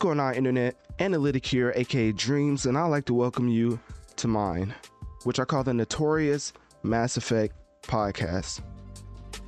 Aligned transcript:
Going 0.00 0.18
on, 0.18 0.34
Internet? 0.34 0.76
Analytic 0.98 1.44
here, 1.44 1.74
aka 1.76 2.10
Dreamz, 2.10 2.64
and 2.64 2.78
I'd 2.78 2.86
like 2.86 3.04
to 3.04 3.12
welcome 3.12 3.48
you 3.48 3.78
to 4.16 4.28
mine, 4.28 4.74
which 5.24 5.38
I 5.38 5.44
call 5.44 5.62
the 5.62 5.74
Notorious 5.74 6.54
Mass 6.82 7.18
Effect 7.18 7.54
Podcast. 7.82 8.62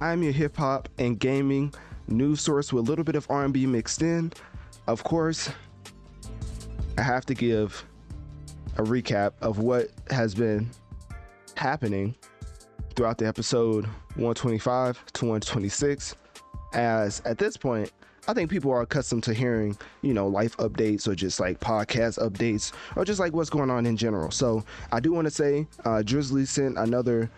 I 0.03 0.12
am 0.12 0.22
your 0.22 0.33
hip 0.33 0.55
hop 0.55 0.91
and 0.98 1.19
gaming 1.19 1.72
news 2.06 2.42
source 2.42 2.70
with 2.70 2.86
a 2.86 2.86
little 2.86 3.03
bit 3.03 3.14
of 3.14 3.27
R&B 3.31 3.64
mixed 3.64 4.03
in. 4.03 4.31
Of 4.86 5.03
course, 5.05 5.48
I 6.98 7.03
have 7.03 7.25
to 7.25 7.34
give 7.34 7.87
a 8.77 8.83
recap 8.83 9.33
of 9.41 9.59
what 9.59 9.89
has 10.11 10.34
been 10.34 10.70
happening 11.56 12.14
throughout 12.94 13.16
the 13.16 13.27
episode 13.27 13.87
125 14.16 15.03
to 15.14 15.25
126 15.25 16.14
as 16.75 17.22
at 17.25 17.39
this 17.39 17.56
point 17.56 17.91
I 18.28 18.34
think 18.34 18.51
people 18.51 18.70
are 18.70 18.83
accustomed 18.83 19.25
to 19.25 19.34
hearing, 19.34 19.77
you 20.03 20.15
know, 20.15 20.28
life 20.28 20.56
updates 20.59 21.09
or 21.09 21.15
just 21.15 21.41
like 21.41 21.59
podcast 21.59 22.19
updates 22.20 22.73
or 22.95 23.05
just 23.05 23.19
like 23.19 23.33
what's 23.33 23.51
going 23.51 23.70
on 23.70 23.84
in 23.84 23.97
general. 23.97 24.31
So 24.31 24.65
I 24.92 25.01
do 25.01 25.12
want 25.12 25.27
to 25.27 25.31
say, 25.31 25.67
uh, 25.84 26.03
Drizly 26.05 26.47
sent 26.47 26.78
another 26.78 27.28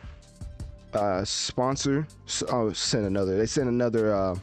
uh, 0.92 1.24
sponsor. 1.24 2.06
Oh, 2.50 2.72
sent 2.72 3.06
another. 3.06 3.38
They 3.38 3.46
sent 3.46 3.68
another. 3.68 4.14
Uh, 4.14 4.36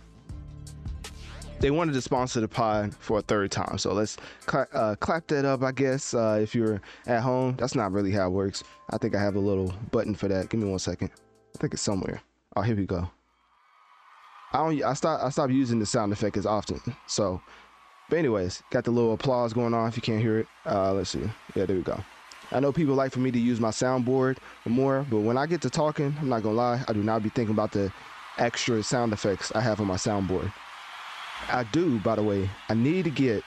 they 1.59 1.69
wanted 1.69 1.93
to 1.93 2.01
sponsor 2.01 2.41
the 2.41 2.47
pod 2.47 2.95
for 2.95 3.19
a 3.19 3.21
third 3.21 3.51
time. 3.51 3.77
So 3.77 3.93
let's 3.93 4.17
uh, 4.51 4.95
clap 4.99 5.27
that 5.27 5.45
up, 5.45 5.61
I 5.61 5.71
guess. 5.71 6.15
Uh, 6.15 6.39
if 6.41 6.55
you're 6.55 6.81
at 7.05 7.21
home, 7.21 7.55
that's 7.55 7.75
not 7.75 7.91
really 7.91 8.11
how 8.11 8.25
it 8.27 8.31
works. 8.31 8.63
I 8.89 8.97
think 8.97 9.13
I 9.13 9.21
have 9.21 9.35
a 9.35 9.39
little 9.39 9.71
button 9.91 10.15
for 10.15 10.27
that. 10.27 10.49
Give 10.49 10.59
me 10.59 10.67
one 10.67 10.79
second. 10.79 11.11
I 11.55 11.59
think 11.59 11.73
it's 11.73 11.83
somewhere. 11.83 12.19
Oh, 12.55 12.61
here 12.61 12.75
we 12.75 12.87
go. 12.87 13.07
I 14.53 14.57
don't. 14.57 14.83
I 14.83 14.93
stop. 14.93 15.21
I 15.23 15.29
stopped 15.29 15.53
using 15.53 15.79
the 15.79 15.85
sound 15.85 16.11
effect 16.11 16.37
as 16.37 16.45
often. 16.45 16.79
So, 17.07 17.41
but 18.09 18.19
anyways, 18.19 18.63
got 18.69 18.83
the 18.83 18.91
little 18.91 19.13
applause 19.13 19.53
going 19.53 19.73
on. 19.73 19.87
If 19.87 19.95
you 19.95 20.01
can't 20.01 20.21
hear 20.21 20.39
it, 20.39 20.47
uh, 20.65 20.93
let's 20.93 21.09
see. 21.09 21.29
Yeah, 21.55 21.65
there 21.65 21.77
we 21.77 21.83
go. 21.83 22.03
I 22.51 22.59
know 22.59 22.73
people 22.73 22.95
like 22.95 23.13
for 23.13 23.19
me 23.19 23.31
to 23.31 23.39
use 23.39 23.61
my 23.61 23.69
soundboard 23.69 24.37
more, 24.65 25.05
but 25.09 25.19
when 25.19 25.37
I 25.37 25.45
get 25.45 25.61
to 25.61 25.69
talking, 25.69 26.13
I'm 26.19 26.27
not 26.27 26.43
gonna 26.43 26.55
lie, 26.55 26.83
I 26.87 26.93
do 26.93 27.01
not 27.01 27.23
be 27.23 27.29
thinking 27.29 27.53
about 27.53 27.71
the 27.71 27.93
extra 28.37 28.83
sound 28.83 29.13
effects 29.13 29.53
I 29.55 29.61
have 29.61 29.79
on 29.79 29.87
my 29.87 29.95
soundboard. 29.95 30.51
I 31.49 31.63
do, 31.71 31.99
by 31.99 32.15
the 32.15 32.23
way. 32.23 32.49
I 32.67 32.73
need 32.73 33.05
to 33.05 33.09
get 33.09 33.43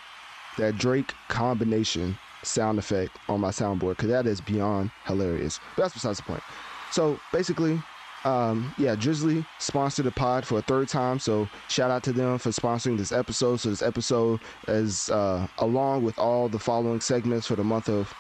that 0.56 0.78
Drake 0.78 1.12
combination 1.28 2.18
sound 2.42 2.78
effect 2.78 3.18
on 3.28 3.40
my 3.40 3.50
soundboard 3.50 3.96
because 3.96 4.08
that 4.08 4.26
is 4.26 4.40
beyond 4.40 4.90
hilarious. 5.04 5.60
But 5.76 5.82
that's 5.82 5.94
besides 5.94 6.18
the 6.18 6.24
point. 6.24 6.42
So 6.90 7.18
basically, 7.32 7.82
um, 8.24 8.74
yeah, 8.78 8.96
Drizly 8.96 9.46
sponsored 9.58 10.06
the 10.06 10.10
pod 10.10 10.46
for 10.46 10.58
a 10.58 10.62
third 10.62 10.88
time, 10.88 11.18
so 11.18 11.48
shout 11.68 11.90
out 11.90 12.02
to 12.04 12.12
them 12.12 12.38
for 12.38 12.50
sponsoring 12.50 12.96
this 12.96 13.12
episode. 13.12 13.56
So 13.60 13.70
this 13.70 13.82
episode 13.82 14.40
is 14.66 15.10
uh, 15.10 15.46
along 15.58 16.04
with 16.04 16.18
all 16.18 16.48
the 16.48 16.58
following 16.58 17.00
segments 17.00 17.46
for 17.46 17.56
the 17.56 17.64
month 17.64 17.88
of 17.88 18.12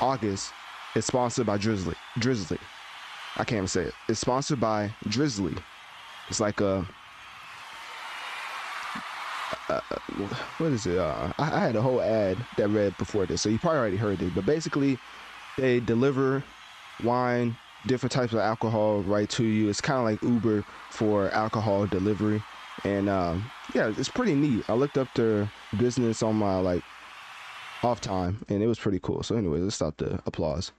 August. 0.00 0.52
It's 0.94 1.06
sponsored 1.08 1.46
by 1.46 1.58
Drizly. 1.58 1.94
Drizly. 2.18 2.58
I 3.36 3.44
can't 3.44 3.58
even 3.58 3.68
say 3.68 3.82
it. 3.82 3.94
It's 4.08 4.20
sponsored 4.20 4.60
by 4.60 4.94
Drizly. 5.06 5.58
It's 6.28 6.40
like 6.40 6.60
a. 6.60 6.86
Uh, 9.68 9.80
what 10.58 10.72
is 10.72 10.86
it? 10.86 10.98
Uh, 10.98 11.32
I, 11.38 11.56
I 11.56 11.58
had 11.58 11.76
a 11.76 11.82
whole 11.82 12.00
ad 12.00 12.38
that 12.56 12.68
read 12.68 12.96
before 12.96 13.26
this, 13.26 13.42
so 13.42 13.48
you 13.48 13.58
probably 13.58 13.78
already 13.78 13.96
heard 13.96 14.22
it. 14.22 14.34
But 14.34 14.46
basically, 14.46 14.98
they 15.58 15.80
deliver 15.80 16.44
wine, 17.02 17.56
different 17.86 18.12
types 18.12 18.32
of 18.32 18.38
alcohol 18.40 19.02
right 19.02 19.28
to 19.30 19.44
you. 19.44 19.68
It's 19.68 19.80
kind 19.80 19.98
of 19.98 20.04
like 20.04 20.22
Uber 20.22 20.64
for 20.90 21.30
alcohol 21.30 21.86
delivery, 21.86 22.42
and 22.84 23.08
um, 23.08 23.50
yeah, 23.74 23.92
it's 23.96 24.08
pretty 24.08 24.34
neat. 24.34 24.68
I 24.68 24.74
looked 24.74 24.98
up 24.98 25.08
their 25.14 25.50
business 25.76 26.22
on 26.22 26.36
my 26.36 26.56
like 26.56 26.82
off 27.82 28.00
time, 28.00 28.44
and 28.48 28.62
it 28.62 28.66
was 28.66 28.78
pretty 28.78 29.00
cool. 29.00 29.22
So, 29.22 29.36
anyways, 29.36 29.62
let's 29.62 29.76
stop 29.76 29.96
the 29.98 30.20
applause. 30.26 30.72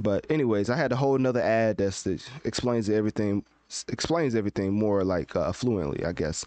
But 0.00 0.26
anyways, 0.30 0.70
I 0.70 0.76
had 0.76 0.92
a 0.92 0.96
whole 0.96 1.16
another 1.16 1.40
ad 1.40 1.76
that's, 1.76 2.02
that 2.02 2.28
explains 2.44 2.90
everything, 2.90 3.44
explains 3.88 4.34
everything 4.34 4.72
more 4.72 5.04
like 5.04 5.36
uh, 5.36 5.52
fluently, 5.52 6.04
I 6.04 6.12
guess. 6.12 6.44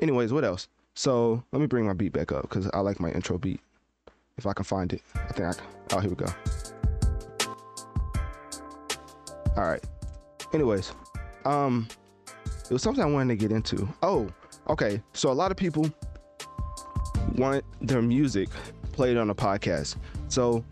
Anyways, 0.00 0.32
what 0.32 0.44
else? 0.44 0.68
So 0.94 1.42
let 1.52 1.60
me 1.60 1.66
bring 1.66 1.86
my 1.86 1.92
beat 1.92 2.12
back 2.12 2.32
up 2.32 2.42
because 2.42 2.68
I 2.74 2.80
like 2.80 3.00
my 3.00 3.10
intro 3.10 3.38
beat. 3.38 3.60
If 4.36 4.46
I 4.46 4.52
can 4.52 4.64
find 4.64 4.92
it, 4.92 5.02
I 5.14 5.32
think 5.32 5.48
I. 5.48 5.52
Can. 5.52 5.64
Oh, 5.92 6.00
here 6.00 6.10
we 6.10 6.16
go. 6.16 6.26
All 9.56 9.64
right. 9.64 9.84
Anyways, 10.52 10.92
um, 11.44 11.88
it 12.64 12.72
was 12.72 12.82
something 12.82 13.02
I 13.02 13.06
wanted 13.06 13.38
to 13.38 13.48
get 13.48 13.54
into. 13.54 13.88
Oh, 14.02 14.28
okay. 14.68 15.02
So 15.12 15.30
a 15.30 15.32
lot 15.32 15.50
of 15.50 15.56
people 15.56 15.90
want 17.36 17.64
their 17.80 18.02
music 18.02 18.48
played 18.92 19.16
on 19.16 19.30
a 19.30 19.34
podcast. 19.34 19.96
So, 20.28 20.64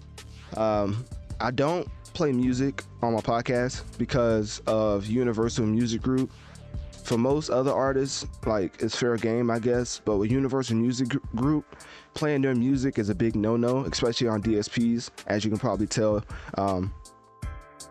um, 0.57 1.05
I 1.41 1.51
don't 1.51 1.89
play 2.13 2.33
music 2.33 2.85
on 3.03 3.15
my 3.15 3.21
podcast 3.21 3.83
because 3.99 4.61
of 4.67 5.07
Universal 5.07 5.67
Music 5.67 6.03
Group. 6.03 6.31
For 7.05 7.17
most 7.19 7.51
other 7.51 7.73
artists, 7.73 8.27
like 8.47 8.81
it's 8.81 8.95
fair 8.95 9.17
game, 9.17 9.51
I 9.51 9.59
guess. 9.59 10.01
But 10.05 10.19
with 10.19 10.31
Universal 10.31 10.77
Music 10.77 11.09
Group, 11.35 11.65
playing 12.15 12.43
their 12.43 12.55
music 12.55 12.99
is 12.99 13.09
a 13.09 13.15
big 13.15 13.35
no-no, 13.35 13.85
especially 13.85 14.29
on 14.29 14.43
DSPs, 14.43 15.11
as 15.27 15.45
you 15.45 15.51
can 15.51 15.59
probably 15.59 15.87
tell. 15.87 16.23
Um, 16.57 16.93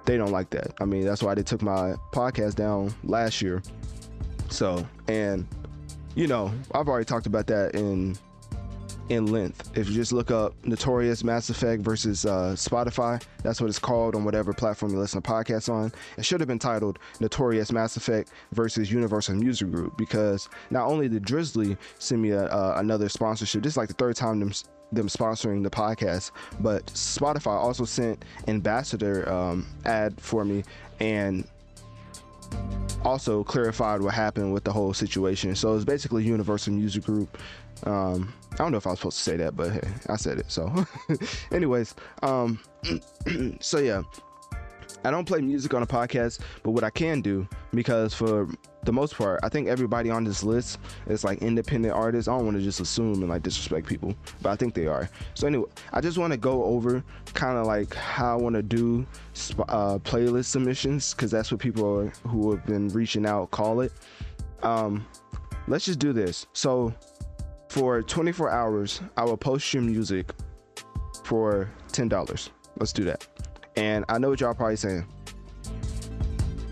they 0.09 0.18
don't 0.18 0.31
like 0.31 0.50
that. 0.50 0.74
I 0.81 0.86
mean, 0.86 1.06
that's 1.06 1.22
why 1.22 1.36
they 1.36 1.44
took 1.44 1.62
my 1.62 1.94
podcast 2.12 2.56
down 2.56 2.92
last 3.03 3.44
year. 3.44 3.62
So, 4.50 4.88
and 5.08 5.47
you 6.16 6.25
know, 6.25 6.52
I've 6.74 6.88
already 6.88 7.06
talked 7.06 7.28
about 7.28 7.46
that 7.47 7.75
in 7.75 8.18
in 9.09 9.28
length. 9.28 9.70
If 9.78 9.88
you 9.88 9.94
just 9.94 10.12
look 10.12 10.31
up 10.31 10.56
Notorious 10.66 11.24
Mass 11.24 11.52
Effect 11.52 11.84
versus 11.84 12.25
uh, 12.25 12.56
Spotify, 12.56 13.22
that's 13.44 13.62
what 13.62 13.70
it's 13.70 13.78
called 13.78 14.16
on 14.16 14.24
whatever 14.24 14.52
platform 14.52 14.94
you 14.94 15.00
listen 15.00 15.22
to 15.22 15.30
podcasts 15.30 15.72
on. 15.72 15.92
It 16.18 16.26
should 16.26 16.40
have 16.41 16.47
been 16.47 16.59
titled 16.59 16.97
Notorious 17.20 17.72
Mass 17.72 17.96
Effect 17.96 18.31
versus 18.52 18.91
Universal 18.91 19.36
Music 19.36 19.70
Group 19.72 19.96
because 19.96 20.50
not 20.72 20.88
only 20.88 21.08
did 21.08 21.23
Drizly 21.23 21.78
send 22.00 22.22
me 22.22 22.32
a, 22.32 22.46
uh, 22.46 22.76
another 22.78 23.09
sponsorship, 23.09 23.62
this 23.62 23.73
is 23.73 23.78
like 23.78 23.90
the 23.90 23.94
third 23.96 24.16
time 24.16 24.40
them 24.40 24.53
them 24.91 25.08
sponsoring 25.08 25.64
the 25.64 25.70
podcast, 25.70 26.32
but 26.59 26.86
Spotify 26.88 27.56
also 27.56 27.86
sent 27.86 28.24
ambassador 28.47 29.30
um, 29.32 29.68
ad 29.86 30.20
for 30.20 30.44
me 30.44 30.64
and 31.00 31.47
also 33.03 33.44
clarified 33.44 34.02
what 34.02 34.14
happened 34.14 34.53
with 34.53 34.64
the 34.64 34.72
whole 34.72 34.94
situation. 34.94 35.56
So 35.56 35.76
it's 35.76 35.86
basically 35.86 36.24
Universal 36.24 36.74
Music 36.74 37.03
Group. 37.03 37.38
Um, 37.84 38.34
I 38.53 38.58
don't 38.58 38.72
know 38.72 38.78
if 38.78 38.88
I 38.88 38.91
was 38.91 39.00
supposed 39.00 39.18
to 39.18 39.24
say 39.24 39.38
that, 39.38 39.56
but 39.56 39.72
hey, 39.72 39.88
I 40.09 40.18
said 40.18 40.40
it. 40.40 40.52
So, 40.52 40.86
anyways, 41.52 41.96
um, 42.24 42.59
so 43.62 43.78
yeah, 43.78 44.02
I 45.03 45.11
don't 45.11 45.25
play 45.25 45.41
music 45.41 45.73
on 45.73 45.84
a 45.84 45.87
podcast, 45.87 46.40
but 46.63 46.72
what 46.72 46.84
I 46.84 46.90
can 46.90 47.22
do, 47.22 47.47
because 47.73 48.13
for 48.13 48.47
the 48.84 48.91
most 48.91 49.16
part, 49.16 49.40
I 49.43 49.49
think 49.49 49.67
everybody 49.67 50.09
on 50.09 50.23
this 50.23 50.43
list 50.43 50.79
is 51.07 51.23
like 51.23 51.41
independent 51.41 51.93
artists. 51.93 52.28
I 52.28 52.35
don't 52.35 52.46
want 52.46 52.57
to 52.57 52.63
just 52.63 52.79
assume 52.79 53.16
and 53.16 53.29
like 53.29 53.43
disrespect 53.43 53.87
people, 53.87 54.13
but 54.41 54.49
I 54.49 54.55
think 54.55 54.73
they 54.73 54.87
are. 54.87 55.09
So 55.34 55.47
anyway, 55.47 55.69
I 55.93 56.01
just 56.01 56.17
want 56.17 56.34
to 56.34 56.37
go 56.37 56.63
over 56.63 57.03
kind 57.34 57.57
of 57.57 57.66
like 57.66 57.93
how 57.93 58.37
I 58.37 58.41
want 58.41 58.55
to 58.55 58.63
do 58.63 59.05
uh, 59.69 59.99
playlist 59.99 60.46
submissions 60.46 61.13
because 61.13 61.31
that's 61.31 61.52
what 61.52 61.59
people 61.59 61.85
are, 61.99 62.07
who 62.28 62.52
have 62.52 62.66
been 62.66 62.90
reaching 62.90 63.25
out 63.25 63.52
call 63.52 63.81
it. 63.81 63.93
Um, 64.63 65.05
let's 65.67 65.85
just 65.85 65.99
do 65.99 66.13
this. 66.13 66.47
So 66.53 66.93
for 67.69 68.02
24 68.02 68.49
hours, 68.49 69.02
I 69.16 69.23
will 69.23 69.37
post 69.37 69.73
your 69.73 69.84
music 69.84 70.31
for 71.23 71.69
$10. 71.91 72.49
Let's 72.78 72.93
do 72.93 73.03
that. 73.05 73.28
And 73.79 74.03
I 74.09 74.17
know 74.17 74.29
what 74.29 74.41
y'all 74.41 74.53
probably 74.53 74.76
saying. 74.76 75.05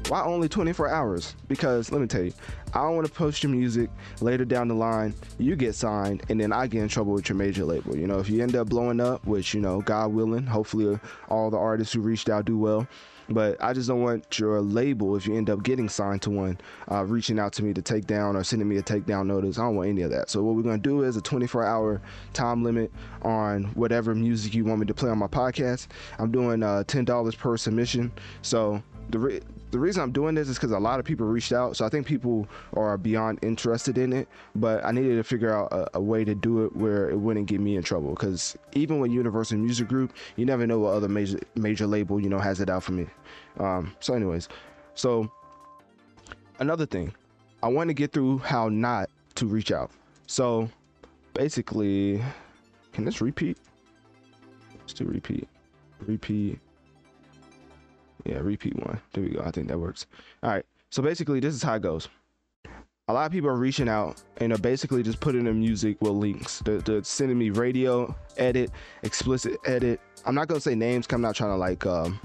Why 0.09 0.23
only 0.23 0.49
24 0.49 0.89
hours? 0.89 1.35
Because 1.47 1.89
let 1.89 2.01
me 2.01 2.07
tell 2.07 2.23
you, 2.23 2.33
I 2.73 2.81
don't 2.81 2.95
want 2.95 3.07
to 3.07 3.13
post 3.13 3.43
your 3.43 3.51
music 3.51 3.89
later 4.19 4.43
down 4.43 4.67
the 4.67 4.73
line. 4.73 5.15
You 5.37 5.55
get 5.55 5.73
signed, 5.73 6.23
and 6.27 6.37
then 6.39 6.51
I 6.51 6.67
get 6.67 6.81
in 6.81 6.89
trouble 6.89 7.13
with 7.13 7.29
your 7.29 7.37
major 7.37 7.63
label. 7.63 7.95
You 7.95 8.07
know, 8.07 8.19
if 8.19 8.29
you 8.29 8.43
end 8.43 8.57
up 8.57 8.67
blowing 8.67 8.99
up, 8.99 9.25
which 9.25 9.53
you 9.53 9.61
know, 9.61 9.79
God 9.81 10.11
willing, 10.11 10.45
hopefully 10.45 10.95
uh, 10.95 10.97
all 11.29 11.49
the 11.49 11.57
artists 11.57 11.93
who 11.93 12.01
reached 12.01 12.27
out 12.27 12.43
do 12.43 12.57
well. 12.57 12.85
But 13.29 13.61
I 13.61 13.73
just 13.73 13.87
don't 13.87 14.01
want 14.01 14.39
your 14.39 14.61
label, 14.61 15.15
if 15.15 15.27
you 15.27 15.35
end 15.35 15.49
up 15.49 15.63
getting 15.63 15.89
signed 15.89 16.21
to 16.23 16.29
one, 16.29 16.59
uh, 16.91 17.03
reaching 17.05 17.39
out 17.39 17.53
to 17.53 17.63
me 17.63 17.73
to 17.73 17.81
take 17.81 18.07
down 18.07 18.35
or 18.35 18.43
sending 18.43 18.67
me 18.67 18.77
a 18.77 18.83
takedown 18.83 19.27
notice. 19.27 19.57
I 19.57 19.63
don't 19.63 19.75
want 19.75 19.89
any 19.89 20.01
of 20.01 20.11
that. 20.11 20.29
So 20.29 20.43
what 20.43 20.55
we're 20.55 20.63
gonna 20.63 20.77
do 20.77 21.03
is 21.03 21.17
a 21.17 21.21
24-hour 21.21 22.01
time 22.33 22.63
limit 22.63 22.91
on 23.23 23.65
whatever 23.75 24.15
music 24.15 24.53
you 24.53 24.65
want 24.65 24.79
me 24.79 24.85
to 24.85 24.93
play 24.93 25.09
on 25.09 25.17
my 25.17 25.27
podcast. 25.27 25.87
I'm 26.19 26.31
doing 26.31 26.63
uh, 26.63 26.83
$10 26.87 27.37
per 27.37 27.57
submission. 27.57 28.11
So 28.41 28.81
the 29.09 29.19
re- 29.19 29.41
the 29.71 29.79
reason 29.79 30.01
I'm 30.01 30.11
doing 30.11 30.35
this 30.35 30.47
is 30.47 30.55
because 30.55 30.71
a 30.71 30.79
lot 30.79 30.99
of 30.99 31.05
people 31.05 31.25
reached 31.25 31.51
out, 31.51 31.75
so 31.75 31.85
I 31.85 31.89
think 31.89 32.07
people 32.07 32.47
are 32.73 32.97
beyond 32.97 33.39
interested 33.41 33.97
in 33.97 34.13
it. 34.13 34.27
But 34.55 34.85
I 34.85 34.91
needed 34.91 35.15
to 35.17 35.23
figure 35.23 35.53
out 35.53 35.71
a, 35.71 35.97
a 35.97 36.01
way 36.01 36.23
to 36.23 36.33
do 36.33 36.65
it 36.65 36.75
where 36.75 37.09
it 37.09 37.17
wouldn't 37.17 37.47
get 37.47 37.59
me 37.59 37.75
in 37.75 37.83
trouble. 37.83 38.11
Because 38.11 38.57
even 38.73 38.99
with 38.99 39.11
Universal 39.11 39.57
Music 39.57 39.87
Group, 39.87 40.13
you 40.35 40.45
never 40.45 40.65
know 40.65 40.79
what 40.79 40.93
other 40.93 41.09
major 41.09 41.39
major 41.55 41.85
label 41.85 42.19
you 42.19 42.29
know 42.29 42.39
has 42.39 42.61
it 42.61 42.69
out 42.69 42.83
for 42.83 42.93
me. 42.93 43.07
Um, 43.59 43.93
so, 43.99 44.13
anyways, 44.13 44.47
so 44.95 45.29
another 46.59 46.85
thing, 46.85 47.13
I 47.61 47.67
want 47.67 47.89
to 47.89 47.93
get 47.93 48.13
through 48.13 48.39
how 48.39 48.69
not 48.69 49.09
to 49.35 49.45
reach 49.45 49.71
out. 49.71 49.91
So 50.27 50.69
basically, 51.33 52.23
can 52.93 53.05
this 53.05 53.21
repeat? 53.21 53.57
Let's 54.79 54.93
do 54.93 55.05
repeat. 55.05 55.47
Repeat. 55.99 56.59
Yeah, 58.27 58.39
repeat 58.39 58.75
one. 58.75 58.99
There 59.13 59.23
we 59.23 59.29
go. 59.29 59.41
I 59.43 59.51
think 59.51 59.69
that 59.69 59.79
works. 59.79 60.05
All 60.43 60.49
right. 60.49 60.65
So 60.89 61.01
basically, 61.01 61.39
this 61.39 61.55
is 61.55 61.63
how 61.63 61.75
it 61.75 61.81
goes. 61.81 62.09
A 63.09 63.13
lot 63.13 63.25
of 63.25 63.31
people 63.31 63.49
are 63.49 63.55
reaching 63.55 63.87
out 63.87 64.21
and 64.37 64.51
are 64.51 64.57
basically 64.57 65.01
just 65.01 65.21
putting 65.21 65.47
in 65.47 65.59
music 65.59 66.01
with 66.01 66.11
links. 66.11 66.59
They're, 66.59 66.79
they're 66.79 67.03
sending 67.03 67.37
me 67.37 67.51
radio 67.51 68.13
edit, 68.35 68.69
explicit 69.03 69.57
edit. 69.65 70.01
I'm 70.25 70.35
not 70.35 70.49
gonna 70.49 70.59
say 70.59 70.75
names. 70.75 71.07
Cause 71.07 71.15
I'm 71.15 71.21
not 71.21 71.35
trying 71.35 71.51
to 71.51 71.55
like, 71.55 71.85
um, 71.85 72.19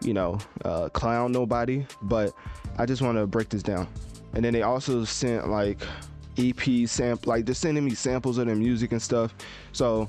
you 0.00 0.14
know, 0.14 0.38
uh, 0.64 0.88
clown 0.88 1.30
nobody. 1.30 1.86
But 2.00 2.32
I 2.78 2.86
just 2.86 3.02
want 3.02 3.18
to 3.18 3.26
break 3.26 3.50
this 3.50 3.62
down. 3.62 3.86
And 4.32 4.42
then 4.42 4.54
they 4.54 4.62
also 4.62 5.04
sent 5.04 5.50
like 5.50 5.82
EP 6.38 6.88
sample, 6.88 7.28
like 7.28 7.44
they're 7.44 7.54
sending 7.54 7.84
me 7.84 7.94
samples 7.94 8.38
of 8.38 8.46
their 8.46 8.56
music 8.56 8.92
and 8.92 9.02
stuff. 9.02 9.34
So 9.72 10.08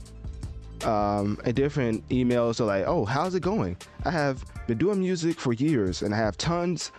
um, 0.85 1.39
and 1.45 1.55
different 1.55 2.07
emails 2.09 2.59
are 2.59 2.65
like, 2.65 2.85
oh, 2.85 3.05
how's 3.05 3.35
it 3.35 3.41
going? 3.41 3.77
I 4.05 4.11
have 4.11 4.43
been 4.67 4.77
doing 4.77 4.99
music 4.99 5.39
for 5.39 5.53
years 5.53 6.01
and 6.01 6.13
I 6.13 6.17
have 6.17 6.37
tons. 6.37 6.91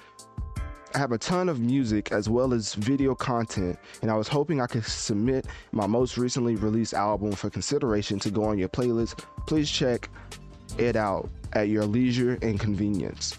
I 0.95 0.99
have 0.99 1.13
a 1.13 1.19
ton 1.19 1.49
of 1.49 1.59
music 1.59 2.13
as 2.13 2.29
well 2.29 2.55
as 2.55 2.75
video 2.75 3.17
content, 3.17 3.77
and 4.01 4.13
I 4.13 4.15
was 4.15 4.29
hoping 4.29 4.61
I 4.61 4.69
could 4.69 4.85
submit 4.85 5.47
my 5.73 5.89
most 5.89 6.17
recently 6.17 6.55
released 6.55 6.95
album 6.95 7.33
for 7.33 7.51
consideration 7.51 8.21
to 8.21 8.31
go 8.31 8.45
on 8.45 8.59
your 8.59 8.69
playlist. 8.69 9.25
Please 9.47 9.69
check 9.69 10.09
it 10.79 10.95
out 10.95 11.29
at 11.55 11.69
your 11.69 11.85
leisure 11.85 12.39
and 12.43 12.61
convenience. 12.61 13.37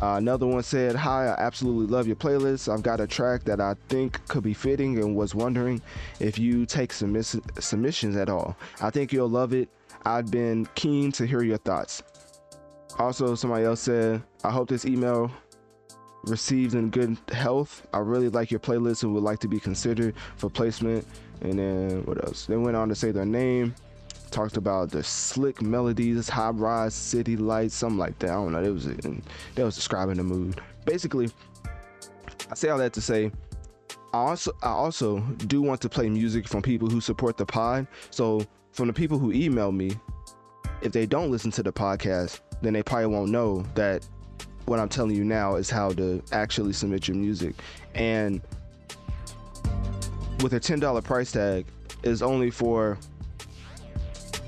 Uh, 0.00 0.14
another 0.16 0.46
one 0.46 0.62
said, 0.62 0.94
Hi, 0.94 1.26
I 1.26 1.40
absolutely 1.40 1.86
love 1.86 2.06
your 2.06 2.16
playlist. 2.16 2.72
I've 2.72 2.82
got 2.82 3.00
a 3.00 3.06
track 3.06 3.44
that 3.44 3.60
I 3.60 3.74
think 3.88 4.26
could 4.28 4.42
be 4.42 4.54
fitting 4.54 4.98
and 4.98 5.16
was 5.16 5.34
wondering 5.34 5.82
if 6.20 6.38
you 6.38 6.66
take 6.66 6.92
submiss- 6.92 7.40
submissions 7.60 8.16
at 8.16 8.28
all. 8.28 8.56
I 8.80 8.90
think 8.90 9.12
you'll 9.12 9.28
love 9.28 9.52
it. 9.52 9.68
I've 10.04 10.30
been 10.30 10.66
keen 10.74 11.12
to 11.12 11.26
hear 11.26 11.42
your 11.42 11.58
thoughts. 11.58 12.02
Also, 12.98 13.34
somebody 13.34 13.64
else 13.64 13.80
said, 13.80 14.22
I 14.44 14.50
hope 14.50 14.68
this 14.68 14.84
email 14.84 15.30
receives 16.24 16.74
in 16.74 16.90
good 16.90 17.16
health. 17.32 17.86
I 17.92 17.98
really 17.98 18.28
like 18.28 18.50
your 18.50 18.60
playlist 18.60 19.02
and 19.02 19.14
would 19.14 19.22
like 19.22 19.38
to 19.40 19.48
be 19.48 19.58
considered 19.58 20.14
for 20.36 20.50
placement. 20.50 21.06
And 21.40 21.58
then 21.58 22.04
what 22.04 22.22
else? 22.24 22.46
They 22.46 22.56
went 22.56 22.76
on 22.76 22.88
to 22.88 22.94
say 22.94 23.10
their 23.10 23.24
name, 23.24 23.74
talked 24.30 24.56
about 24.56 24.90
the 24.90 25.02
slick 25.02 25.60
melodies, 25.62 26.28
high 26.28 26.50
rise 26.50 26.94
city 26.94 27.36
lights, 27.36 27.74
something 27.74 27.98
like 27.98 28.18
that. 28.20 28.30
I 28.30 28.34
don't 28.34 28.52
know. 28.52 28.62
It 28.62 28.70
was 28.70 28.86
that 28.86 29.64
was 29.64 29.74
describing 29.74 30.16
the 30.16 30.24
mood. 30.24 30.60
Basically, 30.84 31.30
I 32.50 32.54
say 32.54 32.68
all 32.68 32.78
that 32.78 32.92
to 32.94 33.00
say 33.00 33.32
I 34.12 34.18
also 34.18 34.52
I 34.62 34.68
also 34.68 35.20
do 35.46 35.62
want 35.62 35.80
to 35.80 35.88
play 35.88 36.08
music 36.08 36.46
from 36.46 36.62
people 36.62 36.88
who 36.88 37.00
support 37.00 37.36
the 37.36 37.46
pod. 37.46 37.86
So 38.10 38.46
from 38.72 38.86
the 38.86 38.92
people 38.92 39.18
who 39.18 39.32
email 39.32 39.72
me, 39.72 39.92
if 40.82 40.92
they 40.92 41.06
don't 41.06 41.30
listen 41.30 41.50
to 41.52 41.62
the 41.62 41.72
podcast, 41.72 42.40
then 42.62 42.72
they 42.72 42.82
probably 42.82 43.06
won't 43.06 43.30
know 43.30 43.64
that 43.74 44.06
what 44.66 44.78
I'm 44.78 44.88
telling 44.88 45.14
you 45.14 45.24
now 45.24 45.56
is 45.56 45.68
how 45.68 45.90
to 45.92 46.22
actually 46.32 46.72
submit 46.72 47.08
your 47.08 47.16
music. 47.16 47.56
And 47.94 48.40
with 50.42 50.54
a 50.54 50.60
$10 50.60 51.04
price 51.04 51.32
tag 51.32 51.66
is 52.02 52.22
only 52.22 52.50
for 52.50 52.98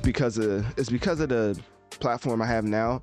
because 0.03 0.39
of 0.39 0.67
it's 0.79 0.91
because 0.91 1.21
of 1.21 1.29
the 1.31 1.59
platform 1.91 2.43
I 2.43 2.47
have 2.47 2.65
now. 2.65 3.01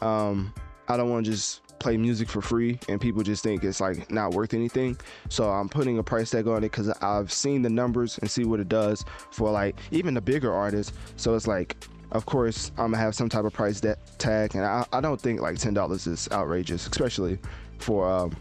Um, 0.00 0.52
I 0.88 0.96
don't 0.96 1.10
want 1.10 1.24
to 1.24 1.32
just 1.32 1.62
play 1.78 1.96
music 1.96 2.28
for 2.28 2.40
free 2.40 2.78
and 2.88 3.00
people 3.00 3.22
just 3.22 3.42
think 3.42 3.62
it's 3.64 3.80
like 3.80 4.10
not 4.10 4.32
worth 4.32 4.54
anything. 4.54 4.96
So 5.28 5.50
I'm 5.50 5.68
putting 5.68 5.98
a 5.98 6.02
price 6.02 6.30
tag 6.30 6.46
on 6.46 6.58
it 6.58 6.72
because 6.72 6.88
I've 6.88 7.32
seen 7.32 7.62
the 7.62 7.70
numbers 7.70 8.18
and 8.18 8.30
see 8.30 8.44
what 8.44 8.60
it 8.60 8.68
does 8.68 9.04
for 9.30 9.50
like 9.50 9.76
even 9.90 10.14
the 10.14 10.20
bigger 10.20 10.52
artists. 10.52 10.96
So 11.16 11.34
it's 11.34 11.46
like, 11.46 11.76
of 12.14 12.26
course, 12.26 12.70
I'm 12.78 12.92
gonna 12.92 12.98
have 12.98 13.14
some 13.14 13.28
type 13.28 13.44
of 13.44 13.52
price 13.52 13.80
de- 13.80 13.96
tag, 14.18 14.54
and 14.54 14.64
I, 14.64 14.86
I 14.92 15.00
don't 15.00 15.20
think 15.20 15.40
like 15.40 15.58
ten 15.58 15.74
dollars 15.74 16.06
is 16.06 16.28
outrageous, 16.30 16.86
especially 16.86 17.38
for 17.78 18.08
um, 18.08 18.36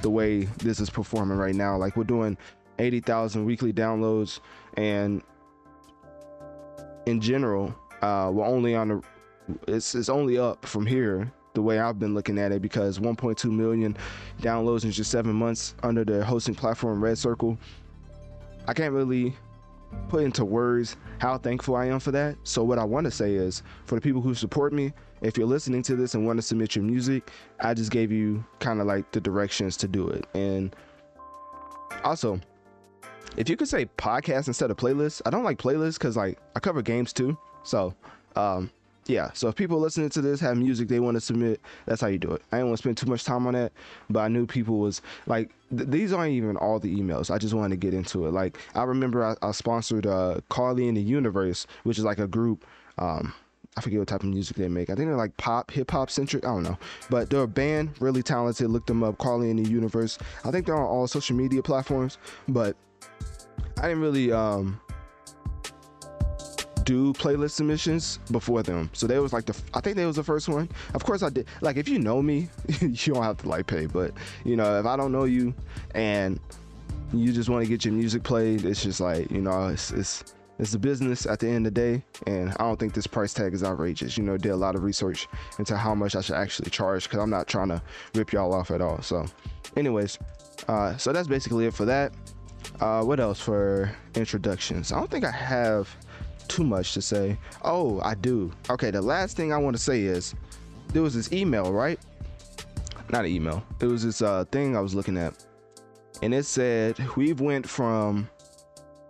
the 0.00 0.10
way 0.10 0.44
this 0.58 0.80
is 0.80 0.88
performing 0.88 1.36
right 1.36 1.54
now. 1.54 1.76
Like 1.76 1.96
we're 1.96 2.04
doing 2.04 2.38
eighty 2.78 3.00
thousand 3.00 3.44
weekly 3.44 3.72
downloads, 3.72 4.40
and 4.78 5.22
in 7.04 7.20
general, 7.20 7.74
uh, 8.00 8.30
we're 8.32 8.46
only 8.46 8.74
on 8.74 8.88
the 8.88 9.02
it's 9.66 9.94
it's 9.94 10.08
only 10.08 10.38
up 10.38 10.64
from 10.64 10.86
here 10.86 11.30
the 11.52 11.60
way 11.60 11.78
I've 11.78 11.98
been 11.98 12.14
looking 12.14 12.38
at 12.38 12.52
it 12.52 12.62
because 12.62 13.00
1.2 13.00 13.50
million 13.50 13.96
downloads 14.40 14.84
in 14.84 14.92
just 14.92 15.10
seven 15.10 15.34
months 15.34 15.74
under 15.82 16.04
the 16.04 16.24
hosting 16.24 16.54
platform 16.54 17.02
Red 17.02 17.18
Circle. 17.18 17.58
I 18.68 18.74
can't 18.74 18.92
really 18.92 19.34
put 20.08 20.22
into 20.22 20.44
words 20.44 20.96
how 21.18 21.38
thankful 21.38 21.76
I 21.76 21.86
am 21.86 22.00
for 22.00 22.10
that. 22.12 22.36
So 22.44 22.62
what 22.62 22.78
I 22.78 22.84
want 22.84 23.04
to 23.04 23.10
say 23.10 23.34
is 23.34 23.62
for 23.84 23.94
the 23.94 24.00
people 24.00 24.20
who 24.20 24.34
support 24.34 24.72
me, 24.72 24.92
if 25.20 25.36
you're 25.36 25.46
listening 25.46 25.82
to 25.82 25.96
this 25.96 26.14
and 26.14 26.26
want 26.26 26.38
to 26.38 26.42
submit 26.42 26.76
your 26.76 26.84
music, 26.84 27.30
I 27.60 27.74
just 27.74 27.90
gave 27.90 28.12
you 28.12 28.44
kind 28.60 28.80
of 28.80 28.86
like 28.86 29.10
the 29.12 29.20
directions 29.20 29.76
to 29.78 29.88
do 29.88 30.08
it. 30.08 30.26
And 30.34 30.74
also, 32.04 32.40
if 33.36 33.48
you 33.48 33.56
could 33.56 33.68
say 33.68 33.86
podcast 33.98 34.46
instead 34.46 34.70
of 34.70 34.76
playlist, 34.76 35.22
I 35.26 35.30
don't 35.30 35.44
like 35.44 35.58
playlists 35.58 35.94
because 35.94 36.16
like 36.16 36.38
I 36.54 36.60
cover 36.60 36.82
games 36.82 37.12
too. 37.12 37.36
So 37.64 37.94
um, 38.36 38.70
yeah, 39.08 39.30
so 39.32 39.48
if 39.48 39.56
people 39.56 39.78
listening 39.78 40.10
to 40.10 40.20
this 40.20 40.38
have 40.40 40.58
music 40.58 40.86
they 40.86 41.00
want 41.00 41.14
to 41.16 41.20
submit, 41.20 41.62
that's 41.86 42.02
how 42.02 42.08
you 42.08 42.18
do 42.18 42.30
it. 42.32 42.42
I 42.52 42.58
didn't 42.58 42.68
want 42.68 42.78
to 42.78 42.82
spend 42.82 42.98
too 42.98 43.06
much 43.06 43.24
time 43.24 43.46
on 43.46 43.54
that, 43.54 43.72
but 44.10 44.20
I 44.20 44.28
knew 44.28 44.46
people 44.46 44.78
was 44.78 45.00
like, 45.26 45.50
th- 45.74 45.88
these 45.88 46.12
aren't 46.12 46.32
even 46.32 46.58
all 46.58 46.78
the 46.78 46.94
emails. 46.94 47.30
I 47.30 47.38
just 47.38 47.54
wanted 47.54 47.70
to 47.70 47.76
get 47.76 47.94
into 47.94 48.26
it. 48.26 48.32
Like, 48.32 48.58
I 48.74 48.82
remember 48.82 49.24
I, 49.24 49.34
I 49.40 49.52
sponsored 49.52 50.06
uh, 50.06 50.40
Carly 50.50 50.88
in 50.88 50.94
the 50.94 51.00
Universe, 51.00 51.66
which 51.84 51.98
is 51.98 52.04
like 52.04 52.18
a 52.18 52.26
group. 52.26 52.66
Um, 52.98 53.32
I 53.78 53.80
forget 53.80 53.98
what 53.98 54.08
type 54.08 54.22
of 54.24 54.28
music 54.28 54.58
they 54.58 54.68
make. 54.68 54.90
I 54.90 54.94
think 54.94 55.08
they're 55.08 55.16
like 55.16 55.36
pop, 55.38 55.70
hip 55.70 55.90
hop 55.90 56.10
centric. 56.10 56.44
I 56.44 56.48
don't 56.48 56.64
know, 56.64 56.76
but 57.08 57.30
they're 57.30 57.42
a 57.42 57.48
band, 57.48 57.92
really 58.00 58.22
talented. 58.22 58.68
Look 58.68 58.84
them 58.84 59.02
up, 59.02 59.16
Carly 59.16 59.50
in 59.50 59.56
the 59.56 59.70
Universe. 59.70 60.18
I 60.44 60.50
think 60.50 60.66
they're 60.66 60.76
on 60.76 60.82
all 60.82 61.06
social 61.06 61.34
media 61.34 61.62
platforms, 61.62 62.18
but 62.46 62.76
I 63.78 63.82
didn't 63.82 64.00
really 64.00 64.32
um 64.32 64.80
do 66.88 67.12
playlist 67.12 67.50
submissions 67.50 68.18
before 68.32 68.62
them. 68.62 68.88
So 68.94 69.06
they 69.06 69.18
was 69.18 69.34
like 69.34 69.44
the 69.44 69.54
I 69.74 69.80
think 69.80 69.94
they 69.96 70.06
was 70.06 70.16
the 70.16 70.24
first 70.24 70.48
one. 70.48 70.70
Of 70.94 71.04
course 71.04 71.22
I 71.22 71.28
did. 71.28 71.46
Like 71.60 71.76
if 71.76 71.86
you 71.86 71.98
know 71.98 72.22
me, 72.22 72.48
you 72.80 73.12
don't 73.12 73.22
have 73.22 73.36
to 73.38 73.48
like 73.48 73.66
pay. 73.66 73.84
But 73.84 74.12
you 74.42 74.56
know 74.56 74.80
if 74.80 74.86
I 74.86 74.96
don't 74.96 75.12
know 75.12 75.24
you 75.24 75.52
and 75.94 76.40
you 77.12 77.30
just 77.30 77.50
want 77.50 77.62
to 77.62 77.68
get 77.68 77.84
your 77.84 77.92
music 77.92 78.22
played, 78.22 78.64
it's 78.64 78.82
just 78.82 79.00
like 79.00 79.30
you 79.30 79.42
know 79.42 79.68
it's 79.68 79.90
it's 79.90 80.34
it's 80.58 80.72
a 80.72 80.78
business 80.78 81.26
at 81.26 81.40
the 81.40 81.46
end 81.46 81.66
of 81.66 81.74
the 81.74 81.80
day, 81.80 82.02
and 82.26 82.50
I 82.58 82.64
don't 82.64 82.80
think 82.80 82.94
this 82.94 83.06
price 83.06 83.34
tag 83.34 83.52
is 83.52 83.62
outrageous. 83.62 84.16
You 84.16 84.24
know, 84.24 84.38
did 84.38 84.52
a 84.52 84.56
lot 84.56 84.74
of 84.74 84.82
research 84.82 85.28
into 85.58 85.76
how 85.76 85.94
much 85.94 86.16
I 86.16 86.22
should 86.22 86.36
actually 86.36 86.70
charge 86.70 87.04
because 87.04 87.18
I'm 87.18 87.30
not 87.30 87.48
trying 87.48 87.68
to 87.68 87.82
rip 88.14 88.32
y'all 88.32 88.54
off 88.54 88.70
at 88.70 88.80
all. 88.80 89.02
So, 89.02 89.26
anyways, 89.76 90.18
uh, 90.68 90.96
so 90.96 91.12
that's 91.12 91.28
basically 91.28 91.66
it 91.66 91.74
for 91.74 91.84
that. 91.84 92.14
Uh, 92.80 93.02
what 93.02 93.20
else 93.20 93.38
for 93.38 93.94
introductions? 94.14 94.90
I 94.90 94.98
don't 94.98 95.10
think 95.10 95.26
I 95.26 95.30
have 95.30 95.94
too 96.48 96.64
much 96.64 96.94
to 96.94 97.02
say. 97.02 97.38
Oh, 97.62 98.00
I 98.02 98.14
do. 98.14 98.50
Okay, 98.70 98.90
the 98.90 99.02
last 99.02 99.36
thing 99.36 99.52
I 99.52 99.58
want 99.58 99.76
to 99.76 99.82
say 99.82 100.02
is 100.02 100.34
there 100.92 101.02
was 101.02 101.14
this 101.14 101.32
email, 101.32 101.72
right? 101.72 101.98
Not 103.10 103.24
an 103.24 103.30
email. 103.30 103.64
It 103.80 103.86
was 103.86 104.04
this 104.04 104.22
uh, 104.22 104.44
thing 104.50 104.76
I 104.76 104.80
was 104.80 104.94
looking 104.94 105.16
at, 105.16 105.34
and 106.22 106.34
it 106.34 106.44
said 106.44 106.98
we've 107.16 107.40
went 107.40 107.68
from. 107.68 108.28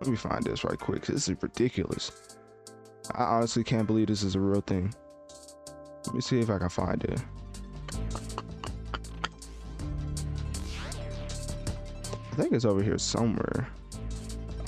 Let 0.00 0.08
me 0.08 0.16
find 0.16 0.44
this 0.44 0.62
right 0.62 0.78
quick. 0.78 1.06
This 1.06 1.28
is 1.28 1.42
ridiculous. 1.42 2.12
I 3.14 3.24
honestly 3.24 3.64
can't 3.64 3.86
believe 3.86 4.06
this 4.06 4.22
is 4.22 4.36
a 4.36 4.40
real 4.40 4.60
thing. 4.60 4.94
Let 6.06 6.14
me 6.14 6.20
see 6.20 6.38
if 6.38 6.50
I 6.50 6.58
can 6.58 6.68
find 6.68 7.02
it. 7.04 7.20
I 12.30 12.36
think 12.36 12.52
it's 12.52 12.64
over 12.64 12.82
here 12.82 12.98
somewhere. 12.98 13.68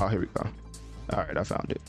Oh, 0.01 0.09
here 0.09 0.21
we 0.21 0.27
go. 0.27 0.49
All 1.13 1.21
right, 1.21 1.37
I 1.37 1.45
found 1.45 1.71
it. 1.71 1.81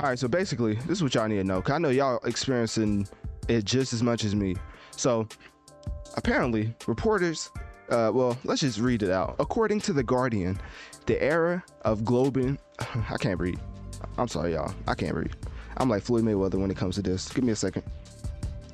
All 0.00 0.08
right, 0.08 0.18
so 0.18 0.26
basically, 0.28 0.74
this 0.74 0.98
is 0.98 1.02
what 1.02 1.14
y'all 1.14 1.28
need 1.28 1.36
to 1.36 1.44
know. 1.44 1.62
Cause 1.62 1.74
I 1.74 1.78
know 1.78 1.90
y'all 1.90 2.18
experiencing 2.24 3.06
it 3.48 3.64
just 3.64 3.92
as 3.92 4.02
much 4.02 4.24
as 4.24 4.34
me. 4.34 4.56
So, 4.96 5.28
apparently, 6.16 6.74
reporters. 6.86 7.50
Uh, 7.90 8.10
well, 8.12 8.36
let's 8.44 8.62
just 8.62 8.80
read 8.80 9.02
it 9.02 9.10
out. 9.10 9.36
According 9.38 9.80
to 9.82 9.92
the 9.92 10.02
Guardian, 10.02 10.58
the 11.06 11.22
era 11.22 11.62
of 11.82 12.04
global. 12.04 12.56
I 12.78 13.16
can't 13.18 13.38
read. 13.38 13.60
I'm 14.18 14.28
sorry, 14.28 14.54
y'all. 14.54 14.74
I 14.88 14.94
can't 14.94 15.14
read. 15.14 15.36
I'm 15.76 15.88
like 15.88 16.02
Floyd 16.02 16.24
Mayweather 16.24 16.54
when 16.54 16.70
it 16.70 16.76
comes 16.76 16.96
to 16.96 17.02
this. 17.02 17.28
Give 17.28 17.44
me 17.44 17.52
a 17.52 17.56
second. 17.56 17.82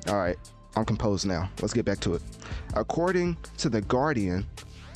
All 0.07 0.17
right, 0.17 0.37
I'm 0.75 0.85
composed 0.85 1.25
now. 1.25 1.49
Let's 1.61 1.73
get 1.73 1.85
back 1.85 1.99
to 2.01 2.15
it. 2.15 2.21
According 2.73 3.37
to 3.57 3.69
the 3.69 3.81
Guardian, 3.81 4.45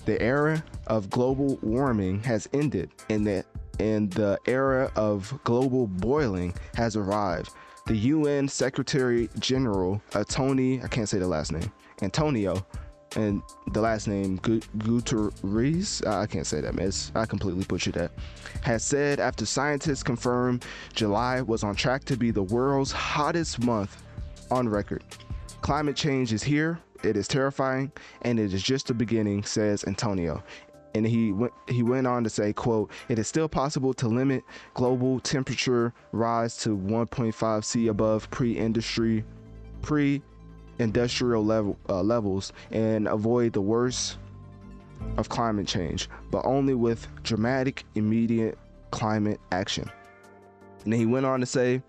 the 0.06 0.22
era 0.22 0.64
of 0.88 1.10
global 1.10 1.58
warming 1.62 2.24
has 2.24 2.48
ended, 2.54 2.92
and 3.10 3.26
the 3.26 3.44
and 3.80 4.12
the 4.12 4.40
era 4.46 4.92
of 4.96 5.38
global 5.44 5.88
boiling 5.88 6.54
has 6.76 6.96
arrived. 6.96 7.52
The 7.88 7.96
UN 7.98 8.48
Secretary 8.48 9.30
General, 9.40 10.02
uh, 10.14 10.24
Tony, 10.24 10.82
I 10.82 10.88
can't 10.88 11.08
say 11.08 11.20
the 11.20 11.28
last 11.28 11.52
name, 11.52 11.72
Antonio, 12.02 12.66
and 13.16 13.42
the 13.72 13.82
last 13.82 14.08
name 14.08 14.40
Guterres, 14.40 16.06
I 16.06 16.26
can't 16.26 16.48
say 16.48 16.62
that, 16.62 16.76
man. 16.76 16.88
It's, 16.88 17.12
I 17.16 17.26
completely 17.26 17.64
butchered 17.66 17.94
that. 17.94 18.12
Has 18.62 18.84
said 18.84 19.20
after 19.20 19.46
scientists 19.46 20.04
confirmed 20.04 20.66
July 20.94 21.42
was 21.42 21.64
on 21.64 21.76
track 21.76 22.04
to 22.06 22.18
be 22.18 22.32
the 22.32 22.44
world's 22.44 22.92
hottest 22.92 23.64
month 23.64 24.04
on 24.52 24.68
record. 24.68 25.04
Climate 25.62 25.96
change 25.96 26.34
is 26.34 26.44
here. 26.44 26.80
It 27.04 27.18
is 27.18 27.28
terrifying, 27.28 27.92
and 28.24 28.40
it 28.40 28.54
is 28.54 28.64
just 28.64 28.88
the 28.88 28.94
beginning, 28.94 29.44
says 29.44 29.84
Antonio 29.86 30.44
and 30.96 31.06
he 31.06 31.32
went 31.32 31.54
he 31.68 31.84
went 31.84 32.08
on 32.08 32.24
to 32.24 32.30
say 32.30 32.52
quote 32.52 32.90
it 33.10 33.20
is 33.20 33.28
still 33.28 33.48
possible 33.48 33.94
to 33.94 34.08
limit 34.08 34.44
global 34.74 35.20
temperature 35.20 35.94
rise 36.12 36.58
to 36.58 36.76
1.5 36.76 37.64
c 37.64 37.88
above 37.88 38.30
pre-industry 38.32 39.24
pre-industrial 39.82 41.46
level 41.46 41.78
uh, 41.90 42.02
levels 42.02 42.52
and 42.72 43.08
avoid 43.08 43.54
the 43.54 43.62
worst 43.62 44.18
of 45.18 45.30
climate 45.30 45.68
change 45.68 46.10
but 46.32 46.44
only 46.46 46.74
with 46.74 47.08
dramatic 47.24 47.84
immediate 47.96 48.58
climate 48.96 49.42
action. 49.52 49.92
And 50.86 50.94
he 50.94 51.06
went 51.06 51.26
on 51.26 51.42
to 51.42 51.46
say 51.46 51.82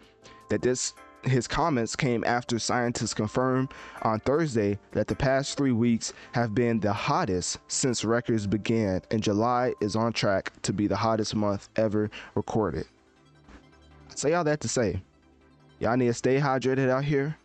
that 0.48 0.60
this 0.60 0.92
his 1.26 1.49
comments 1.49 1.97
came 1.97 2.25
after 2.25 2.59
scientists 2.59 3.14
confirmed 3.14 3.73
on 4.02 4.21
Thursday 4.21 4.78
that 4.92 5.09
the 5.09 5.14
past 5.14 5.56
three 5.56 5.73
weeks 5.73 6.12
have 6.33 6.54
been 6.54 6.80
the 6.80 6.92
hottest 6.92 7.59
since 7.68 8.04
records 8.04 8.47
began, 8.47 9.02
and 9.11 9.23
July 9.23 9.73
is 9.80 9.97
on 9.97 10.12
track 10.12 10.52
to 10.62 10.73
be 10.73 10.87
the 10.87 10.97
hottest 10.97 11.35
month 11.35 11.68
ever 11.76 12.11
recorded. 12.35 12.87
Say 14.14 14.33
all 14.35 14.45
that 14.45 14.61
to 14.61 14.68
say, 14.68 15.02
y'all 15.78 15.97
need 15.97 16.06
to 16.06 16.14
stay 16.14 16.38
hydrated 16.38 16.88
out 16.88 17.04
here 17.04 17.37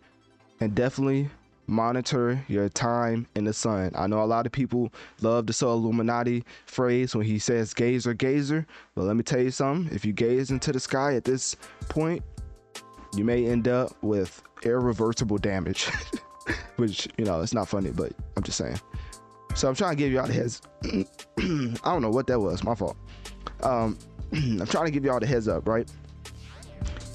and 0.60 0.76
definitely 0.76 1.30
monitor 1.68 2.44
your 2.48 2.70
time 2.70 3.26
in 3.36 3.46
the 3.46 3.54
sun. 3.54 3.92
I 3.96 4.08
know 4.08 4.22
a 4.22 4.26
lot 4.26 4.46
of 4.46 4.52
people 4.52 4.92
love 5.22 5.48
the 5.48 5.54
so 5.54 5.72
Illuminati 5.72 6.44
phrase 6.66 7.16
when 7.16 7.26
he 7.26 7.40
says 7.40 7.74
gazer, 7.74 8.14
gazer. 8.14 8.68
But 8.94 9.04
let 9.04 9.16
me 9.16 9.24
tell 9.24 9.42
you 9.42 9.52
something 9.52 9.94
if 9.94 10.06
you 10.06 10.14
gaze 10.14 10.52
into 10.52 10.72
the 10.72 10.80
sky 10.80 11.16
at 11.16 11.24
this 11.24 11.56
point, 11.90 12.24
you 13.16 13.24
may 13.24 13.46
end 13.46 13.68
up 13.68 13.92
with 14.02 14.42
irreversible 14.64 15.38
damage, 15.38 15.90
which, 16.78 17.08
you 17.18 17.26
know, 17.26 17.42
it's 17.42 17.54
not 17.54 17.68
funny, 17.68 17.92
but 17.92 18.14
I'm 18.38 18.44
just 18.44 18.58
saying. 18.58 18.80
So 19.56 19.68
I'm 19.68 19.76
trying 19.76 19.92
to 19.92 19.98
give 19.98 20.12
y'all 20.12 20.28
the 20.28 20.34
heads. 20.34 20.62
I 20.84 21.92
don't 21.92 22.02
know 22.02 22.10
what 22.10 22.28
that 22.28 22.40
was. 22.40 22.64
My 22.64 22.76
fault. 22.76 22.96
Um, 23.64 23.98
I'm 24.34 24.66
trying 24.66 24.86
to 24.86 24.92
give 24.92 25.04
y'all 25.04 25.20
the 25.20 25.28
heads 25.28 25.48
up, 25.48 25.68
right? 25.68 25.90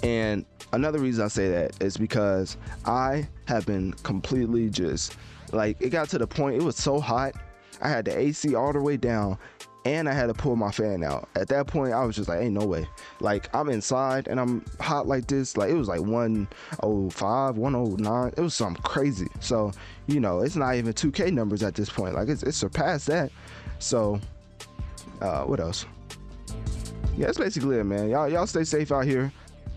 And 0.03 0.45
another 0.73 0.99
reason 0.99 1.25
I 1.25 1.29
say 1.29 1.49
that 1.51 1.83
is 1.83 1.97
because 1.97 2.57
I 2.85 3.27
have 3.47 3.65
been 3.65 3.93
completely 3.95 4.69
just 4.69 5.17
like 5.53 5.81
it 5.81 5.91
got 5.91 6.09
to 6.11 6.19
the 6.19 6.27
point 6.27 6.57
it 6.57 6.63
was 6.63 6.77
so 6.77 7.01
hot. 7.01 7.35
I 7.81 7.89
had 7.89 8.05
the 8.05 8.19
AC 8.19 8.55
all 8.55 8.73
the 8.73 8.81
way 8.81 8.97
down 8.97 9.39
and 9.87 10.09
I 10.09 10.13
had 10.13 10.27
to 10.27 10.35
pull 10.35 10.57
my 10.57 10.71
fan 10.71 11.05
out. 11.05 11.29
At 11.37 11.49
that 11.49 11.67
point, 11.67 11.93
I 11.93 12.05
was 12.05 12.17
just 12.17 12.29
like, 12.29 12.41
ain't 12.41 12.55
no 12.55 12.67
way. 12.67 12.89
Like, 13.21 13.55
I'm 13.55 13.69
inside 13.69 14.27
and 14.27 14.41
I'm 14.41 14.65
hot 14.81 15.07
like 15.07 15.27
this. 15.27 15.57
Like, 15.57 15.71
it 15.71 15.75
was 15.75 15.89
like 15.89 16.01
105, 16.01 17.57
109. 17.57 18.33
It 18.37 18.41
was 18.41 18.55
something 18.55 18.83
crazy. 18.83 19.29
So, 19.41 19.73
you 20.07 20.21
know, 20.21 20.41
it's 20.41 20.57
not 20.57 20.75
even 20.75 20.93
2K 20.93 21.33
numbers 21.33 21.63
at 21.63 21.75
this 21.75 21.89
point. 21.89 22.15
Like, 22.15 22.29
it's, 22.29 22.57
surpassed 22.57 23.07
that. 23.07 23.31
So, 23.79 24.21
uh, 25.21 25.45
what 25.45 25.61
else? 25.61 25.87
Yeah, 27.17 27.27
that's 27.27 27.39
basically 27.39 27.79
it, 27.79 27.85
man. 27.85 28.11
Y'all, 28.11 28.29
y'all 28.29 28.47
stay 28.47 28.65
safe 28.65 28.93
out 28.93 29.05
here. 29.05 29.33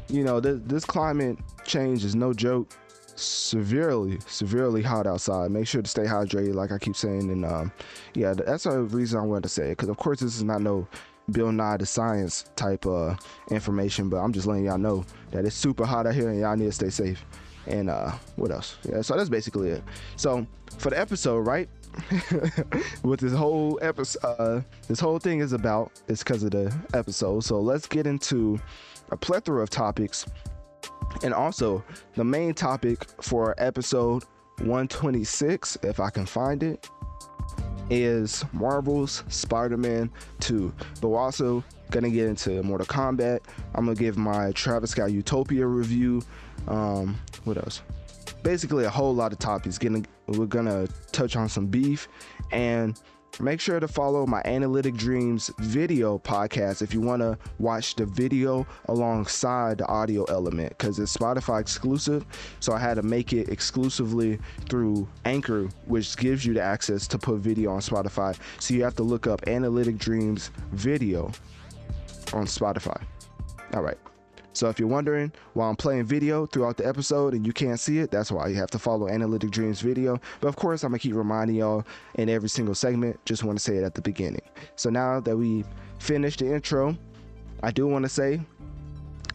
You 0.08 0.24
know, 0.24 0.40
this 0.40 0.86
climate 0.86 1.38
change 1.66 2.04
is 2.04 2.16
no 2.16 2.34
joke 2.34 2.74
severely, 3.20 4.20
severely 4.28 4.82
hot 4.82 5.08
outside. 5.08 5.52
Make 5.52 5.68
sure 5.68 5.82
to 5.82 5.90
stay 5.90 6.06
hydrated, 6.06 6.56
like 6.56 6.72
I 6.72 6.78
keep 6.78 6.96
saying. 6.96 7.30
And 7.32 7.46
um, 7.46 7.72
yeah, 8.14 8.34
that's 8.34 8.66
a 8.66 8.82
reason 8.82 9.20
I 9.20 9.24
wanted 9.24 9.44
to 9.44 9.50
say 9.50 9.68
it. 9.68 9.70
Because 9.70 9.90
of 9.90 9.98
course, 9.98 10.20
this 10.20 10.36
is 10.36 10.44
not 10.44 10.62
no 10.62 10.88
Bill 11.32 11.52
Nye 11.52 11.78
the 11.78 11.86
Science 11.86 12.46
type 12.56 12.86
uh, 12.86 13.16
information, 13.52 14.10
but 14.10 14.18
I'm 14.18 14.34
just 14.34 14.48
letting 14.48 14.66
y'all 14.66 14.78
know 14.78 15.06
that 15.32 15.46
it's 15.46 15.56
super 15.56 15.86
hot 15.86 16.08
out 16.08 16.16
here, 16.16 16.30
and 16.30 16.40
y'all 16.40 16.56
need 16.56 16.66
to 16.66 16.72
stay 16.72 16.90
safe. 16.90 17.26
And 17.68 17.90
uh, 17.90 18.12
what 18.36 18.52
else? 18.52 18.78
Yeah, 18.84 19.02
so 19.02 19.16
that's 19.16 19.30
basically 19.30 19.70
it. 19.70 19.84
So 20.16 20.48
for 20.78 20.90
the 20.90 21.00
episode, 21.00 21.40
right? 21.40 21.70
what 23.02 23.20
this 23.20 23.34
whole 23.34 23.80
episode, 23.82 24.24
uh, 24.24 24.62
this 24.88 25.00
whole 25.00 25.20
thing 25.20 25.40
is 25.40 25.54
about 25.54 25.92
is 26.08 26.20
because 26.20 26.44
of 26.44 26.52
the 26.52 26.76
episode. 26.94 27.44
So 27.44 27.60
let's 27.60 27.88
get 27.88 28.08
into 28.08 28.60
a 29.12 29.18
plethora 29.18 29.62
of 29.62 29.70
topics 29.70 30.26
and 31.24 31.34
also, 31.34 31.84
the 32.16 32.24
main 32.24 32.54
topic 32.54 33.06
for 33.22 33.56
episode 33.58 34.24
126, 34.60 35.78
if 35.84 36.00
I 36.00 36.10
can 36.10 36.26
find 36.26 36.64
it, 36.64 36.90
is 37.90 38.46
Marvel's 38.54 39.24
Spider 39.28 39.78
Man 39.78 40.12
2. 40.42 40.74
But 41.02 41.10
we're 41.10 41.20
also 41.20 41.64
going 41.92 42.04
to 42.04 42.12
get 42.12 42.28
into 42.28 42.62
Mortal 42.64 42.88
Kombat. 42.88 43.40
I'm 43.76 43.86
going 43.86 43.98
to 43.98 44.04
give 44.04 44.18
my 44.18 44.52
Travis 44.52 44.92
Scott 44.92 45.12
Utopia 45.12 45.66
review. 45.66 46.22
Um, 46.68 47.18
what 47.46 47.58
else? 47.58 47.82
Basically, 48.44 48.86
a 48.86 48.90
whole 48.90 49.14
lot 49.14 49.34
of 49.34 49.40
topics. 49.40 49.78
Getting, 49.78 50.06
we're 50.28 50.46
going 50.46 50.66
to 50.66 50.88
touch 51.12 51.36
on 51.36 51.50
some 51.50 51.68
beef 51.68 52.08
and 52.52 53.00
Make 53.42 53.62
sure 53.62 53.80
to 53.80 53.88
follow 53.88 54.26
my 54.26 54.42
Analytic 54.44 54.96
Dreamz 54.96 55.58
video 55.60 56.20
podcast 56.20 56.82
if 56.82 56.94
you 56.94 57.00
want 57.00 57.22
to 57.22 57.38
watch 57.58 57.96
the 57.96 58.06
video 58.06 58.68
alongside 58.90 59.78
the 59.78 59.88
audio 59.88 60.26
element 60.26 60.78
because 60.78 61.00
it's 61.00 61.16
Spotify 61.16 61.62
exclusive. 61.62 62.26
So 62.60 62.74
I 62.74 62.80
had 62.80 62.96
to 62.96 63.02
make 63.02 63.32
it 63.32 63.48
exclusively 63.48 64.40
through 64.68 65.08
Anchor, 65.24 65.70
which 65.86 66.18
gives 66.18 66.46
you 66.46 66.54
the 66.54 66.62
access 66.62 67.08
to 67.08 67.18
put 67.18 67.40
video 67.40 67.72
on 67.72 67.80
Spotify. 67.80 68.38
So 68.60 68.74
you 68.74 68.84
have 68.84 68.96
to 68.98 69.04
look 69.04 69.26
up 69.26 69.48
Analytic 69.48 69.96
Dreamz 69.96 70.50
video 70.74 71.32
on 72.34 72.46
Spotify. 72.46 73.02
All 73.74 73.84
right. 73.84 73.98
So 74.60 74.68
if 74.68 74.78
you're 74.78 74.90
wondering 74.90 75.32
why 75.54 75.70
I'm 75.70 75.78
playing 75.78 76.04
video 76.04 76.46
throughout 76.46 76.76
the 76.76 76.86
episode 76.86 77.34
and 77.34 77.48
you 77.48 77.54
can't 77.54 77.80
see 77.80 78.00
it, 78.00 78.12
that's 78.12 78.30
why 78.30 78.50
you 78.50 78.56
have 78.56 78.70
to 78.72 78.78
follow 78.78 79.08
Analytic 79.08 79.52
Dreamz 79.52 79.82
video. 79.82 80.20
But 80.42 80.50
of 80.50 80.58
course, 80.58 80.84
I'm 80.84 80.92
gonna 80.92 81.00
keep 81.00 81.16
reminding 81.16 81.56
y'all 81.56 81.86
in 82.16 82.28
every 82.28 82.50
single 82.50 82.76
segment. 82.76 83.18
Just 83.24 83.46
want 83.46 83.58
to 83.58 83.64
say 83.64 83.78
it 83.78 83.86
at 83.86 83.96
the 83.96 84.02
beginning. 84.02 84.42
So 84.76 84.90
now 84.90 85.22
that 85.22 85.38
we 85.38 85.64
finished 86.00 86.40
the 86.40 86.54
intro, 86.54 86.98
I 87.64 87.72
do 87.72 87.88
want 87.88 88.04
to 88.04 88.10
say 88.10 88.42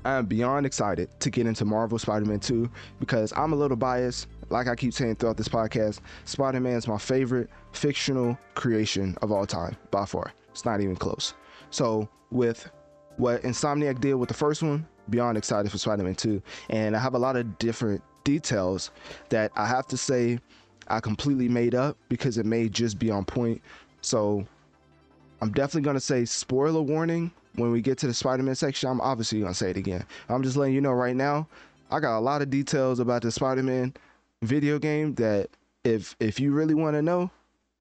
I 0.05 0.17
am 0.17 0.27
beyond 0.27 0.67
excited 0.67 1.09
to 1.21 1.31
get 1.31 1.47
into 1.47 1.65
Marvel 1.65 1.99
Spider-Man 1.99 2.41
2 2.41 2.71
because 3.01 3.33
I'm 3.35 3.55
a 3.55 3.57
little 3.57 3.79
biased. 3.79 4.27
Like 4.51 4.69
I 4.69 4.77
keep 4.77 4.93
saying 4.93 5.17
throughout 5.17 5.39
this 5.39 5.49
podcast, 5.49 6.01
Spider-Man 6.27 6.75
is 6.75 6.87
my 6.87 6.99
favorite 6.99 7.49
fictional 7.73 8.39
creation 8.57 9.17
of 9.23 9.33
all 9.33 9.47
time 9.47 9.75
by 9.91 10.05
far. 10.05 10.35
It's 10.51 10.67
not 10.67 10.83
even 10.83 10.97
close. 10.97 11.33
So 11.71 12.11
with 12.31 12.71
what 13.17 13.41
Insomniac 13.41 14.03
did 14.03 14.17
with 14.17 14.29
the 14.29 14.35
first 14.35 14.63
one, 14.63 14.87
beyond 15.11 15.39
excited 15.39 15.71
for 15.71 15.79
Spider-Man 15.79 16.15
2. 16.15 16.43
And 16.71 16.97
I 16.97 16.99
have 16.99 17.15
a 17.15 17.19
lot 17.19 17.37
of 17.37 17.59
different 17.59 18.03
details 18.25 18.91
that 19.29 19.53
I 19.57 19.67
have 19.67 19.87
to 19.89 19.97
say 19.97 20.39
I 20.89 21.01
completely 21.01 21.49
made 21.49 21.75
up 21.75 21.97
because 22.09 22.39
it 22.39 22.47
may 22.47 22.69
just 22.69 22.99
be 22.99 23.11
on 23.11 23.25
point. 23.25 23.63
So 24.01 24.47
I'm 25.41 25.53
definitely 25.53 25.83
gonna 25.83 26.01
say 26.01 26.25
spoiler 26.25 26.83
warning 26.83 27.31
when 27.57 27.71
we 27.71 27.81
get 27.81 27.99
to 27.99 28.07
the 28.07 28.15
Spider-Man 28.15 28.55
section. 28.55 28.89
I'm 28.89 29.01
obviously 29.01 29.41
gonna 29.41 29.55
say 29.55 29.71
it 29.71 29.77
again. 29.77 30.05
I'm 30.29 30.43
just 30.43 30.57
letting 30.57 30.75
you 30.75 30.81
know 30.81 30.93
right 30.93 31.17
now. 31.17 31.47
I 31.91 32.01
got 32.01 32.19
a 32.19 32.21
lot 32.21 32.43
of 32.43 32.51
details 32.51 32.99
about 32.99 33.23
the 33.23 33.31
Spider-Man 33.31 33.95
video 34.43 34.79
game 34.79 35.15
that 35.15 35.49
if 35.85 36.17
if 36.21 36.41
you 36.41 36.53
really 36.53 36.75
want 36.75 36.95
to 36.95 37.03
know, 37.03 37.31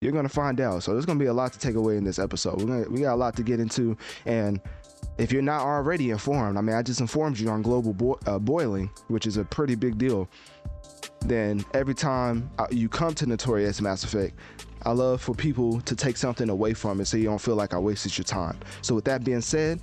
you're 0.00 0.12
gonna 0.12 0.28
find 0.28 0.60
out. 0.60 0.82
So 0.82 0.92
there's 0.92 1.06
gonna 1.06 1.18
be 1.18 1.26
a 1.26 1.34
lot 1.34 1.52
to 1.52 1.58
take 1.58 1.74
away 1.74 1.96
in 1.96 2.04
this 2.04 2.18
episode. 2.18 2.60
We're 2.60 2.66
gonna, 2.66 2.90
we 2.90 3.00
got 3.00 3.14
a 3.14 3.16
lot 3.16 3.36
to 3.36 3.42
get 3.42 3.60
into, 3.60 3.96
and 4.24 4.60
if 5.18 5.32
you're 5.32 5.42
not 5.42 5.62
already 5.62 6.10
informed, 6.10 6.58
I 6.58 6.60
mean, 6.60 6.76
I 6.76 6.82
just 6.82 7.00
informed 7.00 7.38
you 7.38 7.48
on 7.48 7.62
global 7.62 7.94
bo- 7.94 8.18
uh, 8.26 8.38
boiling, 8.38 8.90
which 9.08 9.26
is 9.26 9.36
a 9.36 9.44
pretty 9.44 9.74
big 9.74 9.98
deal. 9.98 10.28
Then 11.20 11.64
every 11.74 11.94
time 11.94 12.50
uh, 12.58 12.66
you 12.70 12.88
come 12.88 13.14
to 13.14 13.26
Notorious 13.26 13.80
Mass 13.80 14.04
Effect, 14.04 14.38
I 14.84 14.92
love 14.92 15.20
for 15.22 15.34
people 15.34 15.80
to 15.80 15.96
take 15.96 16.16
something 16.16 16.48
away 16.50 16.74
from 16.74 17.00
it 17.00 17.06
so 17.06 17.16
you 17.16 17.24
don't 17.24 17.40
feel 17.40 17.56
like 17.56 17.74
I 17.74 17.78
wasted 17.78 18.16
your 18.16 18.24
time. 18.24 18.58
So 18.82 18.94
with 18.94 19.04
that 19.06 19.24
being 19.24 19.40
said, 19.40 19.80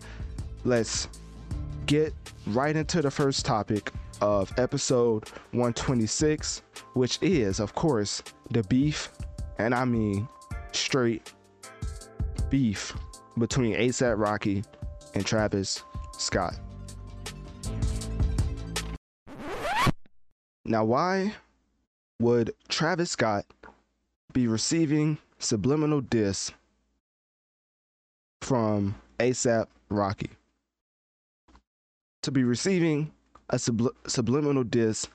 let's 0.63 1.09
get 1.87 2.13
right 2.47 2.75
into 2.75 3.01
the 3.01 3.11
first 3.11 3.45
topic 3.45 3.91
of 4.21 4.53
episode 4.57 5.27
126, 5.51 6.61
which 6.93 7.19
is, 7.21 7.59
of 7.59 7.73
course, 7.75 8.23
the 8.51 8.63
beef, 8.63 9.11
and 9.57 9.73
I 9.73 9.83
mean 9.83 10.27
straight 10.71 11.33
beef 12.49 12.95
between 13.37 13.75
ASAP 13.75 14.17
Rocky 14.17 14.63
and 15.13 15.25
Travis 15.25 15.83
Scott. 16.17 16.55
Now, 20.65 20.85
why 20.85 21.35
would 22.19 22.53
Travis 22.69 23.11
Scott 23.11 23.45
be 24.31 24.47
receiving 24.47 25.17
subliminal 25.37 26.01
diss 26.01 26.51
from 28.41 28.95
ASAP 29.19 29.67
Rocky? 29.89 30.29
To 32.21 32.31
be 32.31 32.43
receiving 32.43 33.11
a 33.49 33.57
subli- 33.57 33.91
subliminal 34.07 34.63
diss, 34.63 35.07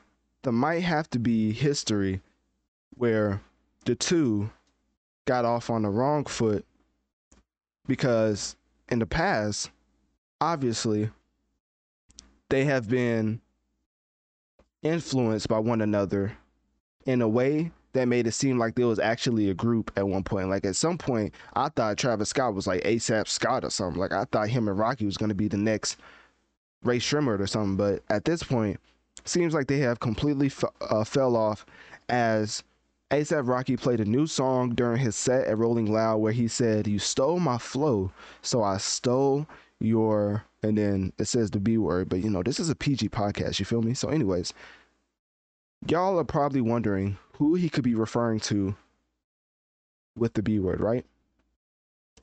there 0.42 0.52
might 0.52 0.82
have 0.82 1.08
to 1.10 1.18
be 1.18 1.52
history 1.52 2.20
where 2.96 3.40
the 3.86 3.94
two 3.94 4.50
got 5.24 5.46
off 5.46 5.70
on 5.70 5.82
the 5.82 5.88
wrong 5.88 6.24
foot 6.24 6.64
because 7.86 8.54
in 8.90 8.98
the 8.98 9.06
past, 9.06 9.70
obviously, 10.40 11.10
they 12.48 12.64
have 12.64 12.88
been 12.88 13.40
influenced 14.82 15.48
by 15.48 15.58
one 15.58 15.80
another 15.80 16.36
in 17.06 17.20
a 17.20 17.28
way 17.28 17.72
that 17.92 18.06
made 18.06 18.26
it 18.26 18.32
seem 18.32 18.58
like 18.58 18.74
there 18.74 18.86
was 18.86 18.98
actually 18.98 19.50
a 19.50 19.54
group 19.54 19.90
at 19.96 20.06
one 20.06 20.22
point. 20.22 20.48
Like 20.48 20.64
at 20.64 20.76
some 20.76 20.98
point, 20.98 21.34
I 21.54 21.68
thought 21.68 21.98
Travis 21.98 22.28
Scott 22.28 22.54
was 22.54 22.66
like 22.66 22.82
ASAP 22.82 23.28
Scott 23.28 23.64
or 23.64 23.70
something. 23.70 23.98
Like 23.98 24.12
I 24.12 24.24
thought 24.24 24.48
him 24.48 24.68
and 24.68 24.78
Rocky 24.78 25.04
was 25.04 25.16
going 25.16 25.30
to 25.30 25.34
be 25.34 25.48
the 25.48 25.56
next 25.56 25.96
Rae 26.84 26.98
Sremmurd 26.98 27.40
or 27.40 27.46
something. 27.46 27.76
But 27.76 28.02
at 28.08 28.24
this 28.24 28.42
point, 28.42 28.78
seems 29.24 29.54
like 29.54 29.66
they 29.66 29.78
have 29.78 30.00
completely 30.00 30.46
f- 30.46 30.64
uh, 30.80 31.04
fell 31.04 31.36
off 31.36 31.66
as 32.08 32.62
ASAP 33.10 33.48
Rocky 33.48 33.76
played 33.76 34.00
a 34.00 34.04
new 34.04 34.26
song 34.26 34.74
during 34.74 34.98
his 34.98 35.16
set 35.16 35.46
at 35.46 35.58
Rolling 35.58 35.90
Loud 35.90 36.18
where 36.18 36.32
he 36.32 36.46
said, 36.46 36.86
You 36.86 36.98
stole 36.98 37.40
my 37.40 37.58
flow, 37.58 38.12
so 38.42 38.62
I 38.62 38.76
stole 38.76 39.46
your. 39.80 40.44
And 40.62 40.76
then 40.76 41.12
it 41.18 41.26
says 41.26 41.50
the 41.50 41.60
B 41.60 41.78
word, 41.78 42.08
but 42.08 42.20
you 42.20 42.30
know, 42.30 42.42
this 42.42 42.58
is 42.58 42.68
a 42.68 42.74
PG 42.74 43.10
podcast, 43.10 43.58
you 43.58 43.64
feel 43.64 43.82
me? 43.82 43.94
So, 43.94 44.08
anyways, 44.08 44.52
y'all 45.86 46.18
are 46.18 46.24
probably 46.24 46.60
wondering 46.60 47.16
who 47.34 47.54
he 47.54 47.68
could 47.68 47.84
be 47.84 47.94
referring 47.94 48.40
to 48.40 48.74
with 50.16 50.34
the 50.34 50.42
B 50.42 50.58
word, 50.58 50.80
right? 50.80 51.04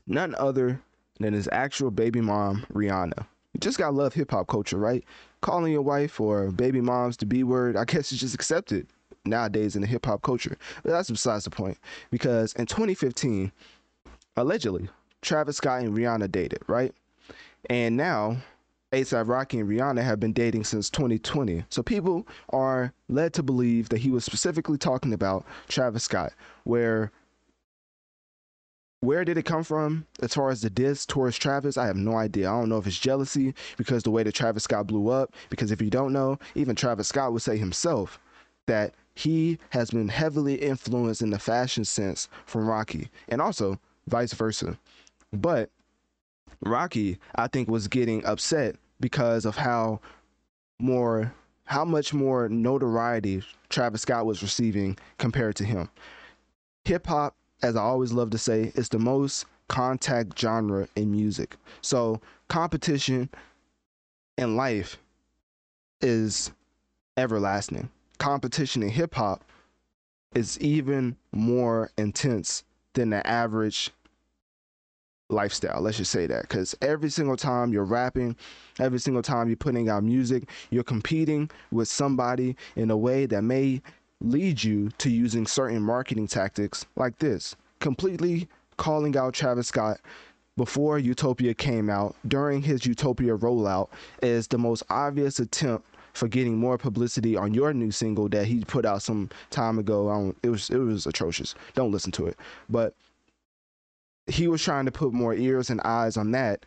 None 0.06 0.36
other 0.36 0.82
than 1.20 1.34
his 1.34 1.48
actual 1.52 1.92
baby 1.92 2.22
mom, 2.22 2.66
Rihanna. 2.74 3.26
You 3.54 3.60
just 3.60 3.78
gotta 3.78 3.96
love 3.96 4.14
hip 4.14 4.32
hop 4.32 4.48
culture, 4.48 4.78
right? 4.78 5.04
Calling 5.42 5.72
your 5.72 5.82
wife 5.82 6.20
or 6.20 6.52
baby 6.52 6.82
moms 6.82 7.18
the 7.18 7.26
B 7.26 7.44
word, 7.44 7.78
I 7.78 7.86
guess 7.86 8.12
it's 8.12 8.20
just 8.20 8.36
accepted 8.36 8.88
nowadays 9.24 9.76
in 9.76 9.82
the 9.82 9.88
hip 9.88 10.06
hop 10.06 10.22
culture. 10.22 10.58
But 10.84 10.92
that's 10.92 11.10
besides 11.10 11.46
the 11.46 11.50
point. 11.50 11.78
Because 12.12 12.54
in 12.54 12.66
2015, 12.66 13.52
allegedly, 14.36 14.90
Travis 15.22 15.58
Scott 15.58 15.82
and 15.82 15.98
Rihanna 15.98 16.32
dated, 16.32 16.60
right? 16.68 16.94
And 17.70 17.98
now 17.98 18.38
ASAP 18.92 19.28
Rocky 19.28 19.60
and 19.60 19.70
Rihanna 19.70 20.04
have 20.04 20.20
been 20.20 20.34
dating 20.34 20.64
since 20.64 20.90
2020. 20.90 21.66
So 21.70 21.84
people 21.84 22.28
are 22.50 22.94
led 23.10 23.34
to 23.34 23.44
believe 23.44 23.90
that 23.90 24.00
he 24.00 24.10
was 24.10 24.24
specifically 24.24 24.78
talking 24.78 25.14
about 25.14 25.46
Travis 25.68 26.04
Scott, 26.04 26.34
where 26.64 27.12
where 29.02 29.24
did 29.24 29.38
it 29.38 29.46
come 29.46 29.64
from 29.64 30.08
as 30.22 30.34
far 30.34 30.50
as 30.50 30.62
the 30.62 30.70
diss 30.70 31.06
towards 31.06 31.38
Travis? 31.38 31.78
I 31.78 31.86
have 31.86 31.96
no 31.96 32.16
idea. 32.16 32.50
I 32.50 32.60
don't 32.60 32.70
know 32.70 32.78
if 32.78 32.88
it's 32.88 32.98
jealousy 32.98 33.54
because 33.78 34.02
the 34.02 34.10
way 34.10 34.24
that 34.24 34.34
Travis 34.34 34.64
Scott 34.64 34.88
blew 34.88 35.10
up. 35.10 35.34
Because 35.50 35.72
if 35.72 35.80
you 35.80 35.92
don't 35.92 36.12
know, 36.12 36.40
even 36.56 36.76
Travis 36.76 37.10
Scott 37.10 37.32
would 37.32 37.44
say 37.44 37.58
himself 37.58 38.20
that 38.66 38.96
he 39.14 39.60
has 39.70 39.92
been 39.92 40.08
heavily 40.08 40.56
influenced 40.56 41.22
in 41.22 41.30
the 41.30 41.38
fashion 41.38 41.86
sense 41.86 42.28
from 42.46 42.68
Rocky 42.68 43.10
and 43.28 43.42
also 43.42 43.80
vice 44.08 44.34
versa. 44.34 44.78
But 45.32 45.70
Rocky, 46.66 47.20
I 47.36 47.48
think, 47.48 47.70
was 47.70 47.88
getting 47.88 48.26
upset 48.26 48.76
because 49.00 49.46
of 49.46 49.56
how 49.56 50.00
more 50.80 51.34
how 51.66 51.84
much 51.84 52.14
more 52.14 52.48
notoriety 52.48 53.44
Travis 53.70 54.02
Scott 54.02 54.26
was 54.26 54.44
receiving 54.44 54.98
compared 55.18 55.56
to 55.56 55.66
him. 55.66 55.90
Hip 56.86 57.08
hop, 57.08 57.36
as 57.64 57.76
I 57.76 57.82
always 57.82 58.12
love 58.12 58.30
to 58.32 58.38
say, 58.38 58.72
is 58.76 58.90
the 58.90 59.00
most 59.00 59.46
contact 59.68 60.38
genre 60.40 60.88
in 60.96 61.12
music. 61.12 61.56
So 61.82 62.22
competition 62.50 63.30
in 64.38 64.56
life 64.56 65.00
is 66.02 66.52
everlasting. 67.18 67.90
Competition 68.20 68.84
in 68.84 68.90
hip 68.90 69.16
hop 69.16 69.44
is 70.36 70.60
even 70.60 71.16
more 71.32 71.90
intense 71.98 72.64
than 72.94 73.10
the 73.10 73.26
average 73.26 73.92
lifestyle. 75.30 75.82
Let's 75.82 75.98
just 75.98 76.12
say 76.12 76.28
that 76.28 76.44
because 76.44 76.76
every 76.82 77.10
single 77.10 77.38
time 77.38 77.72
you're 77.72 77.84
rapping, 77.84 78.36
every 78.80 79.00
single 79.00 79.24
time 79.24 79.48
you're 79.48 79.58
putting 79.58 79.90
out 79.90 80.04
music, 80.04 80.50
you're 80.70 80.84
competing 80.84 81.50
with 81.72 81.88
somebody 81.88 82.56
in 82.76 82.92
a 82.92 82.98
way 82.98 83.26
that 83.26 83.42
may 83.42 83.82
lead 84.22 84.64
you 84.64 84.90
to 84.98 85.10
using 85.10 85.46
certain 85.46 85.82
marketing 85.82 86.28
tactics 86.28 86.86
like 86.96 87.18
this. 87.20 87.56
Completely 87.80 88.48
calling 88.78 89.18
out 89.18 89.34
Travis 89.34 89.68
Scott 89.68 90.00
before 90.58 90.98
Utopia 91.00 91.54
came 91.54 91.90
out, 91.90 92.16
during 92.28 92.62
his 92.62 92.86
Utopia 92.86 93.36
rollout, 93.36 93.90
is 94.22 94.48
the 94.48 94.58
most 94.58 94.84
obvious 94.90 95.40
attempt 95.40 95.86
for 96.14 96.30
getting 96.30 96.58
more 96.58 96.78
publicity 96.78 97.36
on 97.36 97.54
your 97.54 97.74
new 97.74 97.92
single 97.92 98.30
that 98.30 98.46
he 98.46 98.64
put 98.64 98.86
out 98.86 99.02
some 99.02 99.30
time 99.50 99.78
ago. 99.78 100.34
it 100.44 100.50
was 100.50 100.70
it 100.70 100.78
was 100.78 101.06
atrocious. 101.06 101.56
Don't 101.74 101.92
listen 101.92 102.12
to 102.14 102.28
it. 102.28 102.38
But 102.70 102.96
he 104.28 104.48
was 104.48 104.62
trying 104.62 104.86
to 104.86 104.92
put 104.92 105.14
more 105.14 105.34
ears 105.34 105.70
and 105.70 105.82
eyes 105.82 106.18
on 106.18 106.32
that 106.32 106.66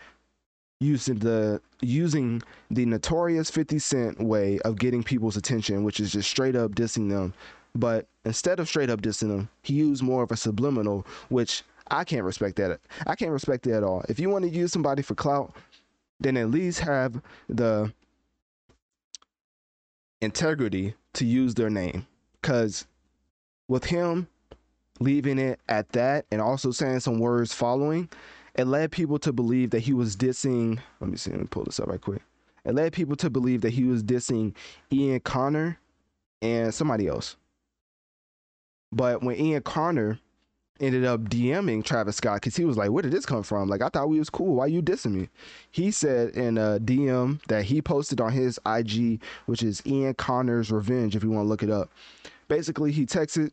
using 0.81 1.19
the 1.19 1.61
using 1.81 2.41
the 2.71 2.87
notorious 2.87 3.51
50 3.51 3.79
cent 3.79 4.21
way 4.21 4.61
of 4.61 4.79
getting 4.79 5.03
people's 5.03 5.37
attention 5.37 5.83
which 5.83 5.99
is 5.99 6.13
just 6.13 6.31
straight 6.31 6.55
up 6.55 6.73
dissing 6.73 7.11
them. 7.11 7.35
But 7.75 8.07
instead 8.25 8.61
of 8.61 8.69
straight 8.69 8.91
up 8.91 9.03
dissing 9.03 9.29
them 9.29 9.49
he 9.63 9.75
used 9.75 10.03
more 10.03 10.23
of 10.23 10.31
a 10.31 10.37
subliminal 10.37 11.07
which 11.29 11.63
i 11.91 12.05
can't 12.05 12.25
respect 12.25 12.57
that 12.57 12.81
i 13.07 13.15
can't 13.15 13.33
respect 13.33 13.65
that 13.65 13.79
at 13.79 13.83
all. 13.83 14.05
If 14.09 14.21
you 14.21 14.31
want 14.31 14.45
to 14.45 14.51
use 14.51 14.73
somebody 14.73 15.03
for 15.03 15.15
clout 15.15 15.53
then 16.21 16.37
at 16.37 16.51
least 16.51 16.81
have 16.81 17.21
the 17.49 17.93
integrity 20.21 20.95
to 21.15 21.25
use 21.25 21.55
their 21.55 21.71
name. 21.71 22.07
Because 22.41 22.87
with 23.69 23.85
him 23.85 24.29
leaving 25.01 25.39
it 25.39 25.61
at 25.69 25.91
that 25.91 26.27
and 26.31 26.41
also 26.41 26.71
saying 26.71 27.01
some 27.01 27.19
words 27.19 27.53
following, 27.53 28.09
it 28.55 28.67
led 28.67 28.91
people 28.91 29.19
to 29.21 29.33
believe 29.33 29.71
that 29.71 29.81
he 29.81 29.93
was 29.93 30.17
dissing. 30.17 30.79
Let 31.01 31.11
me 31.11 31.17
see, 31.17 31.31
let 31.31 31.41
me 31.41 31.47
pull 31.47 31.65
this 31.65 31.81
up 31.81 31.89
right 31.89 32.01
quick. 32.01 32.23
It 32.65 32.75
led 32.75 32.93
people 32.93 33.17
to 33.17 33.31
believe 33.31 33.61
that 33.63 33.73
he 33.73 33.85
was 33.85 34.03
dissing 34.03 34.55
Ian 34.93 35.21
Connor 35.21 35.79
and 36.43 36.75
somebody 36.75 37.07
else. 37.07 37.37
But 38.93 39.23
when 39.23 39.37
Ian 39.37 39.63
Connor 39.63 40.19
ended 40.81 41.05
up 41.05 41.23
DMing 41.23 41.85
Travis 41.85 42.17
Scott 42.17 42.37
because 42.37 42.57
he 42.57 42.65
was 42.65 42.77
like, 42.77 42.91
"Where 42.91 43.03
did 43.03 43.13
this 43.13 43.27
come 43.27 43.43
from? 43.43 43.69
Like, 43.69 43.83
I 43.83 43.89
thought 43.89 44.09
we 44.09 44.19
was 44.19 44.31
cool. 44.31 44.55
Why 44.55 44.67
you 44.67 44.83
dissing 44.83 45.13
me?" 45.13 45.29
He 45.71 45.91
said 45.91 46.31
in 46.31 46.57
a 46.57 46.79
DM 46.79 47.41
that 47.49 47.65
he 47.65 47.83
posted 47.83 48.21
on 48.21 48.33
his 48.33 48.59
IG, 48.65 49.21
which 49.47 49.63
is 49.63 49.83
Ian 49.87 50.15
Connor's 50.15 50.71
Revenge. 50.71 51.17
If 51.17 51.25
you 51.25 51.31
want 51.31 51.47
to 51.47 51.49
look 51.49 51.63
it 51.63 51.71
up, 51.71 51.91
basically 52.49 52.93
he 52.93 53.07
texted 53.07 53.51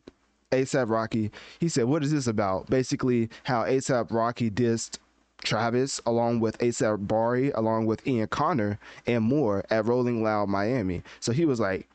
ASAP 0.52 0.88
Rocky. 0.88 1.30
He 1.58 1.68
said, 1.68 1.84
"What 1.84 2.02
is 2.02 2.12
this 2.12 2.26
about?" 2.26 2.68
Basically, 2.68 3.28
how 3.44 3.64
ASAP 3.64 4.12
Rocky 4.12 4.50
dissed 4.50 4.98
Travis, 5.44 6.00
along 6.06 6.40
with 6.40 6.58
ASAP 6.58 7.06
Bari, 7.06 7.50
along 7.52 7.86
with 7.86 8.06
Ian 8.06 8.28
Connor, 8.28 8.78
and 9.06 9.24
more 9.24 9.64
at 9.70 9.84
Rolling 9.86 10.22
Loud 10.22 10.48
Miami. 10.48 11.02
So 11.20 11.32
he 11.32 11.44
was 11.44 11.60
like, 11.60 11.88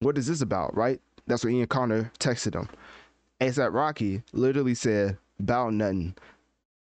What 0.00 0.18
is 0.18 0.26
this 0.26 0.40
about, 0.40 0.76
right? 0.76 1.00
That's 1.26 1.44
what 1.44 1.52
Ian 1.52 1.66
Connor 1.66 2.10
texted 2.18 2.54
him. 2.54 2.68
ASAP 3.40 3.72
Rocky 3.72 4.22
literally 4.32 4.74
said, 4.74 5.18
About 5.38 5.74
nothing. 5.74 6.14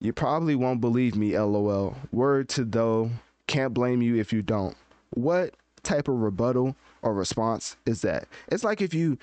You 0.01 0.13
probably 0.13 0.55
won't 0.55 0.81
believe 0.81 1.15
me, 1.15 1.37
lol. 1.37 1.95
Word 2.11 2.49
to 2.49 2.63
though, 2.63 3.11
can't 3.47 3.73
blame 3.73 4.01
you 4.01 4.17
if 4.17 4.31
you 4.31 4.41
don't. 4.41 4.75
What 5.11 5.53
type 5.83 6.07
of 6.07 6.15
rebuttal 6.15 6.75
or 7.01 7.13
response 7.13 7.75
is 7.85 8.01
that? 8.01 8.27
It's 8.47 8.63
like 8.63 8.81
if 8.81 8.93
you 8.93 9.17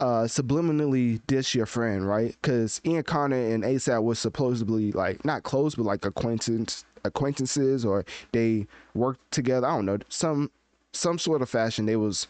uh, 0.00 0.24
subliminally 0.24 1.20
diss 1.26 1.54
your 1.54 1.66
friend, 1.66 2.06
right? 2.06 2.36
Because 2.40 2.80
Ian 2.84 3.02
Connor 3.02 3.36
and 3.36 3.64
ASAP 3.64 4.02
was 4.02 4.18
supposedly 4.18 4.92
like 4.92 5.24
not 5.24 5.42
close, 5.42 5.74
but 5.74 5.84
like 5.84 6.04
acquaintance 6.04 6.84
acquaintances, 7.04 7.84
or 7.84 8.04
they 8.32 8.66
worked 8.94 9.30
together. 9.30 9.66
I 9.66 9.76
don't 9.76 9.86
know 9.86 9.98
some 10.08 10.50
some 10.92 11.18
sort 11.18 11.42
of 11.42 11.48
fashion. 11.48 11.86
They 11.86 11.96
was 11.96 12.26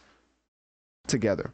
together. 1.07 1.53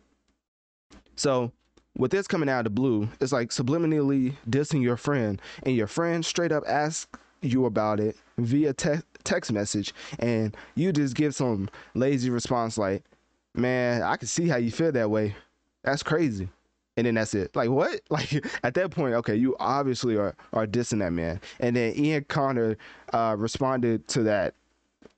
So 1.15 1.51
with 1.97 2.11
this 2.11 2.27
coming 2.27 2.49
out 2.49 2.59
of 2.59 2.63
the 2.65 2.69
blue, 2.69 3.09
it's 3.19 3.31
like 3.31 3.49
subliminally 3.49 4.35
dissing 4.49 4.81
your 4.81 4.97
friend, 4.97 5.41
and 5.63 5.75
your 5.75 5.87
friend 5.87 6.25
straight 6.25 6.51
up 6.51 6.63
asks 6.67 7.19
you 7.41 7.65
about 7.65 7.99
it 7.99 8.15
via 8.37 8.71
te- 8.73 9.01
text 9.23 9.51
message, 9.51 9.95
and 10.19 10.55
you 10.75 10.91
just 10.91 11.15
give 11.15 11.33
some 11.33 11.69
lazy 11.95 12.29
response 12.29 12.77
like, 12.77 13.03
"Man, 13.55 14.03
I 14.03 14.15
can 14.17 14.27
see 14.27 14.47
how 14.47 14.57
you 14.57 14.71
feel 14.71 14.91
that 14.91 15.09
way." 15.09 15.35
That's 15.83 16.03
crazy. 16.03 16.49
And 16.97 17.07
then 17.07 17.15
that's 17.15 17.33
it. 17.33 17.55
Like 17.55 17.69
what? 17.69 18.01
Like 18.09 18.45
at 18.63 18.73
that 18.75 18.91
point, 18.91 19.13
okay, 19.15 19.35
you 19.35 19.55
obviously 19.59 20.17
are 20.17 20.35
are 20.53 20.67
dissing 20.67 20.99
that 20.99 21.13
man. 21.13 21.39
And 21.59 21.75
then 21.75 21.95
Ian 21.95 22.25
Connor 22.25 22.77
uh, 23.13 23.35
responded 23.37 24.07
to 24.09 24.23
that, 24.23 24.53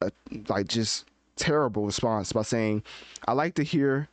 uh, 0.02 0.10
like 0.48 0.68
just 0.68 1.06
terrible 1.36 1.86
response 1.86 2.32
by 2.32 2.44
saying, 2.44 2.84
"I 3.28 3.34
like 3.34 3.56
to 3.56 3.64
hear 3.64 4.08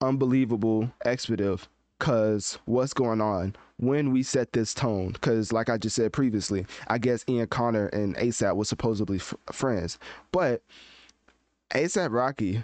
unbelievable 0.00 0.90
expletive, 1.04 1.68
cause 1.98 2.58
what's 2.64 2.94
going 2.94 3.20
on 3.20 3.54
when 3.76 4.10
we 4.10 4.22
set 4.22 4.52
this 4.52 4.72
tone? 4.72 5.12
Cause 5.20 5.52
like 5.52 5.68
I 5.68 5.76
just 5.76 5.96
said 5.96 6.12
previously, 6.12 6.66
I 6.88 6.96
guess 6.98 7.24
Ian 7.28 7.48
Connor 7.48 7.88
and 7.88 8.16
ASAP 8.16 8.56
was 8.56 8.68
supposedly 8.68 9.18
f- 9.18 9.34
friends, 9.52 9.98
but 10.32 10.62
ASAP 11.72 12.10
Rocky 12.12 12.62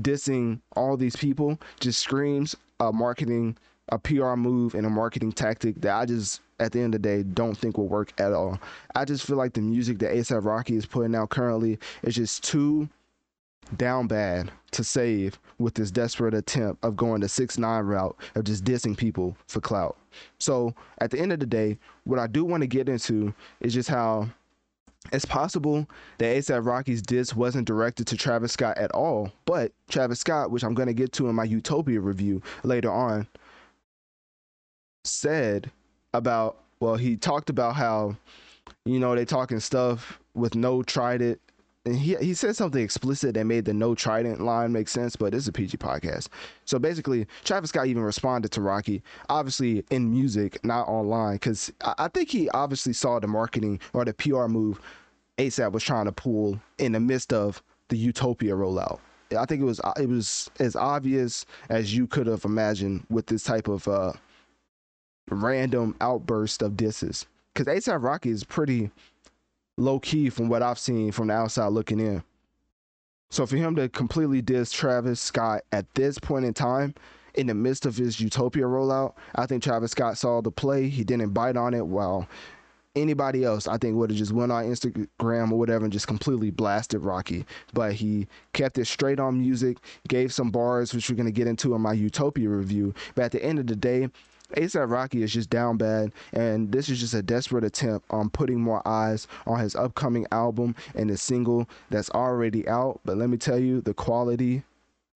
dissing 0.00 0.60
all 0.76 0.96
these 0.96 1.16
people 1.16 1.58
just 1.80 2.00
screams 2.00 2.56
a 2.80 2.92
marketing 2.92 3.56
a 3.90 3.98
PR 3.98 4.34
move 4.34 4.74
and 4.74 4.86
a 4.86 4.90
marketing 4.90 5.32
tactic 5.32 5.80
that 5.80 5.94
I 5.94 6.06
just 6.06 6.40
at 6.60 6.72
the 6.72 6.80
end 6.80 6.94
of 6.94 7.02
the 7.02 7.08
day 7.08 7.22
don't 7.22 7.56
think 7.56 7.76
will 7.76 7.88
work 7.88 8.12
at 8.18 8.32
all. 8.32 8.58
I 8.94 9.04
just 9.04 9.26
feel 9.26 9.36
like 9.36 9.52
the 9.52 9.60
music 9.60 9.98
that 9.98 10.14
ASAP 10.14 10.44
Rocky 10.44 10.76
is 10.76 10.86
putting 10.86 11.14
out 11.14 11.30
currently 11.30 11.78
is 12.02 12.14
just 12.14 12.42
too 12.44 12.88
down 13.76 14.06
bad 14.06 14.50
to 14.72 14.84
save 14.84 15.38
with 15.58 15.74
this 15.74 15.90
desperate 15.90 16.34
attempt 16.34 16.84
of 16.84 16.96
going 16.96 17.20
the 17.20 17.28
six 17.28 17.58
nine 17.58 17.84
route 17.84 18.16
of 18.34 18.44
just 18.44 18.64
dissing 18.64 18.96
people 18.96 19.36
for 19.48 19.60
clout. 19.60 19.96
So 20.38 20.74
at 20.98 21.10
the 21.10 21.18
end 21.18 21.32
of 21.32 21.40
the 21.40 21.46
day, 21.46 21.78
what 22.04 22.18
I 22.18 22.26
do 22.26 22.44
want 22.44 22.62
to 22.62 22.66
get 22.66 22.88
into 22.88 23.34
is 23.60 23.74
just 23.74 23.88
how 23.88 24.28
it's 25.12 25.24
possible 25.24 25.86
that 26.18 26.36
ASAP 26.36 26.64
Rocky's 26.64 27.02
diss 27.02 27.34
wasn't 27.34 27.66
directed 27.66 28.06
to 28.08 28.16
Travis 28.16 28.52
Scott 28.52 28.78
at 28.78 28.90
all, 28.92 29.32
but 29.44 29.72
Travis 29.88 30.20
Scott, 30.20 30.50
which 30.50 30.64
I'm 30.64 30.74
going 30.74 30.88
to 30.88 30.94
get 30.94 31.12
to 31.12 31.28
in 31.28 31.34
my 31.34 31.44
Utopia 31.44 32.00
review 32.00 32.42
later 32.62 32.90
on, 32.90 33.26
said 35.04 35.70
about, 36.14 36.58
well, 36.80 36.96
he 36.96 37.16
talked 37.16 37.50
about 37.50 37.76
how, 37.76 38.16
you 38.84 38.98
know, 38.98 39.14
they 39.14 39.24
talking 39.24 39.60
stuff 39.60 40.18
with 40.34 40.54
no 40.54 40.82
Trident. 40.82 41.40
And 41.48 41.53
he, 41.86 42.16
he 42.16 42.32
said 42.32 42.56
something 42.56 42.82
explicit 42.82 43.34
that 43.34 43.44
made 43.44 43.66
the 43.66 43.74
no 43.74 43.94
Trident 43.94 44.40
line 44.40 44.72
make 44.72 44.88
sense, 44.88 45.16
but 45.16 45.34
it's 45.34 45.48
a 45.48 45.52
PG 45.52 45.76
podcast. 45.76 46.28
So 46.64 46.78
basically, 46.78 47.26
Travis 47.44 47.70
Scott 47.70 47.86
even 47.86 48.02
responded 48.02 48.50
to 48.52 48.62
Rocky, 48.62 49.02
obviously 49.28 49.84
in 49.90 50.10
music, 50.10 50.64
not 50.64 50.88
online, 50.88 51.34
because 51.34 51.70
I, 51.82 51.94
I 51.98 52.08
think 52.08 52.30
he 52.30 52.48
obviously 52.50 52.94
saw 52.94 53.20
the 53.20 53.26
marketing 53.26 53.80
or 53.92 54.04
the 54.04 54.14
PR 54.14 54.46
move 54.46 54.80
ASAP 55.36 55.72
was 55.72 55.82
trying 55.82 56.06
to 56.06 56.12
pull 56.12 56.58
in 56.78 56.92
the 56.92 57.00
midst 57.00 57.32
of 57.32 57.62
the 57.88 57.96
Utopia 57.96 58.54
rollout. 58.54 58.98
I 59.36 59.44
think 59.46 59.60
it 59.60 59.64
was 59.64 59.80
it 59.98 60.08
was 60.08 60.50
as 60.60 60.76
obvious 60.76 61.44
as 61.68 61.94
you 61.94 62.06
could 62.06 62.26
have 62.26 62.44
imagined 62.44 63.04
with 63.10 63.26
this 63.26 63.42
type 63.42 63.68
of 63.68 63.86
uh, 63.88 64.12
random 65.28 65.96
outburst 66.00 66.62
of 66.62 66.76
disses. 66.76 67.26
Because 67.52 67.66
ASAP 67.66 68.02
Rocky 68.02 68.30
is 68.30 68.44
pretty 68.44 68.90
low 69.76 69.98
key 69.98 70.30
from 70.30 70.48
what 70.48 70.62
I've 70.62 70.78
seen 70.78 71.12
from 71.12 71.28
the 71.28 71.34
outside 71.34 71.68
looking 71.68 72.00
in. 72.00 72.22
So 73.30 73.46
for 73.46 73.56
him 73.56 73.74
to 73.76 73.88
completely 73.88 74.42
diss 74.42 74.70
Travis 74.70 75.20
Scott 75.20 75.62
at 75.72 75.92
this 75.94 76.18
point 76.18 76.44
in 76.44 76.54
time, 76.54 76.94
in 77.34 77.48
the 77.48 77.54
midst 77.54 77.84
of 77.84 77.96
his 77.96 78.20
Utopia 78.20 78.64
rollout, 78.64 79.14
I 79.34 79.46
think 79.46 79.62
Travis 79.62 79.90
Scott 79.90 80.16
saw 80.16 80.40
the 80.40 80.52
play. 80.52 80.88
He 80.88 81.02
didn't 81.02 81.30
bite 81.30 81.56
on 81.56 81.74
it 81.74 81.84
while 81.84 82.28
anybody 82.96 83.44
else, 83.44 83.66
I 83.66 83.76
think 83.76 83.96
would 83.96 84.10
have 84.10 84.18
just 84.18 84.32
went 84.32 84.52
on 84.52 84.64
Instagram 84.64 85.50
or 85.50 85.58
whatever 85.58 85.84
and 85.84 85.92
just 85.92 86.06
completely 86.06 86.50
blasted 86.50 87.02
Rocky. 87.02 87.44
But 87.72 87.94
he 87.94 88.28
kept 88.52 88.78
it 88.78 88.86
straight 88.86 89.18
on 89.18 89.40
music, 89.40 89.78
gave 90.06 90.32
some 90.32 90.50
bars, 90.50 90.94
which 90.94 91.10
we're 91.10 91.16
gonna 91.16 91.32
get 91.32 91.48
into 91.48 91.74
in 91.74 91.80
my 91.80 91.92
Utopia 91.92 92.48
review. 92.48 92.94
But 93.14 93.24
at 93.24 93.32
the 93.32 93.44
end 93.44 93.58
of 93.58 93.66
the 93.66 93.76
day, 93.76 94.10
ASAP 94.56 94.90
Rocky 94.90 95.22
is 95.22 95.32
just 95.32 95.50
down 95.50 95.76
bad, 95.76 96.12
and 96.32 96.72
this 96.72 96.88
is 96.88 97.00
just 97.00 97.14
a 97.14 97.22
desperate 97.22 97.64
attempt 97.64 98.06
on 98.10 98.30
putting 98.30 98.60
more 98.60 98.86
eyes 98.86 99.26
on 99.46 99.60
his 99.60 99.74
upcoming 99.76 100.26
album 100.32 100.74
and 100.94 101.10
the 101.10 101.16
single 101.16 101.68
that's 101.90 102.10
already 102.10 102.66
out. 102.68 103.00
But 103.04 103.16
let 103.16 103.28
me 103.28 103.36
tell 103.36 103.58
you, 103.58 103.80
the 103.80 103.94
quality 103.94 104.62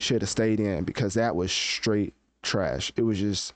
should 0.00 0.22
have 0.22 0.30
stayed 0.30 0.60
in 0.60 0.84
because 0.84 1.14
that 1.14 1.36
was 1.36 1.50
straight 1.52 2.14
trash. 2.42 2.92
It 2.96 3.02
was 3.02 3.18
just 3.18 3.54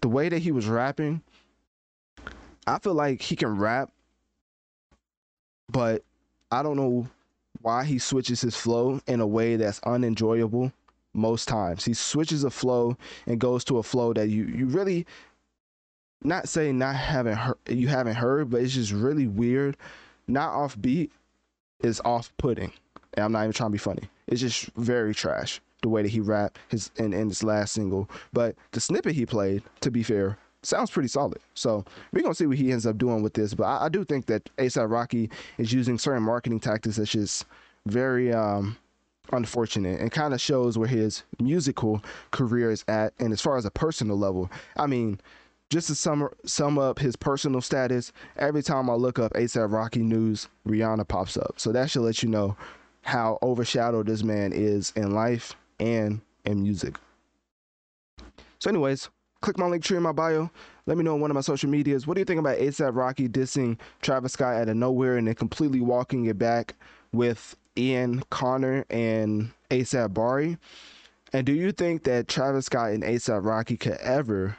the 0.00 0.08
way 0.08 0.28
that 0.28 0.38
he 0.38 0.52
was 0.52 0.66
rapping 0.66 1.22
I 2.66 2.78
feel 2.78 2.94
like 2.94 3.20
he 3.20 3.36
can 3.36 3.58
rap, 3.58 3.90
but 5.68 6.04
I 6.52 6.62
don't 6.62 6.76
know 6.76 7.08
why 7.62 7.84
he 7.84 7.98
switches 7.98 8.40
his 8.40 8.56
flow 8.56 9.00
in 9.06 9.20
a 9.20 9.26
way 9.26 9.56
that's 9.56 9.80
unenjoyable 9.84 10.72
most 11.12 11.48
times. 11.48 11.84
He 11.84 11.94
switches 11.94 12.44
a 12.44 12.50
flow 12.50 12.96
and 13.26 13.40
goes 13.40 13.64
to 13.64 13.78
a 13.78 13.82
flow 13.82 14.12
that 14.12 14.28
you 14.28 14.44
you 14.44 14.66
really 14.66 15.06
not 16.22 16.48
saying 16.48 16.78
not 16.78 16.96
haven't 16.96 17.36
heard 17.36 17.58
you 17.68 17.88
haven't 17.88 18.16
heard, 18.16 18.50
but 18.50 18.60
it's 18.60 18.74
just 18.74 18.92
really 18.92 19.26
weird. 19.26 19.76
Not 20.28 20.50
off 20.50 20.80
beat 20.80 21.10
is 21.82 22.00
off 22.04 22.32
putting. 22.36 22.72
And 23.14 23.24
I'm 23.24 23.32
not 23.32 23.40
even 23.40 23.52
trying 23.52 23.70
to 23.70 23.72
be 23.72 23.78
funny. 23.78 24.08
It's 24.26 24.40
just 24.40 24.66
very 24.76 25.14
trash 25.14 25.60
the 25.82 25.88
way 25.88 26.02
that 26.02 26.10
he 26.10 26.20
rapped 26.20 26.58
his 26.68 26.90
in, 26.96 27.12
in 27.12 27.28
his 27.28 27.42
last 27.42 27.72
single. 27.72 28.08
But 28.32 28.54
the 28.72 28.80
snippet 28.80 29.14
he 29.14 29.26
played, 29.26 29.62
to 29.80 29.90
be 29.90 30.02
fair, 30.02 30.38
sounds 30.62 30.90
pretty 30.90 31.08
solid. 31.08 31.40
So 31.54 31.84
we're 32.12 32.22
gonna 32.22 32.34
see 32.34 32.46
what 32.46 32.58
he 32.58 32.70
ends 32.70 32.86
up 32.86 32.98
doing 32.98 33.22
with 33.22 33.34
this. 33.34 33.54
But 33.54 33.64
I, 33.64 33.86
I 33.86 33.88
do 33.88 34.04
think 34.04 34.26
that 34.26 34.48
ASAP 34.56 34.90
Rocky 34.90 35.30
is 35.58 35.72
using 35.72 35.98
certain 35.98 36.22
marketing 36.22 36.60
tactics 36.60 36.96
that's 36.96 37.10
just 37.10 37.46
very 37.86 38.32
um, 38.32 38.76
unfortunate 39.32 40.00
and 40.00 40.10
kind 40.10 40.34
of 40.34 40.40
shows 40.40 40.76
where 40.78 40.88
his 40.88 41.22
musical 41.40 42.02
career 42.30 42.70
is 42.70 42.84
at. 42.88 43.12
And 43.18 43.32
as 43.32 43.40
far 43.40 43.56
as 43.56 43.64
a 43.64 43.70
personal 43.70 44.16
level, 44.16 44.50
I 44.76 44.86
mean, 44.86 45.20
just 45.70 45.86
to 45.86 45.94
sum 45.94 46.28
sum 46.44 46.78
up 46.78 46.98
his 46.98 47.16
personal 47.16 47.60
status, 47.60 48.12
every 48.36 48.62
time 48.62 48.90
I 48.90 48.94
look 48.94 49.18
up 49.18 49.32
ASAP 49.34 49.72
Rocky 49.72 50.02
news, 50.02 50.48
Rihanna 50.66 51.06
pops 51.06 51.36
up. 51.36 51.54
So 51.56 51.72
that 51.72 51.90
should 51.90 52.02
let 52.02 52.22
you 52.22 52.28
know 52.28 52.56
how 53.02 53.38
overshadowed 53.42 54.06
this 54.06 54.22
man 54.22 54.52
is 54.52 54.92
in 54.96 55.12
life 55.12 55.54
and 55.78 56.20
in 56.44 56.62
music. 56.62 56.96
So, 58.58 58.68
anyways, 58.68 59.08
click 59.40 59.58
my 59.58 59.66
link 59.66 59.84
tree 59.84 59.96
in 59.96 60.02
my 60.02 60.12
bio. 60.12 60.50
Let 60.86 60.98
me 60.98 61.04
know 61.04 61.14
on 61.14 61.20
one 61.20 61.30
of 61.30 61.34
my 61.34 61.40
social 61.40 61.70
medias. 61.70 62.06
What 62.06 62.14
do 62.14 62.20
you 62.20 62.24
think 62.24 62.40
about 62.40 62.58
ASAP 62.58 62.94
Rocky 62.94 63.28
dissing 63.28 63.78
Travis 64.02 64.32
Scott 64.32 64.56
out 64.56 64.68
of 64.68 64.76
nowhere 64.76 65.16
and 65.16 65.28
then 65.28 65.34
completely 65.34 65.80
walking 65.80 66.26
it 66.26 66.38
back 66.38 66.74
with 67.12 67.56
Ian 67.76 68.22
Connor 68.30 68.84
and 68.90 69.52
ASAP 69.70 70.14
Bari? 70.14 70.58
And 71.32 71.46
do 71.46 71.52
you 71.52 71.72
think 71.72 72.04
that 72.04 72.28
Travis 72.28 72.66
Scott 72.66 72.90
and 72.90 73.02
ASAP 73.02 73.44
Rocky 73.44 73.76
could 73.76 73.98
ever 73.98 74.56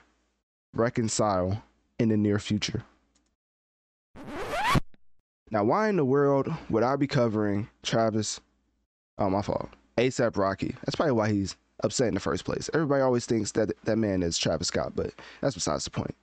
reconcile 0.73 1.63
in 1.99 2.09
the 2.09 2.17
near 2.17 2.39
future? 2.39 2.83
Now, 5.49 5.65
why 5.65 5.89
in 5.89 5.97
the 5.97 6.05
world 6.05 6.47
would 6.69 6.83
I 6.83 6.95
be 6.95 7.07
covering 7.07 7.67
Travis? 7.83 8.39
Oh, 9.17 9.29
my 9.29 9.41
fault. 9.41 9.69
ASAP 9.97 10.37
Rocky. 10.37 10.75
That's 10.85 10.95
probably 10.95 11.11
why 11.11 11.29
he's 11.29 11.57
upset 11.83 12.07
in 12.07 12.13
the 12.13 12.21
first 12.21 12.45
place. 12.45 12.69
Everybody 12.73 13.01
always 13.01 13.25
thinks 13.25 13.51
that 13.53 13.71
that 13.83 13.97
man 13.97 14.23
is 14.23 14.37
Travis 14.37 14.67
Scott, 14.67 14.93
but 14.95 15.11
that's 15.41 15.55
besides 15.55 15.83
the 15.83 15.91
point. 15.91 16.15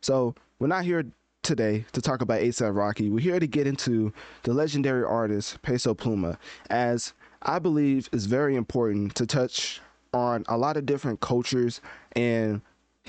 So 0.00 0.34
we're 0.58 0.66
not 0.66 0.84
here 0.84 1.04
today 1.42 1.84
to 1.92 2.00
talk 2.00 2.22
about 2.22 2.40
ASAP 2.40 2.74
Rocky. 2.74 3.10
We're 3.10 3.20
here 3.20 3.40
to 3.40 3.46
get 3.46 3.66
into 3.66 4.12
the 4.44 4.52
legendary 4.52 5.04
artist 5.04 5.60
Peso 5.62 5.94
Pluma, 5.94 6.36
as 6.70 7.12
I 7.42 7.58
believe 7.58 8.08
is 8.12 8.26
very 8.26 8.54
important 8.54 9.14
to 9.16 9.26
touch 9.26 9.80
on 10.14 10.44
a 10.48 10.56
lot 10.56 10.76
of 10.76 10.86
different 10.86 11.20
cultures 11.20 11.80
and 12.12 12.60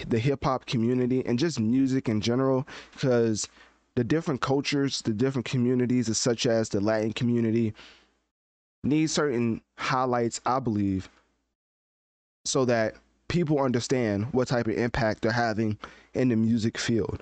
the 0.08 0.17
hip 0.17 0.43
hop 0.43 0.65
community 0.65 1.24
and 1.26 1.38
just 1.38 1.60
music 1.60 2.10
in 2.10 2.22
general, 2.22 2.67
because 2.93 3.48
the 3.96 4.04
different 4.04 4.41
cultures, 4.41 5.02
the 5.04 5.13
different 5.13 5.46
communities, 5.46 6.15
such 6.17 6.48
as 6.48 6.69
the 6.69 6.82
Latin 6.82 7.13
community, 7.13 7.74
need 8.84 9.10
certain 9.10 9.62
highlights, 9.78 10.41
I 10.46 10.60
believe, 10.60 11.10
so 12.46 12.65
that 12.65 12.96
people 13.28 13.62
understand 13.62 14.26
what 14.34 14.48
type 14.48 14.67
of 14.67 14.76
impact 14.76 15.22
they're 15.22 15.32
having 15.32 15.78
in 16.15 16.30
the 16.30 16.36
music 16.36 16.78
field. 16.78 17.22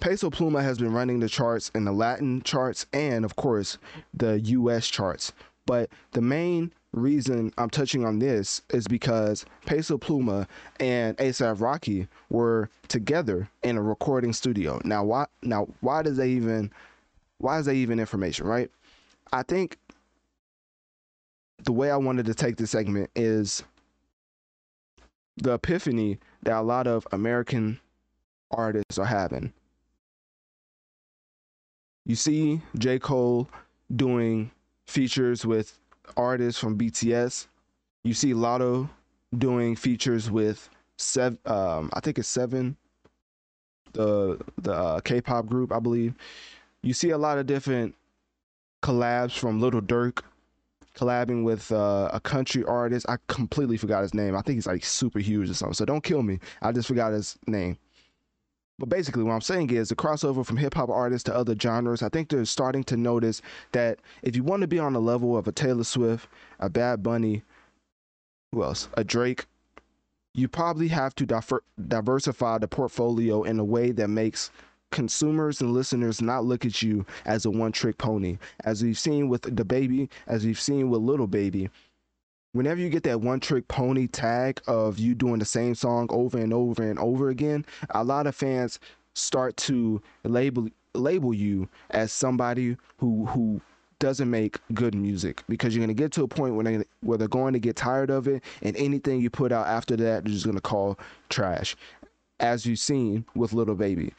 Peso 0.00 0.30
Pluma 0.30 0.62
has 0.62 0.78
been 0.78 0.92
running 0.92 1.20
the 1.20 1.28
charts 1.28 1.70
in 1.74 1.84
the 1.84 1.92
Latin 1.92 2.42
charts 2.42 2.86
and, 2.92 3.24
of 3.24 3.36
course, 3.36 3.78
the 4.14 4.40
US 4.40 4.88
charts. 4.88 5.32
But 5.66 5.90
the 6.12 6.20
main 6.20 6.72
reason 6.92 7.52
I'm 7.58 7.70
touching 7.70 8.04
on 8.04 8.18
this 8.18 8.62
is 8.70 8.86
because 8.86 9.44
Peso 9.64 9.98
Pluma 9.98 10.46
and 10.80 11.16
ASAP 11.16 11.60
Rocky 11.60 12.08
were 12.30 12.70
together 12.88 13.48
in 13.62 13.76
a 13.76 13.82
recording 13.82 14.32
studio. 14.32 14.80
Now, 14.84 15.04
why? 15.04 15.26
Now, 15.42 15.68
why 15.80 16.02
does 16.02 16.16
they 16.16 16.30
even? 16.30 16.70
Why 17.38 17.58
is 17.58 17.66
that 17.66 17.74
even 17.74 17.98
information, 17.98 18.46
right? 18.46 18.70
I 19.32 19.42
think 19.42 19.78
the 21.64 21.72
way 21.72 21.90
I 21.90 21.96
wanted 21.96 22.26
to 22.26 22.34
take 22.34 22.56
this 22.56 22.70
segment 22.70 23.10
is 23.16 23.62
the 25.36 25.52
epiphany 25.52 26.18
that 26.42 26.56
a 26.56 26.62
lot 26.62 26.86
of 26.86 27.06
American 27.12 27.80
artists 28.50 28.98
are 28.98 29.04
having. 29.04 29.52
You 32.06 32.14
see 32.14 32.62
J. 32.78 33.00
Cole 33.00 33.48
doing 33.94 34.52
features 34.86 35.44
with 35.44 35.78
artists 36.16 36.60
from 36.60 36.78
BTS. 36.78 37.48
You 38.04 38.14
see 38.14 38.32
Latto 38.32 38.88
doing 39.36 39.74
features 39.74 40.30
with 40.30 40.70
seven. 40.98 41.38
Um, 41.44 41.90
I 41.92 42.00
think 42.00 42.18
it's 42.18 42.28
seven. 42.28 42.76
The 43.92 44.38
the 44.58 44.72
uh, 44.72 45.00
K-pop 45.00 45.46
group, 45.46 45.72
I 45.72 45.80
believe. 45.80 46.14
You 46.82 46.94
see 46.94 47.10
a 47.10 47.18
lot 47.18 47.38
of 47.38 47.46
different 47.46 47.94
collabs 48.82 49.32
from 49.32 49.60
Lil 49.60 49.72
Durk 49.72 50.22
collabing 50.96 51.42
with 51.42 51.72
uh, 51.72 52.08
a 52.12 52.20
country 52.20 52.64
artist. 52.64 53.06
I 53.08 53.16
completely 53.26 53.76
forgot 53.76 54.02
his 54.02 54.14
name. 54.14 54.36
I 54.36 54.42
think 54.42 54.56
he's 54.56 54.66
like 54.66 54.84
super 54.84 55.18
huge 55.18 55.50
or 55.50 55.54
something. 55.54 55.74
So 55.74 55.84
don't 55.84 56.04
kill 56.04 56.22
me. 56.22 56.38
I 56.62 56.70
just 56.70 56.86
forgot 56.86 57.12
his 57.12 57.36
name. 57.48 57.76
But 58.78 58.90
basically, 58.90 59.22
what 59.22 59.32
I'm 59.32 59.40
saying 59.40 59.70
is 59.70 59.88
the 59.88 59.96
crossover 59.96 60.44
from 60.44 60.58
hip 60.58 60.74
hop 60.74 60.90
artists 60.90 61.24
to 61.24 61.34
other 61.34 61.56
genres. 61.58 62.02
I 62.02 62.10
think 62.10 62.28
they're 62.28 62.44
starting 62.44 62.84
to 62.84 62.96
notice 62.96 63.40
that 63.72 64.00
if 64.22 64.36
you 64.36 64.42
want 64.42 64.60
to 64.62 64.66
be 64.66 64.78
on 64.78 64.92
the 64.92 65.00
level 65.00 65.36
of 65.36 65.48
a 65.48 65.52
Taylor 65.52 65.84
Swift, 65.84 66.28
a 66.60 66.68
Bad 66.68 67.02
Bunny, 67.02 67.42
who 68.52 68.62
else, 68.62 68.88
a 68.94 69.02
Drake, 69.02 69.46
you 70.34 70.46
probably 70.46 70.88
have 70.88 71.14
to 71.14 71.24
diver- 71.24 71.64
diversify 71.88 72.58
the 72.58 72.68
portfolio 72.68 73.42
in 73.44 73.58
a 73.58 73.64
way 73.64 73.92
that 73.92 74.08
makes 74.08 74.50
consumers 74.90 75.60
and 75.60 75.72
listeners 75.72 76.20
not 76.20 76.44
look 76.44 76.64
at 76.64 76.82
you 76.82 77.04
as 77.24 77.46
a 77.46 77.50
one 77.50 77.72
trick 77.72 77.96
pony. 77.96 78.36
As 78.64 78.82
we've 78.82 78.98
seen 78.98 79.28
with 79.28 79.42
the 79.42 79.64
baby, 79.64 80.10
as 80.26 80.44
we've 80.44 80.60
seen 80.60 80.90
with 80.90 81.00
Lil 81.00 81.26
Baby, 81.26 81.70
whenever 82.56 82.80
you 82.80 82.88
get 82.88 83.02
that 83.04 83.20
one 83.20 83.38
trick 83.38 83.68
pony 83.68 84.06
tag 84.06 84.60
of 84.66 84.98
you 84.98 85.14
doing 85.14 85.38
the 85.38 85.44
same 85.44 85.74
song 85.74 86.08
over 86.10 86.38
and 86.38 86.52
over 86.52 86.82
and 86.82 86.98
over 86.98 87.28
again, 87.28 87.64
a 87.90 88.02
lot 88.02 88.26
of 88.26 88.34
fans 88.34 88.80
start 89.14 89.56
to 89.56 90.00
label 90.24 90.68
label 90.94 91.34
you 91.34 91.68
as 91.90 92.10
somebody 92.10 92.76
who 92.98 93.26
who 93.26 93.60
doesn't 93.98 94.30
make 94.30 94.58
good 94.74 94.94
music 94.94 95.42
because 95.48 95.74
you're 95.74 95.84
going 95.84 95.94
to 95.94 96.02
get 96.02 96.12
to 96.12 96.22
a 96.22 96.28
point 96.28 96.54
where, 96.54 96.64
they, 96.64 96.84
where 97.00 97.16
they're 97.16 97.28
going 97.28 97.54
to 97.54 97.58
get 97.58 97.76
tired 97.76 98.10
of 98.10 98.28
it 98.28 98.42
and 98.60 98.76
anything 98.76 99.22
you 99.22 99.30
put 99.30 99.52
out 99.52 99.66
after 99.66 99.96
that 99.96 100.24
they're 100.24 100.32
just 100.32 100.44
going 100.44 100.56
to 100.56 100.60
call 100.60 100.98
trash. 101.30 101.76
As 102.40 102.66
you've 102.66 102.78
seen 102.78 103.24
with 103.34 103.54
Lil 103.54 103.74
Baby. 103.74 104.12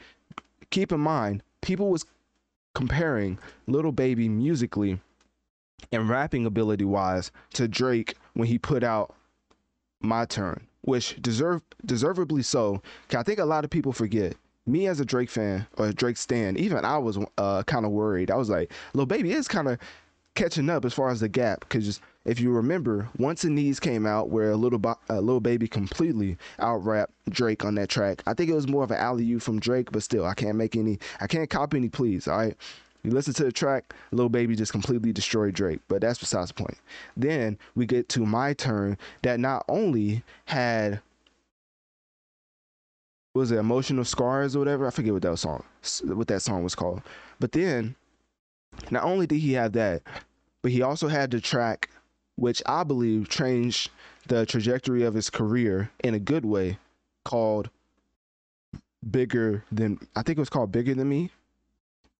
Keep 0.70 0.92
in 0.92 1.00
mind 1.00 1.42
people 1.60 1.90
was 1.90 2.04
comparing 2.74 3.38
Lil 3.66 3.92
Baby 3.92 4.28
musically 4.28 5.00
and 5.92 6.08
rapping 6.08 6.46
ability 6.46 6.84
wise 6.84 7.30
to 7.54 7.68
Drake 7.68 8.14
when 8.38 8.46
he 8.46 8.56
put 8.56 8.84
out 8.84 9.12
My 10.00 10.24
Turn, 10.24 10.64
which 10.82 11.20
deserve 11.20 11.60
deservedly 11.84 12.42
so. 12.42 12.80
I 13.12 13.24
think 13.24 13.40
a 13.40 13.44
lot 13.44 13.64
of 13.64 13.70
people 13.70 13.92
forget. 13.92 14.36
Me 14.64 14.86
as 14.86 15.00
a 15.00 15.04
Drake 15.04 15.28
fan 15.28 15.66
or 15.76 15.86
a 15.86 15.92
Drake 15.92 16.16
stan, 16.16 16.56
even 16.56 16.84
I 16.84 16.98
was 16.98 17.18
uh, 17.36 17.64
kind 17.64 17.84
of 17.84 17.90
worried. 17.90 18.30
I 18.30 18.36
was 18.36 18.48
like, 18.48 18.72
"Lil 18.94 19.06
Baby 19.06 19.32
is 19.32 19.48
kind 19.48 19.66
of 19.66 19.78
catching 20.36 20.70
up 20.70 20.84
as 20.84 20.94
far 20.94 21.08
as 21.08 21.18
the 21.18 21.28
gap." 21.28 21.60
Because 21.60 22.00
if 22.24 22.38
you 22.38 22.52
remember, 22.52 23.08
Wants 23.18 23.42
and 23.42 23.56
Needs 23.56 23.80
came 23.80 24.06
out, 24.06 24.28
where 24.28 24.52
a 24.52 24.56
little 24.56 24.78
bo- 24.78 25.00
a 25.08 25.20
Lil 25.20 25.40
Baby 25.40 25.66
completely 25.66 26.36
out 26.60 26.84
rapped 26.84 27.14
Drake 27.28 27.64
on 27.64 27.74
that 27.74 27.88
track. 27.88 28.22
I 28.24 28.34
think 28.34 28.50
it 28.50 28.54
was 28.54 28.68
more 28.68 28.84
of 28.84 28.92
an 28.92 28.98
alley 28.98 29.28
oop 29.32 29.42
from 29.42 29.58
Drake, 29.58 29.90
but 29.90 30.04
still, 30.04 30.24
I 30.24 30.34
can't 30.34 30.56
make 30.56 30.76
any, 30.76 31.00
I 31.20 31.26
can't 31.26 31.50
copy 31.50 31.78
any 31.78 31.88
please. 31.88 32.28
All 32.28 32.36
right. 32.36 32.56
You 33.02 33.12
listen 33.12 33.32
to 33.34 33.44
the 33.44 33.52
track, 33.52 33.94
Lil 34.10 34.28
Baby 34.28 34.56
just 34.56 34.72
completely 34.72 35.12
destroyed 35.12 35.54
Drake, 35.54 35.80
but 35.88 36.00
that's 36.00 36.18
besides 36.18 36.48
the 36.48 36.54
point. 36.54 36.78
Then 37.16 37.58
we 37.74 37.86
get 37.86 38.08
to 38.10 38.26
my 38.26 38.52
turn 38.54 38.98
that 39.22 39.40
not 39.40 39.64
only 39.68 40.22
had 40.46 41.00
was 43.34 43.52
it 43.52 43.56
emotional 43.56 44.04
scars 44.04 44.56
or 44.56 44.58
whatever? 44.58 44.86
I 44.86 44.90
forget 44.90 45.12
what 45.12 45.22
that 45.22 45.38
song 45.38 45.62
what 46.02 46.28
that 46.28 46.42
song 46.42 46.64
was 46.64 46.74
called. 46.74 47.02
But 47.38 47.52
then 47.52 47.94
not 48.90 49.04
only 49.04 49.26
did 49.26 49.38
he 49.38 49.52
have 49.52 49.72
that, 49.72 50.02
but 50.62 50.72
he 50.72 50.82
also 50.82 51.08
had 51.08 51.30
the 51.30 51.40
track 51.40 51.88
which 52.36 52.62
I 52.66 52.84
believe 52.84 53.28
changed 53.28 53.90
the 54.26 54.46
trajectory 54.46 55.02
of 55.02 55.14
his 55.14 55.30
career 55.30 55.90
in 56.04 56.14
a 56.14 56.18
good 56.18 56.44
way 56.44 56.78
called 57.24 57.70
Bigger 59.08 59.64
Than 59.70 59.98
I 60.16 60.22
think 60.22 60.38
it 60.38 60.40
was 60.40 60.50
called 60.50 60.72
Bigger 60.72 60.94
Than 60.94 61.08
Me 61.08 61.30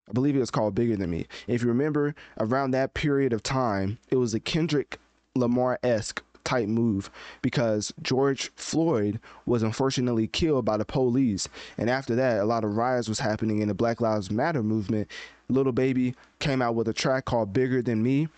I 0.08 0.12
believe 0.12 0.36
it 0.36 0.40
was 0.40 0.50
called 0.50 0.74
Bigger 0.74 0.96
Than 0.96 1.10
Me. 1.10 1.26
If 1.46 1.62
you 1.62 1.68
remember, 1.68 2.14
around 2.38 2.70
that 2.70 2.94
period 2.94 3.32
of 3.32 3.42
time, 3.42 3.98
it 4.10 4.16
was 4.16 4.34
a 4.34 4.40
Kendrick 4.40 4.98
Lamar 5.34 5.78
esque 5.82 6.22
type 6.44 6.68
move 6.68 7.10
because 7.42 7.92
George 8.00 8.50
Floyd 8.56 9.20
was 9.44 9.62
unfortunately 9.62 10.26
killed 10.26 10.64
by 10.64 10.78
the 10.78 10.84
police. 10.84 11.46
And 11.76 11.90
after 11.90 12.14
that, 12.16 12.40
a 12.40 12.44
lot 12.44 12.64
of 12.64 12.76
riots 12.76 13.08
was 13.08 13.18
happening 13.18 13.60
in 13.60 13.68
the 13.68 13.74
Black 13.74 14.00
Lives 14.00 14.30
Matter 14.30 14.62
movement. 14.62 15.10
Lil 15.50 15.70
Baby 15.72 16.14
came 16.38 16.62
out 16.62 16.74
with 16.74 16.88
a 16.88 16.94
track 16.94 17.26
called 17.26 17.52
Bigger 17.52 17.82
Than 17.82 18.02
Me. 18.02 18.28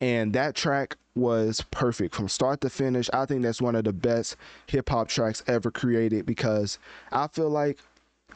And 0.00 0.32
that 0.32 0.54
track 0.54 0.96
was 1.14 1.62
perfect 1.70 2.14
from 2.14 2.26
start 2.26 2.60
to 2.62 2.70
finish. 2.70 3.08
I 3.12 3.26
think 3.26 3.42
that's 3.42 3.62
one 3.62 3.76
of 3.76 3.84
the 3.84 3.92
best 3.92 4.36
hip 4.66 4.88
hop 4.88 5.08
tracks 5.08 5.42
ever 5.46 5.70
created 5.70 6.26
because 6.26 6.78
I 7.12 7.26
feel 7.28 7.50
like 7.50 7.78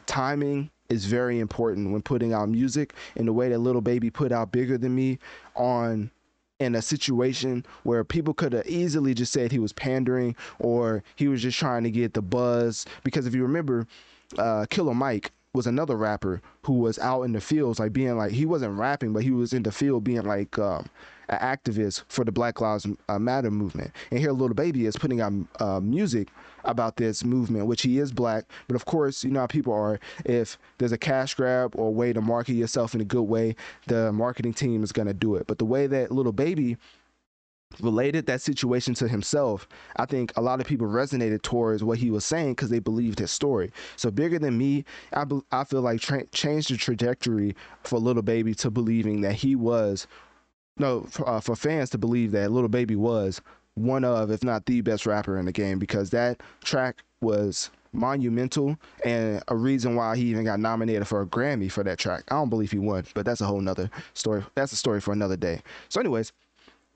timing 0.05 0.69
is 0.89 1.05
very 1.05 1.39
important 1.39 1.91
when 1.91 2.01
putting 2.01 2.33
out 2.33 2.49
music 2.49 2.93
and 3.15 3.27
the 3.27 3.33
way 3.33 3.49
that 3.49 3.59
Lil 3.59 3.81
Baby 3.81 4.09
put 4.09 4.31
out 4.31 4.51
bigger 4.51 4.77
than 4.77 4.95
me 4.95 5.19
on 5.55 6.11
in 6.59 6.75
a 6.75 6.81
situation 6.81 7.65
where 7.83 8.03
people 8.03 8.33
could 8.33 8.53
have 8.53 8.65
easily 8.67 9.13
just 9.13 9.31
said 9.31 9.51
he 9.51 9.59
was 9.59 9.73
pandering 9.73 10.35
or 10.59 11.03
he 11.15 11.27
was 11.27 11.41
just 11.41 11.57
trying 11.59 11.83
to 11.83 11.91
get 11.91 12.13
the 12.13 12.21
buzz. 12.21 12.85
Because 13.03 13.27
if 13.27 13.35
you 13.35 13.43
remember 13.43 13.85
uh, 14.37 14.65
killer 14.69 14.93
mike 14.93 15.31
was 15.57 15.67
another 15.67 15.97
rapper 15.97 16.41
who 16.63 16.73
was 16.73 16.97
out 16.99 17.23
in 17.23 17.33
the 17.33 17.41
fields 17.41 17.79
like 17.79 17.91
being 17.91 18.15
like 18.15 18.31
he 18.31 18.45
wasn't 18.45 18.77
rapping 18.77 19.11
but 19.11 19.23
he 19.23 19.31
was 19.31 19.51
in 19.51 19.63
the 19.63 19.71
field 19.71 20.03
being 20.03 20.23
like 20.23 20.57
um, 20.59 20.87
an 21.29 21.39
activist 21.39 22.03
for 22.07 22.23
the 22.23 22.31
Black 22.31 22.61
Lives 22.61 22.87
uh, 23.09 23.19
Matter 23.19 23.51
movement. 23.51 23.91
And 24.11 24.19
here, 24.19 24.31
Lil 24.31 24.49
Baby 24.49 24.85
is 24.85 24.95
putting 24.95 25.21
out 25.21 25.33
uh, 25.59 25.79
music 25.79 26.29
about 26.63 26.97
this 26.97 27.23
movement, 27.23 27.67
which 27.67 27.81
he 27.81 27.99
is 27.99 28.11
black. 28.11 28.45
But 28.67 28.75
of 28.75 28.85
course, 28.85 29.23
you 29.23 29.31
know 29.31 29.41
how 29.41 29.47
people 29.47 29.73
are. 29.73 29.99
If 30.25 30.57
there's 30.77 30.91
a 30.91 30.97
cash 30.97 31.33
grab 31.35 31.75
or 31.75 31.87
a 31.87 31.91
way 31.91 32.13
to 32.13 32.21
market 32.21 32.53
yourself 32.53 32.95
in 32.95 33.01
a 33.01 33.05
good 33.05 33.23
way, 33.23 33.55
the 33.87 34.11
marketing 34.11 34.53
team 34.53 34.83
is 34.83 34.91
to 34.91 35.13
do 35.13 35.35
it. 35.35 35.47
But 35.47 35.57
the 35.57 35.65
way 35.65 35.87
that 35.87 36.11
Lil 36.11 36.31
Baby 36.31 36.77
related 37.81 38.25
that 38.25 38.41
situation 38.41 38.93
to 38.95 39.07
himself, 39.07 39.67
I 39.97 40.05
think 40.05 40.31
a 40.35 40.41
lot 40.41 40.59
of 40.59 40.67
people 40.67 40.87
resonated 40.87 41.41
towards 41.41 41.83
what 41.83 41.97
he 41.97 42.11
was 42.11 42.25
saying 42.25 42.53
because 42.53 42.69
they 42.69 42.79
believed 42.79 43.19
his 43.19 43.31
story. 43.31 43.71
So 43.95 44.09
bigger 44.09 44.39
than 44.39 44.57
me, 44.57 44.85
I, 45.13 45.25
be, 45.25 45.41
I 45.51 45.63
feel 45.63 45.81
like 45.81 46.01
tra- 46.01 46.25
changed 46.27 46.71
the 46.71 46.77
trajectory 46.77 47.55
for 47.83 47.99
Lil 47.99 48.21
Baby 48.21 48.53
to 48.55 48.71
believing 48.71 49.21
that 49.21 49.33
he 49.33 49.55
was 49.55 50.07
no 50.77 51.01
for, 51.09 51.27
uh, 51.27 51.39
for 51.39 51.55
fans 51.55 51.89
to 51.91 51.97
believe 51.97 52.31
that 52.31 52.51
Lil 52.51 52.67
Baby 52.67 52.95
was 52.95 53.41
one 53.75 54.03
of, 54.03 54.31
if 54.31 54.43
not 54.43 54.65
the 54.65 54.81
best 54.81 55.05
rapper 55.05 55.37
in 55.37 55.45
the 55.45 55.51
game, 55.51 55.77
because 55.79 56.09
that 56.09 56.41
track 56.63 57.03
was 57.21 57.69
monumental 57.93 58.77
and 59.05 59.41
a 59.47 59.55
reason 59.55 59.95
why 59.95 60.15
he 60.15 60.23
even 60.23 60.43
got 60.45 60.59
nominated 60.59 61.07
for 61.07 61.21
a 61.21 61.25
Grammy 61.25 61.71
for 61.71 61.83
that 61.83 61.97
track. 61.97 62.23
I 62.29 62.35
don't 62.35 62.49
believe 62.49 62.71
he 62.71 62.79
won, 62.79 63.05
but 63.13 63.25
that's 63.25 63.41
a 63.41 63.45
whole 63.45 63.61
nother 63.61 63.89
story. 64.13 64.43
That's 64.55 64.71
a 64.71 64.75
story 64.75 65.01
for 65.01 65.13
another 65.13 65.37
day. 65.37 65.61
So, 65.89 65.99
anyways, 65.99 66.31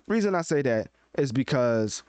reason 0.07 0.35
I 0.35 0.41
say 0.41 0.61
that 0.61 0.89
is 1.17 1.31
because 1.31 2.03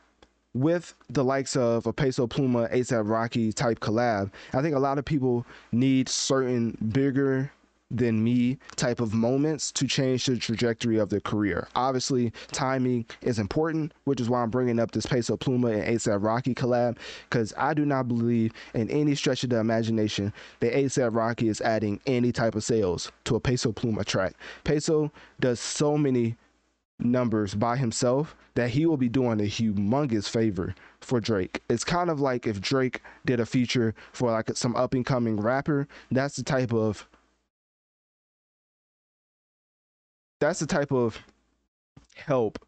with 0.54 0.94
the 1.08 1.24
likes 1.24 1.56
of 1.56 1.86
a 1.86 1.92
Peso 1.92 2.26
Pluma, 2.26 2.72
ASAP 2.72 3.08
Rocky 3.08 3.52
type 3.52 3.80
collab, 3.80 4.30
I 4.52 4.60
think 4.62 4.74
a 4.74 4.80
lot 4.80 4.98
of 4.98 5.04
people 5.04 5.46
need 5.72 6.08
certain 6.08 6.76
bigger 6.92 7.50
than 7.94 8.24
me 8.24 8.58
type 8.76 9.00
of 9.00 9.12
moments 9.12 9.70
to 9.70 9.86
change 9.86 10.24
the 10.26 10.36
trajectory 10.36 10.98
of 10.98 11.10
their 11.10 11.20
career. 11.20 11.68
Obviously, 11.74 12.32
timing 12.50 13.04
is 13.20 13.38
important, 13.38 13.92
which 14.04 14.20
is 14.20 14.30
why 14.30 14.42
I'm 14.42 14.50
bringing 14.50 14.78
up 14.78 14.92
this 14.92 15.06
Peso 15.06 15.36
Pluma 15.36 15.74
and 15.74 15.98
ASAP 15.98 16.24
Rocky 16.24 16.54
collab, 16.54 16.96
because 17.28 17.52
I 17.56 17.74
do 17.74 17.84
not 17.84 18.08
believe 18.08 18.52
in 18.74 18.90
any 18.90 19.14
stretch 19.14 19.44
of 19.44 19.50
the 19.50 19.58
imagination 19.58 20.32
that 20.60 20.72
ASAP 20.72 21.14
Rocky 21.14 21.48
is 21.48 21.60
adding 21.60 22.00
any 22.06 22.32
type 22.32 22.54
of 22.54 22.64
sales 22.64 23.12
to 23.24 23.36
a 23.36 23.40
Peso 23.40 23.72
Pluma 23.72 24.04
track. 24.04 24.34
Peso 24.64 25.12
does 25.40 25.60
so 25.60 25.98
many 25.98 26.36
numbers 27.04 27.54
by 27.54 27.76
himself 27.76 28.36
that 28.54 28.70
he 28.70 28.86
will 28.86 28.96
be 28.96 29.08
doing 29.08 29.40
a 29.40 29.44
humongous 29.44 30.28
favor 30.28 30.74
for 31.00 31.20
Drake. 31.20 31.62
It's 31.68 31.84
kind 31.84 32.10
of 32.10 32.20
like 32.20 32.46
if 32.46 32.60
Drake 32.60 33.02
did 33.24 33.40
a 33.40 33.46
feature 33.46 33.94
for 34.12 34.30
like 34.30 34.50
some 34.56 34.76
up 34.76 34.94
and 34.94 35.04
coming 35.04 35.40
rapper. 35.40 35.88
That's 36.10 36.36
the 36.36 36.42
type 36.42 36.72
of 36.72 37.08
that's 40.40 40.58
the 40.58 40.66
type 40.66 40.92
of 40.92 41.18
help 42.16 42.58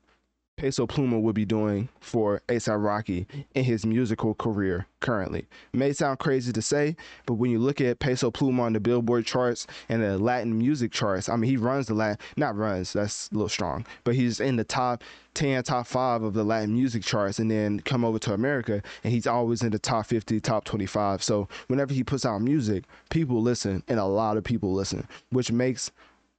Peso 0.57 0.87
Pluma 0.87 1.21
would 1.21 1.35
be 1.35 1.45
doing 1.45 1.89
for 2.01 2.41
ASAP 2.49 2.83
Rocky 2.83 3.27
in 3.55 3.65
his 3.65 3.85
musical 3.85 4.35
career 4.35 4.87
currently. 5.01 5.41
It 5.73 5.77
may 5.77 5.93
sound 5.93 6.21
crazy 6.21 6.53
to 6.53 6.63
say, 6.63 6.97
but 7.27 7.35
when 7.35 7.51
you 7.51 7.59
look 7.59 7.81
at 7.81 7.99
Peso 7.99 8.31
Pluma 8.31 8.61
on 8.61 8.73
the 8.73 8.81
Billboard 8.81 9.27
charts 9.27 9.67
and 9.89 10.03
the 10.03 10.17
Latin 10.17 10.57
music 10.57 10.93
charts, 10.93 11.29
I 11.29 11.37
mean, 11.37 11.51
he 11.51 11.57
runs 11.57 11.89
the 11.89 11.95
Latin, 11.95 12.19
not 12.37 12.57
runs, 12.57 12.93
that's 12.93 13.29
a 13.31 13.35
little 13.35 13.49
strong, 13.49 13.85
but 14.05 14.15
he's 14.15 14.39
in 14.39 14.57
the 14.57 14.65
top 14.65 15.03
10, 15.35 15.65
top 15.65 15.89
five 15.89 16.23
of 16.23 16.35
the 16.35 16.45
Latin 16.45 16.73
music 16.73 17.03
charts, 17.03 17.41
and 17.41 17.51
then 17.51 17.81
come 17.81 18.05
over 18.05 18.21
to 18.21 18.33
America, 18.33 18.81
and 19.03 19.13
he's 19.13 19.27
always 19.27 19.63
in 19.63 19.73
the 19.73 19.79
top 19.79 20.07
50, 20.07 20.39
top 20.41 20.65
25. 20.65 21.23
So 21.23 21.49
whenever 21.67 21.93
he 21.93 22.05
puts 22.05 22.25
out 22.25 22.41
music, 22.41 22.85
people 23.11 23.43
listen, 23.43 23.83
and 23.89 23.99
a 23.99 24.05
lot 24.05 24.37
of 24.37 24.45
people 24.45 24.73
listen, 24.73 25.09
which 25.31 25.51
makes 25.51 25.91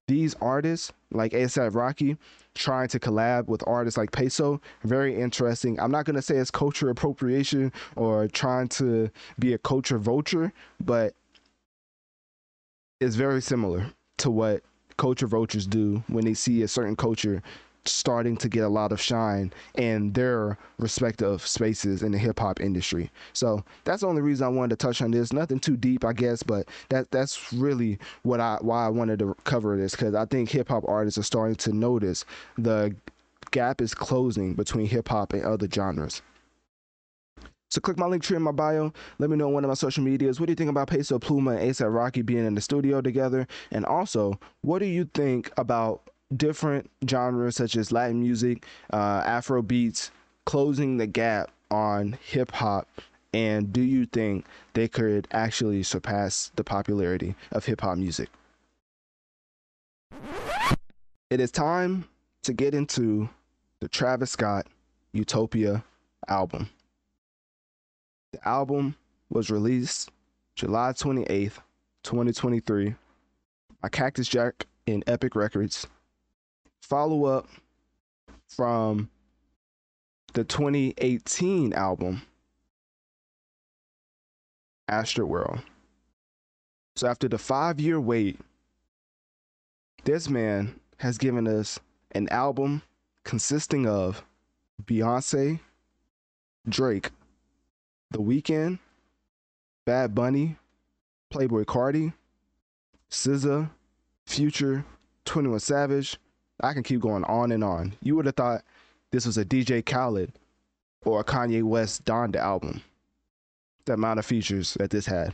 these 0.08 0.36
artists 0.42 0.92
like 1.12 1.32
ASAP 1.32 1.76
Rocky 1.76 2.18
trying 2.54 2.88
to 2.88 3.00
collab 3.00 3.48
with 3.48 3.64
artists 3.68 3.98
like 3.98 4.12
Peso 4.12 4.62
very 4.84 5.16
interesting. 5.16 5.80
I'm 5.80 5.92
not 5.92 6.06
gonna 6.06 6.22
say 6.22 6.38
it's 6.38 6.52
culture 6.52 6.90
appropriation 6.90 7.72
or 7.96 8.28
trying 8.28 8.68
to 8.70 9.10
be 9.40 9.54
a 9.54 9.58
culture 9.58 9.98
vulture, 9.98 10.54
but 10.80 11.14
it's 13.02 13.16
very 13.16 13.42
similar 13.42 13.92
to 14.18 14.32
what 14.32 14.64
culture 14.98 15.28
vultures 15.28 15.68
do 15.68 16.02
when 16.08 16.24
they 16.24 16.34
see 16.34 16.62
a 16.62 16.68
certain 16.68 16.96
culture 16.96 17.44
starting 17.88 18.38
to 18.38 18.50
get 18.50 18.64
a 18.64 18.70
lot 18.70 18.92
of 18.92 19.00
shine 19.00 19.54
in 19.76 20.12
their 20.14 20.58
respective 20.78 21.46
spaces 21.46 22.04
in 22.04 22.12
the 22.12 22.18
hip 22.18 22.40
hop 22.40 22.60
industry. 22.60 23.12
So 23.34 23.64
that's 23.84 24.02
the 24.02 24.08
only 24.08 24.22
reason 24.22 24.46
I 24.46 24.50
wanted 24.50 24.80
to 24.80 24.86
touch 24.86 25.02
on 25.02 25.12
this. 25.12 25.34
Nothing 25.34 25.60
too 25.60 25.78
deep, 25.78 26.04
I 26.04 26.14
guess, 26.14 26.44
but 26.44 26.68
that 26.90 27.12
that's 27.12 27.54
really 27.54 28.00
what 28.24 28.40
I 28.40 28.58
why 28.62 28.86
I 28.86 28.90
wanted 28.90 29.20
to 29.20 29.36
cover 29.44 29.78
this 29.78 29.92
because 29.92 30.16
I 30.16 30.26
think 30.26 30.50
hip 30.50 30.70
hop 30.70 30.84
artists 30.88 31.18
are 31.18 31.24
starting 31.24 31.56
to 31.56 31.74
notice 31.74 32.26
the 32.58 32.96
gap 33.52 33.82
is 33.82 33.94
closing 33.94 34.54
between 34.54 34.88
hip 34.88 35.10
hop 35.10 35.34
and 35.34 35.44
other 35.44 35.68
genres. 35.70 36.22
So 37.70 37.82
click 37.82 37.98
my 37.98 38.06
Linktree 38.06 38.38
in 38.38 38.42
my 38.42 38.52
bio. 38.52 38.94
Let 39.18 39.30
me 39.30 39.36
know 39.36 39.48
on 39.48 39.54
one 39.54 39.66
of 39.66 39.68
my 39.68 39.74
social 39.74 40.04
medias. 40.04 40.40
What 40.40 40.46
do 40.46 40.52
you 40.52 40.56
think 40.56 40.70
about 40.70 40.88
Peso 40.88 41.20
Pluma 41.20 41.58
and 41.58 41.72
ASAP 41.72 41.94
Rocky 41.94 42.22
being 42.22 42.46
in 42.46 42.56
the 42.56 42.62
studio 42.62 43.02
together? 43.02 43.48
And 43.72 43.86
also, 43.86 44.40
what 44.62 44.80
do 44.80 44.86
you 44.86 45.10
think 45.14 45.52
about 45.58 46.10
different 46.38 46.90
genres 47.08 47.56
such 47.56 47.76
as 47.76 47.92
Latin 47.92 48.20
music, 48.20 48.66
uh, 48.92 49.24
Afro 49.26 49.62
beats, 49.62 50.12
closing 50.46 50.98
the 50.98 51.08
gap 51.08 51.52
on 51.72 52.18
hip 52.24 52.52
hop? 52.52 52.88
And 53.34 53.74
do 53.74 53.82
you 53.82 54.06
think 54.06 54.46
they 54.74 54.88
could 54.88 55.28
actually 55.32 55.84
surpass 55.84 56.52
the 56.56 56.64
popularity 56.64 57.36
of 57.52 57.66
hip 57.66 57.82
hop 57.82 57.98
music? 57.98 58.30
It 61.30 61.40
is 61.40 61.52
time 61.52 62.06
to 62.44 62.54
get 62.54 62.74
into 62.74 63.30
the 63.82 63.90
Travis 63.90 64.32
Scott 64.32 64.68
Utopia 65.12 65.84
album. 66.28 66.70
The 68.32 68.48
album 68.48 68.96
was 69.30 69.50
released 69.50 70.12
July 70.56 70.92
28th, 70.92 71.58
2023 72.04 72.96
by 73.82 73.90
Cactus 73.90 74.28
Jack 74.28 74.66
in 74.86 75.04
Epic 75.08 75.36
Records 75.36 75.88
follow 76.82 77.26
up 77.26 77.48
from 78.48 79.10
the 80.34 80.44
2018 80.44 81.74
album 81.74 82.22
Astroworld. 84.90 85.62
So 86.96 87.08
after 87.08 87.28
the 87.28 87.38
5-year 87.38 88.00
wait, 88.00 88.40
this 90.04 90.30
man 90.30 90.80
has 90.98 91.18
given 91.18 91.48
us 91.48 91.80
an 92.12 92.30
album 92.30 92.82
consisting 93.24 93.88
of 93.88 94.24
Beyonce, 94.84 95.60
Drake, 96.70 97.10
The 98.12 98.20
Weeknd, 98.20 98.80
Bad 99.86 100.14
Bunny, 100.16 100.58
Playboi 101.34 101.66
Carti, 101.66 102.14
SZA, 103.10 103.70
Future, 104.26 104.86
21 105.26 105.60
Savage, 105.60 106.18
I 106.62 106.74
can 106.74 106.84
keep 106.84 107.02
going 107.02 107.24
on 107.26 107.52
and 107.52 107.64
on. 107.64 107.94
You 108.02 108.16
would 108.16 108.26
have 108.26 108.36
thought 108.36 108.64
this 109.12 109.26
was 109.26 109.38
a 109.38 109.46
DJ 109.46 109.86
Khaled 109.86 110.32
or 111.04 111.20
a 111.20 111.24
Kanye 111.24 111.64
West 111.64 112.06
Donda 112.06 112.38
album. 112.38 112.82
The 113.86 113.94
amount 113.94 114.20
of 114.20 114.26
features 114.26 114.74
that 114.76 114.90
this 114.90 115.06
had. 115.06 115.34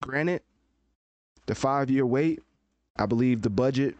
Granted, 0.00 0.42
the 1.46 1.54
five 1.54 1.90
year 1.90 2.06
wait, 2.06 2.40
I 2.96 3.06
believe 3.06 3.42
the 3.42 3.50
budget 3.50 3.96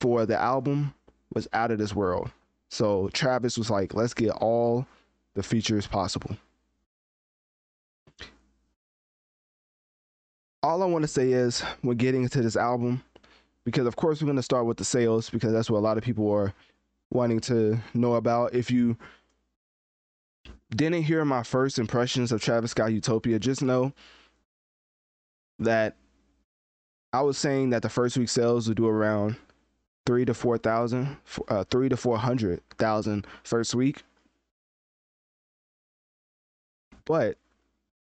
for 0.00 0.26
the 0.26 0.40
album 0.40 0.94
was 1.32 1.48
out 1.52 1.70
of 1.70 1.78
this 1.78 1.94
world. 1.94 2.30
So 2.70 3.08
Travis 3.12 3.58
was 3.58 3.70
like, 3.70 3.94
let's 3.94 4.14
get 4.14 4.30
all 4.30 4.86
the 5.34 5.42
features 5.42 5.86
possible. 5.86 6.36
All 10.62 10.82
I 10.82 10.86
want 10.86 11.02
to 11.02 11.08
say 11.08 11.32
is, 11.32 11.60
when 11.82 11.96
getting 11.96 12.22
into 12.22 12.40
this 12.40 12.56
album, 12.56 13.02
because 13.64 13.86
of 13.86 13.96
course 13.96 14.20
we're 14.20 14.26
going 14.26 14.36
to 14.36 14.42
start 14.42 14.66
with 14.66 14.76
the 14.76 14.84
sales 14.84 15.30
because 15.30 15.52
that's 15.52 15.70
what 15.70 15.78
a 15.78 15.80
lot 15.80 15.98
of 15.98 16.04
people 16.04 16.30
are 16.30 16.52
wanting 17.10 17.40
to 17.40 17.78
know 17.94 18.14
about. 18.14 18.54
If 18.54 18.70
you 18.70 18.96
didn't 20.74 21.02
hear 21.02 21.24
my 21.24 21.42
first 21.42 21.78
impressions 21.78 22.32
of 22.32 22.42
Travis 22.42 22.72
Scott 22.72 22.92
Utopia, 22.92 23.38
just 23.38 23.62
know 23.62 23.92
that 25.58 25.96
I 27.12 27.22
was 27.22 27.38
saying 27.38 27.70
that 27.70 27.82
the 27.82 27.88
first 27.88 28.18
week 28.18 28.28
sales 28.28 28.68
would 28.68 28.76
do 28.76 28.88
around 28.88 29.36
three 30.04 30.24
to 30.24 30.34
four 30.34 30.58
thousand, 30.58 31.16
uh, 31.48 31.64
three 31.70 31.88
to 31.88 31.96
four 31.96 32.18
hundred 32.18 32.60
thousand 32.78 33.26
first 33.44 33.74
week. 33.74 34.02
But 37.04 37.36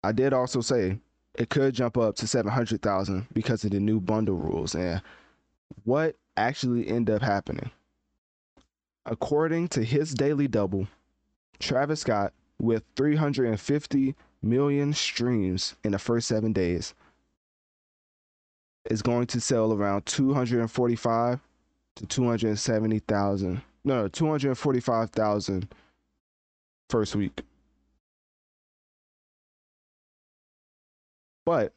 I 0.03 0.11
did 0.11 0.33
also 0.33 0.61
say 0.61 0.99
it 1.33 1.49
could 1.49 1.73
jump 1.73 1.97
up 1.97 2.15
to 2.15 2.27
seven 2.27 2.51
hundred 2.51 2.81
thousand 2.81 3.27
because 3.33 3.63
of 3.65 3.71
the 3.71 3.79
new 3.79 3.99
bundle 3.99 4.37
rules, 4.37 4.75
and 4.75 5.01
what 5.83 6.15
actually 6.37 6.87
ended 6.87 7.15
up 7.15 7.21
happening. 7.21 7.71
According 9.05 9.67
to 9.69 9.83
his 9.83 10.13
daily 10.13 10.47
double, 10.47 10.87
Travis 11.59 12.01
Scott, 12.01 12.33
with 12.59 12.83
350 12.95 14.15
million 14.41 14.93
streams 14.93 15.75
in 15.83 15.91
the 15.91 15.99
first 15.99 16.27
seven 16.27 16.53
days, 16.53 16.93
is 18.89 19.01
going 19.01 19.27
to 19.27 19.41
sell 19.41 19.73
around 19.73 20.05
245 20.05 21.39
to 21.95 22.05
270,000. 22.05 23.61
No, 23.83 24.01
no 24.01 24.07
245,000 24.07 25.67
first 26.89 27.15
week. 27.15 27.41
But 31.45 31.73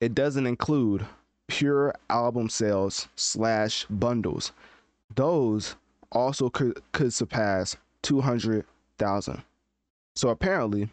it 0.00 0.14
doesn't 0.14 0.46
include 0.46 1.06
pure 1.48 1.94
album 2.10 2.48
sales 2.48 3.08
slash 3.16 3.86
bundles. 3.88 4.52
Those 5.14 5.76
also 6.12 6.50
could 6.50 6.80
could 6.92 7.12
surpass 7.12 7.76
two 8.02 8.20
hundred 8.20 8.64
thousand. 8.98 9.42
So 10.14 10.28
apparently, 10.30 10.88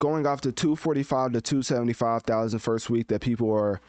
going 0.00 0.26
off 0.26 0.40
the 0.40 0.52
two 0.52 0.76
forty 0.76 1.02
five 1.02 1.32
to 1.32 1.40
two 1.40 1.62
seventy 1.62 1.92
five 1.92 2.22
thousand 2.22 2.60
first 2.60 2.90
week 2.90 3.08
that 3.08 3.20
people 3.20 3.52
are 3.52 3.80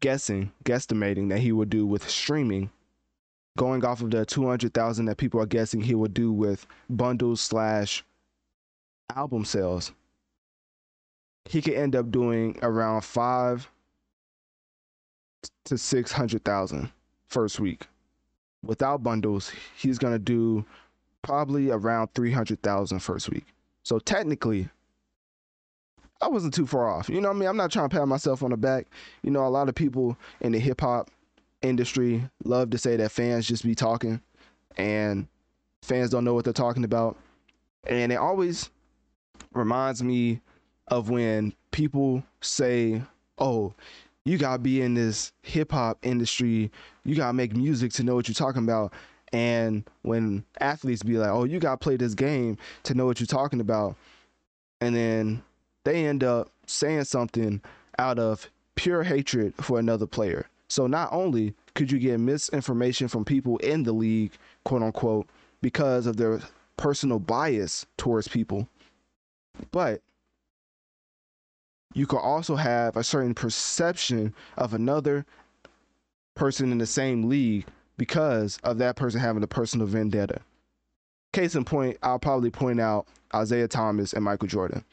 guessing, 0.00 0.52
guesstimating 0.64 1.28
that 1.30 1.38
he 1.38 1.52
would 1.52 1.70
do 1.70 1.86
with 1.86 2.08
streaming, 2.08 2.70
going 3.56 3.84
off 3.84 4.02
of 4.02 4.10
the 4.10 4.24
two 4.24 4.46
hundred 4.46 4.74
thousand 4.74 5.06
that 5.06 5.16
people 5.16 5.40
are 5.40 5.46
guessing 5.46 5.80
he 5.80 5.94
would 5.94 6.14
do 6.14 6.32
with 6.32 6.66
bundles 6.90 7.40
slash 7.40 8.04
album 9.14 9.44
sales 9.44 9.92
he 11.46 11.60
could 11.60 11.74
end 11.74 11.94
up 11.94 12.10
doing 12.10 12.58
around 12.62 13.02
five 13.02 13.70
to 15.64 15.78
six 15.78 16.12
hundred 16.12 16.44
thousand 16.44 16.90
first 17.28 17.60
week. 17.60 17.86
Without 18.62 19.02
bundles, 19.02 19.52
he's 19.76 19.98
gonna 19.98 20.18
do 20.18 20.64
probably 21.22 21.70
around 21.70 22.08
three 22.14 22.32
hundred 22.32 22.62
thousand 22.62 23.00
first 23.00 23.28
week. 23.30 23.46
So 23.82 23.98
technically, 23.98 24.68
I 26.22 26.28
wasn't 26.28 26.54
too 26.54 26.66
far 26.66 26.88
off. 26.88 27.08
You 27.08 27.20
know 27.20 27.28
what 27.28 27.36
I 27.36 27.40
mean? 27.40 27.48
I'm 27.48 27.56
not 27.56 27.70
trying 27.70 27.88
to 27.88 27.96
pat 27.96 28.08
myself 28.08 28.42
on 28.42 28.50
the 28.50 28.56
back. 28.56 28.86
You 29.22 29.30
know, 29.30 29.46
a 29.46 29.48
lot 29.48 29.68
of 29.68 29.74
people 29.74 30.16
in 30.40 30.52
the 30.52 30.58
hip 30.58 30.80
hop 30.80 31.10
industry 31.60 32.22
love 32.44 32.70
to 32.70 32.78
say 32.78 32.96
that 32.96 33.10
fans 33.10 33.46
just 33.46 33.64
be 33.64 33.74
talking 33.74 34.20
and 34.76 35.26
fans 35.82 36.10
don't 36.10 36.24
know 36.24 36.34
what 36.34 36.44
they're 36.44 36.52
talking 36.52 36.84
about. 36.84 37.16
And 37.86 38.12
it 38.12 38.16
always 38.16 38.70
reminds 39.52 40.02
me 40.02 40.40
of 40.88 41.10
when 41.10 41.52
people 41.70 42.22
say, 42.40 43.02
"Oh, 43.38 43.74
you 44.24 44.38
gotta 44.38 44.58
be 44.58 44.80
in 44.80 44.94
this 44.94 45.32
hip 45.42 45.72
hop 45.72 45.98
industry. 46.02 46.70
You 47.04 47.14
gotta 47.14 47.32
make 47.32 47.56
music 47.56 47.92
to 47.94 48.02
know 48.02 48.14
what 48.14 48.28
you're 48.28 48.34
talking 48.34 48.62
about." 48.62 48.92
And 49.32 49.84
when 50.02 50.44
athletes 50.60 51.02
be 51.02 51.18
like, 51.18 51.30
"Oh, 51.30 51.44
you 51.44 51.58
gotta 51.58 51.76
play 51.76 51.96
this 51.96 52.14
game 52.14 52.56
to 52.84 52.94
know 52.94 53.06
what 53.06 53.20
you're 53.20 53.26
talking 53.26 53.60
about," 53.60 53.96
and 54.80 54.94
then 54.94 55.42
they 55.84 56.06
end 56.06 56.22
up 56.24 56.50
saying 56.66 57.04
something 57.04 57.60
out 57.98 58.18
of 58.18 58.50
pure 58.74 59.02
hatred 59.02 59.54
for 59.56 59.78
another 59.78 60.06
player. 60.06 60.46
So 60.68 60.86
not 60.86 61.12
only 61.12 61.54
could 61.74 61.90
you 61.90 61.98
get 61.98 62.18
misinformation 62.20 63.08
from 63.08 63.24
people 63.24 63.58
in 63.58 63.82
the 63.82 63.92
league, 63.92 64.32
quote 64.64 64.82
unquote, 64.82 65.28
because 65.60 66.06
of 66.06 66.16
their 66.16 66.40
personal 66.76 67.18
bias 67.18 67.86
towards 67.96 68.28
people, 68.28 68.68
but 69.70 70.00
you 71.94 72.06
could 72.06 72.18
also 72.18 72.56
have 72.56 72.96
a 72.96 73.04
certain 73.04 73.34
perception 73.34 74.34
of 74.58 74.74
another 74.74 75.24
person 76.34 76.72
in 76.72 76.78
the 76.78 76.86
same 76.86 77.28
league 77.28 77.64
because 77.96 78.58
of 78.64 78.78
that 78.78 78.96
person 78.96 79.20
having 79.20 79.42
a 79.42 79.46
personal 79.46 79.86
vendetta. 79.86 80.40
Case 81.32 81.54
in 81.54 81.64
point, 81.64 81.96
I'll 82.02 82.18
probably 82.18 82.50
point 82.50 82.80
out 82.80 83.06
Isaiah 83.34 83.68
Thomas 83.68 84.12
and 84.12 84.24
Michael 84.24 84.48
Jordan. 84.48 84.84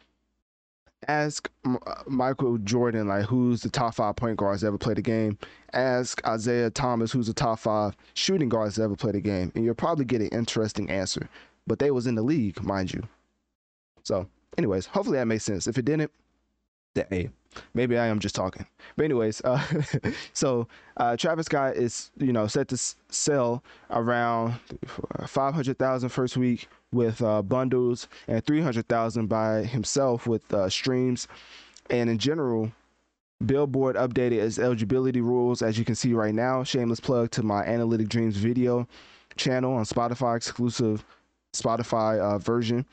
Ask 1.07 1.49
uh, 1.65 1.77
Michael 2.05 2.59
Jordan, 2.59 3.07
like, 3.07 3.25
who's 3.25 3.61
the 3.61 3.69
top 3.69 3.95
five 3.95 4.15
point 4.15 4.37
guards 4.37 4.63
ever 4.63 4.77
played 4.77 4.97
the 4.97 5.01
game. 5.01 5.37
Ask 5.73 6.25
Isaiah 6.27 6.69
Thomas, 6.69 7.11
who's 7.11 7.27
the 7.27 7.33
top 7.33 7.57
five 7.57 7.95
shooting 8.13 8.49
guards 8.49 8.77
ever 8.77 8.95
played 8.95 9.15
the 9.15 9.21
game. 9.21 9.51
And 9.55 9.65
you'll 9.65 9.73
probably 9.73 10.05
get 10.05 10.21
an 10.21 10.27
interesting 10.27 10.91
answer. 10.91 11.27
But 11.65 11.79
they 11.79 11.89
was 11.89 12.05
in 12.05 12.13
the 12.13 12.21
league, 12.21 12.61
mind 12.63 12.93
you. 12.93 13.01
So, 14.03 14.27
anyways, 14.59 14.85
hopefully 14.85 15.17
that 15.17 15.25
makes 15.25 15.43
sense. 15.43 15.65
If 15.65 15.79
it 15.79 15.85
didn't, 15.85 16.11
Hey, 16.95 17.29
maybe 17.73 17.97
I 17.97 18.07
am 18.07 18.19
just 18.19 18.35
talking. 18.35 18.65
But 18.95 19.05
anyways, 19.05 19.41
uh, 19.45 19.61
so 20.33 20.67
uh, 20.97 21.15
Travis 21.15 21.45
Scott 21.45 21.75
is 21.75 22.11
you 22.17 22.33
know 22.33 22.47
set 22.47 22.67
to 22.69 22.77
sell 23.09 23.63
around 23.89 24.55
500,000 25.25 26.09
first 26.09 26.37
week 26.37 26.67
with 26.91 27.21
uh, 27.21 27.41
bundles 27.41 28.07
and 28.27 28.45
300,000 28.45 29.27
by 29.27 29.63
himself 29.63 30.27
with 30.27 30.53
uh, 30.53 30.69
streams. 30.69 31.27
And 31.89 32.09
in 32.09 32.17
general, 32.17 32.71
Billboard 33.45 33.95
updated 33.95 34.43
its 34.43 34.59
eligibility 34.59 35.21
rules 35.21 35.61
as 35.61 35.77
you 35.79 35.85
can 35.85 35.95
see 35.95 36.13
right 36.13 36.35
now. 36.35 36.63
Shameless 36.63 36.99
plug 36.99 37.31
to 37.31 37.43
my 37.43 37.63
Analytic 37.63 38.07
Dreamz 38.09 38.33
video 38.33 38.87
channel 39.37 39.73
on 39.73 39.85
Spotify 39.85 40.35
exclusive 40.35 41.05
Spotify 41.53 42.19
uh, 42.19 42.37
version 42.37 42.85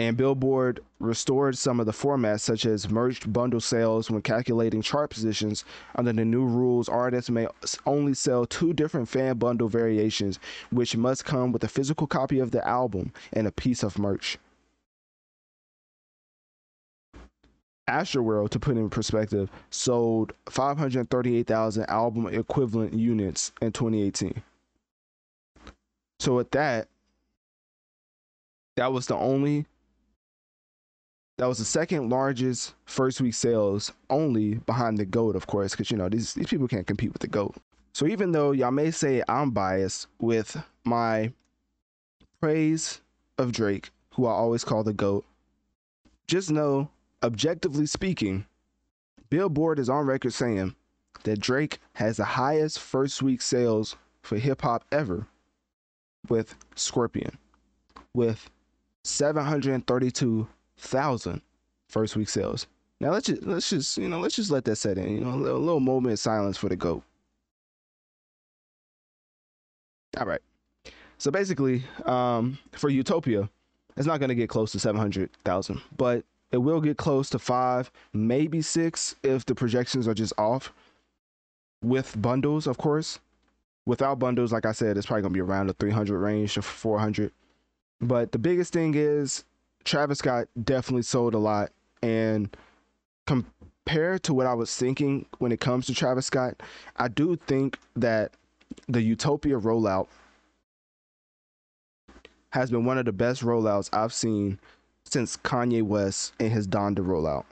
and 0.00 0.16
Billboard 0.16 0.80
restored 0.98 1.58
some 1.58 1.78
of 1.78 1.84
the 1.84 1.92
formats, 1.92 2.40
such 2.40 2.64
as 2.64 2.88
merged 2.88 3.30
bundle 3.34 3.60
sales, 3.60 4.10
when 4.10 4.22
calculating 4.22 4.80
chart 4.80 5.10
positions. 5.10 5.62
Under 5.94 6.14
the 6.14 6.24
new 6.24 6.46
rules, 6.46 6.88
artists 6.88 7.28
may 7.28 7.46
only 7.84 8.14
sell 8.14 8.46
two 8.46 8.72
different 8.72 9.10
fan 9.10 9.36
bundle 9.36 9.68
variations, 9.68 10.38
which 10.70 10.96
must 10.96 11.26
come 11.26 11.52
with 11.52 11.62
a 11.64 11.68
physical 11.68 12.06
copy 12.06 12.38
of 12.38 12.50
the 12.50 12.66
album 12.66 13.12
and 13.34 13.46
a 13.46 13.52
piece 13.52 13.82
of 13.82 13.98
merch. 13.98 14.38
Astroworld, 17.86 18.48
to 18.50 18.58
put 18.58 18.78
in 18.78 18.88
perspective, 18.88 19.50
sold 19.68 20.32
538,000 20.48 21.84
album 21.90 22.26
equivalent 22.26 22.94
units 22.94 23.52
in 23.60 23.70
2018. 23.72 24.42
So 26.20 26.36
with 26.36 26.50
that, 26.52 26.88
that 28.76 28.94
was 28.94 29.06
the 29.06 29.16
only 29.16 29.66
that 31.40 31.48
was 31.48 31.56
the 31.56 31.64
second 31.64 32.10
largest 32.10 32.74
first 32.84 33.18
week 33.22 33.32
sales, 33.32 33.94
only 34.10 34.56
behind 34.56 34.98
the 34.98 35.06
GOAT, 35.06 35.34
of 35.34 35.46
course, 35.46 35.70
because 35.70 35.90
you 35.90 35.96
know 35.96 36.06
these 36.06 36.34
these 36.34 36.48
people 36.48 36.68
can't 36.68 36.86
compete 36.86 37.14
with 37.14 37.22
the 37.22 37.28
GOAT. 37.28 37.54
So 37.94 38.06
even 38.06 38.32
though 38.32 38.52
y'all 38.52 38.70
may 38.70 38.90
say 38.90 39.22
I'm 39.26 39.50
biased 39.50 40.08
with 40.18 40.62
my 40.84 41.32
praise 42.42 43.00
of 43.38 43.52
Drake, 43.52 43.88
who 44.12 44.26
I 44.26 44.32
always 44.32 44.64
call 44.64 44.84
the 44.84 44.92
GOAT, 44.92 45.24
just 46.26 46.50
know, 46.50 46.90
objectively 47.22 47.86
speaking, 47.86 48.44
Billboard 49.30 49.78
is 49.78 49.88
on 49.88 50.04
record 50.04 50.34
saying 50.34 50.74
that 51.24 51.40
Drake 51.40 51.78
has 51.94 52.18
the 52.18 52.24
highest 52.24 52.78
first 52.78 53.22
week 53.22 53.40
sales 53.40 53.96
for 54.20 54.36
hip 54.36 54.60
hop 54.60 54.84
ever 54.92 55.26
with 56.28 56.54
Scorpion, 56.74 57.38
with 58.12 58.50
732 59.04 60.46
thousand 60.80 61.42
first 61.88 62.16
week 62.16 62.28
sales. 62.28 62.66
Now 63.00 63.10
let's 63.12 63.26
just 63.26 63.42
let's 63.42 63.70
just 63.70 63.96
you 63.98 64.08
know 64.08 64.18
let's 64.18 64.36
just 64.36 64.50
let 64.50 64.64
that 64.64 64.76
set 64.76 64.98
in. 64.98 65.10
You 65.10 65.20
know, 65.20 65.34
a 65.34 65.36
little, 65.36 65.80
moment 65.80 66.12
of 66.12 66.18
silence 66.18 66.56
for 66.56 66.68
the 66.68 66.76
goat. 66.76 67.02
All 70.18 70.26
right. 70.26 70.40
So 71.18 71.30
basically, 71.30 71.84
um, 72.04 72.58
for 72.72 72.88
Utopia, 72.88 73.48
it's 73.96 74.06
not 74.06 74.20
going 74.20 74.28
to 74.28 74.34
get 74.34 74.48
close 74.48 74.72
to 74.72 74.78
seven 74.78 75.00
hundred 75.00 75.30
thousand, 75.44 75.80
but 75.96 76.24
it 76.52 76.58
will 76.58 76.80
get 76.80 76.96
close 76.96 77.30
to 77.30 77.38
five, 77.38 77.90
maybe 78.12 78.60
six 78.60 79.14
if 79.22 79.46
the 79.46 79.54
projections 79.54 80.08
are 80.08 80.14
just 80.14 80.32
off. 80.38 80.72
With 81.82 82.20
bundles, 82.20 82.66
of 82.66 82.76
course. 82.76 83.18
Without 83.86 84.18
bundles, 84.18 84.52
like 84.52 84.66
I 84.66 84.72
said, 84.72 84.98
it's 84.98 85.06
probably 85.06 85.22
going 85.22 85.32
to 85.32 85.36
be 85.38 85.40
around 85.40 85.68
the 85.68 85.72
300 85.74 86.18
range 86.18 86.54
to 86.54 86.62
400. 86.62 87.32
But 88.02 88.32
the 88.32 88.38
biggest 88.38 88.72
thing 88.72 88.94
is 88.94 89.44
Travis 89.84 90.18
Scott 90.18 90.48
definitely 90.62 91.02
sold 91.02 91.34
a 91.34 91.38
lot. 91.38 91.70
And 92.02 92.54
compared 93.26 94.22
to 94.24 94.34
what 94.34 94.46
I 94.46 94.54
was 94.54 94.74
thinking 94.74 95.26
when 95.38 95.52
it 95.52 95.60
comes 95.60 95.86
to 95.86 95.94
Travis 95.94 96.26
Scott, 96.26 96.62
I 96.96 97.08
do 97.08 97.36
think 97.46 97.78
that 97.96 98.32
the 98.88 99.02
Utopia 99.02 99.58
rollout 99.58 100.08
has 102.52 102.70
been 102.70 102.84
one 102.84 102.98
of 102.98 103.04
the 103.04 103.12
best 103.12 103.42
rollouts 103.42 103.88
I've 103.92 104.12
seen 104.12 104.58
since 105.04 105.36
Kanye 105.36 105.82
West 105.82 106.34
and 106.40 106.52
his 106.52 106.66
Donda 106.66 106.98
rollout. 106.98 107.44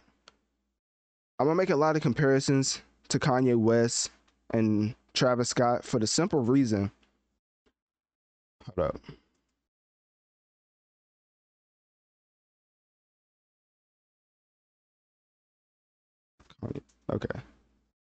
I'm 1.39 1.47
gonna 1.47 1.55
make 1.55 1.71
a 1.71 1.77
lot 1.77 1.97
of 1.97 2.03
comparisons 2.03 2.83
to 3.09 3.19
Kanye 3.19 3.57
West 3.57 4.11
and 4.51 4.95
Travis 5.15 5.51
Scott 5.51 5.85
for 5.85 5.99
the 5.99 6.07
simple 6.07 6.41
reason. 6.41 6.91
Hold 8.65 8.89
up. 8.91 9.01
Okay. 17.13 17.41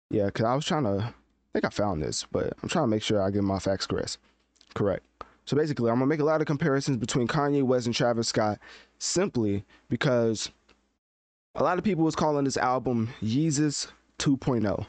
Yeah, 0.10 0.26
because 0.26 0.46
I 0.46 0.56
was 0.56 0.66
trying 0.66 0.84
to, 0.84 1.04
I 1.04 1.14
think 1.54 1.66
I 1.66 1.70
found 1.70 2.02
this, 2.02 2.26
but 2.32 2.54
I'm 2.62 2.70
trying 2.70 2.84
to 2.84 2.90
make 2.90 3.04
sure 3.04 3.22
I 3.22 3.30
get 3.30 3.44
my 3.44 3.60
facts 3.60 3.88
correct. 3.88 4.18
Correct. 4.74 5.04
So 5.46 5.58
basically, 5.58 5.90
I'm 5.90 5.98
going 5.98 6.08
to 6.08 6.14
make 6.14 6.20
a 6.20 6.26
lot 6.26 6.42
of 6.42 6.48
comparisons 6.48 6.98
between 6.98 7.28
Kanye 7.28 7.64
West 7.64 7.88
and 7.88 7.96
Travis 7.96 8.28
Scott 8.28 8.60
simply 9.00 9.66
because 9.90 10.52
a 11.56 11.64
lot 11.64 11.78
of 11.78 11.84
people 11.84 12.04
was 12.04 12.16
calling 12.16 12.46
this 12.46 12.58
album 12.58 13.10
Yeezus 13.22 13.88
2.0. 14.20 14.86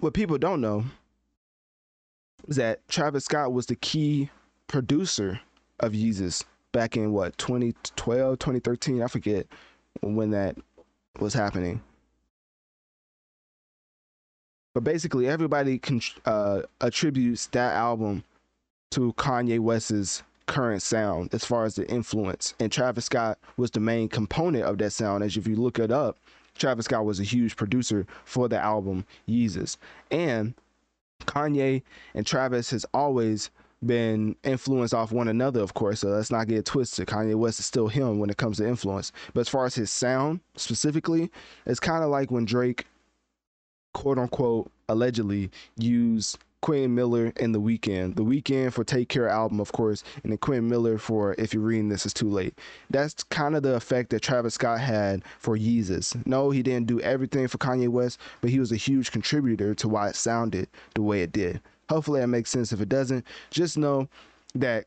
What 0.00 0.14
people 0.14 0.38
don't 0.38 0.60
know 0.60 0.84
is 2.46 2.56
that 2.56 2.86
Travis 2.88 3.24
Scott 3.24 3.52
was 3.52 3.66
the 3.66 3.76
key 3.76 4.30
producer 4.68 5.40
of 5.80 5.92
Yeezus 5.92 6.44
back 6.72 6.96
in 6.96 7.12
what 7.12 7.36
2012, 7.38 8.38
2013, 8.38 9.02
I 9.02 9.06
forget 9.06 9.46
when 10.00 10.30
that 10.30 10.56
was 11.18 11.34
happening. 11.34 11.82
But 14.78 14.84
basically, 14.84 15.26
everybody 15.26 15.80
uh, 16.24 16.62
attributes 16.80 17.46
that 17.48 17.74
album 17.74 18.22
to 18.92 19.12
Kanye 19.14 19.58
West's 19.58 20.22
current 20.46 20.82
sound 20.82 21.34
as 21.34 21.44
far 21.44 21.64
as 21.64 21.74
the 21.74 21.90
influence. 21.90 22.54
And 22.60 22.70
Travis 22.70 23.06
Scott 23.06 23.40
was 23.56 23.72
the 23.72 23.80
main 23.80 24.08
component 24.08 24.62
of 24.62 24.78
that 24.78 24.92
sound. 24.92 25.24
As 25.24 25.36
if 25.36 25.48
you 25.48 25.56
look 25.56 25.80
it 25.80 25.90
up, 25.90 26.16
Travis 26.54 26.84
Scott 26.84 27.04
was 27.04 27.18
a 27.18 27.24
huge 27.24 27.56
producer 27.56 28.06
for 28.24 28.48
the 28.48 28.56
album 28.56 29.04
Yeezus. 29.28 29.78
And 30.12 30.54
Kanye 31.24 31.82
and 32.14 32.24
Travis 32.24 32.70
has 32.70 32.86
always 32.94 33.50
been 33.84 34.36
influenced 34.44 34.94
off 34.94 35.10
one 35.10 35.26
another, 35.26 35.60
of 35.60 35.74
course. 35.74 35.98
So 36.02 36.10
let's 36.10 36.30
not 36.30 36.46
get 36.46 36.66
twisted. 36.66 37.08
Kanye 37.08 37.34
West 37.34 37.58
is 37.58 37.66
still 37.66 37.88
him 37.88 38.20
when 38.20 38.30
it 38.30 38.36
comes 38.36 38.58
to 38.58 38.68
influence. 38.68 39.10
But 39.34 39.40
as 39.40 39.48
far 39.48 39.66
as 39.66 39.74
his 39.74 39.90
sound 39.90 40.38
specifically, 40.54 41.32
it's 41.66 41.80
kind 41.80 42.04
of 42.04 42.10
like 42.10 42.30
when 42.30 42.44
Drake, 42.44 42.86
quote 43.94 44.18
unquote, 44.18 44.70
allegedly 44.88 45.50
used 45.76 46.38
Quentin 46.60 46.94
Miller 46.94 47.32
and 47.36 47.54
The 47.54 47.60
Weeknd. 47.60 48.16
The 48.16 48.24
Weeknd 48.24 48.72
for 48.72 48.84
Take 48.84 49.08
Care 49.08 49.28
album, 49.28 49.60
of 49.60 49.72
course, 49.72 50.02
and 50.22 50.32
then 50.32 50.38
Quentin 50.38 50.68
Miller 50.68 50.98
for 50.98 51.34
If 51.38 51.54
You're 51.54 51.62
Reading 51.62 51.88
This 51.88 52.04
Is 52.04 52.12
Too 52.12 52.28
Late. 52.28 52.58
That's 52.90 53.22
kind 53.24 53.54
of 53.54 53.62
the 53.62 53.74
effect 53.74 54.10
that 54.10 54.22
Travis 54.22 54.54
Scott 54.54 54.80
had 54.80 55.22
for 55.38 55.56
Yeezus. 55.56 56.24
No, 56.26 56.50
he 56.50 56.62
didn't 56.62 56.88
do 56.88 57.00
everything 57.00 57.46
for 57.48 57.58
Kanye 57.58 57.88
West, 57.88 58.18
but 58.40 58.50
he 58.50 58.58
was 58.58 58.72
a 58.72 58.76
huge 58.76 59.12
contributor 59.12 59.74
to 59.76 59.88
why 59.88 60.08
it 60.08 60.16
sounded 60.16 60.68
the 60.94 61.02
way 61.02 61.22
it 61.22 61.32
did. 61.32 61.60
Hopefully 61.88 62.20
that 62.20 62.26
makes 62.26 62.50
sense. 62.50 62.72
If 62.72 62.80
it 62.80 62.88
doesn't, 62.88 63.24
just 63.50 63.78
know 63.78 64.08
that 64.54 64.86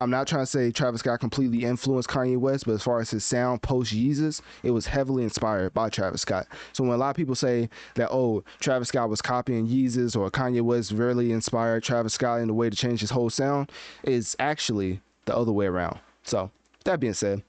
I'm 0.00 0.10
not 0.10 0.28
trying 0.28 0.42
to 0.42 0.46
say 0.46 0.70
Travis 0.70 1.00
Scott 1.00 1.18
completely 1.18 1.64
influenced 1.64 2.08
Kanye 2.08 2.36
West, 2.36 2.66
but 2.66 2.72
as 2.72 2.82
far 2.82 3.00
as 3.00 3.10
his 3.10 3.24
sound 3.24 3.62
post 3.62 3.92
Yeezus, 3.92 4.40
it 4.62 4.70
was 4.70 4.86
heavily 4.86 5.24
inspired 5.24 5.74
by 5.74 5.88
Travis 5.90 6.22
Scott. 6.22 6.46
So 6.72 6.84
when 6.84 6.92
a 6.92 6.96
lot 6.96 7.10
of 7.10 7.16
people 7.16 7.34
say 7.34 7.68
that, 7.96 8.10
oh, 8.12 8.44
Travis 8.60 8.88
Scott 8.88 9.10
was 9.10 9.20
copying 9.20 9.66
Yeezus 9.66 10.16
or 10.16 10.30
Kanye 10.30 10.62
West 10.62 10.92
really 10.92 11.32
inspired 11.32 11.82
Travis 11.82 12.14
Scott 12.14 12.40
in 12.40 12.46
the 12.46 12.54
way 12.54 12.70
to 12.70 12.76
change 12.76 13.00
his 13.00 13.10
whole 13.10 13.28
sound, 13.28 13.72
it's 14.04 14.36
actually 14.38 15.00
the 15.24 15.36
other 15.36 15.52
way 15.52 15.66
around. 15.66 15.98
So 16.22 16.50
that 16.84 17.00
being 17.00 17.14
said, 17.14 17.42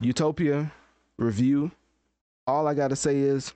Utopia 0.00 0.70
review. 1.18 1.72
All 2.46 2.68
I 2.68 2.74
got 2.74 2.88
to 2.88 2.96
say 2.96 3.18
is, 3.18 3.52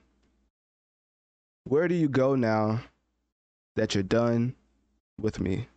where 1.63 1.87
do 1.87 1.95
you 1.95 2.09
go 2.09 2.35
now 2.35 2.81
that 3.75 3.95
you're 3.95 4.03
done? 4.03 4.55
With 5.23 5.39
me. 5.39 5.67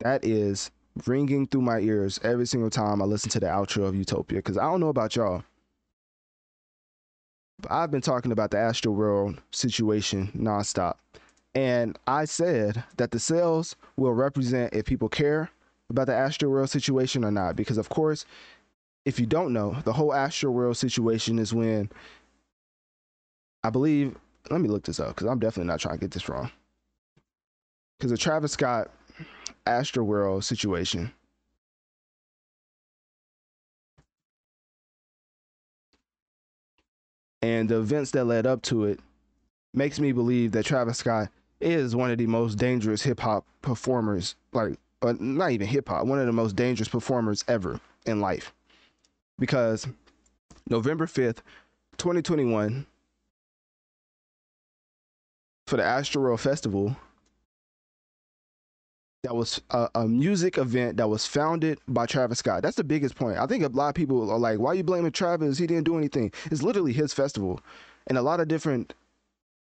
That 0.00 0.24
is 0.24 0.70
ringing 1.06 1.46
through 1.46 1.62
my 1.62 1.80
ears 1.80 2.20
every 2.22 2.46
single 2.46 2.70
time 2.70 3.02
I 3.02 3.06
listen 3.06 3.30
to 3.30 3.40
the 3.40 3.46
outro 3.46 3.86
of 3.86 3.96
Utopia. 3.96 4.38
Because 4.38 4.58
I 4.58 4.62
don't 4.62 4.80
know 4.80 4.88
about 4.88 5.16
y'all, 5.16 5.42
but 7.60 7.72
I've 7.72 7.90
been 7.90 8.00
talking 8.00 8.32
about 8.32 8.50
the 8.50 8.58
Astroworld 8.58 9.38
situation 9.50 10.30
nonstop. 10.36 10.94
And 11.54 11.98
I 12.06 12.26
said 12.26 12.84
that 12.96 13.10
the 13.10 13.18
sales 13.18 13.74
will 13.96 14.12
represent 14.12 14.72
if 14.72 14.84
people 14.84 15.08
care 15.08 15.50
about 15.88 16.06
the 16.06 16.12
Astroworld 16.12 16.68
situation 16.68 17.24
or 17.24 17.32
not. 17.32 17.56
Because, 17.56 17.76
of 17.76 17.88
course, 17.88 18.24
if 19.04 19.18
you 19.18 19.26
don't 19.26 19.52
know, 19.52 19.76
the 19.84 19.92
whole 19.92 20.10
Astroworld 20.10 20.76
situation 20.76 21.38
is 21.38 21.52
when 21.52 21.90
I 23.64 23.70
believe, 23.70 24.16
let 24.50 24.60
me 24.60 24.68
look 24.68 24.84
this 24.84 25.00
up 25.00 25.08
because 25.08 25.26
I'm 25.26 25.40
definitely 25.40 25.68
not 25.68 25.80
trying 25.80 25.96
to 25.96 26.00
get 26.00 26.12
this 26.12 26.28
wrong 26.28 26.50
because 28.00 28.10
the 28.10 28.16
Travis 28.16 28.52
Scott 28.52 28.90
Astroworld 29.66 30.42
situation. 30.42 31.12
And 37.42 37.68
the 37.68 37.76
events 37.78 38.10
that 38.12 38.24
led 38.24 38.46
up 38.46 38.62
to 38.62 38.84
it 38.84 39.00
makes 39.74 40.00
me 40.00 40.12
believe 40.12 40.52
that 40.52 40.64
Travis 40.64 40.98
Scott 40.98 41.28
is 41.60 41.94
one 41.94 42.10
of 42.10 42.16
the 42.16 42.26
most 42.26 42.56
dangerous 42.56 43.02
hip 43.02 43.20
hop 43.20 43.44
performers, 43.60 44.34
like 44.54 44.78
uh, 45.02 45.12
not 45.18 45.50
even 45.50 45.66
hip 45.66 45.90
hop, 45.90 46.06
one 46.06 46.18
of 46.18 46.26
the 46.26 46.32
most 46.32 46.56
dangerous 46.56 46.88
performers 46.88 47.44
ever 47.48 47.78
in 48.06 48.20
life. 48.20 48.54
Because 49.38 49.86
November 50.70 51.06
5th, 51.06 51.40
2021, 51.98 52.86
for 55.66 55.76
the 55.76 55.82
Astroworld 55.82 56.40
Festival, 56.40 56.96
that 59.22 59.34
was 59.34 59.60
a, 59.70 59.88
a, 59.94 60.08
music 60.08 60.56
event 60.56 60.96
that 60.96 61.08
was 61.08 61.26
founded 61.26 61.78
by 61.88 62.06
Travis 62.06 62.38
Scott. 62.38 62.62
That's 62.62 62.76
the 62.76 62.84
biggest 62.84 63.16
point. 63.16 63.38
I 63.38 63.46
think 63.46 63.64
a 63.64 63.68
lot 63.68 63.90
of 63.90 63.94
people 63.94 64.30
are 64.30 64.38
like, 64.38 64.58
why 64.58 64.70
are 64.70 64.74
you 64.74 64.82
blaming 64.82 65.12
Travis? 65.12 65.58
He 65.58 65.66
didn't 65.66 65.84
do 65.84 65.98
anything. 65.98 66.32
It's 66.50 66.62
literally 66.62 66.92
his 66.92 67.12
festival. 67.12 67.60
And 68.06 68.16
a 68.16 68.22
lot 68.22 68.40
of 68.40 68.48
different 68.48 68.94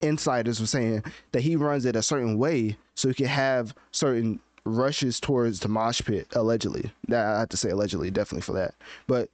insiders 0.02 0.62
were 0.62 0.66
saying 0.66 1.04
that 1.34 1.42
he 1.42 1.56
runs 1.58 1.86
it 1.86 1.96
a 1.96 2.02
certain 2.02 2.38
way 2.38 2.78
so 2.96 3.10
he 3.10 3.14
can 3.14 3.26
have 3.26 3.74
certain 3.92 4.40
rushes 4.64 5.20
towards 5.20 5.60
the 5.60 5.68
mosh 5.68 6.02
pit, 6.02 6.28
allegedly. 6.34 6.92
That 7.10 7.26
I 7.26 7.40
have 7.40 7.50
to 7.50 7.58
say 7.58 7.70
allegedly, 7.70 8.12
definitely 8.12 8.44
for 8.44 8.54
that. 8.54 8.76
But 9.08 9.30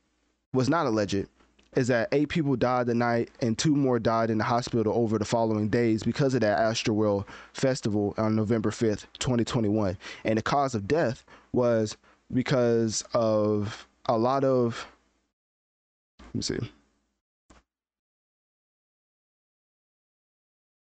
was 0.53 0.69
not 0.69 0.87
alleged 0.87 1.27
is 1.75 1.87
that 1.87 2.07
eight 2.11 2.29
people 2.29 2.55
died 2.55 2.87
the 2.87 2.95
night 2.95 3.29
and 3.41 3.57
two 3.57 3.75
more 3.75 3.99
died 3.99 4.29
in 4.29 4.37
the 4.37 4.43
hospital 4.43 4.93
over 4.95 5.17
the 5.17 5.25
following 5.25 5.67
days 5.67 6.03
because 6.03 6.33
of 6.33 6.41
that 6.41 6.57
Astroworld 6.57 7.25
festival 7.53 8.13
on 8.17 8.35
November 8.35 8.71
5th, 8.71 9.05
2021. 9.19 9.97
And 10.23 10.37
the 10.37 10.41
cause 10.41 10.73
of 10.73 10.87
death 10.87 11.25
was 11.51 11.97
because 12.33 13.03
of 13.13 13.87
a 14.05 14.17
lot 14.17 14.43
of 14.43 14.87
let 16.19 16.35
me 16.35 16.41
see. 16.41 16.71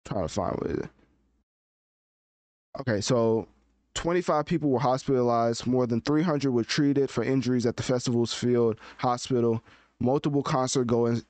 Trying 0.05 0.23
to 0.23 0.27
find 0.27 0.55
what 0.55 0.71
it 0.71 0.79
is. 0.79 0.87
Okay, 2.79 3.01
so 3.01 3.47
25 3.93 4.45
people 4.45 4.71
were 4.71 4.79
hospitalized. 4.79 5.67
More 5.67 5.85
than 5.85 6.01
300 6.01 6.51
were 6.51 6.63
treated 6.63 7.11
for 7.11 7.23
injuries 7.23 7.67
at 7.67 7.77
the 7.77 7.83
festival's 7.83 8.33
field 8.33 8.79
hospital 8.97 9.63
multiple 10.03 10.43
concert 10.43 10.85
goers 10.85 11.23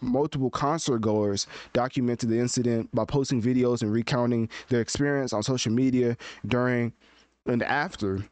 multiple 0.00 0.50
concert 0.50 0.98
goers 0.98 1.46
documented 1.72 2.28
the 2.28 2.38
incident 2.38 2.92
by 2.94 3.04
posting 3.04 3.40
videos 3.40 3.82
and 3.82 3.92
recounting 3.92 4.48
their 4.68 4.80
experience 4.80 5.32
on 5.32 5.42
social 5.42 5.72
media 5.72 6.16
during 6.46 6.92
and 7.46 7.62
after 7.62 8.24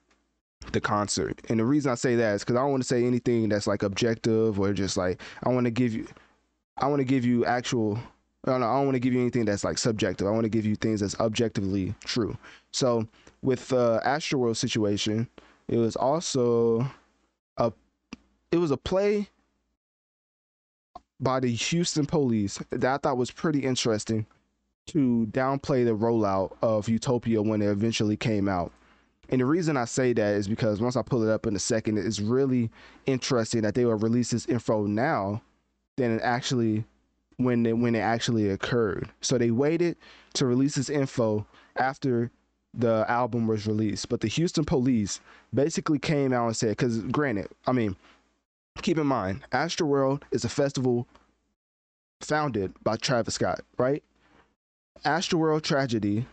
the 0.73 0.81
concert. 0.81 1.41
And 1.49 1.61
the 1.61 1.65
reason 1.65 1.93
I 1.93 1.95
say 1.95 2.17
that 2.17 2.35
is 2.35 2.43
because 2.43 2.57
I 2.57 2.61
don't 2.61 2.71
want 2.71 2.83
to 2.83 2.89
say 2.89 3.05
anything 3.05 3.49
that's 3.49 3.67
like 3.67 3.83
objective 3.83 4.59
or 4.59 4.73
just 4.73 4.97
like 4.97 5.21
I 5.43 5.51
want 5.51 5.67
to 5.67 5.71
give 5.71 5.95
you 5.95 6.07
I 6.77 6.89
want 6.89 7.01
to 7.01 7.05
give 7.05 7.25
you 7.25 7.45
actual 7.45 7.99
I 8.47 8.51
don't, 8.51 8.63
I 8.63 8.75
don't 8.75 8.85
want 8.85 8.95
to 8.95 9.01
give 9.01 9.15
you 9.15 9.21
anything 9.21 9.45
that's 9.45 9.65
like 9.65 9.79
subjective. 9.79 10.27
I 10.27 10.31
want 10.31 10.45
to 10.45 10.51
give 10.51 10.67
you 10.67 10.77
things 10.77 11.01
that's 11.01 11.19
objectively 11.21 11.95
true. 12.05 12.37
So 12.73 13.07
with 13.43 13.69
the 13.69 13.79
uh, 13.79 14.07
Astroworld 14.07 14.57
situation, 14.57 15.29
it 15.69 15.79
was 15.79 15.97
also 15.97 16.87
a 17.57 17.73
it 18.51 18.59
was 18.59 18.71
a 18.71 18.77
play 18.77 19.29
by 21.25 21.41
the 21.41 21.51
Houston 21.51 22.07
police 22.07 22.63
that 22.71 22.95
I 22.95 22.99
thought 22.99 23.17
was 23.17 23.31
pretty 23.31 23.61
interesting 23.61 24.27
to 24.89 25.27
downplay 25.33 25.85
the 25.85 25.97
rollout 25.97 26.55
of 26.63 26.89
Utopia 26.89 27.41
when 27.43 27.63
it 27.63 27.69
eventually 27.69 28.17
came 28.17 28.49
out. 28.49 28.71
And 29.31 29.41
the 29.41 29.47
reason 29.47 29.79
I 29.79 29.87
say 29.87 30.13
that 30.13 30.35
is 30.35 30.47
because 30.47 30.83
once 30.83 30.97
I 30.97 31.03
pull 31.03 31.23
it 31.23 31.33
up 31.33 31.47
in 31.47 31.57
a 31.57 31.59
second, 31.59 31.97
it's 31.97 32.21
really 32.21 32.71
interesting 33.07 33.63
that 33.63 33.75
they 33.75 33.87
will 33.87 33.95
release 33.95 34.31
this 34.31 34.47
info 34.47 34.85
now 34.85 35.41
than 35.97 36.17
it 36.17 36.21
actually 36.23 36.85
when 37.39 37.65
it, 37.65 37.79
when 37.79 37.95
it 37.95 38.01
actually 38.01 38.51
occurred. 38.51 39.09
So 39.23 39.39
they 39.39 39.51
waited 39.51 39.97
to 40.35 40.45
release 40.45 40.75
this 40.75 40.91
info 40.91 41.47
after 41.77 42.31
the 42.75 43.07
album 43.09 43.47
was 43.47 43.67
released. 43.67 44.11
But 44.11 44.21
the 44.21 44.29
Houston 44.29 44.65
police 44.65 45.21
basically 45.55 45.99
came 45.99 46.35
out 46.35 46.49
and 46.49 46.57
said, 46.57 46.71
because 46.71 46.99
granted, 47.05 47.49
I 47.67 47.73
mean, 47.73 47.97
keep 48.83 48.99
in 48.99 49.07
mind, 49.07 49.43
Astroworld 49.53 50.23
is 50.31 50.45
a 50.45 50.49
festival 50.49 51.07
founded 52.21 52.73
by 52.83 52.97
Travis 52.97 53.35
Scott, 53.35 53.61
right? 53.79 54.03
Astroworld 55.05 55.63
tragedy. 55.63 56.27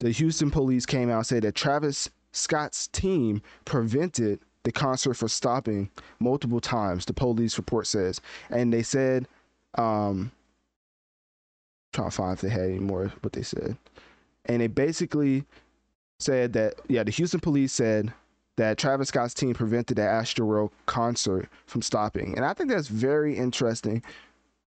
The 0.00 0.10
Houston 0.10 0.50
police 0.50 0.86
came 0.86 1.10
out 1.10 1.18
and 1.18 1.26
said 1.26 1.42
that 1.42 1.54
Travis 1.54 2.08
Scott's 2.32 2.86
team 2.88 3.42
prevented 3.64 4.40
the 4.62 4.72
concert 4.72 5.14
from 5.14 5.28
stopping 5.28 5.90
multiple 6.20 6.60
times. 6.60 7.04
The 7.04 7.14
police 7.14 7.56
report 7.56 7.86
says, 7.86 8.20
and 8.50 8.72
they 8.72 8.82
said, 8.82 9.26
um, 9.76 10.30
trying 11.92 12.10
to 12.10 12.16
find 12.16 12.32
if 12.34 12.40
they 12.40 12.48
had 12.48 12.62
any 12.62 12.78
more 12.78 13.12
what 13.22 13.32
they 13.32 13.42
said, 13.42 13.76
and 14.44 14.60
they 14.60 14.66
basically 14.66 15.44
said 16.18 16.52
that 16.52 16.74
yeah, 16.88 17.02
the 17.02 17.10
Houston 17.10 17.40
police 17.40 17.72
said 17.72 18.12
that 18.58 18.76
Travis 18.76 19.08
Scott's 19.08 19.34
team 19.34 19.54
prevented 19.54 19.96
the 19.96 20.02
Astroworld 20.02 20.70
concert 20.86 21.48
from 21.66 21.80
stopping. 21.80 22.36
And 22.36 22.44
I 22.44 22.52
think 22.52 22.68
that's 22.68 22.88
very 22.88 23.36
interesting 23.36 24.02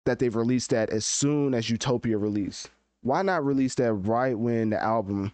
that 0.05 0.19
they've 0.19 0.35
released 0.35 0.71
that 0.71 0.89
as 0.89 1.05
soon 1.05 1.53
as 1.53 1.69
Utopia 1.69 2.17
released. 2.17 2.69
Why 3.03 3.21
not 3.21 3.45
release 3.45 3.75
that 3.75 3.93
right 3.93 4.37
when 4.37 4.71
the 4.71 4.83
album 4.83 5.31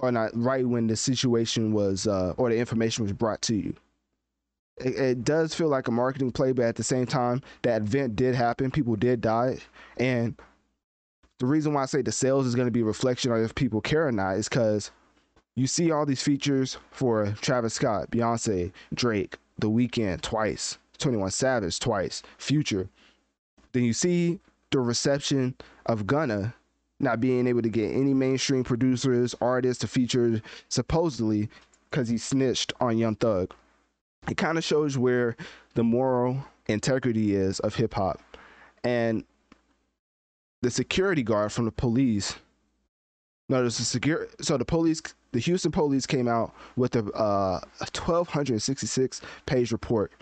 or 0.00 0.10
not 0.10 0.30
right 0.34 0.66
when 0.66 0.88
the 0.88 0.96
situation 0.96 1.72
was 1.72 2.08
uh, 2.08 2.34
or 2.36 2.50
the 2.50 2.58
information 2.58 3.04
was 3.04 3.12
brought 3.12 3.42
to 3.42 3.54
you? 3.54 3.74
It, 4.78 4.96
it 4.96 5.24
does 5.24 5.54
feel 5.54 5.68
like 5.68 5.86
a 5.86 5.92
marketing 5.92 6.32
play, 6.32 6.50
but 6.50 6.64
at 6.64 6.74
the 6.74 6.82
same 6.82 7.06
time, 7.06 7.42
that 7.62 7.82
event 7.82 8.16
did 8.16 8.34
happen. 8.34 8.72
People 8.72 8.96
did 8.96 9.20
die. 9.20 9.58
And 9.98 10.34
the 11.38 11.46
reason 11.46 11.74
why 11.74 11.84
I 11.84 11.86
say 11.86 12.02
the 12.02 12.10
sales 12.10 12.44
is 12.44 12.56
going 12.56 12.66
to 12.66 12.72
be 12.72 12.82
reflection 12.82 13.30
on 13.30 13.44
if 13.44 13.54
people 13.54 13.80
care 13.80 14.08
or 14.08 14.12
not 14.12 14.36
is 14.36 14.48
because 14.48 14.90
you 15.58 15.66
see 15.66 15.90
all 15.90 16.06
these 16.06 16.22
features 16.22 16.78
for 16.92 17.34
Travis 17.40 17.74
Scott, 17.74 18.10
Beyonce, 18.12 18.70
Drake, 18.94 19.36
The 19.58 19.68
Weeknd 19.68 20.20
twice, 20.20 20.78
21 20.98 21.32
Savage 21.32 21.80
twice, 21.80 22.22
Future. 22.38 22.88
Then 23.72 23.82
you 23.82 23.92
see 23.92 24.38
the 24.70 24.78
reception 24.78 25.56
of 25.86 26.06
Gunna 26.06 26.54
not 27.00 27.20
being 27.20 27.46
able 27.48 27.62
to 27.62 27.68
get 27.68 27.92
any 27.92 28.14
mainstream 28.14 28.62
producers, 28.62 29.34
artists 29.40 29.80
to 29.80 29.88
feature 29.88 30.40
supposedly 30.68 31.48
because 31.90 32.08
he 32.08 32.18
snitched 32.18 32.72
on 32.80 32.96
Young 32.96 33.16
Thug. 33.16 33.52
It 34.28 34.36
kind 34.36 34.58
of 34.58 34.64
shows 34.64 34.96
where 34.96 35.36
the 35.74 35.82
moral 35.82 36.44
integrity 36.66 37.34
is 37.34 37.58
of 37.60 37.74
hip 37.74 37.94
hop. 37.94 38.20
And 38.84 39.24
the 40.62 40.70
security 40.70 41.22
guard 41.22 41.50
from 41.50 41.64
the 41.64 41.72
police 41.72 42.36
No, 43.48 43.60
there's 43.60 43.80
a 43.80 43.84
secure. 43.84 44.28
So 44.40 44.58
the 44.58 44.64
police, 44.64 45.00
the 45.32 45.38
Houston 45.38 45.72
police 45.72 46.06
came 46.06 46.28
out 46.28 46.54
with 46.76 46.96
a, 46.96 47.04
uh, 47.12 47.60
a 47.80 47.86
1,266 47.96 49.20
page 49.46 49.72
report 49.72 50.12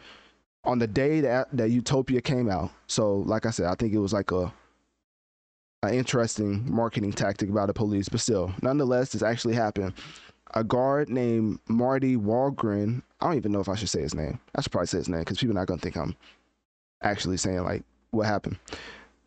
on 0.65 0.79
the 0.79 0.87
day 0.87 1.21
that 1.21 1.49
that 1.57 1.71
Utopia 1.71 2.21
came 2.21 2.49
out. 2.49 2.71
So, 2.87 3.19
like 3.19 3.47
I 3.47 3.51
said, 3.51 3.67
I 3.67 3.75
think 3.75 3.93
it 3.93 3.99
was 3.99 4.13
like 4.13 4.31
a 4.31 4.53
an 5.83 5.95
interesting 5.95 6.65
marketing 6.73 7.13
tactic 7.13 7.53
by 7.53 7.67
the 7.67 7.75
police, 7.75 8.09
but 8.09 8.21
still, 8.21 8.53
nonetheless, 8.63 9.11
this 9.13 9.23
actually 9.23 9.55
happened. 9.55 9.95
A 10.55 10.63
guard 10.63 11.09
named 11.09 11.59
Marty 11.69 12.17
Walgren. 12.17 13.03
I 13.21 13.27
don't 13.27 13.37
even 13.37 13.53
know 13.53 13.61
if 13.61 13.69
I 13.69 13.75
should 13.75 13.89
say 13.89 14.03
his 14.03 14.15
name. 14.15 14.39
I 14.55 14.61
should 14.63 14.73
probably 14.73 14.87
say 14.87 14.99
his 14.99 15.09
name 15.09 15.21
because 15.21 15.39
people 15.39 15.57
are 15.57 15.61
not 15.61 15.67
gonna 15.67 15.81
think 15.81 15.97
I'm 15.97 16.15
actually 17.03 17.37
saying 17.37 17.65
like 17.65 17.83
what 18.11 18.27
happened 18.27 18.59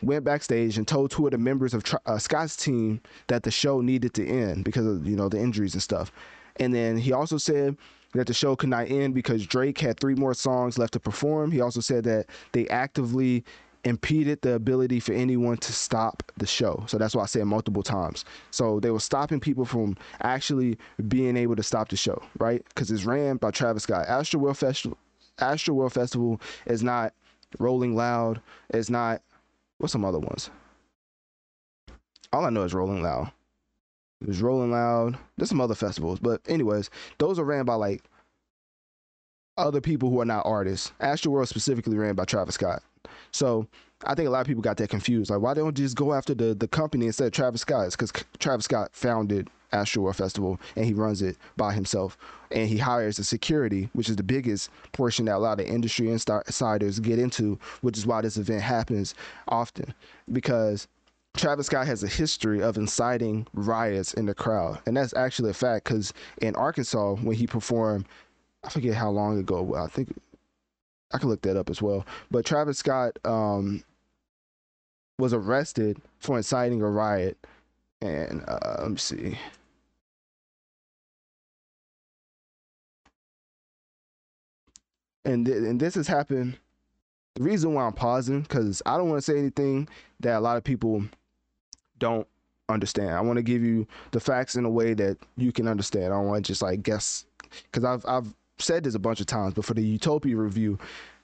went 0.02 0.24
backstage 0.24 0.78
and 0.78 0.88
told 0.88 1.12
two 1.12 1.26
of 1.26 1.32
the 1.32 1.38
members 1.38 1.74
of 1.74 1.84
uh, 2.06 2.18
Scott's 2.18 2.56
team 2.56 3.02
that 3.28 3.44
the 3.44 3.52
show 3.52 3.82
needed 3.82 4.14
to 4.16 4.26
end 4.26 4.64
because 4.64 4.86
of 4.86 5.06
you 5.08 5.16
know 5.16 5.30
the 5.30 5.40
injuries 5.40 5.74
and 5.74 5.84
stuff. 5.84 6.12
And 6.58 6.74
then 6.74 6.98
he 6.98 7.14
also 7.14 7.38
said 7.38 7.78
that 8.14 8.28
the 8.28 8.34
show 8.34 8.56
could 8.56 8.70
not 8.70 8.90
end 8.90 9.14
because 9.14 9.46
Drake 9.46 9.80
had 9.80 10.00
three 10.00 10.16
more 10.16 10.34
songs 10.34 10.78
left 10.78 10.94
to 10.94 11.00
perform. 11.00 11.52
He 11.52 11.62
also 11.62 11.80
said 11.80 12.04
that 12.06 12.26
they 12.54 12.68
actively 12.70 13.44
impeded 13.86 14.42
the 14.42 14.54
ability 14.54 15.00
for 15.00 15.14
anyone 15.14 15.58
to 15.58 15.72
stop 15.72 16.24
the 16.38 16.46
show. 16.46 16.84
So 16.88 16.98
that's 16.98 17.16
why 17.16 17.24
I 17.24 17.28
said 17.28 17.46
multiple 17.46 17.84
times. 17.84 18.26
So 18.52 18.80
they 18.80 18.92
were 18.92 19.00
stopping 19.00 19.40
people 19.40 19.64
from 19.64 19.96
actually 20.22 20.78
being 21.08 21.38
able 21.38 21.56
to 21.56 21.64
stop 21.64 21.90
the 21.90 21.96
show, 21.96 22.22
right? 22.40 22.64
Because 22.70 22.92
it's 22.92 23.06
ran 23.06 23.38
by 23.38 23.52
Travis 23.52 23.84
Scott. 23.84 24.08
Astroworld 24.08 24.58
Festival, 24.58 24.98
Astroworld 25.38 25.94
Festival 25.94 26.42
is 26.66 26.84
not 26.84 27.14
Rolling 27.58 27.96
Loud. 27.96 28.42
It's 28.72 28.90
not 28.90 29.22
What's 29.80 29.94
some 29.94 30.06
other 30.06 30.20
ones? 30.20 30.52
All 32.32 32.46
I 32.46 32.50
know 32.50 32.64
is 32.64 32.74
Rolling 32.74 33.02
Loud. 33.02 33.32
It 34.22 34.28
was 34.28 34.42
Rolling 34.42 34.72
Loud. 34.72 35.18
There's 35.38 35.50
some 35.50 35.62
other 35.62 35.74
festivals, 35.74 36.20
but 36.20 36.42
anyways, 36.48 36.90
those 37.18 37.40
are 37.40 37.46
ran 37.46 37.66
by 37.66 37.76
like 37.76 38.04
other 39.58 39.82
people 39.82 40.10
who 40.10 40.20
are 40.22 40.26
not 40.26 40.46
artists. 40.46 40.92
Astroworld 41.00 41.48
specifically 41.48 41.98
ran 41.98 42.16
by 42.16 42.26
Travis 42.26 42.56
Scott. 42.56 42.84
So 43.32 43.68
I 44.06 44.16
think 44.16 44.28
a 44.28 44.32
lot 44.32 44.42
of 44.42 44.48
people 44.48 44.62
got 44.62 44.78
that 44.78 44.90
confused. 44.90 45.30
Like, 45.30 45.42
why 45.42 45.54
don't 45.54 45.78
you 45.78 45.86
just 45.86 45.96
go 45.96 46.14
after 46.14 46.34
the 46.34 46.54
the 46.54 46.68
company 46.68 47.06
instead 47.06 47.28
of 47.28 47.32
Travis 47.32 47.62
Scott? 47.62 47.88
It's 47.88 47.96
because 47.96 48.12
Travis 48.38 48.66
Scott 48.66 48.90
founded 48.94 49.50
Astroworld 49.72 50.16
Festival 50.16 50.60
and 50.76 50.86
he 50.86 50.94
runs 50.94 51.22
it 51.22 51.38
by 51.58 51.74
himself. 51.74 52.18
And 52.52 52.68
he 52.68 52.78
hires 52.78 53.20
a 53.20 53.24
security, 53.24 53.90
which 53.94 54.10
is 54.10 54.16
the 54.16 54.24
biggest 54.24 54.70
portion 54.92 55.26
that 55.26 55.36
a 55.36 55.38
lot 55.38 55.60
of 55.60 55.68
industry 55.68 56.10
insiders 56.10 57.00
get 57.00 57.20
into, 57.20 57.60
which 57.82 57.98
is 57.98 58.08
why 58.08 58.22
this 58.22 58.38
event 58.38 58.62
happens 58.62 59.14
often. 59.48 59.94
Because 60.32 60.88
Travis 61.38 61.68
Scott 61.68 61.86
has 61.88 62.04
a 62.04 62.08
history 62.08 62.62
of 62.62 62.78
inciting 62.78 63.46
riots 63.54 64.14
in 64.14 64.26
the 64.26 64.34
crowd. 64.34 64.80
And 64.86 64.98
that's 64.98 65.14
actually 65.14 65.52
a 65.52 65.54
fact 65.54 65.86
because 65.86 66.14
in 66.42 66.56
Arkansas, 66.56 67.16
when 67.16 67.36
he 67.36 67.48
performed, 67.48 68.06
I 68.64 68.70
forget 68.70 68.96
how 68.96 69.10
long 69.10 69.40
ago, 69.40 69.76
I 69.76 69.88
think 69.88 70.14
I 71.12 71.18
can 71.18 71.30
look 71.30 71.42
that 71.44 71.58
up 71.58 71.70
as 71.70 71.82
well. 71.82 72.06
But 72.30 72.46
Travis 72.46 72.80
Scott 72.80 73.18
um, 73.26 73.84
was 75.18 75.34
arrested 75.34 76.02
for 76.20 76.38
inciting 76.38 76.82
a 76.82 76.90
riot. 76.90 77.38
And 78.02 78.44
uh, 78.48 78.78
let 78.82 78.92
me 78.92 78.98
see. 78.98 79.38
And 85.26 85.46
th- 85.46 85.58
and 85.58 85.80
this 85.80 85.96
has 85.96 86.08
happened. 86.08 86.58
The 87.36 87.44
reason 87.44 87.74
why 87.74 87.86
I'm 87.86 87.94
pausing 87.94 88.42
because 88.42 88.82
I 88.86 88.98
don't 88.98 89.10
want 89.10 89.24
to 89.24 89.32
say 89.32 89.38
anything 89.38 89.88
that 90.20 90.38
a 90.38 90.40
lot 90.40 90.58
of 90.58 90.64
people 90.64 91.04
don't 92.00 92.28
understand. 92.68 93.12
I 93.12 93.22
want 93.22 93.38
to 93.38 93.44
give 93.44 93.64
you 93.64 93.88
the 94.12 94.20
facts 94.20 94.56
in 94.56 94.66
a 94.66 94.70
way 94.70 94.94
that 94.94 95.18
you 95.38 95.52
can 95.52 95.68
understand. 95.68 96.06
I 96.06 96.10
don't 96.10 96.28
want 96.28 96.44
to 96.46 96.48
just 96.48 96.62
like 96.62 96.84
guess 96.84 97.26
because 97.72 97.84
I've 97.84 98.06
I've 98.06 98.34
said 98.58 98.84
this 98.84 98.96
a 98.96 99.00
bunch 99.00 99.20
of 99.20 99.26
times, 99.26 99.54
but 99.54 99.66
for 99.66 99.74
the 99.74 99.84
Utopia 99.84 100.36
review, 100.36 100.78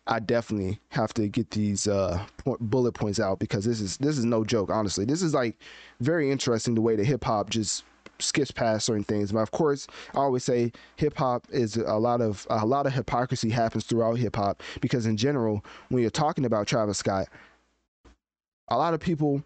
I 0.07 0.19
definitely 0.19 0.79
have 0.89 1.13
to 1.15 1.27
get 1.27 1.51
these 1.51 1.87
uh, 1.87 2.23
bullet 2.59 2.93
points 2.93 3.19
out 3.19 3.39
because 3.39 3.65
this 3.65 3.81
is 3.81 3.97
this 3.97 4.17
is 4.17 4.25
no 4.25 4.43
joke. 4.43 4.69
Honestly, 4.69 5.05
this 5.05 5.21
is 5.21 5.33
like 5.33 5.57
very 5.99 6.31
interesting 6.31 6.75
the 6.75 6.81
way 6.81 6.95
that 6.95 7.05
hip 7.05 7.23
hop 7.23 7.49
just 7.49 7.83
skips 8.19 8.51
past 8.51 8.85
certain 8.85 9.03
things. 9.03 9.31
But 9.31 9.39
of 9.39 9.51
course, 9.51 9.87
I 10.13 10.19
always 10.19 10.43
say 10.43 10.71
hip 10.95 11.17
hop 11.17 11.45
is 11.49 11.77
a 11.77 11.95
lot 11.95 12.21
of 12.21 12.45
a 12.49 12.65
lot 12.65 12.85
of 12.85 12.93
hypocrisy 12.93 13.49
happens 13.49 13.85
throughout 13.85 14.17
hip 14.17 14.35
hop 14.35 14.61
because 14.81 15.05
in 15.05 15.17
general, 15.17 15.63
when 15.89 16.01
you're 16.01 16.11
talking 16.11 16.45
about 16.45 16.67
Travis 16.67 16.97
Scott, 16.97 17.27
a 18.67 18.77
lot 18.77 18.93
of 18.93 18.99
people 18.99 19.43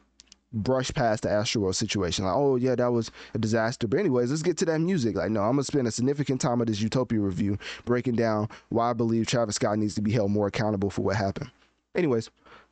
brush 0.51 0.91
past 0.93 1.23
the 1.23 1.29
Astroworld 1.29 1.75
situation. 1.75 2.25
Like, 2.25 2.35
oh 2.35 2.55
yeah, 2.55 2.75
that 2.75 2.91
was 2.91 3.11
a 3.33 3.37
disaster. 3.37 3.87
But 3.87 3.99
anyways, 3.99 4.31
let's 4.31 4.41
get 4.41 4.57
to 4.57 4.65
that 4.65 4.79
music. 4.79 5.15
Like, 5.15 5.31
no, 5.31 5.41
I'm 5.41 5.51
gonna 5.51 5.63
spend 5.63 5.87
a 5.87 5.91
significant 5.91 6.41
time 6.41 6.61
of 6.61 6.67
this 6.67 6.81
Utopia 6.81 7.19
review 7.19 7.57
breaking 7.85 8.15
down 8.15 8.49
why 8.69 8.89
I 8.89 8.93
believe 8.93 9.27
Travis 9.27 9.55
Scott 9.55 9.77
needs 9.77 9.95
to 9.95 10.01
be 10.01 10.11
held 10.11 10.31
more 10.31 10.47
accountable 10.47 10.89
for 10.89 11.01
what 11.01 11.15
happened. 11.15 11.51
Anyways, 11.95 12.29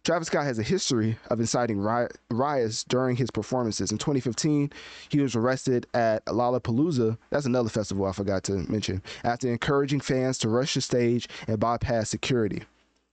Travis 0.08 0.28
Scott 0.28 0.46
has 0.46 0.58
a 0.58 0.64
history 0.64 1.18
of 1.30 1.42
inciting 1.42 1.82
riots 1.82 2.86
during 2.86 3.18
his 3.18 3.30
performances. 3.30 3.92
In 3.92 3.98
2015, 3.98 4.72
he 5.10 5.20
was 5.20 5.36
arrested 5.36 5.86
at 5.94 6.26
Lollapalooza. 6.28 7.18
That's 7.30 7.46
another 7.46 7.68
festival 7.68 8.06
I 8.06 8.14
forgot 8.14 8.44
to 8.44 8.54
mention. 8.72 9.04
After 9.26 9.52
encouraging 9.52 10.00
fans 10.00 10.38
to 10.38 10.48
rush 10.48 10.76
the 10.76 10.80
stage 10.80 11.28
and 11.46 11.60
bypass 11.60 12.10
security. 12.10 12.64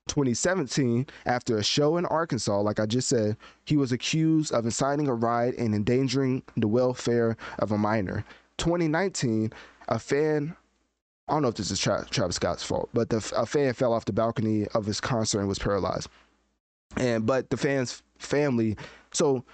2017, 0.07 1.09
after 1.27 1.59
a 1.59 1.65
show 1.65 1.97
in 1.97 2.07
Arkansas, 2.07 2.61
like 2.61 2.79
I 2.79 2.87
just 2.87 3.09
said, 3.09 3.39
he 3.65 3.77
was 3.77 3.91
accused 3.91 4.53
of 4.53 4.65
inciting 4.65 5.09
a 5.09 5.15
riot 5.15 5.57
and 5.59 5.75
endangering 5.75 6.45
the 6.57 6.69
welfare 6.69 7.37
of 7.59 7.73
a 7.73 7.77
minor. 7.77 8.25
2019, 8.59 9.53
a 9.89 9.99
fan 9.99 10.57
I 11.27 11.33
don't 11.33 11.41
know 11.41 11.49
if 11.49 11.55
this 11.55 11.71
is 11.71 11.81
Tra- 11.81 12.07
Travis 12.11 12.37
Scott's 12.37 12.63
fault, 12.63 12.91
but 12.93 13.09
the, 13.09 13.33
a 13.35 13.47
fan 13.47 13.73
fell 13.73 13.95
off 13.95 14.05
the 14.05 14.13
balcony 14.13 14.67
of 14.75 14.85
his 14.85 15.01
concert 15.01 15.39
and 15.41 15.49
was 15.49 15.59
paralyzed 15.59 16.11
and 16.97 17.27
but 17.27 17.51
the 17.51 17.57
fans 17.57 18.03
family 18.19 18.77
so 19.13 19.45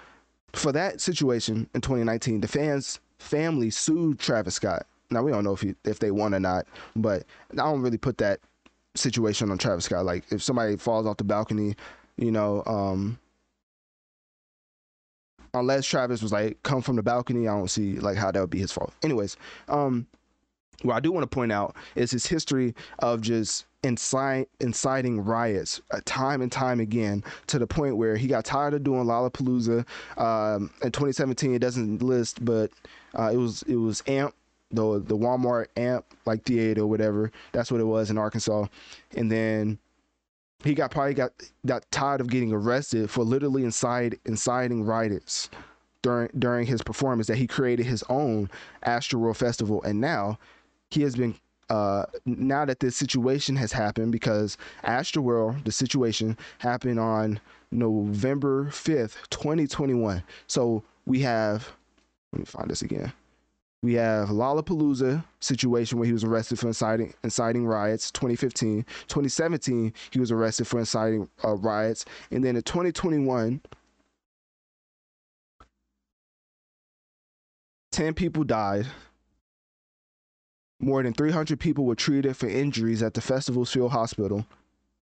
for 0.52 0.72
that 0.72 1.00
situation 1.00 1.68
in 1.74 1.80
2019 1.80 2.40
the 2.40 2.48
fans 2.48 3.00
family 3.18 3.70
sued 3.70 4.18
travis 4.18 4.54
scott. 4.54 4.86
Now 5.10 5.22
we 5.22 5.32
don't 5.32 5.44
know 5.44 5.52
if 5.52 5.60
he, 5.60 5.74
if 5.84 5.98
they 5.98 6.10
won 6.10 6.34
or 6.34 6.40
not 6.40 6.66
but 6.96 7.24
i 7.52 7.56
don't 7.56 7.82
really 7.82 7.98
put 7.98 8.18
that 8.18 8.40
situation 8.94 9.50
on 9.50 9.58
travis 9.58 9.84
scott. 9.84 10.04
Like 10.04 10.24
if 10.30 10.42
somebody 10.42 10.76
falls 10.76 11.06
off 11.06 11.16
the 11.16 11.24
balcony 11.24 11.76
you 12.16 12.30
know 12.30 12.62
um 12.66 13.18
unless 15.54 15.86
travis 15.86 16.22
was 16.22 16.32
like 16.32 16.62
come 16.62 16.80
from 16.80 16.96
the 16.96 17.02
balcony 17.02 17.48
i 17.48 17.52
don't 17.56 17.70
see 17.70 17.98
like 17.98 18.16
how 18.16 18.30
that 18.30 18.40
would 18.40 18.50
be 18.50 18.58
his 18.58 18.72
fault. 18.72 18.92
Anyways 19.02 19.36
um 19.68 20.06
what 20.82 20.94
I 20.94 21.00
do 21.00 21.12
want 21.12 21.22
to 21.24 21.34
point 21.34 21.52
out 21.52 21.76
is 21.94 22.10
his 22.10 22.26
history 22.26 22.74
of 23.00 23.20
just 23.20 23.66
incite, 23.82 24.48
inciting 24.60 25.20
riots 25.24 25.80
uh, 25.90 26.00
time 26.04 26.42
and 26.42 26.50
time 26.50 26.80
again 26.80 27.24
to 27.46 27.58
the 27.58 27.66
point 27.66 27.96
where 27.96 28.16
he 28.16 28.26
got 28.26 28.44
tired 28.44 28.74
of 28.74 28.84
doing 28.84 29.04
Lollapalooza. 29.04 29.86
Um, 30.18 30.70
in 30.82 30.92
2017, 30.92 31.54
it 31.54 31.58
doesn't 31.58 32.02
list, 32.02 32.44
but 32.44 32.70
uh, 33.18 33.30
it 33.32 33.36
was 33.36 33.62
it 33.62 33.76
was 33.76 34.02
Amp, 34.06 34.34
the 34.70 35.00
the 35.00 35.16
Walmart 35.16 35.66
Amp 35.76 36.04
like 36.26 36.44
theater 36.44 36.82
or 36.82 36.86
whatever. 36.86 37.30
That's 37.52 37.70
what 37.70 37.80
it 37.80 37.84
was 37.84 38.10
in 38.10 38.18
Arkansas, 38.18 38.66
and 39.16 39.30
then 39.30 39.78
he 40.62 40.74
got 40.74 40.90
probably 40.90 41.14
got 41.14 41.32
got 41.66 41.90
tired 41.90 42.20
of 42.20 42.28
getting 42.28 42.52
arrested 42.52 43.10
for 43.10 43.24
literally 43.24 43.64
incite, 43.64 44.20
inciting 44.26 44.84
riots 44.84 45.50
during 46.02 46.28
during 46.38 46.66
his 46.66 46.82
performance 46.82 47.26
that 47.26 47.36
he 47.36 47.46
created 47.46 47.86
his 47.86 48.04
own 48.08 48.50
Astroworld 48.84 49.36
Festival, 49.36 49.82
and 49.82 50.00
now 50.00 50.38
he 50.90 51.02
has 51.02 51.16
been 51.16 51.34
uh, 51.70 52.04
now 52.26 52.64
that 52.64 52.80
this 52.80 52.96
situation 52.96 53.54
has 53.56 53.72
happened 53.72 54.10
because 54.10 54.58
Astroworld, 54.84 55.64
the 55.64 55.72
situation 55.72 56.36
happened 56.58 56.98
on 56.98 57.40
November 57.70 58.66
5th, 58.66 59.16
2021. 59.30 60.22
So 60.48 60.82
we 61.06 61.20
have, 61.20 61.72
let 62.32 62.40
me 62.40 62.44
find 62.44 62.68
this 62.68 62.82
again. 62.82 63.12
We 63.82 63.94
have 63.94 64.28
Lollapalooza 64.28 65.24
situation 65.38 65.98
where 65.98 66.06
he 66.06 66.12
was 66.12 66.24
arrested 66.24 66.58
for 66.58 66.66
inciting 66.66 67.14
inciting 67.24 67.64
riots. 67.64 68.10
2015, 68.10 68.84
2017 69.06 69.94
he 70.10 70.20
was 70.20 70.30
arrested 70.30 70.66
for 70.66 70.80
inciting 70.80 71.28
uh, 71.42 71.54
riots, 71.54 72.04
and 72.30 72.44
then 72.44 72.56
in 72.56 72.62
2021, 72.62 73.62
10 77.92 78.14
people 78.14 78.44
died 78.44 78.86
more 80.80 81.02
than 81.02 81.12
300 81.12 81.60
people 81.60 81.84
were 81.84 81.94
treated 81.94 82.36
for 82.36 82.48
injuries 82.48 83.02
at 83.02 83.14
the 83.14 83.20
festival's 83.20 83.72
field 83.72 83.92
hospital, 83.92 84.44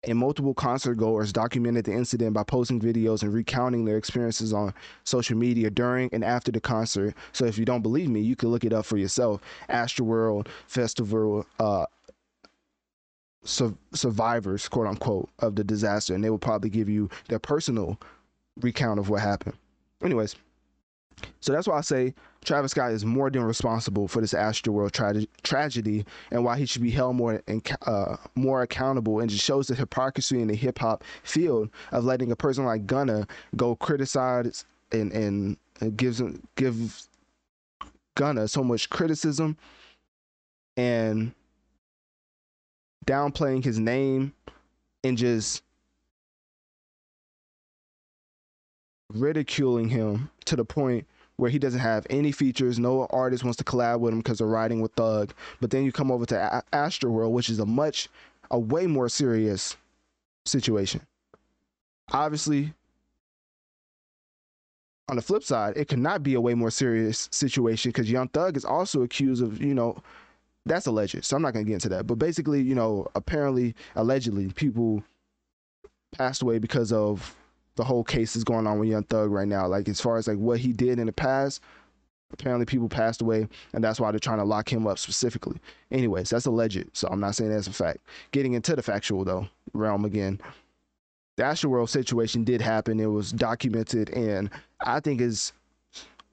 and 0.04 0.18
multiple 0.18 0.54
concert 0.54 0.96
goers 0.96 1.34
documented 1.34 1.86
the 1.86 1.92
incident 1.92 2.34
by 2.34 2.44
posting 2.44 2.80
videos 2.80 3.24
and 3.24 3.34
recounting 3.34 3.84
their 3.84 3.98
experiences 3.98 4.54
on 4.54 4.74
social 5.04 5.38
media 5.38 5.70
during 5.70 6.10
and 6.14 6.24
after 6.24 6.52
the 6.52 6.62
concert. 6.62 7.14
So 7.34 7.46
if 7.46 7.58
you 7.58 7.66
don't 7.66 7.82
believe 7.82 8.10
me, 8.10 8.22
you 8.22 8.36
can 8.36 8.50
look 8.50 8.64
it 8.64 8.74
up 8.74 8.86
for 8.86 8.98
yourself. 8.98 9.42
Astroworld 9.70 10.48
Festival 10.68 11.46
uh, 11.60 11.86
su- 13.44 13.78
survivors, 13.94 14.70
quote 14.70 14.88
unquote, 14.88 15.30
of 15.40 15.56
the 15.56 15.64
disaster, 15.64 16.14
and 16.14 16.24
they 16.24 16.30
will 16.30 16.38
probably 16.38 16.70
give 16.70 16.88
you 16.88 17.10
their 17.28 17.40
personal 17.40 18.00
recount 18.62 19.00
of 19.00 19.10
what 19.10 19.22
happened. 19.22 19.56
Anyways, 20.04 20.36
So 21.40 21.52
that's 21.52 21.68
why 21.68 21.78
I 21.78 21.82
say 21.82 22.14
Travis 22.44 22.72
Scott 22.72 22.92
is 22.92 23.06
more 23.06 23.30
than 23.30 23.44
responsible 23.44 24.08
for 24.08 24.22
this 24.22 24.34
Astroworld 24.34 24.92
tra- 24.92 25.26
tragedy, 25.44 26.06
and 26.32 26.44
why 26.44 26.58
he 26.58 26.66
should 26.66 26.82
be 26.82 26.92
held 26.92 27.16
more 27.16 27.42
and 27.48 27.68
uh, 27.86 28.18
more 28.36 28.62
accountable. 28.62 29.20
And 29.20 29.30
just 29.30 29.44
shows 29.44 29.68
the 29.68 29.76
hypocrisy 29.76 30.42
in 30.42 30.48
the 30.48 30.56
hip 30.56 30.80
hop 30.80 31.04
field 31.24 31.70
of 31.92 32.04
letting 32.04 32.32
a 32.32 32.36
person 32.36 32.66
like 32.66 32.86
Gunna 32.86 33.28
go 33.56 33.76
criticize 33.76 34.66
and 34.92 35.12
and, 35.12 35.58
and 35.82 35.98
gives 35.98 36.22
give 36.56 37.08
Gunna 38.16 38.48
so 38.48 38.64
much 38.64 38.90
criticism 38.90 39.58
and 40.76 41.34
downplaying 43.06 43.64
his 43.64 43.80
name 43.80 44.34
and 45.04 45.18
just 45.18 45.64
ridiculing 49.14 49.90
him 49.90 50.30
to 50.46 50.56
the 50.56 50.66
point 50.66 51.06
where 51.38 51.52
he 51.52 51.60
doesn't 51.60 51.80
have 51.80 52.06
any 52.10 52.32
features. 52.32 52.80
No 52.80 53.06
artist 53.12 53.44
wants 53.44 53.58
to 53.58 53.64
collab 53.64 54.00
with 54.00 54.14
him 54.14 54.20
because 54.20 54.40
they're 54.40 54.48
riding 54.48 54.82
with 54.82 54.92
Thug. 54.94 55.34
But 55.62 55.70
then 55.70 55.84
you 55.84 55.92
come 55.92 56.12
over 56.12 56.26
to 56.26 56.36
a- 56.58 56.64
Astroworld, 56.76 57.32
which 57.32 57.50
is 57.50 57.60
a 57.60 57.66
much, 57.66 58.10
a 58.52 58.60
way 58.60 58.88
more 58.88 59.08
serious 59.08 59.78
situation. 60.46 61.02
Obviously, 62.12 62.74
on 65.10 65.16
the 65.16 65.22
flip 65.22 65.44
side, 65.44 65.78
it 65.78 65.88
could 65.88 66.00
not 66.00 66.24
be 66.24 66.34
a 66.34 66.42
way 66.42 66.54
more 66.54 66.72
serious 66.72 67.30
situation 67.32 67.90
because 67.90 68.12
Young 68.12 68.28
Thug 68.30 68.58
is 68.58 68.66
also 68.66 69.04
accused 69.04 69.44
of, 69.44 69.62
you 69.62 69.74
know, 69.74 70.02
that's 70.66 70.86
alleged. 70.86 71.24
So 71.24 71.36
I'm 71.36 71.42
not 71.42 71.54
gonna 71.54 71.66
get 71.66 71.76
into 71.76 71.90
that. 71.90 72.08
But 72.08 72.16
basically, 72.16 72.62
you 72.62 72.76
know, 72.76 73.08
apparently, 73.16 73.74
allegedly, 73.96 74.52
people 74.54 75.04
passed 76.18 76.42
away 76.42 76.60
because 76.60 76.92
of 76.92 77.37
the 77.78 77.84
whole 77.84 78.04
case 78.04 78.36
is 78.36 78.44
going 78.44 78.68
on 78.68 78.80
with 78.80 78.90
Young 78.90 79.04
Thug 79.04 79.32
right 79.32 79.48
now. 79.48 79.68
Like 79.68 79.88
as 79.88 80.02
far 80.02 80.18
as 80.18 80.28
like 80.28 80.38
what 80.38 80.60
he 80.60 80.74
did 80.74 81.00
in 81.00 81.06
the 81.06 81.14
past, 81.14 81.62
apparently 82.34 82.66
people 82.66 82.90
passed 82.90 83.22
away, 83.22 83.48
and 83.74 83.84
that's 83.84 84.00
why 84.00 84.12
they're 84.12 84.20
trying 84.20 84.40
to 84.40 84.44
lock 84.44 84.72
him 84.72 84.86
up 84.86 85.00
specifically. 85.00 85.58
Anyways, 85.92 86.30
that's 86.30 86.46
alleged, 86.46 86.90
so 86.94 87.08
I'm 87.10 87.22
not 87.22 87.36
saying 87.36 87.52
that's 87.52 87.68
a 87.68 87.74
fact. 87.74 88.00
Getting 88.32 88.54
into 88.54 88.76
the 88.76 88.84
factual 88.84 89.24
though 89.24 89.48
realm 89.74 90.04
again, 90.04 90.42
the 91.38 91.44
Astroworld 91.44 91.90
situation 91.90 92.44
did 92.44 92.62
happen. 92.62 93.00
It 93.00 93.06
was 93.06 93.32
documented, 93.32 94.10
and 94.10 94.50
I 94.82 95.00
think 95.00 95.22
is 95.22 95.54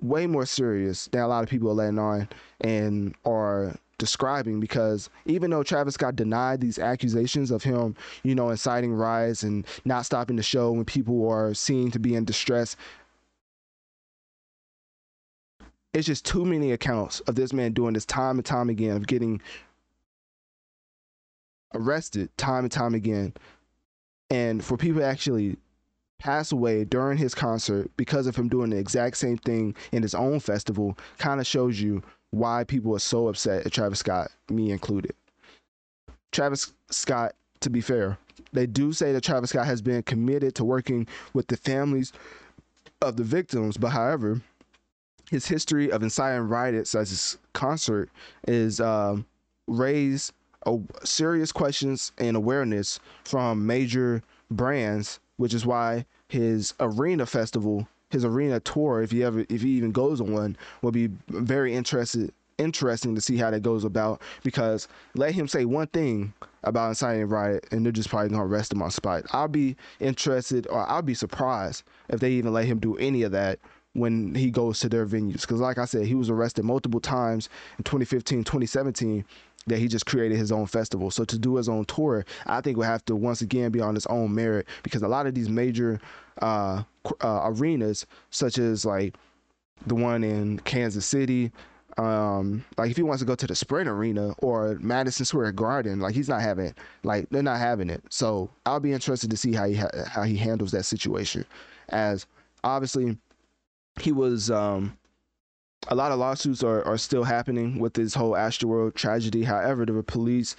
way 0.00 0.26
more 0.26 0.46
serious 0.46 1.06
than 1.12 1.20
a 1.20 1.28
lot 1.28 1.44
of 1.44 1.50
people 1.50 1.70
are 1.70 1.74
letting 1.74 1.98
on 1.98 2.28
and 2.62 3.14
are 3.24 3.76
describing 3.98 4.60
because 4.60 5.10
even 5.26 5.50
though 5.50 5.62
Travis 5.62 5.94
Scott 5.94 6.16
denied 6.16 6.60
these 6.60 6.78
accusations 6.78 7.50
of 7.50 7.62
him, 7.62 7.94
you 8.22 8.34
know, 8.34 8.50
inciting 8.50 8.92
riots 8.92 9.42
and 9.42 9.66
not 9.84 10.06
stopping 10.06 10.36
the 10.36 10.42
show 10.42 10.72
when 10.72 10.84
people 10.84 11.28
are 11.28 11.54
seen 11.54 11.90
to 11.90 11.98
be 11.98 12.14
in 12.14 12.24
distress, 12.24 12.76
it's 15.92 16.06
just 16.06 16.24
too 16.24 16.44
many 16.44 16.72
accounts 16.72 17.20
of 17.20 17.36
this 17.36 17.52
man 17.52 17.72
doing 17.72 17.94
this 17.94 18.04
time 18.04 18.36
and 18.36 18.44
time 18.44 18.68
again, 18.68 18.96
of 18.96 19.06
getting 19.06 19.40
arrested 21.74 22.36
time 22.36 22.64
and 22.64 22.72
time 22.72 22.94
again. 22.94 23.32
And 24.30 24.64
for 24.64 24.76
people 24.76 25.04
actually 25.04 25.56
pass 26.18 26.52
away 26.52 26.84
during 26.84 27.18
his 27.18 27.34
concert 27.34 27.90
because 27.96 28.26
of 28.26 28.34
him 28.34 28.48
doing 28.48 28.70
the 28.70 28.76
exact 28.76 29.16
same 29.16 29.36
thing 29.36 29.74
in 29.92 30.02
his 30.02 30.14
own 30.14 30.40
festival 30.40 30.96
kind 31.18 31.40
of 31.40 31.46
shows 31.46 31.80
you 31.80 32.02
why 32.36 32.64
people 32.64 32.94
are 32.94 33.00
so 33.00 33.28
upset 33.28 33.66
at 33.66 33.72
Travis 33.72 34.00
Scott, 34.00 34.30
me 34.50 34.70
included. 34.70 35.14
Travis 36.32 36.72
Scott, 36.90 37.34
to 37.60 37.70
be 37.70 37.80
fair, 37.80 38.18
they 38.52 38.66
do 38.66 38.92
say 38.92 39.12
that 39.12 39.22
Travis 39.22 39.50
Scott 39.50 39.66
has 39.66 39.82
been 39.82 40.02
committed 40.02 40.54
to 40.56 40.64
working 40.64 41.06
with 41.32 41.46
the 41.46 41.56
families 41.56 42.12
of 43.02 43.16
the 43.16 43.24
victims, 43.24 43.76
but 43.76 43.90
however, 43.90 44.40
his 45.30 45.46
history 45.46 45.90
of 45.90 46.02
inciting 46.02 46.48
riots 46.48 46.94
as 46.94 47.10
his 47.10 47.38
concert 47.52 48.10
is 48.46 48.80
um, 48.80 49.24
raised 49.66 50.32
a 50.66 50.78
serious 51.04 51.52
questions 51.52 52.12
and 52.18 52.36
awareness 52.36 52.98
from 53.24 53.66
major 53.66 54.22
brands, 54.50 55.20
which 55.36 55.54
is 55.54 55.66
why 55.66 56.04
his 56.28 56.74
arena 56.80 57.26
festival 57.26 57.86
his 58.10 58.24
arena 58.24 58.60
tour, 58.60 59.02
if 59.02 59.10
he 59.10 59.24
ever 59.24 59.44
if 59.48 59.62
he 59.62 59.70
even 59.70 59.92
goes 59.92 60.20
on 60.20 60.32
one, 60.32 60.56
will 60.82 60.92
be 60.92 61.10
very 61.28 61.74
interested 61.74 62.32
interesting 62.58 63.14
to 63.14 63.20
see 63.20 63.36
how 63.36 63.50
that 63.50 63.62
goes 63.62 63.84
about 63.84 64.20
because 64.42 64.86
let 65.14 65.34
him 65.34 65.48
say 65.48 65.64
one 65.64 65.88
thing 65.88 66.32
about 66.62 66.88
inciting 66.90 67.28
riot 67.28 67.66
and 67.70 67.84
they're 67.84 67.92
just 67.92 68.08
probably 68.08 68.28
gonna 68.28 68.44
arrest 68.44 68.72
him 68.72 68.82
on 68.82 68.90
spot. 68.90 69.24
I'll 69.32 69.48
be 69.48 69.76
interested 70.00 70.66
or 70.68 70.88
I'll 70.88 71.02
be 71.02 71.14
surprised 71.14 71.82
if 72.08 72.20
they 72.20 72.30
even 72.32 72.52
let 72.52 72.66
him 72.66 72.78
do 72.78 72.96
any 72.96 73.22
of 73.22 73.32
that 73.32 73.58
when 73.94 74.34
he 74.34 74.50
goes 74.50 74.80
to 74.80 74.88
their 74.88 75.06
venues 75.06 75.42
because 75.42 75.60
like 75.60 75.78
I 75.78 75.84
said 75.84 76.06
he 76.06 76.14
was 76.14 76.30
arrested 76.30 76.64
multiple 76.64 77.00
times 77.00 77.48
in 77.78 77.84
2015 77.84 78.44
2017 78.44 79.24
that 79.66 79.78
he 79.78 79.88
just 79.88 80.06
created 80.06 80.36
his 80.36 80.52
own 80.52 80.66
festival. 80.66 81.10
So 81.10 81.24
to 81.24 81.38
do 81.38 81.56
his 81.56 81.70
own 81.70 81.86
tour, 81.86 82.26
I 82.46 82.60
think 82.60 82.76
will 82.76 82.84
have 82.84 83.04
to 83.06 83.16
once 83.16 83.40
again 83.40 83.70
be 83.70 83.80
on 83.80 83.94
his 83.94 84.06
own 84.06 84.34
merit 84.34 84.66
because 84.82 85.02
a 85.02 85.08
lot 85.08 85.26
of 85.26 85.34
these 85.34 85.48
major 85.48 86.00
uh, 86.42 86.82
uh, 87.20 87.40
arenas, 87.44 88.06
such 88.30 88.58
as 88.58 88.84
like 88.84 89.16
the 89.86 89.94
one 89.94 90.24
in 90.24 90.58
Kansas 90.60 91.06
City. 91.06 91.52
Um, 91.96 92.64
like 92.76 92.90
if 92.90 92.96
he 92.96 93.04
wants 93.04 93.22
to 93.22 93.26
go 93.26 93.36
to 93.36 93.46
the 93.46 93.54
Sprint 93.54 93.88
Arena 93.88 94.34
or 94.38 94.76
Madison 94.80 95.24
Square 95.24 95.52
Garden, 95.52 96.00
like 96.00 96.14
he's 96.14 96.28
not 96.28 96.40
having, 96.40 96.74
like 97.04 97.28
they're 97.30 97.42
not 97.42 97.58
having 97.58 97.88
it. 97.88 98.02
So 98.10 98.50
I'll 98.66 98.80
be 98.80 98.92
interested 98.92 99.30
to 99.30 99.36
see 99.36 99.52
how 99.52 99.66
he 99.66 99.76
ha- 99.76 99.90
how 100.08 100.22
he 100.24 100.36
handles 100.36 100.72
that 100.72 100.84
situation. 100.84 101.44
As 101.90 102.26
obviously, 102.64 103.16
he 104.00 104.10
was 104.10 104.50
um, 104.50 104.96
a 105.88 105.94
lot 105.94 106.12
of 106.12 106.18
lawsuits 106.18 106.64
are, 106.64 106.84
are 106.84 106.98
still 106.98 107.24
happening 107.24 107.78
with 107.78 107.94
this 107.94 108.14
whole 108.14 108.32
Astroworld 108.32 108.94
tragedy. 108.94 109.44
However, 109.44 109.86
the 109.86 110.02
police 110.02 110.56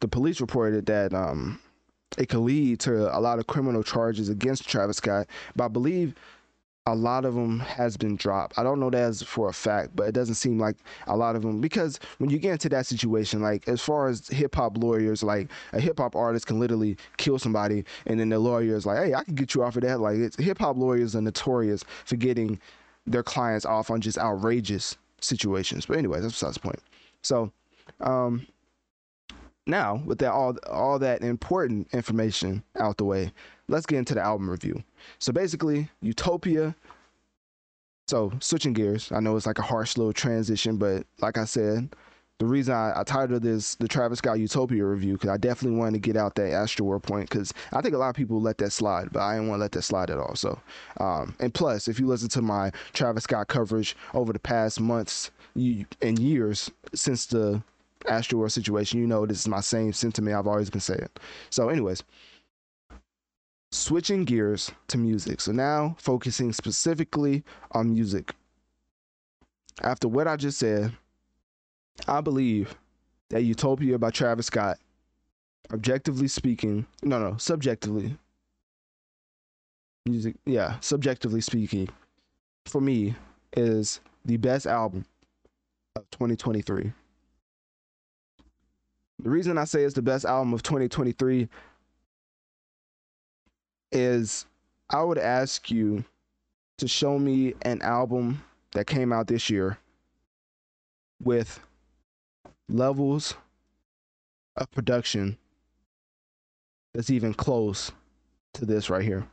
the 0.00 0.08
police 0.08 0.40
reported 0.40 0.84
that 0.86 1.14
um, 1.14 1.58
it 2.16 2.28
could 2.28 2.40
lead 2.40 2.80
to 2.80 3.16
a 3.16 3.20
lot 3.20 3.38
of 3.38 3.46
criminal 3.46 3.82
charges 3.82 4.28
against 4.28 4.68
Travis 4.68 4.98
Scott. 4.98 5.26
But 5.54 5.64
I 5.64 5.68
believe 5.68 6.14
a 6.86 6.94
lot 6.94 7.24
of 7.24 7.34
them 7.34 7.58
has 7.58 7.96
been 7.96 8.14
dropped. 8.16 8.56
I 8.58 8.62
don't 8.62 8.78
know 8.78 8.90
that 8.90 9.00
as 9.00 9.22
for 9.22 9.48
a 9.48 9.52
fact, 9.52 9.96
but 9.96 10.08
it 10.08 10.12
doesn't 10.12 10.36
seem 10.36 10.58
like 10.58 10.76
a 11.08 11.16
lot 11.16 11.34
of 11.34 11.42
them 11.42 11.60
because 11.60 11.98
when 12.18 12.30
you 12.30 12.38
get 12.38 12.52
into 12.52 12.68
that 12.68 12.86
situation, 12.86 13.42
like 13.42 13.66
as 13.66 13.80
far 13.80 14.06
as 14.06 14.28
hip 14.28 14.54
hop 14.54 14.78
lawyers, 14.78 15.22
like 15.22 15.50
a 15.72 15.80
hip 15.80 15.98
hop 15.98 16.14
artist 16.14 16.46
can 16.46 16.60
literally 16.60 16.96
kill 17.16 17.40
somebody, 17.40 17.84
and 18.06 18.20
then 18.20 18.28
the 18.28 18.38
lawyer 18.38 18.76
is 18.76 18.86
like, 18.86 18.98
"Hey, 19.04 19.14
I 19.14 19.24
can 19.24 19.34
get 19.34 19.54
you 19.54 19.64
off 19.64 19.76
of 19.76 19.82
that." 19.82 19.98
Like 19.98 20.38
hip 20.38 20.58
hop 20.58 20.76
lawyers 20.76 21.16
are 21.16 21.20
notorious 21.20 21.84
for 22.04 22.16
getting 22.16 22.60
their 23.04 23.24
clients 23.24 23.66
off 23.66 23.90
on 23.90 24.00
just 24.00 24.18
outrageous 24.18 24.96
situations. 25.20 25.86
But 25.86 25.98
anyways, 25.98 26.22
that's 26.22 26.34
besides 26.34 26.54
the 26.54 26.60
point. 26.60 26.80
So, 27.22 27.50
um, 28.00 28.46
now 29.66 30.02
with 30.04 30.18
that 30.18 30.32
all 30.32 30.56
all 30.68 30.98
that 30.98 31.22
important 31.22 31.88
information 31.92 32.62
out 32.78 32.96
the 32.96 33.04
way, 33.04 33.32
let's 33.68 33.86
get 33.86 33.98
into 33.98 34.14
the 34.14 34.22
album 34.22 34.50
review. 34.50 34.82
So 35.18 35.32
basically, 35.32 35.90
Utopia. 36.00 36.74
So 38.08 38.32
switching 38.38 38.72
gears, 38.72 39.10
I 39.10 39.18
know 39.18 39.36
it's 39.36 39.46
like 39.46 39.58
a 39.58 39.62
harsh 39.62 39.96
little 39.96 40.12
transition, 40.12 40.76
but 40.76 41.04
like 41.20 41.38
I 41.38 41.44
said, 41.44 41.90
the 42.38 42.46
reason 42.46 42.74
I, 42.74 42.92
I 42.94 43.02
titled 43.02 43.42
this 43.42 43.74
the 43.76 43.88
Travis 43.88 44.18
Scott 44.18 44.38
Utopia 44.38 44.84
review 44.84 45.14
because 45.14 45.30
I 45.30 45.38
definitely 45.38 45.78
wanted 45.78 45.94
to 45.94 46.00
get 46.00 46.16
out 46.16 46.34
that 46.36 46.52
Astroworld 46.52 47.02
point 47.02 47.28
because 47.28 47.52
I 47.72 47.80
think 47.80 47.94
a 47.94 47.98
lot 47.98 48.10
of 48.10 48.14
people 48.14 48.40
let 48.40 48.58
that 48.58 48.72
slide, 48.72 49.08
but 49.10 49.22
I 49.22 49.34
didn't 49.34 49.48
want 49.48 49.58
to 49.58 49.62
let 49.62 49.72
that 49.72 49.82
slide 49.82 50.10
at 50.10 50.18
all. 50.18 50.36
So, 50.36 50.60
um, 51.00 51.34
and 51.40 51.52
plus, 51.52 51.88
if 51.88 51.98
you 51.98 52.06
listen 52.06 52.28
to 52.30 52.42
my 52.42 52.70
Travis 52.92 53.24
Scott 53.24 53.48
coverage 53.48 53.96
over 54.14 54.32
the 54.32 54.38
past 54.38 54.80
months 54.80 55.30
and 55.54 56.18
years 56.18 56.70
since 56.94 57.26
the 57.26 57.62
Astroworld 58.04 58.52
situation, 58.52 59.00
you 59.00 59.06
know 59.06 59.26
this 59.26 59.40
is 59.40 59.48
my 59.48 59.60
same 59.60 59.92
sentiment 59.92 60.36
I've 60.36 60.46
always 60.46 60.70
been 60.70 60.80
saying. 60.80 61.08
So, 61.50 61.68
anyways, 61.68 62.02
switching 63.72 64.24
gears 64.24 64.70
to 64.88 64.98
music. 64.98 65.40
So 65.40 65.52
now 65.52 65.96
focusing 65.98 66.52
specifically 66.52 67.44
on 67.72 67.92
music. 67.92 68.34
After 69.82 70.08
what 70.08 70.26
I 70.26 70.36
just 70.36 70.58
said, 70.58 70.92
I 72.08 72.20
believe 72.20 72.74
that 73.30 73.42
Utopia 73.42 73.98
by 73.98 74.10
Travis 74.10 74.46
Scott, 74.46 74.78
objectively 75.72 76.28
speaking, 76.28 76.86
no, 77.02 77.18
no, 77.18 77.36
subjectively, 77.36 78.16
music, 80.06 80.36
yeah, 80.46 80.78
subjectively 80.80 81.40
speaking, 81.40 81.88
for 82.66 82.80
me, 82.80 83.14
is 83.56 84.00
the 84.24 84.36
best 84.36 84.66
album 84.66 85.04
of 85.96 86.08
2023. 86.10 86.92
The 89.22 89.30
reason 89.30 89.58
I 89.58 89.64
say 89.64 89.82
it's 89.82 89.94
the 89.94 90.02
best 90.02 90.24
album 90.24 90.52
of 90.52 90.62
2023 90.62 91.48
is 93.92 94.46
I 94.90 95.02
would 95.02 95.18
ask 95.18 95.70
you 95.70 96.04
to 96.78 96.86
show 96.86 97.18
me 97.18 97.54
an 97.62 97.80
album 97.82 98.42
that 98.72 98.86
came 98.86 99.12
out 99.12 99.26
this 99.26 99.48
year 99.48 99.78
with 101.22 101.60
levels 102.68 103.34
of 104.56 104.70
production 104.70 105.38
that's 106.92 107.10
even 107.10 107.32
close 107.32 107.90
to 108.54 108.66
this 108.66 108.90
right 108.90 109.02
here. 109.02 109.26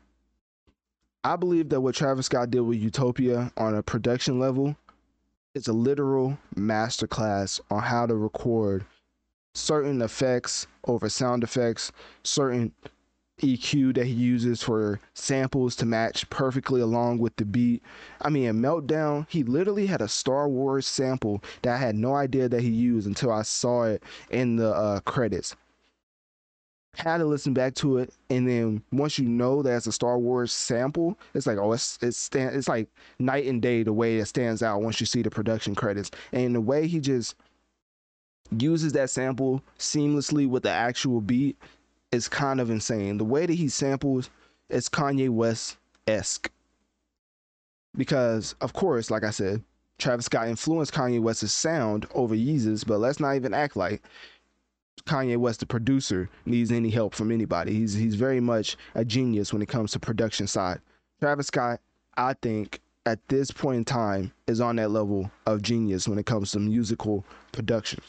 I 1.26 1.36
believe 1.36 1.70
that 1.70 1.82
what 1.82 1.96
Travis 1.96 2.26
Scott 2.26 2.52
did 2.52 2.62
with 2.62 2.80
Utopia 2.80 3.52
on 3.58 3.76
a 3.76 3.84
production 3.84 4.40
level 4.40 4.76
is 5.54 5.68
a 5.68 5.74
literal 5.74 6.38
masterclass 6.56 7.60
on 7.70 7.82
how 7.82 8.06
to 8.06 8.16
record 8.16 8.86
certain 9.54 10.02
effects 10.02 10.68
over 10.86 11.10
sound 11.10 11.44
effects, 11.44 11.92
certain 12.24 12.72
EQ 13.42 13.96
that 13.96 14.06
he 14.06 14.14
uses 14.14 14.62
for 14.62 15.00
samples 15.14 15.76
to 15.76 15.86
match 15.86 16.30
perfectly 16.30 16.82
along 16.82 17.18
with 17.18 17.36
the 17.36 17.46
beat. 17.46 17.84
I 18.22 18.30
mean, 18.30 18.46
in 18.46 18.62
Meltdown, 18.62 19.28
he 19.30 19.44
literally 19.44 19.88
had 19.88 20.02
a 20.02 20.08
Star 20.08 20.48
Wars 20.48 20.88
sample 20.88 21.44
that 21.62 21.76
I 21.76 21.78
had 21.78 21.96
no 21.96 22.16
idea 22.16 22.48
that 22.50 22.62
he 22.62 22.70
used 22.70 23.08
until 23.08 23.32
I 23.32 23.42
saw 23.42 23.84
it 23.84 24.04
in 24.30 24.56
the 24.56 24.74
uh, 24.74 25.00
credits. 25.02 25.56
Had 26.96 27.18
to 27.18 27.26
listen 27.26 27.56
back 27.56 27.74
to 27.76 27.98
it, 27.98 28.14
and 28.30 28.48
then 28.48 28.84
once 28.92 29.18
you 29.18 29.28
know 29.28 29.64
that 29.64 29.78
it's 29.78 29.88
a 29.88 29.92
Star 29.92 30.20
Wars 30.20 30.52
sample, 30.52 31.18
it's 31.34 31.48
like 31.48 31.58
oh, 31.58 31.74
it's 31.74 31.98
it's 32.04 32.18
stand, 32.18 32.56
it's 32.56 32.68
like 32.68 32.88
night 33.18 33.48
and 33.48 33.64
day 33.64 33.82
the 33.82 33.92
way 33.92 34.18
it 34.18 34.28
stands 34.28 34.62
out 34.62 34.84
once 34.84 35.00
you 35.00 35.08
see 35.08 35.24
the 35.24 35.32
production 35.32 35.74
credits, 35.74 36.12
and 36.32 36.54
the 36.54 36.62
way 36.62 36.86
he 36.86 37.00
just 37.00 37.34
uses 38.52 38.94
that 38.94 39.10
sample 39.10 39.62
seamlessly 39.80 40.48
with 40.48 40.64
the 40.64 40.70
actual 40.70 41.22
beat 41.22 41.58
is 42.12 42.28
kind 42.28 42.62
of 42.62 42.70
insane. 42.70 43.18
The 43.18 43.24
way 43.24 43.46
that 43.46 43.54
he 43.54 43.70
samples 43.70 44.30
is 44.70 44.90
Kanye 44.90 45.30
West 45.30 45.78
esque. 46.08 46.52
Because, 47.96 48.56
of 48.62 48.74
course, 48.74 49.12
like 49.12 49.24
I 49.24 49.30
said, 49.32 49.64
Travis 50.00 50.26
Scott 50.26 50.48
influenced 50.48 50.94
Kanye 50.94 51.22
West's 51.22 51.54
sound 51.54 52.06
over 52.14 52.36
Yeezus, 52.36 52.86
but 52.86 53.00
let's 53.00 53.20
not 53.20 53.36
even 53.36 53.54
act 53.54 53.76
like 53.76 54.02
Kanye 55.06 55.38
West, 55.38 55.60
the 55.60 55.66
producer, 55.66 56.30
needs 56.46 56.72
any 56.72 56.90
help 56.90 57.14
from 57.14 57.32
anybody. 57.32 57.74
He's 57.74 57.94
he's 57.94 58.16
very 58.16 58.40
much 58.40 58.78
a 58.96 59.06
genius 59.06 59.54
when 59.54 59.62
it 59.62 59.68
comes 59.68 59.92
to 59.92 60.00
production 60.00 60.48
side. 60.48 60.80
Travis 61.20 61.48
Scott, 61.48 61.80
I 62.18 62.34
think, 62.42 62.80
at 63.06 63.20
this 63.28 63.52
point 63.52 63.78
in 63.78 63.86
time, 63.86 64.32
is 64.48 64.62
on 64.62 64.78
that 64.78 64.92
level 64.92 65.30
of 65.46 65.62
genius 65.62 66.08
when 66.08 66.20
it 66.20 66.26
comes 66.26 66.52
to 66.52 66.60
musical 66.60 67.24
production 67.52 68.02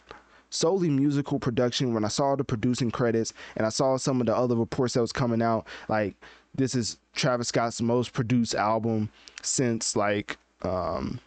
solely 0.54 0.88
musical 0.88 1.38
production. 1.38 1.94
When 1.94 2.04
I 2.04 2.08
saw 2.08 2.36
the 2.36 2.44
producing 2.44 2.90
credits 2.90 3.32
and 3.56 3.66
I 3.66 3.70
saw 3.70 3.96
some 3.96 4.20
of 4.20 4.26
the 4.26 4.36
other 4.36 4.56
reports 4.56 4.94
that 4.94 5.00
was 5.00 5.12
coming 5.12 5.42
out 5.42 5.66
like 5.88 6.14
this 6.54 6.74
is 6.74 6.98
Travis 7.14 7.48
Scott's 7.48 7.82
most 7.82 8.12
produced 8.12 8.54
album 8.54 9.10
since 9.42 9.96
like 9.96 10.38
um 10.62 11.20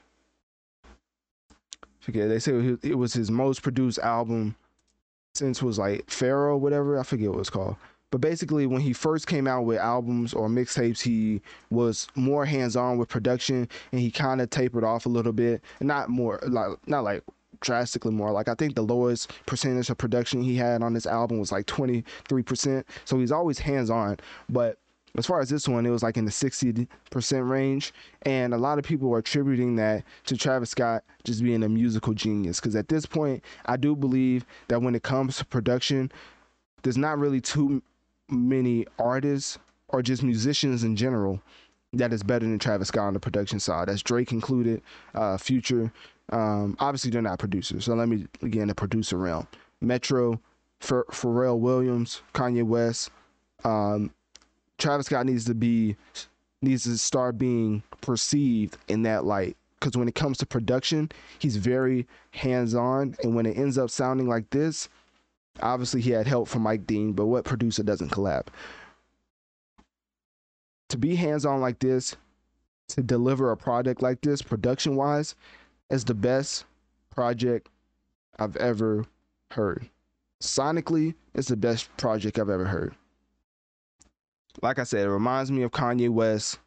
forget 1.99 2.30
they 2.30 2.39
say 2.39 2.78
it 2.82 2.97
was 2.97 3.13
his 3.13 3.30
most 3.30 3.61
produced 3.61 3.99
album 3.99 4.55
since 5.36 5.61
was 5.61 5.78
like 5.78 6.09
Pharaoh 6.09 6.57
whatever 6.57 6.97
I 6.97 7.03
forget 7.03 7.30
what 7.30 7.39
it's 7.39 7.49
called. 7.49 7.75
But 8.09 8.21
basically 8.21 8.65
when 8.65 8.80
he 8.80 8.93
first 8.93 9.28
came 9.28 9.47
out 9.47 9.63
with 9.63 9.80
albums 9.80 10.34
or 10.34 10.47
mixtapes 10.47 11.01
he 11.01 11.41
was 11.69 12.07
more 12.15 12.45
hands-on 12.45 12.97
with 12.97 13.09
production 13.09 13.67
and 13.91 13.99
he 13.99 14.09
kind 14.09 14.39
of 14.39 14.49
tapered 14.49 14.86
off 14.86 15.05
a 15.05 15.09
little 15.09 15.34
bit. 15.34 15.61
Not 15.82 16.09
more 16.09 16.39
like 16.47 16.78
not 16.88 17.03
like 17.03 17.23
drastically 17.61 18.11
more. 18.11 18.31
Like 18.31 18.47
I 18.47 18.55
think 18.55 18.75
the 18.75 18.81
lowest 18.81 19.31
percentage 19.45 19.89
of 19.89 19.97
production 19.97 20.41
he 20.41 20.55
had 20.55 20.83
on 20.83 20.93
this 20.93 21.05
album 21.05 21.39
was 21.39 21.51
like 21.51 21.65
23%. 21.65 22.83
So 23.05 23.19
he's 23.19 23.31
always 23.31 23.59
hands 23.59 23.89
on. 23.89 24.17
But 24.49 24.77
as 25.17 25.25
far 25.25 25.41
as 25.41 25.49
this 25.49 25.67
one, 25.67 25.85
it 25.85 25.89
was 25.89 26.03
like 26.03 26.17
in 26.17 26.25
the 26.25 26.31
60% 26.31 27.49
range. 27.49 27.93
And 28.23 28.53
a 28.53 28.57
lot 28.57 28.77
of 28.77 28.85
people 28.85 29.13
are 29.13 29.19
attributing 29.19 29.75
that 29.77 30.03
to 30.25 30.37
Travis 30.37 30.69
Scott 30.69 31.03
just 31.23 31.43
being 31.43 31.63
a 31.63 31.69
musical 31.69 32.13
genius. 32.13 32.59
Because 32.59 32.75
at 32.75 32.89
this 32.89 33.05
point, 33.05 33.43
I 33.65 33.77
do 33.77 33.95
believe 33.95 34.45
that 34.67 34.81
when 34.81 34.95
it 34.95 35.03
comes 35.03 35.37
to 35.37 35.45
production, 35.45 36.11
there's 36.83 36.97
not 36.97 37.17
really 37.17 37.41
too 37.41 37.81
many 38.29 38.85
artists 38.99 39.57
or 39.89 40.01
just 40.01 40.21
musicians 40.21 40.83
in 40.83 40.95
general 40.95 41.41
that 41.93 42.13
is 42.13 42.23
better 42.23 42.45
than 42.45 42.59
Travis 42.59 42.89
Scott 42.89 43.07
on 43.07 43.13
the 43.13 43.19
production 43.19 43.59
side. 43.59 43.87
That's 43.87 44.01
Drake 44.01 44.31
included, 44.31 44.81
uh, 45.15 45.37
Future, 45.37 45.91
um, 46.32 46.75
obviously, 46.80 47.11
they're 47.11 47.21
not 47.21 47.39
producers. 47.39 47.86
So 47.86 47.95
let 47.95 48.09
me 48.09 48.25
again 48.41 48.67
the 48.67 48.75
producer 48.75 49.17
realm: 49.17 49.47
Metro, 49.82 50.39
Ph- 50.80 51.05
Pharrell 51.11 51.59
Williams, 51.59 52.21
Kanye 52.34 52.63
West. 52.63 53.11
Um, 53.63 54.11
Travis 54.78 55.07
Scott 55.07 55.25
needs 55.25 55.45
to 55.45 55.55
be 55.55 55.95
needs 56.61 56.84
to 56.84 56.97
start 56.97 57.38
being 57.38 57.84
perceived 58.01 58.78
in 58.88 59.03
that 59.03 59.25
light 59.25 59.55
because 59.80 59.97
when 59.97 60.07
it 60.07 60.15
comes 60.15 60.38
to 60.39 60.45
production, 60.45 61.09
he's 61.39 61.55
very 61.55 62.07
hands 62.32 62.73
on, 62.73 63.15
and 63.23 63.36
when 63.36 63.45
it 63.45 63.57
ends 63.57 63.78
up 63.78 63.89
sounding 63.89 64.28
like 64.28 64.49
this, 64.49 64.89
obviously 65.61 66.01
he 66.01 66.11
had 66.11 66.28
help 66.28 66.47
from 66.47 66.63
Mike 66.63 66.88
Dean, 66.88 67.13
but 67.13 67.28
what 67.28 67.45
producer 67.45 67.84
doesn't 67.84 68.11
collab? 68.11 68.47
To 70.89 70.97
be 70.97 71.15
hands 71.15 71.45
on 71.45 71.61
like 71.61 71.80
this, 71.80 72.15
to 72.89 73.03
deliver 73.03 73.51
a 73.51 73.57
product 73.57 74.01
like 74.01 74.21
this, 74.21 74.41
production 74.41 74.95
wise, 74.95 75.36
is 75.89 76.03
the 76.03 76.13
best 76.13 76.65
project 77.09 77.69
I've 78.39 78.57
ever 78.57 79.05
heard. 79.51 79.89
Sonically, 80.41 81.15
it's 81.33 81.47
the 81.47 81.57
best 81.57 81.95
project 81.97 82.38
I've 82.38 82.49
ever 82.49 82.65
heard. 82.65 82.93
Like 84.61 84.79
I 84.79 84.83
said, 84.83 85.05
it 85.05 85.09
reminds 85.09 85.51
me 85.51 85.63
of 85.63 85.71
Kanye 85.71 86.09
West, 86.09 86.59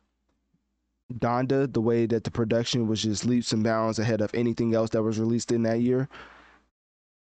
Donda, 1.13 1.73
the 1.73 1.81
way 1.81 2.07
that 2.07 2.25
the 2.25 2.31
production 2.31 2.87
was 2.87 3.03
just 3.03 3.25
leaps 3.25 3.53
and 3.53 3.65
bounds 3.65 3.99
ahead 3.99 4.21
of 4.21 4.35
anything 4.35 4.75
else 4.75 4.91
that 4.91 5.03
was 5.03 5.19
released 5.19 5.53
in 5.53 5.63
that 5.65 5.81
year. 5.81 6.09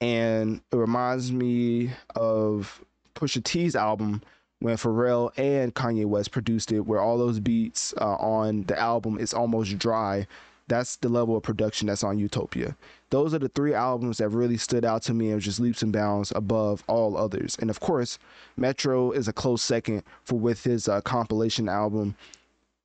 And 0.00 0.60
it 0.72 0.76
reminds 0.76 1.32
me 1.32 1.92
of 2.16 2.82
Pusha 3.14 3.42
T's 3.44 3.76
album 3.76 4.22
when 4.60 4.76
Pharrell 4.76 5.30
and 5.38 5.74
Kanye 5.74 6.06
West 6.06 6.30
produced 6.30 6.72
it, 6.72 6.80
where 6.80 7.00
all 7.00 7.18
those 7.18 7.40
beats 7.40 7.94
uh, 8.00 8.16
on 8.16 8.64
the 8.64 8.78
album 8.78 9.18
is 9.18 9.34
almost 9.34 9.78
dry 9.78 10.26
that's 10.66 10.96
the 10.96 11.08
level 11.08 11.36
of 11.36 11.42
production 11.42 11.88
that's 11.88 12.04
on 12.04 12.18
Utopia. 12.18 12.76
Those 13.10 13.34
are 13.34 13.38
the 13.38 13.50
three 13.50 13.74
albums 13.74 14.18
that 14.18 14.30
really 14.30 14.56
stood 14.56 14.84
out 14.84 15.02
to 15.02 15.14
me 15.14 15.30
and 15.30 15.40
just 15.40 15.60
leaps 15.60 15.82
and 15.82 15.92
bounds 15.92 16.32
above 16.34 16.82
all 16.88 17.16
others. 17.16 17.56
And 17.60 17.70
of 17.70 17.80
course, 17.80 18.18
Metro 18.56 19.12
is 19.12 19.28
a 19.28 19.32
close 19.32 19.62
second 19.62 20.02
for 20.24 20.36
with 20.36 20.64
his 20.64 20.88
uh, 20.88 21.00
compilation 21.02 21.68
album 21.68 22.16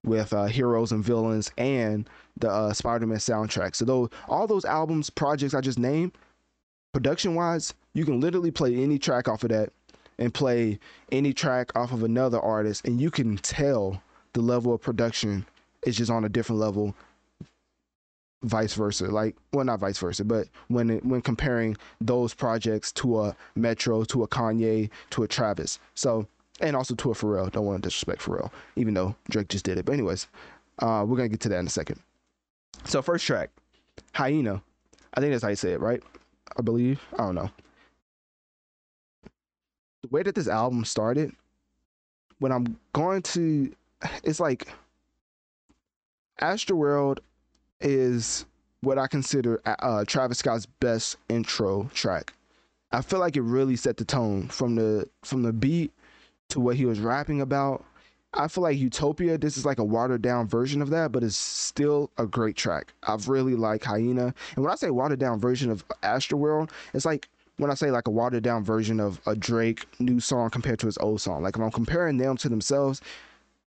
with 0.03 0.33
uh, 0.33 0.45
heroes 0.45 0.91
and 0.91 1.03
villains 1.03 1.51
and 1.57 2.09
the 2.37 2.49
uh, 2.49 2.73
Spider-Man 2.73 3.17
soundtrack. 3.17 3.75
So 3.75 3.85
though 3.85 4.09
all 4.27 4.47
those 4.47 4.65
albums, 4.65 5.09
projects 5.09 5.53
I 5.53 5.61
just 5.61 5.79
named, 5.79 6.13
production 6.93 7.35
wise, 7.35 7.73
you 7.93 8.05
can 8.05 8.19
literally 8.19 8.51
play 8.51 8.75
any 8.75 8.97
track 8.97 9.27
off 9.27 9.43
of 9.43 9.49
that 9.49 9.71
and 10.17 10.33
play 10.33 10.79
any 11.11 11.33
track 11.33 11.71
off 11.75 11.91
of 11.93 12.03
another 12.03 12.39
artist, 12.39 12.85
and 12.85 12.99
you 12.99 13.09
can 13.09 13.37
tell 13.37 14.01
the 14.33 14.41
level 14.41 14.73
of 14.73 14.81
production 14.81 15.45
is 15.85 15.95
just 15.95 16.11
on 16.11 16.25
a 16.25 16.29
different 16.29 16.59
level 16.59 16.93
vice 18.43 18.73
versa. 18.73 19.05
Like 19.05 19.35
well 19.53 19.65
not 19.65 19.79
vice 19.79 19.97
versa 19.97 20.23
but 20.23 20.47
when 20.67 20.89
it, 20.89 21.05
when 21.05 21.21
comparing 21.21 21.77
those 21.99 22.33
projects 22.33 22.91
to 22.93 23.19
a 23.21 23.35
metro 23.55 24.03
to 24.05 24.23
a 24.23 24.27
kanye 24.27 24.89
to 25.11 25.23
a 25.23 25.27
travis. 25.27 25.79
So 25.95 26.27
and 26.61 26.75
also 26.75 26.95
to 26.95 27.11
a 27.11 27.13
pharrell. 27.13 27.51
Don't 27.51 27.65
want 27.65 27.81
to 27.81 27.87
disrespect 27.87 28.21
pharrell 28.21 28.51
even 28.75 28.93
though 28.93 29.15
drake 29.29 29.49
just 29.49 29.65
did 29.65 29.77
it. 29.77 29.85
But 29.85 29.93
anyways 29.93 30.27
uh 30.79 31.05
we're 31.07 31.17
gonna 31.17 31.29
get 31.29 31.41
to 31.41 31.49
that 31.49 31.59
in 31.59 31.67
a 31.67 31.71
second. 31.71 31.99
So 32.85 33.01
first 33.01 33.25
track 33.25 33.49
hyena. 34.13 34.61
I 35.13 35.21
think 35.21 35.31
that's 35.31 35.43
how 35.43 35.49
you 35.49 35.55
say 35.55 35.73
it 35.73 35.81
right? 35.81 36.01
I 36.57 36.61
believe? 36.61 37.01
I 37.13 37.17
don't 37.17 37.35
know. 37.35 37.49
The 40.03 40.09
way 40.09 40.23
that 40.23 40.35
this 40.35 40.47
album 40.47 40.85
started 40.85 41.33
when 42.39 42.51
i'm 42.51 42.77
going 42.93 43.21
to 43.21 43.71
it's 44.23 44.39
like 44.39 44.67
Astroworld 46.41 47.19
is 47.81 48.45
what 48.81 48.97
I 48.97 49.07
consider 49.07 49.61
uh, 49.65 49.75
uh, 49.79 50.05
Travis 50.05 50.39
Scott's 50.39 50.65
best 50.65 51.17
intro 51.27 51.89
track. 51.93 52.33
I 52.91 53.01
feel 53.01 53.19
like 53.19 53.35
it 53.37 53.41
really 53.41 53.75
set 53.75 53.97
the 53.97 54.05
tone 54.05 54.47
from 54.47 54.75
the 54.75 55.07
from 55.23 55.43
the 55.43 55.53
beat 55.53 55.91
to 56.49 56.59
what 56.59 56.75
he 56.75 56.85
was 56.85 56.99
rapping 56.99 57.41
about. 57.41 57.85
I 58.33 58.47
feel 58.47 58.63
like 58.63 58.77
Utopia, 58.77 59.37
this 59.37 59.57
is 59.57 59.65
like 59.65 59.79
a 59.79 59.83
watered 59.83 60.21
down 60.21 60.47
version 60.47 60.81
of 60.81 60.91
that, 60.91 61.11
but 61.11 61.23
it's 61.23 61.35
still 61.35 62.11
a 62.17 62.27
great 62.27 62.55
track. 62.55 62.93
I've 63.03 63.27
really 63.27 63.55
like 63.55 63.83
Hyena. 63.83 64.33
And 64.55 64.63
when 64.63 64.71
I 64.71 64.75
say 64.75 64.91
watered 64.91 65.19
down 65.19 65.39
version 65.39 65.71
of 65.71 65.87
Astroworld, 66.03 66.69
it's 66.93 67.05
like 67.05 67.27
when 67.57 67.71
I 67.71 67.73
say 67.73 67.89
like 67.89 68.07
a 68.07 68.11
watered 68.11 68.43
down 68.43 68.63
version 68.63 68.99
of 68.99 69.19
a 69.25 69.35
Drake 69.35 69.85
new 69.99 70.19
song 70.19 70.51
compared 70.51 70.79
to 70.79 70.85
his 70.85 70.97
old 70.99 71.21
song. 71.21 71.41
Like 71.41 71.55
if 71.55 71.61
I'm 71.61 71.71
comparing 71.71 72.17
them 72.17 72.37
to 72.37 72.49
themselves, 72.49 73.01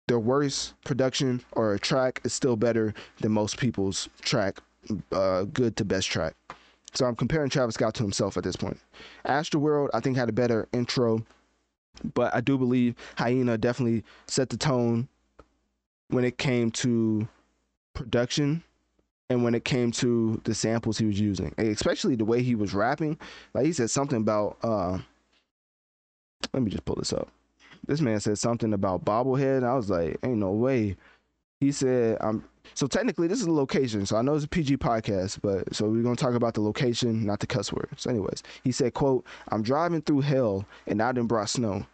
their 0.08 0.20
worst 0.20 0.74
production 0.84 1.42
or 1.54 1.74
a 1.74 1.80
track 1.80 2.22
is 2.24 2.34
still 2.34 2.56
better 2.56 2.94
than 3.22 3.32
most 3.32 3.58
people's 3.58 4.08
track, 4.22 4.60
uh, 5.12 5.44
good 5.44 5.76
to 5.78 5.86
best 5.86 6.10
track. 6.10 6.36
So 6.94 7.06
I'm 7.06 7.16
comparing 7.16 7.50
Travis 7.50 7.76
Scott 7.76 7.94
to 7.96 8.04
himself 8.04 8.38
at 8.38 8.44
this 8.44 8.56
point. 8.56 8.80
Astroworld, 9.26 9.90
I 9.94 10.00
think, 10.00 10.16
had 10.16 10.30
a 10.30 10.34
better 10.34 10.68
intro, 10.72 11.26
but 12.14 12.34
I 12.34 12.42
do 12.42 12.58
believe 12.58 12.96
Hyena 13.18 13.58
definitely 13.58 14.04
set 14.28 14.50
the 14.50 14.58
tone 14.58 15.08
when 16.10 16.24
it 16.24 16.38
came 16.38 16.72
to 16.72 17.28
production 17.94 18.64
and 19.30 19.44
when 19.44 19.56
it 19.56 19.66
came 19.66 19.92
to 19.92 20.40
the 20.44 20.54
samples 20.54 21.00
he 21.00 21.06
was 21.06 21.20
using, 21.20 21.54
especially 21.58 22.16
the 22.16 22.24
way 22.24 22.44
he 22.44 22.54
was 22.56 22.74
rapping. 22.74 23.18
Like 23.54 23.66
he 23.66 23.74
said 23.74 23.90
something 23.90 24.20
about, 24.20 24.58
uh, 24.62 25.00
let 26.54 26.62
me 26.62 26.70
just 26.70 26.86
pull 26.86 26.96
this 26.96 27.12
up 27.12 27.28
this 27.88 28.02
man 28.02 28.20
said 28.20 28.38
something 28.38 28.74
about 28.74 29.06
bobblehead. 29.06 29.64
I 29.64 29.76
was 29.76 29.90
like, 29.90 30.18
ain't 30.24 30.38
no 30.38 30.52
way 30.52 30.96
he 31.60 31.72
said, 31.72 32.18
"I'm." 32.22 32.44
So 32.74 32.88
technically, 32.88 33.28
this 33.28 33.42
is 33.42 33.48
a 33.48 33.52
location. 33.52 34.06
So 34.06 34.18
I 34.18 34.22
know 34.22 34.36
it's 34.36 34.46
a 34.46 34.50
PG 34.50 34.78
podcast, 34.78 35.40
but 35.42 35.74
so 35.74 35.90
we're 35.90 36.04
gonna 36.04 36.16
talk 36.16 36.34
about 36.34 36.54
the 36.54 36.62
location, 36.62 37.26
not 37.26 37.40
the 37.40 37.48
cuss 37.48 37.72
words. 37.72 38.06
anyways, 38.08 38.44
he 38.64 38.72
said, 38.72 38.94
"quote 38.94 39.26
I'm 39.50 39.62
driving 39.62 40.02
through 40.02 40.22
hell, 40.22 40.66
and 40.88 41.02
I 41.02 41.12
done 41.12 41.28
brought 41.28 41.50
snow. 41.50 41.86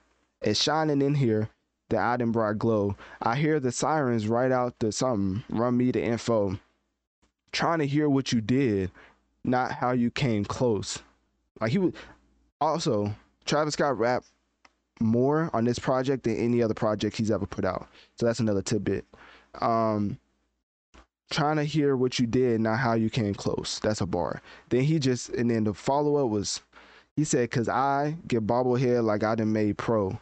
It's 0.42 0.62
shining 0.62 1.02
in 1.02 1.16
here." 1.16 1.50
The 1.90 1.98
I 1.98 2.16
brought 2.16 2.58
glow. 2.58 2.96
I 3.22 3.36
hear 3.36 3.60
the 3.60 3.72
sirens 3.72 4.26
right 4.30 4.52
out 4.52 4.80
the 4.80 4.94
something. 4.94 5.44
Run 5.50 5.76
me 5.76 5.92
the 5.92 6.02
info. 6.02 6.58
Trying 7.52 7.80
to 7.80 7.88
hear 7.88 8.10
what 8.10 8.32
you 8.32 8.40
did, 8.40 8.92
not 9.44 9.74
how 9.74 9.92
you 9.92 10.10
came 10.10 10.46
close. 10.46 11.00
Like 11.60 11.72
he 11.72 11.80
was 11.80 11.94
also 12.62 13.14
Travis 13.44 13.74
Scott 13.74 14.00
rap 14.00 14.24
more 15.02 15.50
on 15.54 15.66
this 15.66 15.80
project 15.80 16.24
than 16.24 16.38
any 16.38 16.62
other 16.62 16.74
project 16.74 17.18
he's 17.18 17.32
ever 17.32 17.46
put 17.46 17.66
out. 17.66 17.88
So 18.18 18.26
that's 18.26 18.40
another 18.40 18.62
tidbit. 18.62 19.06
Um, 19.60 20.18
trying 21.32 21.58
to 21.58 21.64
hear 21.64 21.96
what 21.96 22.20
you 22.20 22.28
did, 22.28 22.62
not 22.62 22.78
how 22.78 22.94
you 22.94 23.10
came 23.10 23.34
close. 23.34 23.80
That's 23.80 24.02
a 24.02 24.06
bar. 24.06 24.42
Then 24.70 24.84
he 24.84 25.00
just 25.00 25.30
and 25.30 25.50
then 25.50 25.64
the 25.64 25.74
follow 25.74 26.24
up 26.24 26.30
was 26.30 26.62
he 27.16 27.24
said, 27.24 27.50
"Cause 27.52 27.68
I 27.68 28.16
get 28.28 28.46
bobblehead 28.46 29.04
like 29.04 29.24
I 29.24 29.36
done 29.36 29.52
made 29.52 29.78
pro. 29.78 30.20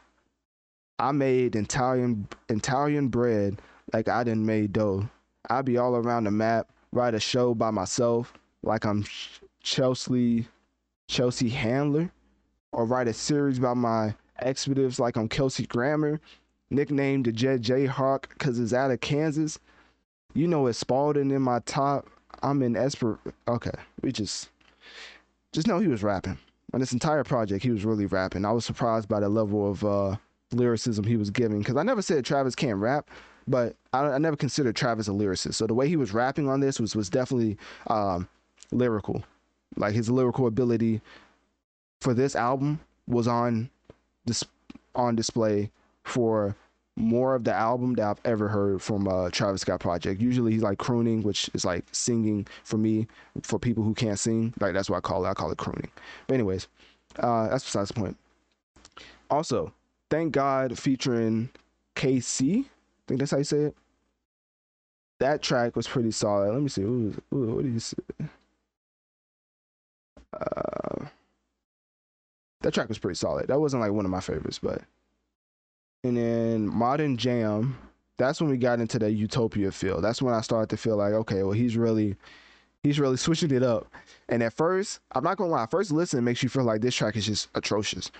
I 0.97 1.11
made 1.11 1.55
Italian 1.55 2.27
Italian 2.49 3.07
bread 3.07 3.61
like 3.93 4.07
I 4.07 4.23
done 4.23 4.45
made 4.45 4.73
dough. 4.73 5.09
I 5.49 5.61
be 5.61 5.77
all 5.77 5.95
around 5.95 6.25
the 6.25 6.31
map, 6.31 6.69
write 6.91 7.15
a 7.15 7.19
show 7.19 7.53
by 7.53 7.71
myself 7.71 8.33
like 8.63 8.85
I'm 8.85 9.05
Chelsea 9.63 10.47
Chelsea 11.07 11.49
Handler, 11.49 12.11
or 12.71 12.85
write 12.85 13.07
a 13.07 13.13
series 13.13 13.57
about 13.57 13.77
my 13.77 14.13
expletives 14.41 14.99
like 14.99 15.15
I'm 15.15 15.27
Kelsey 15.27 15.65
Grammer, 15.65 16.19
nicknamed 16.69 17.25
the 17.25 17.31
Jet 17.31 17.61
Jayhawk 17.61 18.29
because 18.29 18.59
it's 18.59 18.73
out 18.73 18.91
of 18.91 19.01
Kansas. 19.01 19.59
You 20.33 20.47
know 20.47 20.67
it's 20.67 20.79
Spalding 20.79 21.31
in 21.31 21.41
my 21.41 21.59
top. 21.59 22.07
I'm 22.43 22.61
in 22.61 22.75
Esper. 22.75 23.19
Okay, 23.47 23.71
we 24.01 24.11
just 24.11 24.49
just 25.51 25.67
know 25.67 25.79
he 25.79 25.87
was 25.87 26.03
rapping. 26.03 26.37
On 26.73 26.79
this 26.79 26.93
entire 26.93 27.23
project, 27.23 27.63
he 27.63 27.71
was 27.71 27.83
really 27.83 28.05
rapping. 28.05 28.45
I 28.45 28.51
was 28.51 28.63
surprised 28.63 29.09
by 29.09 29.19
the 29.19 29.29
level 29.29 29.71
of 29.71 29.83
uh, 29.83 30.15
lyricism 30.51 31.03
he 31.03 31.17
was 31.17 31.31
giving 31.31 31.59
because 31.59 31.75
I 31.75 31.83
never 31.83 32.01
said 32.01 32.23
Travis 32.23 32.55
can't 32.55 32.77
rap, 32.77 33.09
but 33.47 33.75
I, 33.93 34.01
I, 34.01 34.17
never 34.19 34.35
considered 34.35 34.75
Travis 34.75 35.07
a 35.07 35.11
lyricist. 35.11 35.55
So 35.55 35.65
the 35.65 35.73
way 35.73 35.87
he 35.87 35.95
was 35.95 36.13
rapping 36.13 36.47
on 36.47 36.59
this 36.59 36.79
was 36.79 36.95
was 36.95 37.09
definitely 37.09 37.57
um, 37.87 38.27
lyrical. 38.71 39.23
Like 39.75 39.95
his 39.95 40.09
lyrical 40.09 40.45
ability 40.45 41.01
for 42.01 42.13
this 42.13 42.35
album 42.35 42.79
was 43.07 43.27
on 43.27 43.69
dis- 44.29 44.43
on 44.95 45.15
display 45.15 45.69
for 46.03 46.55
more 46.95 47.33
of 47.33 47.43
the 47.45 47.53
album 47.53 47.93
that 47.95 48.05
I've 48.05 48.19
ever 48.25 48.47
heard 48.47 48.81
from 48.81 49.07
uh, 49.07 49.29
Travis 49.29 49.61
Scott 49.61 49.79
project. 49.79 50.21
Usually 50.21 50.51
he's 50.51 50.61
like 50.63 50.77
crooning, 50.77 51.23
which 51.23 51.49
is 51.53 51.65
like 51.65 51.85
singing 51.91 52.45
for 52.63 52.77
me 52.77 53.07
for 53.41 53.57
people 53.57 53.83
who 53.83 53.93
can't 53.93 54.19
sing. 54.19 54.53
Like 54.59 54.73
that's 54.73 54.89
what 54.89 54.97
I 54.97 55.01
call 55.01 55.25
it. 55.25 55.29
I 55.29 55.33
call 55.33 55.51
it 55.51 55.57
crooning. 55.57 55.89
But 56.27 56.35
anyways, 56.35 56.67
uh, 57.17 57.47
that's 57.47 57.63
besides 57.63 57.89
the 57.89 57.93
point. 57.95 58.17
Also, 59.29 59.71
thank 60.09 60.33
God 60.33 60.77
featuring 60.77 61.49
KC. 61.95 62.65
I 62.65 62.65
think 63.07 63.19
that's 63.19 63.31
how 63.31 63.37
you 63.37 63.43
say 63.43 63.57
it. 63.57 63.75
That 65.19 65.41
track 65.41 65.75
was 65.75 65.87
pretty 65.87 66.11
solid. 66.11 66.53
Let 66.53 66.61
me 66.61 66.69
see. 66.69 66.81
Ooh, 66.81 67.15
ooh, 67.33 67.55
what 67.55 67.63
did 67.63 67.73
you 67.73 67.79
say? 67.79 67.97
Uh, 70.33 71.05
that 72.61 72.73
track 72.73 72.89
was 72.89 72.97
pretty 72.97 73.15
solid. 73.15 73.47
That 73.47 73.59
wasn't 73.59 73.81
like 73.81 73.91
one 73.91 74.05
of 74.05 74.11
my 74.11 74.19
favorites, 74.19 74.59
but 74.61 74.81
and 76.03 76.15
then 76.15 76.67
Modern 76.67 77.17
Jam, 77.17 77.77
that's 78.17 78.39
when 78.39 78.49
we 78.49 78.57
got 78.57 78.79
into 78.79 78.99
the 78.99 79.11
Utopia 79.11 79.71
feel. 79.71 80.01
That's 80.01 80.21
when 80.21 80.33
I 80.33 80.41
started 80.41 80.69
to 80.69 80.77
feel 80.77 80.97
like, 80.97 81.13
okay, 81.13 81.43
well, 81.43 81.51
he's 81.51 81.77
really 81.77 82.15
he's 82.83 82.99
really 82.99 83.17
switching 83.17 83.51
it 83.51 83.63
up. 83.63 83.87
And 84.29 84.43
at 84.43 84.53
first, 84.53 84.99
I'm 85.11 85.23
not 85.23 85.37
gonna 85.37 85.49
lie, 85.51 85.65
first 85.65 85.91
listen 85.91 86.23
makes 86.23 86.43
you 86.43 86.49
feel 86.49 86.63
like 86.63 86.81
this 86.81 86.95
track 86.95 87.15
is 87.15 87.25
just 87.25 87.49
atrocious. 87.55 88.11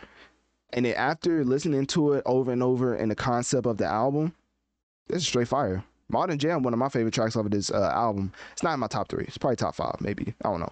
And 0.74 0.86
then 0.86 0.96
after 0.96 1.44
listening 1.44 1.86
to 1.88 2.14
it 2.14 2.24
over 2.26 2.52
and 2.52 2.62
over 2.62 2.94
and 2.94 3.10
the 3.10 3.16
concept 3.16 3.66
of 3.66 3.78
the 3.78 3.86
album, 3.86 4.34
is 5.10 5.26
straight 5.26 5.48
fire. 5.48 5.84
Modern 6.10 6.40
Jam, 6.40 6.64
one 6.64 6.74
of 6.74 6.80
my 6.80 6.90
favorite 6.90 7.14
tracks 7.14 7.36
off 7.36 7.46
of 7.46 7.52
this 7.52 7.72
uh, 7.72 7.92
album. 7.94 8.32
It's 8.54 8.64
not 8.64 8.74
in 8.74 8.80
my 8.80 8.88
top 8.88 9.10
three. 9.10 9.26
It's 9.28 9.38
probably 9.38 9.58
top 9.58 9.76
five, 9.76 9.96
maybe. 10.02 10.34
I 10.44 10.50
don't 10.50 10.60
know. 10.60 10.72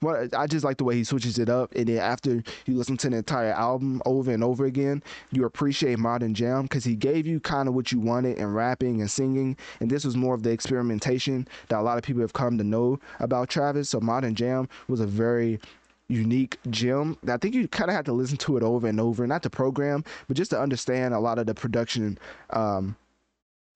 But 0.00 0.34
I 0.34 0.46
just 0.46 0.64
like 0.64 0.78
the 0.78 0.84
way 0.84 0.94
he 0.96 1.04
switches 1.04 1.38
it 1.38 1.50
up, 1.50 1.74
and 1.74 1.86
then 1.86 1.98
after 1.98 2.42
you 2.64 2.74
listen 2.74 2.96
to 2.98 3.10
the 3.10 3.18
entire 3.18 3.52
album 3.52 4.00
over 4.06 4.30
and 4.30 4.42
over 4.42 4.64
again, 4.64 5.02
you 5.30 5.44
appreciate 5.44 5.98
Modern 5.98 6.32
Jam 6.32 6.62
because 6.62 6.84
he 6.84 6.96
gave 6.96 7.26
you 7.26 7.38
kind 7.38 7.68
of 7.68 7.74
what 7.74 7.92
you 7.92 8.00
wanted 8.00 8.38
in 8.38 8.52
rapping 8.54 9.02
and 9.02 9.10
singing, 9.10 9.58
and 9.80 9.90
this 9.90 10.06
was 10.06 10.16
more 10.16 10.34
of 10.34 10.42
the 10.42 10.50
experimentation 10.50 11.46
that 11.68 11.80
a 11.80 11.82
lot 11.82 11.98
of 11.98 12.02
people 12.02 12.22
have 12.22 12.32
come 12.32 12.56
to 12.56 12.64
know 12.64 12.98
about 13.18 13.50
Travis. 13.50 13.90
So 13.90 14.00
Modern 14.00 14.34
Jam 14.34 14.70
was 14.88 15.00
a 15.00 15.06
very 15.06 15.60
unique 16.08 16.58
gem. 16.70 17.18
I 17.28 17.36
think 17.36 17.54
you 17.54 17.68
kind 17.68 17.90
of 17.90 17.94
have 17.94 18.06
to 18.06 18.12
listen 18.12 18.38
to 18.38 18.56
it 18.56 18.62
over 18.62 18.86
and 18.86 19.00
over, 19.00 19.26
not 19.26 19.42
to 19.42 19.50
program, 19.50 20.02
but 20.28 20.36
just 20.36 20.50
to 20.52 20.60
understand 20.60 21.12
a 21.12 21.20
lot 21.20 21.38
of 21.38 21.44
the 21.44 21.54
production 21.54 22.18
um, 22.50 22.96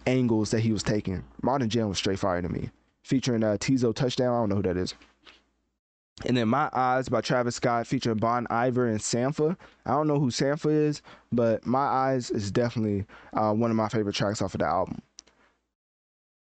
angles 0.06 0.50
that 0.52 0.60
he 0.60 0.72
was 0.72 0.82
taking. 0.82 1.22
Modern 1.42 1.68
Jam 1.68 1.90
was 1.90 1.98
straight 1.98 2.18
fire 2.18 2.40
to 2.40 2.48
me, 2.48 2.70
featuring 3.02 3.44
uh, 3.44 3.58
Teezo 3.60 3.94
Touchdown. 3.94 4.34
I 4.34 4.38
don't 4.38 4.48
know 4.48 4.56
who 4.56 4.62
that 4.62 4.78
is. 4.78 4.94
And 6.26 6.36
then 6.36 6.48
My 6.48 6.70
Eyes 6.72 7.08
by 7.08 7.20
Travis 7.20 7.56
Scott 7.56 7.86
featuring 7.86 8.18
Bon 8.18 8.46
Iver 8.48 8.86
and 8.86 9.00
Sampha. 9.00 9.56
I 9.84 9.90
don't 9.90 10.06
know 10.06 10.20
who 10.20 10.30
Sampha 10.30 10.70
is, 10.70 11.02
but 11.32 11.66
My 11.66 11.84
Eyes 11.84 12.30
is 12.30 12.50
definitely 12.50 13.04
uh, 13.32 13.52
one 13.52 13.70
of 13.70 13.76
my 13.76 13.88
favorite 13.88 14.14
tracks 14.14 14.40
off 14.40 14.54
of 14.54 14.60
the 14.60 14.66
album. 14.66 15.02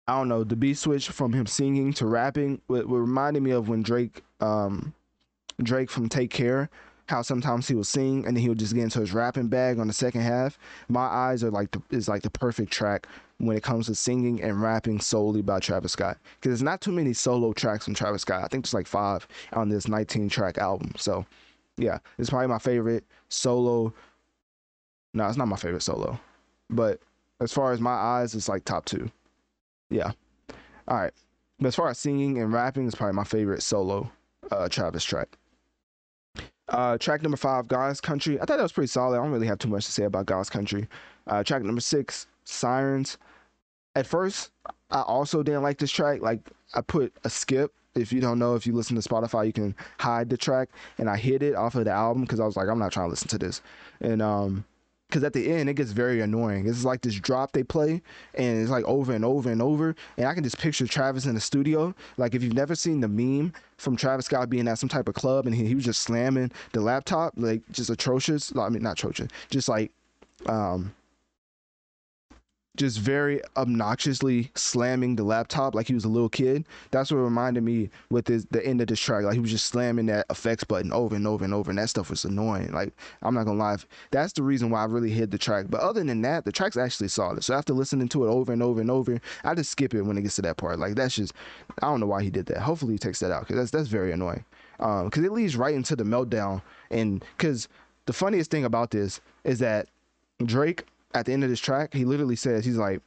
I 0.08 0.18
don't 0.18 0.28
know, 0.28 0.44
the 0.44 0.56
beat 0.56 0.78
switch 0.78 1.10
from 1.10 1.34
him 1.34 1.48
singing 1.48 1.94
to 1.94 2.06
rapping 2.06 2.62
what 2.68 2.88
reminded 2.88 3.42
me 3.42 3.52
of 3.52 3.70
when 3.70 3.82
Drake 3.82 4.24
um, 4.40 4.94
Drake 5.64 5.90
from 5.90 6.10
Take 6.10 6.30
Care 6.30 6.70
how 7.08 7.22
sometimes 7.22 7.68
he 7.68 7.76
will 7.76 7.84
sing 7.84 8.26
and 8.26 8.36
then 8.36 8.44
he'll 8.44 8.56
just 8.56 8.74
get 8.74 8.84
into 8.84 9.00
his 9.00 9.14
rapping 9.14 9.48
bag 9.48 9.80
on 9.80 9.88
the 9.88 9.94
second 9.94 10.22
half. 10.22 10.58
My 10.90 11.06
eyes 11.06 11.44
are 11.44 11.52
like 11.52 11.72
the, 11.72 11.82
is 11.92 12.08
like 12.08 12.24
the 12.24 12.30
perfect 12.30 12.72
track 12.72 13.08
when 13.38 13.56
it 13.56 13.64
comes 13.64 13.88
to 13.88 13.96
singing 13.96 14.42
and 14.42 14.62
rapping 14.62 15.00
solely 15.00 15.42
by 15.42 15.60
Travis 15.60 15.92
Scott 15.92 16.18
because 16.36 16.50
there's 16.50 16.64
not 16.64 16.82
too 16.82 16.92
many 16.92 17.14
solo 17.14 17.54
tracks 17.54 17.86
from 17.86 17.94
Travis 17.94 18.22
Scott. 18.22 18.44
I 18.44 18.48
think 18.48 18.66
there's 18.66 18.74
like 18.74 18.88
five 18.88 19.28
on 19.54 19.70
this 19.70 19.88
19 19.88 20.30
track 20.30 20.58
album. 20.58 20.94
So 20.98 21.26
yeah, 21.78 22.00
it's 22.18 22.30
probably 22.30 22.48
my 22.48 22.60
favorite 22.60 23.04
solo. 23.30 23.94
No, 25.14 25.28
it's 25.28 25.38
not 25.38 25.48
my 25.48 25.58
favorite 25.58 25.84
solo, 25.84 26.20
but 26.70 27.00
as 27.40 27.54
far 27.54 27.72
as 27.72 27.80
my 27.80 27.92
eyes, 27.92 28.34
it's 28.34 28.50
like 28.50 28.66
top 28.66 28.86
two. 28.86 29.10
Yeah. 29.90 30.12
All 30.88 30.98
right. 30.98 31.14
But 31.60 31.68
as 31.68 31.76
far 31.76 31.90
as 31.90 31.98
singing 31.98 32.42
and 32.42 32.52
rapping, 32.52 32.86
it's 32.88 32.96
probably 32.96 33.16
my 33.16 33.24
favorite 33.24 33.64
solo 33.64 34.12
uh, 34.52 34.68
Travis 34.68 35.04
track. 35.04 35.38
Uh, 36.70 36.98
track 36.98 37.22
number 37.22 37.38
five, 37.38 37.68
God's 37.68 38.02
Country. 38.02 38.40
I 38.40 38.46
thought 38.46 38.58
that 38.58 38.64
was 38.64 38.72
pretty 38.72 38.88
solid. 38.88 39.18
I 39.18 39.22
don't 39.22 39.32
really 39.32 39.48
have 39.48 39.60
too 39.60 39.68
much 39.68 39.86
to 39.86 39.92
say 39.92 40.04
about 40.04 40.26
God's 40.26 40.50
Country. 40.50 40.88
Uh, 41.28 41.44
track 41.44 41.62
number 41.64 41.82
six, 41.82 42.28
Sirens. 42.44 43.18
At 43.96 44.08
first, 44.08 44.52
I 44.92 45.02
also 45.02 45.44
didn't 45.44 45.64
like 45.64 45.78
this 45.78 45.92
track. 45.92 46.22
Like, 46.22 46.40
I 46.74 46.82
put 46.82 47.14
a 47.24 47.30
skip. 47.30 47.72
If 47.96 48.12
you 48.12 48.20
don't 48.20 48.40
know, 48.40 48.56
if 48.56 48.68
you 48.68 48.74
listen 48.74 49.00
to 49.00 49.08
Spotify, 49.08 49.46
you 49.46 49.54
can 49.54 49.76
hide 50.00 50.30
the 50.30 50.38
track. 50.38 50.70
And 50.98 51.10
I 51.10 51.16
hid 51.16 51.44
it 51.44 51.56
off 51.56 51.76
of 51.76 51.86
the 51.86 51.92
album 51.92 52.24
because 52.24 52.40
I 52.40 52.46
was 52.46 52.58
like, 52.58 52.68
I'm 52.68 52.80
not 52.80 52.92
trying 52.92 53.06
to 53.06 53.12
listen 53.12 53.30
to 53.30 53.38
this. 53.38 53.62
And 54.02 54.22
um, 54.22 54.66
because 55.08 55.24
at 55.24 55.34
the 55.34 55.52
end 55.52 55.70
it 55.70 55.76
gets 55.76 55.92
very 55.92 56.22
annoying. 56.22 56.68
It's 56.68 56.84
like 56.84 57.02
this 57.02 57.16
drop 57.16 57.52
they 57.52 57.64
play, 57.64 58.02
and 58.34 58.62
it's 58.62 58.72
like 58.72 58.86
over 58.86 59.14
and 59.14 59.24
over 59.24 59.52
and 59.52 59.62
over. 59.62 59.96
And 60.18 60.28
I 60.28 60.34
can 60.34 60.44
just 60.44 60.58
picture 60.58 60.88
Travis 60.88 61.26
in 61.26 61.36
the 61.36 61.42
studio. 61.42 61.94
Like 62.18 62.36
if 62.36 62.44
you've 62.44 62.54
never 62.54 62.76
seen 62.76 63.02
the 63.02 63.08
meme 63.08 63.54
from 63.78 63.96
Travis 63.96 64.26
Scott 64.26 64.50
being 64.50 64.68
at 64.68 64.80
some 64.80 64.90
type 64.90 65.08
of 65.08 65.16
club 65.16 65.46
and 65.46 65.56
he, 65.56 65.66
he 65.66 65.76
was 65.76 65.86
just 65.86 66.02
slamming 66.02 66.52
the 66.74 66.82
laptop, 66.82 67.34
like 67.38 67.62
just 67.72 67.90
atrocious. 67.90 68.54
I 68.58 68.70
mean, 68.70 68.84
not 68.84 68.94
atrocious, 68.94 69.30
just 69.50 69.70
like 69.70 69.92
um 70.48 70.94
just 72.76 73.00
very 73.00 73.42
obnoxiously 73.58 74.52
slamming 74.56 75.16
the 75.16 75.24
laptop 75.24 75.76
like 75.76 75.88
he 75.88 75.94
was 75.94 76.06
a 76.06 76.10
little 76.10 76.30
kid. 76.30 76.66
That's 76.92 77.12
what 77.12 77.18
reminded 77.18 77.64
me 77.64 77.90
with 78.10 78.26
the 78.26 78.66
end 78.66 78.82
of 78.82 78.88
this 78.88 79.00
track. 79.00 79.24
Like 79.24 79.34
he 79.34 79.40
was 79.40 79.52
just 79.52 79.66
slamming 79.66 80.08
that 80.08 80.26
effects 80.30 80.64
button 80.64 80.92
over 80.92 81.16
and 81.16 81.28
over 81.28 81.44
and 81.44 81.54
over, 81.54 81.72
and 81.72 81.78
that 81.80 81.90
stuff 81.90 82.10
was 82.10 82.26
annoying. 82.26 82.72
Like 82.72 82.94
I'm 83.22 83.34
not 83.34 83.46
gonna 83.46 83.60
lie, 83.60 83.78
that's 84.12 84.34
the 84.34 84.44
reason 84.44 84.70
why 84.70 84.82
I 84.82 84.86
really 84.86 85.10
hid 85.10 85.32
the 85.32 85.38
track. 85.38 85.66
But 85.70 85.82
other 85.82 86.04
than 86.04 86.22
that, 86.22 86.46
the 86.46 86.52
track's 86.52 86.78
actually 86.78 87.10
solid. 87.10 87.44
So 87.44 87.54
after 87.54 87.74
listening 87.74 88.08
to 88.10 88.26
it 88.26 88.30
over 88.30 88.54
and 88.54 88.64
over 88.64 88.82
and 88.82 88.92
over, 88.92 89.20
I 89.44 89.56
just 89.56 89.72
skip 89.72 89.94
it 89.94 90.02
when 90.02 90.18
it 90.18 90.22
gets 90.22 90.36
to 90.36 90.42
that 90.44 90.58
part. 90.58 90.80
Like 90.80 90.96
that's 90.96 91.16
just 91.16 91.34
I 91.82 91.88
don't 91.88 92.00
know 92.00 92.08
why 92.08 92.24
he 92.24 92.30
did 92.30 92.46
that. 92.48 92.60
Hopefully 92.60 92.94
he 92.94 93.00
takes 93.00 93.20
that 93.20 93.32
out 93.32 93.42
because 93.42 93.58
that's 93.58 93.72
that's 93.72 93.90
very 93.90 94.12
annoying. 94.12 94.44
Um, 94.80 95.06
because 95.06 95.24
it 95.24 95.32
leads 95.32 95.56
right 95.56 95.74
into 95.74 95.96
the 95.96 96.04
meltdown, 96.04 96.62
and 96.92 97.24
because 97.38 97.70
the 98.06 98.14
funniest 98.14 98.52
thing 98.52 98.66
about 98.66 98.92
this 98.92 99.22
is 99.46 99.60
that 99.60 99.88
Drake 100.44 100.84
at 101.16 101.26
the 101.26 101.34
end 101.34 101.44
of 101.44 101.50
this 101.50 101.60
track, 101.60 101.94
he 101.94 102.06
literally 102.06 102.36
says, 102.36 102.66
he's 102.66 102.78
like, 102.78 103.02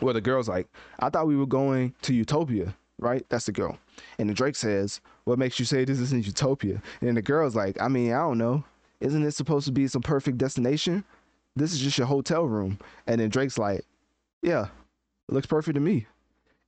well, 0.00 0.14
the 0.14 0.20
girl's 0.20 0.48
like, 0.48 0.66
I 0.98 1.10
thought 1.10 1.26
we 1.28 1.36
were 1.36 1.46
going 1.46 1.94
to 2.02 2.14
Utopia, 2.14 2.74
right? 2.98 3.24
That's 3.28 3.46
the 3.46 3.52
girl. 3.52 3.78
And 4.18 4.28
the 4.28 4.34
Drake 4.34 4.56
says, 4.56 5.00
What 5.24 5.38
makes 5.38 5.58
you 5.60 5.64
say 5.64 5.84
this 5.84 6.00
isn't 6.00 6.26
Utopia? 6.26 6.82
And 7.00 7.16
the 7.16 7.22
girl's 7.22 7.54
like, 7.54 7.80
I 7.80 7.86
mean, 7.88 8.12
I 8.12 8.18
don't 8.18 8.38
know. 8.38 8.64
Isn't 9.00 9.24
it 9.24 9.32
supposed 9.32 9.66
to 9.66 9.72
be 9.72 9.86
some 9.86 10.02
perfect 10.02 10.38
destination? 10.38 11.04
This 11.54 11.72
is 11.72 11.80
just 11.80 11.98
your 11.98 12.06
hotel 12.06 12.46
room. 12.46 12.78
And 13.06 13.20
then 13.20 13.28
Drake's 13.28 13.58
like, 13.58 13.84
Yeah, 14.42 14.64
It 15.28 15.34
looks 15.34 15.46
perfect 15.46 15.76
to 15.76 15.80
me. 15.80 16.06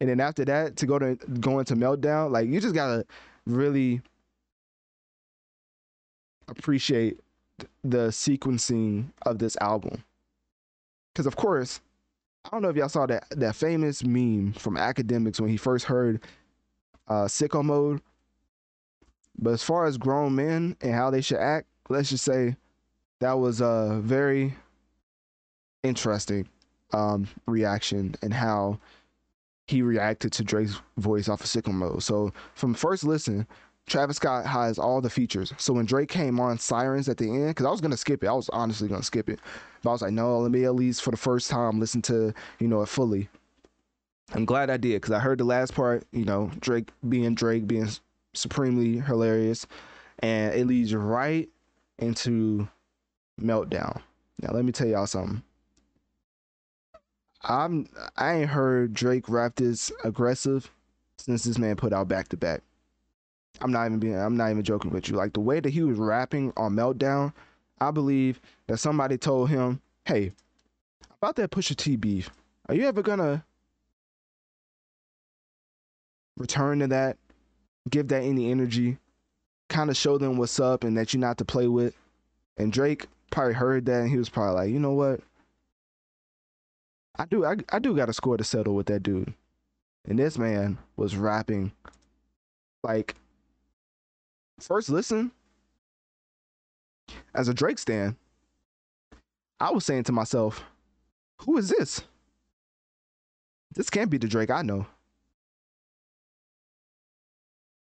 And 0.00 0.08
then 0.08 0.20
after 0.20 0.44
that, 0.44 0.76
to 0.76 0.86
go 0.86 0.98
to 0.98 1.16
go 1.40 1.58
into 1.58 1.74
meltdown, 1.74 2.30
like 2.30 2.48
you 2.48 2.60
just 2.60 2.74
gotta 2.74 3.04
really 3.46 4.00
appreciate 6.46 7.18
the 7.82 8.08
sequencing 8.08 9.06
of 9.22 9.38
this 9.38 9.56
album. 9.60 10.04
Because 11.14 11.26
of 11.26 11.36
course, 11.36 11.80
I 12.44 12.48
don't 12.50 12.62
know 12.62 12.68
if 12.68 12.76
y'all 12.76 12.88
saw 12.88 13.06
that 13.06 13.26
that 13.30 13.54
famous 13.54 14.02
meme 14.02 14.52
from 14.54 14.76
academics 14.76 15.40
when 15.40 15.50
he 15.50 15.56
first 15.56 15.86
heard 15.86 16.20
uh, 17.08 17.24
"Sicko 17.24 17.64
Mode." 17.64 18.02
But 19.38 19.52
as 19.52 19.62
far 19.62 19.86
as 19.86 19.96
grown 19.96 20.34
men 20.34 20.76
and 20.80 20.92
how 20.92 21.10
they 21.10 21.20
should 21.20 21.38
act, 21.38 21.66
let's 21.88 22.10
just 22.10 22.24
say 22.24 22.56
that 23.20 23.38
was 23.38 23.60
a 23.60 24.00
very 24.02 24.54
interesting 25.82 26.48
um, 26.92 27.28
reaction 27.46 28.14
and 28.22 28.32
how 28.32 28.78
he 29.66 29.82
reacted 29.82 30.32
to 30.32 30.44
Drake's 30.44 30.80
voice 30.98 31.28
off 31.28 31.40
of 31.40 31.46
Sicko 31.46 31.72
Mode. 31.72 32.02
So 32.02 32.32
from 32.54 32.74
first 32.74 33.04
listen, 33.04 33.46
Travis 33.86 34.16
Scott 34.16 34.46
has 34.46 34.78
all 34.78 35.00
the 35.00 35.10
features. 35.10 35.52
So 35.58 35.74
when 35.74 35.84
Drake 35.84 36.08
came 36.08 36.40
on 36.40 36.58
Sirens 36.58 37.08
at 37.08 37.18
the 37.18 37.28
end, 37.28 37.48
because 37.48 37.66
I 37.66 37.70
was 37.70 37.80
gonna 37.80 37.96
skip 37.96 38.24
it, 38.24 38.28
I 38.28 38.32
was 38.32 38.48
honestly 38.50 38.88
gonna 38.88 39.02
skip 39.02 39.28
it, 39.28 39.40
but 39.82 39.90
I 39.90 39.92
was 39.92 40.02
like, 40.02 40.12
no, 40.12 40.38
let 40.38 40.50
me 40.50 40.64
at 40.64 40.74
least 40.74 41.02
for 41.02 41.10
the 41.10 41.16
first 41.16 41.50
time 41.50 41.78
listen 41.78 42.02
to 42.02 42.32
you 42.58 42.68
know 42.68 42.82
it 42.82 42.88
fully. 42.88 43.28
I'm 44.32 44.46
glad 44.46 44.70
I 44.70 44.78
did 44.78 45.02
because 45.02 45.12
I 45.12 45.18
heard 45.18 45.38
the 45.38 45.44
last 45.44 45.74
part, 45.74 46.04
you 46.12 46.24
know, 46.24 46.50
Drake 46.60 46.90
being 47.08 47.34
Drake, 47.34 47.66
being 47.66 47.88
supremely 48.32 49.00
hilarious, 49.00 49.66
and 50.20 50.54
it 50.54 50.66
leads 50.66 50.94
right 50.94 51.48
into 51.98 52.66
meltdown. 53.40 54.00
Now 54.40 54.52
let 54.52 54.64
me 54.64 54.72
tell 54.72 54.86
y'all 54.86 55.06
something. 55.06 55.42
I'm 57.42 57.86
I 58.16 58.34
ain't 58.34 58.50
heard 58.50 58.94
Drake 58.94 59.28
rap 59.28 59.56
this 59.56 59.92
aggressive 60.02 60.70
since 61.18 61.44
this 61.44 61.58
man 61.58 61.76
put 61.76 61.92
out 61.92 62.08
back 62.08 62.28
to 62.28 62.36
back. 62.38 62.62
I'm 63.60 63.72
not 63.72 63.86
even 63.86 63.98
being 63.98 64.18
I'm 64.18 64.36
not 64.36 64.50
even 64.50 64.62
joking 64.62 64.90
with 64.90 65.08
you. 65.08 65.16
Like 65.16 65.32
the 65.32 65.40
way 65.40 65.60
that 65.60 65.70
he 65.70 65.82
was 65.82 65.98
rapping 65.98 66.52
on 66.56 66.74
Meltdown, 66.74 67.32
I 67.80 67.90
believe 67.90 68.40
that 68.66 68.78
somebody 68.78 69.16
told 69.16 69.50
him, 69.50 69.80
"Hey, 70.04 70.32
about 71.10 71.36
that 71.36 71.50
Pusha 71.50 71.76
T 71.76 71.96
beef, 71.96 72.30
are 72.68 72.74
you 72.74 72.86
ever 72.86 73.02
gonna 73.02 73.44
return 76.36 76.80
to 76.80 76.88
that? 76.88 77.16
Give 77.88 78.08
that 78.08 78.22
any 78.22 78.50
energy? 78.50 78.98
Kind 79.68 79.90
of 79.90 79.96
show 79.96 80.18
them 80.18 80.36
what's 80.36 80.58
up 80.58 80.84
and 80.84 80.96
that 80.96 81.14
you're 81.14 81.20
not 81.20 81.38
to 81.38 81.44
play 81.44 81.68
with." 81.68 81.96
And 82.56 82.72
Drake 82.72 83.06
probably 83.30 83.54
heard 83.54 83.86
that 83.86 84.02
and 84.02 84.10
he 84.10 84.16
was 84.16 84.28
probably 84.28 84.54
like, 84.54 84.70
"You 84.70 84.80
know 84.80 84.92
what? 84.92 85.20
I 87.16 87.26
do 87.26 87.44
I, 87.44 87.56
I 87.70 87.78
do 87.78 87.94
got 87.94 88.08
a 88.08 88.12
score 88.12 88.36
to 88.36 88.44
settle 88.44 88.74
with 88.74 88.86
that 88.86 89.02
dude." 89.02 89.32
And 90.06 90.18
this 90.18 90.36
man 90.36 90.78
was 90.96 91.16
rapping 91.16 91.72
like 92.82 93.14
first 94.60 94.88
listen, 94.88 95.32
as 97.34 97.48
a 97.48 97.54
Drake 97.54 97.78
stan, 97.78 98.16
I 99.60 99.70
was 99.70 99.84
saying 99.84 100.04
to 100.04 100.12
myself, 100.12 100.62
who 101.42 101.58
is 101.58 101.68
this? 101.68 102.02
This 103.74 103.90
can't 103.90 104.10
be 104.10 104.18
the 104.18 104.28
Drake 104.28 104.50
I 104.50 104.62
know. 104.62 104.86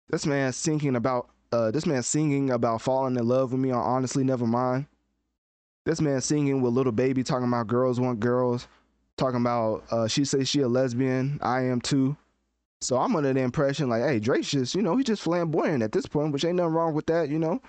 This 0.09 0.25
man 0.25 0.51
singing 0.53 0.95
about 0.95 1.29
uh 1.51 1.71
this 1.71 1.85
man 1.85 2.03
singing 2.03 2.49
about 2.49 2.81
falling 2.81 3.15
in 3.15 3.27
love 3.27 3.51
with 3.51 3.61
me 3.61 3.71
on 3.71 3.81
honestly 3.81 4.23
never 4.23 4.47
mind. 4.47 4.87
This 5.85 6.01
man 6.01 6.21
singing 6.21 6.61
with 6.61 6.73
Lil 6.73 6.91
Baby 6.91 7.23
talking 7.23 7.47
about 7.47 7.67
girls 7.67 7.99
want 7.99 8.19
girls, 8.19 8.67
talking 9.17 9.39
about 9.39 9.83
uh 9.91 10.07
she 10.07 10.25
says 10.25 10.49
she 10.49 10.61
a 10.61 10.67
lesbian, 10.67 11.39
I 11.41 11.61
am 11.61 11.79
too. 11.79 12.17
So 12.81 12.97
I'm 12.97 13.15
under 13.15 13.33
the 13.33 13.41
impression 13.41 13.89
like, 13.89 14.03
hey, 14.03 14.19
Drake's 14.19 14.51
just, 14.51 14.73
you 14.73 14.81
know, 14.81 14.95
he's 14.95 15.05
just 15.05 15.21
flamboyant 15.21 15.83
at 15.83 15.91
this 15.91 16.05
point, 16.05 16.31
which 16.31 16.45
ain't 16.45 16.55
nothing 16.55 16.73
wrong 16.73 16.93
with 16.93 17.07
that, 17.07 17.29
you 17.29 17.37
know. 17.37 17.61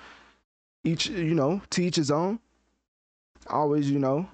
Each, 0.84 1.08
you 1.08 1.34
know, 1.34 1.60
to 1.70 1.82
each 1.82 1.96
his 1.96 2.10
own. 2.10 2.38
Always, 3.48 3.90
you 3.90 3.98
know, 3.98 4.28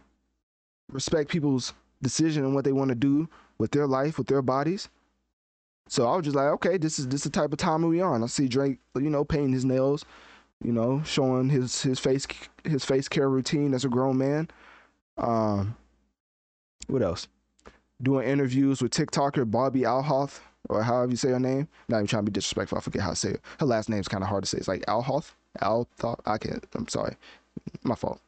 respect 0.91 1.31
people's 1.31 1.73
decision 2.03 2.45
and 2.45 2.55
what 2.55 2.65
they 2.65 2.73
want 2.73 2.91
to 2.91 2.95
do 2.95 3.29
with 3.59 3.71
their 3.71 3.87
life, 3.87 4.19
with 4.19 4.27
their 4.27 4.43
bodies. 4.43 4.89
So 5.89 6.07
I 6.07 6.17
was 6.17 6.25
just 6.25 6.37
like, 6.37 6.49
okay, 6.49 6.77
this 6.77 6.99
is 6.99 7.09
this 7.09 7.21
is 7.21 7.31
the 7.31 7.31
type 7.31 7.53
of 7.53 7.59
time 7.59 7.83
we 7.83 8.01
on. 8.01 8.23
I 8.23 8.27
see 8.27 8.49
Drake, 8.49 8.79
you 8.97 9.09
know, 9.09 9.25
painting 9.25 9.53
his 9.53 9.65
nails, 9.65 10.05
you 10.63 10.73
know, 10.73 11.03
showing 11.05 11.49
his 11.49 11.83
his 11.83 11.99
face 11.99 12.27
his 12.65 12.85
face 12.85 13.09
care 13.09 13.31
routine 13.31 13.73
as 13.73 13.85
a 13.85 13.89
grown 13.89 14.19
man. 14.19 14.49
Um, 15.17 15.77
what 16.89 17.03
else? 17.03 17.29
Doing 18.03 18.29
interviews 18.29 18.83
with 18.83 18.93
TikToker 18.93 19.49
Bobbi 19.51 19.83
Alhoth 19.83 20.41
or 20.69 20.83
however 20.83 21.11
you 21.11 21.17
say 21.17 21.31
her 21.31 21.41
name. 21.41 21.69
Not 21.89 21.99
even 21.99 22.07
trying 22.07 22.25
to 22.25 22.31
be 22.31 22.35
disrespectful. 22.35 22.79
I 22.79 22.81
forget 22.81 23.03
how 23.03 23.11
to 23.11 23.17
say 23.17 23.31
it. 23.31 23.41
Her 23.61 23.67
last 23.67 23.89
name 23.89 24.01
is 24.01 24.09
kind 24.09 24.23
of 24.23 24.29
hard 24.29 24.45
to 24.45 24.49
say. 24.49 24.59
It's 24.59 24.69
like 24.69 24.85
Alhoth. 24.87 25.33
Alhoth. 25.61 26.21
I 26.27 26.39
can't. 26.39 26.65
I'm 26.75 26.89
sorry. 26.89 27.17
My 27.83 27.95
fault. 27.95 28.21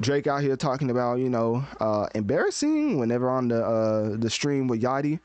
Drake 0.00 0.26
out 0.26 0.42
here 0.42 0.56
talking 0.56 0.90
about 0.90 1.18
you 1.18 1.28
know 1.28 1.64
uh, 1.80 2.06
embarrassing 2.14 2.98
whenever 2.98 3.28
on 3.28 3.48
the 3.48 3.64
uh, 3.64 4.16
the 4.16 4.30
stream 4.30 4.66
with 4.66 4.82
Yachty. 4.82 5.20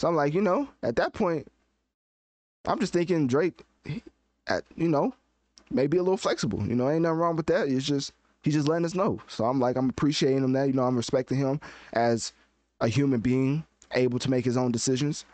So 0.00 0.08
I'm 0.08 0.16
like, 0.16 0.34
you 0.34 0.40
know, 0.40 0.68
at 0.82 0.96
that 0.96 1.12
point, 1.12 1.46
I'm 2.66 2.78
just 2.78 2.92
thinking 2.92 3.26
Drake, 3.26 3.62
at 4.46 4.64
you 4.76 4.88
know, 4.88 5.14
maybe 5.70 5.96
a 5.96 6.02
little 6.02 6.16
flexible. 6.16 6.64
You 6.66 6.74
know, 6.74 6.90
ain't 6.90 7.02
nothing 7.02 7.18
wrong 7.18 7.36
with 7.36 7.46
that. 7.46 7.68
It's 7.68 7.84
just 7.84 8.12
he's 8.42 8.54
just 8.54 8.68
letting 8.68 8.84
us 8.84 8.94
know. 8.94 9.20
So 9.26 9.44
I'm 9.44 9.60
like, 9.60 9.76
I'm 9.76 9.88
appreciating 9.90 10.44
him 10.44 10.52
that. 10.52 10.68
You 10.68 10.74
know, 10.74 10.84
I'm 10.84 10.96
respecting 10.96 11.38
him 11.38 11.60
as 11.92 12.32
a 12.80 12.88
human 12.88 13.20
being 13.20 13.64
able 13.92 14.18
to 14.18 14.30
make 14.30 14.44
his 14.44 14.56
own 14.56 14.72
decisions. 14.72 15.24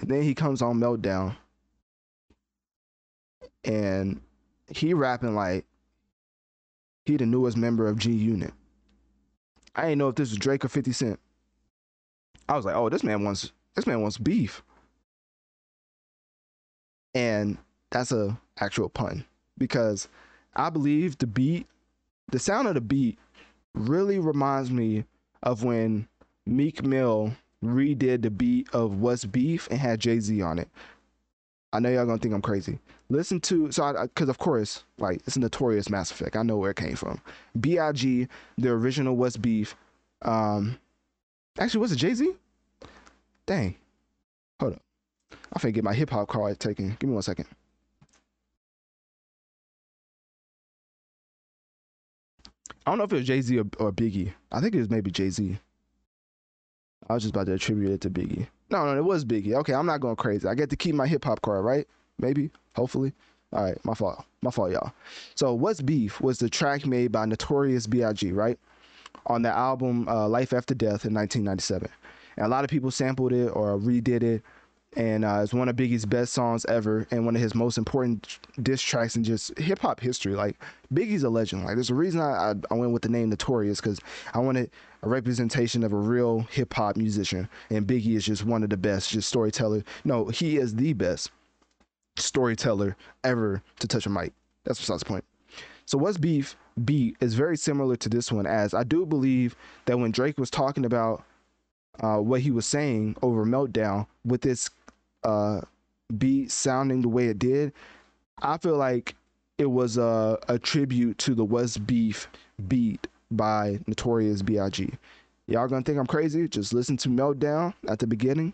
And 0.00 0.10
then 0.10 0.22
he 0.22 0.34
comes 0.34 0.62
on 0.62 0.78
Meltdown. 0.78 1.36
And 3.64 4.20
he 4.68 4.94
rapping 4.94 5.34
like 5.34 5.64
he 7.04 7.16
the 7.16 7.26
newest 7.26 7.56
member 7.56 7.86
of 7.86 7.98
G 7.98 8.12
Unit. 8.12 8.52
I 9.74 9.82
didn't 9.82 9.98
know 9.98 10.08
if 10.08 10.16
this 10.16 10.30
was 10.30 10.38
Drake 10.38 10.64
or 10.64 10.68
50 10.68 10.92
Cent. 10.92 11.20
I 12.48 12.56
was 12.56 12.64
like, 12.64 12.74
oh, 12.74 12.88
this 12.88 13.04
man 13.04 13.24
wants 13.24 13.52
this 13.74 13.86
man 13.86 14.02
wants 14.02 14.18
beef. 14.18 14.62
And 17.14 17.58
that's 17.90 18.12
a 18.12 18.38
actual 18.58 18.88
pun 18.88 19.24
because 19.58 20.08
I 20.54 20.70
believe 20.70 21.18
the 21.18 21.26
beat, 21.26 21.66
the 22.30 22.38
sound 22.38 22.68
of 22.68 22.74
the 22.74 22.80
beat 22.80 23.18
really 23.74 24.18
reminds 24.18 24.70
me 24.70 25.04
of 25.42 25.62
when 25.64 26.08
Meek 26.46 26.82
Mill 26.82 27.32
redid 27.62 28.22
the 28.22 28.30
beat 28.30 28.68
of 28.72 29.00
What's 29.00 29.24
Beef 29.24 29.68
and 29.70 29.78
had 29.78 30.00
Jay 30.00 30.18
Z 30.20 30.40
on 30.42 30.58
it. 30.58 30.68
I 31.72 31.80
know 31.80 31.88
y'all 31.88 32.04
gonna 32.04 32.18
think 32.18 32.34
I'm 32.34 32.42
crazy. 32.42 32.78
Listen 33.08 33.40
to 33.40 33.72
so 33.72 33.92
because 34.02 34.28
of 34.28 34.38
course 34.38 34.84
like 34.98 35.22
it's 35.26 35.36
a 35.36 35.40
notorious 35.40 35.88
Mass 35.88 36.10
Effect. 36.10 36.36
I 36.36 36.42
know 36.42 36.56
where 36.58 36.70
it 36.70 36.76
came 36.76 36.96
from. 36.96 37.20
B.I.G. 37.60 38.28
the 38.58 38.68
original 38.68 39.16
What's 39.16 39.36
Beef. 39.36 39.74
Um, 40.22 40.78
actually 41.58 41.80
was 41.80 41.92
it 41.92 41.96
Jay 41.96 42.14
Z? 42.14 42.34
Dang, 43.46 43.74
hold 44.60 44.74
up. 44.74 44.82
I 45.52 45.58
finna 45.58 45.72
get 45.74 45.84
my 45.84 45.94
hip 45.94 46.10
hop 46.10 46.28
card 46.28 46.58
taken. 46.60 46.96
Give 46.98 47.08
me 47.08 47.14
one 47.14 47.22
second. 47.22 47.46
I 52.84 52.90
don't 52.90 52.98
know 52.98 53.04
if 53.04 53.12
it 53.12 53.16
was 53.16 53.26
Jay 53.26 53.40
Z 53.40 53.58
or, 53.58 53.64
or 53.78 53.92
Biggie. 53.92 54.32
I 54.50 54.60
think 54.60 54.74
it 54.74 54.78
was 54.78 54.90
maybe 54.90 55.10
Jay 55.10 55.30
Z. 55.30 55.58
I 57.08 57.14
was 57.14 57.22
just 57.22 57.34
about 57.34 57.46
to 57.46 57.54
attribute 57.54 57.92
it 57.92 58.00
to 58.02 58.10
Biggie. 58.10 58.46
No, 58.70 58.84
no, 58.86 58.96
it 58.96 59.04
was 59.04 59.24
Biggie. 59.24 59.54
Okay, 59.54 59.74
I'm 59.74 59.86
not 59.86 60.00
going 60.00 60.16
crazy. 60.16 60.48
I 60.48 60.54
get 60.54 60.70
to 60.70 60.76
keep 60.76 60.94
my 60.94 61.06
hip 61.06 61.24
hop 61.24 61.42
card, 61.42 61.64
right? 61.64 61.86
Maybe, 62.18 62.50
hopefully. 62.74 63.12
All 63.52 63.64
right, 63.64 63.84
my 63.84 63.94
fault. 63.94 64.24
My 64.40 64.50
fault, 64.50 64.72
y'all. 64.72 64.92
So, 65.34 65.52
What's 65.52 65.82
Beef 65.82 66.20
was 66.20 66.38
the 66.38 66.48
track 66.48 66.86
made 66.86 67.12
by 67.12 67.26
Notorious 67.26 67.86
B.I.G., 67.86 68.32
right? 68.32 68.58
On 69.26 69.42
the 69.42 69.50
album 69.50 70.08
uh, 70.08 70.26
Life 70.26 70.52
After 70.52 70.74
Death 70.74 71.04
in 71.04 71.14
1997. 71.14 71.88
And 72.36 72.46
a 72.46 72.48
lot 72.48 72.64
of 72.64 72.70
people 72.70 72.90
sampled 72.90 73.32
it 73.32 73.48
or 73.48 73.78
redid 73.78 74.22
it 74.22 74.42
and 74.96 75.24
uh, 75.24 75.40
it's 75.42 75.54
one 75.54 75.68
of 75.68 75.76
Biggie's 75.76 76.04
best 76.04 76.32
songs 76.32 76.64
ever, 76.66 77.06
and 77.10 77.24
one 77.24 77.34
of 77.34 77.42
his 77.42 77.54
most 77.54 77.78
important 77.78 78.38
diss 78.62 78.82
tracks 78.82 79.16
in 79.16 79.24
just 79.24 79.56
hip 79.58 79.78
hop 79.78 80.00
history. 80.00 80.34
Like 80.34 80.56
Biggie's 80.92 81.22
a 81.22 81.30
legend. 81.30 81.64
Like 81.64 81.76
there's 81.76 81.90
a 81.90 81.94
reason 81.94 82.20
I, 82.20 82.50
I, 82.50 82.54
I 82.70 82.74
went 82.74 82.92
with 82.92 83.02
the 83.02 83.08
name 83.08 83.30
Notorious 83.30 83.80
because 83.80 84.00
I 84.34 84.38
wanted 84.38 84.70
a 85.02 85.08
representation 85.08 85.82
of 85.82 85.92
a 85.92 85.96
real 85.96 86.40
hip 86.50 86.74
hop 86.74 86.96
musician, 86.96 87.48
and 87.70 87.86
Biggie 87.86 88.16
is 88.16 88.24
just 88.24 88.44
one 88.44 88.62
of 88.62 88.70
the 88.70 88.76
best, 88.76 89.10
just 89.10 89.28
storyteller. 89.28 89.82
No, 90.04 90.26
he 90.28 90.58
is 90.58 90.74
the 90.74 90.92
best 90.92 91.30
storyteller 92.16 92.96
ever 93.24 93.62
to 93.78 93.88
touch 93.88 94.06
a 94.06 94.10
mic. 94.10 94.32
That's 94.64 94.78
besides 94.78 95.00
the 95.00 95.06
point. 95.06 95.24
So 95.86 95.98
what's 95.98 96.18
beef 96.18 96.56
beat 96.84 97.16
is 97.20 97.34
very 97.34 97.56
similar 97.56 97.96
to 97.96 98.08
this 98.08 98.30
one, 98.30 98.46
as 98.46 98.74
I 98.74 98.84
do 98.84 99.04
believe 99.04 99.56
that 99.86 99.98
when 99.98 100.10
Drake 100.10 100.38
was 100.38 100.50
talking 100.50 100.84
about 100.84 101.24
uh, 102.00 102.18
what 102.18 102.40
he 102.40 102.50
was 102.50 102.66
saying 102.66 103.16
over 103.22 103.44
Meltdown 103.44 104.06
with 104.24 104.40
this 104.40 104.70
uh, 105.24 105.60
beat 106.18 106.50
sounding 106.50 107.02
the 107.02 107.08
way 107.08 107.26
it 107.26 107.38
did, 107.38 107.72
I 108.40 108.58
feel 108.58 108.76
like 108.76 109.14
it 109.58 109.66
was 109.70 109.96
a, 109.96 110.38
a 110.48 110.58
tribute 110.58 111.18
to 111.18 111.34
the 111.34 111.44
What's 111.44 111.78
Beef 111.78 112.28
beat 112.68 113.06
by 113.30 113.78
Notorious 113.86 114.42
B.I.G. 114.42 114.90
y'all 115.46 115.68
gonna 115.68 115.82
think 115.82 115.98
I'm 115.98 116.06
crazy, 116.06 116.48
just 116.48 116.72
listen 116.72 116.96
to 116.98 117.08
Meltdown 117.08 117.74
at 117.88 117.98
the 117.98 118.06
beginning, 118.06 118.52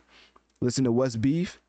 listen 0.60 0.84
to 0.84 0.92
What's 0.92 1.16
Beef, 1.16 1.60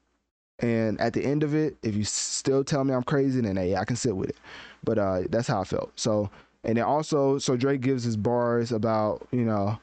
and 0.59 0.99
at 0.99 1.13
the 1.13 1.23
end 1.23 1.43
of 1.43 1.55
it, 1.55 1.77
if 1.84 1.95
you 1.95 2.03
still 2.03 2.63
tell 2.63 2.84
me 2.84 2.93
I'm 2.93 3.03
crazy, 3.03 3.41
then 3.41 3.55
hey, 3.55 3.76
I 3.76 3.85
can 3.85 3.95
sit 3.95 4.15
with 4.15 4.30
it. 4.30 4.38
But 4.84 4.97
uh, 4.97 5.21
that's 5.30 5.47
how 5.47 5.61
I 5.61 5.63
felt. 5.63 5.91
So, 5.95 6.30
and 6.63 6.77
then 6.77 6.84
also, 6.84 7.38
so 7.38 7.55
Drake 7.55 7.81
gives 7.81 8.03
his 8.03 8.17
bars 8.17 8.71
about, 8.71 9.26
you 9.31 9.45
know, 9.45 9.80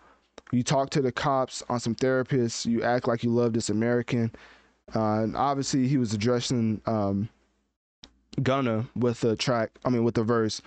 you 0.53 0.63
talk 0.63 0.91
to 0.91 1.03
the 1.03 1.11
cops 1.11 1.63
on 1.69 1.81
some 1.81 1.95
therapists, 1.95 2.67
you 2.67 2.83
act 2.83 3.09
like 3.09 3.25
you 3.25 3.31
love 3.31 3.53
this 3.53 3.71
American. 3.71 4.31
Uh, 4.95 5.23
and 5.23 5.37
obviously, 5.37 5.89
he 5.89 5.99
was 5.99 6.13
addressing 6.13 6.81
um, 6.87 7.29
Gunna 8.43 8.87
with 8.95 9.21
the 9.21 9.37
track, 9.37 9.71
I 9.85 9.91
mean, 9.91 10.05
with 10.05 10.15
the 10.15 10.23
verse. 10.23 10.63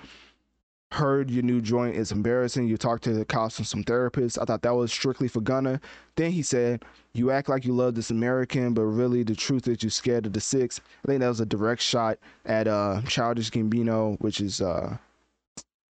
Heard 0.92 1.30
your 1.30 1.44
new 1.44 1.62
joint 1.62 1.96
is 1.96 2.12
embarrassing. 2.12 2.68
You 2.68 2.76
talked 2.76 3.04
to 3.04 3.14
the 3.14 3.24
cops 3.24 3.60
and 3.60 3.68
some 3.68 3.84
therapists. 3.84 4.42
I 4.42 4.46
thought 4.46 4.64
that 4.64 4.76
was 4.76 4.92
strictly 4.92 5.28
for 5.28 5.40
Gunna. 5.40 5.80
Then 6.16 6.32
he 6.32 6.42
said, 6.42 6.84
You 7.14 7.30
act 7.30 7.48
like 7.48 7.64
you 7.64 7.74
love 7.74 7.94
this 7.94 8.10
American, 8.10 8.74
but 8.74 8.82
really 8.86 9.22
the 9.22 9.36
truth 9.36 9.68
is 9.68 9.84
you're 9.84 9.92
scared 9.92 10.26
of 10.26 10.34
the 10.34 10.42
six. 10.42 10.82
I 11.06 11.08
think 11.08 11.20
that 11.20 11.28
was 11.28 11.42
a 11.42 11.46
direct 11.46 11.84
shot 11.84 12.18
at 12.46 12.68
uh 12.68 13.04
Childish 13.08 13.52
Gambino, 13.52 14.20
which 14.20 14.42
is 14.42 14.62
uh 14.62 14.98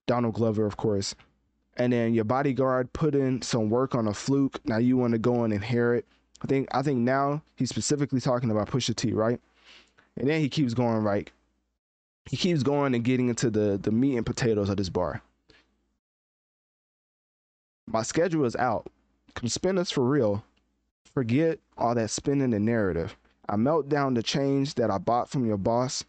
Donald 0.09 0.35
Glover, 0.35 0.67
of 0.67 0.77
course. 0.77 1.15
And 1.77 1.93
then 1.93 2.13
your 2.13 2.25
bodyguard 2.25 2.93
put 2.93 3.15
in 3.15 3.41
some 3.41 3.71
work 3.71 3.95
on 3.95 4.09
a 4.09 4.15
fluke. 4.15 4.59
Now 4.65 4.79
you 4.79 4.97
want 4.97 5.13
to 5.13 5.19
go 5.19 5.45
and 5.45 5.53
inherit. 5.53 6.05
I 6.43 6.47
think 6.47 6.69
I 6.73 6.83
think 6.83 7.01
now 7.01 7.43
he's 7.57 7.71
specifically 7.71 8.21
talking 8.21 8.51
about 8.51 8.69
Pusha 8.69 8.95
T, 8.95 9.13
right? 9.13 9.41
And 10.17 10.29
then 10.29 10.41
he 10.41 10.49
keeps 10.49 10.75
going 10.75 11.03
right 11.03 11.31
he 12.29 12.37
keeps 12.37 12.63
going 12.63 12.95
and 12.95 13.05
getting 13.05 13.29
into 13.29 13.51
the 13.51 13.79
the 13.81 13.91
meat 13.91 14.17
and 14.17 14.27
potatoes 14.27 14.69
of 14.69 14.77
this 14.77 14.91
bar. 14.91 15.23
My 17.87 18.03
schedule 18.03 18.45
is 18.45 18.57
out. 18.57 18.87
Come 19.35 19.49
spin 19.49 19.79
us 19.79 19.91
for 19.91 20.05
real. 20.05 20.45
Forget 21.15 21.59
all 21.79 21.95
that 21.95 22.11
spinning 22.11 22.51
the 22.51 22.61
narrative. 22.61 23.17
I 23.49 23.57
melt 23.57 23.89
down 23.89 24.13
the 24.13 24.23
change 24.23 24.75
that 24.75 24.91
I 24.91 24.99
bought 24.99 25.31
from 25.31 25.47
your 25.47 25.57
boss. 25.57 26.05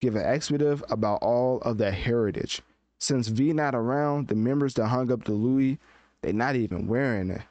Give 0.00 0.14
an 0.14 0.24
expletive 0.24 0.84
about 0.90 1.18
all 1.22 1.60
of 1.62 1.78
that 1.78 1.94
heritage. 1.94 2.62
Since 3.00 3.28
V 3.28 3.52
not 3.52 3.74
around, 3.74 4.28
the 4.28 4.36
members 4.36 4.74
that 4.74 4.86
hung 4.86 5.10
up 5.10 5.24
the 5.24 5.32
Louis, 5.32 5.78
they 6.22 6.32
not 6.32 6.54
even 6.54 6.86
wearing 6.86 7.30
it. 7.30 7.42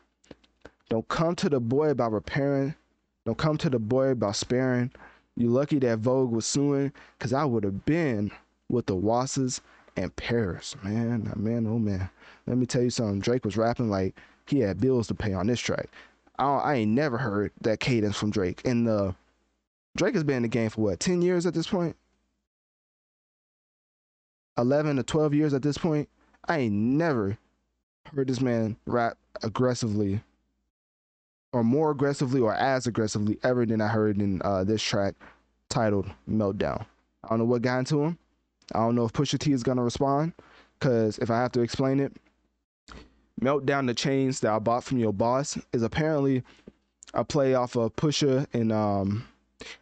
Don't 0.91 1.07
come 1.07 1.37
to 1.37 1.47
the 1.47 1.61
boy 1.61 1.89
about 1.89 2.11
repairing. 2.11 2.75
Don't 3.25 3.37
come 3.37 3.57
to 3.59 3.69
the 3.69 3.79
boy 3.79 4.09
about 4.09 4.35
sparing. 4.35 4.91
You 5.37 5.47
lucky 5.47 5.79
that 5.79 5.99
Vogue 5.99 6.31
was 6.33 6.45
suing, 6.45 6.91
cause 7.17 7.31
I 7.31 7.45
would 7.45 7.63
have 7.63 7.85
been 7.85 8.29
with 8.67 8.87
the 8.87 8.95
Wasses 8.95 9.61
and 9.95 10.13
Paris, 10.17 10.75
man. 10.83 11.31
Man, 11.37 11.65
oh 11.65 11.79
man. 11.79 12.09
Let 12.45 12.57
me 12.57 12.65
tell 12.65 12.81
you 12.81 12.89
something. 12.89 13.21
Drake 13.21 13.45
was 13.45 13.55
rapping 13.55 13.89
like 13.89 14.19
he 14.47 14.59
had 14.59 14.81
bills 14.81 15.07
to 15.07 15.15
pay 15.15 15.31
on 15.31 15.47
this 15.47 15.61
track. 15.61 15.87
I, 16.37 16.45
I 16.45 16.73
ain't 16.73 16.91
never 16.91 17.17
heard 17.17 17.53
that 17.61 17.79
cadence 17.79 18.17
from 18.17 18.31
Drake. 18.31 18.61
And 18.65 18.89
uh, 18.89 19.13
Drake 19.95 20.15
has 20.15 20.25
been 20.25 20.37
in 20.37 20.43
the 20.43 20.49
game 20.49 20.71
for 20.71 20.81
what, 20.81 20.99
10 20.99 21.21
years 21.21 21.45
at 21.45 21.53
this 21.53 21.67
point? 21.67 21.95
11 24.57 24.97
to 24.97 25.03
12 25.03 25.35
years 25.35 25.53
at 25.53 25.61
this 25.61 25.77
point. 25.77 26.09
I 26.49 26.57
ain't 26.57 26.75
never 26.75 27.37
heard 28.13 28.27
this 28.27 28.41
man 28.41 28.75
rap 28.85 29.17
aggressively 29.41 30.21
or 31.53 31.63
more 31.63 31.91
aggressively 31.91 32.41
or 32.41 32.53
as 32.53 32.87
aggressively 32.87 33.37
ever 33.43 33.65
than 33.65 33.81
I 33.81 33.87
heard 33.87 34.17
in 34.17 34.41
uh, 34.43 34.63
this 34.63 34.81
track 34.81 35.15
titled 35.69 36.09
Meltdown. 36.29 36.85
I 37.23 37.29
don't 37.29 37.39
know 37.39 37.45
what 37.45 37.61
got 37.61 37.79
into 37.79 38.03
him. 38.03 38.17
I 38.73 38.79
don't 38.79 38.95
know 38.95 39.05
if 39.05 39.13
Pusha 39.13 39.37
T 39.37 39.51
is 39.51 39.63
gonna 39.63 39.83
respond, 39.83 40.33
cause 40.79 41.17
if 41.19 41.29
I 41.29 41.37
have 41.37 41.51
to 41.53 41.61
explain 41.61 41.99
it, 41.99 42.13
Meltdown 43.41 43.87
the 43.87 43.93
chains 43.93 44.39
that 44.41 44.53
I 44.53 44.59
bought 44.59 44.83
from 44.83 44.99
your 44.99 45.13
boss 45.13 45.57
is 45.73 45.83
apparently 45.83 46.43
a 47.13 47.25
play 47.25 47.53
off 47.53 47.75
of 47.75 47.95
Pusha 47.95 48.47
and 48.53 48.71
um 48.71 49.27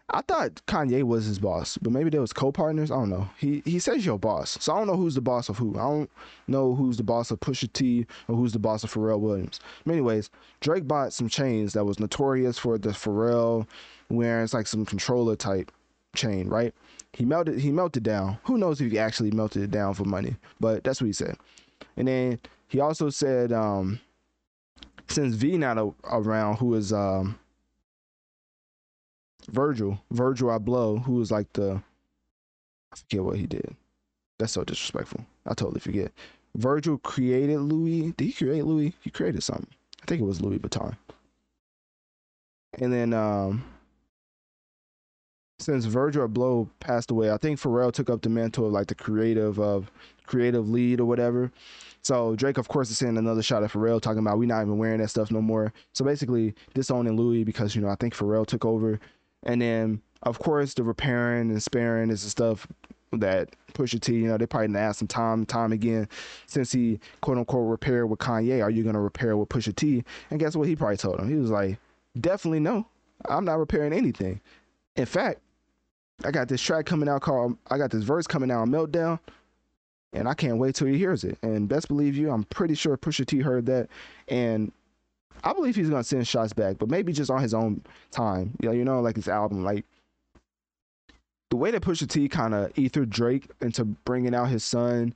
I 0.10 0.22
thought 0.22 0.61
Kanye 0.68 1.03
was 1.03 1.26
his 1.26 1.39
boss, 1.39 1.77
but 1.77 1.91
maybe 1.91 2.10
they 2.10 2.19
was 2.19 2.34
co-partners. 2.34 2.91
I 2.91 2.95
don't 2.95 3.10
know. 3.10 3.30
He 3.38 3.61
he 3.65 3.80
says 3.80 4.06
your 4.06 4.18
boss, 4.18 4.57
so 4.60 4.73
I 4.73 4.77
don't 4.77 4.88
know 4.88 4.95
who's 4.95 5.15
the 5.15 5.22
boss 5.22 5.49
of 5.49 5.57
who. 5.57 5.76
I 5.76 5.84
don't 5.84 6.10
know 6.47 6.76
who's 6.76 6.97
the 6.97 7.03
boss 7.03 7.31
of 7.31 7.39
Pusha 7.39 7.72
T 7.72 8.06
or 8.27 8.35
who's 8.35 8.53
the 8.53 8.60
boss 8.60 8.84
of 8.84 8.93
Pharrell 8.93 9.19
Williams. 9.19 9.60
But 9.85 9.93
anyways, 9.93 10.30
Drake 10.61 10.88
bought 10.88 11.14
some 11.14 11.30
chains 11.30 11.73
that 11.73 11.85
was 11.85 11.99
notorious 11.99 12.57
for 12.57 12.77
the 12.77 12.89
Pharrell 12.89 13.68
wearing. 14.10 14.43
It's 14.43 14.53
like 14.53 14.68
some 14.68 14.85
controller 14.85 15.35
type 15.35 15.72
chain, 16.15 16.47
right? 16.47 16.73
He 17.14 17.26
melted 17.26 17.60
he 17.60 17.72
melted 17.72 18.03
down. 18.03 18.38
Who 18.43 18.57
knows 18.57 18.81
if 18.81 18.91
he 18.91 18.99
actually 18.99 19.31
melted 19.31 19.64
it 19.64 19.72
down 19.72 19.93
for 19.93 20.06
money? 20.06 20.35
But 20.60 20.84
that's 20.84 21.01
what 21.01 21.07
he 21.07 21.14
said. 21.14 21.38
And 21.97 22.07
then 22.07 22.39
he 22.68 22.80
also 22.80 23.10
said, 23.10 23.51
um, 23.51 23.99
since 25.07 25.35
V 25.35 25.57
not 25.57 25.77
a, 25.77 25.91
around, 26.06 26.57
who 26.57 26.76
is 26.76 26.93
um 26.93 27.38
Virgil, 29.51 30.01
Virgil 30.11 30.49
Abloh, 30.49 31.03
who 31.03 31.13
was 31.13 31.31
like 31.31 31.51
the 31.53 31.81
I 32.91 32.95
forget 32.95 33.23
what 33.23 33.38
he 33.38 33.47
did. 33.47 33.76
That's 34.38 34.53
so 34.53 34.63
disrespectful. 34.63 35.26
I 35.45 35.53
totally 35.53 35.80
forget. 35.80 36.11
Virgil 36.55 36.97
created 36.99 37.59
Louis. 37.59 38.13
Did 38.13 38.26
he 38.26 38.34
create 38.34 38.65
Louis? 38.65 38.93
He 39.01 39.09
created 39.09 39.43
something. 39.43 39.67
I 40.01 40.05
think 40.05 40.21
it 40.21 40.26
was 40.26 40.41
Louis 40.41 40.59
Vuitton. 40.59 40.95
And 42.80 42.93
then 42.93 43.13
um 43.13 43.63
since 45.59 45.85
Virgil 45.85 46.27
Abloh 46.27 46.69
passed 46.80 47.11
away, 47.11 47.31
I 47.31 47.38
think 47.38 47.59
Pharrell 47.59 47.91
took 47.91 48.09
up 48.09 48.21
the 48.21 48.30
mantle 48.30 48.67
of 48.67 48.71
like 48.71 48.88
the 48.88 48.95
creative 48.95 49.59
of 49.59 49.91
creative 50.26 50.69
lead 50.69 51.01
or 51.01 51.05
whatever. 51.05 51.51
So 52.01 52.35
Drake, 52.35 52.57
of 52.57 52.69
course, 52.69 52.89
is 52.89 52.97
sending 52.97 53.17
another 53.17 53.43
shot 53.43 53.63
at 53.63 53.71
Pharrell, 53.71 53.99
talking 53.99 54.19
about 54.19 54.38
we 54.38 54.45
not 54.45 54.61
even 54.61 54.77
wearing 54.77 55.01
that 55.01 55.09
stuff 55.09 55.31
no 55.31 55.41
more. 55.41 55.73
So 55.93 56.05
basically, 56.05 56.55
disowning 56.73 57.17
Louis 57.17 57.43
because 57.43 57.76
you 57.76 57.81
know 57.81 57.89
I 57.89 57.95
think 57.95 58.15
Pharrell 58.15 58.45
took 58.45 58.63
over 58.63 58.99
and 59.43 59.61
then 59.61 60.01
of 60.23 60.39
course 60.39 60.73
the 60.73 60.83
repairing 60.83 61.49
and 61.49 61.61
sparing 61.61 62.09
is 62.09 62.23
the 62.23 62.29
stuff 62.29 62.67
that 63.11 63.49
Pusha 63.73 63.99
T, 63.99 64.13
you 64.13 64.27
know, 64.27 64.37
they 64.37 64.45
probably 64.45 64.67
gonna 64.67 64.79
ask 64.79 65.01
him 65.01 65.07
time 65.07 65.39
and 65.39 65.49
time 65.49 65.71
again 65.71 66.07
since 66.45 66.71
he 66.71 66.99
quote 67.21 67.37
unquote 67.37 67.67
repaired 67.67 68.09
with 68.09 68.19
Kanye, 68.19 68.63
are 68.63 68.69
you 68.69 68.83
gonna 68.83 69.01
repair 69.01 69.35
with 69.37 69.49
Pusha 69.49 69.75
T? 69.75 70.03
And 70.29 70.39
guess 70.39 70.55
what 70.55 70.67
he 70.67 70.75
probably 70.75 70.97
told 70.97 71.19
him? 71.19 71.29
He 71.29 71.35
was 71.35 71.49
like, 71.49 71.79
Definitely 72.19 72.59
no. 72.59 72.87
I'm 73.29 73.45
not 73.45 73.59
repairing 73.59 73.93
anything. 73.93 74.41
In 74.95 75.05
fact, 75.05 75.39
I 76.25 76.31
got 76.31 76.47
this 76.47 76.61
track 76.61 76.85
coming 76.85 77.07
out 77.09 77.21
called 77.21 77.57
I 77.69 77.77
got 77.77 77.91
this 77.91 78.03
verse 78.03 78.27
coming 78.27 78.51
out 78.51 78.61
on 78.61 78.69
Meltdown. 78.69 79.19
And 80.11 80.27
I 80.27 80.33
can't 80.33 80.57
wait 80.57 80.73
till 80.73 80.87
he 80.87 80.97
hears 80.97 81.23
it. 81.23 81.37
And 81.43 81.69
best 81.69 81.87
believe 81.87 82.17
you, 82.17 82.31
I'm 82.31 82.43
pretty 82.45 82.73
sure 82.73 82.97
Pusha 82.97 83.27
T 83.27 83.39
heard 83.39 83.67
that. 83.67 83.89
And 84.27 84.71
I 85.43 85.53
believe 85.53 85.76
he's 85.76 85.89
gonna 85.89 86.03
send 86.03 86.27
shots 86.27 86.53
back, 86.53 86.77
but 86.77 86.89
maybe 86.89 87.14
just 87.14 87.31
on 87.31 87.41
his 87.41 87.53
own 87.53 87.81
time. 88.11 88.53
Know, 88.61 88.72
you 88.72 88.84
know, 88.84 89.01
like 89.01 89.15
his 89.15 89.27
album, 89.27 89.64
like 89.64 89.85
the 91.49 91.56
way 91.57 91.72
that 91.72 91.81
Pusha 91.81 92.07
T 92.07 92.27
kind 92.27 92.53
of 92.53 92.72
ethered 92.77 93.10
Drake 93.10 93.49
into 93.61 93.85
bringing 93.85 94.35
out 94.35 94.49
his 94.49 94.64
son, 94.64 95.14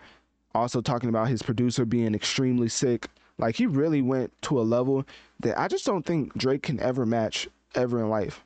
also 0.55 0.81
talking 0.81 1.09
about 1.09 1.27
his 1.27 1.41
producer 1.41 1.85
being 1.85 2.15
extremely 2.15 2.69
sick. 2.69 3.07
Like 3.37 3.55
he 3.55 3.65
really 3.65 4.01
went 4.01 4.31
to 4.43 4.59
a 4.59 4.63
level 4.63 5.05
that 5.41 5.59
I 5.59 5.67
just 5.67 5.85
don't 5.85 6.05
think 6.05 6.33
Drake 6.37 6.63
can 6.63 6.79
ever 6.79 7.05
match 7.05 7.47
ever 7.75 7.99
in 7.99 8.09
life. 8.09 8.43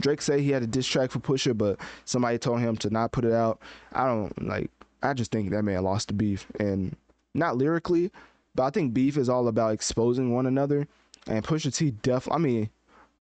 Drake 0.00 0.20
said 0.20 0.40
he 0.40 0.50
had 0.50 0.62
a 0.62 0.66
diss 0.66 0.86
track 0.86 1.10
for 1.10 1.20
Pusha, 1.20 1.56
but 1.56 1.78
somebody 2.04 2.38
told 2.38 2.60
him 2.60 2.76
to 2.76 2.90
not 2.90 3.12
put 3.12 3.24
it 3.24 3.32
out. 3.32 3.60
I 3.92 4.06
don't 4.06 4.46
like. 4.46 4.70
I 5.02 5.14
just 5.14 5.32
think 5.32 5.50
that 5.50 5.62
man 5.62 5.82
lost 5.82 6.08
the 6.08 6.14
beef, 6.14 6.46
and 6.58 6.94
not 7.34 7.56
lyrically, 7.56 8.10
but 8.54 8.64
I 8.64 8.70
think 8.70 8.94
beef 8.94 9.16
is 9.16 9.28
all 9.28 9.48
about 9.48 9.72
exposing 9.72 10.34
one 10.34 10.46
another 10.46 10.86
and 11.26 11.44
Pusha 11.44 11.74
T 11.74 11.92
def 12.02 12.30
I 12.30 12.38
mean, 12.38 12.70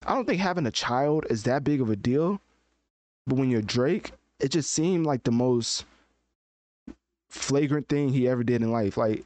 I 0.05 0.13
don't 0.13 0.25
think 0.25 0.39
having 0.39 0.65
a 0.65 0.71
child 0.71 1.25
is 1.29 1.43
that 1.43 1.63
big 1.63 1.81
of 1.81 1.89
a 1.89 1.95
deal. 1.95 2.41
But 3.27 3.37
when 3.37 3.49
you're 3.49 3.61
Drake, 3.61 4.11
it 4.39 4.49
just 4.49 4.71
seemed 4.71 5.05
like 5.05 5.23
the 5.23 5.31
most 5.31 5.85
flagrant 7.29 7.87
thing 7.89 8.09
he 8.09 8.27
ever 8.27 8.43
did 8.43 8.61
in 8.61 8.71
life. 8.71 8.97
Like, 8.97 9.23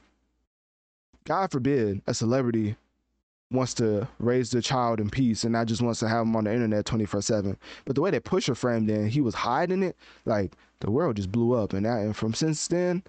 God 1.24 1.50
forbid 1.50 2.02
a 2.06 2.12
celebrity 2.12 2.76
wants 3.50 3.74
to 3.74 4.08
raise 4.18 4.50
their 4.50 4.60
child 4.60 5.00
in 5.00 5.08
peace 5.08 5.44
and 5.44 5.52
not 5.52 5.66
just 5.66 5.80
wants 5.80 6.00
to 6.00 6.08
have 6.08 6.26
them 6.26 6.34
on 6.36 6.44
the 6.44 6.52
internet 6.52 6.84
24 6.84 7.22
7. 7.22 7.56
But 7.84 7.94
the 7.94 8.00
way 8.02 8.10
that 8.10 8.24
Pusha 8.24 8.56
framed 8.56 8.90
it, 8.90 9.08
he 9.08 9.20
was 9.20 9.34
hiding 9.34 9.82
it, 9.82 9.96
like 10.24 10.52
the 10.80 10.90
world 10.90 11.16
just 11.16 11.32
blew 11.32 11.54
up. 11.54 11.72
And 11.72 11.86
that, 11.86 12.00
and 12.00 12.16
from 12.16 12.34
since 12.34 12.66
then, 12.68 13.02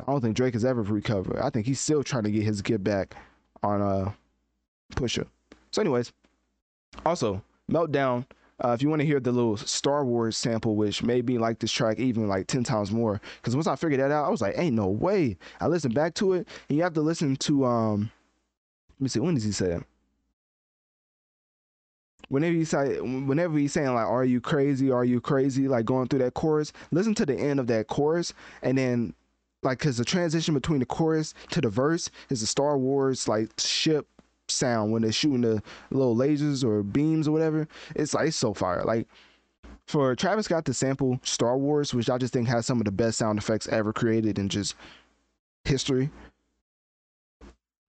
I 0.00 0.10
don't 0.10 0.20
think 0.20 0.36
Drake 0.36 0.54
has 0.54 0.64
ever 0.64 0.82
recovered. 0.82 1.38
I 1.38 1.50
think 1.50 1.66
he's 1.66 1.80
still 1.80 2.04
trying 2.04 2.24
to 2.24 2.30
get 2.30 2.44
his 2.44 2.62
get 2.62 2.84
back 2.84 3.16
on 3.62 3.82
uh 3.82 4.12
Pusha. 4.94 5.26
So, 5.70 5.80
anyways, 5.80 6.12
also 7.04 7.42
Meltdown. 7.70 8.24
Uh, 8.64 8.72
if 8.72 8.82
you 8.82 8.88
want 8.88 8.98
to 8.98 9.06
hear 9.06 9.20
the 9.20 9.30
little 9.30 9.56
Star 9.56 10.04
Wars 10.04 10.36
sample, 10.36 10.74
which 10.74 11.04
made 11.04 11.26
me 11.26 11.38
like 11.38 11.60
this 11.60 11.70
track 11.70 12.00
even 12.00 12.26
like 12.26 12.48
10 12.48 12.64
times 12.64 12.90
more, 12.90 13.20
because 13.36 13.54
once 13.54 13.68
I 13.68 13.76
figured 13.76 14.00
that 14.00 14.10
out, 14.10 14.26
I 14.26 14.30
was 14.30 14.40
like, 14.40 14.58
ain't 14.58 14.74
no 14.74 14.88
way. 14.88 15.36
I 15.60 15.68
listened 15.68 15.94
back 15.94 16.14
to 16.14 16.32
it, 16.32 16.48
and 16.68 16.76
you 16.76 16.82
have 16.82 16.94
to 16.94 17.00
listen 17.00 17.36
to, 17.36 17.64
um, 17.64 18.10
let 18.98 19.00
me 19.00 19.08
see, 19.08 19.20
when 19.20 19.34
does 19.34 19.44
he 19.44 19.52
say 19.52 19.74
it? 19.74 19.84
Whenever 22.30 22.54
he 22.54 22.64
say, 22.64 23.00
whenever 23.00 23.56
he's 23.56 23.72
saying 23.72 23.94
like, 23.94 24.06
"Are 24.06 24.24
you 24.24 24.38
crazy? 24.38 24.90
Are 24.90 25.04
you 25.04 25.18
crazy?" 25.18 25.66
Like 25.66 25.86
going 25.86 26.08
through 26.08 26.18
that 26.18 26.34
chorus, 26.34 26.74
listen 26.90 27.14
to 27.14 27.24
the 27.24 27.34
end 27.34 27.58
of 27.58 27.68
that 27.68 27.86
chorus, 27.86 28.34
and 28.60 28.76
then 28.76 29.14
like 29.62 29.78
because 29.78 29.96
the 29.96 30.04
transition 30.04 30.52
between 30.52 30.80
the 30.80 30.84
chorus 30.84 31.32
to 31.52 31.62
the 31.62 31.70
verse 31.70 32.10
is 32.28 32.42
a 32.42 32.46
Star 32.46 32.76
Wars 32.76 33.28
like 33.28 33.48
ship 33.58 34.06
sound 34.50 34.92
when 34.92 35.02
they're 35.02 35.12
shooting 35.12 35.42
the 35.42 35.62
little 35.90 36.16
lasers 36.16 36.64
or 36.64 36.82
beams 36.82 37.28
or 37.28 37.32
whatever. 37.32 37.68
It's 37.94 38.14
like 38.14 38.28
it's 38.28 38.36
so 38.36 38.54
fire. 38.54 38.82
Like 38.84 39.06
for 39.86 40.14
Travis 40.14 40.46
Scott 40.46 40.64
to 40.66 40.74
sample 40.74 41.18
Star 41.22 41.56
Wars, 41.56 41.94
which 41.94 42.10
I 42.10 42.18
just 42.18 42.32
think 42.32 42.48
has 42.48 42.66
some 42.66 42.78
of 42.78 42.84
the 42.84 42.92
best 42.92 43.18
sound 43.18 43.38
effects 43.38 43.68
ever 43.68 43.92
created 43.92 44.38
in 44.38 44.48
just 44.48 44.74
history, 45.64 46.10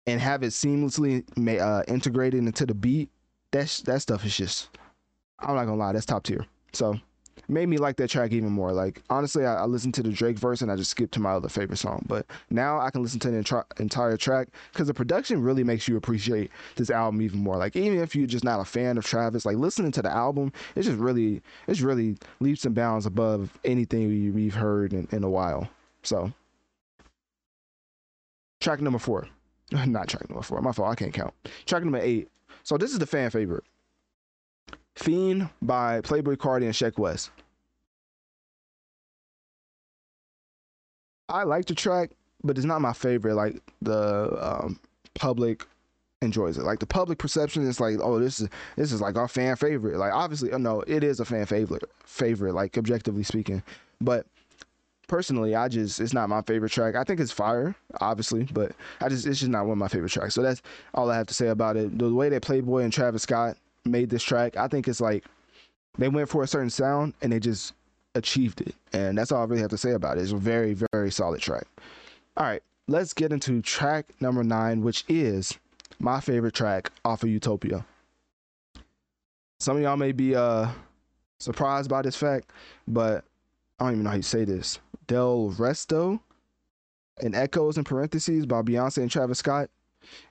and 0.08 0.22
have 0.22 0.44
it 0.44 0.48
seamlessly 0.48 1.24
uh, 1.60 1.84
integrated 1.88 2.44
into 2.44 2.66
the 2.66 2.74
beat, 2.74 3.10
that 3.52 3.82
that 3.86 4.02
stuff 4.02 4.26
is 4.26 4.36
just 4.36 4.70
I'm 5.40 5.56
not 5.56 5.66
gonna 5.66 5.78
lie, 5.78 5.94
that's 5.94 6.06
top 6.06 6.24
tier. 6.24 6.46
So 6.74 7.00
made 7.50 7.68
me 7.68 7.78
like 7.78 7.98
that 7.98 8.10
track 8.10 8.32
even 8.32 8.52
more. 8.52 8.72
Like 8.72 9.02
honestly, 9.10 9.46
I, 9.46 9.56
I, 9.56 9.66
listened 9.66 9.94
to 9.96 10.04
the 10.04 10.12
Drake 10.12 10.38
verse 10.38 10.62
and 10.62 10.72
I 10.72 10.76
just 10.76 10.92
skipped 10.92 11.14
to 11.16 11.20
my 11.20 11.32
other 11.32 11.50
favorite 11.50 11.78
song. 11.78 12.06
But 12.08 12.26
now 12.50 12.80
I 12.80 12.90
can 12.92 13.02
listen 13.02 13.20
to 13.22 13.32
the 13.32 13.38
entire 13.38 13.66
entire 13.80 14.18
track 14.18 14.50
because 14.72 14.88
the 14.88 14.94
production 14.94 15.42
really 15.42 15.64
makes 15.64 15.88
you 15.88 15.98
appreciate 15.98 16.52
this 16.76 16.90
album 16.90 17.22
even 17.22 17.40
more. 17.40 17.58
Like 17.58 17.76
even 17.76 18.00
if 18.00 18.16
you're 18.16 18.28
just 18.28 18.44
not 18.44 18.60
a 18.60 18.66
fan 18.66 18.98
of 18.98 19.06
Travis, 19.06 19.46
like 19.46 19.58
listening 19.58 19.92
to 19.94 20.02
the 20.02 20.12
album, 20.12 20.52
it's 20.76 20.88
just 20.88 21.00
really 21.00 21.42
it's 21.68 21.82
really 21.82 22.18
leaps 22.40 22.66
and 22.66 22.76
bounds 22.76 23.06
above 23.06 23.58
anything 23.66 24.34
we've 24.34 24.56
heard 24.56 24.94
in, 24.94 25.08
in 25.12 25.24
a 25.24 25.30
while. 25.30 25.68
So 26.04 26.32
track 28.60 28.82
number 28.82 29.00
four, 29.00 29.28
not 29.72 30.08
track 30.08 30.30
number 30.30 30.44
four. 30.44 30.62
My 30.62 30.72
fault. 30.72 30.92
I 30.92 30.96
can't 30.96 31.14
count. 31.14 31.34
Track 31.66 31.84
number 31.84 32.00
eight. 32.00 32.30
So 32.64 32.78
this 32.78 32.92
is 32.92 33.00
the 33.00 33.08
fan 33.08 33.30
favorite. 33.30 33.64
Fiend 35.00 35.50
by 35.62 36.02
Playboi 36.02 36.36
Carti 36.36 36.66
and 36.66 36.74
Sheck 36.74 36.98
Wes. 36.98 37.30
I 41.30 41.44
like 41.44 41.66
the 41.66 41.76
track, 41.76 42.12
but 42.44 42.58
it's 42.58 42.66
not 42.66 42.82
my 42.82 42.92
favorite. 42.92 43.36
Like 43.36 43.62
the 43.82 44.38
um, 44.42 44.80
public 45.16 45.66
enjoys 46.22 46.58
it. 46.58 46.64
Like 46.64 46.80
the 46.80 46.86
public 46.86 47.18
perception 47.18 47.66
is 47.66 47.80
like, 47.80 47.96
oh, 48.02 48.20
this 48.20 48.42
is 48.42 48.50
this 48.76 48.92
is 48.92 49.00
like 49.00 49.16
our 49.16 49.30
fan 49.30 49.56
favorite. 49.56 49.98
Like 49.98 50.12
obviously, 50.12 50.50
no, 50.58 50.82
it 50.82 51.04
is 51.04 51.22
a 51.22 51.26
fan 51.26 51.46
favorite. 51.46 51.84
Favorite, 52.04 52.54
like 52.54 52.78
objectively 52.78 53.24
speaking, 53.24 53.64
but 54.02 54.26
personally, 55.08 55.56
I 55.56 55.70
just 55.70 56.02
it's 56.02 56.14
not 56.14 56.28
my 56.28 56.42
favorite 56.42 56.74
track. 56.74 56.96
I 56.96 57.06
think 57.06 57.22
it's 57.22 57.32
fire, 57.32 57.74
obviously, 58.02 58.44
but 58.52 58.74
I 59.00 59.08
just 59.08 59.26
it's 59.26 59.40
just 59.40 59.52
not 59.52 59.64
one 59.64 59.74
of 59.74 59.78
my 59.78 59.88
favorite 59.88 60.12
tracks. 60.12 60.34
So 60.34 60.42
that's 60.42 60.62
all 60.94 61.10
I 61.10 61.16
have 61.16 61.28
to 61.28 61.34
say 61.34 61.48
about 61.48 61.78
it. 61.78 61.98
The 61.98 62.14
way 62.14 62.28
that 62.28 62.44
Playboi 62.44 62.84
and 62.84 62.92
Travis 62.92 63.24
Scott 63.24 63.56
made 63.86 64.10
this 64.10 64.24
track, 64.24 64.58
I 64.58 64.68
think 64.68 64.88
it's 64.88 65.02
like 65.02 65.26
they 65.98 66.10
went 66.10 66.30
for 66.30 66.44
a 66.44 66.48
certain 66.48 66.70
sound 66.70 67.14
and 67.22 67.32
they 67.32 67.40
just 67.40 67.74
achieved 68.16 68.62
it. 68.62 68.76
And 68.94 69.18
that's 69.18 69.32
all 69.32 69.42
I 69.42 69.46
really 69.46 69.62
have 69.62 69.72
to 69.72 69.78
say 69.78 69.92
about 69.92 70.18
it. 70.18 70.22
It's 70.22 70.32
a 70.32 70.38
very, 70.38 70.76
very 70.92 71.12
solid 71.12 71.42
track. 71.42 71.66
All 72.38 72.46
right, 72.46 72.64
let's 72.88 73.14
get 73.14 73.32
into 73.32 73.62
track 73.62 74.06
number 74.20 74.44
nine, 74.44 74.82
which 74.82 75.04
is 75.08 75.58
my 76.00 76.20
favorite 76.20 76.54
track 76.54 76.92
off 77.04 77.24
of 77.24 77.30
Utopia. 77.30 77.86
Some 79.60 79.78
of 79.78 79.84
y'all 79.84 79.98
may 79.98 80.14
be 80.14 80.36
uh 80.36 80.70
surprised 81.40 81.90
by 81.90 82.02
this 82.02 82.16
fact, 82.16 82.52
but 82.88 83.24
I 83.80 83.86
don't 83.86 83.94
even 83.94 84.04
know 84.04 84.10
how 84.12 84.16
you 84.18 84.22
say 84.22 84.46
this. 84.46 84.80
Del 85.08 85.54
Resto 85.58 86.20
and 87.22 87.36
Echoes 87.36 87.78
in 87.78 87.84
parentheses 87.84 88.46
by 88.46 88.62
Beyonce 88.62 88.98
and 88.98 89.12
Travis 89.12 89.40
Scott 89.40 89.70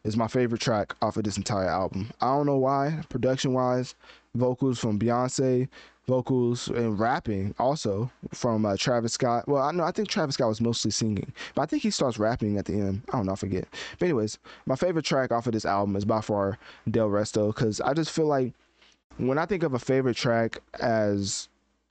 is 0.05 0.17
my 0.17 0.29
favorite 0.29 0.61
track 0.61 0.95
off 1.03 1.17
of 1.17 1.25
this 1.25 1.37
entire 1.37 1.69
album. 1.69 2.11
I 2.21 2.27
don't 2.27 2.47
know 2.47 2.57
why, 2.57 3.03
production 3.09 3.53
wise, 3.53 3.95
vocals 4.35 4.79
from 4.79 4.99
Beyonce, 4.99 5.69
vocals 6.09 6.69
and 6.69 6.99
rapping 6.99 7.55
also 7.59 8.11
from 8.33 8.65
uh, 8.65 8.77
Travis 8.77 9.13
Scott. 9.13 9.47
Well, 9.47 9.63
I 9.63 9.71
know 9.73 9.85
I 9.85 9.93
think 9.93 10.09
Travis 10.09 10.35
Scott 10.35 10.49
was 10.49 10.61
mostly 10.61 10.91
singing, 10.91 11.33
but 11.55 11.63
I 11.63 11.67
think 11.67 11.83
he 11.83 11.91
starts 11.91 12.19
rapping 12.19 12.57
at 12.57 12.65
the 12.65 12.73
end. 12.73 13.03
I 13.13 13.19
don't 13.19 13.27
know, 13.27 13.33
I 13.33 13.37
forget. 13.37 13.69
But 13.99 14.07
anyways, 14.07 14.39
my 14.67 14.75
favorite 14.75 15.05
track 15.05 15.31
off 15.31 15.47
of 15.47 15.53
this 15.53 15.67
album 15.67 15.95
is 15.97 16.07
by 16.07 16.23
far 16.23 16.59
Del 16.91 17.11
Resto 17.11 17.49
because 17.49 17.81
I 17.83 17.93
just 17.93 18.11
feel 18.11 18.27
like 18.27 18.55
when 19.19 19.39
I 19.39 19.47
think 19.47 19.63
of 19.63 19.75
a 19.75 19.79
favorite 19.79 20.17
track 20.17 20.59
as 20.81 21.49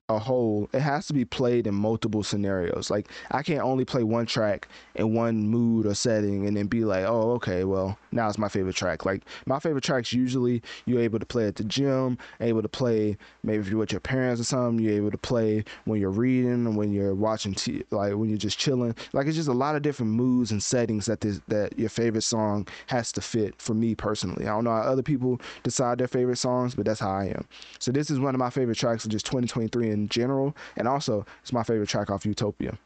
a 0.09 0.17
whole, 0.17 0.69
it 0.71 0.79
has 0.79 1.05
to 1.07 1.13
be 1.13 1.25
played 1.25 1.67
in 1.67 1.73
multiple 1.73 2.23
scenarios. 2.23 2.89
Like 2.89 3.09
I 3.31 3.43
can't 3.43 3.59
only 3.59 3.83
play 3.83 4.03
one 4.03 4.25
track 4.25 4.69
in 4.95 5.13
one 5.13 5.49
mood 5.49 5.85
or 5.85 5.93
setting 5.95 6.47
and 6.47 6.55
then 6.55 6.67
be 6.67 6.85
like, 6.85 7.03
oh, 7.05 7.31
okay, 7.33 7.65
well, 7.65 7.97
now 8.13 8.29
it's 8.29 8.37
my 8.37 8.47
favorite 8.47 8.75
track. 8.75 9.05
Like 9.05 9.23
my 9.45 9.59
favorite 9.59 9.83
tracks 9.83 10.13
usually 10.13 10.61
you're 10.85 11.01
able 11.01 11.19
to 11.19 11.25
play 11.25 11.45
at 11.47 11.55
the 11.55 11.65
gym, 11.65 12.17
able 12.39 12.61
to 12.61 12.69
play 12.69 13.17
maybe 13.43 13.59
if 13.59 13.67
you're 13.67 13.79
with 13.79 13.91
your 13.91 13.99
parents 13.99 14.39
or 14.39 14.45
something, 14.45 14.83
you're 14.83 14.95
able 14.95 15.11
to 15.11 15.17
play 15.17 15.65
when 15.83 15.99
you're 15.99 16.09
reading, 16.09 16.75
when 16.75 16.93
you're 16.93 17.13
watching, 17.13 17.53
t- 17.53 17.83
like 17.91 18.15
when 18.15 18.29
you're 18.29 18.37
just 18.37 18.57
chilling. 18.57 18.95
Like 19.11 19.27
it's 19.27 19.35
just 19.35 19.49
a 19.49 19.53
lot 19.53 19.75
of 19.75 19.81
different 19.81 20.13
moods 20.13 20.51
and 20.51 20.63
settings 20.63 21.05
that 21.07 21.19
this, 21.19 21.41
that 21.49 21.77
your 21.77 21.89
favorite 21.89 22.21
song 22.21 22.65
has 22.87 23.11
to 23.13 23.21
fit. 23.21 23.61
For 23.61 23.73
me 23.73 23.93
personally, 23.93 24.45
I 24.45 24.51
don't 24.51 24.63
know 24.63 24.71
how 24.71 24.83
other 24.83 25.03
people 25.03 25.41
decide 25.63 25.97
their 25.97 26.07
favorite 26.07 26.37
songs, 26.37 26.75
but 26.75 26.85
that's 26.85 27.01
how 27.01 27.11
I 27.11 27.25
am. 27.25 27.45
So 27.79 27.91
this 27.91 28.09
is 28.09 28.21
one 28.21 28.33
of 28.33 28.39
my 28.39 28.49
favorite 28.49 28.77
tracks 28.77 29.03
of 29.03 29.11
just 29.11 29.25
2023 29.25 29.89
in 29.89 29.96
general, 30.09 30.55
and 30.75 30.87
also 30.87 31.25
it's 31.41 31.53
my 31.53 31.63
favorite 31.63 31.89
track 31.89 32.09
off 32.09 32.25
Utopia. 32.25 32.77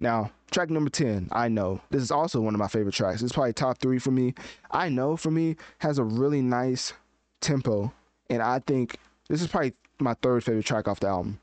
Now, 0.00 0.30
track 0.50 0.70
number 0.70 0.90
10, 0.90 1.28
I 1.32 1.48
Know. 1.48 1.80
This 1.90 2.02
is 2.02 2.10
also 2.10 2.40
one 2.40 2.54
of 2.54 2.58
my 2.58 2.68
favorite 2.68 2.94
tracks. 2.94 3.22
It's 3.22 3.32
probably 3.32 3.52
top 3.52 3.78
three 3.78 3.98
for 3.98 4.10
me. 4.10 4.34
I 4.70 4.88
Know 4.88 5.16
for 5.16 5.30
me 5.30 5.56
has 5.78 5.98
a 5.98 6.04
really 6.04 6.42
nice 6.42 6.92
tempo, 7.40 7.92
and 8.28 8.42
I 8.42 8.58
think 8.60 8.96
this 9.28 9.40
is 9.40 9.48
probably 9.48 9.74
my 10.00 10.14
third 10.22 10.44
favorite 10.44 10.66
track 10.66 10.88
off 10.88 11.00
the 11.00 11.08
album. 11.08 11.40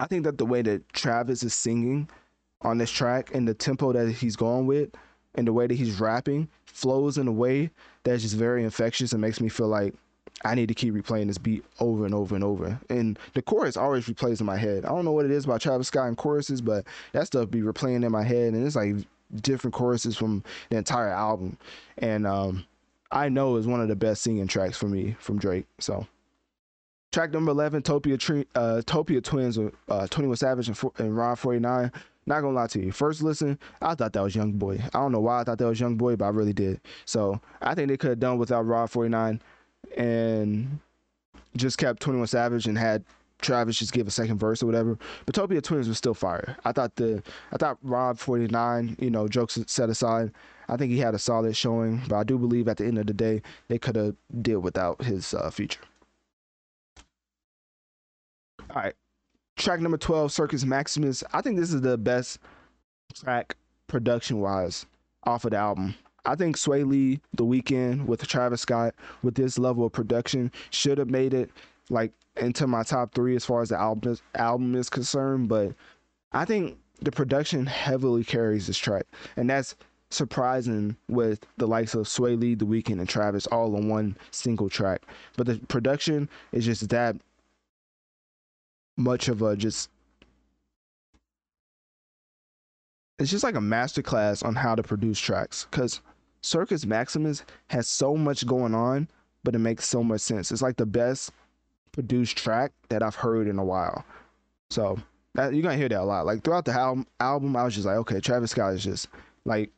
I 0.00 0.06
think 0.06 0.24
that 0.24 0.38
the 0.38 0.46
way 0.46 0.62
that 0.62 0.88
Travis 0.92 1.42
is 1.42 1.54
singing 1.54 2.08
on 2.62 2.78
this 2.78 2.90
track 2.90 3.34
and 3.34 3.46
the 3.46 3.54
tempo 3.54 3.92
that 3.92 4.10
he's 4.12 4.36
going 4.36 4.66
with 4.66 4.90
and 5.34 5.46
the 5.46 5.52
way 5.52 5.66
that 5.66 5.74
he's 5.74 6.00
rapping 6.00 6.48
flows 6.66 7.18
in 7.18 7.28
a 7.28 7.32
way 7.32 7.70
that's 8.04 8.22
just 8.22 8.36
very 8.36 8.64
infectious 8.64 9.12
and 9.12 9.20
makes 9.20 9.40
me 9.40 9.48
feel 9.48 9.68
like 9.68 9.94
I 10.44 10.54
need 10.54 10.68
to 10.68 10.74
keep 10.74 10.94
replaying 10.94 11.26
this 11.26 11.38
beat 11.38 11.64
over 11.80 12.04
and 12.04 12.14
over 12.14 12.34
and 12.34 12.44
over. 12.44 12.80
And 12.88 13.18
the 13.34 13.42
chorus 13.42 13.76
always 13.76 14.06
replays 14.06 14.40
in 14.40 14.46
my 14.46 14.56
head. 14.56 14.84
I 14.84 14.88
don't 14.88 15.04
know 15.04 15.12
what 15.12 15.24
it 15.24 15.30
is 15.30 15.44
about 15.44 15.60
Travis 15.60 15.88
Scott 15.88 16.08
and 16.08 16.16
choruses, 16.16 16.60
but 16.60 16.84
that 17.12 17.26
stuff 17.26 17.50
be 17.50 17.60
replaying 17.60 18.04
in 18.04 18.12
my 18.12 18.22
head, 18.22 18.54
and 18.54 18.66
it's 18.66 18.76
like 18.76 18.94
different 19.42 19.74
choruses 19.74 20.16
from 20.16 20.44
the 20.70 20.76
entire 20.76 21.10
album. 21.10 21.58
And 21.98 22.26
um, 22.26 22.66
I 23.10 23.28
know 23.28 23.56
is 23.56 23.66
one 23.66 23.80
of 23.80 23.88
the 23.88 23.96
best 23.96 24.22
singing 24.22 24.46
tracks 24.46 24.76
for 24.76 24.86
me 24.86 25.16
from 25.18 25.38
Drake. 25.38 25.66
So. 25.78 26.06
Track 27.10 27.32
number 27.32 27.50
11, 27.52 27.84
Topia, 27.84 28.46
uh, 28.54 28.82
Topia 28.82 29.24
Twins 29.24 29.58
uh, 29.88 30.06
21 30.08 30.36
Savage 30.36 30.68
and, 30.68 30.78
and 30.98 31.16
Rob 31.16 31.38
49. 31.38 31.90
Not 32.26 32.42
gonna 32.42 32.54
lie 32.54 32.66
to 32.66 32.80
you. 32.84 32.92
First 32.92 33.22
listen, 33.22 33.58
I 33.80 33.94
thought 33.94 34.12
that 34.12 34.22
was 34.22 34.36
Young 34.36 34.52
Boy. 34.52 34.78
I 34.92 34.98
don't 34.98 35.12
know 35.12 35.20
why 35.20 35.40
I 35.40 35.44
thought 35.44 35.56
that 35.56 35.66
was 35.66 35.80
Young 35.80 35.96
Boy, 35.96 36.14
but 36.14 36.26
I 36.26 36.28
really 36.28 36.52
did. 36.52 36.82
So 37.06 37.40
I 37.62 37.74
think 37.74 37.88
they 37.88 37.96
could 37.96 38.10
have 38.10 38.20
done 38.20 38.36
without 38.36 38.66
Rob 38.66 38.90
49 38.90 39.40
and 39.96 40.78
just 41.56 41.78
kept 41.78 42.00
21 42.00 42.26
Savage 42.28 42.66
and 42.66 42.78
had 42.78 43.04
Travis 43.40 43.78
just 43.78 43.92
give 43.92 44.06
a 44.06 44.10
second 44.10 44.38
verse 44.38 44.62
or 44.62 44.66
whatever. 44.66 44.98
But 45.24 45.34
Topia 45.34 45.62
Twins 45.62 45.88
was 45.88 45.98
still 45.98 46.14
fire. 46.14 46.56
I 46.64 46.72
thought 46.72 46.96
the 46.96 47.22
I 47.52 47.56
thought 47.56 47.78
Rob 47.82 48.18
49, 48.18 48.96
you 48.98 49.10
know, 49.10 49.28
jokes 49.28 49.58
set 49.66 49.88
aside, 49.88 50.32
I 50.68 50.76
think 50.76 50.92
he 50.92 50.98
had 50.98 51.14
a 51.14 51.18
solid 51.18 51.56
showing, 51.56 52.02
but 52.08 52.16
I 52.16 52.24
do 52.24 52.38
believe 52.38 52.68
at 52.68 52.76
the 52.76 52.84
end 52.84 52.98
of 52.98 53.06
the 53.06 53.14
day 53.14 53.42
they 53.68 53.78
could 53.78 53.96
have 53.96 54.14
did 54.42 54.56
without 54.56 55.02
his 55.02 55.32
uh, 55.32 55.50
feature. 55.50 55.80
All 58.70 58.82
right. 58.82 58.94
Track 59.56 59.80
number 59.80 59.96
12, 59.96 60.30
Circus 60.30 60.64
Maximus. 60.64 61.24
I 61.32 61.40
think 61.40 61.58
this 61.58 61.72
is 61.72 61.80
the 61.80 61.96
best 61.96 62.38
track 63.14 63.56
production 63.86 64.40
wise 64.40 64.84
off 65.24 65.44
of 65.44 65.52
the 65.52 65.56
album. 65.56 65.94
I 66.24 66.34
think 66.34 66.56
Swae 66.56 66.86
Lee, 66.86 67.20
The 67.34 67.44
Weeknd 67.44 68.06
with 68.06 68.26
Travis 68.26 68.60
Scott, 68.60 68.94
with 69.22 69.34
this 69.34 69.58
level 69.58 69.86
of 69.86 69.92
production, 69.92 70.52
should 70.70 70.98
have 70.98 71.10
made 71.10 71.34
it 71.34 71.50
like 71.90 72.12
into 72.36 72.66
my 72.66 72.82
top 72.82 73.14
three 73.14 73.34
as 73.34 73.44
far 73.44 73.62
as 73.62 73.70
the 73.70 73.78
album 73.78 74.12
is, 74.12 74.22
album 74.34 74.74
is 74.74 74.90
concerned. 74.90 75.48
But 75.48 75.74
I 76.32 76.44
think 76.44 76.78
the 77.00 77.12
production 77.12 77.66
heavily 77.66 78.24
carries 78.24 78.66
this 78.66 78.78
track, 78.78 79.06
and 79.36 79.48
that's 79.48 79.76
surprising 80.10 80.96
with 81.08 81.46
the 81.58 81.66
likes 81.66 81.94
of 81.94 82.06
Swae 82.06 82.38
Lee, 82.38 82.54
The 82.54 82.66
Weeknd, 82.66 82.98
and 82.98 83.08
Travis 83.08 83.46
all 83.48 83.76
on 83.76 83.88
one 83.88 84.16
single 84.30 84.68
track. 84.68 85.02
But 85.36 85.46
the 85.46 85.56
production 85.68 86.28
is 86.52 86.64
just 86.64 86.88
that 86.88 87.16
much 88.96 89.28
of 89.28 89.42
a 89.42 89.56
just 89.56 89.90
it's 93.18 93.30
just 93.30 93.44
like 93.44 93.56
a 93.56 93.60
masterclass 93.60 94.44
on 94.44 94.54
how 94.54 94.74
to 94.74 94.82
produce 94.82 95.18
tracks 95.18 95.66
because 95.70 96.00
Circus 96.42 96.86
Maximus 96.86 97.44
has 97.68 97.88
so 97.88 98.16
much 98.16 98.46
going 98.46 98.74
on, 98.74 99.08
but 99.42 99.54
it 99.54 99.58
makes 99.58 99.88
so 99.88 100.02
much 100.04 100.20
sense. 100.20 100.52
It's 100.52 100.62
like 100.62 100.76
the 100.76 100.86
best 100.86 101.32
produced 101.92 102.36
track 102.36 102.72
that 102.90 103.02
I've 103.02 103.16
heard 103.16 103.48
in 103.48 103.58
a 103.58 103.64
while. 103.64 104.04
So 104.70 104.98
that, 105.34 105.52
you're 105.52 105.62
gonna 105.62 105.76
hear 105.76 105.88
that 105.88 106.00
a 106.00 106.04
lot. 106.04 106.26
Like 106.26 106.44
throughout 106.44 106.64
the 106.64 106.72
album, 106.72 107.06
album, 107.18 107.56
I 107.56 107.64
was 107.64 107.74
just 107.74 107.86
like, 107.86 107.96
okay, 107.96 108.20
Travis 108.20 108.52
Scott 108.52 108.74
is 108.74 108.84
just 108.84 109.08
like, 109.44 109.70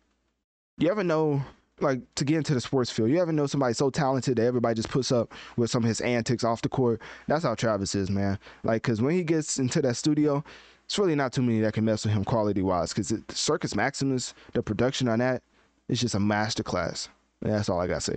you 0.78 0.90
ever 0.90 1.04
know, 1.04 1.42
like 1.80 2.00
to 2.16 2.24
get 2.26 2.36
into 2.36 2.52
the 2.52 2.60
sports 2.60 2.90
field, 2.90 3.08
you 3.10 3.20
ever 3.20 3.32
know 3.32 3.46
somebody 3.46 3.72
so 3.72 3.88
talented 3.88 4.36
that 4.36 4.44
everybody 4.44 4.74
just 4.74 4.90
puts 4.90 5.10
up 5.10 5.32
with 5.56 5.70
some 5.70 5.82
of 5.82 5.88
his 5.88 6.02
antics 6.02 6.44
off 6.44 6.60
the 6.60 6.68
court? 6.68 7.00
That's 7.26 7.44
how 7.44 7.54
Travis 7.54 7.94
is, 7.94 8.10
man. 8.10 8.38
Like, 8.64 8.82
cause 8.82 9.00
when 9.00 9.14
he 9.14 9.24
gets 9.24 9.58
into 9.58 9.80
that 9.82 9.96
studio, 9.96 10.44
it's 10.90 10.98
really 10.98 11.14
not 11.14 11.32
too 11.32 11.40
many 11.40 11.60
that 11.60 11.72
can 11.72 11.84
mess 11.84 12.04
with 12.04 12.12
him 12.12 12.24
quality 12.24 12.62
wise. 12.62 12.92
Because 12.92 13.14
Circus 13.28 13.76
Maximus, 13.76 14.34
the 14.54 14.60
production 14.60 15.06
on 15.06 15.20
that 15.20 15.40
is 15.86 16.00
just 16.00 16.16
a 16.16 16.18
masterclass. 16.18 17.06
And 17.42 17.52
that's 17.52 17.68
all 17.68 17.78
I 17.78 17.86
gotta 17.86 18.00
say. 18.00 18.16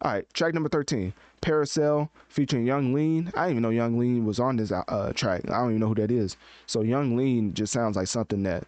All 0.00 0.10
right, 0.10 0.34
track 0.34 0.52
number 0.52 0.68
13, 0.68 1.14
Parasail 1.42 2.08
featuring 2.28 2.66
Yung 2.66 2.92
Lean. 2.92 3.30
I 3.36 3.42
didn't 3.42 3.50
even 3.50 3.62
know 3.62 3.70
Yung 3.70 4.00
Lean 4.00 4.24
was 4.24 4.40
on 4.40 4.56
this 4.56 4.72
uh, 4.72 5.12
track. 5.14 5.42
I 5.48 5.58
don't 5.58 5.68
even 5.68 5.78
know 5.80 5.86
who 5.86 5.94
that 5.94 6.10
is. 6.10 6.36
So 6.66 6.82
Yung 6.82 7.16
Lean 7.16 7.54
just 7.54 7.72
sounds 7.72 7.94
like 7.94 8.08
something 8.08 8.42
that 8.42 8.64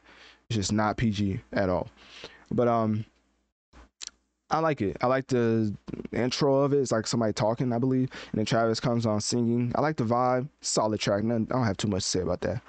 is 0.49 0.55
just 0.55 0.73
not 0.73 0.97
PG 0.97 1.41
at 1.55 1.69
all. 1.69 1.89
But 2.53 2.69
um, 2.69 3.05
I 4.55 4.61
like 4.61 4.81
it. 4.83 4.97
I 5.01 5.09
like 5.09 5.27
the 5.27 5.75
intro 6.13 6.55
of 6.59 6.73
it. 6.73 6.79
It's 6.79 6.93
like 6.93 7.09
somebody 7.09 7.33
talking, 7.33 7.73
I 7.73 7.79
believe, 7.79 8.09
and 8.31 8.39
then 8.39 8.47
Travis 8.47 8.79
comes 8.79 9.05
on 9.05 9.21
singing. 9.21 9.73
I 9.75 9.81
like 9.81 9.97
the 9.97 10.05
vibe. 10.05 10.49
Solid 10.61 11.01
track. 11.01 11.25
I 11.25 11.27
don't 11.27 11.51
have 11.51 11.77
too 11.77 11.89
much 11.89 12.05
to 12.05 12.09
say 12.09 12.21
about 12.21 12.41
that. 12.43 12.63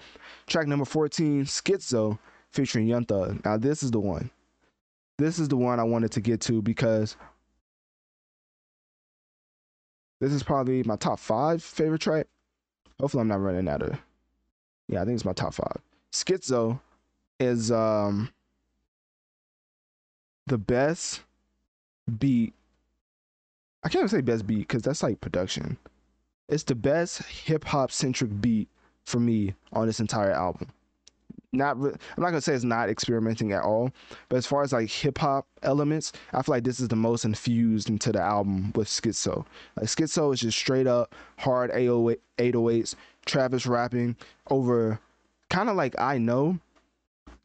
Track 0.48 0.66
number 0.66 0.86
14, 0.86 1.46
Schizo 1.46 2.18
featuring 2.50 3.06
Thug. 3.06 3.46
Now 3.46 3.58
this 3.58 3.84
is 3.84 3.92
the 3.92 4.00
one. 4.00 4.32
This 5.20 5.38
is 5.38 5.48
the 5.48 5.58
one 5.58 5.80
I 5.80 5.84
wanted 5.84 6.12
to 6.14 6.22
get 6.22 6.42
to 6.42 6.60
because 6.60 7.18
this 10.20 10.34
is 10.34 10.42
probably 10.42 10.82
my 10.82 10.96
top 10.96 11.20
five 11.20 11.62
favorite 11.62 12.02
track. 12.02 12.26
Hopefully, 13.00 13.22
I'm 13.22 13.28
not 13.28 13.42
running 13.42 13.68
out 13.68 13.84
of. 13.84 13.96
Yeah, 14.88 15.04
I 15.04 15.06
think 15.06 15.18
it's 15.18 15.26
my 15.26 15.34
top 15.34 15.54
five. 15.54 15.78
Schizo 16.12 16.80
is 17.40 17.72
um 17.72 18.32
the 20.48 20.58
best 20.58 21.22
beat. 22.20 22.54
I 23.84 23.90
can't 23.90 24.02
even 24.02 24.10
say 24.10 24.22
best 24.22 24.48
beat 24.48 24.60
because 24.60 24.82
that's 24.82 25.04
like 25.04 25.22
production. 25.22 25.78
It's 26.50 26.64
the 26.64 26.76
best 26.76 27.24
hip 27.24 27.64
hop 27.66 27.92
centric 27.92 28.42
beat 28.42 28.68
for 29.04 29.20
me 29.20 29.54
on 29.74 29.88
this 29.88 30.00
entire 30.00 30.32
album 30.32 30.70
not 31.56 31.80
re- 31.80 31.92
I'm 31.92 32.24
not 32.24 32.30
gonna 32.30 32.42
say 32.42 32.54
it's 32.54 32.64
not 32.64 32.90
experimenting 32.90 33.52
at 33.54 33.64
all, 33.64 33.92
but 34.30 34.38
as 34.38 34.46
far 34.46 34.64
as 34.64 34.74
like 34.74 34.90
hip 34.90 35.18
hop 35.18 35.48
elements, 35.64 36.12
I 36.34 36.42
feel 36.42 36.56
like 36.56 36.64
this 36.64 36.80
is 36.80 36.88
the 36.88 36.96
most 36.96 37.26
infused 37.26 37.90
into 37.90 38.12
the 38.12 38.22
album 38.22 38.72
with 38.76 38.88
Schizo. 38.88 39.46
Like 39.78 39.88
Schizo 39.88 40.34
is 40.34 40.42
just 40.42 40.58
straight 40.58 40.88
up 40.88 41.16
hard 41.38 41.72
808s, 41.72 42.96
Travis 43.26 43.66
rapping 43.66 44.16
over 44.50 45.00
kind 45.50 45.70
of 45.70 45.76
like 45.76 46.00
I 46.00 46.18
know. 46.18 46.60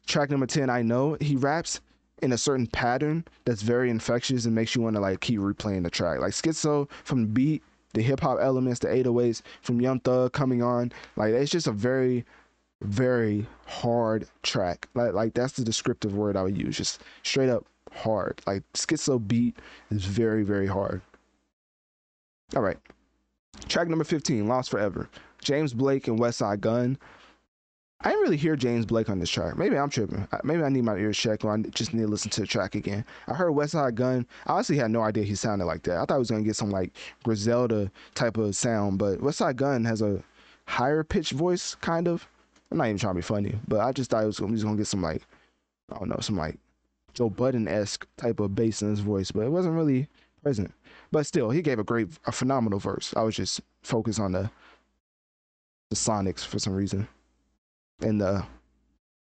Track 0.07 0.31
number 0.31 0.47
10, 0.47 0.69
I 0.69 0.81
know 0.81 1.15
he 1.21 1.35
raps 1.35 1.79
in 2.21 2.31
a 2.33 2.37
certain 2.37 2.67
pattern 2.67 3.25
that's 3.45 3.61
very 3.61 3.89
infectious 3.89 4.45
and 4.45 4.55
makes 4.55 4.75
you 4.75 4.81
want 4.81 4.95
to 4.95 5.01
like 5.01 5.19
keep 5.21 5.39
replaying 5.39 5.83
the 5.83 5.89
track. 5.89 6.19
Like 6.19 6.33
Schizo 6.33 6.89
from 7.03 7.21
the 7.21 7.27
beat, 7.27 7.63
the 7.93 8.01
hip 8.01 8.19
hop 8.19 8.37
elements, 8.39 8.79
the 8.79 8.87
808s 8.87 9.41
from 9.61 9.81
Young 9.81 9.99
Thug 9.99 10.31
coming 10.31 10.61
on, 10.63 10.91
like 11.15 11.33
it's 11.33 11.51
just 11.51 11.67
a 11.67 11.71
very 11.71 12.25
very 12.81 13.45
hard 13.67 14.27
track. 14.43 14.87
Like 14.93 15.13
like 15.13 15.33
that's 15.33 15.53
the 15.53 15.63
descriptive 15.63 16.15
word 16.15 16.35
I 16.35 16.43
would 16.43 16.57
use. 16.57 16.77
Just 16.77 17.01
straight 17.23 17.49
up 17.49 17.65
hard. 17.91 18.41
Like 18.47 18.63
schizo 18.73 19.25
beat 19.25 19.57
is 19.89 20.05
very 20.05 20.43
very 20.43 20.67
hard. 20.67 21.01
All 22.55 22.61
right. 22.61 22.77
Track 23.67 23.87
number 23.87 24.03
15, 24.03 24.47
Lost 24.47 24.71
Forever. 24.71 25.09
James 25.41 25.73
Blake 25.73 26.07
and 26.07 26.19
Westside 26.19 26.61
Gunn. 26.61 26.97
I 28.03 28.09
didn't 28.09 28.23
really 28.23 28.37
hear 28.37 28.55
James 28.55 28.85
Blake 28.85 29.09
on 29.09 29.19
this 29.19 29.29
track. 29.29 29.57
Maybe 29.57 29.77
I'm 29.77 29.89
tripping. 29.89 30.27
Maybe 30.43 30.63
I 30.63 30.69
need 30.69 30.83
my 30.83 30.95
ears 30.95 31.17
checked 31.17 31.43
or 31.45 31.53
I 31.53 31.57
just 31.61 31.93
need 31.93 32.01
to 32.01 32.07
listen 32.07 32.31
to 32.31 32.41
the 32.41 32.47
track 32.47 32.73
again. 32.73 33.05
I 33.27 33.33
heard 33.33 33.51
Westside 33.51 33.93
Gunn. 33.93 34.25
I 34.47 34.53
honestly 34.53 34.77
had 34.77 34.89
no 34.89 35.01
idea 35.01 35.23
he 35.23 35.35
sounded 35.35 35.65
like 35.65 35.83
that. 35.83 35.97
I 35.97 35.99
thought 35.99 36.15
I 36.15 36.17
was 36.17 36.31
going 36.31 36.43
to 36.43 36.47
get 36.47 36.55
some 36.55 36.71
like 36.71 36.93
Griselda 37.23 37.91
type 38.15 38.37
of 38.37 38.55
sound, 38.55 38.97
but 38.97 39.19
Westside 39.19 39.55
Gunn 39.55 39.85
has 39.85 40.01
a 40.01 40.23
higher 40.65 41.03
pitched 41.03 41.33
voice, 41.33 41.75
kind 41.75 42.07
of. 42.07 42.27
I'm 42.71 42.77
not 42.77 42.85
even 42.85 42.97
trying 42.97 43.13
to 43.13 43.17
be 43.17 43.21
funny, 43.21 43.59
but 43.67 43.81
I 43.81 43.91
just 43.91 44.09
thought 44.09 44.25
was, 44.25 44.37
he 44.37 44.45
was 44.45 44.63
gonna 44.63 44.77
get 44.77 44.87
some 44.87 45.01
like 45.01 45.21
I 45.91 45.99
don't 45.99 46.09
know, 46.09 46.17
some 46.21 46.37
like 46.37 46.57
Joe 47.13 47.29
Budden 47.29 47.67
esque 47.67 48.07
type 48.17 48.39
of 48.39 48.55
bass 48.55 48.81
in 48.81 48.89
his 48.89 49.01
voice, 49.01 49.31
but 49.31 49.41
it 49.41 49.51
wasn't 49.51 49.75
really 49.75 50.07
present. 50.41 50.73
But 51.11 51.25
still, 51.25 51.49
he 51.49 51.61
gave 51.61 51.79
a 51.79 51.83
great, 51.83 52.07
a 52.25 52.31
phenomenal 52.31 52.79
verse. 52.79 53.13
I 53.15 53.23
was 53.23 53.35
just 53.35 53.61
focused 53.83 54.19
on 54.19 54.31
the 54.31 54.49
the 55.89 55.95
sonics 55.97 56.45
for 56.45 56.57
some 56.57 56.73
reason, 56.73 57.05
and 58.01 58.21
the 58.21 58.43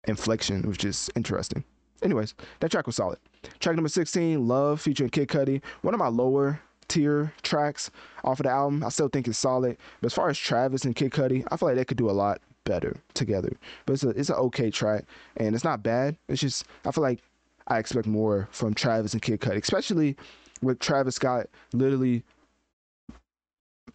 inflection 0.07 0.61
was 0.63 0.77
just 0.77 1.11
interesting. 1.15 1.63
Anyways, 2.03 2.35
that 2.59 2.71
track 2.71 2.85
was 2.85 2.95
solid. 2.95 3.17
Track 3.59 3.75
number 3.75 3.89
16, 3.89 4.47
Love 4.47 4.81
featuring 4.81 5.09
Kid 5.09 5.27
Cudi. 5.27 5.61
One 5.81 5.93
of 5.93 5.99
my 5.99 6.07
lower 6.07 6.59
tier 6.87 7.33
tracks 7.41 7.89
off 8.23 8.39
of 8.39 8.45
the 8.45 8.49
album. 8.49 8.83
I 8.83 8.89
still 8.89 9.09
think 9.09 9.27
it's 9.27 9.37
solid. 9.37 9.77
But 10.01 10.07
as 10.07 10.13
far 10.13 10.29
as 10.29 10.37
Travis 10.37 10.85
and 10.85 10.95
Kid 10.95 11.11
Cudi, 11.11 11.45
I 11.51 11.57
feel 11.57 11.69
like 11.69 11.77
they 11.77 11.85
could 11.85 11.97
do 11.97 12.09
a 12.09 12.11
lot 12.11 12.41
better 12.65 12.95
together. 13.13 13.51
But 13.85 13.93
it's 13.93 14.03
a 14.03 14.09
it's 14.09 14.29
an 14.29 14.35
okay 14.35 14.69
track, 14.69 15.05
and 15.37 15.55
it's 15.55 15.63
not 15.63 15.83
bad. 15.83 16.17
It's 16.27 16.41
just 16.41 16.65
I 16.85 16.91
feel 16.91 17.03
like 17.03 17.19
I 17.67 17.79
expect 17.79 18.07
more 18.07 18.47
from 18.51 18.73
Travis 18.73 19.13
and 19.13 19.21
Kid 19.21 19.41
Cudi, 19.41 19.61
especially 19.61 20.15
with 20.61 20.79
Travis 20.79 21.15
Scott 21.15 21.47
literally 21.73 22.23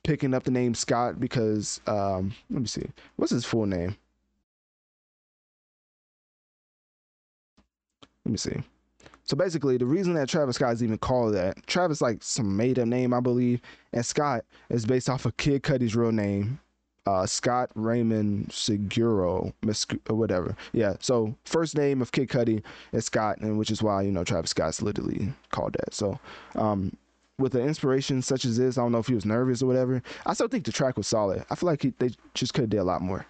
picking 0.04 0.34
up 0.34 0.42
the 0.42 0.50
name 0.50 0.74
Scott 0.74 1.20
because 1.20 1.80
um 1.86 2.34
let 2.50 2.60
me 2.60 2.66
see 2.66 2.86
what's 3.16 3.32
his 3.32 3.44
full 3.44 3.66
name. 3.66 3.96
Let 8.24 8.32
me 8.32 8.38
see. 8.38 8.62
So 9.24 9.36
basically, 9.36 9.76
the 9.76 9.86
reason 9.86 10.14
that 10.14 10.28
Travis 10.28 10.56
Scott 10.56 10.72
is 10.72 10.82
even 10.82 10.98
called 10.98 11.34
that, 11.34 11.66
Travis 11.66 12.00
like 12.00 12.22
some 12.22 12.56
made 12.56 12.78
up 12.78 12.88
name, 12.88 13.14
I 13.14 13.20
believe, 13.20 13.60
and 13.92 14.04
Scott 14.04 14.44
is 14.68 14.84
based 14.84 15.08
off 15.08 15.24
of 15.26 15.36
Kid 15.36 15.62
Cudi's 15.62 15.94
real 15.94 16.12
name, 16.12 16.58
uh, 17.06 17.26
Scott 17.26 17.70
Raymond 17.74 18.52
Seguro, 18.52 19.52
or 20.08 20.16
whatever. 20.16 20.56
Yeah. 20.72 20.96
So 21.00 21.34
first 21.44 21.76
name 21.76 22.02
of 22.02 22.12
Kid 22.12 22.28
Cudi 22.28 22.62
is 22.92 23.06
Scott, 23.06 23.38
and 23.38 23.58
which 23.58 23.70
is 23.70 23.82
why 23.82 24.02
you 24.02 24.10
know 24.10 24.24
Travis 24.24 24.50
Scott's 24.50 24.82
literally 24.82 25.32
called 25.50 25.74
that. 25.74 25.94
So, 25.94 26.18
um, 26.56 26.96
with 27.38 27.54
an 27.54 27.62
inspiration 27.62 28.22
such 28.22 28.44
as 28.44 28.56
this, 28.56 28.76
I 28.76 28.82
don't 28.82 28.92
know 28.92 28.98
if 28.98 29.06
he 29.06 29.14
was 29.14 29.24
nervous 29.24 29.62
or 29.62 29.66
whatever. 29.66 30.02
I 30.26 30.34
still 30.34 30.48
think 30.48 30.64
the 30.64 30.72
track 30.72 30.96
was 30.96 31.06
solid. 31.06 31.44
I 31.50 31.54
feel 31.54 31.68
like 31.68 31.82
he, 31.82 31.92
they 31.98 32.10
just 32.34 32.54
could 32.54 32.62
have 32.62 32.70
did 32.70 32.78
a 32.78 32.84
lot 32.84 33.02
more. 33.02 33.26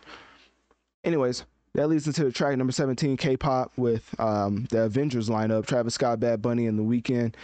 Anyways, 1.04 1.44
that 1.74 1.88
leads 1.88 2.06
into 2.06 2.24
the 2.24 2.32
track 2.32 2.56
number 2.56 2.72
17, 2.72 3.16
K-pop 3.16 3.72
with 3.76 4.14
um, 4.20 4.66
the 4.70 4.82
Avengers 4.82 5.28
lineup, 5.28 5.66
Travis 5.66 5.94
Scott, 5.94 6.20
Bad 6.20 6.42
Bunny, 6.42 6.66
and 6.66 6.78
The 6.78 6.82
Weeknd. 6.82 7.34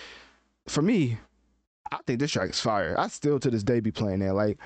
For 0.67 0.83
me, 0.83 1.19
I 1.91 1.99
think 2.07 2.21
this 2.21 2.33
track 2.33 2.51
is 2.51 2.61
fire. 2.61 2.95
I 2.99 3.09
still 3.09 3.39
to 3.41 3.51
this 3.51 3.63
day 3.63 3.81
be 3.81 3.91
playing 3.91 4.19
that. 4.21 4.35
Like 4.35 4.59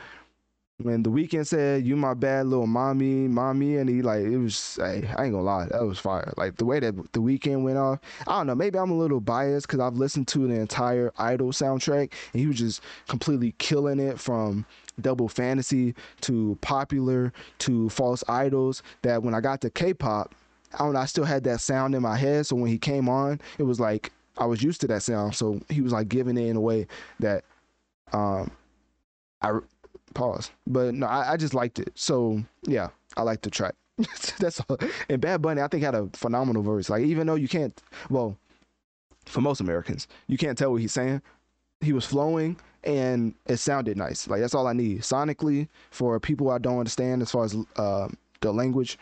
when 0.78 1.02
the 1.02 1.10
Weeknd 1.10 1.46
said 1.46 1.86
you 1.86 1.96
my 1.96 2.14
bad 2.14 2.46
little 2.46 2.66
mommy 2.66 3.28
mommy 3.28 3.76
and 3.76 3.88
he 3.88 4.02
like 4.02 4.22
it 4.22 4.38
was 4.38 4.76
hey, 4.80 5.08
i 5.16 5.24
ain't 5.24 5.32
gonna 5.32 5.42
lie 5.42 5.66
that 5.70 5.84
was 5.84 5.98
fire 5.98 6.32
like 6.36 6.56
the 6.56 6.64
way 6.64 6.80
that 6.80 6.94
the 7.12 7.20
Weeknd 7.20 7.62
went 7.62 7.78
off 7.78 8.00
i 8.26 8.38
don't 8.38 8.46
know 8.46 8.54
maybe 8.54 8.78
i'm 8.78 8.90
a 8.90 8.96
little 8.96 9.20
biased 9.20 9.66
because 9.66 9.80
i've 9.80 9.96
listened 9.96 10.26
to 10.28 10.46
the 10.48 10.54
entire 10.54 11.12
idol 11.18 11.52
soundtrack 11.52 12.12
and 12.32 12.40
he 12.40 12.46
was 12.46 12.58
just 12.58 12.82
completely 13.06 13.54
killing 13.58 14.00
it 14.00 14.18
from 14.18 14.64
double 15.00 15.28
fantasy 15.28 15.94
to 16.20 16.56
popular 16.60 17.32
to 17.58 17.88
false 17.88 18.22
idols 18.28 18.82
that 19.02 19.22
when 19.22 19.34
i 19.34 19.40
got 19.40 19.60
to 19.60 19.70
k-pop 19.70 20.34
i 20.74 20.78
don't 20.78 20.92
know 20.92 21.00
i 21.00 21.06
still 21.06 21.24
had 21.24 21.44
that 21.44 21.60
sound 21.60 21.94
in 21.94 22.02
my 22.02 22.16
head 22.16 22.46
so 22.46 22.56
when 22.56 22.70
he 22.70 22.78
came 22.78 23.08
on 23.08 23.40
it 23.58 23.62
was 23.62 23.80
like 23.80 24.12
i 24.38 24.44
was 24.44 24.62
used 24.62 24.80
to 24.80 24.86
that 24.86 25.02
sound 25.02 25.34
so 25.34 25.60
he 25.68 25.80
was 25.80 25.92
like 25.92 26.08
giving 26.08 26.36
it 26.36 26.46
in 26.46 26.56
a 26.56 26.60
way 26.60 26.86
that 27.20 27.44
um 28.12 28.50
I 29.40 29.58
Pause. 30.14 30.50
But 30.66 30.94
no, 30.94 31.06
I, 31.06 31.32
I 31.32 31.36
just 31.36 31.54
liked 31.54 31.78
it. 31.78 31.92
So 31.94 32.42
yeah, 32.66 32.88
I 33.16 33.22
liked 33.22 33.42
the 33.42 33.50
track. 33.50 33.74
That's 34.38 34.60
all. 34.60 34.78
And 35.08 35.20
Bad 35.20 35.42
Bunny, 35.42 35.60
I 35.60 35.68
think 35.68 35.82
had 35.82 35.94
a 35.94 36.08
phenomenal 36.12 36.62
verse. 36.62 36.90
Like 36.90 37.04
even 37.04 37.26
though 37.26 37.34
you 37.34 37.48
can't, 37.48 37.80
well, 38.10 38.36
for 39.26 39.40
most 39.40 39.60
Americans, 39.60 40.08
you 40.26 40.36
can't 40.36 40.56
tell 40.56 40.72
what 40.72 40.80
he's 40.80 40.92
saying. 40.92 41.22
He 41.80 41.92
was 41.92 42.04
flowing 42.04 42.56
and 42.84 43.34
it 43.46 43.58
sounded 43.58 43.96
nice. 43.96 44.28
Like 44.28 44.40
that's 44.40 44.54
all 44.54 44.66
I 44.66 44.72
need. 44.72 45.02
Sonically 45.02 45.68
for 45.90 46.18
people 46.20 46.50
I 46.50 46.58
don't 46.58 46.78
understand 46.78 47.22
as 47.22 47.30
far 47.30 47.44
as 47.44 47.56
uh, 47.76 48.08
the 48.40 48.52
language 48.52 48.98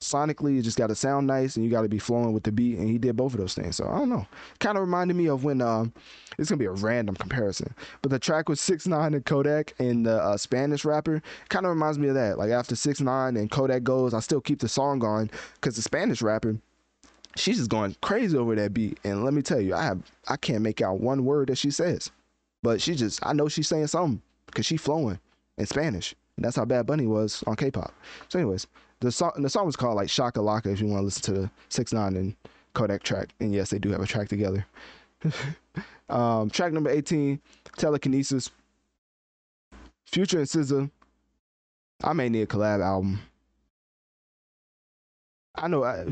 sonically 0.00 0.54
you 0.54 0.62
just 0.62 0.78
got 0.78 0.86
to 0.86 0.94
sound 0.94 1.26
nice 1.26 1.56
and 1.56 1.64
you 1.64 1.70
got 1.70 1.82
to 1.82 1.88
be 1.88 1.98
flowing 1.98 2.32
with 2.32 2.44
the 2.44 2.52
beat. 2.52 2.78
And 2.78 2.88
he 2.88 2.98
did 2.98 3.16
both 3.16 3.34
of 3.34 3.40
those 3.40 3.54
things. 3.54 3.76
So 3.76 3.88
i 3.88 3.98
don't 3.98 4.08
know. 4.08 4.26
Kind 4.60 4.76
of 4.76 4.82
reminded 4.82 5.16
me 5.16 5.28
of 5.28 5.44
when 5.44 5.60
um 5.60 5.92
it's 6.38 6.48
gonna 6.48 6.58
be 6.58 6.66
a 6.66 6.70
random 6.70 7.16
comparison 7.16 7.74
but 8.02 8.10
the 8.10 8.18
track 8.18 8.48
with 8.48 8.60
six 8.60 8.86
nine 8.86 9.14
and 9.14 9.24
kodak 9.24 9.74
and 9.78 10.06
the 10.06 10.22
uh, 10.22 10.36
spanish 10.36 10.84
rapper 10.84 11.20
kind 11.48 11.66
of 11.66 11.70
reminds 11.70 11.98
me 11.98 12.08
of 12.08 12.14
that. 12.14 12.38
Like 12.38 12.50
after 12.50 12.76
six 12.76 13.00
nine 13.00 13.36
and 13.36 13.50
kodak 13.50 13.82
goes 13.82 14.14
i 14.14 14.20
still 14.20 14.40
keep 14.40 14.60
the 14.60 14.68
song 14.68 14.98
going 14.98 15.30
because 15.54 15.76
the 15.76 15.82
spanish 15.82 16.22
rapper 16.22 16.56
she's 17.36 17.58
just 17.58 17.70
going 17.70 17.96
crazy 18.00 18.36
over 18.36 18.54
that 18.54 18.74
beat. 18.74 18.98
And 19.04 19.24
let 19.24 19.34
me 19.34 19.42
tell 19.42 19.60
you 19.60 19.74
i 19.74 19.82
have 19.82 20.00
i 20.28 20.36
can't 20.36 20.62
make 20.62 20.80
out 20.80 21.00
one 21.00 21.24
word 21.24 21.48
that 21.48 21.58
she 21.58 21.70
says 21.70 22.10
but 22.62 22.80
she 22.80 22.94
just 22.94 23.24
i 23.24 23.32
know 23.32 23.48
she's 23.48 23.68
saying 23.68 23.86
something 23.86 24.20
because 24.46 24.66
she 24.66 24.76
flowing 24.76 25.18
in 25.58 25.66
spanish 25.66 26.14
and 26.36 26.44
that's 26.44 26.56
how 26.56 26.64
bad 26.64 26.86
bunny 26.86 27.06
was 27.06 27.42
on 27.46 27.56
k-pop 27.56 27.92
so 28.28 28.38
anyways 28.38 28.66
the 29.00 29.12
song 29.12 29.32
the 29.36 29.48
song 29.48 29.64
was 29.64 29.76
called 29.76 29.94
like 29.94 30.10
Shaka 30.10 30.40
Laka 30.40 30.72
if 30.72 30.80
you 30.80 30.86
want 30.86 31.00
to 31.00 31.04
listen 31.04 31.22
to 31.22 31.40
the 31.42 31.50
six 31.68 31.92
nine 31.92 32.16
and 32.16 32.34
Kodak 32.78 33.02
track. 33.02 33.30
And 33.40 33.52
yes, 33.52 33.70
they 33.70 33.78
do 33.78 33.90
have 33.90 34.00
a 34.00 34.06
track 34.06 34.28
together. 34.28 34.64
um, 36.08 36.48
track 36.48 36.72
number 36.72 36.90
18, 36.90 37.40
Telekinesis. 37.76 38.50
Future 40.06 40.38
and 40.38 40.46
SZA. 40.46 40.90
I 42.02 42.12
may 42.12 42.28
need 42.28 42.42
a 42.42 42.46
collab 42.46 42.80
album. 42.80 43.20
I 45.56 45.66
know 45.66 45.82
I, 45.82 46.06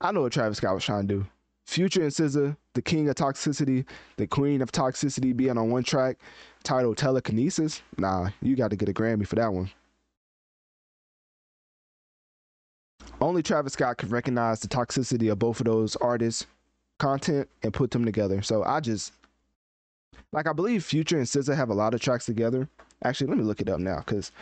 I 0.00 0.12
know 0.12 0.22
what 0.22 0.32
Travis 0.32 0.58
Scott 0.58 0.74
was 0.74 0.84
trying 0.84 1.08
to 1.08 1.14
do. 1.14 1.26
Future 1.70 2.02
and 2.02 2.10
SZA, 2.10 2.56
the 2.74 2.82
king 2.82 3.08
of 3.08 3.14
toxicity, 3.14 3.84
the 4.16 4.26
queen 4.26 4.60
of 4.60 4.72
toxicity, 4.72 5.36
being 5.36 5.56
on 5.56 5.70
one 5.70 5.84
track, 5.84 6.18
titled 6.64 6.96
Telekinesis. 6.96 7.80
Nah, 7.96 8.30
you 8.42 8.56
got 8.56 8.70
to 8.70 8.76
get 8.76 8.88
a 8.88 8.92
Grammy 8.92 9.24
for 9.24 9.36
that 9.36 9.52
one. 9.52 9.70
Only 13.20 13.40
Travis 13.44 13.74
Scott 13.74 13.98
could 13.98 14.10
recognize 14.10 14.58
the 14.58 14.66
toxicity 14.66 15.30
of 15.30 15.38
both 15.38 15.60
of 15.60 15.66
those 15.66 15.94
artists' 15.94 16.44
content 16.98 17.48
and 17.62 17.72
put 17.72 17.92
them 17.92 18.04
together. 18.04 18.42
So 18.42 18.64
I 18.64 18.80
just 18.80 19.12
like 20.32 20.48
I 20.48 20.52
believe 20.52 20.84
Future 20.84 21.18
and 21.18 21.26
SZA 21.26 21.54
have 21.54 21.70
a 21.70 21.74
lot 21.74 21.94
of 21.94 22.00
tracks 22.00 22.26
together. 22.26 22.68
Actually, 23.04 23.28
let 23.28 23.38
me 23.38 23.44
look 23.44 23.60
it 23.60 23.68
up 23.68 23.78
now 23.78 23.98
because 23.98 24.32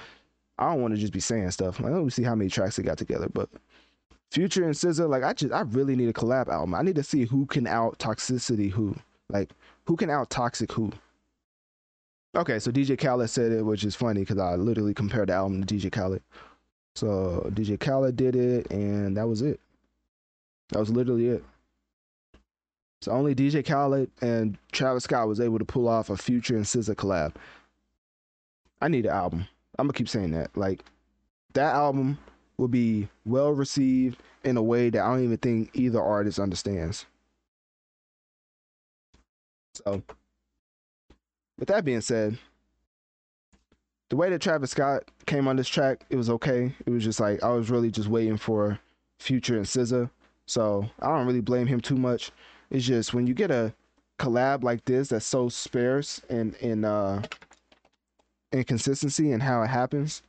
I 0.59 0.70
don't 0.70 0.80
want 0.80 0.94
to 0.94 1.00
just 1.00 1.12
be 1.12 1.20
saying 1.20 1.50
stuff. 1.50 1.78
Like, 1.78 1.92
let 1.92 2.02
me 2.02 2.09
see 2.09 2.22
how 2.22 2.34
many 2.34 2.48
tracks 2.48 2.76
they 2.76 2.82
got 2.82 2.96
together. 2.96 3.28
But 3.30 3.50
Future 4.30 4.64
and 4.64 4.74
SZA, 4.74 5.09
like 5.09 5.22
I 5.22 5.32
just 5.32 5.52
I 5.52 5.62
really 5.62 5.96
need 5.96 6.09
a 6.09 6.12
collab 6.12 6.48
album. 6.48 6.74
I 6.74 6.82
need 6.82 6.96
to 6.96 7.02
see 7.02 7.24
who 7.24 7.46
can 7.46 7.66
out 7.66 7.98
toxicity 7.98 8.70
who. 8.70 8.94
Like 9.30 9.50
who 9.84 9.96
can 9.96 10.10
out 10.10 10.30
toxic 10.30 10.70
who. 10.72 10.92
Okay, 12.36 12.59
so 12.59 12.70
DJ 12.70 12.98
Khaled 12.98 13.30
said 13.30 13.52
it, 13.52 13.64
which 13.64 13.84
is 13.84 13.96
funny 13.96 14.20
because 14.20 14.38
I 14.38 14.55
literally 14.56 14.92
compared 14.92 15.28
the 15.30 15.32
album 15.32 15.64
to 15.64 15.74
DJ 15.74 15.90
Khaled. 15.90 16.22
So 16.94 17.48
DJ 17.55 17.80
Khaled 17.80 18.16
did 18.16 18.36
it, 18.36 18.70
and 18.70 19.16
that 19.16 19.26
was 19.26 19.40
it. 19.40 19.60
That 20.70 20.80
was 20.80 20.90
literally 20.90 21.28
it. 21.28 21.44
So 23.00 23.12
only 23.12 23.34
DJ 23.34 23.64
Khaled 23.64 24.10
and 24.20 24.59
Travis 24.72 25.05
Scott 25.05 25.28
was 25.28 25.40
able 25.40 25.59
to 25.59 25.64
pull 25.64 25.88
off 25.88 26.10
a 26.10 26.16
Future 26.16 26.56
and 26.56 26.64
SZA 26.64 26.96
collab. 26.96 27.34
I 28.82 28.88
need 28.88 29.06
an 29.06 29.12
album. 29.12 29.46
I'm 29.78 29.86
gonna 29.86 29.94
keep 29.94 30.09
saying 30.09 30.32
that. 30.32 30.55
Like 30.56 30.84
that 31.55 31.74
album 31.74 32.18
will 32.59 32.68
be 32.68 33.09
well 33.24 33.52
received 33.52 34.20
in 34.44 34.56
a 34.56 34.62
way 34.62 34.90
that 34.90 35.01
I 35.01 35.09
don't 35.14 35.24
even 35.24 35.39
think 35.39 35.70
either 35.74 36.02
artist 36.02 36.39
understands. 36.39 37.06
So, 39.74 40.02
with 41.59 41.68
that 41.68 41.85
being 41.85 42.01
said, 42.01 42.36
the 44.10 44.16
way 44.16 44.28
that 44.30 44.40
Travis 44.40 44.72
Scott 44.72 45.05
came 45.26 45.47
on 45.47 45.56
this 45.56 45.68
track, 45.68 46.05
it 46.10 46.16
was 46.16 46.30
okay. 46.30 46.74
It 46.85 46.90
was 46.90 47.05
just 47.05 47.20
like 47.20 47.43
I 47.43 47.51
was 47.51 47.70
really 47.70 47.90
just 47.90 48.09
waiting 48.09 48.36
for 48.36 48.78
Future 49.20 49.56
and 49.56 49.66
SZA, 49.66 50.10
so 50.47 50.89
I 51.01 51.09
don't 51.09 51.26
really 51.26 51.40
blame 51.40 51.66
him 51.66 51.80
too 51.80 51.97
much. 51.97 52.32
It's 52.70 52.85
just 52.85 53.14
when 53.14 53.26
you 53.26 53.35
get 53.35 53.51
a 53.51 53.72
collab 54.18 54.64
like 54.64 54.85
this 54.85 55.09
that's 55.09 55.24
so 55.26 55.48
sparse 55.48 56.20
and 56.28 56.55
in 56.56 56.85
uh 56.85 57.22
inconsistency 58.52 59.30
and 59.32 59.43
how 59.43 59.62
it 59.62 59.68
happens, 59.68 60.22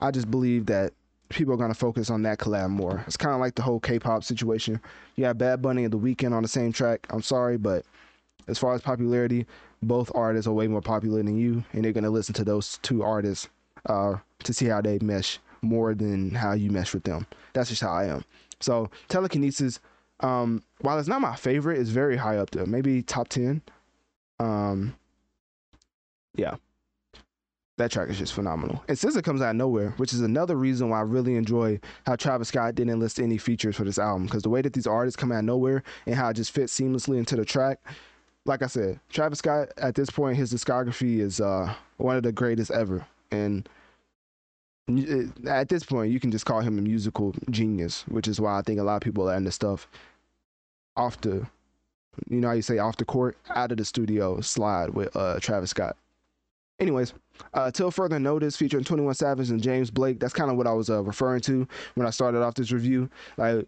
I 0.00 0.10
just 0.10 0.30
believe 0.30 0.66
that 0.66 0.92
people 1.28 1.54
are 1.54 1.56
gonna 1.56 1.74
focus 1.74 2.10
on 2.10 2.22
that 2.22 2.38
collab 2.38 2.70
more. 2.70 3.02
It's 3.06 3.16
kind 3.16 3.34
of 3.34 3.40
like 3.40 3.54
the 3.54 3.62
whole 3.62 3.80
K-pop 3.80 4.24
situation. 4.24 4.80
You 5.16 5.24
have 5.24 5.38
Bad 5.38 5.62
Bunny 5.62 5.84
and 5.84 5.92
The 5.92 5.98
Weeknd 5.98 6.32
on 6.32 6.42
the 6.42 6.48
same 6.48 6.72
track. 6.72 7.06
I'm 7.10 7.22
sorry, 7.22 7.56
but 7.56 7.84
as 8.48 8.58
far 8.58 8.74
as 8.74 8.82
popularity, 8.82 9.46
both 9.82 10.10
artists 10.14 10.46
are 10.46 10.52
way 10.52 10.68
more 10.68 10.80
popular 10.80 11.22
than 11.22 11.36
you, 11.36 11.64
and 11.72 11.84
they're 11.84 11.92
gonna 11.92 12.10
listen 12.10 12.34
to 12.34 12.44
those 12.44 12.78
two 12.82 13.02
artists 13.02 13.48
uh, 13.86 14.16
to 14.44 14.52
see 14.52 14.66
how 14.66 14.80
they 14.80 14.98
mesh 15.00 15.38
more 15.62 15.94
than 15.94 16.30
how 16.30 16.52
you 16.52 16.70
mesh 16.70 16.94
with 16.94 17.04
them. 17.04 17.26
That's 17.52 17.68
just 17.70 17.82
how 17.82 17.92
I 17.92 18.06
am. 18.06 18.24
So 18.60 18.90
telekinesis, 19.08 19.80
um, 20.20 20.62
while 20.80 20.98
it's 20.98 21.08
not 21.08 21.20
my 21.20 21.36
favorite, 21.36 21.78
it's 21.78 21.90
very 21.90 22.16
high 22.16 22.38
up 22.38 22.50
there. 22.50 22.66
Maybe 22.66 23.02
top 23.02 23.28
ten. 23.28 23.62
Um, 24.38 24.94
yeah, 26.34 26.56
that 27.78 27.90
track 27.90 28.08
is 28.08 28.18
just 28.18 28.32
phenomenal. 28.32 28.82
And 28.88 28.96
SZA 28.96 29.22
comes 29.22 29.42
out 29.42 29.50
of 29.50 29.56
nowhere, 29.56 29.90
which 29.98 30.12
is 30.12 30.20
another 30.22 30.56
reason 30.56 30.88
why 30.88 30.98
I 30.98 31.02
really 31.02 31.36
enjoy 31.36 31.78
how 32.06 32.16
Travis 32.16 32.48
Scott 32.48 32.74
didn't 32.74 32.98
list 32.98 33.20
any 33.20 33.38
features 33.38 33.76
for 33.76 33.84
this 33.84 33.98
album 33.98 34.26
because 34.26 34.42
the 34.42 34.48
way 34.48 34.62
that 34.62 34.72
these 34.72 34.86
artists 34.86 35.16
come 35.16 35.30
out 35.30 35.40
of 35.40 35.44
nowhere 35.44 35.82
and 36.06 36.14
how 36.14 36.28
it 36.30 36.34
just 36.34 36.52
fits 36.52 36.78
seamlessly 36.78 37.18
into 37.18 37.36
the 37.36 37.44
track. 37.44 37.78
Like 38.46 38.62
I 38.62 38.66
said, 38.68 39.00
Travis 39.10 39.40
Scott 39.40 39.68
at 39.76 39.94
this 39.94 40.08
point, 40.08 40.36
his 40.36 40.52
discography 40.52 41.18
is 41.18 41.40
uh, 41.40 41.74
one 41.96 42.16
of 42.16 42.22
the 42.22 42.32
greatest 42.32 42.70
ever, 42.70 43.04
and 43.30 43.68
at 45.48 45.68
this 45.68 45.82
point, 45.82 46.12
you 46.12 46.20
can 46.20 46.30
just 46.30 46.46
call 46.46 46.60
him 46.60 46.78
a 46.78 46.82
musical 46.82 47.34
genius, 47.50 48.04
which 48.06 48.28
is 48.28 48.40
why 48.40 48.56
I 48.58 48.62
think 48.62 48.78
a 48.78 48.84
lot 48.84 48.96
of 48.96 49.02
people 49.02 49.28
are 49.28 49.36
into 49.36 49.50
stuff 49.50 49.88
off 50.96 51.20
the, 51.20 51.46
you 52.28 52.40
know 52.40 52.48
how 52.48 52.54
you 52.54 52.62
say 52.62 52.78
off 52.78 52.96
the 52.96 53.04
court, 53.04 53.36
out 53.50 53.72
of 53.72 53.78
the 53.78 53.84
studio 53.84 54.40
slide 54.40 54.90
with 54.90 55.14
uh, 55.16 55.40
Travis 55.40 55.70
Scott. 55.70 55.96
Anyways, 56.78 57.14
uh, 57.54 57.70
till 57.70 57.90
further 57.90 58.18
notice, 58.18 58.56
featuring 58.56 58.84
21 58.84 59.14
Savage 59.14 59.50
and 59.50 59.62
James 59.62 59.90
Blake. 59.90 60.20
That's 60.20 60.32
kind 60.32 60.50
of 60.50 60.56
what 60.56 60.66
I 60.66 60.72
was 60.72 60.90
uh, 60.90 61.02
referring 61.02 61.40
to 61.42 61.66
when 61.94 62.06
I 62.06 62.10
started 62.10 62.42
off 62.42 62.54
this 62.54 62.72
review. 62.72 63.08
Like, 63.36 63.66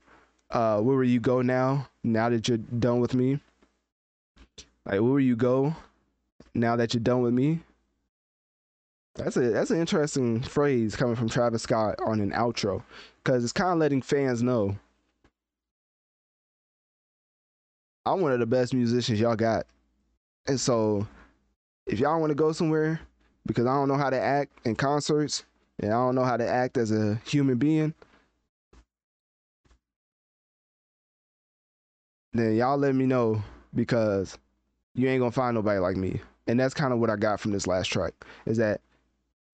uh, 0.50 0.80
where 0.80 0.96
will 0.96 1.04
you 1.04 1.20
go 1.20 1.42
now? 1.42 1.88
Now 2.04 2.28
that 2.28 2.48
you're 2.48 2.58
done 2.58 3.00
with 3.00 3.14
me. 3.14 3.40
Like, 4.84 5.00
where 5.00 5.02
will 5.02 5.20
you 5.20 5.36
go 5.36 5.74
now 6.54 6.76
that 6.76 6.94
you're 6.94 7.02
done 7.02 7.22
with 7.22 7.34
me? 7.34 7.60
That's 9.16 9.36
a 9.36 9.50
that's 9.50 9.70
an 9.70 9.80
interesting 9.80 10.40
phrase 10.42 10.94
coming 10.94 11.16
from 11.16 11.28
Travis 11.28 11.62
Scott 11.62 11.96
on 12.06 12.20
an 12.20 12.30
outro, 12.30 12.82
because 13.22 13.42
it's 13.42 13.52
kind 13.52 13.72
of 13.72 13.78
letting 13.78 14.00
fans 14.00 14.44
know 14.44 14.76
I'm 18.06 18.20
one 18.20 18.32
of 18.32 18.38
the 18.38 18.46
best 18.46 18.72
musicians 18.72 19.18
y'all 19.20 19.34
got, 19.34 19.66
and 20.46 20.58
so 20.58 21.06
if 21.86 21.98
y'all 21.98 22.20
want 22.20 22.30
to 22.30 22.36
go 22.36 22.52
somewhere 22.52 23.00
because 23.48 23.66
I 23.66 23.74
don't 23.74 23.88
know 23.88 23.96
how 23.96 24.10
to 24.10 24.20
act 24.20 24.52
in 24.64 24.76
concerts 24.76 25.44
and 25.80 25.90
I 25.90 25.96
don't 25.96 26.14
know 26.14 26.22
how 26.22 26.36
to 26.36 26.46
act 26.46 26.76
as 26.76 26.92
a 26.92 27.20
human 27.24 27.56
being, 27.56 27.94
then 32.32 32.54
y'all 32.54 32.78
let 32.78 32.94
me 32.94 33.06
know 33.06 33.42
because 33.74 34.38
you 34.94 35.08
ain't 35.08 35.20
gonna 35.20 35.32
find 35.32 35.54
nobody 35.54 35.80
like 35.80 35.96
me. 35.96 36.20
And 36.46 36.60
that's 36.60 36.74
kind 36.74 36.92
of 36.92 36.98
what 37.00 37.10
I 37.10 37.16
got 37.16 37.40
from 37.40 37.52
this 37.52 37.66
last 37.66 37.88
track 37.88 38.12
is 38.46 38.58
that 38.58 38.80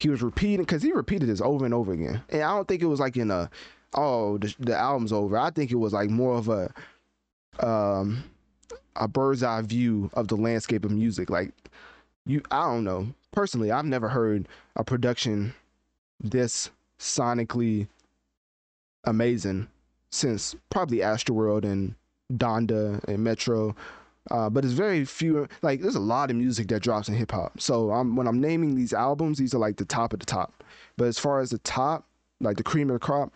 he 0.01 0.09
was 0.09 0.23
repeating 0.23 0.65
because 0.65 0.83
he 0.83 0.93
repeated 0.93 1.29
this 1.29 1.41
over 1.41 1.65
and 1.65 1.73
over 1.73 1.93
again. 1.93 2.23
And 2.31 2.43
I 2.43 2.51
don't 2.55 2.69
think 2.69 2.83
it 2.83 2.87
was 2.87 3.01
like 3.01 3.16
in 3.16 3.31
a 3.31 3.49
oh 3.95 4.39
the, 4.39 4.55
the 4.59 4.77
album's 4.77 5.12
over. 5.12 5.39
I 5.39 5.51
think 5.51 5.71
it 5.71 5.77
was 5.77 5.93
like 5.93 6.11
more 6.11 6.37
of 6.37 6.49
a 6.49 6.73
um 7.65 8.25
a 8.97 9.07
bird's 9.07 9.43
eye 9.43 9.62
view 9.62 10.11
of 10.15 10.29
the 10.29 10.37
landscape 10.37 10.85
of 10.85 10.91
music. 10.91 11.31
Like 11.31 11.53
you 12.27 12.43
I 12.51 12.65
don't 12.65 12.85
know. 12.85 13.09
Personally, 13.35 13.73
I've 13.73 13.85
never 13.85 14.09
heard 14.09 14.47
a 14.77 14.85
production 14.85 15.55
this 16.20 16.70
sonically 17.01 17.89
amazing 19.02 19.66
since 20.12 20.55
probably 20.70 20.98
Astroworld 20.98 21.65
and 21.65 21.97
Donda 22.35 23.02
and 23.09 23.24
Metro. 23.24 23.74
Uh, 24.31 24.48
but 24.48 24.65
it's 24.65 24.73
very 24.73 25.05
few. 25.05 25.48
Like, 25.62 25.81
there's 25.81 25.97
a 25.97 26.01
lot 26.01 26.31
of 26.31 26.36
music 26.36 26.69
that 26.69 26.81
drops 26.85 27.09
in 27.09 27.16
hip 27.16 27.32
hop. 27.32 27.61
So 27.61 27.90
I'm, 27.90 28.15
when 28.15 28.28
I'm 28.28 28.40
naming 28.40 28.77
these 28.77 28.93
albums, 28.93 29.39
these 29.39 29.52
are 29.52 29.59
like 29.59 29.78
the 29.78 29.85
top 29.85 30.12
of 30.12 30.20
the 30.20 30.27
top. 30.27 30.62
But 30.97 31.09
as 31.09 31.19
far 31.19 31.40
as 31.40 31.51
the 31.51 31.59
top, 31.59 32.06
like 32.40 32.56
the 32.56 32.62
cream 32.62 32.89
of 32.89 32.94
the 32.94 33.01
crop, 33.01 33.32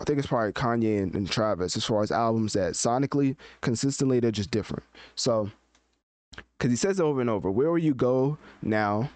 I 0.00 0.04
think 0.04 0.18
it's 0.18 0.26
probably 0.26 0.52
Kanye 0.52 1.00
and, 1.00 1.14
and 1.14 1.30
Travis. 1.30 1.76
As 1.76 1.84
far 1.84 2.02
as 2.02 2.10
albums 2.10 2.54
that 2.54 2.72
sonically, 2.72 3.36
consistently, 3.60 4.18
they're 4.18 4.32
just 4.32 4.50
different. 4.50 4.82
So 5.14 5.48
because 6.58 6.72
he 6.72 6.76
says 6.76 6.98
it 6.98 7.04
over 7.04 7.20
and 7.20 7.30
over, 7.30 7.52
where 7.52 7.70
will 7.70 7.78
you 7.78 7.94
go 7.94 8.36
now? 8.62 9.08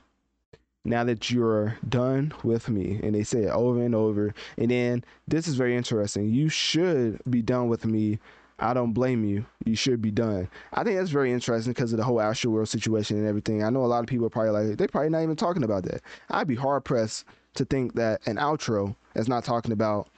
Now 0.85 1.05
that 1.05 1.31
you're 1.31 1.77
done 1.89 2.33
with 2.43 2.69
me, 2.69 2.99
and 3.03 3.15
they 3.15 3.23
say 3.23 3.43
it 3.45 3.51
over 3.51 3.83
and 3.83 3.95
over, 3.95 4.35
and 4.59 4.71
then 4.71 5.05
this 5.29 5.47
is 5.47 5.55
very 5.55 5.77
interesting. 5.77 6.29
You 6.29 6.49
should 6.49 7.21
be 7.31 7.41
done 7.41 7.69
with 7.69 7.87
me. 7.87 8.19
I 8.59 8.75
don't 8.75 8.93
blame 8.93 9.25
you. 9.25 9.47
You 9.65 9.77
should 9.77 10.03
be 10.03 10.11
done. 10.11 10.49
I 10.73 10.83
think 10.83 10.97
that's 10.97 11.11
very 11.11 11.33
interesting 11.33 11.73
because 11.73 11.93
of 11.93 11.99
the 11.99 12.05
whole 12.05 12.17
Astroworld 12.17 12.69
situation 12.69 13.17
and 13.17 13.27
everything. 13.27 13.63
I 13.63 13.71
know 13.71 13.85
a 13.85 13.87
lot 13.87 14.01
of 14.01 14.07
people 14.07 14.27
are 14.27 14.31
probably 14.31 14.51
like, 14.51 14.79
they're 14.79 14.89
probably 14.89 15.11
not 15.11 15.23
even 15.23 15.37
talking 15.37 15.65
about 15.65 15.85
that. 15.85 16.03
I'd 16.31 16.49
be 16.49 16.55
hard 16.55 16.85
pressed 16.85 17.25
to 17.55 17.65
think 17.65 17.95
that 17.95 18.21
an 18.27 18.37
outro 18.37 18.95
is 19.15 19.29
not 19.29 19.45
talking 19.45 19.73
about 19.73 20.09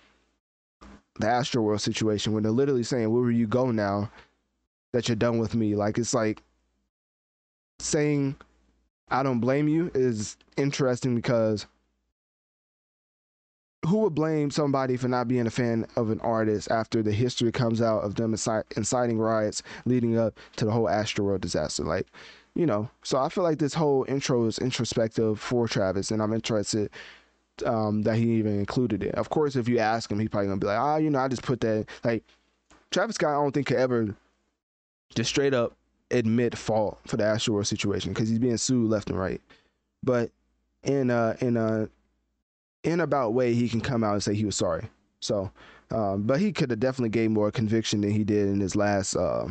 the 1.20 1.26
Astroworld 1.26 1.80
situation 1.80 2.32
when 2.32 2.42
they're 2.42 2.52
literally 2.52 2.82
saying, 2.82 3.10
Where 3.10 3.22
will 3.22 3.30
you 3.30 3.46
go 3.46 3.70
now 3.70 4.10
that 4.92 5.08
you're 5.08 5.16
done 5.16 5.38
with 5.38 5.54
me? 5.54 5.74
Like, 5.74 5.98
it's 5.98 6.14
like 6.14 6.42
saying 7.78 8.36
I 9.08 9.22
don't 9.22 9.40
blame 9.40 9.68
you 9.68 9.90
is 9.94 10.36
interesting 10.56 11.14
because 11.14 11.66
who 13.86 13.98
would 13.98 14.14
blame 14.14 14.50
somebody 14.50 14.96
for 14.96 15.08
not 15.08 15.28
being 15.28 15.46
a 15.46 15.50
fan 15.50 15.86
of 15.96 16.10
an 16.10 16.20
artist 16.20 16.70
after 16.70 17.02
the 17.02 17.12
history 17.12 17.52
comes 17.52 17.82
out 17.82 18.00
of 18.00 18.14
them 18.14 18.32
inciting 18.32 19.18
riots 19.18 19.62
leading 19.84 20.18
up 20.18 20.38
to 20.56 20.64
the 20.64 20.70
whole 20.70 20.88
asteroid 20.88 21.42
disaster? 21.42 21.84
Like, 21.84 22.06
you 22.54 22.66
know, 22.66 22.88
so 23.02 23.18
I 23.18 23.28
feel 23.28 23.44
like 23.44 23.58
this 23.58 23.74
whole 23.74 24.04
intro 24.08 24.46
is 24.46 24.58
introspective 24.58 25.38
for 25.38 25.68
Travis, 25.68 26.10
and 26.10 26.22
I'm 26.22 26.32
interested 26.32 26.90
um, 27.66 28.02
that 28.02 28.16
he 28.16 28.34
even 28.34 28.58
included 28.58 29.02
it. 29.02 29.14
Of 29.16 29.28
course, 29.28 29.56
if 29.56 29.68
you 29.68 29.78
ask 29.78 30.10
him, 30.10 30.18
he's 30.18 30.28
probably 30.28 30.48
gonna 30.48 30.60
be 30.60 30.66
like, 30.66 30.78
ah, 30.78 30.94
oh, 30.94 30.96
you 30.96 31.10
know, 31.10 31.18
I 31.18 31.28
just 31.28 31.42
put 31.42 31.60
that. 31.60 31.86
Like, 32.04 32.24
Travis 32.90 33.16
Scott, 33.16 33.30
I 33.30 33.42
don't 33.42 33.52
think 33.52 33.66
could 33.66 33.76
ever 33.76 34.14
just 35.14 35.30
straight 35.30 35.52
up 35.52 35.76
admit 36.14 36.56
fault 36.56 36.98
for 37.06 37.16
the 37.16 37.24
Astroworld 37.24 37.66
situation 37.66 38.12
because 38.12 38.28
he's 38.28 38.38
being 38.38 38.56
sued 38.56 38.90
left 38.90 39.10
and 39.10 39.18
right. 39.18 39.40
But 40.02 40.30
in 40.82 41.10
a 41.10 41.36
in 41.40 41.56
a 41.56 41.88
in 42.82 43.00
about 43.00 43.34
way, 43.34 43.54
he 43.54 43.68
can 43.68 43.80
come 43.80 44.04
out 44.04 44.14
and 44.14 44.22
say 44.22 44.34
he 44.34 44.44
was 44.44 44.56
sorry. 44.56 44.88
So 45.20 45.50
Um, 45.90 46.22
but 46.22 46.40
he 46.40 46.52
could 46.52 46.70
have 46.70 46.80
definitely 46.80 47.10
gained 47.10 47.34
more 47.34 47.50
conviction 47.50 48.00
than 48.00 48.10
he 48.10 48.24
did 48.24 48.48
in 48.48 48.60
his 48.60 48.74
last. 48.74 49.16
Uh, 49.16 49.48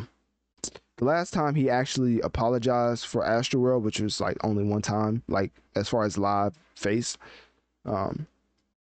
the 0.97 1.05
last 1.05 1.33
time 1.33 1.55
he 1.55 1.69
actually 1.69 2.19
apologized 2.21 3.05
for 3.05 3.23
Astroworld, 3.23 3.81
which 3.81 3.99
was 3.99 4.19
like 4.19 4.37
only 4.43 4.63
one 4.63 4.81
time, 4.81 5.23
like 5.27 5.51
as 5.75 5.87
far 5.87 6.03
as 6.03 6.17
live 6.17 6.53
face. 6.75 7.17
Um, 7.85 8.27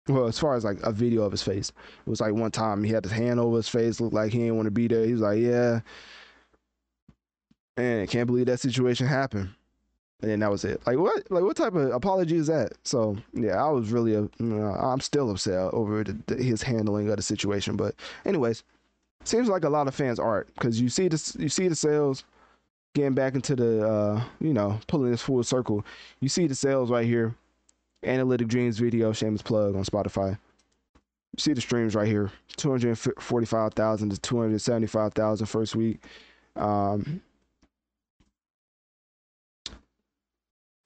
well, 0.08 0.26
as 0.26 0.38
far 0.38 0.54
as 0.54 0.64
like 0.64 0.78
a 0.82 0.92
video 0.92 1.22
of 1.22 1.32
his 1.32 1.42
face, 1.42 1.70
it 2.06 2.10
was 2.10 2.20
like 2.20 2.32
one 2.32 2.50
time 2.50 2.82
he 2.82 2.92
had 2.92 3.04
his 3.04 3.12
hand 3.12 3.40
over 3.40 3.56
his 3.56 3.68
face, 3.68 4.00
looked 4.00 4.14
like 4.14 4.32
he 4.32 4.38
didn't 4.38 4.56
want 4.56 4.66
to 4.66 4.70
be 4.70 4.88
there. 4.88 5.04
He 5.04 5.12
was 5.12 5.20
like, 5.20 5.38
"Yeah," 5.38 5.80
and 7.78 8.02
I 8.02 8.06
can't 8.06 8.26
believe 8.26 8.46
that 8.46 8.60
situation 8.60 9.06
happened. 9.06 9.50
And 10.20 10.30
then 10.30 10.40
that 10.40 10.50
was 10.50 10.64
it. 10.64 10.84
Like 10.84 10.98
what? 10.98 11.30
Like 11.30 11.44
what 11.44 11.56
type 11.56 11.74
of 11.74 11.92
apology 11.92 12.36
is 12.36 12.48
that? 12.48 12.72
So 12.82 13.16
yeah, 13.32 13.64
I 13.64 13.70
was 13.70 13.92
really, 13.92 14.16
uh, 14.16 14.26
I'm 14.40 15.00
still 15.00 15.30
upset 15.30 15.72
over 15.72 16.02
the, 16.02 16.18
the, 16.26 16.42
his 16.42 16.60
handling 16.60 17.08
of 17.08 17.16
the 17.16 17.22
situation. 17.22 17.76
But 17.76 17.94
anyways, 18.24 18.64
seems 19.24 19.48
like 19.48 19.64
a 19.64 19.68
lot 19.68 19.86
of 19.86 19.94
fans 19.94 20.18
aren't 20.18 20.52
because 20.54 20.80
you 20.80 20.88
see 20.88 21.06
the 21.06 21.36
you 21.38 21.48
see 21.48 21.68
the 21.68 21.76
sales 21.76 22.24
getting 22.94 23.14
back 23.14 23.36
into 23.36 23.54
the 23.54 23.88
uh, 23.88 24.24
you 24.40 24.52
know 24.52 24.80
pulling 24.88 25.12
this 25.12 25.22
full 25.22 25.44
circle. 25.44 25.86
You 26.20 26.28
see 26.28 26.48
the 26.48 26.54
sales 26.56 26.90
right 26.90 27.06
here. 27.06 27.34
Analytic 28.04 28.48
Dreamz 28.48 28.78
video, 28.78 29.12
shameless 29.12 29.42
plug 29.42 29.76
on 29.76 29.84
Spotify. 29.84 30.30
You 30.30 31.40
see 31.40 31.52
the 31.52 31.60
streams 31.60 31.94
right 31.94 32.06
here 32.08 32.32
245,000 32.56 34.10
to 34.10 34.20
275,000 34.20 35.46
first 35.46 35.76
week. 35.76 36.00
Um, 36.56 37.20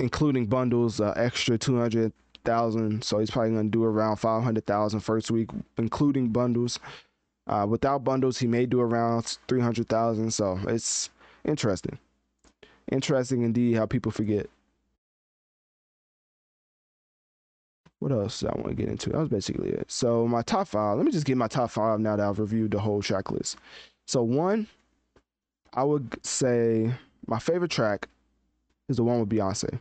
including 0.03 0.47
bundles, 0.47 1.01
uh, 1.01 1.15
extra 1.17 1.57
200,000. 1.57 3.05
So 3.05 3.19
he's 3.21 3.31
probably 3.31 3.53
going 3.53 3.71
to 3.71 3.71
do 3.71 3.85
around 3.85 4.17
500,000 4.17 5.01
first 5.01 5.31
week, 5.31 5.49
including 5.79 6.31
bundles. 6.31 6.81
Uh, 7.47 7.67
without 7.69 8.03
bundles, 8.03 8.39
he 8.39 8.49
may 8.49 8.67
do 8.67 8.81
around 8.81 9.39
300,000. 9.47 10.33
So 10.33 10.59
it's 10.67 11.09
interesting. 11.45 11.99
Interesting 12.91 13.43
indeed 13.43 13.75
how 13.77 13.87
people 13.87 14.11
forget. 14.11 14.51
What 18.01 18.11
else 18.11 18.43
I 18.43 18.49
want 18.57 18.71
to 18.71 18.75
get 18.75 18.89
into? 18.89 19.11
That 19.11 19.19
was 19.19 19.29
basically 19.29 19.71
it. 19.71 19.89
So 19.89 20.27
my 20.27 20.43
top 20.43 20.67
five. 20.67 20.97
Let 20.97 21.07
me 21.07 21.13
just 21.13 21.25
get 21.25 21.37
my 21.37 21.47
top 21.47 21.71
five 21.71 22.01
now 22.01 22.17
that 22.17 22.29
I've 22.29 22.41
reviewed 22.41 22.73
the 22.73 22.81
whole 22.81 23.01
track 23.01 23.31
list. 23.31 23.57
So 24.07 24.25
one, 24.25 24.67
I 25.73 25.85
would 25.85 26.19
say 26.27 26.93
my 27.29 27.39
favorite 27.39 27.71
track 27.71 28.09
is 28.89 28.97
the 28.97 29.05
one 29.05 29.21
with 29.21 29.29
Beyonce. 29.29 29.79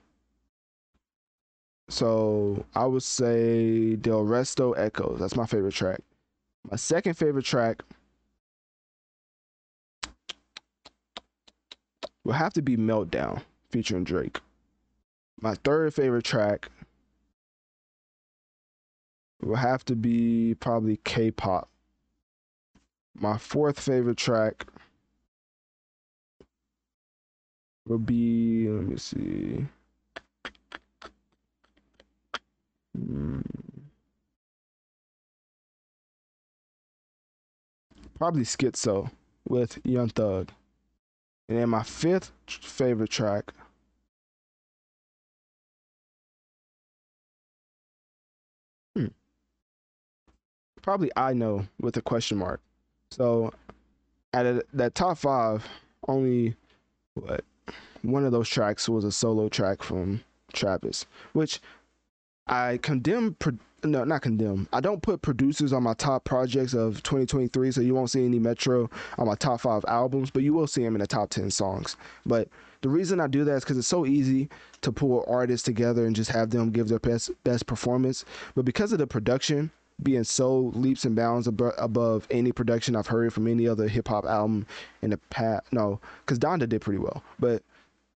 So 1.92 2.66
I 2.74 2.86
would 2.86 3.04
say 3.04 3.98
Delresto 3.98 4.72
Echoes. 4.78 5.20
That's 5.20 5.36
my 5.36 5.46
favorite 5.46 5.74
track. 5.74 6.00
My 6.70 6.78
second 6.78 7.16
favorite 7.16 7.44
track 7.44 7.84
will 12.24 12.32
have 12.32 12.54
to 12.54 12.62
be 12.62 12.78
Meltdown 12.78 13.42
featuring 13.70 14.06
Drake. 14.06 14.40
My 15.42 15.54
third 15.54 15.94
favorite 15.94 16.24
track 16.24 16.70
will 19.42 19.58
have 19.58 19.84
to 19.86 19.96
be 19.96 20.56
probably 20.62 20.96
K-pop. 21.04 21.68
My 23.16 23.38
fourth 23.38 23.78
favorite 23.78 24.18
track 24.18 24.66
will 27.86 28.00
be 28.00 28.70
let 28.70 28.86
me 28.86 28.96
see. 28.96 29.66
Hmm. 29.66 29.66
Probably 38.22 38.44
Skitzo 38.44 39.10
with 39.50 39.80
Young 39.84 40.10
Thug. 40.10 40.52
And 41.50 41.58
then 41.58 41.70
my 41.70 41.82
fifth 41.82 42.32
favorite 42.48 43.10
track 43.10 43.52
hmm. 48.96 49.08
Probably 50.84 51.12
I 51.16 51.34
know 51.34 51.68
with 51.80 51.98
a 51.98 52.02
question 52.04 52.38
mark. 52.38 52.62
So 53.10 53.54
at 54.34 54.46
a, 54.46 54.64
that 54.74 54.94
top 54.94 55.18
five, 55.18 55.66
only 56.08 56.56
what 57.16 57.44
one 58.04 58.24
of 58.24 58.32
those 58.32 58.48
tracks 58.48 58.88
was 58.88 59.04
a 59.04 59.12
solo 59.12 59.50
track 59.50 59.82
from 59.82 60.24
Travis, 60.54 61.06
which 61.34 61.60
I 62.48 62.78
condemn. 62.82 63.36
Pro- 63.36 63.58
no, 63.84 64.04
not 64.04 64.22
condemn. 64.22 64.68
I 64.72 64.80
don't 64.80 65.02
put 65.02 65.22
producers 65.22 65.74
on 65.74 65.84
my 65.84 65.94
top 65.96 66.24
projects 66.24 66.74
of 66.74 67.02
2023, 67.02 67.72
so 67.72 67.82
you 67.82 67.96
won't 67.96 68.12
see 68.12 68.24
any 68.24 68.38
Metro 68.38 68.90
on 69.18 69.26
my 69.26 69.36
top 69.36 69.62
five 69.62 69.84
albums, 69.88 70.30
but 70.30 70.44
you 70.44 70.54
will 70.54 70.68
see 70.68 70.84
them 70.84 70.96
in 70.96 71.02
the 71.02 71.08
top 71.08 71.32
10 71.32 71.50
songs. 71.50 71.96
But 72.26 72.48
the 72.82 72.90
reason 72.90 73.20
I 73.20 73.28
do 73.28 73.44
that 73.44 73.56
is 73.56 73.64
because 73.64 73.78
it's 73.78 73.88
so 73.88 74.06
easy 74.06 74.50
to 74.82 74.92
pull 74.92 75.26
artists 75.28 75.66
together 75.66 76.06
and 76.06 76.16
just 76.16 76.30
have 76.32 76.52
them 76.52 76.72
give 76.72 76.90
their 76.90 77.00
best 77.00 77.32
best 77.44 77.66
performance. 77.66 78.24
But 78.56 78.66
because 78.66 78.92
of 78.92 79.00
the 79.00 79.08
production 79.08 79.72
being 80.04 80.24
so 80.24 80.72
leaps 80.74 81.06
and 81.06 81.16
bounds 81.16 81.48
ab- 81.48 81.74
above 81.78 82.28
any 82.32 82.52
production 82.52 82.96
I've 82.96 83.08
heard 83.08 83.34
from 83.34 83.48
any 83.48 83.68
other 83.68 83.88
hip 83.88 84.08
hop 84.08 84.26
album 84.26 84.66
in 85.02 85.12
the 85.12 85.18
past, 85.30 85.64
no, 85.72 86.00
because 86.26 86.40
Donda 86.40 86.68
did 86.68 86.82
pretty 86.82 87.00
well, 87.00 87.24
but 87.40 87.62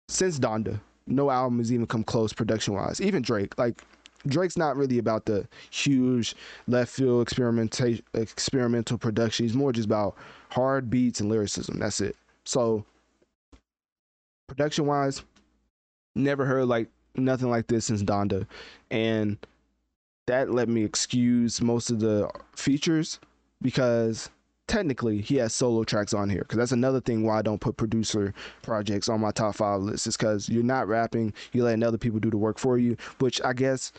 since 0.09 0.39
Donda, 0.39 0.81
no 1.07 1.31
album 1.31 1.59
has 1.59 1.73
even 1.73 1.87
come 1.87 2.05
close 2.05 2.33
production 2.33 2.75
wise. 2.75 3.01
Even 3.01 3.23
Drake, 3.23 3.57
like 3.59 3.83
Drake's 4.27 4.57
not 4.57 4.77
really 4.77 4.99
about 4.99 5.27
the 5.27 5.47
huge 5.71 6.35
left 6.67 6.93
field 6.93 7.23
experimentation 7.23 8.05
experimental 8.15 8.99
production. 8.99 9.47
He's 9.47 9.55
more 9.55 9.73
just 9.73 9.87
about 9.87 10.17
hard 10.51 10.91
beats 10.91 11.21
and 11.21 11.29
lyricism. 11.31 11.79
That's 11.79 12.01
it. 12.01 12.17
So 12.45 12.85
production 14.49 14.87
wise, 14.87 15.23
never 16.15 16.45
heard 16.45 16.67
like 16.67 16.89
nothing 17.17 17.51
like 17.51 17.67
this 17.67 17.87
since 17.87 18.03
Donda. 18.03 18.47
And 18.91 19.39
that 20.27 20.51
let 20.51 20.69
me 20.69 20.85
excuse 20.85 21.61
most 21.61 21.91
of 21.91 22.01
the 22.01 22.31
features 22.55 23.19
because 23.61 24.31
technically 24.67 25.21
he 25.21 25.37
has 25.37 25.55
solo 25.55 25.85
tracks 25.85 26.15
on 26.15 26.31
here 26.31 26.43
because 26.43 26.59
that's 26.59 26.73
another 26.73 27.01
thing 27.01 27.25
why 27.25 27.39
I 27.39 27.43
don't 27.43 27.61
put 27.61 27.77
producer 27.77 28.33
projects 28.63 29.09
on 29.09 29.21
my 29.21 29.31
top 29.31 29.57
five 29.57 29.83
list 29.83 30.07
is 30.07 30.17
because 30.17 30.49
you're 30.49 30.63
not 30.63 30.89
rapping, 30.89 31.33
you're 31.53 31.65
letting 31.65 31.83
other 31.83 31.99
people 31.99 32.21
do 32.21 32.31
the 32.31 32.37
work 32.37 32.59
for 32.59 32.79
you, 32.79 32.97
which 33.19 33.41
I 33.43 33.53
guess 33.53 33.93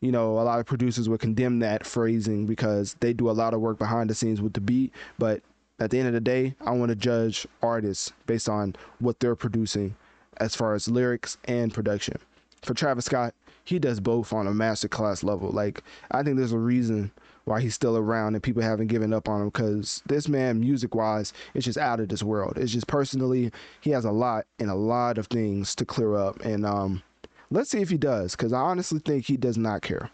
you 0.00 0.12
know 0.12 0.38
a 0.38 0.42
lot 0.42 0.60
of 0.60 0.66
producers 0.66 1.08
would 1.08 1.20
condemn 1.20 1.58
that 1.60 1.86
phrasing 1.86 2.46
because 2.46 2.94
they 3.00 3.12
do 3.12 3.30
a 3.30 3.32
lot 3.32 3.54
of 3.54 3.60
work 3.60 3.78
behind 3.78 4.10
the 4.10 4.14
scenes 4.14 4.40
with 4.40 4.52
the 4.52 4.60
beat, 4.60 4.92
but 5.18 5.42
at 5.80 5.90
the 5.90 5.98
end 5.98 6.06
of 6.06 6.14
the 6.14 6.20
day, 6.20 6.54
I 6.60 6.70
want 6.70 6.90
to 6.90 6.96
judge 6.96 7.46
artists 7.60 8.12
based 8.26 8.48
on 8.48 8.76
what 9.00 9.18
they're 9.18 9.34
producing 9.34 9.96
as 10.36 10.54
far 10.54 10.74
as 10.74 10.88
lyrics 10.88 11.38
and 11.44 11.74
production. 11.74 12.18
For 12.62 12.74
Travis 12.74 13.06
Scott, 13.06 13.34
he 13.64 13.78
does 13.78 13.98
both 13.98 14.32
on 14.32 14.46
a 14.46 14.52
masterclass 14.52 15.24
level. 15.24 15.50
Like 15.50 15.82
I 16.10 16.22
think 16.22 16.36
there's 16.36 16.52
a 16.52 16.58
reason 16.58 17.10
why 17.44 17.60
he's 17.60 17.74
still 17.74 17.96
around 17.96 18.34
and 18.34 18.42
people 18.42 18.62
haven't 18.62 18.86
given 18.86 19.12
up 19.12 19.28
on 19.28 19.42
him 19.42 19.48
because 19.48 20.02
this 20.06 20.28
man, 20.28 20.60
music 20.60 20.94
wise, 20.94 21.32
is 21.54 21.64
just 21.64 21.78
out 21.78 22.00
of 22.00 22.08
this 22.08 22.22
world. 22.22 22.56
It's 22.56 22.72
just 22.72 22.86
personally, 22.86 23.50
he 23.80 23.90
has 23.90 24.04
a 24.04 24.12
lot 24.12 24.46
and 24.58 24.70
a 24.70 24.74
lot 24.74 25.18
of 25.18 25.26
things 25.26 25.74
to 25.76 25.84
clear 25.84 26.16
up. 26.16 26.40
And 26.40 26.64
um, 26.64 27.02
let's 27.50 27.70
see 27.70 27.80
if 27.80 27.90
he 27.90 27.98
does 27.98 28.32
because 28.32 28.52
I 28.52 28.60
honestly 28.60 29.00
think 29.00 29.26
he 29.26 29.36
does 29.36 29.58
not 29.58 29.82
care. 29.82 30.10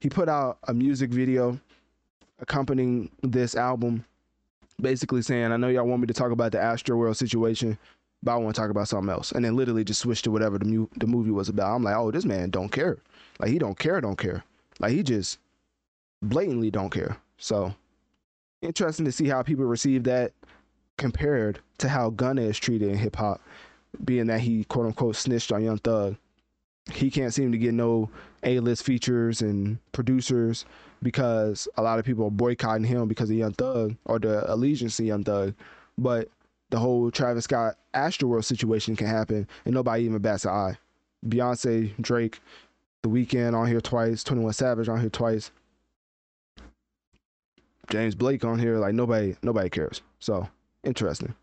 He 0.00 0.08
put 0.08 0.28
out 0.28 0.58
a 0.68 0.74
music 0.74 1.10
video 1.10 1.58
accompanying 2.38 3.10
this 3.22 3.56
album, 3.56 4.04
basically 4.80 5.22
saying, 5.22 5.50
I 5.50 5.56
know 5.56 5.68
y'all 5.68 5.86
want 5.86 6.02
me 6.02 6.06
to 6.06 6.14
talk 6.14 6.30
about 6.30 6.52
the 6.52 6.58
Astroworld 6.58 7.16
situation, 7.16 7.78
but 8.22 8.32
I 8.32 8.36
want 8.36 8.54
to 8.54 8.60
talk 8.60 8.70
about 8.70 8.88
something 8.88 9.10
else. 9.10 9.32
And 9.32 9.44
then 9.44 9.56
literally 9.56 9.84
just 9.84 10.00
switched 10.00 10.24
to 10.24 10.30
whatever 10.30 10.58
the, 10.58 10.64
mu- 10.66 10.88
the 10.96 11.06
movie 11.06 11.30
was 11.30 11.48
about. 11.48 11.74
I'm 11.74 11.82
like, 11.82 11.96
oh, 11.96 12.10
this 12.10 12.24
man 12.24 12.50
don't 12.50 12.70
care. 12.70 12.98
Like, 13.38 13.50
he 13.50 13.58
don't 13.58 13.78
care, 13.78 14.00
don't 14.00 14.18
care. 14.18 14.44
Like, 14.78 14.92
he 14.92 15.02
just 15.02 15.38
blatantly 16.28 16.70
don't 16.70 16.90
care. 16.90 17.16
So 17.38 17.74
interesting 18.62 19.04
to 19.04 19.12
see 19.12 19.28
how 19.28 19.42
people 19.42 19.64
receive 19.64 20.04
that 20.04 20.32
compared 20.96 21.60
to 21.78 21.88
how 21.88 22.10
Gunna 22.10 22.42
is 22.42 22.58
treated 22.58 22.88
in 22.90 22.96
hip 22.96 23.16
hop, 23.16 23.40
being 24.04 24.26
that 24.26 24.40
he 24.40 24.64
quote 24.64 24.86
unquote 24.86 25.16
snitched 25.16 25.52
on 25.52 25.62
Young 25.62 25.78
Thug. 25.78 26.16
He 26.92 27.10
can't 27.10 27.32
seem 27.32 27.50
to 27.52 27.58
get 27.58 27.72
no 27.72 28.10
A 28.42 28.60
list 28.60 28.84
features 28.84 29.40
and 29.40 29.78
producers 29.92 30.66
because 31.02 31.66
a 31.76 31.82
lot 31.82 31.98
of 31.98 32.04
people 32.04 32.26
are 32.26 32.30
boycotting 32.30 32.84
him 32.84 33.08
because 33.08 33.30
of 33.30 33.36
Young 33.36 33.52
Thug 33.52 33.96
or 34.04 34.18
the 34.18 34.50
allegiance 34.52 34.96
to 34.98 35.04
Young 35.04 35.24
Thug. 35.24 35.54
But 35.96 36.28
the 36.70 36.78
whole 36.78 37.10
Travis 37.10 37.44
Scott 37.44 37.76
Astroworld 37.94 38.44
situation 38.44 38.96
can 38.96 39.06
happen 39.06 39.48
and 39.64 39.74
nobody 39.74 40.04
even 40.04 40.18
bats 40.18 40.44
an 40.44 40.50
eye. 40.50 40.78
Beyonce, 41.26 41.92
Drake, 42.00 42.40
The 43.02 43.08
Weeknd 43.08 43.54
on 43.54 43.66
here 43.66 43.80
twice, 43.80 44.22
21 44.24 44.52
Savage 44.52 44.88
on 44.88 45.00
here 45.00 45.10
twice. 45.10 45.50
James 47.90 48.14
Blake 48.14 48.44
on 48.44 48.58
here. 48.58 48.78
Like 48.78 48.94
nobody, 48.94 49.36
nobody 49.42 49.70
cares. 49.70 50.02
So 50.18 50.48
interesting. 50.82 51.34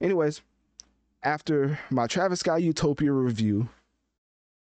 Anyways, 0.00 0.40
after 1.22 1.78
my 1.90 2.06
Travis 2.06 2.40
Scott 2.40 2.62
Utopia 2.62 3.12
review, 3.12 3.68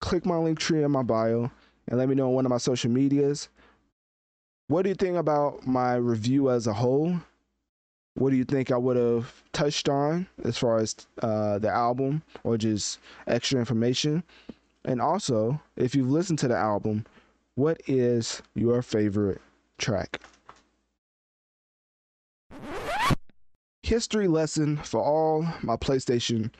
click 0.01 0.25
my 0.25 0.35
Linktree 0.35 0.83
in 0.83 0.91
my 0.91 1.03
bio 1.03 1.51
and 1.87 1.97
let 1.97 2.09
me 2.09 2.15
know 2.15 2.27
on 2.27 2.33
one 2.33 2.45
of 2.45 2.49
my 2.49 2.57
social 2.57 2.91
medias. 2.91 3.49
what 4.67 4.83
do 4.83 4.89
you 4.89 4.95
think 4.95 5.17
about 5.17 5.65
my 5.65 5.95
review 5.95 6.49
as 6.49 6.67
a 6.67 6.73
whole? 6.73 7.19
What 8.15 8.31
do 8.31 8.35
you 8.35 8.43
think 8.43 8.71
I 8.71 8.77
would 8.77 8.97
have 8.97 9.31
touched 9.53 9.87
on 9.87 10.27
as 10.43 10.57
far 10.57 10.77
as 10.77 10.95
uh, 11.21 11.57
the 11.59 11.69
album 11.69 12.21
or 12.43 12.57
just 12.57 12.99
extra 13.27 13.59
information? 13.59 14.23
And 14.85 15.01
also, 15.01 15.59
if 15.75 15.95
you've 15.95 16.11
listened 16.11 16.39
to 16.39 16.47
the 16.47 16.57
album, 16.57 17.05
what 17.55 17.81
is 17.87 18.41
your 18.55 18.81
favorite 18.81 19.41
track? 19.77 20.21
History 23.83 24.27
lesson 24.27 24.77
for 24.77 25.01
all 25.01 25.47
my 25.61 25.75
PlayStation 25.75 26.51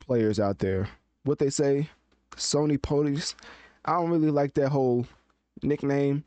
players 0.00 0.38
out 0.38 0.58
there. 0.58 0.88
What 1.24 1.38
they 1.38 1.50
say, 1.50 1.88
Sony 2.36 2.80
ponies. 2.80 3.34
I 3.84 3.94
don't 3.94 4.10
really 4.10 4.30
like 4.30 4.54
that 4.54 4.68
whole 4.68 5.06
nickname 5.62 6.24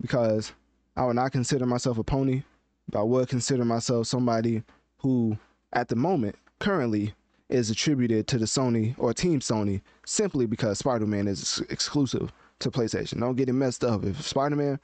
because 0.00 0.52
I 0.96 1.04
would 1.04 1.16
not 1.16 1.32
consider 1.32 1.66
myself 1.66 1.98
a 1.98 2.04
pony, 2.04 2.42
but 2.88 3.00
I 3.00 3.02
would 3.02 3.28
consider 3.28 3.64
myself 3.64 4.06
somebody 4.06 4.62
who, 4.98 5.36
at 5.72 5.88
the 5.88 5.96
moment, 5.96 6.36
currently, 6.58 7.14
is 7.48 7.70
attributed 7.70 8.26
to 8.28 8.38
the 8.38 8.44
Sony 8.44 8.94
or 8.98 9.12
Team 9.12 9.40
Sony 9.40 9.80
simply 10.04 10.46
because 10.46 10.78
Spider 10.78 11.06
Man 11.06 11.28
is 11.28 11.62
exclusive 11.70 12.32
to 12.60 12.70
PlayStation. 12.70 13.20
Don't 13.20 13.36
get 13.36 13.48
it 13.48 13.52
messed 13.52 13.84
up. 13.84 14.04
If 14.04 14.22
Spider 14.22 14.56
Man 14.56 14.80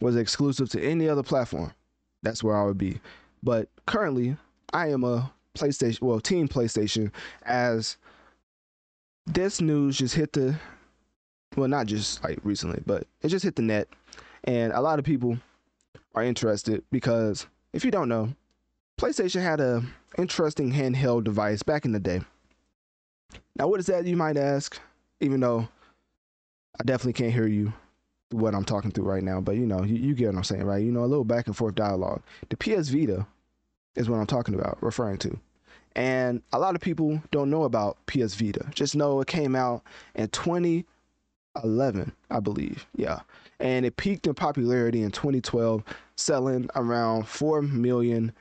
was 0.00 0.16
exclusive 0.16 0.68
to 0.70 0.82
any 0.82 1.08
other 1.08 1.22
platform, 1.22 1.72
that's 2.22 2.42
where 2.42 2.56
I 2.56 2.64
would 2.64 2.78
be. 2.78 3.00
But 3.42 3.68
currently, 3.86 4.36
I 4.72 4.88
am 4.88 5.04
a 5.04 5.32
PlayStation, 5.54 6.02
well, 6.02 6.20
Team 6.20 6.48
PlayStation, 6.48 7.10
as 7.42 7.96
this 9.26 9.60
news 9.60 9.98
just 9.98 10.14
hit 10.14 10.32
the, 10.32 10.56
well, 11.56 11.68
not 11.68 11.86
just 11.86 12.22
like 12.24 12.38
recently, 12.42 12.82
but 12.86 13.06
it 13.22 13.28
just 13.28 13.44
hit 13.44 13.56
the 13.56 13.62
net. 13.62 13.88
And 14.44 14.72
a 14.72 14.80
lot 14.80 14.98
of 14.98 15.04
people 15.04 15.38
are 16.14 16.22
interested 16.22 16.82
because 16.90 17.46
if 17.72 17.84
you 17.84 17.90
don't 17.90 18.08
know, 18.08 18.32
PlayStation 18.98 19.42
had 19.42 19.60
a 19.60 19.82
interesting 20.16 20.72
handheld 20.72 21.24
device 21.24 21.62
back 21.62 21.84
in 21.84 21.92
the 21.92 22.00
day. 22.00 22.20
Now, 23.56 23.68
what 23.68 23.80
is 23.80 23.86
that, 23.86 24.06
you 24.06 24.16
might 24.16 24.36
ask? 24.36 24.80
Even 25.20 25.40
though 25.40 25.68
I 26.80 26.84
definitely 26.84 27.12
can't 27.12 27.32
hear 27.32 27.46
you 27.46 27.72
what 28.30 28.54
I'm 28.54 28.64
talking 28.64 28.90
through 28.90 29.04
right 29.04 29.22
now, 29.22 29.40
but 29.40 29.56
you 29.56 29.66
know, 29.66 29.82
you, 29.82 29.96
you 29.96 30.14
get 30.14 30.26
what 30.26 30.36
I'm 30.36 30.44
saying, 30.44 30.64
right? 30.64 30.82
You 30.82 30.92
know, 30.92 31.04
a 31.04 31.06
little 31.06 31.24
back 31.24 31.46
and 31.46 31.56
forth 31.56 31.74
dialogue. 31.74 32.22
The 32.50 32.56
PS 32.56 32.88
Vita 32.88 33.26
is 33.96 34.08
what 34.08 34.18
I'm 34.18 34.26
talking 34.26 34.54
about, 34.54 34.78
referring 34.82 35.18
to. 35.18 35.38
And 35.96 36.42
a 36.52 36.58
lot 36.58 36.74
of 36.74 36.80
people 36.80 37.20
don't 37.30 37.50
know 37.50 37.64
about 37.64 37.96
PS 38.06 38.34
Vita. 38.34 38.66
Just 38.74 38.94
know 38.94 39.20
it 39.20 39.26
came 39.26 39.56
out 39.56 39.82
in 40.14 40.28
2011, 40.28 42.12
I 42.30 42.40
believe. 42.40 42.86
Yeah. 42.94 43.20
And 43.58 43.84
it 43.84 43.96
peaked 43.96 44.26
in 44.26 44.34
popularity 44.34 45.02
in 45.02 45.10
2012, 45.10 45.82
selling 46.16 46.68
around 46.76 47.26
4 47.26 47.62
million 47.62 48.32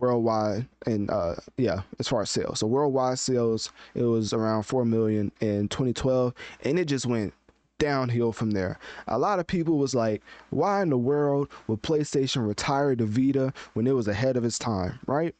worldwide 0.00 0.66
and 0.84 1.08
uh 1.10 1.36
yeah 1.56 1.80
as 2.00 2.08
far 2.08 2.20
as 2.20 2.28
sales 2.28 2.58
so 2.58 2.66
worldwide 2.66 3.18
sales 3.18 3.70
it 3.94 4.02
was 4.02 4.32
around 4.32 4.64
4 4.64 4.84
million 4.84 5.30
in 5.40 5.68
2012 5.68 6.34
and 6.64 6.78
it 6.78 6.86
just 6.86 7.06
went 7.06 7.32
downhill 7.78 8.32
from 8.32 8.52
there. 8.52 8.78
A 9.08 9.18
lot 9.18 9.38
of 9.38 9.46
people 9.46 9.78
was 9.78 9.94
like, 9.94 10.22
why 10.50 10.82
in 10.82 10.90
the 10.90 10.98
world 10.98 11.48
would 11.66 11.82
PlayStation 11.82 12.46
retire 12.46 12.94
the 12.94 13.06
Vita 13.06 13.52
when 13.74 13.86
it 13.86 13.94
was 13.94 14.08
ahead 14.08 14.36
of 14.36 14.44
its 14.44 14.58
time, 14.58 14.98
right? 15.06 15.34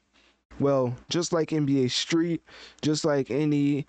Well, 0.59 0.97
just 1.09 1.33
like 1.33 1.51
NBA 1.51 1.91
Street, 1.91 2.43
just 2.81 3.05
like 3.05 3.31
any 3.31 3.87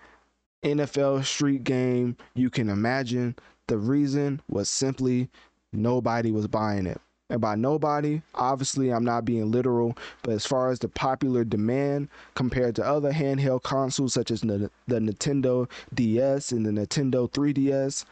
NFL 0.62 1.24
Street 1.24 1.64
game 1.64 2.16
you 2.34 2.50
can 2.50 2.68
imagine, 2.68 3.36
the 3.68 3.78
reason 3.78 4.40
was 4.48 4.68
simply 4.68 5.28
nobody 5.72 6.30
was 6.30 6.46
buying 6.46 6.86
it. 6.86 7.00
And 7.30 7.40
by 7.42 7.56
nobody, 7.56 8.22
obviously 8.34 8.90
I'm 8.90 9.04
not 9.04 9.26
being 9.26 9.50
literal, 9.50 9.96
but 10.22 10.32
as 10.32 10.46
far 10.46 10.70
as 10.70 10.78
the 10.78 10.88
popular 10.88 11.44
demand 11.44 12.08
compared 12.34 12.74
to 12.76 12.86
other 12.86 13.12
handheld 13.12 13.62
consoles 13.62 14.14
such 14.14 14.30
as 14.30 14.40
the, 14.40 14.70
Nintendo 14.88 15.70
DS 15.92 16.52
and 16.52 16.64
the 16.64 16.70
Nintendo 16.70 17.30
3DS, 17.30 18.06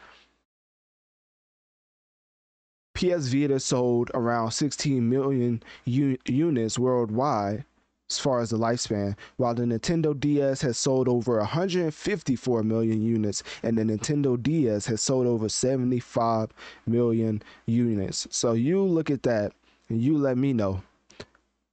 PS 2.97 3.27
Vita 3.27 3.59
sold 3.59 4.09
around 4.15 4.49
16 4.49 5.07
million 5.07 5.61
units 5.85 6.79
worldwide 6.79 7.63
as 8.09 8.17
far 8.17 8.39
as 8.39 8.49
the 8.49 8.57
lifespan, 8.57 9.15
while 9.35 9.53
the 9.53 9.65
Nintendo 9.65 10.19
DS 10.19 10.61
has 10.61 10.79
sold 10.79 11.07
over 11.07 11.37
154 11.37 12.63
million 12.63 12.99
units 13.03 13.43
and 13.61 13.77
the 13.77 13.83
Nintendo 13.83 14.41
DS 14.41 14.87
has 14.87 14.99
sold 14.99 15.27
over 15.27 15.47
75 15.47 16.49
million 16.87 17.43
units. 17.67 18.25
So 18.31 18.53
you 18.53 18.81
look 18.81 19.11
at 19.11 19.21
that 19.23 19.51
and 19.89 20.01
you 20.01 20.17
let 20.17 20.35
me 20.35 20.51
know 20.51 20.81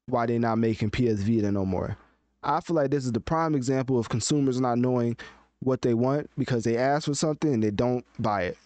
why 0.04 0.26
they're 0.26 0.38
not 0.38 0.58
making 0.58 0.90
PS 0.90 1.22
Vita 1.22 1.50
no 1.50 1.64
more. 1.64 1.96
I 2.42 2.60
feel 2.60 2.76
like 2.76 2.90
this 2.90 3.06
is 3.06 3.12
the 3.12 3.20
prime 3.20 3.54
example 3.54 3.98
of 3.98 4.10
consumers 4.10 4.60
not 4.60 4.76
knowing 4.76 5.16
what 5.60 5.80
they 5.80 5.94
want 5.94 6.28
because 6.36 6.64
they 6.64 6.76
ask 6.76 7.06
for 7.06 7.14
something 7.14 7.54
and 7.54 7.62
they 7.62 7.70
don't 7.70 8.04
buy 8.18 8.42
it. 8.42 8.58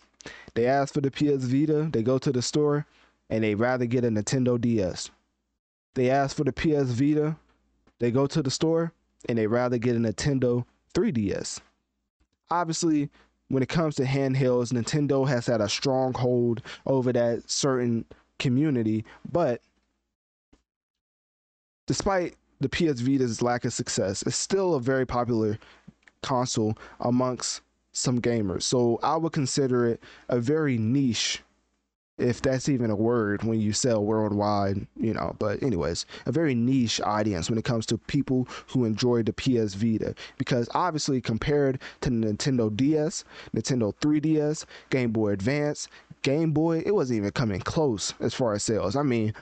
They 0.58 0.66
ask 0.66 0.92
for 0.92 1.00
the 1.00 1.12
PS 1.12 1.44
Vita, 1.44 1.88
they 1.92 2.02
go 2.02 2.18
to 2.18 2.32
the 2.32 2.42
store, 2.42 2.84
and 3.30 3.44
they 3.44 3.54
rather 3.54 3.86
get 3.86 4.02
a 4.02 4.08
Nintendo 4.08 4.60
DS. 4.60 5.08
They 5.94 6.10
ask 6.10 6.36
for 6.36 6.42
the 6.42 6.52
PS 6.52 6.90
Vita, 6.90 7.36
they 8.00 8.10
go 8.10 8.26
to 8.26 8.42
the 8.42 8.50
store, 8.50 8.92
and 9.28 9.38
they 9.38 9.46
rather 9.46 9.78
get 9.78 9.94
a 9.94 10.00
Nintendo 10.00 10.64
3DS. 10.94 11.60
Obviously, 12.50 13.08
when 13.46 13.62
it 13.62 13.68
comes 13.68 13.94
to 13.94 14.02
handhelds, 14.02 14.72
Nintendo 14.72 15.28
has 15.28 15.46
had 15.46 15.60
a 15.60 15.68
strong 15.68 16.12
hold 16.12 16.60
over 16.86 17.12
that 17.12 17.48
certain 17.48 18.04
community, 18.40 19.04
but 19.30 19.60
despite 21.86 22.34
the 22.60 22.68
PS 22.68 22.98
Vita's 22.98 23.42
lack 23.42 23.64
of 23.64 23.72
success, 23.72 24.22
it's 24.22 24.34
still 24.34 24.74
a 24.74 24.80
very 24.80 25.06
popular 25.06 25.56
console 26.20 26.76
amongst 26.98 27.60
some 27.92 28.20
gamers. 28.20 28.62
So 28.62 28.98
I 29.02 29.16
would 29.16 29.32
consider 29.32 29.86
it 29.86 30.02
a 30.28 30.38
very 30.38 30.78
niche, 30.78 31.42
if 32.18 32.42
that's 32.42 32.68
even 32.68 32.90
a 32.90 32.96
word 32.96 33.44
when 33.44 33.60
you 33.60 33.72
sell 33.72 34.04
worldwide, 34.04 34.86
you 34.96 35.14
know. 35.14 35.36
But, 35.38 35.62
anyways, 35.62 36.04
a 36.26 36.32
very 36.32 36.54
niche 36.54 37.00
audience 37.00 37.48
when 37.48 37.58
it 37.58 37.64
comes 37.64 37.86
to 37.86 37.98
people 37.98 38.48
who 38.68 38.84
enjoy 38.84 39.22
the 39.22 39.32
PS 39.32 39.74
Vita. 39.74 40.14
Because 40.36 40.68
obviously, 40.74 41.20
compared 41.20 41.80
to 42.00 42.10
the 42.10 42.16
Nintendo 42.16 42.74
DS, 42.76 43.24
Nintendo 43.54 43.94
3DS, 44.00 44.64
Game 44.90 45.12
Boy 45.12 45.30
Advance, 45.30 45.88
Game 46.22 46.50
Boy, 46.50 46.82
it 46.84 46.94
wasn't 46.94 47.18
even 47.18 47.30
coming 47.30 47.60
close 47.60 48.14
as 48.20 48.34
far 48.34 48.54
as 48.54 48.64
sales. 48.64 48.96
I 48.96 49.02
mean, 49.02 49.32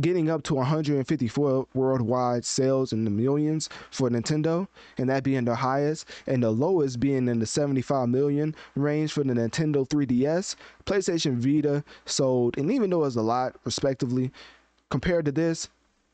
getting 0.00 0.28
up 0.28 0.42
to 0.44 0.54
154 0.54 1.66
worldwide 1.74 2.44
sales 2.44 2.92
in 2.92 3.04
the 3.04 3.10
millions 3.10 3.68
for 3.90 4.10
Nintendo, 4.10 4.68
and 4.98 5.08
that 5.08 5.24
being 5.24 5.44
the 5.44 5.54
highest, 5.54 6.08
and 6.26 6.42
the 6.42 6.50
lowest 6.50 7.00
being 7.00 7.28
in 7.28 7.38
the 7.38 7.46
75 7.46 8.08
million 8.08 8.54
range 8.74 9.12
for 9.12 9.24
the 9.24 9.32
Nintendo 9.32 9.88
3DS. 9.88 10.56
PlayStation 10.84 11.36
Vita 11.36 11.82
sold, 12.04 12.58
and 12.58 12.70
even 12.70 12.90
though 12.90 12.98
it 12.98 13.06
was 13.06 13.16
a 13.16 13.22
lot, 13.22 13.56
respectively, 13.64 14.30
compared 14.90 15.24
to 15.24 15.32
this, 15.32 15.68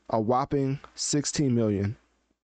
a 0.09 0.19
whopping 0.19 0.79
16 0.95 1.53
million 1.53 1.95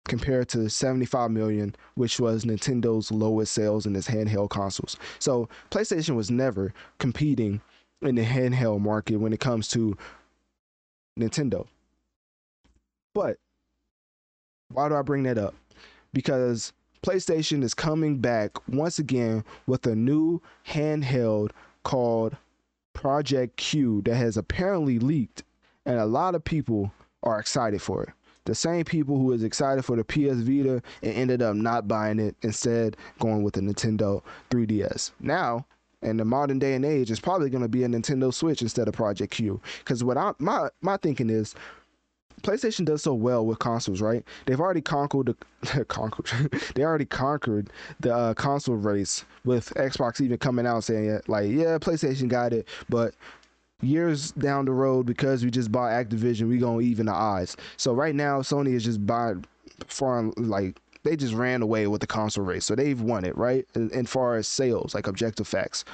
compared 0.05 0.49
to 0.49 0.69
75 0.69 1.31
million, 1.31 1.75
which 1.95 2.19
was 2.19 2.45
Nintendo's 2.45 3.13
lowest 3.13 3.53
sales 3.53 3.87
in 3.87 3.95
its 3.95 4.09
handheld 4.09 4.51
consoles. 4.51 4.97
So 5.19 5.49
PlayStation 5.71 6.17
was 6.17 6.31
never 6.31 6.75
competing 6.99 7.61
in 8.03 8.17
the 8.17 8.25
handheld 8.25 8.81
market 8.81 9.17
when 9.17 9.33
it 9.33 9.41
comes 9.41 9.69
to 9.69 9.97
Nintendo. 11.19 11.67
But 13.15 13.39
why 14.71 14.89
do 14.89 14.95
I 14.95 15.03
bring 15.03 15.25
that 15.25 15.39
up? 15.39 15.55
Because 16.13 16.73
PlayStation 17.03 17.63
is 17.63 17.75
coming 17.75 18.19
back 18.19 18.53
once 18.69 18.99
again 18.99 19.45
with 19.67 19.87
a 19.87 19.95
new 19.95 20.41
handheld 20.67 21.51
called 21.83 22.37
Project 22.95 23.57
Q 23.57 24.03
that 24.03 24.15
has 24.15 24.37
apparently 24.37 24.99
leaked, 24.99 25.43
and 25.85 25.99
a 25.99 26.07
lot 26.07 26.35
of 26.35 26.45
people 26.45 26.93
are 27.23 27.41
excited 27.41 27.83
for 27.83 28.05
it. 28.05 28.11
The 28.45 28.55
same 28.55 28.85
people 28.85 29.17
who 29.17 29.27
was 29.27 29.45
excited 29.45 29.85
for 29.85 29.97
the 29.97 30.05
PS 30.05 30.41
Vita 30.41 30.83
and 31.03 31.13
ended 31.15 31.43
up 31.43 31.55
not 31.55 31.87
buying 31.87 32.19
it, 32.19 32.37
instead 32.43 32.97
going 33.19 33.43
with 33.43 33.55
the 33.55 33.61
Nintendo 33.61 34.23
3DS. 34.51 35.13
Now 35.21 35.67
in 36.03 36.17
the 36.17 36.25
modern 36.25 36.59
day 36.59 36.75
and 36.75 36.85
age, 36.85 37.11
it's 37.11 37.21
probably 37.21 37.51
going 37.51 37.63
to 37.63 37.69
be 37.69 37.85
a 37.85 37.89
Nintendo 37.89 38.33
Switch 38.33 38.63
instead 38.63 38.89
of 38.89 38.95
Project 38.95 39.33
Q. 39.33 39.61
Because 39.79 40.03
what 40.05 40.17
I 40.17 40.33
my 40.39 40.69
my 40.81 40.97
thinking 40.97 41.31
is, 41.31 41.55
PlayStation 42.43 42.85
does 42.85 43.03
so 43.03 43.15
well 43.15 43.47
with 43.47 43.59
consoles, 43.59 44.01
right? 44.01 44.25
They've 44.47 44.61
already 44.61 44.81
conquered 44.81 45.35
the 45.63 45.85
conquered. 45.89 46.53
they 46.75 46.83
already 46.83 47.05
conquered 47.05 47.71
the 48.01 48.15
uh, 48.15 48.35
console 48.35 48.77
race 48.77 49.25
with 49.45 49.73
Xbox 49.77 50.21
even 50.21 50.39
coming 50.39 50.67
out 50.67 50.85
saying 50.85 51.21
like, 51.29 51.51
yeah, 51.51 51.79
PlayStation 51.79 52.29
got 52.29 52.53
it, 52.53 52.69
but 52.89 53.15
years 53.83 54.33
down 54.33 54.65
the 54.65 54.73
road 54.73 55.07
because 55.07 55.45
we 55.45 55.51
just 55.51 55.73
bought 55.73 55.91
Activision, 55.91 56.49
we 56.49 56.59
gonna 56.59 56.81
even 56.81 57.07
the 57.07 57.13
odds. 57.13 57.57
So 57.77 57.93
right 57.93 58.15
now, 58.15 58.41
Sony 58.41 58.75
is 58.75 58.85
just 58.85 59.05
buying 59.07 59.45
foreign 59.87 60.33
like 60.37 60.79
they 61.05 61.17
just 61.17 61.35
ran 61.35 61.63
away 61.63 61.87
with 61.87 62.01
the 62.01 62.07
console 62.07 62.45
race. 62.45 62.65
So 62.65 62.75
they've 62.75 63.01
won 63.01 63.25
it, 63.25 63.37
right? 63.37 63.67
And, 63.75 64.09
far 64.09 64.37
as 64.37 64.47
sales, 64.49 64.95
like 64.95 65.07
objective 65.07 65.49
facts. 65.49 65.85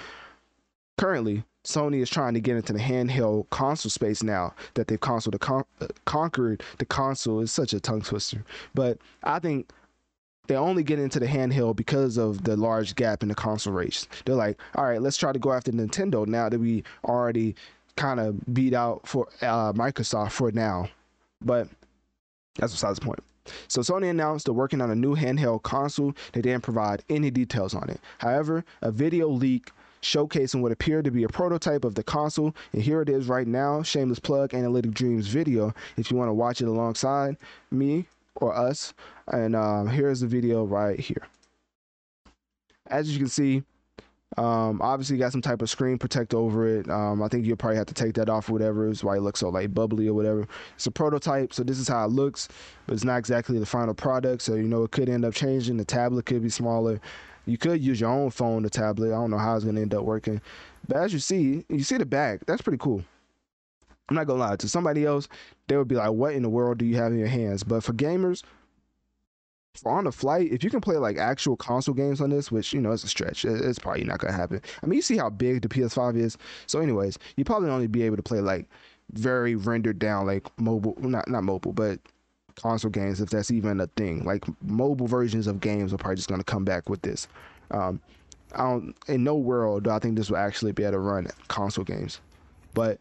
currently 0.99 1.45
Sony 1.65 2.01
is 2.01 2.09
trying 2.09 2.35
to 2.35 2.41
get 2.41 2.57
into 2.57 2.73
the 2.73 2.79
handheld 2.79 3.49
console 3.51 3.91
space 3.91 4.23
now 4.23 4.55
that 4.75 4.89
they've 4.89 5.01
console 5.01 5.31
the 5.31 5.39
con- 5.39 5.65
uh, 5.81 5.87
conquered 6.07 6.63
the 6.79 6.87
console 6.87 7.41
is 7.41 7.53
such 7.53 7.73
a 7.75 7.81
tongue 7.81 8.01
twister. 8.01 8.43
But 8.75 8.99
I 9.23 9.39
think 9.39 9.71
they 10.47 10.57
only 10.57 10.83
get 10.83 10.99
into 10.99 11.21
the 11.21 11.27
handheld 11.27 11.77
because 11.77 12.17
of 12.17 12.45
the 12.45 12.57
large 12.57 12.95
gap 12.95 13.23
in 13.23 13.29
the 13.29 13.35
console 13.35 13.75
race. 13.75 14.09
They're 14.25 14.35
like, 14.35 14.59
all 14.77 14.85
right, 14.85 15.03
let's 15.03 15.19
try 15.19 15.31
to 15.31 15.39
go 15.39 15.53
after 15.53 15.71
Nintendo 15.71 16.27
now 16.27 16.49
that 16.49 16.59
we 16.59 16.85
already 17.05 17.55
kind 17.97 18.19
of 18.19 18.55
beat 18.55 18.73
out 18.73 19.07
for 19.07 19.29
uh, 19.43 19.75
Microsoft 19.75 20.33
for 20.33 20.51
now. 20.51 20.89
But 21.45 21.69
that's 22.57 22.73
besides 22.73 22.99
the 22.99 23.05
point. 23.05 23.21
So 23.69 23.81
Sony 23.81 24.11
announced 24.11 24.47
they're 24.47 24.55
working 24.55 24.81
on 24.81 24.91
a 24.91 24.95
new 24.95 25.17
handheld 25.17 25.63
console. 25.63 26.15
They 26.33 26.43
didn't 26.43 26.63
provide 26.63 27.03
any 27.09 27.31
details 27.31 27.75
on 27.75 27.89
it. 27.91 28.01
However, 28.19 28.65
a 28.83 28.91
video 28.91 29.29
leak 29.29 29.71
showcasing 30.03 30.61
what 30.61 30.73
appeared 30.73 31.05
to 31.05 31.11
be 31.11 31.25
a 31.25 31.29
prototype 31.29 31.85
of 31.85 31.95
the 31.95 32.03
console, 32.03 32.55
and 32.73 32.83
here 32.83 33.03
it 33.03 33.09
is 33.09 33.27
right 33.27 33.47
now. 33.47 33.83
Shameless 33.83 34.21
plug, 34.21 34.55
Analytic 34.55 34.93
Dreamz 34.93 35.25
video. 35.25 35.75
If 35.97 36.11
you 36.11 36.17
want 36.17 36.29
to 36.29 36.35
watch 36.35 36.61
it 36.61 36.69
alongside 36.69 37.37
me 37.71 38.07
or 38.37 38.55
us, 38.55 38.95
and 39.27 39.57
um, 39.57 39.89
here's 39.89 40.21
the 40.21 40.27
video 40.27 40.65
right 40.65 40.99
here. 40.99 41.27
As 42.87 43.11
you 43.11 43.19
can 43.19 43.29
see, 43.29 43.65
um, 44.37 44.81
obviously 44.83 45.17
got 45.17 45.33
some 45.33 45.41
type 45.41 45.63
of 45.63 45.71
screen 45.71 45.99
protect 45.99 46.35
over 46.35 46.69
it. 46.69 46.89
Um, 46.91 47.23
I 47.23 47.29
think 47.29 47.47
you'll 47.47 47.57
probably 47.57 47.79
have 47.79 47.87
to 47.87 47.95
take 47.95 48.15
that 48.15 48.29
off 48.29 48.49
or 48.49 48.53
whatever. 48.53 48.89
It's 48.89 49.03
why 49.03 49.17
it 49.17 49.23
looks 49.23 49.41
so 49.41 49.49
like 49.49 49.75
bubbly 49.75 50.07
or 50.09 50.15
whatever. 50.15 50.47
It's 50.75 50.87
a 50.87 50.91
prototype, 50.91 51.55
so 51.55 51.63
this 51.65 51.79
is 51.79 51.89
how 51.89 52.05
it 52.05 52.11
looks, 52.11 52.49
but 52.87 52.95
it's 52.95 53.05
not 53.05 53.17
exactly 53.17 53.59
the 53.59 53.67
final 53.67 53.95
product. 53.95 54.43
So 54.43 54.55
you 54.55 54.65
know 54.65 54.85
it 54.85 54.91
could 54.91 55.09
end 55.09 55.25
up 55.25 55.35
changing. 55.35 55.79
The 55.79 55.85
tablet 55.85 56.27
could 56.27 56.43
be 56.43 56.51
smaller. 56.51 57.01
You 57.47 57.57
could 57.57 57.83
use 57.83 58.01
your 58.01 58.11
own 58.11 58.31
phone, 58.31 58.63
the 58.63 58.71
tablet. 58.71 59.09
I 59.09 59.13
don't 59.13 59.31
know 59.31 59.39
how 59.39 59.57
it's 59.57 59.65
gonna 59.65 59.81
end 59.81 59.95
up 59.95 60.05
working. 60.05 60.43
But 60.87 60.99
as 60.99 61.13
you 61.13 61.19
see, 61.19 61.65
you 61.69 61.83
see 61.83 61.97
the 61.97 62.07
back. 62.07 62.45
That's 62.47 62.63
pretty 62.63 62.79
cool. 62.79 63.03
I'm 64.09 64.17
not 64.17 64.27
gonna 64.27 64.41
lie. 64.41 64.57
To 64.57 64.69
somebody 64.69 65.05
else, 65.07 65.29
they 65.67 65.77
would 65.77 65.89
be 65.89 65.95
like, 65.95 66.13
"What 66.13 66.35
in 66.35 66.43
the 66.43 66.49
world 66.49 66.79
do 66.79 66.85
you 66.85 66.97
have 66.97 67.13
in 67.13 67.19
your 67.19 67.29
hands?" 67.29 67.63
But 67.63 67.83
for 67.83 67.95
gamers, 67.95 68.43
on 69.85 70.05
the 70.05 70.13
flight, 70.13 70.53
if 70.53 70.63
you 70.65 70.71
can 70.71 70.81
play 70.81 70.97
like 70.97 71.17
actual 71.17 71.57
console 71.57 71.95
games 71.95 72.21
on 72.21 72.31
this, 72.31 72.51
which 72.51 72.73
you 72.73 72.81
know 72.81 72.93
is 72.93 73.05
a 73.05 73.09
stretch, 73.09 73.45
it's 73.45 73.79
probably 73.79 74.05
not 74.05 74.19
gonna 74.19 74.33
happen. 74.33 74.61
I 74.83 74.87
mean, 74.87 74.97
you 74.97 75.03
see 75.03 75.17
how 75.17 75.31
big 75.31 75.63
the 75.63 75.69
PS5 75.69 76.17
is. 76.17 76.37
So, 76.67 76.81
anyways, 76.81 77.19
you 77.37 77.45
probably 77.45 77.71
only 77.71 77.87
be 77.87 78.03
able 78.03 78.17
to 78.17 78.23
play 78.23 78.41
like 78.41 78.67
very 79.13 79.55
rendered 79.55 79.99
down, 79.99 80.27
like 80.27 80.47
mobile, 80.59 80.97
not 80.99 81.29
not 81.29 81.45
mobile, 81.45 81.73
but 81.73 82.01
console 82.57 82.91
games, 82.91 83.21
if 83.21 83.31
that's 83.31 83.51
even 83.51 83.81
a 83.81 83.87
thing. 83.89 84.25
Like 84.25 84.45
mobile 84.63 85.07
versions 85.07 85.47
of 85.47 85.61
games 85.61 85.93
are 85.93 85.99
probably 85.99 86.17
just 86.17 86.29
gonna 86.29 86.45
come 86.45 86.65
back 86.65 86.89
with 86.89 87.03
this. 87.03 87.29
Um, 87.71 88.01
I 88.55 88.63
don't. 88.63 88.95
In 89.09 89.25
no 89.25 89.37
world 89.37 89.85
do 89.85 89.91
I 89.91 89.99
think 89.99 90.17
this 90.17 90.31
will 90.31 90.39
actually 90.39 90.73
be 90.73 90.85
able 90.85 90.93
to 90.93 90.99
run 91.01 91.29
console 91.49 91.85
games, 91.85 92.21
but 92.75 92.99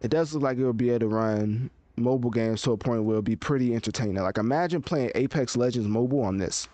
it 0.00 0.10
does 0.10 0.34
look 0.34 0.42
like 0.42 0.58
it 0.58 0.64
will 0.64 0.72
be 0.72 0.90
able 0.90 1.00
to 1.00 1.08
run 1.08 1.70
mobile 1.98 2.30
games 2.30 2.62
to 2.62 2.72
a 2.72 2.76
point 2.76 3.04
where 3.04 3.14
it'll 3.14 3.22
be 3.22 3.36
pretty 3.36 3.74
entertaining. 3.74 4.16
Like 4.16 4.38
imagine 4.38 4.82
playing 4.82 5.12
Apex 5.14 5.56
Legends 5.56 5.88
mobile 5.88 6.22
on 6.22 6.38
this. 6.38 6.68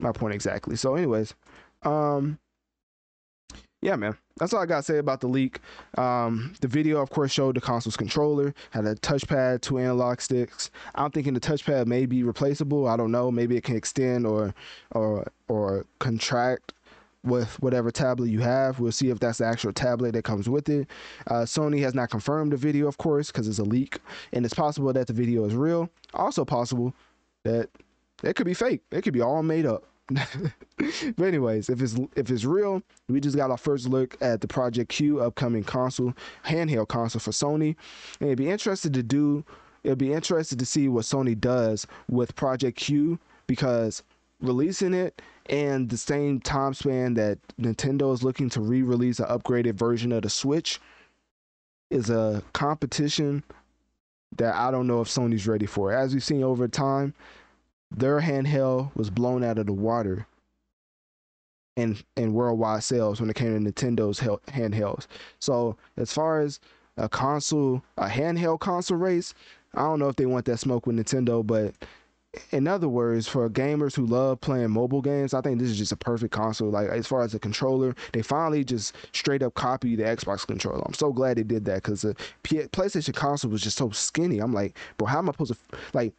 My 0.00 0.12
point 0.12 0.34
exactly. 0.34 0.76
So, 0.76 0.96
anyways, 0.96 1.34
um, 1.82 2.38
yeah, 3.84 3.96
man, 3.96 4.16
that's 4.38 4.54
all 4.54 4.62
I 4.62 4.66
gotta 4.66 4.82
say 4.82 4.96
about 4.96 5.20
the 5.20 5.28
leak. 5.28 5.60
Um, 5.98 6.54
the 6.62 6.68
video, 6.68 7.02
of 7.02 7.10
course, 7.10 7.30
showed 7.30 7.54
the 7.54 7.60
console's 7.60 7.98
controller 7.98 8.54
had 8.70 8.86
a 8.86 8.94
touchpad, 8.94 9.60
two 9.60 9.78
analog 9.78 10.22
sticks. 10.22 10.70
I'm 10.94 11.10
thinking 11.10 11.34
the 11.34 11.40
touchpad 11.40 11.86
may 11.86 12.06
be 12.06 12.22
replaceable. 12.22 12.88
I 12.88 12.96
don't 12.96 13.12
know. 13.12 13.30
Maybe 13.30 13.56
it 13.56 13.64
can 13.64 13.76
extend 13.76 14.26
or 14.26 14.54
or 14.92 15.30
or 15.48 15.84
contract 15.98 16.72
with 17.24 17.60
whatever 17.60 17.90
tablet 17.90 18.30
you 18.30 18.40
have. 18.40 18.78
We'll 18.78 18.92
see 18.92 19.10
if 19.10 19.18
that's 19.18 19.38
the 19.38 19.46
actual 19.46 19.72
tablet 19.72 20.12
that 20.12 20.24
comes 20.24 20.48
with 20.48 20.68
it. 20.68 20.88
Uh, 21.26 21.42
Sony 21.42 21.80
has 21.80 21.94
not 21.94 22.10
confirmed 22.10 22.52
the 22.52 22.56
video, 22.56 22.86
of 22.86 22.98
course, 22.98 23.32
because 23.32 23.48
it's 23.48 23.58
a 23.58 23.64
leak, 23.64 23.98
and 24.32 24.44
it's 24.44 24.54
possible 24.54 24.92
that 24.92 25.06
the 25.06 25.12
video 25.12 25.44
is 25.44 25.54
real. 25.54 25.88
Also 26.12 26.44
possible 26.44 26.94
that 27.44 27.70
it 28.22 28.36
could 28.36 28.46
be 28.46 28.54
fake. 28.54 28.82
It 28.90 29.02
could 29.02 29.14
be 29.14 29.20
all 29.20 29.42
made 29.42 29.66
up. 29.66 29.84
but 30.08 31.24
anyways, 31.24 31.70
if 31.70 31.80
it's 31.80 31.96
if 32.14 32.30
it's 32.30 32.44
real, 32.44 32.82
we 33.08 33.20
just 33.20 33.36
got 33.36 33.50
our 33.50 33.56
first 33.56 33.88
look 33.88 34.18
at 34.20 34.42
the 34.42 34.48
Project 34.48 34.90
Q 34.90 35.20
upcoming 35.20 35.64
console, 35.64 36.12
handheld 36.44 36.88
console 36.88 37.20
for 37.20 37.30
Sony, 37.30 37.74
and 38.20 38.28
it'd 38.28 38.38
be 38.38 38.50
interested 38.50 38.92
to 38.94 39.02
do. 39.02 39.44
It'd 39.82 39.98
be 39.98 40.12
interested 40.12 40.58
to 40.58 40.66
see 40.66 40.88
what 40.88 41.04
Sony 41.04 41.38
does 41.38 41.86
with 42.10 42.36
Project 42.36 42.78
Q 42.78 43.18
because 43.46 44.02
releasing 44.40 44.94
it 44.94 45.20
and 45.46 45.88
the 45.90 45.96
same 45.96 46.40
time 46.40 46.74
span 46.74 47.14
that 47.14 47.38
Nintendo 47.60 48.12
is 48.12 48.22
looking 48.22 48.48
to 48.50 48.60
re-release 48.60 49.20
an 49.20 49.26
upgraded 49.26 49.74
version 49.74 50.12
of 50.12 50.22
the 50.22 50.30
Switch 50.30 50.80
is 51.90 52.10
a 52.10 52.42
competition 52.52 53.42
that 54.36 54.54
I 54.54 54.70
don't 54.70 54.86
know 54.86 55.00
if 55.00 55.08
Sony's 55.08 55.46
ready 55.46 55.66
for. 55.66 55.92
As 55.92 56.12
we've 56.12 56.24
seen 56.24 56.42
over 56.42 56.66
time, 56.66 57.14
their 57.90 58.20
handheld 58.20 58.94
was 58.96 59.10
blown 59.10 59.44
out 59.44 59.58
of 59.58 59.66
the 59.66 59.72
water 59.72 60.26
in 61.76 61.98
in 62.16 62.32
worldwide 62.32 62.82
sales 62.82 63.20
when 63.20 63.30
it 63.30 63.36
came 63.36 63.52
to 63.52 63.72
Nintendo's 63.72 64.20
handhelds. 64.20 65.06
So 65.38 65.76
as 65.96 66.12
far 66.12 66.40
as 66.40 66.60
a 66.96 67.08
console, 67.08 67.82
a 67.96 68.06
handheld 68.06 68.60
console 68.60 68.96
race, 68.96 69.34
I 69.74 69.82
don't 69.82 69.98
know 69.98 70.08
if 70.08 70.16
they 70.16 70.26
want 70.26 70.46
that 70.46 70.58
smoke 70.58 70.86
with 70.86 70.96
Nintendo, 70.96 71.44
but 71.46 71.74
in 72.50 72.66
other 72.66 72.88
words, 72.88 73.28
for 73.28 73.48
gamers 73.48 73.94
who 73.94 74.06
love 74.06 74.40
playing 74.40 74.70
mobile 74.70 75.02
games, 75.02 75.34
I 75.34 75.40
think 75.40 75.58
this 75.58 75.70
is 75.70 75.78
just 75.78 75.92
a 75.92 75.96
perfect 75.96 76.32
console. 76.32 76.70
Like 76.70 76.88
as 76.88 77.06
far 77.06 77.22
as 77.22 77.32
the 77.32 77.38
controller, 77.38 77.94
they 78.12 78.22
finally 78.22 78.64
just 78.64 78.94
straight 79.12 79.42
up 79.42 79.54
copy 79.54 79.96
the 79.96 80.04
Xbox 80.04 80.46
controller. 80.46 80.82
I'm 80.86 80.94
so 80.94 81.12
glad 81.12 81.36
they 81.36 81.42
did 81.42 81.64
that 81.66 81.82
because 81.82 82.02
the 82.02 82.14
PlayStation 82.44 83.14
console 83.14 83.50
was 83.50 83.62
just 83.62 83.78
so 83.78 83.90
skinny. 83.90 84.38
I'm 84.38 84.52
like, 84.52 84.76
bro, 84.98 85.06
how 85.06 85.18
am 85.18 85.28
I 85.28 85.32
supposed 85.32 85.54
to 85.54 85.78
like? 85.92 86.12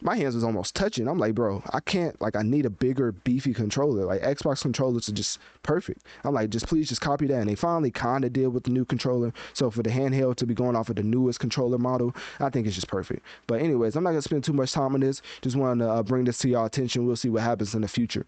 My 0.00 0.16
hands 0.16 0.34
was 0.34 0.44
almost 0.44 0.74
touching. 0.74 1.08
I'm 1.08 1.18
like, 1.18 1.34
bro, 1.34 1.62
I 1.72 1.80
can't 1.80 2.20
like 2.20 2.36
I 2.36 2.42
need 2.42 2.66
a 2.66 2.70
bigger, 2.70 3.12
beefy 3.12 3.52
controller. 3.52 4.04
Like 4.04 4.22
Xbox 4.22 4.62
controllers 4.62 5.08
are 5.08 5.12
just 5.12 5.38
perfect. 5.62 6.04
I'm 6.24 6.34
like, 6.34 6.50
just 6.50 6.68
please 6.68 6.88
just 6.88 7.00
copy 7.00 7.26
that. 7.26 7.40
And 7.40 7.48
they 7.48 7.54
finally 7.54 7.90
kinda 7.90 8.30
did 8.30 8.48
with 8.48 8.64
the 8.64 8.70
new 8.70 8.84
controller. 8.84 9.32
So 9.54 9.70
for 9.70 9.82
the 9.82 9.90
handheld 9.90 10.36
to 10.36 10.46
be 10.46 10.54
going 10.54 10.76
off 10.76 10.88
of 10.88 10.96
the 10.96 11.02
newest 11.02 11.40
controller 11.40 11.78
model, 11.78 12.14
I 12.38 12.50
think 12.50 12.66
it's 12.66 12.76
just 12.76 12.88
perfect. 12.88 13.24
But 13.46 13.60
anyways, 13.60 13.96
I'm 13.96 14.04
not 14.04 14.10
gonna 14.10 14.22
spend 14.22 14.44
too 14.44 14.52
much 14.52 14.72
time 14.72 14.94
on 14.94 15.00
this. 15.00 15.20
Just 15.42 15.56
wanted 15.56 15.84
to 15.84 15.90
uh, 15.90 16.02
bring 16.02 16.24
this 16.24 16.38
to 16.38 16.48
y'all 16.48 16.66
attention. 16.66 17.06
We'll 17.06 17.16
see 17.16 17.28
what 17.28 17.42
happens 17.42 17.74
in 17.74 17.82
the 17.82 17.88
future. 17.88 18.26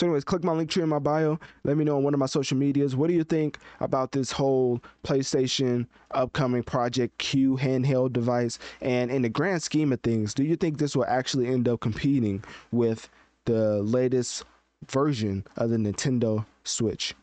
So, 0.00 0.06
anyways, 0.06 0.24
click 0.24 0.42
my 0.42 0.54
Linktree 0.54 0.82
in 0.82 0.88
my 0.88 0.98
bio. 0.98 1.38
Let 1.62 1.76
me 1.76 1.84
know 1.84 1.98
on 1.98 2.04
one 2.04 2.14
of 2.14 2.20
my 2.20 2.24
social 2.24 2.56
medias. 2.56 2.96
What 2.96 3.08
do 3.08 3.12
you 3.12 3.22
think 3.22 3.58
about 3.80 4.12
this 4.12 4.32
whole 4.32 4.80
PlayStation 5.04 5.86
upcoming 6.12 6.62
Project 6.62 7.18
Q 7.18 7.58
handheld 7.58 8.14
device? 8.14 8.58
And 8.80 9.10
in 9.10 9.20
the 9.20 9.28
grand 9.28 9.62
scheme 9.62 9.92
of 9.92 10.00
things, 10.00 10.32
do 10.32 10.42
you 10.42 10.56
think 10.56 10.78
this 10.78 10.96
will 10.96 11.04
actually 11.04 11.48
end 11.48 11.68
up 11.68 11.80
competing 11.80 12.42
with 12.72 13.10
the 13.44 13.82
latest 13.82 14.44
version 14.88 15.44
of 15.58 15.68
the 15.68 15.76
Nintendo 15.76 16.46
Switch? 16.64 17.14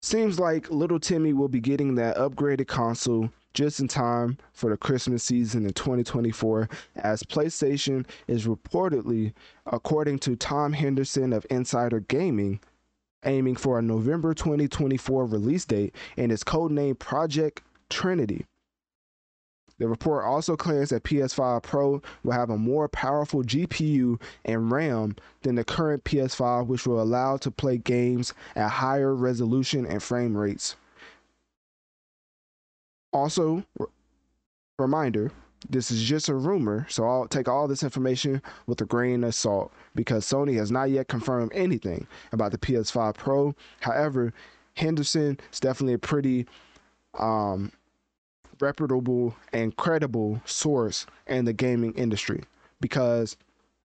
Seems 0.00 0.40
like 0.40 0.70
little 0.70 0.98
Timmy 0.98 1.34
will 1.34 1.48
be 1.48 1.60
getting 1.60 1.96
that 1.96 2.16
upgraded 2.16 2.66
console 2.66 3.28
just 3.54 3.80
in 3.80 3.88
time 3.88 4.38
for 4.52 4.70
the 4.70 4.76
Christmas 4.76 5.22
season 5.22 5.64
in 5.64 5.72
2024, 5.72 6.68
as 6.96 7.22
PlayStation 7.22 8.06
is 8.26 8.46
reportedly, 8.46 9.32
according 9.66 10.18
to 10.20 10.36
Tom 10.36 10.72
Henderson 10.72 11.32
of 11.32 11.46
Insider 11.50 12.00
Gaming, 12.00 12.60
aiming 13.24 13.56
for 13.56 13.78
a 13.78 13.82
November 13.82 14.34
2024 14.34 15.26
release 15.26 15.64
date 15.64 15.94
and 16.16 16.30
is 16.30 16.44
codenamed 16.44 16.98
Project 16.98 17.62
Trinity. 17.90 18.44
The 19.78 19.88
report 19.88 20.24
also 20.24 20.56
claims 20.56 20.90
that 20.90 21.04
PS5 21.04 21.62
Pro 21.62 22.02
will 22.24 22.32
have 22.32 22.50
a 22.50 22.58
more 22.58 22.88
powerful 22.88 23.44
GPU 23.44 24.20
and 24.44 24.72
RAM 24.72 25.14
than 25.42 25.54
the 25.54 25.64
current 25.64 26.02
PS5, 26.02 26.66
which 26.66 26.84
will 26.84 27.00
allow 27.00 27.36
to 27.38 27.50
play 27.50 27.78
games 27.78 28.34
at 28.56 28.68
higher 28.68 29.14
resolution 29.14 29.86
and 29.86 30.02
frame 30.02 30.36
rates. 30.36 30.74
Also, 33.12 33.64
reminder 34.78 35.30
this 35.68 35.90
is 35.90 36.02
just 36.02 36.28
a 36.28 36.34
rumor, 36.34 36.86
so 36.88 37.04
I'll 37.04 37.26
take 37.26 37.48
all 37.48 37.66
this 37.66 37.82
information 37.82 38.40
with 38.66 38.80
a 38.80 38.84
grain 38.84 39.24
of 39.24 39.34
salt 39.34 39.72
because 39.94 40.24
Sony 40.24 40.56
has 40.56 40.70
not 40.70 40.90
yet 40.90 41.08
confirmed 41.08 41.50
anything 41.54 42.06
about 42.32 42.52
the 42.52 42.58
PS5 42.58 43.14
Pro. 43.14 43.54
However, 43.80 44.32
Henderson 44.74 45.38
is 45.52 45.58
definitely 45.58 45.94
a 45.94 45.98
pretty 45.98 46.46
um, 47.18 47.72
reputable 48.60 49.34
and 49.52 49.74
credible 49.76 50.40
source 50.44 51.06
in 51.26 51.44
the 51.44 51.52
gaming 51.52 51.92
industry 51.94 52.44
because 52.80 53.36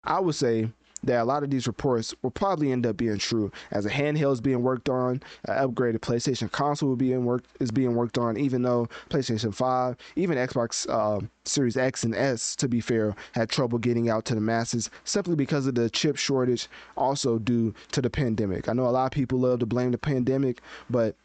I 0.06 0.20
would 0.20 0.36
say 0.36 0.72
that 1.04 1.22
a 1.22 1.24
lot 1.24 1.44
of 1.44 1.50
these 1.50 1.68
reports 1.68 2.16
will 2.22 2.32
probably 2.32 2.72
end 2.72 2.86
up 2.86 2.98
being 2.98 3.18
true. 3.18 3.52
As 3.72 3.86
a 3.86 3.90
handheld 3.90 4.34
is 4.34 4.42
being 4.42 4.64
worked 4.64 4.90
on, 4.90 5.22
an 5.46 5.70
upgraded 5.70 6.00
PlayStation 6.00 6.52
console 6.52 6.90
will 6.90 6.96
be 6.96 7.14
in 7.14 7.26
work 7.26 7.44
is 7.60 7.72
being 7.72 7.96
worked 7.96 8.18
on. 8.18 8.38
Even 8.38 8.62
though 8.62 8.88
PlayStation 9.10 9.54
Five, 9.54 9.96
even 10.16 10.38
Xbox 10.38 10.88
uh, 10.90 11.26
Series 11.46 11.78
X 11.78 12.04
and 12.04 12.16
S, 12.16 12.56
to 12.58 12.68
be 12.68 12.82
fair, 12.82 13.16
had 13.34 13.50
trouble 13.50 13.78
getting 13.78 14.10
out 14.10 14.26
to 14.26 14.36
the 14.36 14.42
masses 14.42 14.90
simply 15.04 15.36
because 15.36 15.68
of 15.68 15.76
the 15.76 15.90
chip 15.90 16.18
shortage, 16.18 16.68
also 16.96 17.40
due 17.40 17.74
to 17.92 18.02
the 18.02 18.10
pandemic. 18.10 18.68
I 18.70 18.74
know 18.74 18.88
a 18.88 18.90
lot 18.90 19.06
of 19.06 19.12
people 19.12 19.40
love 19.40 19.60
to 19.60 19.66
blame 19.66 19.92
the 19.92 19.98
pandemic, 19.98 20.62
but 20.90 21.16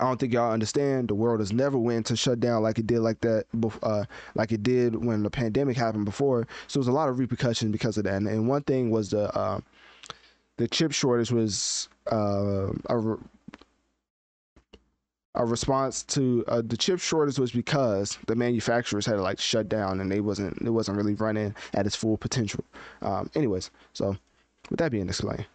I 0.00 0.04
don't 0.04 0.18
think 0.18 0.32
y'all 0.32 0.52
understand. 0.52 1.08
The 1.08 1.14
world 1.14 1.40
has 1.40 1.52
never 1.52 1.78
went 1.78 2.06
to 2.06 2.16
shut 2.16 2.40
down 2.40 2.62
like 2.62 2.78
it 2.78 2.86
did 2.86 3.00
like 3.00 3.20
that, 3.20 3.46
uh, 3.82 4.04
like 4.34 4.52
it 4.52 4.62
did 4.62 5.04
when 5.04 5.22
the 5.22 5.30
pandemic 5.30 5.76
happened 5.76 6.04
before. 6.04 6.46
So 6.66 6.78
there's 6.78 6.88
a 6.88 6.92
lot 6.92 7.08
of 7.08 7.18
repercussions 7.18 7.72
because 7.72 7.98
of 7.98 8.04
that. 8.04 8.14
And, 8.14 8.26
and 8.28 8.48
one 8.48 8.62
thing 8.62 8.90
was 8.90 9.10
the 9.10 9.34
uh, 9.36 9.60
the 10.56 10.68
chip 10.68 10.92
shortage 10.92 11.30
was 11.30 11.88
uh, 12.10 12.68
a 12.88 12.98
re- 12.98 13.22
a 15.34 15.44
response 15.44 16.02
to 16.02 16.44
uh, 16.48 16.62
the 16.64 16.76
chip 16.76 17.00
shortage 17.00 17.38
was 17.38 17.52
because 17.52 18.18
the 18.26 18.36
manufacturers 18.36 19.06
had 19.06 19.14
to 19.14 19.22
like 19.22 19.40
shut 19.40 19.68
down 19.68 20.00
and 20.00 20.10
they 20.10 20.20
wasn't 20.20 20.60
it 20.60 20.70
wasn't 20.70 20.96
really 20.96 21.14
running 21.14 21.54
at 21.74 21.86
its 21.86 21.96
full 21.96 22.16
potential. 22.16 22.64
Um, 23.00 23.30
anyways, 23.34 23.70
so 23.92 24.16
with 24.70 24.78
that 24.78 24.92
being 24.92 25.08
explained, 25.08 25.46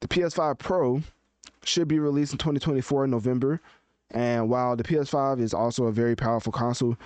the 0.00 0.08
PS5 0.08 0.58
Pro 0.58 1.02
should 1.64 1.88
be 1.88 1.98
released 1.98 2.32
in 2.32 2.38
2024 2.38 3.04
in 3.04 3.10
November. 3.10 3.60
And 4.10 4.48
while 4.48 4.76
the 4.76 4.82
PS5 4.82 5.40
is 5.40 5.54
also 5.54 5.84
a 5.84 5.92
very 5.92 6.16
powerful 6.16 6.52
console, 6.52 6.96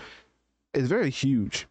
it's 0.73 0.89
very 0.89 1.11
huge. 1.11 1.67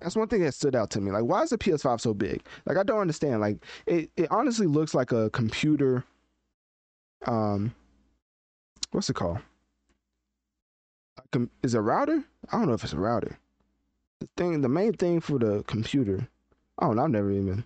That's 0.00 0.16
one 0.16 0.28
thing 0.28 0.42
that 0.42 0.54
stood 0.54 0.74
out 0.74 0.90
to 0.90 1.00
me. 1.00 1.10
Like, 1.10 1.24
why 1.24 1.42
is 1.42 1.50
the 1.50 1.58
PS5 1.58 2.00
so 2.00 2.14
big? 2.14 2.42
Like, 2.64 2.78
I 2.78 2.82
don't 2.82 3.00
understand. 3.00 3.40
Like, 3.40 3.58
it, 3.86 4.10
it 4.16 4.30
honestly 4.30 4.66
looks 4.66 4.94
like 4.94 5.12
a 5.12 5.28
computer. 5.30 6.04
Um, 7.26 7.74
what's 8.92 9.10
it 9.10 9.14
called? 9.14 9.38
Is 11.62 11.74
it 11.74 11.78
a 11.78 11.82
router? 11.82 12.24
I 12.50 12.58
don't 12.58 12.68
know 12.68 12.74
if 12.74 12.82
it's 12.82 12.92
a 12.92 12.98
router. 12.98 13.38
The 14.20 14.28
thing, 14.36 14.60
the 14.60 14.68
main 14.68 14.94
thing 14.94 15.20
for 15.20 15.38
the 15.38 15.62
computer. 15.64 16.28
Oh. 16.80 16.98
I've 16.98 17.10
never 17.10 17.30
even 17.30 17.64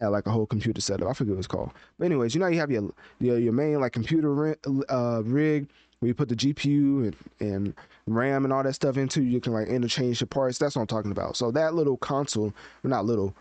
had 0.00 0.08
like 0.08 0.26
a 0.26 0.30
whole 0.30 0.46
computer 0.46 0.80
setup. 0.80 1.08
I 1.08 1.12
forget 1.12 1.32
what 1.34 1.38
it's 1.38 1.46
called. 1.46 1.72
But 1.98 2.06
anyways, 2.06 2.34
you 2.34 2.40
know 2.40 2.46
you 2.46 2.58
have 2.58 2.70
your 2.70 2.90
your, 3.20 3.38
your 3.38 3.52
main 3.52 3.80
like 3.80 3.92
computer 3.92 4.56
uh, 4.88 5.22
rig 5.24 5.68
where 6.00 6.08
you 6.08 6.14
put 6.14 6.28
the 6.28 6.34
GPU 6.36 7.04
and, 7.04 7.16
and 7.40 7.74
RAM 8.06 8.44
and 8.44 8.52
all 8.52 8.62
that 8.62 8.74
stuff 8.74 8.96
into. 8.96 9.22
You 9.22 9.40
can 9.40 9.52
like 9.52 9.68
interchange 9.68 10.18
the 10.18 10.26
parts. 10.26 10.58
That's 10.58 10.74
what 10.74 10.82
I'm 10.82 10.88
talking 10.88 11.12
about. 11.12 11.36
So 11.36 11.50
that 11.52 11.74
little 11.74 11.96
console, 11.96 12.52
well, 12.82 12.90
not 12.90 13.04
little, 13.04 13.34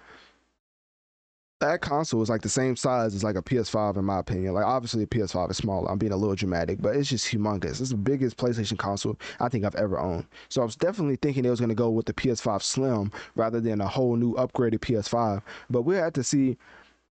that 1.61 1.81
console 1.81 2.21
is 2.21 2.29
like 2.29 2.41
the 2.41 2.49
same 2.49 2.75
size 2.75 3.15
as 3.15 3.23
like 3.23 3.35
a 3.35 3.41
PS5 3.41 3.97
in 3.97 4.05
my 4.05 4.19
opinion. 4.19 4.53
Like 4.53 4.65
obviously 4.65 5.03
a 5.03 5.07
PS5 5.07 5.51
is 5.51 5.57
smaller. 5.57 5.89
I'm 5.89 5.97
being 5.97 6.11
a 6.11 6.17
little 6.17 6.35
dramatic, 6.35 6.81
but 6.81 6.95
it's 6.95 7.07
just 7.07 7.31
humongous. 7.31 7.79
It's 7.79 7.91
the 7.91 7.97
biggest 7.97 8.35
PlayStation 8.37 8.77
console 8.77 9.17
I 9.39 9.47
think 9.47 9.63
I've 9.63 9.75
ever 9.75 9.99
owned. 9.99 10.25
So 10.49 10.61
I 10.61 10.65
was 10.65 10.75
definitely 10.75 11.17
thinking 11.17 11.45
it 11.45 11.49
was 11.49 11.61
gonna 11.61 11.75
go 11.75 11.89
with 11.89 12.07
the 12.07 12.13
PS5 12.13 12.61
Slim 12.63 13.11
rather 13.35 13.61
than 13.61 13.79
a 13.79 13.87
whole 13.87 14.15
new 14.15 14.33
upgraded 14.35 14.79
PS5. 14.79 15.41
But 15.69 15.83
we'll 15.83 16.03
have 16.03 16.13
to 16.13 16.23
see 16.23 16.57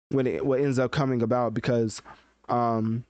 when 0.09 0.27
it 0.27 0.45
what 0.45 0.61
ends 0.61 0.79
up 0.79 0.91
coming 0.91 1.21
about 1.21 1.53
because 1.53 2.01
um 2.47 3.03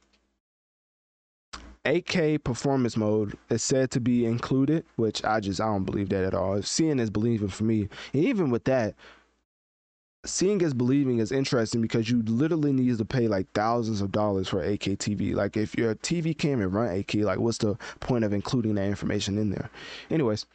8K 1.84 2.44
performance 2.44 2.98
mode 2.98 3.38
is 3.50 3.62
said 3.62 3.92
to 3.92 4.00
be 4.00 4.26
included, 4.26 4.86
which 4.96 5.24
I 5.24 5.40
just 5.42 5.62
I 5.62 5.66
don't 5.66 5.84
believe 5.84 6.10
that 6.10 6.24
at 6.24 6.34
all. 6.34 6.62
Seeing 6.64 7.00
is 7.00 7.12
believing 7.12 7.50
for 7.50 7.66
me. 7.66 7.90
And 8.14 8.24
even 8.24 8.50
with 8.50 8.64
that, 8.64 8.96
seeing 10.26 10.62
is 10.62 10.74
believing 10.74 11.20
is 11.20 11.32
interesting 11.32 11.82
because 11.82 12.10
you 12.10 12.22
literally 12.24 12.74
need 12.74 12.98
to 12.98 13.06
pay 13.06 13.28
like 13.28 13.52
thousands 13.54 14.02
of 14.02 14.12
dollars 14.12 14.48
for 14.48 14.62
8K 14.62 14.98
TV. 14.98 15.36
Like 15.36 15.56
if 15.58 15.78
your 15.78 15.96
TV 15.96 16.38
can't 16.38 16.60
even 16.60 16.72
run 16.72 16.90
8K, 16.90 17.24
like 17.24 17.40
what's 17.40 17.60
the 17.60 17.78
point 18.00 18.24
of 18.24 18.34
including 18.34 18.76
that 18.76 18.86
information 18.86 19.38
in 19.38 19.50
there? 19.50 19.70
Anyways, 20.10 20.46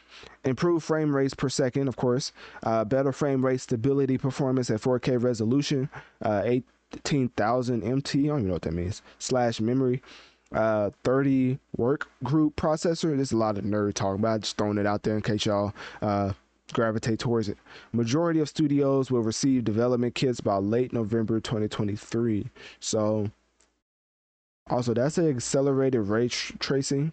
improved 0.45 0.85
frame 0.85 1.15
rates 1.15 1.35
per 1.35 1.49
second, 1.49 1.89
of 1.89 1.97
course, 1.97 2.33
uh, 2.63 2.85
better 2.85 3.13
frame 3.13 3.45
rate 3.45 3.61
stability 3.61 4.19
performance 4.19 4.71
at 4.71 4.81
4K 4.81 5.23
resolution, 5.23 5.89
uh, 6.23 6.43
18,000 6.45 7.83
MT. 7.83 8.25
I 8.25 8.27
don't 8.27 8.39
even 8.39 8.49
know 8.49 8.55
what 8.55 8.63
that 8.63 8.75
means. 8.75 9.03
Slash 9.19 9.61
memory. 9.61 10.03
Uh, 10.53 10.91
30 11.05 11.61
work 11.77 12.11
group 12.25 12.57
processor. 12.57 13.15
There's 13.15 13.31
a 13.31 13.37
lot 13.37 13.57
of 13.57 13.63
nerd 13.63 13.95
talk, 13.95 14.19
I'm 14.19 14.41
just 14.41 14.57
throwing 14.59 14.79
it 14.79 14.87
out 14.87 15.05
there 15.05 15.15
in 15.15 15.23
case 15.23 15.47
y'all 15.47 15.73
uh, 16.03 16.33
gravitate 16.75 17.19
towards 17.19 17.49
it. 17.49 17.59
Majority 17.93 18.41
of 18.41 18.49
studios 18.49 19.11
will 19.11 19.23
receive 19.23 19.65
development 19.65 20.15
kits 20.15 20.41
by 20.41 20.57
late 20.57 20.93
November 20.93 21.41
2023. 21.41 22.49
So, 22.81 23.31
also 24.69 24.95
that's 24.95 25.19
an 25.19 25.29
accelerated 25.29 26.01
ray 26.03 26.29
tr- 26.29 26.57
tracing. 26.59 27.13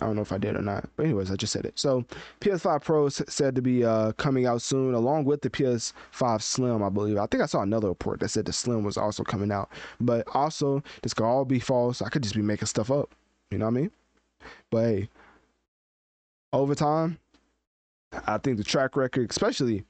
I 0.00 0.06
don't 0.06 0.16
know 0.16 0.22
if 0.22 0.32
I 0.32 0.38
did 0.38 0.56
or 0.56 0.62
not, 0.62 0.88
but 0.96 1.04
anyways, 1.04 1.30
I 1.30 1.36
just 1.36 1.52
said 1.52 1.64
it. 1.64 1.78
So, 1.78 2.04
PS5 2.40 2.82
Pro 2.82 3.06
is 3.06 3.22
said 3.28 3.54
to 3.54 3.62
be 3.62 3.84
uh, 3.84 4.12
coming 4.12 4.46
out 4.46 4.62
soon, 4.62 4.94
along 4.94 5.26
with 5.26 5.42
the 5.42 5.50
PS5 5.50 6.42
Slim, 6.42 6.82
I 6.82 6.88
believe. 6.88 7.18
I 7.18 7.26
think 7.26 7.42
I 7.42 7.46
saw 7.46 7.60
another 7.60 7.88
report 7.88 8.18
that 8.20 8.30
said 8.30 8.46
the 8.46 8.52
Slim 8.52 8.82
was 8.82 8.96
also 8.96 9.22
coming 9.22 9.52
out, 9.52 9.70
but 10.00 10.26
also 10.34 10.82
this 11.02 11.14
could 11.14 11.26
all 11.26 11.44
be 11.44 11.60
false. 11.60 12.02
I 12.02 12.08
could 12.08 12.22
just 12.22 12.34
be 12.34 12.42
making 12.42 12.66
stuff 12.66 12.90
up. 12.90 13.14
You 13.50 13.58
know 13.58 13.66
what 13.66 13.72
I 13.72 13.80
mean? 13.80 13.90
But 14.70 14.84
hey, 14.84 15.08
over 16.52 16.74
time, 16.74 17.18
I 18.26 18.38
think 18.38 18.56
the 18.58 18.64
track 18.64 18.96
record, 18.96 19.30
especially 19.30 19.84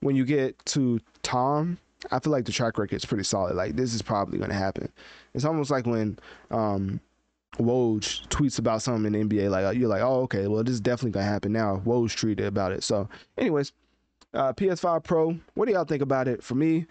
when 0.00 0.16
you 0.16 0.24
get 0.24 0.58
to 0.66 1.00
Tom, 1.22 1.78
I 2.10 2.18
feel 2.18 2.32
like 2.32 2.44
the 2.44 2.52
track 2.52 2.78
record 2.78 2.96
is 2.96 3.04
pretty 3.04 3.24
solid. 3.24 3.54
Like 3.56 3.76
this 3.76 3.94
is 3.94 4.02
probably 4.02 4.38
going 4.38 4.50
to 4.50 4.56
happen. 4.56 4.90
It's 5.34 5.44
almost 5.44 5.70
like 5.70 5.86
when 5.86 6.18
um, 6.50 7.00
Woj 7.56 8.26
tweets 8.28 8.58
about 8.58 8.82
something 8.82 9.14
in 9.14 9.28
NBA. 9.28 9.50
Like 9.50 9.76
you're 9.76 9.88
like, 9.88 10.02
oh 10.02 10.22
okay, 10.22 10.46
well 10.46 10.62
this 10.62 10.74
is 10.74 10.80
definitely 10.80 11.12
going 11.12 11.26
to 11.26 11.32
happen 11.32 11.52
now. 11.52 11.82
Woj 11.84 12.14
tweeted 12.14 12.46
about 12.46 12.72
it. 12.72 12.82
So, 12.82 13.08
anyways, 13.36 13.72
uh, 14.34 14.52
PS5 14.52 15.04
Pro. 15.04 15.38
What 15.54 15.66
do 15.66 15.72
y'all 15.72 15.84
think 15.84 16.02
about 16.02 16.28
it? 16.28 16.42
For 16.42 16.54
me, 16.54 16.86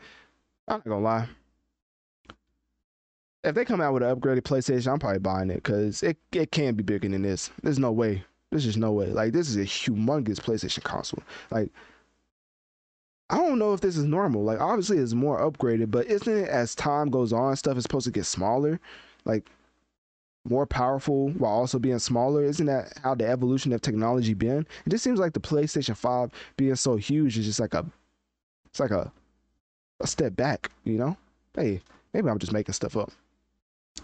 I'm 0.68 0.78
not 0.78 0.84
gonna 0.84 0.99
lie. 0.99 1.28
If 3.44 3.56
they 3.56 3.64
come 3.64 3.80
out 3.80 3.94
with 3.94 4.04
an 4.04 4.14
upgraded 4.16 4.41
PlayStation, 4.41 4.91
I'm 4.91 4.99
probably 4.99 5.20
buying 5.20 5.49
it 5.49 5.64
because 5.64 6.04
it 6.04 6.18
it 6.32 6.52
can 6.52 6.76
be 6.76 6.84
bigger 6.84 7.08
than 7.08 7.22
this. 7.22 7.52
There's 7.64 7.80
no 7.80 7.91
way 7.91 8.24
there's 8.52 8.64
just 8.64 8.78
no 8.78 8.91
way. 8.91 9.07
Like 9.07 9.34
this 9.34 9.49
is 9.49 9.57
a 9.57 9.61
humongous 9.61 10.40
PlayStation 10.40 10.84
console. 10.84 11.24
Like 11.52 11.69
I 13.30 13.38
don't 13.38 13.60
know 13.60 13.74
if 13.74 13.82
this 13.82 13.98
is 13.98 14.06
normal. 14.06 14.44
Like 14.44 14.61
obviously 14.61 14.98
it's 14.98 15.14
more 15.14 15.40
upgraded, 15.40 15.91
but 15.91 16.07
isn't 16.07 16.38
it 16.38 16.49
as 16.49 16.76
time 16.76 17.10
goes 17.10 17.34
on, 17.34 17.56
stuff 17.56 17.78
is 17.78 17.84
supposed 17.84 18.06
to 18.06 18.11
get 18.11 18.26
smaller? 18.26 18.80
Like 19.26 19.45
more 20.48 20.65
powerful 20.65 21.30
while 21.32 21.52
also 21.52 21.78
being 21.78 21.99
smaller. 21.99 22.44
Isn't 22.44 22.68
that 22.68 22.98
how 23.03 23.15
the 23.15 23.28
evolution 23.28 23.74
of 23.74 23.82
technology 23.82 24.34
been? 24.34 24.65
It 24.86 24.90
just 24.90 25.03
seems 25.03 25.19
like 25.19 25.34
the 25.34 25.41
PlayStation 25.41 25.95
5 25.95 26.32
being 26.56 26.76
so 26.76 26.95
huge 26.95 27.38
is 27.38 27.45
just 27.45 27.60
like 27.60 27.74
a 27.74 27.86
it's 28.65 28.80
like 28.80 28.91
a 28.91 29.11
a 29.99 30.07
step 30.07 30.36
back, 30.36 30.72
you 30.84 30.98
know? 30.98 31.18
Hey, 31.56 31.82
maybe 32.14 32.30
I'm 32.30 32.40
just 32.40 32.53
making 32.53 32.74
stuff 32.74 32.95
up. 32.95 33.11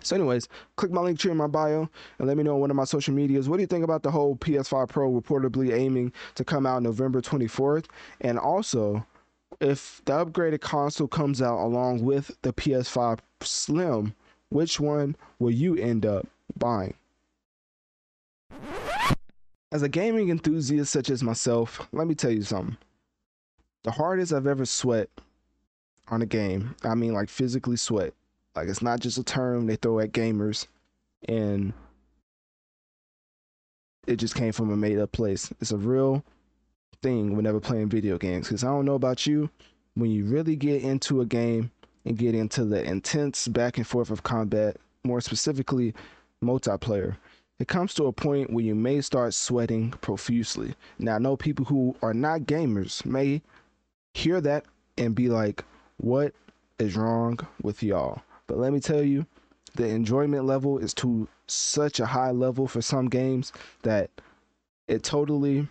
So, 0.01 0.15
anyways, 0.15 0.49
click 0.75 0.91
my 0.91 1.01
Linktree 1.01 1.31
in 1.31 1.37
my 1.37 1.47
bio 1.47 1.87
and 2.19 2.27
let 2.27 2.35
me 2.35 2.43
know 2.43 2.55
on 2.55 2.61
one 2.61 2.69
of 2.69 2.75
my 2.75 2.83
social 2.83 3.13
medias. 3.13 3.47
What 3.47 3.57
do 3.57 3.61
you 3.61 3.67
think 3.67 3.83
about 3.83 4.03
the 4.03 4.11
whole 4.11 4.35
PS5 4.35 4.89
Pro 4.89 5.11
reportedly 5.11 5.73
aiming 5.73 6.11
to 6.35 6.43
come 6.43 6.65
out 6.65 6.83
November 6.83 7.21
24th? 7.21 7.85
And 8.21 8.37
also, 8.37 9.05
if 9.61 10.01
the 10.05 10.25
upgraded 10.25 10.61
console 10.61 11.07
comes 11.07 11.41
out 11.41 11.63
along 11.63 12.03
with 12.03 12.35
the 12.41 12.53
PS5 12.53 13.19
Slim, 13.41 14.13
which 14.49 14.79
one 14.79 15.15
will 15.39 15.51
you 15.51 15.75
end 15.75 16.05
up 16.05 16.27
buying? 16.57 16.95
As 19.71 19.81
a 19.81 19.89
gaming 19.89 20.29
enthusiast 20.29 20.91
such 20.91 21.09
as 21.09 21.23
myself, 21.23 21.87
let 21.91 22.07
me 22.07 22.13
tell 22.13 22.31
you 22.31 22.43
something. 22.43 22.77
The 23.83 23.91
hardest 23.91 24.31
I've 24.31 24.47
ever 24.47 24.65
sweat 24.65 25.09
on 26.09 26.21
a 26.21 26.27
game, 26.27 26.75
I 26.83 26.93
mean 26.93 27.13
like 27.13 27.29
physically 27.29 27.77
sweat, 27.77 28.13
like 28.55 28.67
it's 28.67 28.81
not 28.81 28.99
just 28.99 29.17
a 29.17 29.23
term 29.23 29.65
they 29.65 29.75
throw 29.75 29.99
at 29.99 30.11
gamers 30.11 30.67
and 31.27 31.73
it 34.05 34.17
just 34.17 34.35
came 34.35 34.51
from 34.51 34.71
a 34.71 34.77
made 34.77 34.99
up 34.99 35.11
place. 35.11 35.53
It's 35.61 35.71
a 35.71 35.77
real 35.77 36.23
thing 37.01 37.35
whenever 37.35 37.59
playing 37.59 37.89
video 37.89 38.17
games. 38.17 38.49
Cause 38.49 38.63
I 38.63 38.67
don't 38.67 38.85
know 38.85 38.95
about 38.95 39.25
you, 39.25 39.49
when 39.95 40.11
you 40.11 40.25
really 40.25 40.55
get 40.55 40.83
into 40.83 41.21
a 41.21 41.25
game 41.25 41.71
and 42.05 42.17
get 42.17 42.35
into 42.35 42.65
the 42.65 42.83
intense 42.83 43.47
back 43.47 43.77
and 43.77 43.87
forth 43.87 44.09
of 44.09 44.23
combat, 44.23 44.77
more 45.03 45.21
specifically 45.21 45.93
multiplayer, 46.43 47.15
it 47.59 47.67
comes 47.67 47.93
to 47.93 48.05
a 48.05 48.11
point 48.11 48.51
where 48.51 48.65
you 48.65 48.75
may 48.75 48.99
start 48.99 49.33
sweating 49.33 49.91
profusely. 50.01 50.75
Now 50.99 51.15
I 51.15 51.19
know 51.19 51.37
people 51.37 51.65
who 51.65 51.95
are 52.01 52.13
not 52.13 52.41
gamers 52.41 53.05
may 53.05 53.41
hear 54.13 54.41
that 54.41 54.65
and 54.97 55.15
be 55.15 55.29
like, 55.29 55.63
what 55.97 56.33
is 56.79 56.97
wrong 56.97 57.39
with 57.61 57.81
y'all? 57.81 58.21
But 58.53 58.59
let 58.59 58.71
me 58.71 58.79
tell 58.79 59.01
you, 59.01 59.25
the 59.73 59.87
enjoyment 59.87 60.45
level 60.45 60.77
is 60.77 60.93
to 60.95 61.27
such 61.47 61.99
a 61.99 62.05
high 62.05 62.29
level 62.29 62.67
for 62.67 62.83
some 62.83 63.09
games 63.09 63.51
that 63.81 64.11
it 64.87 65.01
totally 65.01 65.67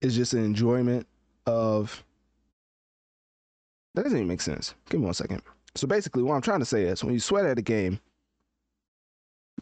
is 0.00 0.16
just 0.16 0.32
an 0.32 0.44
enjoyment 0.44 1.06
of. 1.46 2.02
That 3.94 4.02
doesn't 4.02 4.18
even 4.18 4.26
make 4.26 4.40
sense. 4.40 4.74
Give 4.90 4.98
me 4.98 5.04
one 5.04 5.14
second. 5.14 5.40
So 5.76 5.86
basically, 5.86 6.24
what 6.24 6.34
I'm 6.34 6.42
trying 6.42 6.58
to 6.58 6.66
say 6.66 6.82
is, 6.82 7.04
when 7.04 7.14
you 7.14 7.20
sweat 7.20 7.46
at 7.46 7.60
a 7.60 7.62
game, 7.62 8.00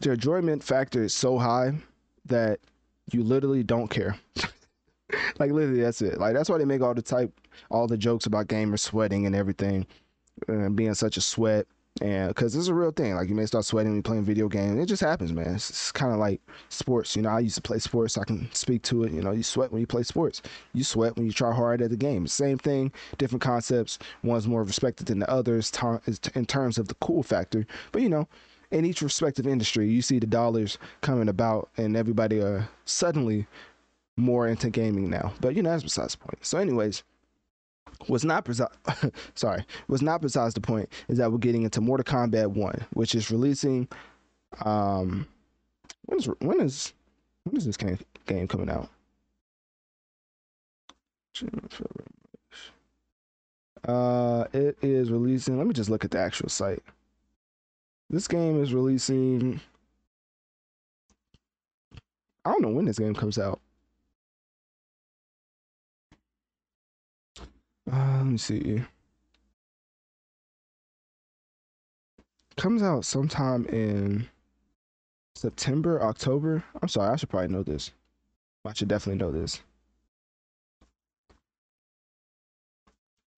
the 0.01 0.13
enjoyment 0.13 0.63
factor 0.63 1.03
is 1.03 1.13
so 1.13 1.37
high 1.37 1.75
that 2.25 2.59
you 3.11 3.21
literally 3.21 3.61
don't 3.61 3.89
care. 3.89 4.17
like 5.37 5.51
literally, 5.51 5.81
that's 5.81 6.01
it. 6.01 6.19
Like 6.19 6.33
that's 6.33 6.49
why 6.49 6.57
they 6.57 6.65
make 6.65 6.81
all 6.81 6.95
the 6.95 7.03
type, 7.03 7.31
all 7.69 7.87
the 7.87 7.97
jokes 7.97 8.25
about 8.25 8.47
gamers 8.47 8.79
sweating 8.79 9.25
and 9.25 9.35
everything, 9.35 9.85
and 10.47 10.75
being 10.75 10.93
such 10.93 11.17
a 11.17 11.21
sweat. 11.21 11.65
And 12.01 12.29
because 12.29 12.55
is 12.55 12.69
a 12.69 12.73
real 12.73 12.89
thing, 12.89 13.13
like 13.13 13.29
you 13.29 13.35
may 13.35 13.45
start 13.45 13.65
sweating 13.65 13.91
when 13.91 13.97
you're 13.97 14.03
playing 14.03 14.23
video 14.23 14.47
games. 14.47 14.79
It 14.79 14.87
just 14.87 15.03
happens, 15.03 15.31
man. 15.31 15.53
It's, 15.53 15.69
it's 15.69 15.91
kind 15.91 16.11
of 16.11 16.17
like 16.17 16.41
sports. 16.69 17.15
You 17.15 17.21
know, 17.21 17.29
I 17.29 17.39
used 17.39 17.55
to 17.55 17.61
play 17.61 17.77
sports. 17.77 18.15
So 18.15 18.21
I 18.21 18.23
can 18.23 18.49
speak 18.51 18.81
to 18.83 19.03
it. 19.03 19.11
You 19.11 19.21
know, 19.21 19.31
you 19.31 19.43
sweat 19.43 19.71
when 19.71 19.79
you 19.79 19.85
play 19.85 20.01
sports. 20.01 20.41
You 20.73 20.83
sweat 20.83 21.15
when 21.15 21.27
you 21.27 21.31
try 21.31 21.53
hard 21.53 21.83
at 21.83 21.91
the 21.91 21.95
game. 21.95 22.25
Same 22.25 22.57
thing, 22.57 22.91
different 23.19 23.43
concepts. 23.43 23.99
One's 24.23 24.47
more 24.47 24.63
respected 24.63 25.05
than 25.05 25.19
the 25.19 25.29
others 25.29 25.71
in 26.33 26.45
terms 26.47 26.79
of 26.79 26.87
the 26.87 26.95
cool 26.95 27.21
factor. 27.21 27.63
But 27.91 28.01
you 28.01 28.09
know, 28.09 28.27
in 28.71 28.85
each 28.85 29.03
respective 29.03 29.45
industry, 29.45 29.87
you 29.87 30.01
see 30.01 30.17
the 30.17 30.25
dollars 30.25 30.79
coming 31.01 31.29
about, 31.29 31.69
and 31.77 31.95
everybody 31.95 32.41
are 32.41 32.67
suddenly 32.85 33.45
more 34.17 34.47
into 34.47 34.69
gaming 34.71 35.11
now. 35.11 35.31
But 35.41 35.55
you 35.55 35.61
know, 35.61 35.69
that's 35.69 35.83
besides 35.83 36.15
the 36.15 36.25
point. 36.25 36.45
So, 36.45 36.57
anyways, 36.57 37.03
what's 38.07 38.23
not 38.23 38.45
precise, 38.45 38.69
sorry, 39.35 39.65
what's 39.87 40.01
not 40.03 40.21
besides 40.21 40.53
the 40.53 40.61
point 40.61 40.89
is 41.07 41.17
that 41.17 41.31
we're 41.31 41.37
getting 41.37 41.63
into 41.63 41.81
Mortal 41.81 42.03
Kombat 42.03 42.47
One, 42.47 42.85
which 42.93 43.15
is 43.15 43.31
releasing. 43.31 43.87
Um, 44.63 45.27
when 46.05 46.19
is 46.19 46.25
when 46.39 46.61
is 46.61 46.93
when 47.43 47.57
is 47.57 47.65
this 47.65 47.77
game 47.77 47.99
game 48.25 48.47
coming 48.47 48.69
out? 48.69 48.89
Uh, 53.87 54.45
it 54.53 54.77
is 54.81 55.11
releasing. 55.11 55.57
Let 55.57 55.67
me 55.67 55.73
just 55.73 55.89
look 55.89 56.05
at 56.05 56.11
the 56.11 56.19
actual 56.19 56.49
site. 56.49 56.83
This 58.09 58.27
game 58.27 58.61
is 58.61 58.73
releasing. 58.73 59.59
I 62.45 62.51
don't 62.51 62.61
know 62.61 62.69
when 62.69 62.85
this 62.85 62.99
game 62.99 63.15
comes 63.15 63.37
out. 63.37 63.59
Uh, 67.91 68.17
let 68.17 68.25
me 68.25 68.37
see. 68.37 68.81
Comes 72.55 72.83
out 72.83 73.03
sometime 73.05 73.65
in 73.65 74.27
September, 75.35 76.01
October. 76.01 76.63
I'm 76.81 76.87
sorry, 76.87 77.11
I 77.11 77.15
should 77.15 77.29
probably 77.29 77.49
know 77.49 77.63
this. 77.63 77.91
I 78.65 78.73
should 78.73 78.87
definitely 78.87 79.19
know 79.19 79.31
this. 79.31 79.61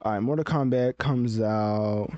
All 0.02 0.12
right, 0.12 0.20
Mortal 0.20 0.46
Kombat 0.46 0.98
comes 1.00 1.42
out 1.42 2.12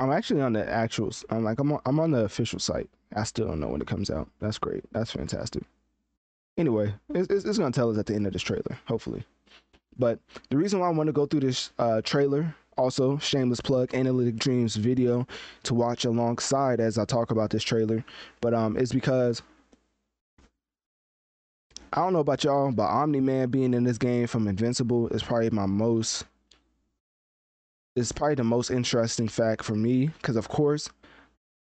I'm 0.00 0.10
actually 0.10 0.40
on 0.40 0.54
the 0.54 0.68
actual. 0.68 1.12
I'm 1.28 1.44
like 1.44 1.60
I'm 1.60 1.72
on, 1.72 1.80
I'm 1.84 2.00
on 2.00 2.10
the 2.10 2.24
official 2.24 2.58
site. 2.58 2.88
I 3.14 3.24
still 3.24 3.46
don't 3.46 3.60
know 3.60 3.68
when 3.68 3.82
it 3.82 3.86
comes 3.86 4.08
out. 4.10 4.28
That's 4.40 4.56
great. 4.58 4.82
That's 4.92 5.12
fantastic. 5.12 5.62
Anyway, 6.56 6.94
it's, 7.14 7.28
it's, 7.28 7.44
it's 7.44 7.58
gonna 7.58 7.70
tell 7.70 7.90
us 7.90 7.98
at 7.98 8.06
the 8.06 8.14
end 8.14 8.26
of 8.26 8.32
this 8.32 8.42
trailer, 8.42 8.78
hopefully. 8.86 9.24
But 9.98 10.18
the 10.48 10.56
reason 10.56 10.80
why 10.80 10.88
I 10.88 10.92
want 10.92 11.08
to 11.08 11.12
go 11.12 11.26
through 11.26 11.40
this 11.40 11.72
uh, 11.78 12.00
trailer, 12.02 12.54
also 12.76 13.18
shameless 13.18 13.60
plug, 13.60 13.94
Analytic 13.94 14.36
Dreamz 14.36 14.76
video 14.76 15.26
to 15.64 15.74
watch 15.74 16.04
alongside 16.04 16.80
as 16.80 16.96
I 16.98 17.04
talk 17.04 17.30
about 17.30 17.50
this 17.50 17.62
trailer, 17.62 18.04
but 18.40 18.54
um, 18.54 18.76
is 18.76 18.92
because 18.92 19.42
I 21.92 22.00
don't 22.02 22.12
know 22.12 22.20
about 22.20 22.44
y'all, 22.44 22.70
but 22.70 22.84
Omni 22.84 23.20
Man 23.20 23.50
being 23.50 23.74
in 23.74 23.84
this 23.84 23.98
game 23.98 24.26
from 24.26 24.46
Invincible 24.46 25.08
is 25.08 25.22
probably 25.22 25.50
my 25.50 25.66
most 25.66 26.24
is 27.96 28.12
probably 28.12 28.36
the 28.36 28.44
most 28.44 28.70
interesting 28.70 29.28
fact 29.28 29.64
for 29.64 29.74
me 29.74 30.06
because, 30.06 30.36
of 30.36 30.48
course, 30.48 30.88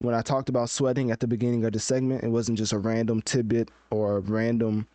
when 0.01 0.15
I 0.15 0.23
talked 0.23 0.49
about 0.49 0.69
sweating 0.69 1.11
at 1.11 1.21
the 1.21 1.29
beginning 1.29 1.65
of 1.65 1.73
the 1.73 1.79
segment, 1.79 2.25
it 2.25 2.29
wasn't 2.29 2.59
just 2.59 2.73
a 2.73 2.79
random 2.79 3.23
tidbit 3.23 3.71
or 3.91 4.17
a 4.17 4.21
random 4.21 4.89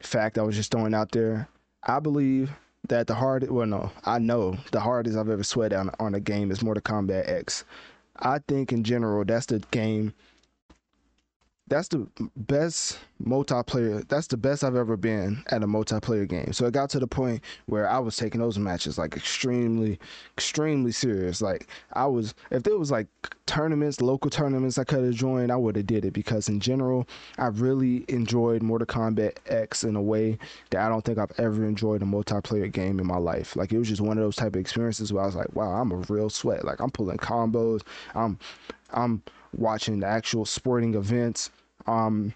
fact 0.00 0.38
I 0.38 0.42
was 0.42 0.56
just 0.56 0.70
throwing 0.70 0.94
out 0.94 1.12
there. 1.12 1.48
I 1.86 2.00
believe 2.00 2.50
that 2.88 3.06
the 3.06 3.14
hardest, 3.14 3.52
well, 3.52 3.66
no, 3.66 3.92
I 4.04 4.18
know 4.18 4.56
the 4.72 4.80
hardest 4.80 5.16
I've 5.16 5.28
ever 5.28 5.42
sweat 5.42 5.72
on, 5.72 5.90
on 5.98 6.14
a 6.14 6.20
game 6.20 6.50
is 6.50 6.62
Mortal 6.62 6.82
Kombat 6.82 7.28
X. 7.28 7.64
I 8.16 8.38
think 8.46 8.72
in 8.72 8.84
general, 8.84 9.24
that's 9.24 9.46
the 9.46 9.60
game 9.70 10.14
that's 11.66 11.88
the 11.88 12.06
best 12.36 12.98
multiplayer. 13.22 14.06
That's 14.08 14.26
the 14.26 14.36
best 14.36 14.62
I've 14.62 14.76
ever 14.76 14.98
been 14.98 15.42
at 15.50 15.62
a 15.62 15.66
multiplayer 15.66 16.28
game. 16.28 16.52
So 16.52 16.66
it 16.66 16.74
got 16.74 16.90
to 16.90 16.98
the 16.98 17.06
point 17.06 17.42
where 17.66 17.88
I 17.88 17.98
was 17.98 18.16
taking 18.16 18.40
those 18.40 18.58
matches 18.58 18.98
like 18.98 19.16
extremely, 19.16 19.98
extremely 20.36 20.92
serious. 20.92 21.40
Like 21.40 21.68
I 21.94 22.04
was, 22.06 22.34
if 22.50 22.64
there 22.64 22.76
was 22.76 22.90
like 22.90 23.06
tournaments, 23.46 24.02
local 24.02 24.30
tournaments 24.30 24.76
I 24.76 24.84
could 24.84 25.04
have 25.04 25.14
joined, 25.14 25.50
I 25.50 25.56
would 25.56 25.76
have 25.76 25.86
did 25.86 26.04
it 26.04 26.12
because 26.12 26.50
in 26.50 26.60
general, 26.60 27.08
I 27.38 27.46
really 27.46 28.04
enjoyed 28.08 28.62
Mortal 28.62 28.86
Kombat 28.86 29.38
X 29.46 29.84
in 29.84 29.96
a 29.96 30.02
way 30.02 30.36
that 30.68 30.84
I 30.84 30.90
don't 30.90 31.04
think 31.04 31.16
I've 31.16 31.32
ever 31.38 31.64
enjoyed 31.64 32.02
a 32.02 32.06
multiplayer 32.06 32.70
game 32.70 33.00
in 33.00 33.06
my 33.06 33.18
life. 33.18 33.56
Like 33.56 33.72
it 33.72 33.78
was 33.78 33.88
just 33.88 34.02
one 34.02 34.18
of 34.18 34.24
those 34.24 34.36
type 34.36 34.54
of 34.54 34.60
experiences 34.60 35.14
where 35.14 35.22
I 35.22 35.26
was 35.26 35.36
like, 35.36 35.54
wow, 35.54 35.80
I'm 35.80 35.92
a 35.92 35.96
real 35.96 36.28
sweat. 36.28 36.64
Like 36.66 36.80
I'm 36.80 36.90
pulling 36.90 37.16
combos. 37.16 37.80
I'm, 38.14 38.38
I'm 38.92 39.22
watching 39.58 40.00
the 40.00 40.06
actual 40.06 40.44
sporting 40.44 40.94
events. 40.94 41.50
Um, 41.86 42.34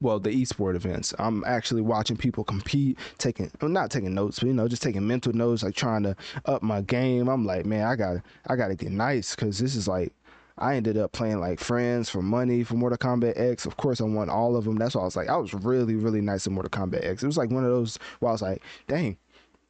well, 0.00 0.20
the 0.20 0.30
esport 0.30 0.76
events. 0.76 1.14
I'm 1.18 1.42
actually 1.46 1.80
watching 1.80 2.16
people 2.16 2.44
compete, 2.44 2.98
taking 3.18 3.50
well, 3.60 3.70
not 3.70 3.90
taking 3.90 4.14
notes, 4.14 4.40
but 4.40 4.46
you 4.48 4.52
know, 4.52 4.68
just 4.68 4.82
taking 4.82 5.06
mental 5.06 5.32
notes, 5.32 5.62
like 5.62 5.74
trying 5.74 6.02
to 6.02 6.16
up 6.44 6.62
my 6.62 6.82
game. 6.82 7.28
I'm 7.28 7.46
like, 7.46 7.64
man, 7.66 7.86
I 7.86 7.96
got 7.96 8.16
I 8.46 8.56
got 8.56 8.68
to 8.68 8.74
get 8.74 8.90
nice 8.90 9.34
because 9.34 9.58
this 9.58 9.74
is 9.74 9.88
like. 9.88 10.12
I 10.58 10.76
ended 10.76 10.96
up 10.96 11.12
playing 11.12 11.38
like 11.38 11.60
friends 11.60 12.08
for 12.08 12.22
money 12.22 12.64
for 12.64 12.76
Mortal 12.76 12.96
Kombat 12.96 13.38
X. 13.38 13.66
Of 13.66 13.76
course, 13.76 14.00
I 14.00 14.04
won 14.04 14.30
all 14.30 14.56
of 14.56 14.64
them. 14.64 14.76
That's 14.76 14.94
why 14.94 15.02
I 15.02 15.04
was 15.04 15.14
like, 15.14 15.28
I 15.28 15.36
was 15.36 15.52
really, 15.52 15.96
really 15.96 16.22
nice 16.22 16.46
in 16.46 16.54
Mortal 16.54 16.70
Kombat 16.70 17.04
X. 17.04 17.22
It 17.22 17.26
was 17.26 17.36
like 17.36 17.50
one 17.50 17.62
of 17.62 17.70
those 17.70 17.98
where 18.20 18.30
I 18.30 18.32
was 18.32 18.40
like, 18.40 18.62
dang, 18.88 19.18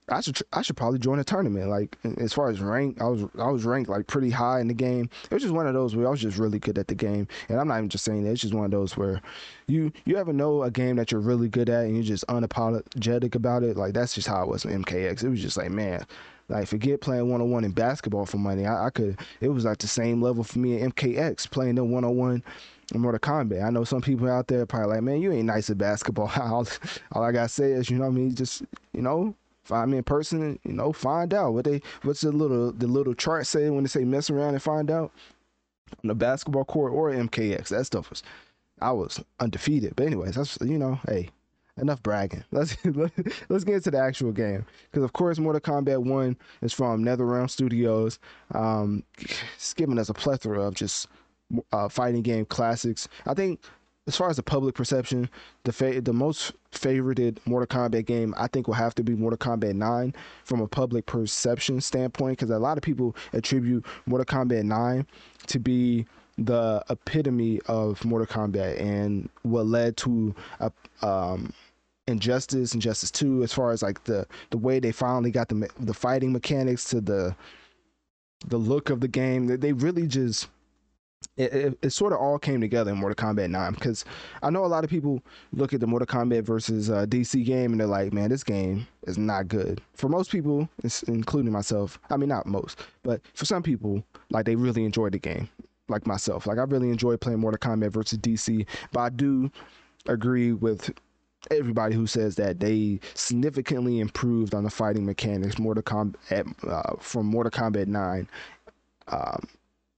I 0.08 0.20
should 0.20 0.38
I 0.52 0.62
should 0.62 0.76
probably 0.76 0.98
join 1.00 1.18
a 1.18 1.24
tournament. 1.24 1.68
Like 1.68 1.98
as 2.18 2.32
far 2.32 2.48
as 2.48 2.60
rank, 2.60 3.00
I 3.00 3.06
was 3.06 3.24
I 3.38 3.50
was 3.50 3.64
ranked 3.64 3.90
like 3.90 4.06
pretty 4.06 4.30
high 4.30 4.60
in 4.60 4.68
the 4.68 4.74
game. 4.74 5.10
It 5.24 5.34
was 5.34 5.42
just 5.42 5.54
one 5.54 5.66
of 5.66 5.74
those 5.74 5.96
where 5.96 6.06
I 6.06 6.10
was 6.10 6.20
just 6.20 6.38
really 6.38 6.58
good 6.58 6.78
at 6.78 6.86
the 6.86 6.94
game. 6.94 7.26
And 7.48 7.58
I'm 7.58 7.68
not 7.68 7.78
even 7.78 7.88
just 7.88 8.04
saying 8.04 8.22
that. 8.24 8.30
It's 8.30 8.40
just 8.40 8.54
one 8.54 8.64
of 8.64 8.70
those 8.70 8.96
where 8.96 9.20
you 9.66 9.92
you 10.04 10.16
ever 10.16 10.32
know 10.32 10.62
a 10.62 10.70
game 10.70 10.96
that 10.96 11.10
you're 11.10 11.20
really 11.20 11.48
good 11.48 11.68
at 11.68 11.84
and 11.84 11.94
you're 11.94 12.04
just 12.04 12.26
unapologetic 12.28 13.34
about 13.34 13.64
it. 13.64 13.76
Like 13.76 13.94
that's 13.94 14.14
just 14.14 14.28
how 14.28 14.42
it 14.42 14.48
was 14.48 14.64
in 14.64 14.84
MKX. 14.84 15.24
It 15.24 15.28
was 15.28 15.42
just 15.42 15.56
like 15.56 15.70
man. 15.70 16.06
Like 16.48 16.68
forget 16.68 17.00
playing 17.00 17.28
one 17.28 17.40
on 17.40 17.50
one 17.50 17.64
in 17.64 17.72
basketball 17.72 18.26
for 18.26 18.36
money. 18.36 18.64
I, 18.64 18.86
I 18.86 18.90
could. 18.90 19.18
It 19.40 19.48
was 19.48 19.64
like 19.64 19.78
the 19.78 19.88
same 19.88 20.22
level 20.22 20.44
for 20.44 20.60
me 20.60 20.80
in 20.80 20.92
MKX 20.92 21.50
playing 21.50 21.74
the 21.74 21.84
one 21.84 22.04
on 22.04 22.16
one 22.16 22.44
Mortal 22.94 23.18
Kombat. 23.18 23.64
I 23.64 23.70
know 23.70 23.82
some 23.82 24.00
people 24.00 24.30
out 24.30 24.46
there 24.46 24.64
probably 24.64 24.94
like, 24.94 25.02
man, 25.02 25.20
you 25.20 25.32
ain't 25.32 25.46
nice 25.46 25.70
at 25.70 25.78
basketball. 25.78 26.30
all, 26.40 26.66
all 27.10 27.22
I 27.24 27.32
gotta 27.32 27.48
say 27.48 27.72
is, 27.72 27.90
you 27.90 27.98
know 27.98 28.04
what 28.04 28.12
I 28.12 28.14
mean? 28.14 28.34
Just 28.34 28.62
you 28.92 29.02
know, 29.02 29.34
find 29.66 29.90
me 29.90 29.98
in 29.98 30.04
person, 30.04 30.58
you 30.64 30.72
know, 30.72 30.92
find 30.92 31.34
out 31.34 31.52
what 31.54 31.64
they 31.64 31.82
what's 32.02 32.20
the 32.20 32.32
little 32.32 32.72
the 32.72 32.86
little 32.86 33.14
chart 33.14 33.46
say 33.46 33.68
when 33.70 33.84
they 33.84 33.88
say 33.88 34.04
mess 34.04 34.30
around 34.30 34.54
and 34.54 34.62
find 34.62 34.90
out 34.90 35.12
on 36.02 36.08
the 36.08 36.14
basketball 36.14 36.64
court 36.64 36.92
or 36.92 37.10
MKX. 37.10 37.68
That 37.68 37.84
stuff 37.84 38.10
was 38.10 38.22
I 38.80 38.92
was 38.92 39.22
undefeated. 39.40 39.96
But 39.96 40.06
anyways, 40.06 40.36
that's 40.36 40.58
you 40.60 40.78
know, 40.78 41.00
hey, 41.08 41.30
enough 41.78 42.02
bragging. 42.02 42.44
Let's 42.52 42.76
let's 43.48 43.64
get 43.64 43.74
into 43.74 43.90
the 43.90 43.98
actual 43.98 44.32
game 44.32 44.64
because 44.90 45.04
of 45.04 45.12
course 45.12 45.38
Mortal 45.38 45.60
Kombat 45.60 46.04
One 46.04 46.36
is 46.62 46.72
from 46.72 47.04
NetherRealm 47.04 47.50
Studios. 47.50 48.18
Um, 48.54 49.02
it's 49.18 49.74
giving 49.74 49.98
us 49.98 50.08
a 50.08 50.14
plethora 50.14 50.62
of 50.62 50.74
just 50.74 51.08
uh, 51.72 51.88
fighting 51.88 52.22
game 52.22 52.44
classics. 52.44 53.08
I 53.26 53.34
think 53.34 53.60
as 54.06 54.16
far 54.16 54.30
as 54.30 54.36
the 54.36 54.42
public 54.42 54.74
perception, 54.74 55.28
the 55.64 55.72
fa- 55.72 56.00
the 56.00 56.12
most 56.12 56.52
favorited 56.72 57.38
Mortal 57.44 57.66
Kombat 57.66 58.06
game 58.06 58.34
I 58.36 58.46
think 58.46 58.66
will 58.66 58.74
have 58.74 58.94
to 58.96 59.04
be 59.04 59.14
Mortal 59.14 59.38
Kombat 59.38 59.74
9 59.74 60.14
from 60.44 60.60
a 60.60 60.68
public 60.68 61.06
perception 61.06 61.80
standpoint 61.80 62.38
because 62.38 62.50
a 62.50 62.58
lot 62.58 62.76
of 62.76 62.82
people 62.82 63.16
attribute 63.32 63.84
Mortal 64.06 64.24
Kombat 64.24 64.64
9 64.64 65.06
to 65.48 65.58
be 65.58 66.06
the 66.38 66.84
epitome 66.90 67.60
of 67.66 68.04
Mortal 68.04 68.26
Kombat 68.26 68.80
and 68.80 69.28
what 69.42 69.66
led 69.66 69.96
to 69.98 70.34
a, 70.60 70.70
um, 71.02 71.52
Injustice, 72.08 72.72
Injustice 72.72 73.10
2 73.10 73.42
as 73.42 73.52
far 73.52 73.72
as 73.72 73.82
like 73.82 74.04
the 74.04 74.26
the 74.50 74.58
way 74.58 74.78
they 74.78 74.92
finally 74.92 75.32
got 75.32 75.48
the 75.48 75.68
the 75.80 75.94
fighting 75.94 76.32
mechanics 76.32 76.84
to 76.90 77.00
the 77.00 77.34
the 78.46 78.58
look 78.58 78.90
of 78.90 79.00
the 79.00 79.08
game. 79.08 79.46
They 79.46 79.72
really 79.72 80.06
just 80.06 80.46
it, 81.36 81.52
it, 81.52 81.78
it, 81.82 81.90
sort 81.90 82.12
of 82.12 82.18
all 82.18 82.38
came 82.38 82.60
together 82.60 82.90
in 82.90 82.98
Mortal 82.98 83.26
Kombat 83.26 83.50
9 83.50 83.72
because 83.74 84.04
I 84.42 84.50
know 84.50 84.64
a 84.64 84.66
lot 84.66 84.84
of 84.84 84.90
people 84.90 85.22
look 85.52 85.74
at 85.74 85.80
the 85.80 85.86
Mortal 85.86 86.06
Kombat 86.06 86.44
versus 86.44 86.90
uh, 86.90 87.04
DC 87.06 87.44
game 87.44 87.72
and 87.72 87.80
they're 87.80 87.86
like, 87.86 88.12
man, 88.12 88.30
this 88.30 88.44
game 88.44 88.86
is 89.02 89.18
not 89.18 89.48
good. 89.48 89.80
For 89.94 90.08
most 90.08 90.30
people, 90.30 90.68
including 91.08 91.52
myself, 91.52 91.98
I 92.10 92.16
mean, 92.16 92.28
not 92.28 92.46
most, 92.46 92.80
but 93.02 93.20
for 93.34 93.44
some 93.44 93.62
people, 93.62 94.02
like 94.30 94.46
they 94.46 94.56
really 94.56 94.84
enjoyed 94.84 95.12
the 95.12 95.18
game, 95.18 95.48
like 95.88 96.06
myself. 96.06 96.46
Like 96.46 96.58
I 96.58 96.62
really 96.62 96.88
enjoyed 96.88 97.20
playing 97.20 97.40
Mortal 97.40 97.58
Kombat 97.58 97.90
versus 97.90 98.18
DC, 98.18 98.66
but 98.92 99.00
I 99.00 99.08
do 99.10 99.50
agree 100.06 100.52
with 100.52 100.90
everybody 101.50 101.94
who 101.94 102.06
says 102.06 102.34
that 102.36 102.60
they 102.60 102.98
significantly 103.14 104.00
improved 104.00 104.54
on 104.54 104.64
the 104.64 104.70
fighting 104.70 105.04
mechanics 105.04 105.58
Mortal 105.58 105.82
Kombat 105.82 106.54
uh, 106.66 106.96
from 106.98 107.26
Mortal 107.26 107.50
Kombat 107.50 107.88
9 107.88 108.28
um, 109.08 109.46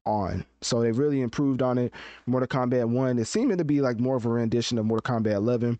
on. 0.08 0.44
So 0.62 0.80
they 0.80 0.90
really 0.90 1.20
improved 1.20 1.62
on 1.62 1.78
it. 1.78 1.92
Mortal 2.26 2.48
Kombat 2.48 2.88
1 2.88 3.18
it 3.18 3.26
seemed 3.26 3.56
to 3.56 3.64
be 3.64 3.80
like 3.80 4.00
more 4.00 4.16
of 4.16 4.24
a 4.24 4.28
rendition 4.28 4.78
of 4.78 4.86
Mortal 4.86 5.14
Kombat 5.14 5.34
11 5.34 5.78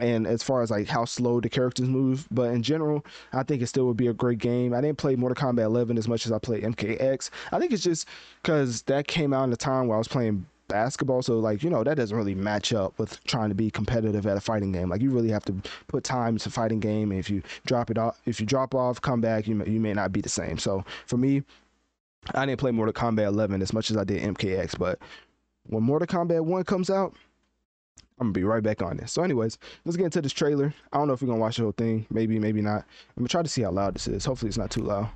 and 0.00 0.26
as 0.26 0.42
far 0.42 0.62
as 0.62 0.70
like 0.70 0.88
how 0.88 1.04
slow 1.04 1.40
the 1.40 1.48
characters 1.48 1.88
move. 1.88 2.26
But 2.30 2.52
in 2.52 2.62
general, 2.62 3.04
I 3.32 3.42
think 3.42 3.62
it 3.62 3.66
still 3.66 3.86
would 3.86 3.96
be 3.96 4.06
a 4.06 4.12
great 4.12 4.38
game. 4.38 4.72
I 4.72 4.80
didn't 4.80 4.98
play 4.98 5.16
Mortal 5.16 5.36
Kombat 5.36 5.64
11 5.64 5.98
as 5.98 6.08
much 6.08 6.24
as 6.26 6.32
I 6.32 6.38
played 6.38 6.64
MKX. 6.64 7.30
I 7.52 7.58
think 7.58 7.72
it's 7.72 7.82
just 7.82 8.08
because 8.42 8.82
that 8.82 9.06
came 9.06 9.32
out 9.32 9.44
in 9.44 9.52
a 9.52 9.56
time 9.56 9.86
where 9.86 9.96
I 9.96 9.98
was 9.98 10.08
playing 10.08 10.46
basketball 10.68 11.22
so 11.22 11.38
like 11.38 11.62
you 11.62 11.70
know 11.70 11.82
that 11.82 11.96
doesn't 11.96 12.14
really 12.14 12.34
match 12.34 12.74
up 12.74 12.92
with 12.98 13.24
trying 13.24 13.48
to 13.48 13.54
be 13.54 13.70
competitive 13.70 14.26
at 14.26 14.36
a 14.36 14.40
fighting 14.40 14.70
game 14.70 14.90
like 14.90 15.00
you 15.00 15.10
really 15.10 15.30
have 15.30 15.42
to 15.42 15.54
put 15.86 16.04
time 16.04 16.34
into 16.34 16.50
fighting 16.50 16.78
game 16.78 17.10
and 17.10 17.18
if 17.18 17.30
you 17.30 17.42
drop 17.64 17.90
it 17.90 17.96
off 17.96 18.20
if 18.26 18.38
you 18.38 18.44
drop 18.44 18.74
off 18.74 19.00
come 19.00 19.18
back 19.18 19.48
you 19.48 19.54
may, 19.54 19.66
you 19.66 19.80
may 19.80 19.94
not 19.94 20.12
be 20.12 20.20
the 20.20 20.28
same 20.28 20.58
so 20.58 20.84
for 21.06 21.16
me 21.16 21.42
i 22.34 22.44
didn't 22.44 22.60
play 22.60 22.70
mortal 22.70 22.92
kombat 22.92 23.26
11 23.26 23.62
as 23.62 23.72
much 23.72 23.90
as 23.90 23.96
i 23.96 24.04
did 24.04 24.22
mkx 24.22 24.78
but 24.78 24.98
when 25.64 25.82
mortal 25.82 26.06
kombat 26.06 26.44
1 26.44 26.64
comes 26.64 26.90
out 26.90 27.14
I'm 28.20 28.26
gonna 28.26 28.32
be 28.32 28.42
right 28.42 28.62
back 28.62 28.82
on 28.82 28.96
this. 28.96 29.12
So, 29.12 29.22
anyways, 29.22 29.58
let's 29.84 29.96
get 29.96 30.06
into 30.06 30.20
this 30.20 30.32
trailer. 30.32 30.74
I 30.92 30.98
don't 30.98 31.06
know 31.06 31.14
if 31.14 31.22
we're 31.22 31.28
gonna 31.28 31.38
watch 31.40 31.56
the 31.56 31.62
whole 31.62 31.72
thing. 31.72 32.04
Maybe, 32.10 32.40
maybe 32.40 32.60
not. 32.60 32.84
I'm 33.16 33.20
gonna 33.20 33.28
try 33.28 33.42
to 33.42 33.48
see 33.48 33.62
how 33.62 33.70
loud 33.70 33.94
this 33.94 34.08
is. 34.08 34.24
Hopefully, 34.24 34.48
it's 34.48 34.58
not 34.58 34.70
too 34.72 34.82
loud. 34.82 35.08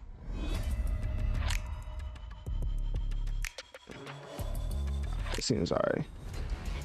It 5.36 5.42
seems 5.42 5.72
alright. 5.72 6.04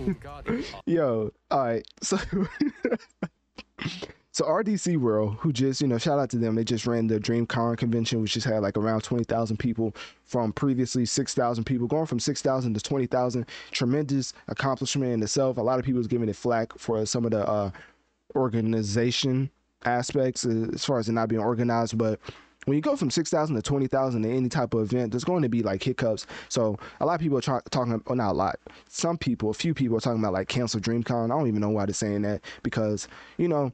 Oh, 0.02 0.62
Yo, 0.88 1.32
alright. 1.52 1.88
So, 2.02 2.18
so 4.38 4.46
RDC 4.46 4.98
World, 4.98 5.38
who 5.40 5.52
just 5.52 5.82
you 5.82 5.88
know, 5.88 5.98
shout 5.98 6.20
out 6.20 6.30
to 6.30 6.38
them. 6.38 6.54
They 6.54 6.64
just 6.64 6.86
ran 6.86 7.08
the 7.08 7.20
DreamCon 7.20 7.76
convention, 7.76 8.22
which 8.22 8.34
just 8.34 8.46
had 8.46 8.60
like 8.60 8.78
around 8.78 9.02
twenty 9.02 9.24
thousand 9.24 9.58
people 9.58 9.96
from 10.26 10.54
previously 10.54 11.06
6,000 11.06 11.64
people, 11.64 11.88
going 11.88 12.06
from 12.06 12.20
6,000 12.20 12.76
to 12.76 12.80
20,000. 12.80 13.48
Tremendous 13.72 14.34
accomplishment 14.48 15.12
in 15.12 15.24
itself. 15.24 15.58
A 15.58 15.62
lot 15.62 15.80
of 15.80 15.86
people 15.86 15.98
was 15.98 16.06
giving 16.06 16.30
it 16.30 16.36
flack 16.36 16.78
for 16.78 17.04
some 17.08 17.26
of 17.26 17.32
the 17.32 17.50
uh, 17.50 17.72
organization 18.36 19.50
aspects 19.86 20.46
uh, 20.46 20.70
as 20.72 20.86
far 20.86 21.00
as 21.00 21.10
it 21.10 21.14
not 21.14 21.30
being 21.30 21.42
organized, 21.42 21.98
but 21.98 22.20
when 22.66 22.76
you 22.76 22.82
go 22.82 22.96
from 22.96 23.10
6,000 23.10 23.56
to 23.56 23.62
20,000 23.64 24.22
to 24.22 24.30
any 24.30 24.50
type 24.50 24.76
of 24.76 24.82
event, 24.94 25.14
there's 25.14 25.24
going 25.24 25.42
to 25.42 25.50
be 25.50 25.64
like 25.64 25.82
hiccups. 25.82 26.28
So 26.50 26.78
a 27.00 27.06
lot 27.08 27.16
of 27.16 27.22
people 27.22 27.40
are 27.40 27.42
tra- 27.42 27.64
talking, 27.72 28.04
well, 28.06 28.16
not 28.16 28.32
a 28.32 28.34
lot. 28.34 28.60
Some 28.88 29.18
people, 29.18 29.50
a 29.50 29.54
few 29.56 29.74
people 29.74 29.98
are 29.98 30.02
talking 30.02 30.20
about 30.20 30.34
like 30.34 30.48
cancel 30.48 30.80
DreamCon. 30.80 31.26
I 31.26 31.28
don't 31.30 31.48
even 31.48 31.62
know 31.62 31.70
why 31.70 31.86
they're 31.86 31.94
saying 31.94 32.22
that 32.24 32.42
because, 32.62 33.08
you 33.38 33.48
know, 33.48 33.72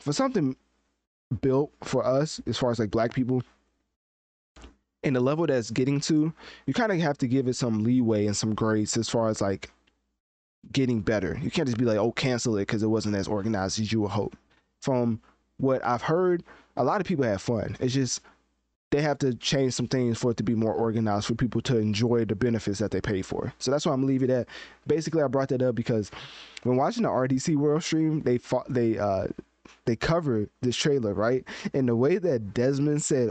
for 0.00 0.12
something 0.12 0.56
built 1.40 1.70
for 1.84 2.04
us, 2.04 2.40
as 2.46 2.58
far 2.58 2.70
as 2.70 2.78
like 2.78 2.90
black 2.90 3.14
people, 3.14 3.42
and 5.02 5.16
the 5.16 5.20
level 5.20 5.46
that's 5.46 5.70
getting 5.70 6.00
to, 6.00 6.32
you 6.66 6.74
kind 6.74 6.92
of 6.92 6.98
have 6.98 7.18
to 7.18 7.28
give 7.28 7.48
it 7.48 7.54
some 7.54 7.84
leeway 7.84 8.26
and 8.26 8.36
some 8.36 8.54
grace 8.54 8.96
as 8.96 9.08
far 9.08 9.28
as 9.28 9.40
like 9.40 9.70
getting 10.72 11.00
better. 11.00 11.38
You 11.40 11.50
can't 11.50 11.66
just 11.66 11.78
be 11.78 11.84
like, 11.84 11.98
oh, 11.98 12.12
cancel 12.12 12.56
it 12.56 12.62
because 12.62 12.82
it 12.82 12.88
wasn't 12.88 13.16
as 13.16 13.28
organized 13.28 13.80
as 13.80 13.92
you 13.92 14.02
would 14.02 14.10
hope. 14.10 14.36
From 14.82 15.20
what 15.58 15.84
I've 15.84 16.02
heard, 16.02 16.42
a 16.76 16.84
lot 16.84 17.00
of 17.00 17.06
people 17.06 17.24
have 17.24 17.40
fun. 17.40 17.76
It's 17.80 17.94
just 17.94 18.20
they 18.90 19.00
have 19.02 19.18
to 19.18 19.34
change 19.34 19.74
some 19.74 19.86
things 19.86 20.18
for 20.18 20.32
it 20.32 20.36
to 20.38 20.42
be 20.42 20.54
more 20.54 20.72
organized 20.72 21.26
for 21.26 21.34
people 21.34 21.60
to 21.62 21.78
enjoy 21.78 22.24
the 22.24 22.34
benefits 22.34 22.80
that 22.80 22.90
they 22.90 23.00
pay 23.00 23.22
for. 23.22 23.52
So 23.58 23.70
that's 23.70 23.86
why 23.86 23.92
I'm 23.92 24.06
leaving 24.06 24.30
it 24.30 24.34
at. 24.34 24.48
Basically, 24.86 25.22
I 25.22 25.28
brought 25.28 25.48
that 25.50 25.62
up 25.62 25.76
because 25.76 26.10
when 26.64 26.76
watching 26.76 27.04
the 27.04 27.08
RDC 27.08 27.56
World 27.56 27.84
stream, 27.84 28.22
they 28.22 28.38
fought, 28.38 28.66
they 28.72 28.98
uh 28.98 29.28
they 29.84 29.96
covered 29.96 30.50
this 30.60 30.76
trailer 30.76 31.14
right, 31.14 31.44
and 31.74 31.88
the 31.88 31.96
way 31.96 32.18
that 32.18 32.54
Desmond 32.54 33.02
said 33.02 33.30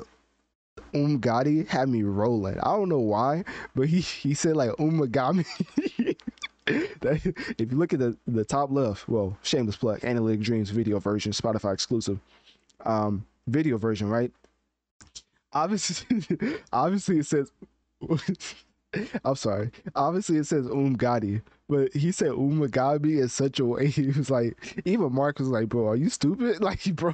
Umgadi 0.94 1.68
had 1.68 1.90
me 1.90 2.04
rolling. 2.04 2.60
I 2.60 2.76
don't 2.76 2.90
know 2.90 3.00
why, 3.00 3.44
but 3.76 3.88
he 3.88 4.02
he 4.02 4.34
said 4.34 4.56
like 4.56 4.72
Umagami. 4.72 5.46
if 6.68 7.72
you 7.72 7.78
look 7.78 7.94
at 7.94 8.00
the 8.00 8.18
the 8.28 8.46
top 8.46 8.72
left, 8.72 9.08
well, 9.08 9.38
shameless 9.44 9.78
plug, 9.78 10.04
Analytic 10.04 10.42
Dreamz 10.42 10.70
video 10.70 11.00
version, 11.00 11.32
Spotify 11.32 11.74
exclusive, 11.74 12.20
um, 12.86 13.26
video 13.48 13.78
version, 13.78 14.10
right? 14.10 14.32
Obviously, 15.54 16.22
obviously 16.74 17.20
it 17.20 17.26
says. 17.26 17.52
I'm 19.24 19.36
sorry. 19.36 19.70
Obviously, 19.94 20.38
it 20.38 20.46
says 20.46 20.66
Umgadi, 20.66 21.44
but 21.70 21.94
he 21.94 22.12
said 22.12 22.32
Umagabi 22.32 23.22
in 23.22 23.30
such 23.30 23.60
a 23.60 23.66
way. 23.66 23.88
He 24.00 24.08
was 24.08 24.30
like, 24.30 24.82
even 24.86 25.14
Mark 25.14 25.40
was 25.40 25.50
like, 25.50 25.70
"Bro, 25.70 25.88
are 25.90 25.96
you 25.96 26.10
stupid?" 26.10 26.62
Like, 26.70 26.84
bro, 26.96 27.14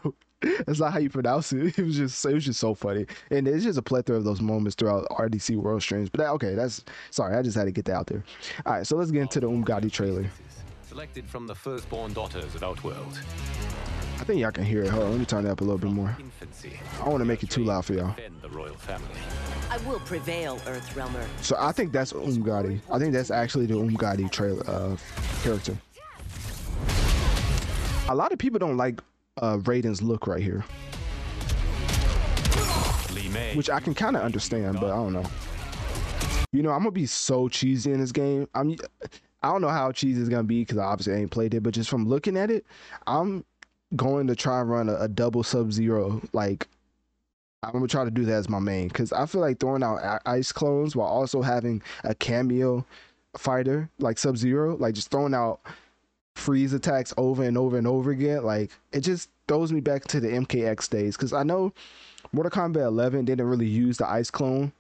that's 0.66 0.80
not 0.80 0.94
how 0.94 1.00
you 1.00 1.10
pronounce 1.10 1.52
it. 1.52 1.78
It 1.78 1.84
was 1.84 1.98
just 1.98 2.26
it 2.26 2.34
was 2.34 2.46
just 2.46 2.60
so 2.60 2.74
funny, 2.74 3.06
and 3.32 3.48
it's 3.48 3.64
just 3.64 3.78
a 3.78 3.82
plethora 3.82 4.18
of 4.18 4.24
those 4.24 4.42
moments 4.42 4.76
throughout 4.76 5.08
RDC 5.10 5.58
World 5.58 5.82
streams. 5.82 6.10
But 6.10 6.22
that, 6.22 6.30
okay, 6.32 6.56
that's 6.56 6.84
sorry. 7.12 7.36
I 7.36 7.42
just 7.42 7.58
had 7.58 7.66
to 7.66 7.72
get 7.72 7.86
that 7.86 7.96
out 7.96 8.08
there. 8.08 8.24
All 8.66 8.74
right, 8.74 8.88
so 8.88 8.96
let's 8.98 9.12
get 9.12 9.22
into 9.22 9.40
the 9.40 9.50
Umgadi 9.50 9.92
trailer. 9.92 10.26
Selected 10.88 11.28
from 11.28 11.48
the 11.48 11.56
firstborn 11.56 12.14
daughters 12.14 12.56
of 12.56 12.64
Outworld. 12.64 13.20
I 14.18 14.24
think 14.24 14.40
y'all 14.40 14.52
can 14.52 14.64
hear 14.64 14.84
it. 14.84 14.90
Hold 14.90 15.04
on, 15.04 15.12
let 15.12 15.20
me 15.20 15.26
turn 15.26 15.46
it 15.46 15.50
up 15.50 15.60
a 15.60 15.64
little 15.64 15.78
bit 15.78 15.92
more. 15.92 16.16
I 16.18 16.98
don't 17.00 17.10
want 17.10 17.22
to 17.22 17.26
make 17.26 17.44
it 17.44 17.50
too 17.50 17.66
loud 17.66 17.84
for 17.84 17.94
y'all. 17.94 18.16
Defend 18.56 18.64
the 18.64 18.70
royal 18.70 18.76
family. 18.76 19.08
I 19.70 19.78
will 19.88 20.00
prevail, 20.00 20.58
Earthrealmer. 20.60 21.26
So 21.42 21.56
I 21.60 21.72
think 21.72 21.92
that's 21.92 22.14
Umgadi. 22.14 22.80
I 22.92 23.00
think 23.00 23.14
that's 23.14 23.32
actually 23.32 23.66
the 23.66 23.76
Umgadi 23.76 24.32
trailer 24.32 24.64
uh, 24.70 24.96
character. 25.44 25.78
A 28.08 28.16
lot 28.16 28.32
of 28.32 28.40
people 28.40 28.60
don't 28.60 28.78
like 28.78 29.02
uh, 29.38 29.58
Raiden's 29.58 30.02
look 30.02 30.28
right 30.28 30.42
here, 30.42 30.64
which 33.56 33.70
I 33.70 33.80
can 33.80 33.94
kind 33.94 34.16
of 34.16 34.22
understand, 34.22 34.80
but 34.80 34.92
I 34.92 34.96
don't 34.96 35.14
know. 35.14 35.26
You 36.52 36.64
know, 36.64 36.72
I'm 36.72 36.80
gonna 36.80 36.92
be 36.92 37.08
so 37.08 37.50
cheesy 37.50 37.92
in 37.92 38.00
this 38.00 38.12
game. 38.12 38.48
I'm, 38.54 38.76
I 39.44 39.50
don't 39.52 39.62
know 39.62 39.70
how 39.70 39.92
cheesy 39.92 40.22
it's 40.22 40.30
gonna 40.30 40.44
be 40.44 40.62
because 40.62 40.78
I 40.78 40.86
obviously 40.86 41.16
ain't 41.16 41.32
played 41.32 41.54
it, 41.54 41.64
but 41.64 41.74
just 41.74 41.90
from 41.90 42.08
looking 42.08 42.38
at 42.38 42.52
it, 42.52 42.66
I'm 43.08 43.44
going 43.96 44.28
to 44.28 44.36
try 44.36 44.62
and 44.62 44.70
run 44.70 44.90
a, 44.90 44.96
a 45.02 45.08
double 45.08 45.44
Sub 45.44 45.72
Zero. 45.72 46.22
Like, 46.32 46.68
I'm 47.66 47.74
gonna 47.74 47.88
try 47.88 48.06
to 48.06 48.12
do 48.12 48.26
that 48.26 48.34
as 48.34 48.50
my 48.50 48.60
main 48.60 48.88
because 48.88 49.12
I 49.12 49.26
feel 49.26 49.42
like 49.42 49.60
throwing 49.60 49.84
out 49.84 50.22
ice 50.26 50.52
clones 50.52 50.96
while 50.96 51.08
also 51.08 51.42
having 51.42 51.82
a 52.04 52.14
cameo 52.14 52.86
fighter 53.38 53.90
like 54.00 54.18
Sub 54.18 54.38
Zero, 54.38 54.76
like 54.78 54.94
just 54.94 55.12
throwing 55.12 55.34
out 55.34 55.60
freeze 56.36 56.74
attacks 56.74 57.14
over 57.18 57.44
and 57.44 57.58
over 57.58 57.78
and 57.78 57.88
over 57.88 58.12
again, 58.12 58.44
like 58.44 58.72
it 58.92 59.02
just 59.02 59.30
throws 59.48 59.72
me 59.72 59.80
back 59.80 60.06
to 60.06 60.20
the 60.20 60.28
MKX 60.28 60.90
days 60.90 61.16
because 61.16 61.34
I 61.34 61.44
know 61.44 61.74
Mortal 62.32 62.52
Kombat 62.52 62.86
11 62.86 63.26
didn't 63.26 63.48
really 63.48 63.68
use 63.68 63.98
the 63.98 64.08
ice 64.08 64.30
clone 64.30 64.72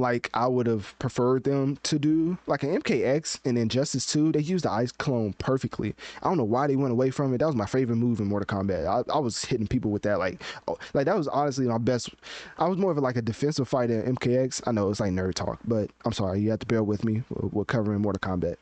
like 0.00 0.30
I 0.34 0.46
would 0.46 0.66
have 0.66 0.98
preferred 0.98 1.44
them 1.44 1.78
to 1.84 1.98
do. 1.98 2.38
Like 2.46 2.64
in 2.64 2.80
MKX 2.80 3.40
and 3.44 3.58
Injustice 3.58 4.06
2, 4.06 4.32
they 4.32 4.40
used 4.40 4.64
the 4.64 4.70
ice 4.70 4.92
clone 4.92 5.34
perfectly. 5.34 5.94
I 6.22 6.28
don't 6.28 6.38
know 6.38 6.44
why 6.44 6.66
they 6.66 6.76
went 6.76 6.92
away 6.92 7.10
from 7.10 7.32
it. 7.34 7.38
That 7.38 7.46
was 7.46 7.56
my 7.56 7.66
favorite 7.66 7.96
move 7.96 8.20
in 8.20 8.26
Mortal 8.26 8.58
Kombat. 8.58 8.86
I, 8.86 9.12
I 9.12 9.18
was 9.18 9.44
hitting 9.44 9.66
people 9.66 9.90
with 9.90 10.02
that 10.02 10.18
like 10.18 10.42
oh, 10.68 10.78
like 10.94 11.06
that 11.06 11.16
was 11.16 11.28
honestly 11.28 11.66
my 11.66 11.78
best. 11.78 12.10
I 12.58 12.66
was 12.66 12.78
more 12.78 12.90
of 12.90 12.98
a, 12.98 13.00
like 13.00 13.16
a 13.16 13.22
defensive 13.22 13.68
fighter 13.68 14.00
in 14.00 14.16
MKX. 14.16 14.62
I 14.66 14.72
know 14.72 14.90
it's 14.90 15.00
like 15.00 15.12
nerd 15.12 15.34
talk, 15.34 15.58
but 15.66 15.90
I'm 16.04 16.12
sorry, 16.12 16.40
you 16.40 16.50
have 16.50 16.60
to 16.60 16.66
bear 16.66 16.82
with 16.82 17.04
me. 17.04 17.22
We're 17.30 17.64
covering 17.64 18.00
Mortal 18.00 18.20
Kombat. 18.20 18.56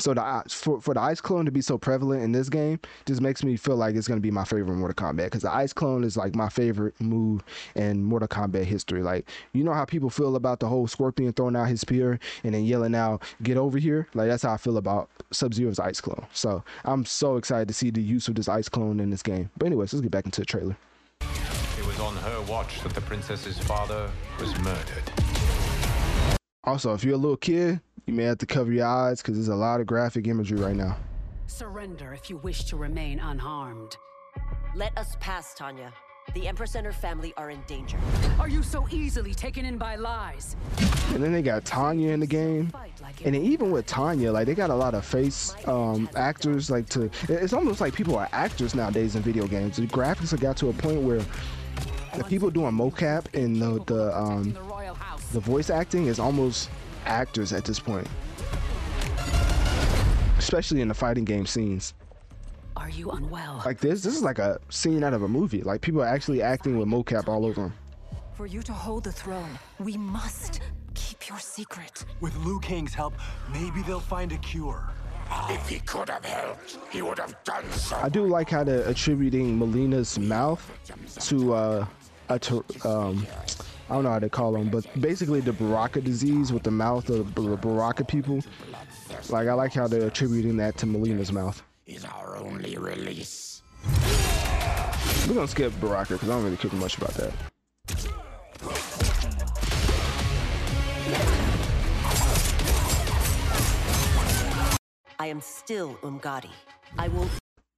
So 0.00 0.14
the 0.14 0.42
for 0.48 0.80
for 0.80 0.94
the 0.94 1.00
ice 1.00 1.20
clone 1.20 1.44
to 1.44 1.50
be 1.50 1.60
so 1.60 1.76
prevalent 1.76 2.22
in 2.22 2.32
this 2.32 2.48
game 2.48 2.80
just 3.06 3.20
makes 3.20 3.44
me 3.44 3.56
feel 3.56 3.76
like 3.76 3.94
it's 3.94 4.08
gonna 4.08 4.20
be 4.20 4.30
my 4.30 4.44
favorite 4.44 4.76
Mortal 4.76 4.94
Kombat 4.94 5.24
because 5.24 5.42
the 5.42 5.52
ice 5.52 5.72
clone 5.72 6.04
is 6.04 6.16
like 6.16 6.34
my 6.34 6.48
favorite 6.48 6.98
move 7.00 7.44
in 7.74 8.02
Mortal 8.02 8.28
Kombat 8.28 8.64
history. 8.64 9.02
Like 9.02 9.28
you 9.52 9.62
know 9.62 9.74
how 9.74 9.84
people 9.84 10.08
feel 10.08 10.36
about 10.36 10.60
the 10.60 10.68
whole 10.68 10.86
Scorpion 10.86 11.32
throwing 11.32 11.54
out 11.54 11.68
his 11.68 11.82
spear 11.82 12.18
and 12.44 12.54
then 12.54 12.64
yelling 12.64 12.94
out 12.94 13.22
"Get 13.42 13.58
over 13.58 13.78
here!" 13.78 14.08
Like 14.14 14.28
that's 14.28 14.42
how 14.42 14.54
I 14.54 14.56
feel 14.56 14.78
about 14.78 15.10
Sub 15.32 15.52
Zero's 15.52 15.78
ice 15.78 16.00
clone. 16.00 16.26
So 16.32 16.64
I'm 16.84 17.04
so 17.04 17.36
excited 17.36 17.68
to 17.68 17.74
see 17.74 17.90
the 17.90 18.02
use 18.02 18.28
of 18.28 18.34
this 18.34 18.48
ice 18.48 18.68
clone 18.68 19.00
in 19.00 19.10
this 19.10 19.22
game. 19.22 19.50
But 19.58 19.66
anyways, 19.66 19.92
let's 19.92 20.00
get 20.00 20.10
back 20.10 20.24
into 20.24 20.40
the 20.40 20.46
trailer. 20.46 20.76
It 21.78 21.86
was 21.86 22.00
on 22.00 22.16
her 22.16 22.40
watch 22.42 22.80
that 22.82 22.94
the 22.94 23.00
princess's 23.02 23.58
father 23.58 24.10
was 24.38 24.58
murdered. 24.60 25.12
Also, 26.64 26.92
if 26.92 27.02
you're 27.02 27.14
a 27.14 27.18
little 27.18 27.38
kid, 27.38 27.80
you 28.06 28.14
may 28.14 28.24
have 28.24 28.38
to 28.38 28.46
cover 28.46 28.72
your 28.72 28.86
eyes 28.86 29.22
because 29.22 29.36
there's 29.36 29.48
a 29.48 29.54
lot 29.54 29.80
of 29.80 29.86
graphic 29.86 30.26
imagery 30.26 30.58
right 30.58 30.76
now. 30.76 30.96
Surrender 31.46 32.12
if 32.12 32.30
you 32.30 32.36
wish 32.38 32.64
to 32.64 32.76
remain 32.76 33.18
unharmed. 33.18 33.96
Let 34.74 34.96
us 34.96 35.16
pass, 35.20 35.54
Tanya. 35.54 35.92
The 36.34 36.46
Empress 36.46 36.76
and 36.76 36.86
her 36.86 36.92
family 36.92 37.34
are 37.36 37.50
in 37.50 37.60
danger. 37.62 37.98
Are 38.38 38.48
you 38.48 38.62
so 38.62 38.86
easily 38.90 39.34
taken 39.34 39.64
in 39.64 39.78
by 39.78 39.96
lies? 39.96 40.54
And 41.12 41.22
then 41.22 41.32
they 41.32 41.42
got 41.42 41.64
Tanya 41.64 42.12
in 42.12 42.20
the 42.20 42.26
game. 42.26 42.72
And 43.24 43.34
even 43.34 43.72
with 43.72 43.86
Tanya, 43.86 44.30
like 44.30 44.46
they 44.46 44.54
got 44.54 44.70
a 44.70 44.74
lot 44.74 44.94
of 44.94 45.04
face 45.04 45.56
um, 45.66 46.08
actors. 46.14 46.70
Like 46.70 46.88
to, 46.90 47.10
it's 47.28 47.52
almost 47.52 47.80
like 47.80 47.94
people 47.94 48.16
are 48.16 48.28
actors 48.30 48.76
nowadays 48.76 49.16
in 49.16 49.22
video 49.22 49.48
games. 49.48 49.76
The 49.76 49.86
graphics 49.86 50.30
have 50.30 50.40
got 50.40 50.56
to 50.58 50.68
a 50.68 50.72
point 50.72 51.02
where 51.02 51.22
the 52.16 52.24
people 52.24 52.50
doing 52.50 52.72
mocap 52.72 53.26
and 53.34 53.60
the 53.60 53.82
the 53.86 54.16
um, 54.16 54.52
the 54.52 54.62
royal 54.62 54.94
house. 54.94 55.24
the 55.26 55.40
voice 55.40 55.70
acting 55.70 56.06
is 56.06 56.20
almost 56.20 56.70
actors 57.06 57.52
at 57.52 57.64
this 57.64 57.78
point, 57.78 58.06
especially 60.38 60.80
in 60.80 60.88
the 60.88 60.94
fighting 60.94 61.24
game 61.24 61.46
scenes. 61.46 61.94
Are 62.76 62.88
you 62.88 63.10
unwell? 63.10 63.62
Like 63.64 63.80
this, 63.80 64.02
this 64.02 64.16
is 64.16 64.22
like 64.22 64.38
a 64.38 64.58
scene 64.70 65.04
out 65.04 65.12
of 65.12 65.22
a 65.22 65.28
movie. 65.28 65.62
Like 65.62 65.80
people 65.80 66.02
are 66.02 66.06
actually 66.06 66.40
acting 66.40 66.78
with 66.78 66.88
mocap 66.88 67.28
all 67.28 67.44
over 67.44 67.62
them. 67.62 67.74
For 68.34 68.46
you 68.46 68.62
to 68.62 68.72
hold 68.72 69.04
the 69.04 69.12
throne, 69.12 69.58
we 69.78 69.96
must 69.96 70.60
keep 70.94 71.28
your 71.28 71.38
secret. 71.38 72.04
With 72.20 72.34
Liu 72.38 72.58
Kang's 72.60 72.94
help, 72.94 73.14
maybe 73.52 73.82
they'll 73.82 74.00
find 74.00 74.32
a 74.32 74.38
cure. 74.38 74.88
If 75.48 75.68
he 75.68 75.78
could 75.80 76.08
have 76.08 76.24
helped, 76.24 76.78
he 76.90 77.02
would 77.02 77.18
have 77.18 77.36
done 77.44 77.70
so. 77.70 77.96
I 77.96 78.08
do 78.08 78.26
like 78.26 78.50
how 78.50 78.64
they're 78.64 78.88
attributing 78.88 79.58
Mileena's 79.58 80.18
mouth 80.18 80.68
to 81.28 81.54
uh, 81.54 81.86
a 82.30 82.88
um, 82.88 83.26
I 83.88 83.94
don't 83.94 84.04
know 84.04 84.10
how 84.10 84.20
to 84.20 84.28
call 84.28 84.52
them, 84.52 84.68
but 84.68 84.86
basically 85.00 85.40
the 85.40 85.52
Baraka 85.52 86.00
disease 86.00 86.52
with 86.52 86.62
the 86.62 86.70
mouth 86.70 87.10
of 87.10 87.34
the 87.34 87.56
Baraka 87.56 88.04
people. 88.04 88.40
Like 89.30 89.48
I 89.48 89.54
like 89.54 89.72
how 89.72 89.88
they're 89.88 90.06
attributing 90.06 90.56
that 90.58 90.76
to 90.78 90.86
Mileena's 90.86 91.32
mouth. 91.32 91.60
Is 91.86 92.04
our 92.04 92.36
only 92.36 92.78
release. 92.78 93.62
We're 95.26 95.34
gonna 95.34 95.48
skip 95.48 95.72
Baraka 95.80 96.14
because 96.14 96.28
I 96.28 96.34
don't 96.34 96.44
really 96.44 96.56
care 96.56 96.70
much 96.72 96.98
about 96.98 97.14
that. 97.14 97.32
I 105.18 105.26
am 105.26 105.40
still 105.40 105.96
Umgadi. 105.96 106.50
I 106.96 107.08
will 107.08 107.28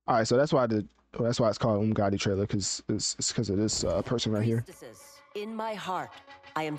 All 0.07 0.17
right, 0.17 0.29
so 0.29 0.37
that's 0.37 0.53
why 0.53 0.67
the 0.67 0.87
well, 1.19 1.25
that's 1.25 1.39
why 1.39 1.49
it's 1.49 1.59
called 1.59 1.83
Umgadi 1.83 2.19
trailer 2.19 2.47
because 2.47 2.83
it's 2.89 3.15
because 3.15 3.51
of 3.51 3.59
this 3.59 3.85
uh, 3.85 4.01
person 4.03 4.33
right 4.33 4.45
here. 4.45 4.65
In 5.35 5.55
my 5.55 5.75
heart, 5.75 6.11
I 6.57 6.65
am 6.65 6.79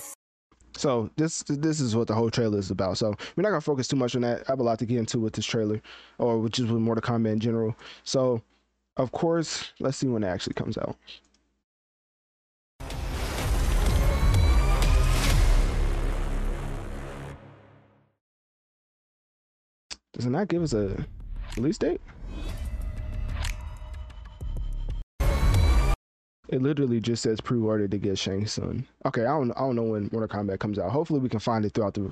So 0.76 1.10
this 1.18 1.44
this 1.44 1.80
is 1.80 1.96
what 1.96 2.08
the 2.08 2.16
whole 2.16 2.32
trailer 2.32 2.58
is 2.58 2.72
about. 2.72 2.98
So 2.98 3.14
we're 3.36 3.44
not 3.44 3.50
gonna 3.50 3.62
focus 3.62 3.88
too 3.88 3.96
much 3.96 4.16
on 4.16 4.22
that. 4.22 4.42
I 4.42 4.52
have 4.52 4.60
a 4.60 4.64
lot 4.64 4.80
to 4.80 4.86
get 4.86 4.98
into 4.98 5.20
with 5.20 5.34
this 5.34 5.46
trailer, 5.46 5.82
or 6.18 6.40
which 6.40 6.60
is 6.60 6.66
with 6.66 6.82
Mortal 6.82 7.02
Kombat 7.02 7.34
in 7.34 7.40
general. 7.40 7.76
So, 8.04 8.42
of 8.98 9.12
course, 9.12 9.72
let's 9.80 9.98
see 9.98 10.08
when 10.08 10.24
it 10.24 10.28
actually 10.28 10.54
comes 10.54 10.78
out. 10.78 10.96
Does 20.14 20.28
it 20.28 20.30
not 20.30 20.48
give 20.48 20.62
us 20.62 20.74
a 20.74 21.06
release 21.58 21.78
date? 21.78 22.00
It 26.50 26.62
literally 26.62 27.00
just 27.00 27.24
says 27.24 27.40
pre-order 27.40 27.88
to 27.88 27.98
get 27.98 28.18
Shang 28.18 28.46
Tsung. 28.46 28.86
Okay, 29.06 29.22
I 29.22 29.38
don't 29.38 29.52
I 29.52 29.60
don't 29.60 29.76
know 29.76 29.84
when 29.84 30.10
Mortal 30.12 30.28
Kombat 30.28 30.60
comes 30.60 30.78
out. 30.78 30.92
Hopefully 30.92 31.20
we 31.20 31.30
can 31.30 31.40
find 31.40 31.64
it 31.66 31.74
throughout 31.74 31.94
the 31.94 32.12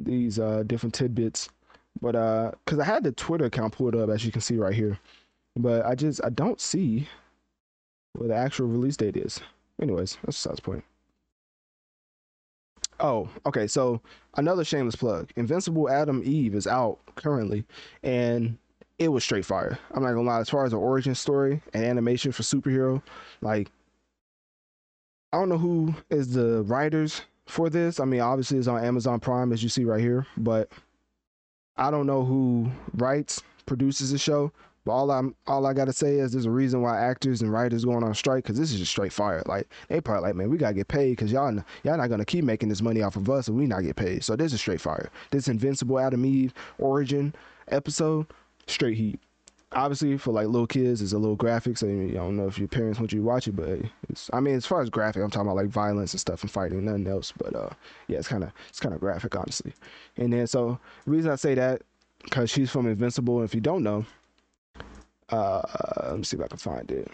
these 0.00 0.38
uh 0.38 0.62
different 0.66 0.94
tidbits. 0.94 1.50
But 2.00 2.16
uh 2.16 2.52
cuz 2.66 2.78
I 2.78 2.84
had 2.84 3.04
the 3.04 3.12
Twitter 3.12 3.44
account 3.44 3.74
pulled 3.74 3.94
up 3.94 4.08
as 4.08 4.24
you 4.24 4.32
can 4.32 4.40
see 4.40 4.56
right 4.56 4.74
here. 4.74 4.98
But 5.56 5.84
I 5.84 5.94
just 5.94 6.24
I 6.24 6.30
don't 6.30 6.60
see 6.60 7.08
where 8.14 8.28
the 8.28 8.34
actual 8.34 8.68
release 8.68 8.96
date 8.96 9.16
is. 9.16 9.40
Anyways, 9.80 10.16
that's 10.24 10.42
besides 10.42 10.56
the 10.56 10.62
point. 10.62 10.84
Oh, 13.00 13.28
okay. 13.46 13.66
So 13.66 14.00
another 14.36 14.64
shameless 14.64 14.96
plug. 14.96 15.30
Invincible 15.36 15.88
Atom 15.90 16.22
Eve 16.24 16.54
is 16.54 16.66
out 16.66 16.98
currently 17.16 17.64
and 18.02 18.56
it 18.98 19.08
was 19.08 19.24
straight 19.24 19.44
fire. 19.44 19.78
I'm 19.92 20.02
not 20.02 20.12
gonna 20.12 20.28
lie, 20.28 20.40
as 20.40 20.50
far 20.50 20.64
as 20.64 20.72
the 20.72 20.78
origin 20.78 21.14
story 21.14 21.62
and 21.72 21.84
animation 21.84 22.32
for 22.32 22.42
superhero, 22.42 23.02
like 23.40 23.70
I 25.32 25.38
don't 25.38 25.48
know 25.48 25.58
who 25.58 25.94
is 26.10 26.32
the 26.32 26.62
writers 26.64 27.22
for 27.46 27.70
this. 27.70 28.00
I 28.00 28.04
mean, 28.04 28.20
obviously 28.20 28.58
it's 28.58 28.66
on 28.66 28.82
Amazon 28.82 29.20
Prime 29.20 29.52
as 29.52 29.62
you 29.62 29.68
see 29.68 29.84
right 29.84 30.00
here, 30.00 30.26
but 30.36 30.70
I 31.76 31.90
don't 31.90 32.06
know 32.06 32.24
who 32.24 32.70
writes, 32.94 33.42
produces 33.66 34.10
the 34.10 34.18
show. 34.18 34.52
But 34.84 34.92
all 34.92 35.10
I'm 35.10 35.34
all 35.46 35.66
I 35.66 35.74
gotta 35.74 35.92
say 35.92 36.14
is 36.14 36.32
there's 36.32 36.46
a 36.46 36.50
reason 36.50 36.80
why 36.80 36.98
actors 36.98 37.42
and 37.42 37.52
writers 37.52 37.84
going 37.84 38.02
on 38.02 38.14
strike 38.14 38.44
because 38.44 38.58
this 38.58 38.72
is 38.72 38.78
just 38.78 38.90
straight 38.90 39.12
fire. 39.12 39.42
Like 39.44 39.68
they 39.88 40.00
probably 40.00 40.28
like, 40.28 40.34
man, 40.34 40.48
we 40.48 40.56
gotta 40.56 40.74
get 40.74 40.88
paid 40.88 41.10
because 41.10 41.30
y'all 41.30 41.54
y'all 41.82 41.98
not 41.98 42.08
gonna 42.08 42.24
keep 42.24 42.42
making 42.42 42.70
this 42.70 42.80
money 42.80 43.02
off 43.02 43.16
of 43.16 43.28
us 43.28 43.48
and 43.48 43.56
we 43.58 43.66
not 43.66 43.82
get 43.82 43.96
paid. 43.96 44.24
So 44.24 44.34
this 44.34 44.54
is 44.54 44.60
straight 44.60 44.80
fire. 44.80 45.10
This 45.30 45.46
Invincible 45.46 45.98
Atom 45.98 46.24
Eve 46.24 46.54
origin 46.78 47.34
episode, 47.68 48.28
straight 48.68 48.96
heat. 48.96 49.20
Obviously 49.72 50.16
for 50.16 50.32
like 50.32 50.46
little 50.46 50.66
kids, 50.66 51.02
it's 51.02 51.12
a 51.12 51.18
little 51.18 51.36
graphic, 51.36 51.76
so 51.76 51.86
you 51.86 52.12
don't 52.12 52.36
know 52.36 52.46
if 52.46 52.58
your 52.58 52.68
parents 52.68 52.98
want 52.98 53.12
you 53.12 53.20
to 53.20 53.24
watch 53.24 53.48
it, 53.48 53.56
but 53.56 53.80
it's 54.08 54.30
I 54.32 54.40
mean 54.40 54.54
as 54.54 54.64
far 54.64 54.80
as 54.80 54.88
graphic, 54.88 55.22
I'm 55.22 55.30
talking 55.30 55.46
about 55.46 55.56
like 55.56 55.68
violence 55.68 56.14
and 56.14 56.20
stuff 56.20 56.42
and 56.42 56.50
fighting, 56.50 56.84
nothing 56.84 57.06
else. 57.06 57.32
But 57.36 57.54
uh 57.54 57.70
yeah, 58.06 58.18
it's 58.18 58.28
kinda 58.28 58.52
it's 58.70 58.80
kinda 58.80 58.96
graphic 58.98 59.36
honestly. 59.36 59.74
And 60.16 60.32
then 60.32 60.46
so 60.46 60.78
the 61.04 61.10
reason 61.10 61.30
I 61.30 61.36
say 61.36 61.54
that, 61.54 61.82
because 62.24 62.48
she's 62.50 62.70
from 62.70 62.86
Invincible, 62.86 63.42
if 63.42 63.54
you 63.54 63.60
don't 63.60 63.82
know, 63.82 64.06
uh, 65.30 65.62
let 66.04 66.16
me 66.16 66.24
see 66.24 66.36
if 66.36 66.42
I 66.42 66.48
can 66.48 66.58
find 66.58 66.90
it. 66.90 67.10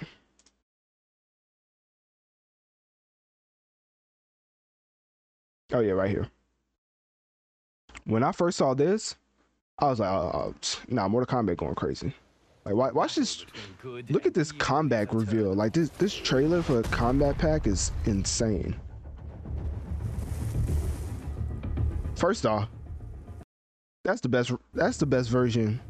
Oh 5.72 5.80
yeah, 5.80 5.92
right 5.92 6.10
here. 6.10 6.28
When 8.04 8.22
I 8.22 8.32
first 8.32 8.58
saw 8.58 8.74
this, 8.74 9.16
I 9.78 9.86
was 9.86 9.98
like, 9.98 10.10
oh, 10.10 10.30
oh 10.34 10.54
nah, 10.88 11.08
Mortal 11.08 11.26
Kombat 11.26 11.56
going 11.56 11.74
crazy. 11.74 12.14
Like, 12.64 12.74
watch, 12.74 12.94
watch 12.94 13.14
this. 13.16 13.44
Look 13.82 14.24
at 14.24 14.34
this 14.34 14.52
combat 14.52 15.12
reveal. 15.12 15.52
Like 15.52 15.72
this, 15.72 15.90
this 15.90 16.14
trailer 16.14 16.62
for 16.62 16.80
a 16.80 16.82
Combat 16.84 17.36
Pack 17.36 17.66
is 17.66 17.92
insane. 18.06 18.74
First 22.14 22.46
off, 22.46 22.68
that's 24.04 24.20
the 24.20 24.28
best. 24.28 24.52
That's 24.72 24.96
the 24.96 25.06
best 25.06 25.28
version 25.28 25.80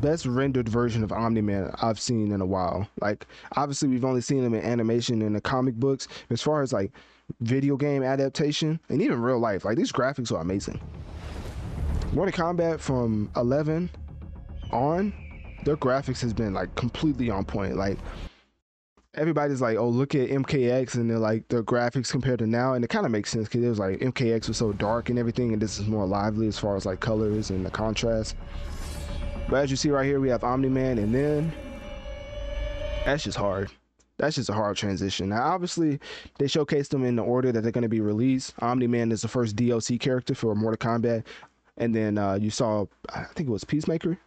best 0.00 0.26
rendered 0.26 0.68
version 0.68 1.02
of 1.02 1.12
Omni 1.12 1.40
Man 1.40 1.70
I've 1.82 1.98
seen 1.98 2.32
in 2.32 2.40
a 2.40 2.46
while. 2.46 2.88
Like 3.00 3.26
obviously 3.56 3.88
we've 3.88 4.04
only 4.04 4.20
seen 4.20 4.44
him 4.44 4.54
in 4.54 4.62
animation 4.62 5.22
and 5.22 5.34
the 5.34 5.40
comic 5.40 5.74
books. 5.74 6.08
As 6.30 6.42
far 6.42 6.62
as 6.62 6.72
like 6.72 6.92
video 7.40 7.76
game 7.76 8.02
adaptation 8.02 8.78
and 8.88 9.02
even 9.02 9.20
real 9.20 9.38
life, 9.38 9.64
like 9.64 9.76
these 9.76 9.92
graphics 9.92 10.32
are 10.32 10.40
amazing. 10.40 10.80
Mortal 12.12 12.32
Kombat 12.32 12.80
from 12.80 13.30
11 13.36 13.90
on, 14.72 15.12
their 15.64 15.76
graphics 15.76 16.20
has 16.20 16.32
been 16.32 16.54
like 16.54 16.74
completely 16.74 17.30
on 17.30 17.44
point. 17.44 17.76
Like 17.76 17.98
everybody's 19.14 19.60
like, 19.60 19.76
oh, 19.76 19.88
look 19.88 20.14
at 20.14 20.28
MKX 20.28 20.94
and 20.94 21.10
they're 21.10 21.18
like 21.18 21.48
their 21.48 21.62
graphics 21.62 22.10
compared 22.10 22.38
to 22.38 22.46
now, 22.46 22.74
and 22.74 22.84
it 22.84 22.88
kind 22.88 23.06
of 23.06 23.12
makes 23.12 23.30
sense 23.30 23.48
because 23.48 23.64
it 23.64 23.68
was 23.68 23.78
like 23.78 23.98
MKX 23.98 24.48
was 24.48 24.56
so 24.56 24.72
dark 24.72 25.10
and 25.10 25.18
everything, 25.18 25.52
and 25.52 25.60
this 25.60 25.78
is 25.78 25.86
more 25.86 26.06
lively 26.06 26.46
as 26.46 26.58
far 26.58 26.76
as 26.76 26.86
like 26.86 27.00
colors 27.00 27.50
and 27.50 27.64
the 27.64 27.70
contrast. 27.70 28.36
But 29.48 29.56
as 29.56 29.70
you 29.70 29.76
see 29.76 29.90
right 29.90 30.06
here, 30.06 30.20
we 30.20 30.28
have 30.28 30.44
Omni 30.44 30.68
Man, 30.68 30.98
and 30.98 31.14
then 31.14 31.52
that's 33.04 33.24
just 33.24 33.38
hard. 33.38 33.70
That's 34.18 34.36
just 34.36 34.48
a 34.48 34.54
hard 34.54 34.76
transition. 34.76 35.28
Now, 35.28 35.42
obviously, 35.42 36.00
they 36.38 36.46
showcased 36.46 36.88
them 36.88 37.04
in 37.04 37.16
the 37.16 37.22
order 37.22 37.52
that 37.52 37.60
they're 37.60 37.70
going 37.70 37.82
to 37.82 37.88
be 37.88 38.00
released. 38.00 38.54
Omni 38.60 38.86
Man 38.86 39.12
is 39.12 39.20
the 39.20 39.28
first 39.28 39.56
DLC 39.56 40.00
character 40.00 40.34
for 40.34 40.54
Mortal 40.54 40.78
Kombat, 40.78 41.24
and 41.76 41.94
then 41.94 42.18
uh, 42.18 42.34
you 42.34 42.50
saw, 42.50 42.86
I 43.14 43.24
think 43.24 43.48
it 43.48 43.52
was 43.52 43.64
Peacemaker. 43.64 44.18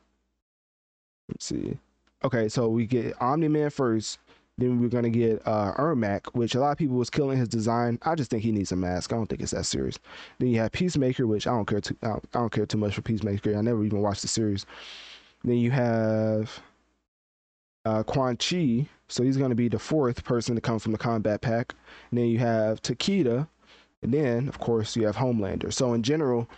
Let's 1.27 1.45
see. 1.45 1.77
Okay, 2.23 2.49
so 2.49 2.67
we 2.67 2.85
get 2.85 3.19
Omni 3.21 3.47
Man 3.47 3.69
first. 3.69 4.19
Then 4.57 4.81
we're 4.81 4.89
gonna 4.89 5.09
get 5.09 5.41
uh, 5.45 5.73
Ermac, 5.76 6.27
which 6.34 6.55
a 6.55 6.59
lot 6.59 6.71
of 6.71 6.77
people 6.77 6.97
was 6.97 7.09
killing 7.09 7.38
his 7.38 7.47
design. 7.47 7.97
I 8.01 8.15
just 8.15 8.30
think 8.30 8.43
he 8.43 8.51
needs 8.51 8.73
a 8.73 8.76
mask. 8.76 9.13
I 9.13 9.15
don't 9.15 9.27
think 9.27 9.41
it's 9.41 9.51
that 9.51 9.65
serious. 9.65 9.97
Then 10.38 10.49
you 10.49 10.59
have 10.59 10.73
Peacemaker, 10.73 11.27
which 11.27 11.47
I 11.47 11.51
don't 11.51 11.65
care 11.65 11.80
too. 11.80 11.95
I 12.03 12.07
don't, 12.07 12.26
I 12.34 12.39
don't 12.39 12.51
care 12.51 12.65
too 12.65 12.77
much 12.77 12.95
for 12.95 13.01
Peacemaker. 13.01 13.55
I 13.55 13.61
never 13.61 13.85
even 13.85 14.01
watched 14.01 14.21
the 14.21 14.27
series. 14.27 14.65
Then 15.45 15.55
you 15.55 15.71
have 15.71 16.61
uh, 17.85 18.03
Quan 18.03 18.35
Chi, 18.35 18.88
so 19.07 19.23
he's 19.23 19.38
going 19.38 19.49
to 19.49 19.55
be 19.55 19.69
the 19.69 19.80
fourth 19.80 20.26
person 20.26 20.55
to 20.55 20.61
come 20.61 20.80
from 20.80 20.91
the 20.91 20.97
combat 20.97 21.39
pack. 21.39 21.73
And 22.11 22.19
then 22.19 22.27
you 22.27 22.39
have 22.39 22.81
Takeda, 22.81 23.47
and 24.01 24.13
then 24.13 24.49
of 24.49 24.59
course 24.59 24.95
you 24.97 25.05
have 25.05 25.15
Homelander. 25.15 25.71
So 25.71 25.93
in 25.93 26.03
general, 26.03 26.49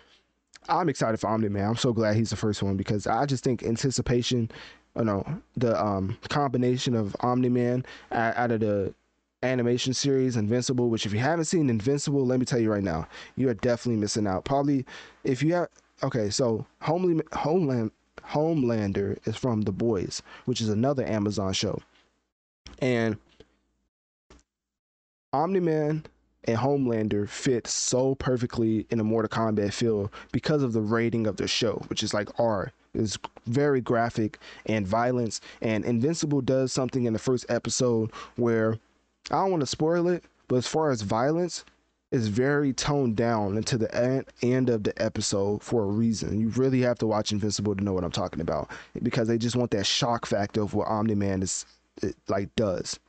I'm 0.69 0.89
excited 0.89 1.19
for 1.19 1.27
Omni 1.27 1.49
Man. 1.49 1.67
I'm 1.67 1.75
so 1.75 1.93
glad 1.93 2.15
he's 2.15 2.29
the 2.29 2.35
first 2.35 2.61
one 2.61 2.77
because 2.77 3.07
I 3.07 3.25
just 3.25 3.43
think 3.43 3.63
anticipation, 3.63 4.49
you 4.95 5.03
know, 5.03 5.25
the 5.57 5.81
um, 5.81 6.17
combination 6.29 6.95
of 6.95 7.15
Omni 7.21 7.49
Man 7.49 7.85
out 8.11 8.51
of 8.51 8.59
the 8.59 8.93
animation 9.43 9.93
series 9.93 10.37
Invincible, 10.37 10.89
which 10.89 11.05
if 11.05 11.13
you 11.13 11.19
haven't 11.19 11.45
seen 11.45 11.69
Invincible, 11.69 12.25
let 12.25 12.39
me 12.39 12.45
tell 12.45 12.59
you 12.59 12.71
right 12.71 12.83
now, 12.83 13.07
you 13.35 13.49
are 13.49 13.55
definitely 13.55 13.99
missing 13.99 14.27
out. 14.27 14.45
Probably 14.45 14.85
if 15.23 15.41
you 15.41 15.53
have 15.53 15.67
okay, 16.03 16.29
so 16.29 16.65
Homeland 16.81 17.23
Homeland 17.33 17.91
Homelander 18.23 19.17
is 19.27 19.35
from 19.35 19.61
The 19.61 19.71
Boys, 19.71 20.21
which 20.45 20.61
is 20.61 20.69
another 20.69 21.05
Amazon 21.05 21.53
show. 21.53 21.81
And 22.79 23.17
Omni 25.33 25.59
Man 25.59 26.05
and 26.45 26.57
Homelander 26.57 27.27
fit 27.29 27.67
so 27.67 28.15
perfectly 28.15 28.85
in 28.89 28.99
a 28.99 29.03
Mortal 29.03 29.29
Kombat 29.29 29.73
feel 29.73 30.11
because 30.31 30.63
of 30.63 30.73
the 30.73 30.81
rating 30.81 31.27
of 31.27 31.37
the 31.37 31.47
show, 31.47 31.83
which 31.87 32.03
is 32.03 32.13
like 32.13 32.39
R. 32.39 32.71
It's 32.93 33.17
very 33.45 33.79
graphic 33.81 34.37
and 34.65 34.85
violence. 34.85 35.39
And 35.61 35.85
Invincible 35.85 36.41
does 36.41 36.73
something 36.73 37.05
in 37.05 37.13
the 37.13 37.19
first 37.19 37.45
episode 37.49 38.11
where 38.35 38.73
I 39.29 39.35
don't 39.35 39.51
want 39.51 39.61
to 39.61 39.67
spoil 39.67 40.07
it, 40.07 40.23
but 40.47 40.57
as 40.57 40.67
far 40.67 40.91
as 40.91 41.01
violence, 41.01 41.63
is 42.11 42.27
very 42.27 42.73
toned 42.73 43.15
down 43.15 43.55
into 43.55 43.77
the 43.77 43.93
end, 43.95 44.25
end 44.41 44.69
of 44.69 44.83
the 44.83 45.01
episode 45.01 45.63
for 45.63 45.83
a 45.83 45.87
reason. 45.87 46.39
You 46.39 46.49
really 46.49 46.81
have 46.81 46.99
to 46.99 47.07
watch 47.07 47.31
Invincible 47.31 47.75
to 47.75 47.83
know 47.83 47.93
what 47.93 48.03
I'm 48.03 48.11
talking 48.11 48.41
about 48.41 48.69
because 49.01 49.27
they 49.27 49.37
just 49.37 49.55
want 49.55 49.71
that 49.71 49.85
shock 49.85 50.25
factor 50.25 50.61
of 50.61 50.73
what 50.73 50.89
Omni 50.89 51.15
Man 51.15 51.41
is 51.41 51.65
it, 52.01 52.15
like 52.27 52.53
does. 52.55 52.99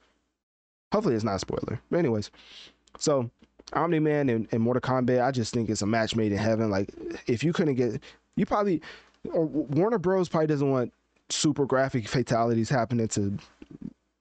Hopefully, 0.93 1.15
it's 1.15 1.25
not 1.25 1.37
a 1.37 1.41
spoiler. 1.41 1.81
But 1.91 1.99
anyways, 1.99 2.31
so 2.99 3.31
Omni 3.73 3.99
Man 3.99 4.29
and, 4.29 4.49
and 4.53 4.61
Mortal 4.61 4.81
Kombat, 4.81 5.25
I 5.25 5.31
just 5.31 5.55
think 5.55 5.71
it's 5.71 5.83
a 5.83 5.87
match 5.87 6.15
made 6.15 6.33
in 6.33 6.39
heaven. 6.39 6.71
Like 6.71 6.91
if 7.27 7.43
you 7.43 7.53
couldn't 7.53 7.75
get, 7.75 8.03
you 8.37 8.47
probably 8.47 8.83
or 9.33 9.47
Warner 9.47 9.99
Bros. 9.99 10.29
probably 10.29 10.49
doesn't 10.49 10.71
want 10.71 10.93
super 11.31 11.65
graphic 11.67 12.09
fatalities 12.09 12.69
happening 12.69 13.09
to 13.09 13.37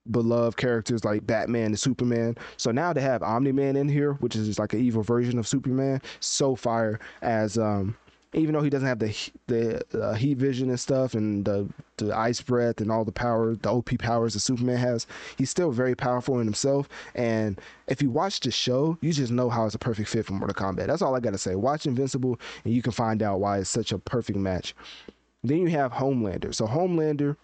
beloved 0.09 0.57
characters 0.57 1.05
like 1.05 1.25
Batman 1.25 1.67
and 1.67 1.79
Superman. 1.79 2.35
So 2.57 2.71
now 2.71 2.93
to 2.93 3.01
have 3.01 3.23
Omni 3.23 3.51
Man 3.51 3.75
in 3.75 3.87
here, 3.87 4.13
which 4.13 4.35
is 4.35 4.59
like 4.59 4.73
an 4.73 4.79
evil 4.79 5.03
version 5.03 5.37
of 5.37 5.47
Superman, 5.47 6.01
so 6.19 6.55
fire 6.55 6.99
as 7.21 7.57
um 7.57 7.95
even 8.33 8.53
though 8.53 8.61
he 8.61 8.69
doesn't 8.69 8.87
have 8.87 8.99
the 8.99 9.15
the 9.47 10.01
uh, 10.01 10.13
heat 10.13 10.37
vision 10.37 10.69
and 10.69 10.79
stuff 10.79 11.13
and 11.13 11.43
the 11.45 11.67
the 11.97 12.15
ice 12.15 12.41
breath 12.41 12.79
and 12.79 12.91
all 12.91 13.03
the 13.03 13.11
power 13.11 13.55
the 13.55 13.69
OP 13.69 13.97
powers 13.99 14.33
that 14.33 14.39
Superman 14.39 14.77
has, 14.77 15.05
he's 15.37 15.49
still 15.49 15.71
very 15.71 15.95
powerful 15.95 16.39
in 16.39 16.47
himself. 16.47 16.87
And 17.13 17.59
if 17.87 18.01
you 18.01 18.09
watch 18.09 18.39
the 18.39 18.51
show, 18.51 18.97
you 19.01 19.11
just 19.11 19.31
know 19.31 19.49
how 19.49 19.65
it's 19.65 19.75
a 19.75 19.79
perfect 19.79 20.09
fit 20.09 20.25
for 20.25 20.33
Mortal 20.33 20.55
Kombat. 20.55 20.87
That's 20.87 21.01
all 21.01 21.15
I 21.15 21.19
gotta 21.19 21.37
say. 21.37 21.55
Watch 21.55 21.85
Invincible, 21.85 22.39
and 22.63 22.73
you 22.73 22.81
can 22.81 22.93
find 22.93 23.21
out 23.21 23.39
why 23.39 23.59
it's 23.59 23.69
such 23.69 23.91
a 23.91 23.99
perfect 23.99 24.39
match. 24.39 24.73
Then 25.43 25.57
you 25.57 25.67
have 25.67 25.91
Homelander. 25.91 26.53
So 26.53 26.67
Homelander 26.67 27.35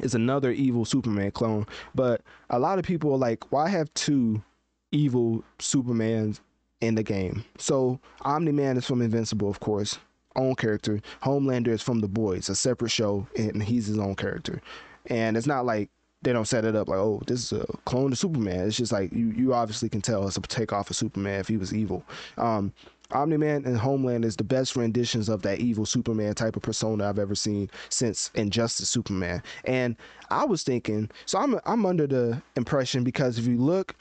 is 0.00 0.14
another 0.14 0.52
evil 0.52 0.84
Superman 0.84 1.32
clone, 1.32 1.66
but 1.94 2.22
a 2.50 2.58
lot 2.58 2.78
of 2.78 2.84
people 2.84 3.12
are 3.12 3.18
like, 3.18 3.50
why 3.52 3.68
have 3.68 3.92
two 3.94 4.42
evil 4.90 5.44
Supermans 5.58 6.40
in 6.80 6.94
the 6.94 7.02
game? 7.02 7.44
So 7.58 8.00
Omni 8.22 8.52
Man 8.52 8.76
is 8.76 8.86
from 8.86 9.02
Invincible, 9.02 9.48
of 9.48 9.60
course, 9.60 9.98
own 10.36 10.54
character. 10.54 11.00
Homelander 11.22 11.68
is 11.68 11.82
from 11.82 12.00
The 12.00 12.08
Boys, 12.08 12.48
a 12.48 12.54
separate 12.54 12.90
show, 12.90 13.26
and 13.36 13.62
he's 13.62 13.86
his 13.86 13.98
own 13.98 14.14
character. 14.14 14.62
And 15.06 15.36
it's 15.36 15.46
not 15.46 15.66
like 15.66 15.90
they 16.22 16.32
don't 16.32 16.48
set 16.48 16.64
it 16.64 16.74
up 16.74 16.88
like, 16.88 16.98
oh, 16.98 17.22
this 17.26 17.52
is 17.52 17.60
a 17.60 17.66
clone 17.84 18.12
of 18.12 18.18
Superman. 18.18 18.66
It's 18.66 18.76
just 18.76 18.92
like 18.92 19.12
you, 19.12 19.30
you 19.30 19.54
obviously 19.54 19.88
can 19.88 20.00
tell 20.00 20.26
it's 20.26 20.36
a 20.36 20.40
takeoff 20.40 20.90
of 20.90 20.96
Superman 20.96 21.40
if 21.40 21.48
he 21.48 21.56
was 21.56 21.74
evil. 21.74 22.02
Um, 22.36 22.72
Omni 23.10 23.38
Man 23.38 23.64
and 23.64 23.78
Homeland 23.78 24.24
is 24.24 24.36
the 24.36 24.44
best 24.44 24.76
renditions 24.76 25.28
of 25.30 25.40
that 25.42 25.60
evil 25.60 25.86
Superman 25.86 26.34
type 26.34 26.56
of 26.56 26.62
persona 26.62 27.08
I've 27.08 27.18
ever 27.18 27.34
seen 27.34 27.70
since 27.88 28.30
Injustice 28.34 28.90
Superman. 28.90 29.42
And 29.64 29.96
I 30.30 30.44
was 30.44 30.62
thinking, 30.62 31.10
so 31.24 31.38
I'm 31.38 31.58
I'm 31.64 31.86
under 31.86 32.06
the 32.06 32.42
impression 32.56 33.04
because 33.04 33.38
if 33.38 33.46
you 33.46 33.56
look 33.56 33.94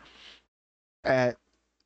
at 1.05 1.37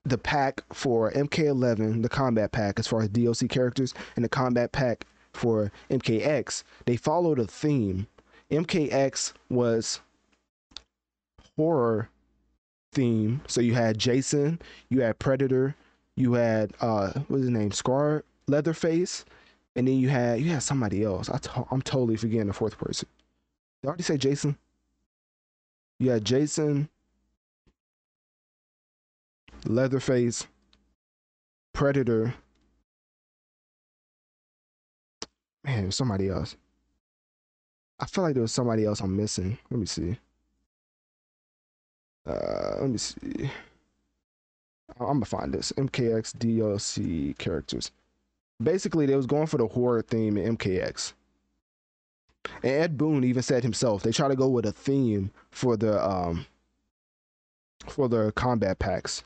the 0.03 0.17
pack 0.17 0.63
for 0.73 1.11
MK11, 1.11 2.01
the 2.01 2.09
combat 2.09 2.51
pack 2.51 2.79
as 2.79 2.87
far 2.87 3.01
as 3.01 3.09
DLC 3.09 3.49
characters, 3.49 3.93
and 4.15 4.25
the 4.25 4.29
combat 4.29 4.71
pack 4.71 5.05
for 5.33 5.71
MKX, 5.89 6.63
they 6.85 6.95
followed 6.95 7.39
a 7.39 7.45
theme. 7.45 8.07
MKX 8.49 9.33
was 9.49 10.01
horror 11.55 12.09
theme. 12.93 13.41
So 13.47 13.61
you 13.61 13.73
had 13.73 13.97
Jason, 13.97 14.59
you 14.89 15.01
had 15.01 15.19
Predator, 15.19 15.75
you 16.15 16.33
had 16.33 16.71
uh 16.81 17.11
what's 17.27 17.41
his 17.43 17.49
name 17.49 17.71
scar 17.71 18.23
leatherface 18.47 19.25
and 19.75 19.87
then 19.87 19.97
you 19.97 20.09
had 20.09 20.41
you 20.41 20.49
had 20.51 20.63
somebody 20.63 21.03
else 21.03 21.29
I 21.29 21.37
to- 21.37 21.65
i'm 21.71 21.81
totally 21.81 22.17
forgetting 22.17 22.47
the 22.47 22.53
fourth 22.53 22.77
person 22.77 23.07
did 23.81 23.87
i 23.87 23.89
already 23.89 24.03
say 24.03 24.17
jason 24.17 24.57
you 25.99 26.11
had 26.11 26.25
jason 26.25 26.89
leatherface 29.65 30.47
predator 31.73 32.33
man 35.63 35.91
somebody 35.91 36.29
else 36.29 36.55
i 37.99 38.05
feel 38.05 38.23
like 38.23 38.33
there 38.33 38.41
was 38.41 38.51
somebody 38.51 38.85
else 38.85 38.99
i'm 38.99 39.15
missing 39.15 39.57
let 39.69 39.79
me 39.79 39.85
see 39.85 40.17
uh 42.27 42.75
let 42.79 42.89
me 42.89 42.97
see 42.97 43.49
I'm 44.99 45.07
gonna 45.07 45.25
find 45.25 45.53
this 45.53 45.71
MKX 45.73 46.35
DLC 46.35 47.37
characters. 47.37 47.91
Basically, 48.61 49.05
they 49.05 49.15
was 49.15 49.25
going 49.25 49.47
for 49.47 49.57
the 49.57 49.67
horror 49.67 50.01
theme 50.01 50.37
in 50.37 50.57
MKX. 50.57 51.13
And 52.63 52.71
Ed 52.71 52.97
Boon 52.97 53.23
even 53.23 53.43
said 53.43 53.63
himself 53.63 54.03
they 54.03 54.11
try 54.11 54.27
to 54.27 54.35
go 54.35 54.47
with 54.47 54.65
a 54.65 54.71
theme 54.71 55.31
for 55.51 55.77
the 55.77 56.03
um 56.03 56.45
for 57.87 58.07
the 58.07 58.31
combat 58.33 58.79
packs. 58.79 59.23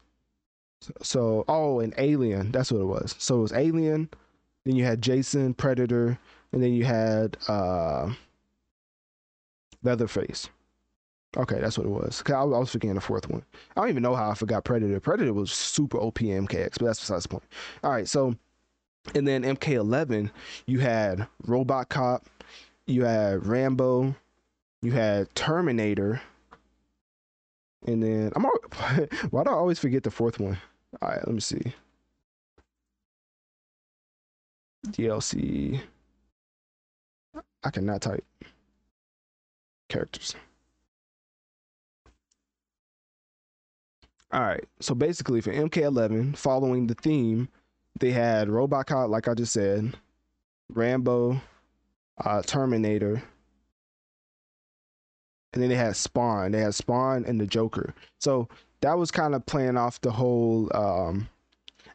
So, 1.02 1.46
oh, 1.48 1.80
and 1.80 1.94
Alien, 1.98 2.52
that's 2.52 2.72
what 2.72 2.82
it 2.82 2.86
was. 2.86 3.16
So 3.18 3.38
it 3.38 3.42
was 3.42 3.54
Alien, 3.54 4.10
then 4.66 4.76
you 4.76 4.84
had 4.84 5.02
Jason, 5.02 5.54
Predator, 5.54 6.20
and 6.52 6.62
then 6.62 6.74
you 6.74 6.86
had 6.86 7.38
uh 7.48 8.12
Leatherface. 9.84 10.50
Okay, 11.38 11.60
that's 11.60 11.78
what 11.78 11.86
it 11.86 11.90
was. 11.90 12.22
Cause 12.22 12.34
I, 12.34 12.44
was 12.44 12.72
forgetting 12.72 12.96
the 12.96 13.02
fourth 13.02 13.30
one. 13.30 13.44
I 13.76 13.82
don't 13.82 13.90
even 13.90 14.04
know 14.04 14.16
how 14.16 14.32
I 14.32 14.36
forgot 14.36 14.64
Predator. 14.64 15.00
Predator 15.00 15.34
was 15.34 15.52
super 15.52 15.98
OP 16.00 16.20
MKX, 16.20 16.80
but 16.80 16.86
that's 16.86 17.00
besides 17.00 17.24
the 17.24 17.30
point. 17.30 17.44
All 17.84 17.92
right, 17.92 18.08
so 18.08 18.36
and 19.14 19.28
then 19.28 19.44
MK11, 19.44 20.32
you 20.66 20.80
had 20.80 21.28
Robot 21.46 21.90
Cop, 21.90 22.26
you 22.88 23.04
had 23.04 23.46
Rambo, 23.46 24.16
you 24.82 24.92
had 24.92 25.34
Terminator, 25.36 26.22
and 27.86 28.04
then 28.04 28.32
I'm 28.36 28.46
all, 28.46 28.58
why 29.30 29.44
do 29.44 29.50
I 29.50 29.54
always 29.54 29.80
forget 29.80 30.04
the 30.04 30.12
fourth 30.12 30.40
one? 30.40 30.58
All 31.02 31.10
right, 31.10 31.26
let 31.26 31.34
me 31.34 31.42
see. 31.42 31.74
DLC. 34.88 35.82
I 37.64 37.70
cannot 37.72 38.02
type 38.02 38.24
characters. 39.90 40.36
All 44.32 44.42
right. 44.42 44.64
So 44.80 44.94
basically, 44.94 45.42
for 45.42 45.52
MK11, 45.54 46.38
following 46.38 46.88
the 46.88 46.96
theme, 46.96 47.48
they 48.00 48.12
had 48.12 48.50
Robocop, 48.50 49.10
like 49.10 49.28
I 49.28 49.34
just 49.34 49.54
said, 49.54 49.96
Rambo, 50.74 51.40
uh, 52.24 52.42
Terminator, 52.42 53.24
and 55.56 55.64
then 55.64 55.70
they 55.70 55.76
had 55.76 55.96
Spawn. 55.96 56.52
They 56.52 56.60
had 56.60 56.76
Spawn 56.76 57.26
and 57.26 57.40
the 57.40 57.48
Joker. 57.48 57.96
So 58.20 58.48
that 58.82 58.98
was 58.98 59.10
kind 59.10 59.34
of 59.34 59.46
playing 59.46 59.78
off 59.78 60.00
the 60.02 60.12
whole. 60.12 60.70
Um, 60.76 61.28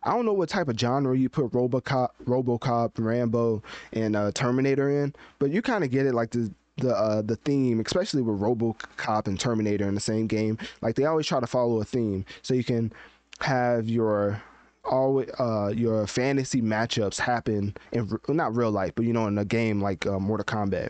I 0.02 0.12
don't 0.14 0.24
know 0.24 0.32
what 0.32 0.48
type 0.48 0.68
of 0.68 0.80
genre 0.80 1.16
you 1.16 1.28
put 1.28 1.52
RoboCop, 1.52 2.08
RoboCop, 2.24 2.92
Rambo, 2.98 3.62
and 3.92 4.16
uh, 4.16 4.32
Terminator 4.32 4.88
in, 5.04 5.14
but 5.38 5.50
you 5.50 5.60
kind 5.60 5.84
of 5.84 5.90
get 5.90 6.06
it 6.06 6.14
like 6.14 6.30
the 6.30 6.50
the 6.78 6.96
uh, 6.96 7.22
the 7.22 7.36
theme, 7.36 7.80
especially 7.80 8.22
with 8.22 8.40
RoboCop 8.40 9.26
and 9.28 9.38
Terminator 9.38 9.86
in 9.86 9.94
the 9.94 10.00
same 10.00 10.26
game. 10.26 10.58
Like 10.80 10.96
they 10.96 11.04
always 11.04 11.26
try 11.26 11.38
to 11.38 11.46
follow 11.46 11.80
a 11.80 11.84
theme, 11.84 12.24
so 12.42 12.54
you 12.54 12.64
can 12.64 12.92
have 13.40 13.88
your 13.88 14.42
always 14.84 15.28
uh 15.38 15.72
your 15.74 16.06
fantasy 16.06 16.62
matchups 16.62 17.18
happen 17.18 17.74
in 17.92 18.18
not 18.28 18.56
real 18.56 18.70
life 18.70 18.92
but 18.94 19.04
you 19.04 19.12
know 19.12 19.26
in 19.26 19.36
a 19.38 19.44
game 19.44 19.80
like 19.80 20.06
uh, 20.06 20.18
Mortal 20.18 20.44
Kombat 20.44 20.88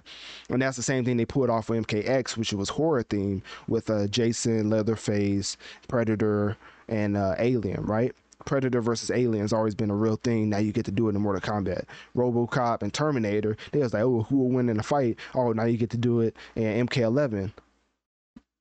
and 0.48 0.62
that's 0.62 0.76
the 0.76 0.82
same 0.82 1.04
thing 1.04 1.16
they 1.16 1.24
put 1.24 1.50
off 1.50 1.66
for 1.66 1.76
MKX 1.76 2.36
which 2.36 2.52
was 2.52 2.68
horror 2.68 3.02
theme 3.02 3.42
with 3.68 3.90
uh 3.90 4.06
Jason 4.06 4.70
Leatherface 4.70 5.56
Predator 5.88 6.56
and 6.88 7.16
uh 7.16 7.34
Alien 7.38 7.82
right 7.82 8.14
Predator 8.44 8.80
versus 8.80 9.10
Alien 9.10 9.42
has 9.42 9.52
always 9.52 9.74
been 9.74 9.90
a 9.90 9.94
real 9.94 10.16
thing. 10.16 10.48
Now 10.48 10.58
you 10.58 10.72
get 10.72 10.84
to 10.86 10.90
do 10.90 11.08
it 11.08 11.14
in 11.14 11.20
Mortal 11.20 11.42
Kombat. 11.42 11.84
RoboCop 12.16 12.82
and 12.82 12.92
Terminator, 12.92 13.56
they 13.72 13.80
was 13.80 13.92
like, 13.92 14.02
oh, 14.02 14.22
who 14.22 14.38
will 14.38 14.48
win 14.48 14.68
in 14.68 14.80
a 14.80 14.82
fight? 14.82 15.18
Oh, 15.34 15.52
now 15.52 15.64
you 15.64 15.76
get 15.76 15.90
to 15.90 15.98
do 15.98 16.20
it 16.20 16.34
in 16.56 16.86
MK11. 16.86 17.52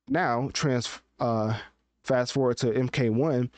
Now, 0.08 0.50
trans 0.52 1.00
uh, 1.18 1.58
fast 2.04 2.32
forward 2.32 2.56
to 2.58 2.66
MK1, 2.66 3.48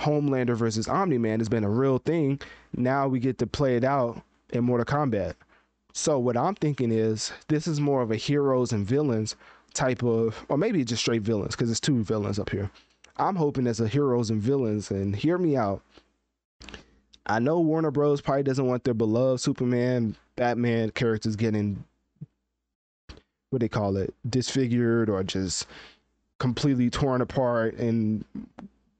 Homelander 0.00 0.56
versus 0.56 0.88
Omni 0.88 1.18
Man 1.18 1.40
has 1.40 1.48
been 1.48 1.64
a 1.64 1.70
real 1.70 1.98
thing. 1.98 2.40
Now 2.74 3.06
we 3.06 3.20
get 3.20 3.38
to 3.38 3.46
play 3.46 3.76
it 3.76 3.84
out 3.84 4.22
in 4.50 4.64
Mortal 4.64 4.86
Kombat. 4.86 5.34
So 5.92 6.18
what 6.18 6.36
I'm 6.36 6.54
thinking 6.54 6.92
is 6.92 7.32
this 7.48 7.66
is 7.66 7.80
more 7.80 8.02
of 8.02 8.10
a 8.10 8.16
heroes 8.16 8.72
and 8.72 8.86
villains 8.86 9.36
type 9.74 10.02
of, 10.02 10.44
or 10.48 10.56
maybe 10.56 10.84
just 10.84 11.02
straight 11.02 11.22
villains 11.22 11.54
because 11.54 11.70
it's 11.70 11.80
two 11.80 12.02
villains 12.02 12.38
up 12.38 12.50
here. 12.50 12.70
I'm 13.16 13.36
hoping 13.36 13.66
as 13.66 13.80
a 13.80 13.88
heroes 13.88 14.30
and 14.30 14.40
villains, 14.40 14.90
and 14.90 15.14
hear 15.14 15.36
me 15.36 15.56
out. 15.56 15.82
I 17.26 17.38
know 17.38 17.60
Warner 17.60 17.90
Bros. 17.90 18.20
probably 18.20 18.44
doesn't 18.44 18.66
want 18.66 18.84
their 18.84 18.94
beloved 18.94 19.40
Superman, 19.40 20.16
Batman 20.36 20.90
characters 20.90 21.36
getting 21.36 21.84
what 23.50 23.60
they 23.60 23.68
call 23.68 23.96
it, 23.96 24.14
disfigured 24.28 25.10
or 25.10 25.22
just 25.22 25.66
completely 26.38 26.88
torn 26.88 27.20
apart 27.20 27.74
in 27.74 28.24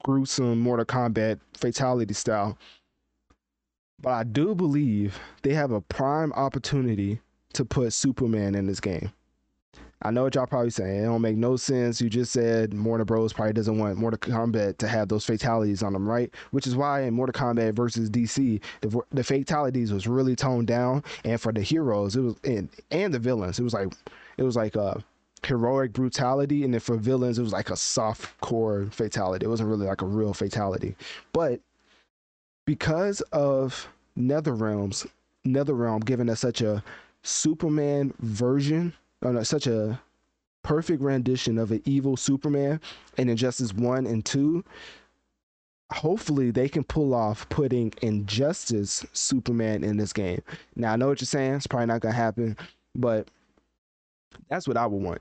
gruesome 0.03 0.61
Mortal 0.61 0.87
Kombat 0.87 1.41
fatality 1.55 2.15
style. 2.15 2.59
But 4.01 4.11
I 4.11 4.25
do 4.25 4.55
believe 4.55 5.19
they 5.43 5.55
have 5.55 5.73
a 5.73 5.81
prime 5.81 6.33
opportunity 6.33 7.21
to 7.53 7.65
put 7.65 7.93
Superman 7.93 8.55
in 8.55 8.67
this 8.67 8.81
game. 8.81 9.13
I 10.03 10.11
know 10.11 10.23
what 10.23 10.35
y'all 10.35 10.47
probably 10.47 10.71
saying. 10.71 11.03
It 11.03 11.07
don't 11.07 11.21
make 11.21 11.37
no 11.37 11.57
sense. 11.57 12.01
You 12.01 12.09
just 12.09 12.33
said 12.33 12.73
Mortal 12.73 13.05
Bros 13.05 13.35
probably 13.35 13.53
doesn't 13.53 13.79
want 13.79 13.99
Mortal 13.99 14.19
Kombat 14.19 14.79
to 14.79 14.89
have 14.89 15.09
those 15.09 15.27
fatalities 15.27 15.83
on 15.83 15.93
them, 15.93 16.09
right? 16.09 16.33
Which 16.53 16.67
is 16.67 16.75
why 16.75 17.03
in 17.03 17.13
Mortal 17.13 17.39
Kombat 17.39 17.75
versus 17.75 18.09
DC, 18.09 18.63
the, 18.81 19.01
the 19.13 19.23
fatalities 19.23 19.93
was 19.93 20.07
really 20.07 20.35
toned 20.35 20.69
down, 20.69 21.05
and 21.25 21.39
for 21.39 21.53
the 21.53 21.61
heroes, 21.61 22.17
it 22.17 22.23
was 22.23 22.35
and 22.45 22.71
and 22.91 23.13
the 23.13 23.19
villains, 23.19 23.59
it 23.59 23.63
was 23.63 23.75
like 23.75 23.93
it 24.39 24.43
was 24.43 24.57
like 24.57 24.75
a 24.75 25.05
heroic 25.45 25.93
brutality, 25.93 26.65
and 26.65 26.75
then 26.75 26.81
for 26.81 26.97
villains, 26.97 27.39
it 27.39 27.43
was 27.43 27.53
like 27.53 27.71
a 27.71 27.77
soft 27.77 28.39
core 28.41 28.89
fatality. 28.91 29.47
It 29.47 29.49
wasn't 29.49 29.69
really 29.69 29.87
like 29.87 30.03
a 30.03 30.07
real 30.07 30.35
fatality, 30.35 30.97
but 31.33 31.61
because 32.67 33.21
of 33.33 33.89
NetherRealms, 34.19 35.07
NetherRealm 35.47 36.05
giving 36.05 36.29
us 36.29 36.41
such 36.41 36.61
a 36.61 36.83
Superman 37.23 38.15
version 38.21 38.93
uh, 39.25 39.29
on 39.29 39.45
such 39.45 39.67
a 39.67 40.01
perfect 40.63 41.03
rendition 41.03 41.59
of 41.59 41.73
an 41.73 41.83
evil 41.85 42.17
Superman 42.17 42.81
in 43.17 43.29
Injustice 43.29 43.73
1 43.75 44.07
and 44.07 44.25
2. 44.25 44.65
Hopefully, 45.93 46.51
they 46.51 46.69
can 46.69 46.85
pull 46.85 47.15
off 47.15 47.49
putting 47.49 47.93
Injustice 48.03 49.05
Superman 49.13 49.83
in 49.83 49.97
this 49.97 50.13
game. 50.13 50.41
Now, 50.77 50.93
I 50.93 50.97
know 50.97 51.09
what 51.09 51.21
you're 51.21 51.27
saying, 51.27 51.55
it's 51.55 51.67
probably 51.67 51.87
not 51.87 52.01
going 52.01 52.13
to 52.13 52.21
happen, 52.21 52.57
but 52.95 53.29
that's 54.49 54.69
what 54.69 54.77
I 54.77 54.87
would 54.87 55.03
want. 55.03 55.21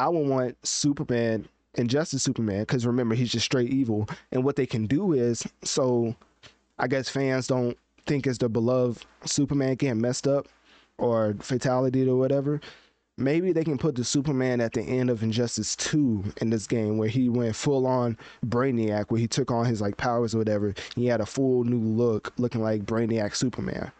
I 0.00 0.08
would 0.08 0.26
want 0.26 0.56
Superman, 0.66 1.46
Injustice 1.74 2.22
Superman, 2.22 2.60
because 2.60 2.86
remember, 2.86 3.14
he's 3.14 3.30
just 3.30 3.44
straight 3.44 3.70
evil. 3.70 4.08
And 4.32 4.42
what 4.42 4.56
they 4.56 4.64
can 4.64 4.86
do 4.86 5.12
is, 5.12 5.46
so 5.62 6.16
I 6.78 6.86
guess 6.86 7.10
fans 7.10 7.46
don't 7.46 7.76
think 8.06 8.26
it's 8.26 8.38
the 8.38 8.48
beloved 8.48 9.04
Superman 9.26 9.74
getting 9.74 10.00
messed 10.00 10.26
up 10.26 10.48
or 10.96 11.34
fatality 11.40 12.08
or 12.08 12.16
whatever 12.16 12.62
maybe 13.20 13.52
they 13.52 13.62
can 13.62 13.78
put 13.78 13.94
the 13.94 14.04
Superman 14.04 14.60
at 14.60 14.72
the 14.72 14.82
end 14.82 15.10
of 15.10 15.22
Injustice 15.22 15.76
2 15.76 16.24
in 16.40 16.50
this 16.50 16.66
game 16.66 16.96
where 16.96 17.08
he 17.08 17.28
went 17.28 17.54
full 17.54 17.86
on 17.86 18.16
Brainiac, 18.46 19.10
where 19.10 19.20
he 19.20 19.28
took 19.28 19.50
on 19.50 19.66
his 19.66 19.80
like 19.80 19.96
powers 19.96 20.34
or 20.34 20.38
whatever. 20.38 20.74
He 20.96 21.06
had 21.06 21.20
a 21.20 21.26
full 21.26 21.64
new 21.64 21.78
look, 21.78 22.32
looking 22.38 22.62
like 22.62 22.86
Brainiac 22.86 23.36
Superman. 23.36 23.92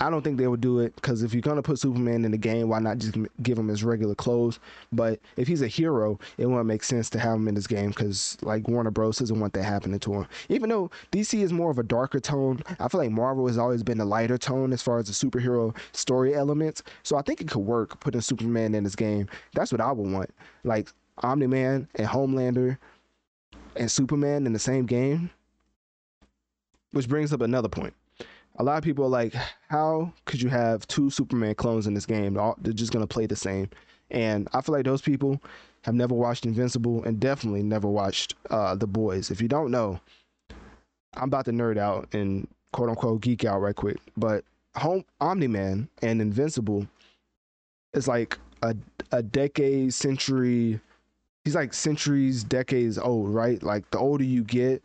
I 0.00 0.10
don't 0.10 0.22
think 0.22 0.38
they 0.38 0.48
would 0.48 0.60
do 0.60 0.80
it 0.80 0.94
because 0.96 1.22
if 1.22 1.32
you're 1.32 1.40
gonna 1.40 1.62
put 1.62 1.78
Superman 1.78 2.24
in 2.24 2.32
the 2.32 2.38
game, 2.38 2.68
why 2.68 2.78
not 2.80 2.98
just 2.98 3.16
give 3.42 3.58
him 3.58 3.68
his 3.68 3.84
regular 3.84 4.14
clothes? 4.14 4.58
But 4.92 5.20
if 5.36 5.46
he's 5.46 5.62
a 5.62 5.68
hero, 5.68 6.18
it 6.36 6.46
wouldn't 6.46 6.66
make 6.66 6.82
sense 6.82 7.08
to 7.10 7.18
have 7.18 7.34
him 7.34 7.48
in 7.48 7.54
this 7.54 7.66
game 7.66 7.90
because 7.90 8.36
like 8.42 8.66
Warner 8.66 8.90
Bros 8.90 9.18
doesn't 9.18 9.38
want 9.38 9.52
that 9.54 9.64
happening 9.64 10.00
to 10.00 10.14
him. 10.14 10.26
Even 10.48 10.68
though 10.68 10.90
DC 11.12 11.40
is 11.40 11.52
more 11.52 11.70
of 11.70 11.78
a 11.78 11.82
darker 11.82 12.18
tone, 12.18 12.62
I 12.80 12.88
feel 12.88 13.00
like 13.00 13.10
Marvel 13.10 13.46
has 13.46 13.58
always 13.58 13.82
been 13.82 14.00
a 14.00 14.04
lighter 14.04 14.38
tone 14.38 14.72
as 14.72 14.82
far 14.82 14.98
as 14.98 15.06
the 15.06 15.12
superhero 15.12 15.76
story 15.92 16.34
elements. 16.34 16.82
So 17.02 17.16
I 17.16 17.22
think 17.22 17.40
it 17.40 17.48
could 17.48 17.60
work 17.60 18.00
putting 18.00 18.20
Superman 18.20 18.74
in 18.74 18.84
this 18.84 18.96
game. 18.96 19.28
That's 19.54 19.70
what 19.70 19.80
I 19.80 19.92
would 19.92 20.10
want. 20.10 20.30
Like 20.64 20.90
Omni 21.18 21.46
Man 21.46 21.88
and 21.94 22.08
Homelander 22.08 22.78
and 23.76 23.90
Superman 23.90 24.46
in 24.46 24.52
the 24.52 24.58
same 24.58 24.86
game. 24.86 25.30
Which 26.90 27.08
brings 27.08 27.32
up 27.32 27.40
another 27.40 27.68
point 27.68 27.92
a 28.56 28.62
lot 28.62 28.78
of 28.78 28.84
people 28.84 29.04
are 29.04 29.08
like, 29.08 29.34
how 29.68 30.12
could 30.24 30.40
you 30.40 30.48
have 30.48 30.86
two 30.86 31.10
Superman 31.10 31.54
clones 31.54 31.86
in 31.86 31.94
this 31.94 32.06
game? 32.06 32.34
They're 32.34 32.72
just 32.72 32.92
gonna 32.92 33.06
play 33.06 33.26
the 33.26 33.36
same. 33.36 33.68
And 34.10 34.48
I 34.52 34.60
feel 34.60 34.74
like 34.74 34.84
those 34.84 35.02
people 35.02 35.40
have 35.82 35.94
never 35.94 36.14
watched 36.14 36.46
Invincible 36.46 37.02
and 37.04 37.18
definitely 37.18 37.62
never 37.62 37.88
watched 37.88 38.34
uh, 38.50 38.74
The 38.74 38.86
Boys. 38.86 39.30
If 39.30 39.40
you 39.40 39.48
don't 39.48 39.70
know, 39.70 40.00
I'm 41.14 41.24
about 41.24 41.44
to 41.46 41.52
nerd 41.52 41.78
out 41.78 42.08
and 42.12 42.46
quote 42.72 42.88
unquote 42.88 43.20
geek 43.22 43.44
out 43.44 43.60
right 43.60 43.74
quick. 43.74 43.98
But 44.16 44.44
Home 44.76 45.04
Omni 45.20 45.48
Man 45.48 45.88
and 46.02 46.20
Invincible 46.20 46.86
is 47.92 48.08
like 48.08 48.38
a 48.62 48.76
a 49.12 49.22
decade, 49.22 49.94
century. 49.94 50.80
He's 51.44 51.54
like 51.54 51.74
centuries, 51.74 52.42
decades 52.42 52.98
old, 52.98 53.28
right? 53.28 53.62
Like 53.62 53.90
the 53.90 53.98
older 53.98 54.24
you 54.24 54.42
get, 54.42 54.82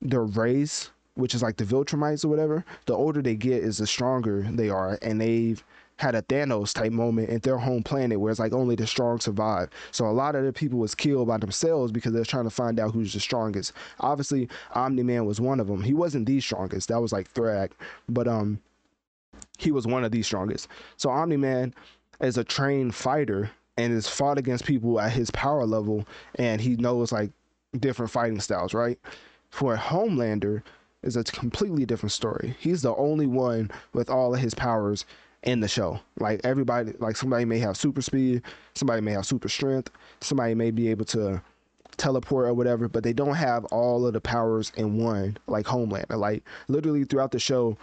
the 0.00 0.20
race 0.20 0.90
which 1.18 1.34
is 1.34 1.42
like 1.42 1.56
the 1.56 1.64
Viltrumites 1.64 2.24
or 2.24 2.28
whatever, 2.28 2.64
the 2.86 2.94
older 2.94 3.20
they 3.20 3.34
get 3.34 3.64
is 3.64 3.78
the 3.78 3.86
stronger 3.86 4.42
they 4.42 4.68
are. 4.68 4.98
And 5.02 5.20
they've 5.20 5.62
had 5.96 6.14
a 6.14 6.22
Thanos 6.22 6.72
type 6.72 6.92
moment 6.92 7.28
in 7.28 7.40
their 7.40 7.58
home 7.58 7.82
planet 7.82 8.20
where 8.20 8.30
it's 8.30 8.38
like 8.38 8.52
only 8.52 8.76
the 8.76 8.86
strong 8.86 9.18
survive. 9.18 9.68
So 9.90 10.06
a 10.06 10.12
lot 10.12 10.36
of 10.36 10.44
the 10.44 10.52
people 10.52 10.78
was 10.78 10.94
killed 10.94 11.26
by 11.26 11.38
themselves 11.38 11.90
because 11.90 12.12
they're 12.12 12.24
trying 12.24 12.44
to 12.44 12.50
find 12.50 12.78
out 12.78 12.92
who's 12.92 13.12
the 13.12 13.18
strongest. 13.18 13.72
Obviously, 13.98 14.48
Omni 14.74 15.02
Man 15.02 15.26
was 15.26 15.40
one 15.40 15.58
of 15.58 15.66
them. 15.66 15.82
He 15.82 15.92
wasn't 15.92 16.26
the 16.26 16.40
strongest. 16.40 16.88
That 16.88 17.02
was 17.02 17.12
like 17.12 17.32
Thragg, 17.34 17.72
but 18.08 18.28
um, 18.28 18.60
he 19.58 19.72
was 19.72 19.88
one 19.88 20.04
of 20.04 20.12
the 20.12 20.22
strongest. 20.22 20.68
So 20.98 21.10
Omni 21.10 21.36
Man 21.36 21.74
is 22.20 22.38
a 22.38 22.44
trained 22.44 22.94
fighter 22.94 23.50
and 23.76 23.92
has 23.92 24.08
fought 24.08 24.38
against 24.38 24.66
people 24.66 25.00
at 25.00 25.10
his 25.10 25.32
power 25.32 25.66
level, 25.66 26.06
and 26.36 26.60
he 26.60 26.76
knows 26.76 27.10
like 27.10 27.32
different 27.80 28.12
fighting 28.12 28.40
styles, 28.40 28.72
right? 28.72 29.00
For 29.50 29.74
a 29.74 29.78
Homelander, 29.78 30.62
is 31.02 31.16
a 31.16 31.24
completely 31.24 31.86
different 31.86 32.12
story. 32.12 32.56
He's 32.58 32.82
the 32.82 32.94
only 32.96 33.26
one 33.26 33.70
with 33.92 34.10
all 34.10 34.34
of 34.34 34.40
his 34.40 34.54
powers 34.54 35.04
in 35.42 35.60
the 35.60 35.68
show. 35.68 36.00
Like 36.18 36.40
everybody, 36.44 36.92
like 36.98 37.16
somebody 37.16 37.44
may 37.44 37.58
have 37.58 37.76
super 37.76 38.02
speed, 38.02 38.42
somebody 38.74 39.00
may 39.00 39.12
have 39.12 39.26
super 39.26 39.48
strength, 39.48 39.90
somebody 40.20 40.54
may 40.54 40.70
be 40.70 40.88
able 40.88 41.04
to 41.06 41.40
teleport 41.96 42.46
or 42.46 42.54
whatever, 42.54 42.88
but 42.88 43.02
they 43.02 43.12
don't 43.12 43.34
have 43.34 43.64
all 43.66 44.06
of 44.06 44.12
the 44.12 44.20
powers 44.20 44.72
in 44.76 44.98
one, 44.98 45.36
like 45.46 45.66
Homelander. 45.66 46.16
Like 46.16 46.42
literally 46.68 47.04
throughout 47.04 47.32
the 47.32 47.38
show, 47.38 47.76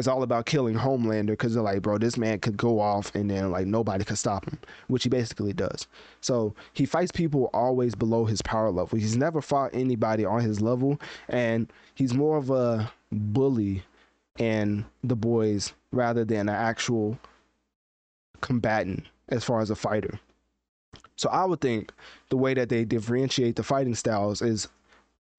it's 0.00 0.08
all 0.08 0.22
about 0.22 0.46
killing 0.46 0.74
Homelander 0.74 1.28
because 1.28 1.54
they're 1.54 1.62
like, 1.62 1.82
bro, 1.82 1.98
this 1.98 2.16
man 2.16 2.40
could 2.40 2.56
go 2.56 2.80
off 2.80 3.14
and 3.14 3.30
then 3.30 3.50
like 3.50 3.66
nobody 3.66 4.02
could 4.02 4.18
stop 4.18 4.46
him, 4.46 4.58
which 4.88 5.02
he 5.02 5.10
basically 5.10 5.52
does. 5.52 5.86
So 6.22 6.54
he 6.72 6.86
fights 6.86 7.12
people 7.12 7.50
always 7.52 7.94
below 7.94 8.24
his 8.24 8.40
power 8.40 8.70
level. 8.70 8.98
He's 8.98 9.16
never 9.16 9.42
fought 9.42 9.70
anybody 9.74 10.24
on 10.24 10.40
his 10.40 10.60
level, 10.62 10.98
and 11.28 11.70
he's 11.94 12.14
more 12.14 12.38
of 12.38 12.50
a 12.50 12.90
bully 13.12 13.82
and 14.38 14.86
the 15.04 15.16
boys 15.16 15.74
rather 15.92 16.24
than 16.24 16.48
an 16.48 16.54
actual 16.54 17.18
combatant 18.40 19.04
as 19.28 19.44
far 19.44 19.60
as 19.60 19.70
a 19.70 19.76
fighter. 19.76 20.18
So 21.16 21.28
I 21.28 21.44
would 21.44 21.60
think 21.60 21.92
the 22.30 22.38
way 22.38 22.54
that 22.54 22.70
they 22.70 22.86
differentiate 22.86 23.56
the 23.56 23.62
fighting 23.62 23.94
styles 23.94 24.40
is 24.40 24.66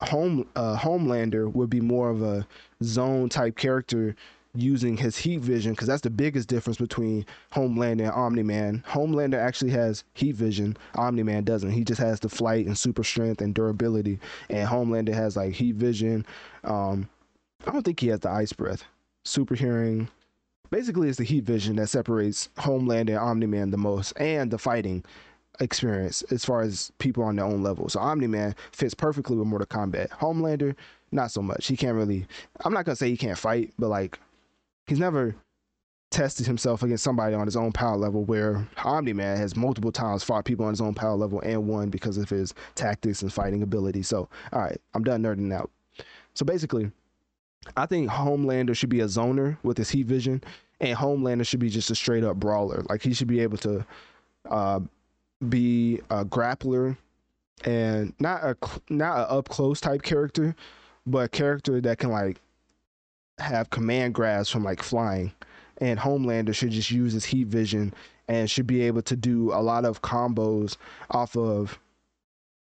home 0.02 0.48
uh, 0.56 0.78
Homelander 0.78 1.52
would 1.52 1.72
be 1.72 1.82
more 1.82 2.12
of 2.12 2.22
a 2.22 2.46
zone 2.84 3.30
type 3.30 3.58
character 3.58 4.16
using 4.54 4.98
his 4.98 5.18
heat 5.18 5.40
vision 5.40 5.72
because 5.72 5.88
that's 5.88 6.02
the 6.02 6.10
biggest 6.10 6.48
difference 6.48 6.78
between 6.78 7.26
Homelander 7.54 8.04
and 8.04 8.12
Omni 8.12 8.44
Man. 8.44 8.84
Homelander 8.88 9.38
actually 9.38 9.72
has 9.72 10.04
heat 10.14 10.36
vision, 10.36 10.76
Omni 10.96 11.24
Man 11.24 11.44
doesn't. 11.44 11.72
He 11.72 11.84
just 11.84 12.02
has 12.02 12.20
the 12.20 12.30
flight 12.30 12.66
and 12.66 12.78
super 12.78 13.04
strength 13.04 13.42
and 13.42 13.54
durability, 13.54 14.20
and 14.50 14.68
Homelander 14.68 15.14
has 15.14 15.38
like 15.38 15.54
heat 15.54 15.76
vision. 15.76 16.26
Um, 16.64 17.10
I 17.66 17.72
don't 17.72 17.84
think 17.84 18.00
he 18.00 18.08
has 18.08 18.22
the 18.22 18.30
ice 18.30 18.54
breath, 18.54 18.84
super 19.24 19.56
hearing. 19.56 20.10
Basically, 20.70 21.10
it's 21.10 21.18
the 21.18 21.24
heat 21.24 21.44
vision 21.44 21.76
that 21.78 21.88
separates 21.88 22.50
Homelander 22.58 23.10
and 23.10 23.18
Omni 23.18 23.46
Man 23.46 23.72
the 23.72 23.78
most, 23.78 24.14
and 24.14 24.52
the 24.52 24.58
fighting 24.58 25.04
experience 25.60 26.24
as 26.32 26.44
far 26.44 26.62
as 26.62 26.92
people 26.98 27.24
on 27.24 27.36
their 27.36 27.46
own 27.46 27.62
level. 27.62 27.88
So 27.90 28.00
Omni 28.00 28.28
Man 28.28 28.56
fits 28.72 28.94
perfectly 28.94 29.38
with 29.38 29.48
Mortal 29.48 29.68
Kombat. 29.68 30.10
Homelander, 30.10 30.76
not 31.12 31.32
so 31.32 31.42
much. 31.42 31.68
He 31.68 31.78
can't 31.78 31.96
really. 31.96 32.26
I'm 32.66 32.74
not 32.74 32.86
gonna 32.86 32.96
say 32.96 33.10
he 33.10 33.18
can't 33.18 33.38
fight, 33.38 33.72
but 33.78 33.90
like 33.90 34.20
he's 34.88 35.00
never 35.00 35.36
tested 36.12 36.46
himself 36.46 36.84
against 36.84 37.04
somebody 37.04 37.34
on 37.34 37.48
his 37.48 37.56
own 37.56 37.72
power 37.72 37.96
level 37.96 38.24
where 38.26 38.68
Omni 38.84 39.14
Man 39.14 39.38
has 39.38 39.56
multiple 39.56 39.92
times 39.92 40.24
fought 40.24 40.44
people 40.46 40.66
on 40.66 40.74
his 40.74 40.82
own 40.82 40.94
power 40.94 41.16
level 41.16 41.40
and 41.40 41.68
won 41.68 41.90
because 41.90 42.18
of 42.18 42.30
his 42.30 42.54
tactics 42.76 43.22
and 43.22 43.32
fighting 43.32 43.64
ability. 43.64 44.04
So, 44.04 44.28
all 44.52 44.62
right, 44.62 44.80
I'm 44.94 45.04
done 45.04 45.24
nerding 45.24 45.54
out. 45.54 45.72
So 46.34 46.46
basically, 46.46 46.92
I 47.78 47.86
think 47.86 48.10
Homelander 48.10 48.76
should 48.76 48.90
be 48.90 49.00
a 49.00 49.06
zoner 49.06 49.58
with 49.64 49.78
his 49.78 49.90
heat 49.90 50.06
vision, 50.06 50.44
and 50.80 50.98
Homelander 50.98 51.46
should 51.46 51.60
be 51.60 51.70
just 51.70 51.92
a 51.92 51.96
straight 51.96 52.24
up 52.24 52.38
brawler. 52.38 52.84
Like 52.90 53.02
he 53.02 53.14
should 53.14 53.28
be 53.28 53.40
able 53.40 53.58
to 53.60 53.86
uh, 54.50 54.80
be 55.48 56.02
a 56.10 56.26
grappler 56.26 56.98
and 57.64 58.14
not 58.20 58.44
a 58.44 58.58
not 58.90 59.20
a 59.20 59.32
up 59.32 59.50
close 59.50 59.80
type 59.80 60.02
character, 60.02 60.56
but 61.06 61.26
a 61.26 61.30
character 61.30 61.80
that 61.82 62.00
can 62.00 62.10
like 62.10 62.42
have 63.40 63.70
command 63.70 64.14
grabs 64.14 64.50
from 64.50 64.64
like 64.64 64.82
flying. 64.82 65.32
And 65.78 66.00
Homelander 66.00 66.54
should 66.54 66.72
just 66.72 66.92
use 66.92 67.14
his 67.14 67.26
heat 67.26 67.48
vision 67.48 67.94
and 68.28 68.50
should 68.50 68.68
be 68.68 68.82
able 68.84 69.02
to 69.04 69.16
do 69.16 69.52
a 69.52 69.62
lot 69.62 69.84
of 69.84 70.02
combos 70.02 70.78
off 71.10 71.36
of 71.36 71.80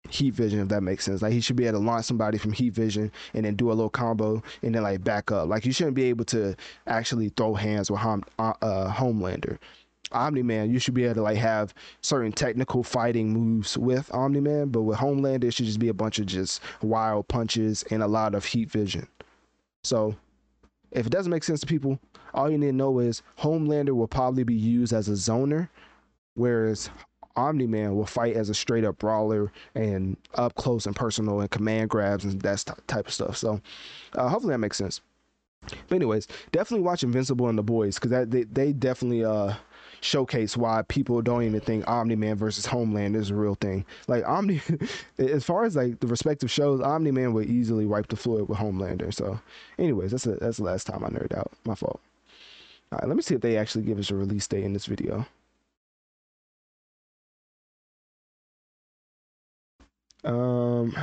heat 0.08 0.32
vision 0.32 0.60
if 0.60 0.68
that 0.68 0.82
makes 0.82 1.04
sense 1.04 1.20
like 1.20 1.34
he 1.34 1.40
should 1.40 1.56
be 1.56 1.66
able 1.66 1.78
to 1.78 1.84
launch 1.84 2.06
somebody 2.06 2.38
from 2.38 2.52
heat 2.52 2.72
vision 2.72 3.12
and 3.34 3.44
then 3.44 3.54
do 3.54 3.68
a 3.70 3.74
little 3.74 3.90
combo 3.90 4.42
and 4.62 4.74
then 4.74 4.82
like 4.82 5.04
back 5.04 5.30
up 5.30 5.48
like 5.48 5.66
you 5.66 5.72
shouldn't 5.72 5.96
be 5.96 6.04
able 6.04 6.24
to 6.24 6.56
actually 6.86 7.28
throw 7.30 7.52
hands 7.52 7.90
with 7.90 8.00
Hom- 8.00 8.24
uh, 8.38 8.54
uh, 8.62 8.90
homelander 8.90 9.58
Omni 10.12 10.42
Man, 10.42 10.70
you 10.70 10.78
should 10.78 10.94
be 10.94 11.04
able 11.04 11.16
to 11.16 11.22
like 11.22 11.36
have 11.36 11.74
certain 12.00 12.32
technical 12.32 12.82
fighting 12.82 13.30
moves 13.30 13.76
with 13.76 14.12
Omni 14.14 14.40
Man, 14.40 14.68
but 14.68 14.82
with 14.82 14.98
Homelander, 14.98 15.44
it 15.44 15.52
should 15.52 15.66
just 15.66 15.78
be 15.78 15.88
a 15.88 15.94
bunch 15.94 16.18
of 16.18 16.26
just 16.26 16.62
wild 16.80 17.28
punches 17.28 17.84
and 17.90 18.02
a 18.02 18.06
lot 18.06 18.34
of 18.34 18.44
heat 18.44 18.70
vision. 18.70 19.06
So 19.84 20.16
if 20.90 21.06
it 21.06 21.10
doesn't 21.10 21.30
make 21.30 21.44
sense 21.44 21.60
to 21.60 21.66
people, 21.66 21.98
all 22.34 22.50
you 22.50 22.58
need 22.58 22.66
to 22.68 22.72
know 22.72 22.98
is 22.98 23.22
Homelander 23.38 23.90
will 23.90 24.08
probably 24.08 24.44
be 24.44 24.54
used 24.54 24.92
as 24.92 25.08
a 25.08 25.12
zoner, 25.12 25.68
whereas 26.34 26.90
Omni 27.36 27.66
Man 27.66 27.94
will 27.94 28.06
fight 28.06 28.36
as 28.36 28.50
a 28.50 28.54
straight 28.54 28.84
up 28.84 28.98
brawler 28.98 29.52
and 29.74 30.16
up 30.34 30.54
close 30.56 30.86
and 30.86 30.96
personal 30.96 31.40
and 31.40 31.50
command 31.50 31.88
grabs 31.88 32.24
and 32.24 32.40
that 32.42 32.64
type 32.86 33.06
of 33.06 33.12
stuff. 33.12 33.36
So 33.36 33.60
uh, 34.14 34.28
hopefully 34.28 34.52
that 34.52 34.58
makes 34.58 34.76
sense. 34.76 35.00
But 35.88 35.96
anyways, 35.96 36.26
definitely 36.50 36.84
watch 36.84 37.02
Invincible 37.02 37.48
and 37.48 37.58
the 37.58 37.62
Boys 37.62 37.98
because 37.98 38.28
they, 38.28 38.44
they 38.44 38.72
definitely 38.72 39.24
uh 39.24 39.54
showcase 40.00 40.56
why 40.56 40.82
people 40.88 41.20
don't 41.22 41.42
even 41.42 41.60
think 41.60 41.88
Omni 41.88 42.16
Man 42.16 42.36
versus 42.36 42.66
Homeland 42.66 43.16
is 43.16 43.30
a 43.30 43.34
real 43.34 43.54
thing. 43.56 43.84
Like 44.06 44.26
Omni, 44.26 44.60
as 45.18 45.44
far 45.44 45.64
as 45.64 45.76
like 45.76 46.00
the 46.00 46.06
respective 46.06 46.50
shows, 46.50 46.80
Omni 46.80 47.10
Man 47.10 47.32
would 47.32 47.46
easily 47.48 47.86
wipe 47.86 48.08
the 48.08 48.16
floor 48.16 48.44
with 48.44 48.58
Homelander. 48.58 49.12
So, 49.12 49.40
anyways, 49.78 50.10
that's 50.12 50.26
a, 50.26 50.36
that's 50.36 50.58
the 50.58 50.64
last 50.64 50.86
time 50.86 51.04
I 51.04 51.08
nerd 51.08 51.36
out. 51.36 51.50
My 51.64 51.74
fault. 51.74 52.00
All 52.92 52.98
right, 52.98 53.08
let 53.08 53.16
me 53.16 53.22
see 53.22 53.34
if 53.34 53.40
they 53.40 53.56
actually 53.56 53.84
give 53.84 53.98
us 53.98 54.10
a 54.10 54.14
release 54.14 54.46
date 54.46 54.64
in 54.64 54.72
this 54.72 54.86
video. 54.86 55.26
Um, 60.24 60.96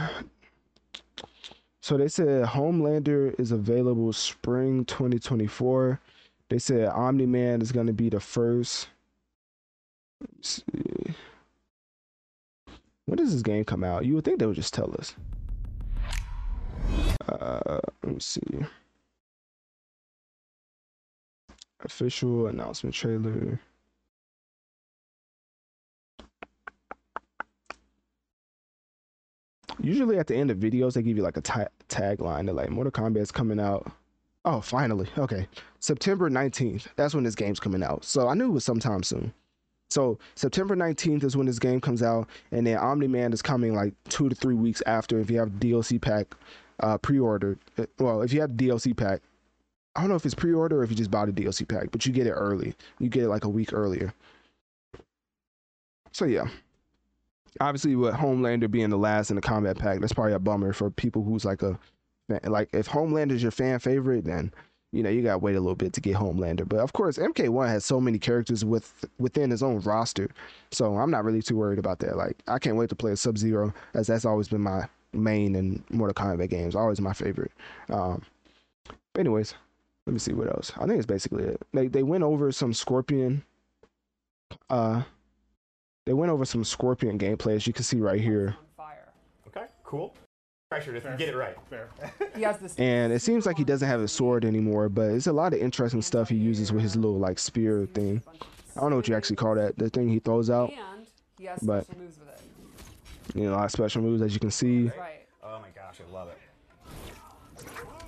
so 1.81 1.97
they 1.97 2.07
said 2.07 2.45
Homelander 2.45 3.39
is 3.39 3.51
available 3.51 4.11
spring 4.13 4.85
2024. 4.85 5.99
They 6.49 6.59
said 6.59 6.89
Omni 6.89 7.25
Man 7.25 7.61
is 7.61 7.71
going 7.71 7.87
to 7.87 7.93
be 7.93 8.09
the 8.09 8.19
first. 8.19 8.89
When 13.05 13.17
does 13.17 13.33
this 13.33 13.41
game 13.41 13.63
come 13.63 13.83
out? 13.83 14.05
You 14.05 14.15
would 14.15 14.25
think 14.25 14.39
they 14.39 14.45
would 14.45 14.55
just 14.55 14.73
tell 14.73 14.93
us. 14.97 15.15
Uh, 17.27 17.79
let 18.03 18.13
me 18.13 18.19
see. 18.19 18.41
Official 21.83 22.47
announcement 22.47 22.95
trailer. 22.95 23.59
Usually 29.79 30.17
at 30.17 30.27
the 30.27 30.35
end 30.35 30.49
of 30.51 30.57
videos, 30.57 30.93
they 30.93 31.03
give 31.03 31.17
you 31.17 31.23
like 31.23 31.37
a 31.37 31.41
ta- 31.41 31.67
tagline. 31.89 32.45
They're 32.45 32.55
like, 32.55 32.69
Mortal 32.69 33.17
is 33.17 33.31
coming 33.31 33.59
out. 33.59 33.91
Oh, 34.45 34.61
finally. 34.61 35.07
Okay. 35.17 35.47
September 35.79 36.29
19th. 36.29 36.87
That's 36.95 37.15
when 37.15 37.23
this 37.23 37.35
game's 37.35 37.59
coming 37.59 37.83
out. 37.83 38.05
So 38.05 38.27
I 38.27 38.35
knew 38.35 38.45
it 38.45 38.53
was 38.53 38.63
sometime 38.63 39.01
soon. 39.01 39.33
So 39.89 40.19
September 40.35 40.75
19th 40.75 41.23
is 41.23 41.35
when 41.35 41.47
this 41.47 41.59
game 41.59 41.81
comes 41.81 42.03
out. 42.03 42.29
And 42.51 42.65
then 42.65 42.77
Omni 42.77 43.07
Man 43.07 43.33
is 43.33 43.41
coming 43.41 43.73
like 43.73 43.93
two 44.07 44.29
to 44.29 44.35
three 44.35 44.55
weeks 44.55 44.83
after 44.85 45.19
if 45.19 45.31
you 45.31 45.39
have 45.39 45.49
DLC 45.49 45.99
pack 45.99 46.35
uh, 46.79 46.99
pre 46.99 47.19
ordered. 47.19 47.57
Well, 47.99 48.21
if 48.21 48.31
you 48.31 48.41
have 48.41 48.51
DLC 48.51 48.95
pack, 48.95 49.21
I 49.95 50.01
don't 50.01 50.09
know 50.09 50.15
if 50.15 50.25
it's 50.25 50.35
pre 50.35 50.53
order 50.53 50.79
or 50.79 50.83
if 50.83 50.91
you 50.91 50.95
just 50.95 51.11
bought 51.11 51.29
a 51.29 51.33
DLC 51.33 51.67
pack, 51.67 51.89
but 51.91 52.05
you 52.05 52.13
get 52.13 52.27
it 52.27 52.31
early. 52.31 52.75
You 52.99 53.09
get 53.09 53.23
it 53.23 53.29
like 53.29 53.45
a 53.45 53.49
week 53.49 53.73
earlier. 53.73 54.13
So 56.11 56.25
yeah 56.25 56.47
obviously 57.61 57.95
with 57.95 58.13
Homelander 58.13 58.69
being 58.69 58.89
the 58.89 58.97
last 58.97 59.29
in 59.29 59.35
the 59.35 59.41
combat 59.41 59.77
pack, 59.77 59.99
that's 59.99 60.13
probably 60.13 60.33
a 60.33 60.39
bummer 60.39 60.73
for 60.73 60.89
people 60.89 61.23
who's 61.23 61.45
like 61.45 61.61
a 61.61 61.79
like 62.29 62.69
if 62.73 62.87
Homelander 62.87 63.31
is 63.31 63.41
your 63.41 63.51
fan 63.51 63.79
favorite, 63.79 64.25
then 64.25 64.53
you 64.91 65.03
know 65.03 65.09
you 65.09 65.21
gotta 65.21 65.37
wait 65.37 65.55
a 65.55 65.59
little 65.59 65.75
bit 65.75 65.93
to 65.93 66.01
get 66.01 66.15
Homelander. 66.15 66.67
But 66.67 66.79
of 66.79 66.93
course, 66.93 67.17
MK1 67.17 67.67
has 67.67 67.85
so 67.85 67.99
many 67.99 68.17
characters 68.19 68.65
with 68.65 69.05
within 69.19 69.51
his 69.51 69.63
own 69.63 69.79
roster, 69.81 70.29
so 70.71 70.97
I'm 70.97 71.11
not 71.11 71.23
really 71.23 71.41
too 71.41 71.57
worried 71.57 71.79
about 71.79 71.99
that. 71.99 72.17
Like 72.17 72.37
I 72.47 72.59
can't 72.59 72.77
wait 72.77 72.89
to 72.89 72.95
play 72.95 73.15
Sub 73.15 73.37
Zero, 73.37 73.73
as 73.93 74.07
that's 74.07 74.25
always 74.25 74.47
been 74.47 74.61
my 74.61 74.87
main 75.13 75.55
in 75.55 75.83
Mortal 75.89 76.13
Kombat 76.13 76.49
games, 76.49 76.75
always 76.75 76.99
my 76.99 77.13
favorite. 77.13 77.51
Um, 77.89 78.21
anyways, 79.17 79.53
let 80.05 80.13
me 80.13 80.19
see 80.19 80.33
what 80.33 80.47
else. 80.47 80.71
I 80.77 80.85
think 80.85 80.97
it's 80.97 81.05
basically 81.05 81.43
it. 81.43 81.61
They 81.73 81.87
they 81.87 82.03
went 82.03 82.23
over 82.23 82.51
some 82.51 82.73
Scorpion 82.73 83.43
uh 84.69 85.03
they 86.05 86.13
went 86.13 86.31
over 86.31 86.45
some 86.45 86.63
Scorpion 86.63 87.17
gameplay, 87.17 87.55
as 87.55 87.65
you 87.65 87.73
can 87.73 87.83
see 87.83 87.97
right 87.97 88.21
here. 88.21 88.55
Fire. 88.77 89.11
Okay, 89.47 89.65
cool. 89.83 90.13
Pressured 90.69 90.95
if 90.95 91.03
you 91.03 91.11
get 91.17 91.29
it 91.29 91.35
right. 91.35 91.55
Fair. 91.69 91.89
he 92.35 92.41
has 92.41 92.57
this. 92.57 92.75
And 92.77 93.13
it 93.13 93.21
seems 93.21 93.45
like 93.45 93.57
he 93.57 93.63
doesn't 93.63 93.87
have 93.87 94.01
a 94.01 94.07
sword 94.07 94.43
anymore, 94.43 94.89
but 94.89 95.11
it's 95.11 95.27
a 95.27 95.33
lot 95.33 95.53
of 95.53 95.59
interesting 95.59 96.01
stuff 96.01 96.29
he 96.29 96.35
uses 96.35 96.71
with 96.71 96.81
his 96.81 96.95
little 96.95 97.19
like 97.19 97.37
spear 97.37 97.87
thing. 97.93 98.21
I 98.75 98.81
don't 98.81 98.89
know 98.89 98.95
what 98.95 99.07
you 99.07 99.15
actually 99.15 99.35
call 99.35 99.55
that, 99.55 99.77
the 99.77 99.89
thing 99.89 100.09
he 100.09 100.19
throws 100.19 100.49
out. 100.49 100.71
And 100.71 101.07
he 101.37 101.45
has 101.45 101.59
but, 101.61 101.85
special 101.85 102.01
moves 102.01 102.19
with 102.19 102.29
it. 102.29 103.37
You 103.37 103.43
know, 103.45 103.53
a 103.53 103.57
lot 103.57 103.65
of 103.65 103.71
special 103.71 104.01
moves 104.01 104.21
as 104.21 104.33
you 104.33 104.39
can 104.39 104.51
see. 104.51 104.87
Right. 104.97 105.27
Oh 105.43 105.59
my 105.59 105.69
gosh, 105.75 105.99
I 106.01 106.11
love 106.11 106.29
it. 106.29 106.37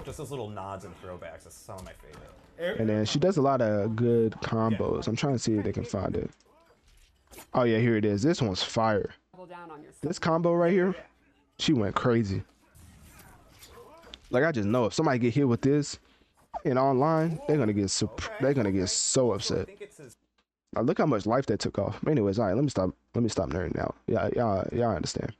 Just 0.03 0.17
those 0.17 0.31
little 0.31 0.49
nods 0.49 0.85
and 0.85 0.93
throwbacks. 1.01 1.43
That's 1.43 1.55
some 1.55 1.75
of 1.75 1.85
my 1.85 1.91
favorite. 1.93 2.79
And 2.79 2.89
then 2.89 3.05
she 3.05 3.19
does 3.19 3.37
a 3.37 3.41
lot 3.41 3.61
of 3.61 3.95
good 3.95 4.33
combos. 4.43 5.07
I'm 5.07 5.15
trying 5.15 5.33
to 5.33 5.39
see 5.39 5.53
if 5.55 5.63
they 5.63 5.71
can 5.71 5.83
find 5.83 6.15
it. 6.15 6.31
Oh 7.53 7.63
yeah, 7.63 7.77
here 7.77 7.97
it 7.97 8.05
is. 8.05 8.23
This 8.23 8.41
one's 8.41 8.63
fire. 8.63 9.13
This 10.01 10.17
combo 10.17 10.53
right 10.53 10.71
here, 10.71 10.95
she 11.59 11.73
went 11.73 11.95
crazy. 11.95 12.43
Like 14.29 14.43
I 14.43 14.51
just 14.51 14.67
know 14.67 14.85
if 14.85 14.93
somebody 14.93 15.19
get 15.19 15.33
hit 15.33 15.47
with 15.47 15.61
this 15.61 15.99
and 16.65 16.77
online, 16.77 17.39
they're 17.47 17.57
gonna 17.57 17.73
get 17.73 17.91
they're 18.41 18.53
gonna 18.53 18.71
get 18.71 18.89
so 18.89 19.33
upset. 19.33 19.69
Now 20.73 20.81
look 20.81 20.97
how 20.97 21.05
much 21.05 21.25
life 21.25 21.45
that 21.47 21.59
took 21.59 21.79
off. 21.79 21.99
Anyways, 22.07 22.39
all 22.39 22.47
right, 22.47 22.55
let 22.55 22.63
me 22.63 22.69
stop. 22.69 22.91
Let 23.15 23.23
me 23.23 23.29
stop 23.29 23.49
nerding 23.49 23.79
out. 23.79 23.95
Yeah, 24.07 24.29
y'all, 24.35 24.67
y'all 24.71 24.95
understand. 24.95 25.33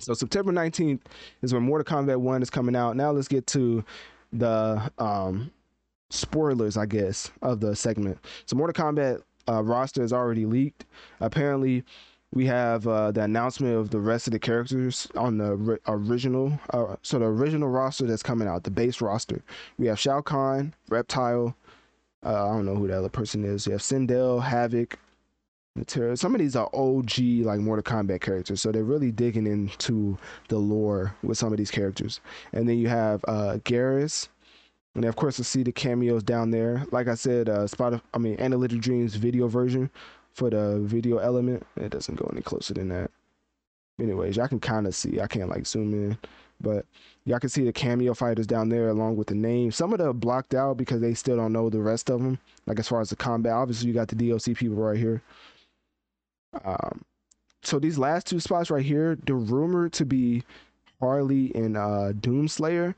So 0.00 0.14
September 0.14 0.52
19th 0.52 1.00
is 1.42 1.54
when 1.54 1.62
Mortal 1.62 1.84
Kombat 1.84 2.18
1 2.18 2.42
is 2.42 2.50
coming 2.50 2.74
out. 2.74 2.96
Now 2.96 3.12
let's 3.12 3.28
get 3.28 3.46
to 3.48 3.84
the 4.32 4.90
um 4.98 5.50
spoilers, 6.10 6.76
I 6.76 6.86
guess, 6.86 7.30
of 7.42 7.60
the 7.60 7.76
segment. 7.76 8.18
So 8.46 8.56
Mortal 8.56 8.84
Kombat 8.84 9.22
uh, 9.48 9.62
roster 9.62 10.02
is 10.02 10.12
already 10.12 10.46
leaked. 10.46 10.86
Apparently, 11.20 11.84
we 12.34 12.46
have 12.46 12.86
uh, 12.86 13.12
the 13.12 13.22
announcement 13.22 13.76
of 13.76 13.90
the 13.90 14.00
rest 14.00 14.26
of 14.26 14.32
the 14.32 14.38
characters 14.40 15.06
on 15.14 15.38
the 15.38 15.54
ri- 15.54 15.78
original. 15.86 16.58
Uh, 16.70 16.96
so 17.00 17.20
the 17.20 17.26
original 17.26 17.68
roster 17.68 18.06
that's 18.06 18.24
coming 18.24 18.48
out, 18.48 18.64
the 18.64 18.70
base 18.70 19.00
roster. 19.00 19.40
We 19.78 19.86
have 19.86 20.00
Shao 20.00 20.20
Kahn, 20.20 20.74
Reptile. 20.88 21.54
Uh, 22.26 22.50
I 22.50 22.52
don't 22.52 22.66
know 22.66 22.74
who 22.74 22.88
the 22.88 22.98
other 22.98 23.08
person 23.08 23.44
is. 23.44 23.66
We 23.66 23.72
have 23.72 23.82
Sindel, 23.82 24.42
Havik, 24.42 24.94
Terror. 25.86 26.16
Some 26.16 26.34
of 26.34 26.40
these 26.40 26.56
are 26.56 26.68
OG 26.74 27.18
like 27.42 27.60
Mortal 27.60 27.84
Kombat 27.84 28.20
characters, 28.20 28.60
so 28.60 28.72
they're 28.72 28.82
really 28.82 29.12
digging 29.12 29.46
into 29.46 30.18
the 30.48 30.58
lore 30.58 31.14
with 31.22 31.38
some 31.38 31.52
of 31.52 31.58
these 31.58 31.70
characters. 31.70 32.20
And 32.52 32.68
then 32.68 32.78
you 32.78 32.88
have 32.88 33.24
uh, 33.28 33.58
Geras, 33.64 34.28
and 34.96 35.04
of 35.04 35.14
course, 35.14 35.36
to 35.36 35.44
see 35.44 35.62
the 35.62 35.72
cameos 35.72 36.22
down 36.24 36.50
there. 36.50 36.84
Like 36.90 37.06
I 37.06 37.14
said, 37.14 37.48
uh, 37.48 37.66
Spot, 37.68 38.00
I 38.12 38.18
mean, 38.18 38.40
Analytic 38.40 38.80
Dreamz 38.80 39.16
video 39.16 39.46
version 39.46 39.90
for 40.34 40.50
the 40.50 40.80
video 40.80 41.18
element. 41.18 41.66
It 41.76 41.90
doesn't 41.90 42.16
go 42.16 42.28
any 42.32 42.42
closer 42.42 42.74
than 42.74 42.88
that. 42.88 43.10
Anyways, 44.00 44.36
y'all 44.36 44.48
can 44.48 44.60
kind 44.60 44.86
of 44.86 44.94
see. 44.94 45.20
I 45.20 45.28
can't 45.28 45.48
like 45.48 45.66
zoom 45.66 45.94
in, 45.94 46.18
but 46.60 46.84
y'all 47.24 47.38
can 47.38 47.48
see 47.48 47.64
the 47.64 47.72
cameo 47.72 48.12
fighters 48.12 48.46
down 48.46 48.68
there 48.68 48.88
along 48.88 49.16
with 49.16 49.28
the 49.28 49.36
name. 49.36 49.70
Some 49.70 49.92
of 49.92 50.00
them 50.00 50.18
blocked 50.18 50.54
out 50.54 50.76
because 50.76 51.00
they 51.00 51.14
still 51.14 51.36
don't 51.36 51.52
know 51.52 51.70
the 51.70 51.80
rest 51.80 52.10
of 52.10 52.20
them. 52.20 52.38
Like 52.66 52.80
as 52.80 52.88
far 52.88 53.00
as 53.00 53.10
the 53.10 53.16
combat, 53.16 53.52
obviously 53.52 53.86
you 53.86 53.94
got 53.94 54.08
the 54.08 54.16
DLC 54.16 54.56
people 54.56 54.76
right 54.76 54.98
here. 54.98 55.22
Um, 56.64 57.04
so 57.62 57.78
these 57.78 57.98
last 57.98 58.26
two 58.26 58.40
spots 58.40 58.70
right 58.70 58.84
here, 58.84 59.16
they're 59.26 59.36
rumored 59.36 59.92
to 59.94 60.04
be 60.04 60.42
Harley 61.00 61.52
and 61.54 61.76
uh, 61.76 62.12
Doomslayer. 62.12 62.94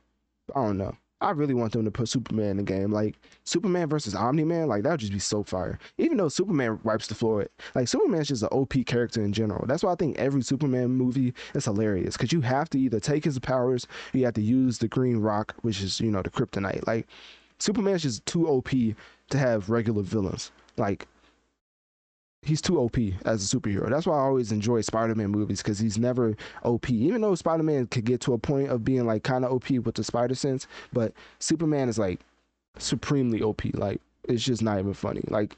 I 0.55 0.65
don't 0.65 0.79
know. 0.79 0.97
I 1.21 1.31
really 1.31 1.55
want 1.55 1.73
them 1.73 1.85
to 1.85 1.91
put 1.91 2.09
Superman 2.09 2.51
in 2.51 2.57
the 2.59 2.63
game. 2.63 2.93
Like 2.93 3.17
Superman 3.45 3.89
versus 3.89 4.15
Omni 4.15 4.45
Man, 4.45 4.69
like 4.69 4.83
that 4.83 4.91
would 4.91 5.01
just 5.01 5.13
be 5.13 5.19
so 5.19 5.43
fire. 5.43 5.79
Even 5.97 6.19
though 6.19 6.29
Superman 6.29 6.79
wipes 6.85 7.07
the 7.07 7.15
floor, 7.15 7.47
like 7.75 7.89
Superman's 7.89 8.29
just 8.29 8.43
an 8.43 8.51
OP 8.53 8.75
character 8.85 9.25
in 9.25 9.33
general. 9.33 9.67
That's 9.67 9.83
why 9.83 9.93
I 9.93 9.97
think 9.97 10.19
every 10.19 10.43
Superman 10.43 10.91
movie 10.91 11.33
is 11.55 11.65
hilarious 11.65 12.17
because 12.17 12.33
you 12.33 12.43
have 12.43 12.69
to 12.71 12.79
either 12.79 13.01
take 13.01 13.25
his 13.25 13.39
powers, 13.39 13.87
you 14.13 14.25
have 14.27 14.35
to 14.35 14.43
use 14.43 14.79
the 14.79 14.89
Green 14.89 15.19
Rock, 15.19 15.55
which 15.63 15.81
is 15.81 16.01
you 16.01 16.11
know 16.11 16.23
the 16.23 16.31
Kryptonite. 16.31 16.87
Like 16.87 17.07
Superman's 17.59 18.03
just 18.03 18.27
too 18.27 18.47
OP 18.49 18.69
to 18.69 19.39
have 19.39 19.71
regular 19.71 20.03
villains. 20.03 20.53
Like 20.77 21.09
he's 22.47 22.63
too 22.63 22.79
OP 22.79 22.97
as 23.25 23.53
a 23.53 23.57
superhero. 23.57 23.91
That's 23.91 24.07
why 24.07 24.17
I 24.17 24.21
always 24.21 24.53
enjoy 24.53 24.81
Spider-Man 24.81 25.31
movies 25.31 25.63
because 25.63 25.79
he's 25.79 25.99
never 25.99 26.37
OP. 26.63 26.91
Even 26.91 27.21
though 27.21 27.35
Spider-Man 27.35 27.87
could 27.89 28.05
get 28.05 28.21
to 28.23 28.33
a 28.35 28.39
point 28.39 28.71
of 28.71 28.85
being 28.85 29.07
like 29.07 29.23
kind 29.23 29.45
of 29.45 29.53
OP 29.53 29.71
with 29.71 29.95
the 29.95 30.05
spider 30.05 30.35
sense, 30.35 30.67
but 30.93 31.13
Superman 31.39 31.89
is 31.89 31.99
like 31.99 32.21
supremely 32.79 33.43
OP. 33.43 33.63
Like 33.75 34.01
it's 34.25 34.45
just 34.45 34.63
not 34.63 34.79
even 34.79 34.95
funny. 34.95 35.23
Like 35.29 35.57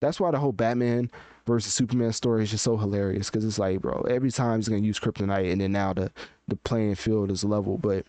that's 0.00 0.20
why 0.20 0.30
the 0.30 0.38
whole 0.38 0.52
Batman 0.52 1.10
versus 1.46 1.72
Superman 1.72 2.12
story 2.12 2.42
is 2.44 2.50
just 2.50 2.64
so 2.64 2.76
hilarious 2.76 3.30
because 3.30 3.44
it's 3.44 3.58
like, 3.58 3.80
bro, 3.80 4.04
every 4.10 4.30
time 4.30 4.58
he's 4.58 4.68
gonna 4.68 4.82
use 4.82 5.00
kryptonite, 5.00 5.50
and 5.50 5.60
then 5.60 5.72
now 5.72 5.92
the 5.92 6.10
the 6.48 6.56
playing 6.56 6.94
field 6.94 7.30
is 7.30 7.44
level, 7.44 7.78
but 7.78 8.04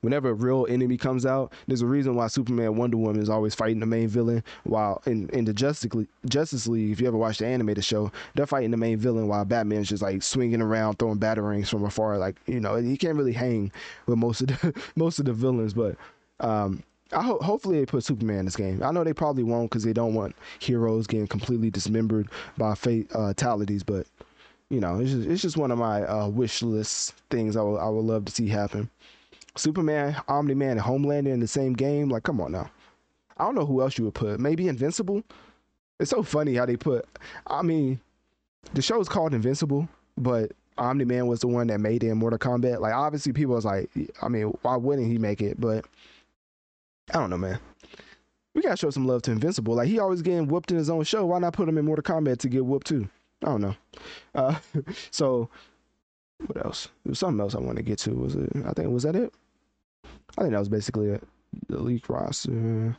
whenever 0.00 0.30
a 0.30 0.34
real 0.34 0.66
enemy 0.68 0.96
comes 0.96 1.24
out, 1.26 1.52
there's 1.66 1.82
a 1.82 1.86
reason 1.86 2.14
why 2.14 2.26
Superman, 2.26 2.76
Wonder 2.76 2.96
Woman 2.96 3.22
is 3.22 3.28
always 3.28 3.54
fighting 3.54 3.80
the 3.80 3.86
main 3.86 4.08
villain. 4.08 4.42
While 4.64 5.02
in 5.06 5.28
in 5.30 5.44
the 5.44 5.52
Justice 5.52 5.92
League, 5.94 6.08
Justice 6.28 6.66
League, 6.66 6.92
if 6.92 7.00
you 7.00 7.08
ever 7.08 7.16
watched 7.16 7.40
the 7.40 7.46
animated 7.46 7.84
show, 7.84 8.10
they're 8.34 8.46
fighting 8.46 8.70
the 8.70 8.76
main 8.76 8.98
villain 8.98 9.28
while 9.28 9.44
Batman's 9.44 9.88
just 9.88 10.02
like 10.02 10.22
swinging 10.22 10.60
around, 10.62 10.98
throwing 10.98 11.18
batarangs 11.18 11.68
from 11.68 11.84
afar. 11.84 12.18
Like 12.18 12.36
you 12.46 12.60
know, 12.60 12.76
he 12.76 12.96
can't 12.96 13.16
really 13.16 13.32
hang 13.32 13.72
with 14.06 14.18
most 14.18 14.40
of 14.42 14.48
the 14.48 14.74
most 14.96 15.18
of 15.18 15.26
the 15.26 15.32
villains. 15.32 15.74
But 15.74 15.96
um, 16.40 16.82
I 17.12 17.22
hope 17.22 17.42
hopefully 17.42 17.78
they 17.78 17.86
put 17.86 18.04
Superman 18.04 18.40
in 18.40 18.44
this 18.46 18.56
game. 18.56 18.82
I 18.82 18.90
know 18.90 19.04
they 19.04 19.12
probably 19.12 19.42
won't 19.42 19.70
because 19.70 19.84
they 19.84 19.92
don't 19.92 20.14
want 20.14 20.34
heroes 20.58 21.06
getting 21.06 21.26
completely 21.26 21.70
dismembered 21.70 22.28
by 22.56 22.70
uh, 22.70 22.74
fatalities. 22.74 23.82
But 23.82 24.06
you 24.70 24.80
know, 24.80 25.00
it's 25.00 25.10
just, 25.10 25.28
it's 25.28 25.42
just 25.42 25.56
one 25.58 25.70
of 25.70 25.78
my 25.78 26.02
uh, 26.04 26.28
wish 26.28 26.62
list 26.62 27.14
things 27.28 27.56
I 27.56 27.62
would 27.62 28.04
love 28.04 28.24
to 28.24 28.32
see 28.32 28.48
happen. 28.48 28.88
Superman, 29.56 30.16
Omni 30.28 30.54
Man, 30.54 30.72
and 30.72 30.80
Homelander 30.80 31.32
in 31.32 31.40
the 31.40 31.46
same 31.46 31.74
game. 31.74 32.08
Like, 32.08 32.22
come 32.22 32.40
on 32.40 32.52
now. 32.52 32.70
I 33.36 33.44
don't 33.44 33.54
know 33.54 33.66
who 33.66 33.82
else 33.82 33.98
you 33.98 34.04
would 34.04 34.14
put. 34.14 34.40
Maybe 34.40 34.68
Invincible. 34.68 35.22
It's 36.00 36.10
so 36.10 36.22
funny 36.22 36.54
how 36.54 36.66
they 36.66 36.76
put. 36.76 37.06
I 37.46 37.62
mean, 37.62 38.00
the 38.74 38.82
show 38.82 39.00
is 39.00 39.08
called 39.08 39.34
Invincible, 39.34 39.88
but 40.16 40.52
Omni 40.78 41.04
Man 41.04 41.26
was 41.26 41.40
the 41.40 41.48
one 41.48 41.66
that 41.68 41.80
made 41.80 42.02
it 42.02 42.08
in 42.08 42.18
Mortal 42.18 42.38
Kombat. 42.38 42.80
Like, 42.80 42.94
obviously, 42.94 43.32
people 43.32 43.54
was 43.54 43.64
like, 43.64 43.90
I 44.20 44.28
mean, 44.28 44.54
why 44.62 44.76
wouldn't 44.76 45.10
he 45.10 45.18
make 45.18 45.40
it? 45.40 45.60
But 45.60 45.84
I 47.10 47.18
don't 47.18 47.30
know, 47.30 47.38
man. 47.38 47.58
We 48.54 48.62
gotta 48.62 48.76
show 48.76 48.90
some 48.90 49.06
love 49.06 49.22
to 49.22 49.32
Invincible. 49.32 49.74
Like, 49.74 49.88
he 49.88 49.98
always 49.98 50.22
getting 50.22 50.48
whooped 50.48 50.70
in 50.70 50.76
his 50.76 50.90
own 50.90 51.04
show. 51.04 51.26
Why 51.26 51.38
not 51.38 51.54
put 51.54 51.68
him 51.68 51.78
in 51.78 51.84
Mortal 51.84 52.02
Kombat 52.02 52.38
to 52.38 52.48
get 52.48 52.64
whooped 52.64 52.86
too? 52.86 53.08
I 53.42 53.46
don't 53.46 53.60
know. 53.60 53.76
Uh, 54.34 54.56
so, 55.10 55.48
what 56.46 56.64
else? 56.64 56.88
There 57.04 57.10
was 57.10 57.18
something 57.18 57.40
else 57.40 57.54
I 57.54 57.60
wanted 57.60 57.76
to 57.76 57.82
get 57.82 57.98
to. 58.00 58.12
Was 58.14 58.34
it? 58.34 58.50
I 58.64 58.72
think 58.72 58.90
was 58.90 59.04
that 59.04 59.16
it. 59.16 59.32
I 60.38 60.42
think 60.42 60.52
that 60.52 60.58
was 60.58 60.68
basically 60.68 61.08
it. 61.08 61.22
The 61.68 61.78
leak 61.78 62.08
roster. 62.08 62.96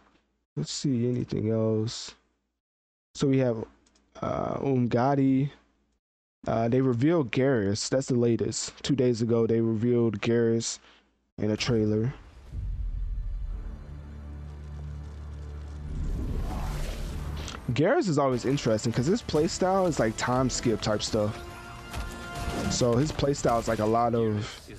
Let's 0.56 0.72
see 0.72 1.08
anything 1.08 1.52
else. 1.52 2.14
So 3.16 3.28
we 3.28 3.40
have 3.40 3.64
uh 4.22 4.56
Umgadi. 4.60 5.50
Uh, 6.46 6.68
they 6.68 6.82
revealed 6.82 7.32
Geras. 7.32 7.90
That's 7.90 8.08
the 8.08 8.16
latest. 8.16 8.84
Two 8.84 8.96
days 8.96 9.22
ago, 9.22 9.48
they 9.48 9.62
revealed 9.62 10.20
Geras 10.20 10.80
in 11.38 11.52
a 11.52 11.58
trailer. 11.58 12.14
Geras 17.72 18.10
is 18.10 18.18
always 18.18 18.44
interesting 18.46 18.92
because 18.92 19.06
his 19.06 19.22
playstyle 19.22 19.88
is 19.88 20.00
like 20.00 20.16
time 20.18 20.50
skip 20.50 20.82
type 20.82 21.02
stuff. 21.02 21.40
So 22.72 22.96
his 22.96 23.12
playstyle 23.12 23.60
is 23.60 23.68
like 23.68 23.80
a 23.80 23.86
lot 23.86 24.16
of 24.16 24.72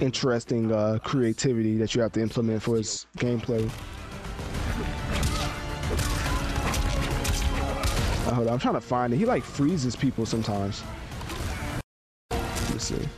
interesting 0.00 0.72
uh, 0.72 0.98
creativity 1.02 1.76
that 1.78 1.94
you 1.94 2.02
have 2.02 2.12
to 2.12 2.20
implement 2.20 2.62
for 2.62 2.76
his 2.76 3.06
gameplay. 3.16 3.68
Uh, 8.26 8.34
hold 8.34 8.46
on, 8.46 8.54
I'm 8.54 8.58
trying 8.58 8.74
to 8.74 8.80
find 8.80 9.12
it. 9.12 9.16
He 9.16 9.24
like 9.24 9.42
freezes 9.42 9.96
people 9.96 10.24
sometimes. 10.24 10.82
Let's 12.30 12.84
see. 12.84 13.08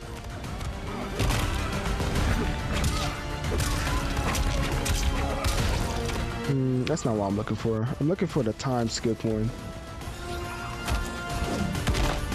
Hmm, 6.47 6.83
that's 6.85 7.05
not 7.05 7.15
what 7.15 7.27
I'm 7.27 7.35
looking 7.35 7.55
for. 7.55 7.87
I'm 7.99 8.07
looking 8.07 8.27
for 8.27 8.43
the 8.43 8.53
time 8.53 8.89
skip 8.89 9.23
one. 9.23 9.49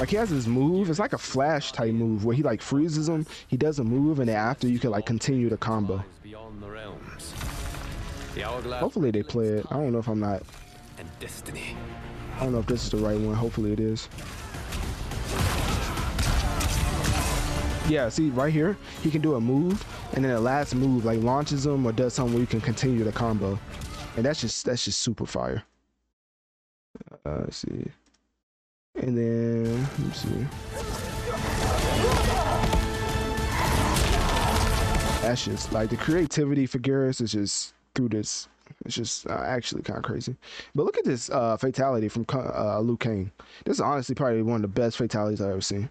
Like 0.03 0.11
he 0.11 0.17
has 0.17 0.31
this 0.31 0.49
move, 0.49 0.91
it's 0.91 0.99
like 0.99 1.13
a 1.13 1.17
flash 1.17 1.71
type 1.71 1.93
move 1.93 2.25
where 2.25 2.35
he 2.35 2.43
like 2.43 2.61
freezes 2.61 3.09
him, 3.09 3.25
he 3.47 3.57
doesn't 3.57 3.87
move, 3.87 4.19
and 4.19 4.29
then 4.29 4.35
after 4.35 4.67
you 4.67 4.81
can 4.81 4.91
like 4.91 5.07
continue 5.07 5.49
the 5.49 5.57
combo. 5.57 6.05
Hopefully 8.81 9.13
they 9.13 9.23
play 9.23 9.47
it. 9.47 9.67
I 9.71 9.75
don't 9.75 9.93
know 9.93 10.01
if 10.01 10.09
I'm 10.09 10.19
not. 10.19 10.43
And 10.99 11.09
destiny. 11.21 11.77
I 12.35 12.43
don't 12.43 12.51
know 12.51 12.59
if 12.59 12.67
this 12.67 12.83
is 12.83 12.91
the 12.91 12.97
right 12.97 13.17
one. 13.17 13.37
Hopefully 13.37 13.73
it 13.73 13.79
is. 13.79 14.09
Yeah, 17.89 18.09
see 18.09 18.31
right 18.31 18.53
here, 18.53 18.77
he 19.03 19.11
can 19.13 19.21
do 19.21 19.37
a 19.37 19.41
move, 19.41 19.87
and 20.15 20.25
then 20.25 20.33
the 20.33 20.41
last 20.41 20.75
move 20.75 21.05
like 21.05 21.21
launches 21.21 21.65
him 21.65 21.87
or 21.87 21.93
does 21.93 22.13
something 22.13 22.35
where 22.35 22.41
you 22.41 22.49
can 22.49 22.61
continue 22.61 23.05
the 23.05 23.13
combo, 23.13 23.57
and 24.17 24.25
that's 24.25 24.41
just 24.41 24.65
that's 24.65 24.85
just 24.85 24.99
super 24.99 25.27
fire. 25.27 25.63
Uh, 27.25 27.43
let's 27.43 27.59
see, 27.59 27.85
and 28.97 29.17
then 29.17 29.89
let's 30.05 30.21
see. 30.21 30.47
That's 35.23 35.45
just 35.45 35.73
like 35.73 35.91
the 35.91 35.97
creativity 35.97 36.67
for 36.67 36.79
Geras 36.79 37.21
is 37.21 37.33
just 37.33 37.75
through 37.95 38.11
this. 38.11 38.49
It's 38.85 38.95
just 38.95 39.27
uh, 39.29 39.43
actually 39.45 39.83
kind 39.83 39.99
of 39.99 40.05
crazy. 40.05 40.37
But 40.75 40.85
look 40.85 40.99
at 40.99 41.05
this 41.05 41.31
uh, 41.31 41.57
fatality 41.57 42.09
from 42.09 42.27
uh, 42.33 42.81
Liu 42.81 42.97
Kang. 42.97 43.31
This 43.65 43.77
is 43.77 43.81
honestly 43.81 44.15
probably 44.15 44.43
one 44.43 44.57
of 44.57 44.63
the 44.63 44.69
best 44.69 44.97
fatalities 44.97 45.41
I've 45.41 45.51
ever 45.51 45.61
seen. 45.61 45.91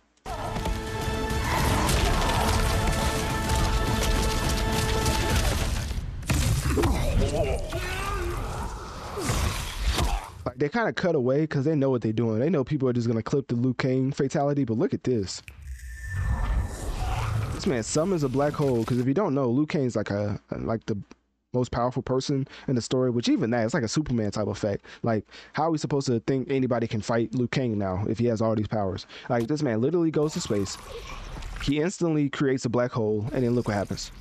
Like 10.46 10.58
they 10.58 10.70
kind 10.70 10.90
of 10.90 10.96
cut 10.96 11.16
away 11.16 11.42
because 11.42 11.66
they 11.66 11.76
know 11.76 11.90
what 11.90 12.02
they're 12.02 12.14
doing. 12.14 12.40
They 12.40 12.50
know 12.50 12.64
people 12.64 12.88
are 12.90 12.94
just 12.94 13.08
gonna 13.08 13.24
clip 13.24 13.48
the 13.48 13.56
Liu 13.56 13.74
Kang 13.76 14.12
fatality. 14.12 14.64
But 14.64 14.78
look 14.78 14.94
at 14.94 15.04
this. 15.04 15.42
This 17.54 17.68
man 17.68 17.84
summons 17.84 18.24
a 18.24 18.30
black 18.30 18.54
hole 18.54 18.80
because 18.80 19.00
if 19.00 19.08
you 19.08 19.14
don't 19.14 19.36
know, 19.36 19.50
Liu 19.50 19.66
Kang's 19.66 19.96
like 19.96 20.10
a 20.10 20.40
like 20.52 20.86
the 20.86 20.98
most 21.54 21.72
powerful 21.72 22.02
person 22.02 22.48
in 22.68 22.76
the 22.76 22.82
story. 22.82 23.12
Which 23.12 23.30
even 23.30 23.52
that, 23.52 23.66
it's 23.66 23.74
like 23.74 23.84
a 23.84 23.88
Superman 23.88 24.32
type 24.32 24.48
effect. 24.48 24.86
Like 25.04 25.26
how 25.54 25.64
are 25.64 25.72
we 25.72 25.78
supposed 25.78 26.08
to 26.08 26.20
think 26.22 26.50
anybody 26.50 26.88
can 26.88 27.02
fight 27.02 27.36
Liu 27.36 27.48
Kang 27.48 27.78
now 27.78 28.04
if 28.08 28.18
he 28.18 28.26
has 28.28 28.42
all 28.42 28.56
these 28.56 28.68
powers? 28.68 29.06
Like 29.30 29.48
this 29.48 29.62
man 29.62 29.82
literally 29.82 30.12
goes 30.12 30.34
to 30.34 30.42
space. 30.42 30.78
He 31.64 31.80
instantly 31.80 32.28
creates 32.30 32.66
a 32.66 32.70
black 32.70 32.92
hole, 32.92 33.30
and 33.34 33.44
then 33.44 33.54
look 33.54 33.68
what 33.68 33.76
happens. 33.76 34.12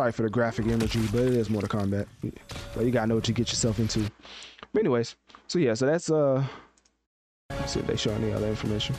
Sorry 0.00 0.12
for 0.12 0.22
the 0.22 0.30
graphic 0.30 0.64
imagery, 0.64 1.06
but 1.12 1.20
it 1.20 1.34
is 1.34 1.50
Mortal 1.50 1.68
Kombat. 1.68 2.06
But 2.74 2.86
you 2.86 2.90
gotta 2.90 3.06
know 3.08 3.16
what 3.16 3.28
you 3.28 3.34
get 3.34 3.50
yourself 3.50 3.78
into. 3.78 4.10
But 4.72 4.80
anyways, 4.80 5.14
so 5.46 5.58
yeah, 5.58 5.74
so 5.74 5.84
that's 5.84 6.10
uh 6.10 6.42
let's 7.50 7.74
see 7.74 7.80
if 7.80 7.86
they 7.86 7.96
show 7.96 8.10
any 8.12 8.32
other 8.32 8.48
information. 8.48 8.96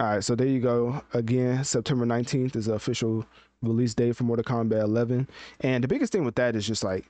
Alright, 0.00 0.24
so 0.24 0.34
there 0.34 0.48
you 0.48 0.58
go. 0.58 1.00
Again, 1.14 1.62
September 1.62 2.04
19th 2.04 2.56
is 2.56 2.66
the 2.66 2.72
official 2.72 3.24
release 3.62 3.94
date 3.94 4.16
for 4.16 4.24
Mortal 4.24 4.44
Kombat 4.44 4.82
11. 4.82 5.28
And 5.60 5.84
the 5.84 5.88
biggest 5.88 6.10
thing 6.10 6.24
with 6.24 6.34
that 6.34 6.56
is 6.56 6.66
just 6.66 6.82
like 6.82 7.08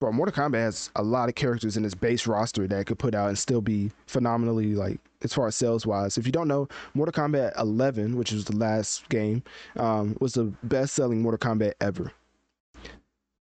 bro, 0.00 0.10
Mortal 0.10 0.34
Kombat 0.34 0.58
has 0.58 0.90
a 0.96 1.02
lot 1.02 1.28
of 1.28 1.34
characters 1.34 1.76
in 1.76 1.84
its 1.84 1.94
base 1.94 2.26
roster 2.26 2.66
that 2.66 2.86
could 2.86 2.98
put 2.98 3.14
out 3.14 3.28
and 3.28 3.38
still 3.38 3.60
be 3.60 3.90
phenomenally 4.06 4.74
like 4.74 4.98
as 5.22 5.32
far 5.32 5.46
as 5.46 5.54
sales 5.54 5.86
wise. 5.86 6.16
If 6.18 6.26
you 6.26 6.32
don't 6.32 6.48
know, 6.48 6.68
Mortal 6.94 7.12
Kombat 7.12 7.52
11, 7.58 8.16
which 8.16 8.32
was 8.32 8.46
the 8.46 8.56
last 8.56 9.08
game, 9.10 9.42
um, 9.76 10.16
was 10.18 10.32
the 10.32 10.44
best 10.64 10.94
selling 10.94 11.20
Mortal 11.20 11.38
Kombat 11.38 11.74
ever. 11.80 12.10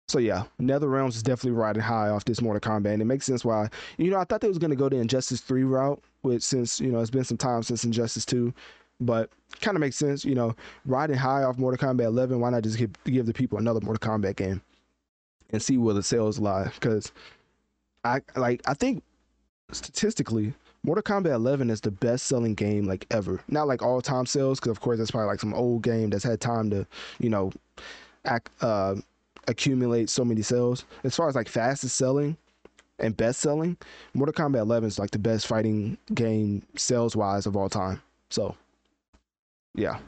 So 0.09 0.19
yeah, 0.19 0.43
NetherRealms 0.61 1.15
is 1.15 1.23
definitely 1.23 1.57
riding 1.57 1.83
high 1.83 2.09
off 2.09 2.25
this 2.25 2.43
Mortal 2.43 2.61
Kombat, 2.61 2.95
and 2.95 3.03
it 3.03 3.05
makes 3.05 3.27
sense 3.27 3.45
why. 3.45 3.69
You 3.97 4.11
know, 4.11 4.19
I 4.19 4.25
thought 4.25 4.41
they 4.41 4.49
was 4.49 4.59
gonna 4.59 4.75
go 4.75 4.89
the 4.89 4.97
Injustice 4.97 5.41
3 5.41 5.63
route, 5.63 6.03
which 6.23 6.43
since 6.43 6.81
you 6.81 6.91
know 6.91 6.99
it's 6.99 7.11
been 7.11 7.23
some 7.23 7.37
time 7.37 7.63
since 7.63 7.85
Injustice 7.85 8.27
2, 8.27 8.53
but 9.01 9.31
kind 9.61 9.77
of 9.77 9.81
makes 9.81 9.97
sense. 9.97 10.25
You 10.25 10.35
know, 10.35 10.57
riding 10.85 11.17
high 11.17 11.45
off 11.45 11.59
Mortal 11.59 11.89
Kombat 11.89 12.07
11, 12.07 12.41
why 12.41 12.51
not 12.51 12.65
just 12.65 12.77
give, 12.77 12.91
give 13.05 13.27
the 13.27 13.33
people 13.33 13.59
another 13.59 13.81
Mortal 13.81 14.11
Kombat 14.11 14.35
game? 14.35 14.61
And 15.53 15.63
see 15.63 15.79
where 15.79 15.95
the 15.95 16.03
sales 16.03 16.39
lie. 16.39 16.71
Because 16.75 17.13
I 18.05 18.21
like 18.37 18.63
I 18.67 18.75
think 18.75 19.03
statistically, 19.73 20.55
Mortal 20.83 21.03
Kombat 21.03 21.35
11 21.35 21.71
is 21.71 21.81
the 21.81 21.91
best 21.91 22.27
selling 22.27 22.55
game 22.55 22.85
like 22.85 23.07
ever. 23.11 23.41
Not 23.49 23.69
like 23.69 23.83
all 23.83 24.01
time 24.01 24.27
sales, 24.27 24.59
because 24.59 24.71
of 24.71 24.81
course 24.81 24.99
that's 24.99 25.11
probably 25.11 25.29
like 25.29 25.41
some 25.41 25.55
old 25.55 25.83
game 25.83 26.11
that's 26.11 26.25
had 26.25 26.41
time 26.41 26.71
to 26.71 26.87
you 27.19 27.31
know 27.31 27.53
act, 28.25 28.51
uh, 28.61 28.97
accumulate 29.47 30.09
so 30.09 30.25
many 30.25 30.43
sales. 30.43 30.85
As 31.05 31.15
far 31.17 31.29
as 31.29 31.35
like 31.35 31.49
fastest 31.49 31.97
selling 31.97 32.37
and 32.99 33.17
best 33.17 33.41
selling, 33.41 33.77
Mortal 34.15 34.33
Kombat 34.33 34.61
11 34.61 34.89
is 34.89 34.99
like 34.99 35.11
the 35.11 35.19
best 35.19 35.47
fighting 35.47 35.99
game 36.15 36.63
sales 36.77 37.17
wise 37.17 37.47
of 37.47 37.57
all 37.57 37.69
time. 37.69 38.01
So 38.31 38.57
yeah. 39.75 39.99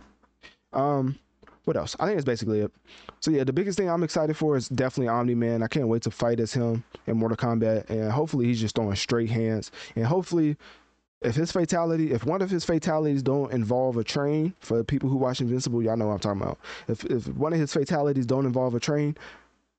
Um 0.72 1.18
what 1.64 1.76
else? 1.76 1.94
I 2.00 2.06
think 2.06 2.16
that's 2.16 2.24
basically 2.24 2.60
it. 2.60 2.72
So 3.20 3.30
yeah, 3.30 3.44
the 3.44 3.52
biggest 3.52 3.78
thing 3.78 3.88
I'm 3.88 4.02
excited 4.02 4.36
for 4.36 4.56
is 4.56 4.68
definitely 4.68 5.08
Omni 5.08 5.34
Man. 5.34 5.62
I 5.62 5.68
can't 5.68 5.88
wait 5.88 6.02
to 6.02 6.10
fight 6.10 6.40
as 6.40 6.52
him 6.52 6.82
in 7.06 7.16
Mortal 7.16 7.36
Kombat, 7.36 7.88
and 7.88 8.10
hopefully 8.10 8.46
he's 8.46 8.60
just 8.60 8.74
throwing 8.74 8.96
straight 8.96 9.30
hands. 9.30 9.70
And 9.94 10.04
hopefully, 10.04 10.56
if 11.20 11.36
his 11.36 11.52
fatality, 11.52 12.10
if 12.12 12.24
one 12.24 12.42
of 12.42 12.50
his 12.50 12.64
fatalities 12.64 13.22
don't 13.22 13.52
involve 13.52 13.96
a 13.96 14.04
train, 14.04 14.54
for 14.58 14.76
the 14.76 14.84
people 14.84 15.08
who 15.08 15.16
watch 15.16 15.40
Invincible, 15.40 15.82
y'all 15.82 15.96
know 15.96 16.08
what 16.08 16.14
I'm 16.14 16.18
talking 16.18 16.42
about. 16.42 16.58
If 16.88 17.04
if 17.04 17.28
one 17.28 17.52
of 17.52 17.60
his 17.60 17.72
fatalities 17.72 18.26
don't 18.26 18.46
involve 18.46 18.74
a 18.74 18.80
train, 18.80 19.16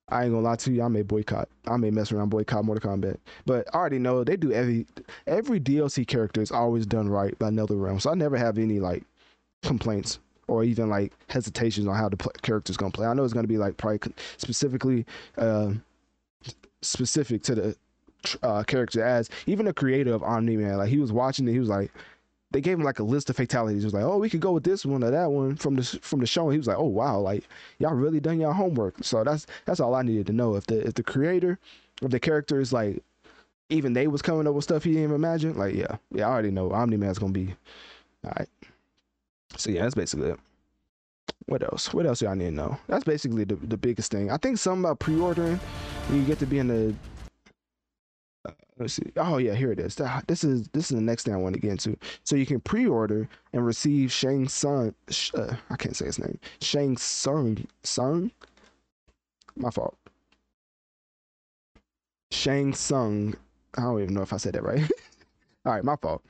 I 0.08 0.24
ain't 0.24 0.34
gonna 0.34 0.46
lie 0.46 0.56
to 0.56 0.72
you, 0.72 0.84
I 0.84 0.88
may 0.88 1.02
boycott. 1.02 1.50
I 1.68 1.76
may 1.76 1.92
mess 1.92 2.14
around 2.14 2.30
boycott 2.30 2.64
Mortal 2.64 2.90
Kombat. 2.90 3.18
But 3.46 3.68
I 3.74 3.78
already 3.78 4.00
know 4.00 4.24
they 4.24 4.38
do 4.38 4.54
every 4.54 4.86
every 5.28 5.60
DLC 5.60 6.08
character 6.08 6.42
is 6.42 6.52
always 6.52 6.86
done 6.86 7.10
right 7.10 7.38
by 7.40 7.50
NetherRealm. 7.50 8.02
So 8.02 8.10
I 8.10 8.16
never 8.16 8.38
have 8.38 8.58
any 8.58 8.80
like 8.80 9.04
complaints 9.64 10.20
or 10.48 10.64
even 10.64 10.90
like 10.90 11.14
hesitations 11.28 11.88
on 11.88 11.96
how 11.96 12.10
the 12.10 12.18
play, 12.18 12.34
character's 12.42 12.78
gonna 12.78 12.92
play. 12.92 13.08
I 13.08 13.14
know 13.14 13.24
it's 13.24 13.34
gonna 13.34 13.48
be 13.48 13.58
like 13.58 13.78
probably 13.78 14.00
specifically 14.38 15.06
uh, 15.38 15.74
specific 16.82 17.44
to 17.44 17.56
the 17.56 17.76
uh, 18.42 18.64
character 18.64 19.04
as 19.04 19.30
even 19.48 19.66
the 19.66 19.74
creator 19.74 20.14
of 20.14 20.24
Omni 20.24 20.58
Man. 20.58 20.78
Like 20.78 20.90
he 20.90 21.00
was 21.00 21.12
watching 21.12 21.48
it, 21.48 21.52
he 21.52 21.60
was 21.60 21.70
like, 21.70 21.92
they 22.52 22.62
gave 22.62 22.78
him 22.78 22.86
like 22.86 23.00
a 23.00 23.04
list 23.04 23.30
of 23.32 23.36
fatalities. 23.36 23.84
It 23.84 23.88
was 23.88 23.94
like, 23.96 24.04
oh, 24.04 24.18
we 24.18 24.30
could 24.30 24.40
go 24.40 24.52
with 24.52 24.64
this 24.64 24.86
one 24.86 25.04
or 25.04 25.10
that 25.12 25.32
one 25.32 25.56
from 25.56 25.76
the 25.76 25.84
from 25.84 26.20
the 26.20 26.28
show. 26.28 26.44
And 26.44 26.54
he 26.54 26.60
was 26.60 26.68
like, 26.68 26.78
oh 26.78 26.86
wow, 26.86 27.20
like 27.20 27.44
y'all 27.80 27.96
really 27.96 28.20
done 28.20 28.40
y'all 28.40 28.54
homework. 28.54 28.96
So 29.02 29.24
that's 29.24 29.48
that's 29.66 29.80
all 29.80 29.96
I 29.96 30.04
needed 30.04 30.28
to 30.28 30.34
know. 30.34 30.56
If 30.56 30.68
the 30.68 30.86
if 30.88 30.94
the 30.94 31.04
creator 31.04 31.58
of 32.02 32.12
the 32.12 32.20
character 32.20 32.60
is 32.60 32.72
like 32.72 33.04
even 33.70 33.94
they 33.94 34.08
was 34.08 34.22
coming 34.22 34.48
up 34.48 34.54
with 34.54 34.66
stuff 34.66 34.84
he 34.84 34.92
didn't 34.92 35.06
even 35.06 35.16
imagine, 35.16 35.58
like 35.58 35.74
yeah, 35.74 35.98
yeah, 36.12 36.28
I 36.28 36.32
already 36.32 36.52
know 36.52 36.72
Omni 36.72 36.98
Man's 36.98 37.18
gonna 37.18 37.34
be 37.34 37.56
all 38.24 38.34
right. 38.38 38.50
So 39.58 39.72
yeah, 39.72 39.84
that's 39.84 39.96
basically 39.96 40.30
it. 40.30 40.40
What 41.46 41.64
else? 41.64 41.94
What 41.94 42.06
else 42.06 42.22
y'all 42.22 42.36
need 42.36 42.46
to 42.46 42.52
know? 42.52 42.78
That's 42.88 43.04
basically 43.04 43.44
the, 43.44 43.56
the 43.56 43.78
biggest 43.78 44.12
thing. 44.12 44.32
I 44.32 44.38
think 44.38 44.58
something 44.58 44.86
about 44.86 45.00
pre-ordering, 45.00 45.60
you 46.12 46.24
get 46.24 46.40
to 46.40 46.46
be 46.46 46.60
in 46.60 46.68
the 46.68 46.96
uh, 48.46 48.52
let's 48.78 48.94
see. 48.94 49.12
Oh 49.18 49.38
yeah, 49.38 49.54
here 49.54 49.72
it 49.72 49.80
is. 49.80 49.96
This 50.28 50.44
is 50.44 50.68
this 50.70 50.92
is 50.92 50.98
the 50.98 51.02
next 51.02 51.24
thing 51.24 51.34
I 51.34 51.38
want 51.38 51.56
to 51.56 51.62
get 51.62 51.72
into. 51.72 51.98
So 52.24 52.36
you 52.36 52.46
can 52.46 52.60
pre-order 52.60 53.28
and 53.54 53.66
receive 53.66 54.12
Shang 54.12 54.48
Tsung. 54.48 54.94
Uh, 55.34 55.56
I 55.70 55.76
can't 55.76 55.96
say 55.96 56.06
his 56.06 56.20
name. 56.20 56.40
Shang 56.62 56.98
Tsung. 56.98 57.66
Sung. 57.84 58.32
My 59.56 59.70
fault. 59.70 59.96
Shang 62.32 62.74
Tsung. 62.74 63.36
I 63.78 63.82
don't 63.82 64.02
even 64.02 64.14
know 64.14 64.22
if 64.22 64.34
I 64.34 64.38
said 64.38 64.54
that 64.54 64.64
right. 64.64 64.90
All 65.66 65.72
right, 65.74 65.84
my 65.84 65.96
fault. 65.96 66.24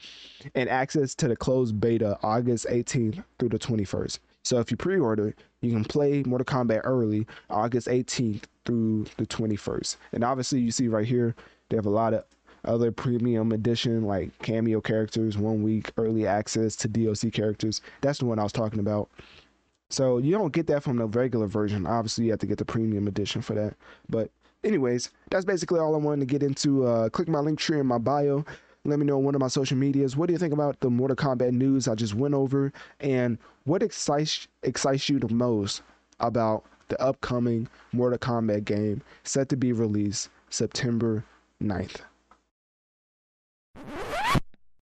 And 0.53 0.69
access 0.69 1.15
to 1.15 1.27
the 1.27 1.35
closed 1.35 1.79
beta 1.79 2.17
August 2.21 2.67
18th 2.69 3.23
through 3.39 3.49
the 3.49 3.59
21st. 3.59 4.19
So 4.43 4.59
if 4.59 4.69
you 4.69 4.77
pre-order, 4.77 5.33
you 5.61 5.71
can 5.71 5.83
play 5.83 6.21
Mortal 6.23 6.45
Kombat 6.45 6.81
early 6.83 7.25
August 7.49 7.87
18th 7.87 8.43
through 8.65 9.05
the 9.17 9.25
21st. 9.25 9.97
And 10.11 10.23
obviously, 10.23 10.59
you 10.59 10.69
see 10.69 10.87
right 10.87 11.05
here, 11.05 11.35
they 11.69 11.77
have 11.77 11.85
a 11.85 11.89
lot 11.89 12.13
of 12.13 12.25
other 12.65 12.91
premium 12.91 13.51
edition 13.51 14.03
like 14.03 14.37
cameo 14.41 14.79
characters, 14.79 15.37
one 15.37 15.63
week 15.63 15.91
early 15.97 16.27
access 16.27 16.75
to 16.77 16.87
DLC 16.87 17.31
characters. 17.33 17.81
That's 18.01 18.19
the 18.19 18.25
one 18.25 18.39
I 18.39 18.43
was 18.43 18.51
talking 18.51 18.79
about. 18.79 19.09
So 19.89 20.17
you 20.17 20.31
don't 20.31 20.53
get 20.53 20.67
that 20.67 20.83
from 20.83 20.97
the 20.97 21.05
regular 21.05 21.47
version. 21.47 21.85
Obviously, 21.85 22.25
you 22.25 22.31
have 22.31 22.39
to 22.39 22.47
get 22.47 22.57
the 22.57 22.65
premium 22.65 23.07
edition 23.07 23.41
for 23.41 23.53
that. 23.53 23.75
But 24.09 24.29
anyways, 24.63 25.11
that's 25.29 25.45
basically 25.45 25.79
all 25.79 25.95
I 25.95 25.99
wanted 25.99 26.21
to 26.21 26.31
get 26.31 26.43
into. 26.43 26.85
Uh, 26.85 27.09
click 27.09 27.27
my 27.27 27.39
Linktree 27.39 27.79
in 27.79 27.87
my 27.87 27.97
bio. 27.97 28.45
Let 28.85 28.99
me 28.99 29.05
know 29.05 29.17
on 29.17 29.23
one 29.23 29.35
of 29.35 29.39
my 29.39 29.47
social 29.47 29.77
medias. 29.77 30.17
What 30.17 30.27
do 30.27 30.33
you 30.33 30.39
think 30.39 30.53
about 30.53 30.81
the 30.81 30.89
Mortal 30.89 31.15
Kombat 31.15 31.53
news 31.53 31.87
I 31.87 31.95
just 31.95 32.15
went 32.15 32.33
over? 32.33 32.73
And 32.99 33.37
what 33.63 33.81
excites 33.81 34.47
excites 34.63 35.07
you 35.07 35.19
the 35.19 35.33
most 35.33 35.83
about 36.19 36.65
the 36.89 37.01
upcoming 37.01 37.69
Mortal 37.93 38.19
Kombat 38.19 38.65
game 38.65 39.01
set 39.23 39.47
to 39.49 39.55
be 39.55 39.71
released 39.71 40.29
September 40.49 41.23
9th. 41.61 42.01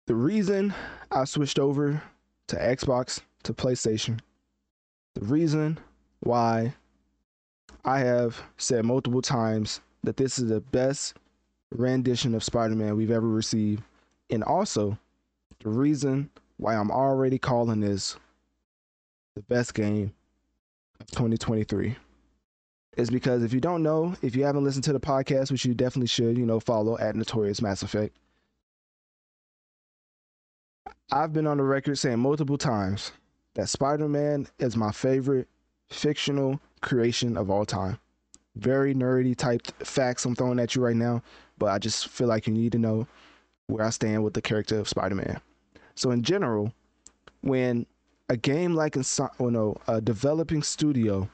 The 0.06 0.14
reason 0.14 0.72
I 1.10 1.24
switched 1.24 1.58
over 1.58 2.00
to 2.46 2.56
Xbox 2.56 3.20
to 3.42 3.52
PlayStation, 3.52 4.20
the 5.14 5.24
reason 5.24 5.78
why 6.20 6.74
I 7.84 7.98
have 8.00 8.40
said 8.56 8.84
multiple 8.84 9.22
times 9.22 9.80
that 10.04 10.16
this 10.16 10.38
is 10.38 10.48
the 10.48 10.60
best 10.60 11.14
rendition 11.70 12.34
of 12.34 12.44
Spider 12.44 12.74
Man 12.74 12.96
we've 12.96 13.10
ever 13.10 13.28
received, 13.28 13.82
and 14.30 14.42
also 14.44 14.98
the 15.62 15.68
reason 15.68 16.30
why 16.56 16.74
I'm 16.74 16.90
already 16.90 17.38
calling 17.38 17.80
this 17.80 18.16
the 19.34 19.42
best 19.42 19.74
game 19.74 20.12
of 21.00 21.06
2023 21.08 21.96
is 22.96 23.10
because 23.10 23.42
if 23.42 23.52
you 23.52 23.60
don't 23.60 23.82
know, 23.82 24.14
if 24.22 24.34
you 24.34 24.44
haven't 24.44 24.64
listened 24.64 24.84
to 24.84 24.92
the 24.92 25.00
podcast, 25.00 25.50
which 25.50 25.64
you 25.64 25.74
definitely 25.74 26.08
should, 26.08 26.36
you 26.36 26.44
know, 26.44 26.60
follow 26.60 26.98
at 26.98 27.16
Notorious 27.16 27.62
Mass 27.62 27.82
Effect. 27.82 28.14
I've 31.12 31.32
been 31.32 31.46
on 31.46 31.56
the 31.56 31.62
record 31.62 31.96
saying 31.98 32.18
multiple 32.18 32.58
times 32.58 33.12
that 33.54 33.68
Spider 33.68 34.08
Man 34.08 34.46
is 34.58 34.76
my 34.76 34.92
favorite 34.92 35.48
fictional 35.88 36.60
creation 36.82 37.36
of 37.36 37.50
all 37.50 37.64
time. 37.64 37.98
Very 38.56 38.94
nerdy 38.94 39.36
type 39.36 39.66
facts 39.84 40.24
I'm 40.24 40.34
throwing 40.34 40.58
at 40.58 40.74
you 40.74 40.82
right 40.82 40.96
now, 40.96 41.22
but 41.60 41.66
I 41.66 41.78
just 41.78 42.08
feel 42.08 42.26
like 42.26 42.48
you 42.48 42.52
need 42.52 42.72
to 42.72 42.78
know 42.78 43.06
where 43.68 43.86
I 43.86 43.90
stand 43.90 44.24
with 44.24 44.34
the 44.34 44.42
character 44.42 44.80
of 44.80 44.88
Spider 44.88 45.14
Man. 45.14 45.40
So, 45.94 46.10
in 46.10 46.22
general, 46.22 46.72
when 47.42 47.86
a 48.28 48.36
game 48.36 48.74
like 48.74 48.94
Insom- 48.94 49.30
oh 49.38 49.48
no, 49.50 49.76
a 49.86 50.00
developing 50.00 50.64
studio 50.64 51.28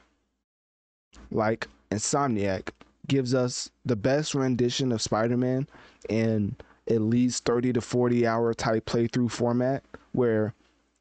like 1.31 1.67
Insomniac 1.91 2.69
gives 3.07 3.33
us 3.33 3.69
the 3.85 3.95
best 3.95 4.35
rendition 4.35 4.91
of 4.91 5.01
Spider-Man 5.01 5.67
in 6.09 6.55
at 6.89 7.01
least 7.01 7.45
30 7.45 7.73
to 7.73 7.81
40 7.81 8.27
hour 8.27 8.53
type 8.53 8.85
playthrough 8.85 9.31
format 9.31 9.83
where 10.11 10.53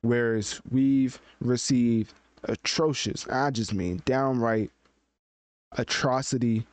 whereas 0.03 0.61
we've 0.71 1.21
received 1.41 2.15
atrocious, 2.45 3.27
I 3.29 3.51
just 3.51 3.75
mean 3.75 4.03
downright 4.05 4.71
atrocity 5.73 6.67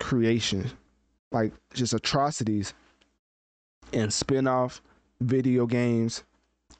creation, 0.00 0.70
like 1.32 1.52
just 1.74 1.94
atrocities 1.94 2.74
and 3.92 4.12
spin-off 4.12 4.80
video 5.20 5.66
games 5.66 6.24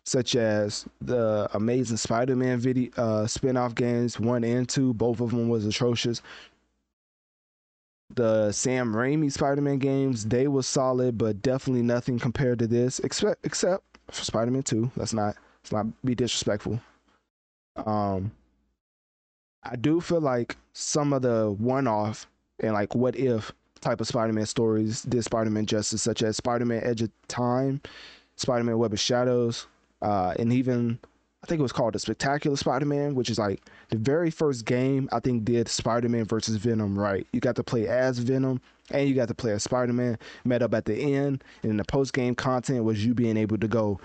such 0.05 0.35
as 0.35 0.87
the 1.01 1.49
Amazing 1.55 1.97
Spider-Man 1.97 2.59
video 2.59 2.91
uh, 2.97 3.27
spin-off 3.27 3.75
games 3.75 4.19
one 4.19 4.45
and 4.45 4.69
two. 4.69 4.95
Both 4.95 5.21
of 5.21 5.31
them 5.31 5.49
was 5.49 5.65
atrocious. 5.65 6.23
The 8.15 8.53
Sam 8.53 8.93
Raimi 8.93 9.33
Spider-Man 9.33 9.79
games 9.79 10.27
they 10.27 10.49
were 10.49 10.63
solid, 10.63 11.17
but 11.17 11.41
definitely 11.41 11.83
nothing 11.83 12.19
compared 12.19 12.59
to 12.59 12.67
this, 12.67 12.99
except 13.01 13.47
except 13.47 13.85
for 14.11 14.25
Spider-Man 14.25 14.65
Two. 14.65 14.91
Let's 14.97 15.15
not 15.15 15.37
let's 15.63 15.73
not 15.73 15.87
be 16.05 16.15
disrespectful. 16.15 16.81
Um, 17.77 18.33
I 19.63 19.77
do 19.77 20.01
feel 20.01 20.21
like 20.21 20.57
some 20.73 21.13
of 21.13 21.23
the 21.23 21.55
one-off 21.59 22.27
and 22.61 22.75
like 22.75 22.95
what 22.95 23.17
if 23.17 23.53
type 23.83 24.01
of 24.01 24.07
Spider-Man 24.07 24.47
stories 24.47 25.03
did 25.03 25.23
Spider-Man 25.25 25.67
justice, 25.67 26.01
such 26.01 26.23
as 26.23 26.37
Spider-Man 26.39 26.83
Edge 26.85 27.03
of 27.03 27.11
Time, 27.29 27.81
Spider-Man 28.37 28.79
Web 28.79 28.93
of 28.93 29.01
Shadows, 29.01 29.67
uh, 30.01 30.35
and 30.39 30.53
even 30.53 30.99
I 31.43 31.49
think 31.49 31.59
it 31.59 31.63
was 31.63 31.73
called 31.73 31.95
the 31.95 31.99
Spectacular 31.99 32.57
Spider-Man, 32.57 33.17
which 33.17 33.29
is 33.29 33.39
like 33.39 33.63
the 33.91 33.99
very 33.99 34.31
first 34.31 34.65
game 34.65 35.09
I 35.13 35.19
think 35.19 35.45
did 35.45 35.69
Spider-Man 35.69 36.25
versus 36.25 36.57
Venom 36.57 36.97
right. 36.97 37.27
You 37.33 37.41
got 37.41 37.57
to 37.57 37.65
play 37.65 37.89
as 37.89 38.19
Venom 38.19 38.61
and 38.93 39.09
you 39.09 39.15
got 39.15 39.29
to 39.29 39.35
play 39.35 39.53
as 39.53 39.65
Spider-Man. 39.65 40.19
Met 40.45 40.63
up 40.63 40.73
at 40.75 40.85
the 40.85 40.95
end, 40.95 41.43
and 41.65 41.79
the 41.79 41.85
post-game 41.85 42.37
content 42.37 42.85
was 42.85 43.05
you 43.05 43.13
being 43.13 43.37
able 43.37 43.59
to 43.59 43.69
go 43.69 44.01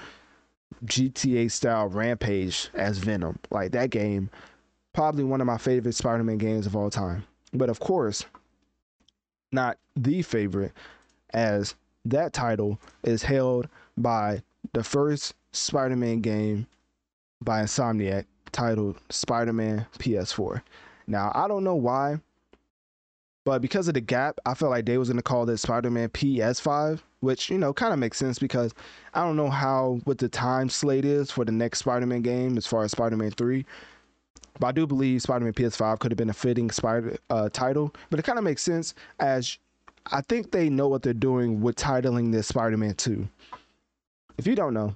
GTA 0.86 1.52
style 1.52 1.88
rampage 1.88 2.70
as 2.74 2.98
Venom. 2.98 3.38
Like 3.52 3.72
that 3.72 3.92
game, 3.92 4.30
probably 4.94 5.24
one 5.24 5.42
of 5.42 5.48
my 5.48 5.58
favorite 5.58 5.94
Spider-Man 5.94 6.40
games 6.40 6.66
of 6.66 6.76
all 6.76 6.90
time. 6.90 7.24
But 7.54 7.70
of 7.70 7.80
course, 7.80 8.26
not 9.51 9.77
the 9.95 10.22
favorite, 10.22 10.74
as 11.34 11.76
that 12.06 12.34
title 12.34 12.80
is 13.03 13.24
held 13.24 13.67
by 13.98 14.42
the 14.74 14.84
first 14.84 15.34
Spider-Man 15.51 16.22
game 16.22 16.67
by 17.42 17.61
Insomniac 17.61 18.26
titled 18.51 18.98
Spider-Man 19.09 19.85
PS4. 20.00 20.61
Now, 21.08 21.32
I 21.35 21.48
don't 21.48 21.64
know 21.64 21.76
why, 21.76 22.19
but 23.45 23.61
because 23.61 23.88
of 23.88 23.93
the 23.93 24.01
gap, 24.01 24.40
I 24.45 24.53
felt 24.53 24.72
like 24.72 24.85
they 24.85 24.98
was 24.98 25.08
going 25.08 25.17
to 25.17 25.24
call 25.24 25.45
this 25.45 25.61
Spider-Man 25.61 26.09
PS5, 26.09 27.00
which, 27.22 27.50
you 27.50 27.58
know, 27.58 27.74
kind 27.74 27.93
of 27.93 28.00
makes 28.00 28.17
sense 28.17 28.40
because 28.40 28.74
I 29.14 29.24
don't 29.24 29.38
know 29.38 29.50
how 29.50 30.01
what 30.03 30.17
the 30.17 30.27
time 30.27 30.69
slate 30.69 31.06
is 31.06 31.32
for 31.32 31.45
the 31.45 31.51
next 31.51 31.80
Spider-Man 31.80 32.22
game 32.22 32.58
as 32.58 32.67
far 32.67 32.84
as 32.84 32.92
Spider-Man 32.92 33.32
3. 33.32 33.66
But 34.60 34.68
I 34.68 34.72
do 34.72 34.88
believe 34.88 35.22
Spider-Man 35.22 35.53
PS5 35.53 36.00
could 36.00 36.11
have 36.11 36.18
been 36.18 36.30
a 36.30 36.34
fitting 36.34 36.72
spider 36.72 37.18
uh, 37.30 37.50
title, 37.50 37.94
but 38.10 38.19
it 38.19 38.24
kind 38.24 38.38
of 38.38 38.44
makes 38.44 38.64
sense 38.64 38.94
as 39.19 39.58
I 40.11 40.22
think 40.22 40.52
they 40.52 40.69
know 40.69 40.88
what 40.88 41.03
they're 41.03 41.14
doing 41.14 41.61
with 41.61 41.76
titling 41.76 42.32
this 42.32 42.48
Spider-Man 42.48 42.95
2. 42.95 43.27
If 44.38 44.48
you 44.48 44.56
don't 44.56 44.74
know, 44.74 44.95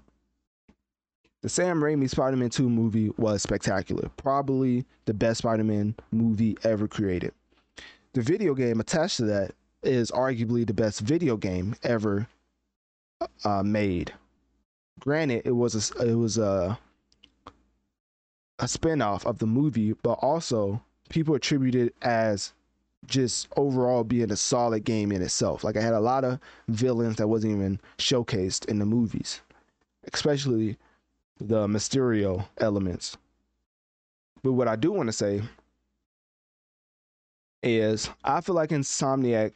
the 1.41 1.49
Sam 1.49 1.81
Raimi 1.81 2.07
Spider 2.09 2.37
Man 2.37 2.49
2 2.51 2.69
movie 2.69 3.09
was 3.17 3.41
spectacular. 3.41 4.09
Probably 4.15 4.85
the 5.05 5.13
best 5.13 5.39
Spider 5.39 5.63
Man 5.63 5.95
movie 6.11 6.55
ever 6.63 6.87
created. 6.87 7.33
The 8.13 8.21
video 8.21 8.53
game 8.53 8.79
attached 8.79 9.17
to 9.17 9.25
that 9.25 9.53
is 9.81 10.11
arguably 10.11 10.67
the 10.67 10.73
best 10.73 10.99
video 10.99 11.37
game 11.37 11.75
ever 11.81 12.27
uh, 13.43 13.63
made. 13.63 14.13
Granted, 14.99 15.41
it 15.45 15.51
was 15.51 15.91
a, 15.91 16.07
it 16.07 16.13
was 16.13 16.37
a 16.37 16.77
a 18.61 18.65
spinoff 18.65 19.25
of 19.25 19.39
the 19.39 19.47
movie, 19.47 19.93
but 20.03 20.13
also 20.21 20.81
people 21.09 21.35
attribute 21.35 21.75
it 21.75 21.95
as 22.03 22.53
just 23.07 23.47
overall 23.57 24.03
being 24.03 24.31
a 24.31 24.35
solid 24.35 24.83
game 24.83 25.11
in 25.11 25.21
itself. 25.21 25.63
Like 25.63 25.75
I 25.75 25.81
had 25.81 25.93
a 25.93 25.99
lot 25.99 26.23
of 26.23 26.39
villains 26.67 27.15
that 27.17 27.27
wasn't 27.27 27.53
even 27.55 27.79
showcased 27.97 28.65
in 28.65 28.77
the 28.77 28.85
movies, 28.85 29.41
especially 30.13 30.77
the 31.39 31.67
Mysterio 31.67 32.45
elements. 32.59 33.17
But 34.43 34.53
what 34.53 34.67
I 34.67 34.75
do 34.75 34.91
want 34.91 35.07
to 35.07 35.13
say 35.13 35.41
is 37.63 38.09
I 38.23 38.41
feel 38.41 38.55
like 38.55 38.69
Insomniac 38.69 39.55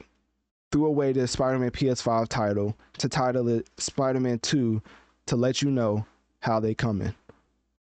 threw 0.71 0.87
away 0.87 1.13
the 1.13 1.27
Spider-Man 1.27 1.71
PS5 1.71 2.27
title 2.27 2.75
to 2.97 3.07
title 3.07 3.47
it 3.49 3.69
Spider-Man 3.77 4.39
2 4.39 4.81
to 5.27 5.35
let 5.35 5.61
you 5.61 5.69
know 5.69 6.05
how 6.39 6.59
they 6.59 6.73
coming. 6.73 7.13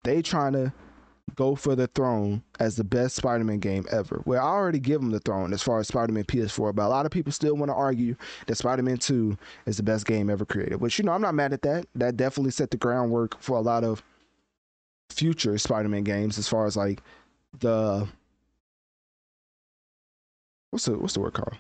They 0.04 0.24
trying 0.24 0.54
to 0.54 0.74
go 1.42 1.56
for 1.56 1.76
the 1.76 1.88
throne 1.88 2.44
as 2.60 2.76
the 2.76 2.84
best 2.84 3.16
Spider-Man 3.16 3.58
game 3.58 3.84
ever. 3.90 4.22
Well, 4.26 4.46
I 4.46 4.48
already 4.48 4.78
give 4.78 5.02
them 5.02 5.10
the 5.10 5.20
throne 5.20 5.54
as 5.54 5.64
far 5.64 5.80
as 5.80 5.88
Spider-Man 5.88 6.26
PS4, 6.26 6.76
but 6.76 6.86
a 6.86 6.88
lot 6.88 7.08
of 7.08 7.12
people 7.12 7.32
still 7.32 7.56
want 7.56 7.72
to 7.72 7.74
argue 7.74 8.16
that 8.46 8.58
Spider-Man 8.58 8.98
2 8.98 9.36
is 9.66 9.78
the 9.78 9.82
best 9.82 10.06
game 10.06 10.30
ever 10.30 10.46
created. 10.46 10.80
Which 10.80 11.00
you 11.00 11.04
know, 11.04 11.14
I'm 11.14 11.22
not 11.22 11.34
mad 11.34 11.52
at 11.52 11.64
that. 11.64 11.88
That 11.96 12.16
definitely 12.16 12.52
set 12.52 12.70
the 12.70 12.78
groundwork 12.78 13.42
for 13.42 13.58
a 13.58 13.62
lot 13.62 13.84
of 13.84 14.04
future 15.10 15.58
Spider-Man 15.58 16.04
games 16.04 16.38
as 16.38 16.48
far 16.48 16.68
as 16.68 16.78
like 16.78 17.02
the 17.60 18.08
what's 20.70 20.86
the 20.86 20.96
what's 20.96 21.16
the 21.16 21.22
word 21.22 21.34
called? 21.34 21.58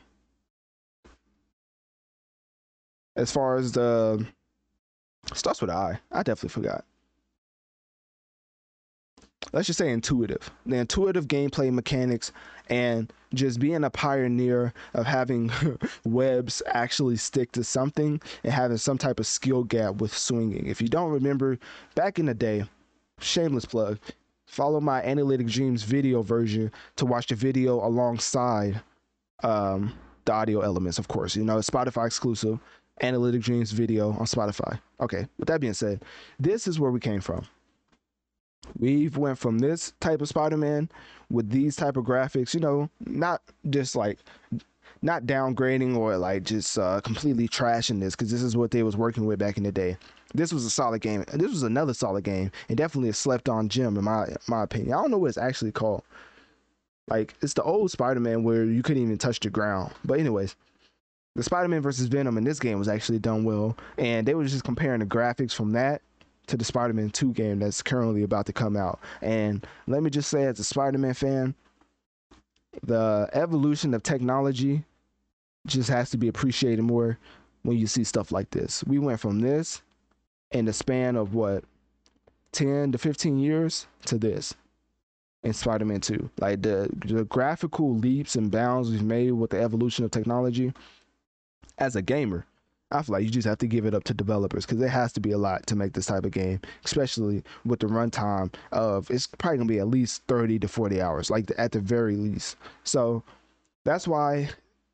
As 3.16 3.32
far 3.32 3.58
as 3.58 3.72
the 3.72 4.24
starts 5.34 5.60
with 5.60 5.72
I. 5.72 6.00
I 6.11 6.22
definitely 6.22 6.50
forgot. 6.50 6.85
Let's 9.53 9.67
just 9.67 9.80
say 9.80 9.89
intuitive. 9.89 10.49
The 10.65 10.77
intuitive 10.77 11.27
gameplay 11.27 11.71
mechanics 11.71 12.31
and 12.69 13.11
just 13.33 13.59
being 13.59 13.83
a 13.83 13.89
pioneer 13.89 14.73
of 14.93 15.05
having 15.05 15.51
webs 16.05 16.61
actually 16.67 17.17
stick 17.17 17.51
to 17.53 17.63
something 17.63 18.21
and 18.43 18.53
having 18.53 18.77
some 18.77 18.97
type 18.97 19.19
of 19.19 19.27
skill 19.27 19.63
gap 19.63 19.95
with 19.95 20.15
swinging. 20.15 20.67
If 20.67 20.81
you 20.81 20.88
don't 20.88 21.11
remember, 21.11 21.57
back 21.95 22.17
in 22.17 22.25
the 22.25 22.33
day, 22.33 22.63
shameless 23.19 23.65
plug, 23.65 23.99
follow 24.45 24.80
my 24.80 25.01
Analytic 25.03 25.47
Dreamz 25.47 25.83
video 25.83 26.21
version 26.21 26.71
to 26.95 27.05
watch 27.05 27.27
the 27.27 27.35
video 27.35 27.85
alongside 27.85 28.81
um, 29.43 29.93
the 30.25 30.33
audio 30.33 30.61
elements, 30.61 30.97
of 30.97 31.07
course. 31.07 31.35
You 31.35 31.43
know, 31.43 31.57
it's 31.57 31.69
Spotify 31.69 32.05
exclusive. 32.05 32.59
Analytic 33.01 33.41
Dreamz 33.41 33.73
video 33.73 34.11
on 34.11 34.25
Spotify. 34.25 34.80
Okay, 34.99 35.25
with 35.38 35.47
that 35.47 35.59
being 35.59 35.73
said, 35.73 36.03
this 36.39 36.67
is 36.67 36.80
where 36.80 36.91
we 36.91 36.99
came 36.99 37.19
from. 37.19 37.45
We've 38.77 39.17
went 39.17 39.38
from 39.38 39.59
this 39.59 39.93
type 39.99 40.22
of 40.22 40.27
Spider-Man 40.27 40.90
with 41.30 41.49
these 41.49 41.75
type 41.75 41.98
of 41.98 42.06
graphics, 42.06 42.53
you 42.53 42.59
know, 42.59 42.90
not 43.06 43.41
just 43.69 43.95
like 43.95 44.19
not 45.01 45.23
downgrading 45.23 45.98
or 45.98 46.17
like 46.17 46.43
just 46.43 46.77
uh, 46.77 47.01
completely 47.01 47.48
trashing 47.48 47.99
this 47.99 48.15
because 48.15 48.31
this 48.31 48.43
is 48.43 48.56
what 48.56 48.72
they 48.72 48.83
was 48.83 48.95
working 48.95 49.25
with 49.25 49.40
back 49.40 49.57
in 49.57 49.64
the 49.64 49.72
day. 49.72 49.98
This 50.33 50.53
was 50.53 50.64
a 50.65 50.69
solid 50.69 51.01
game. 51.01 51.25
This 51.33 51.51
was 51.51 51.64
another 51.64 51.93
solid 51.93 52.23
game 52.23 52.51
and 52.69 52.77
definitely 52.77 53.09
a 53.09 53.14
slept 53.14 53.49
on 53.49 53.67
gem 53.67 53.98
in 53.98 54.03
my 54.03 54.27
my 54.48 54.64
opinion. 54.64 54.93
I 54.93 55.01
don't 55.01 55.11
know 55.11 55.17
what 55.17 55.30
it's 55.30 55.38
actually 55.38 55.72
called. 55.72 56.03
Like 57.07 57.35
it's 57.41 57.53
the 57.53 57.64
old 57.64 57.91
Spider-Man 57.91 58.43
where 58.43 58.64
you 58.65 58.83
couldn't 58.83 59.03
even 59.03 59.17
touch 59.17 59.40
the 59.40 59.49
ground. 59.49 59.91
But 60.06 60.19
anyways, 60.19 60.56
the 61.35 61.43
Spider-Man 61.43 61.81
versus 61.81 62.07
Venom 62.07 62.38
in 62.38 62.43
this 62.43 62.59
game 62.59 62.77
was 62.77 62.88
actually 62.88 63.19
done 63.19 63.43
well, 63.43 63.77
and 63.98 64.27
they 64.27 64.35
were 64.35 64.45
just 64.45 64.64
comparing 64.64 64.99
the 64.99 65.06
graphics 65.06 65.53
from 65.53 65.72
that 65.73 66.01
to 66.48 66.58
the 66.58 66.66
Spider-Man 66.66 67.10
2 67.11 67.34
game 67.34 67.60
that's 67.60 67.82
currently 67.82 68.24
about 68.24 68.45
to 68.48 68.53
come 68.53 68.76
out. 68.76 69.00
And 69.22 69.66
let 69.88 70.03
me 70.03 70.10
just 70.10 70.30
say, 70.30 70.44
as 70.45 70.60
a 70.60 70.64
Spider-Man 70.64 71.14
fan, 71.14 71.56
the 72.84 73.30
evolution 73.34 73.94
of 73.94 74.03
technology 74.03 74.84
just 75.68 75.90
has 75.90 76.10
to 76.10 76.18
be 76.18 76.28
appreciated 76.28 76.82
more 76.82 77.18
when 77.64 77.78
you 77.78 77.88
see 77.88 78.03
stuff 78.03 78.32
like 78.32 78.50
this. 78.52 78.84
We 78.86 79.00
went 79.00 79.20
from 79.20 79.40
this 79.40 79.82
in 80.52 80.66
the 80.66 80.74
span 80.74 81.16
of 81.16 81.34
what 81.34 81.64
10 82.53 82.92
to 82.92 82.98
15 82.98 83.40
years 83.40 83.88
to 84.06 84.18
this 84.18 84.53
in 85.44 85.53
Spider-Man 85.53 86.02
2. 86.02 86.30
Like 86.40 86.61
the 86.61 86.90
the 87.06 87.24
graphical 87.26 87.95
leaps 87.95 88.36
and 88.36 88.52
bounds 88.52 88.90
we've 88.90 89.03
made 89.03 89.32
with 89.32 89.52
the 89.52 89.61
evolution 89.61 90.06
of 90.06 90.11
technology 90.11 90.74
as 91.78 91.95
a 91.95 92.02
gamer, 92.02 92.45
I 92.92 93.02
feel 93.02 93.14
like 93.14 93.24
you 93.24 93.30
just 93.30 93.48
have 93.48 93.58
to 93.60 93.68
give 93.68 93.86
it 93.86 93.94
up 93.94 94.03
to 94.06 94.14
developers 94.14 94.66
because 94.66 94.80
there 94.80 94.90
has 94.90 95.14
to 95.14 95.20
be 95.20 95.32
a 95.32 95.38
lot 95.38 95.66
to 95.68 95.76
make 95.76 95.94
this 95.94 96.08
type 96.08 96.26
of 96.26 96.32
game, 96.32 96.60
especially 96.86 97.44
with 97.66 97.80
the 97.80 97.88
runtime 97.88 98.53
of 98.72 99.10
it's 99.10 99.28
probably 99.28 99.58
gonna 99.60 99.68
be 99.68 99.80
at 99.80 99.88
least 99.88 100.24
30 100.28 100.60
to 100.60 100.68
40 100.68 101.02
hours, 101.02 101.30
like 101.30 101.48
the, 101.48 101.60
at 101.60 101.72
the 101.72 101.80
very 101.80 102.16
least. 102.16 102.58
So 102.84 103.24
that's 103.84 104.08
why 104.08 104.50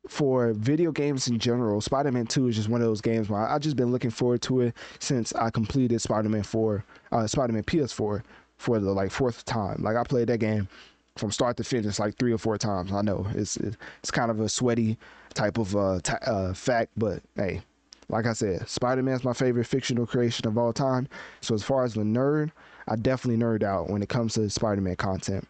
for 0.08 0.52
video 0.54 0.90
games 0.90 1.28
in 1.28 1.38
general, 1.38 1.80
Spider-Man 1.80 2.26
2 2.26 2.48
is 2.48 2.56
just 2.56 2.68
one 2.68 2.80
of 2.80 2.86
those 2.86 3.00
games 3.00 3.28
where 3.28 3.40
I, 3.40 3.52
have 3.52 3.60
just 3.60 3.76
been 3.76 3.92
looking 3.92 4.10
forward 4.10 4.42
to 4.42 4.62
it 4.62 4.74
since 5.00 5.34
I 5.34 5.50
completed 5.50 6.00
Spider-Man 6.00 6.42
4, 6.42 6.84
uh, 7.12 7.26
Spider-Man 7.26 7.64
PS4 7.64 8.22
for 8.56 8.78
the 8.78 8.92
like 8.92 9.10
fourth 9.10 9.44
time. 9.44 9.82
Like 9.82 9.96
I 9.96 10.02
played 10.02 10.28
that 10.28 10.38
game 10.38 10.68
from 11.16 11.30
start 11.30 11.56
to 11.56 11.64
finish 11.64 11.98
like 11.98 12.16
three 12.16 12.32
or 12.32 12.38
four 12.38 12.58
times. 12.58 12.92
I 12.92 13.02
know 13.02 13.26
it's 13.34 13.56
it's 13.58 14.10
kind 14.10 14.30
of 14.30 14.40
a 14.40 14.48
sweaty 14.48 14.96
type 15.34 15.58
of 15.58 15.76
uh, 15.76 16.00
t- 16.02 16.12
uh, 16.26 16.54
fact, 16.54 16.90
but 16.96 17.22
hey, 17.36 17.62
like 18.08 18.26
I 18.26 18.32
said, 18.32 18.68
Spider 18.68 19.02
Man's 19.02 19.24
my 19.24 19.32
favorite 19.32 19.66
fictional 19.66 20.06
creation 20.06 20.46
of 20.46 20.56
all 20.56 20.72
time. 20.72 21.08
So 21.40 21.54
as 21.54 21.62
far 21.62 21.84
as 21.84 21.94
the 21.94 22.02
nerd, 22.02 22.50
I 22.86 22.96
definitely 22.96 23.42
nerd 23.42 23.62
out 23.62 23.90
when 23.90 24.02
it 24.02 24.08
comes 24.08 24.34
to 24.34 24.48
Spider 24.48 24.80
Man 24.80 24.96
content. 24.96 25.46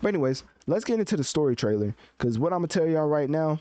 But 0.00 0.08
anyways, 0.08 0.44
let's 0.66 0.84
get 0.84 0.98
into 0.98 1.16
the 1.16 1.24
story 1.24 1.56
trailer 1.56 1.94
because 2.18 2.38
what 2.38 2.52
I'm 2.52 2.58
gonna 2.60 2.68
tell 2.68 2.86
y'all 2.86 3.08
right 3.08 3.30
now 3.30 3.60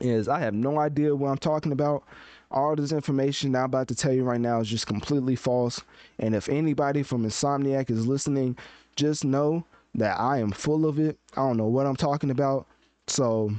is 0.00 0.28
I 0.28 0.38
have 0.38 0.54
no 0.54 0.78
idea 0.78 1.14
what 1.14 1.30
I'm 1.30 1.38
talking 1.38 1.72
about. 1.72 2.04
All 2.50 2.76
this 2.76 2.92
information 2.92 3.54
I'm 3.56 3.64
about 3.64 3.88
to 3.88 3.94
tell 3.94 4.12
you 4.12 4.24
right 4.24 4.40
now 4.40 4.60
is 4.60 4.68
just 4.68 4.86
completely 4.86 5.36
false. 5.36 5.82
And 6.18 6.34
if 6.34 6.48
anybody 6.48 7.02
from 7.02 7.24
Insomniac 7.24 7.90
is 7.90 8.06
listening, 8.06 8.56
just 8.96 9.24
know 9.24 9.64
that 9.94 10.18
I 10.20 10.38
am 10.38 10.52
full 10.52 10.86
of 10.86 10.98
it. 10.98 11.18
I 11.32 11.40
don't 11.40 11.56
know 11.56 11.66
what 11.66 11.86
I'm 11.86 11.96
talking 11.96 12.30
about. 12.30 12.66
So 13.06 13.52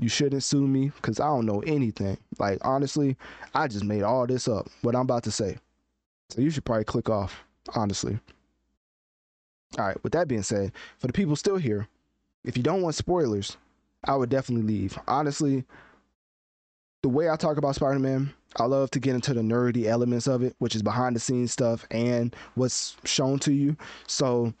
you 0.00 0.08
shouldn't 0.08 0.42
sue 0.42 0.66
me 0.66 0.92
because 0.96 1.20
I 1.20 1.26
don't 1.26 1.46
know 1.46 1.60
anything. 1.60 2.16
Like, 2.38 2.58
honestly, 2.62 3.16
I 3.54 3.68
just 3.68 3.84
made 3.84 4.02
all 4.02 4.26
this 4.26 4.48
up, 4.48 4.68
what 4.82 4.94
I'm 4.94 5.02
about 5.02 5.24
to 5.24 5.30
say. 5.30 5.58
So 6.30 6.40
you 6.40 6.50
should 6.50 6.64
probably 6.64 6.84
click 6.84 7.10
off, 7.10 7.44
honestly. 7.74 8.18
All 9.78 9.86
right, 9.86 10.02
with 10.02 10.12
that 10.12 10.28
being 10.28 10.42
said, 10.42 10.72
for 10.98 11.06
the 11.06 11.12
people 11.12 11.36
still 11.36 11.56
here, 11.56 11.88
if 12.44 12.56
you 12.56 12.62
don't 12.62 12.82
want 12.82 12.94
spoilers, 12.94 13.56
I 14.04 14.16
would 14.16 14.30
definitely 14.30 14.66
leave. 14.66 14.98
Honestly, 15.06 15.64
the 17.02 17.08
way 17.08 17.28
I 17.30 17.36
talk 17.36 17.56
about 17.56 17.74
Spider 17.74 17.98
Man, 17.98 18.32
I 18.56 18.64
love 18.64 18.90
to 18.90 19.00
get 19.00 19.14
into 19.14 19.32
the 19.34 19.40
nerdy 19.40 19.86
elements 19.86 20.26
of 20.26 20.42
it, 20.42 20.54
which 20.58 20.74
is 20.74 20.82
behind 20.82 21.16
the 21.16 21.20
scenes 21.20 21.52
stuff 21.52 21.86
and 21.90 22.34
what's 22.54 22.96
shown 23.04 23.38
to 23.40 23.52
you. 23.52 23.76
So 24.06 24.52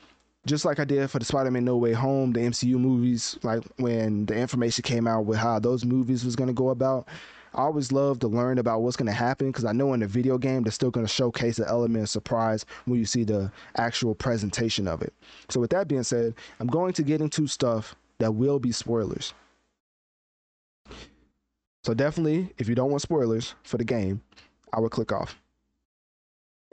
just 0.46 0.64
like 0.64 0.80
I 0.80 0.84
did 0.84 1.08
for 1.10 1.18
the 1.18 1.24
Spider-Man 1.24 1.64
No 1.64 1.76
Way 1.76 1.92
Home, 1.92 2.32
the 2.32 2.40
MCU 2.40 2.78
movies, 2.78 3.38
like 3.42 3.62
when 3.76 4.26
the 4.26 4.34
information 4.34 4.82
came 4.82 5.06
out 5.06 5.24
with 5.24 5.38
how 5.38 5.58
those 5.58 5.84
movies 5.84 6.24
was 6.24 6.34
gonna 6.34 6.52
go 6.52 6.70
about, 6.70 7.08
I 7.54 7.62
always 7.62 7.92
love 7.92 8.18
to 8.20 8.28
learn 8.28 8.58
about 8.58 8.80
what's 8.82 8.96
gonna 8.96 9.12
happen 9.12 9.48
because 9.48 9.64
I 9.64 9.72
know 9.72 9.92
in 9.92 10.00
the 10.00 10.06
video 10.06 10.38
game 10.38 10.62
they're 10.62 10.72
still 10.72 10.90
gonna 10.90 11.06
showcase 11.06 11.58
the 11.58 11.68
element 11.68 12.04
of 12.04 12.08
surprise 12.08 12.66
when 12.86 12.98
you 12.98 13.04
see 13.04 13.24
the 13.24 13.52
actual 13.76 14.14
presentation 14.14 14.88
of 14.88 15.02
it. 15.02 15.12
So 15.48 15.60
with 15.60 15.70
that 15.70 15.86
being 15.86 16.02
said, 16.02 16.34
I'm 16.58 16.66
going 16.66 16.92
to 16.94 17.02
get 17.02 17.20
into 17.20 17.46
stuff 17.46 17.94
that 18.18 18.32
will 18.32 18.58
be 18.58 18.72
spoilers. 18.72 19.34
So 21.84 21.94
definitely, 21.94 22.52
if 22.58 22.68
you 22.68 22.74
don't 22.74 22.90
want 22.90 23.02
spoilers 23.02 23.54
for 23.64 23.76
the 23.76 23.84
game, 23.84 24.22
I 24.72 24.80
would 24.80 24.92
click 24.92 25.12
off 25.12 25.36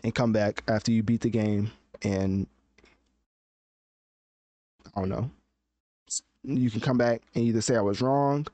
and 0.04 0.14
come 0.14 0.32
back 0.32 0.64
after 0.68 0.92
you 0.92 1.04
beat 1.04 1.22
the 1.22 1.30
game 1.30 1.72
and 2.04 2.48
I 5.00 5.02
don't 5.02 5.10
know. 5.10 5.32
You 6.44 6.70
can 6.70 6.82
come 6.82 6.98
back 6.98 7.22
and 7.36 7.44
either 7.46 7.62
say 7.62 7.76
I 7.76 7.82
was 7.82 8.02
wrong, 8.02 8.48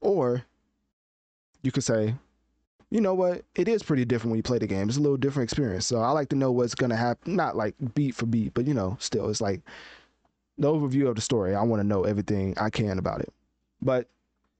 or 0.00 0.44
you 1.62 1.72
could 1.72 1.84
say, 1.84 2.14
you 2.90 3.00
know 3.00 3.14
what, 3.14 3.42
it 3.54 3.66
is 3.66 3.82
pretty 3.82 4.04
different 4.04 4.32
when 4.32 4.38
you 4.38 4.42
play 4.42 4.58
the 4.58 4.66
game. 4.66 4.88
It's 4.88 4.98
a 4.98 5.00
little 5.00 5.16
different 5.16 5.44
experience. 5.44 5.86
So 5.86 6.00
I 6.00 6.10
like 6.10 6.28
to 6.30 6.36
know 6.36 6.52
what's 6.52 6.74
gonna 6.74 6.96
happen, 6.96 7.34
not 7.34 7.56
like 7.56 7.74
beat 7.94 8.14
for 8.14 8.26
beat, 8.26 8.54
but 8.54 8.66
you 8.66 8.74
know, 8.74 8.96
still 9.00 9.28
it's 9.30 9.40
like 9.40 9.62
the 10.58 10.68
overview 10.72 11.08
of 11.08 11.16
the 11.16 11.20
story. 11.20 11.54
I 11.54 11.62
want 11.62 11.80
to 11.80 11.86
know 11.86 12.04
everything 12.04 12.54
I 12.58 12.70
can 12.70 12.98
about 12.98 13.20
it. 13.20 13.32
But 13.82 14.08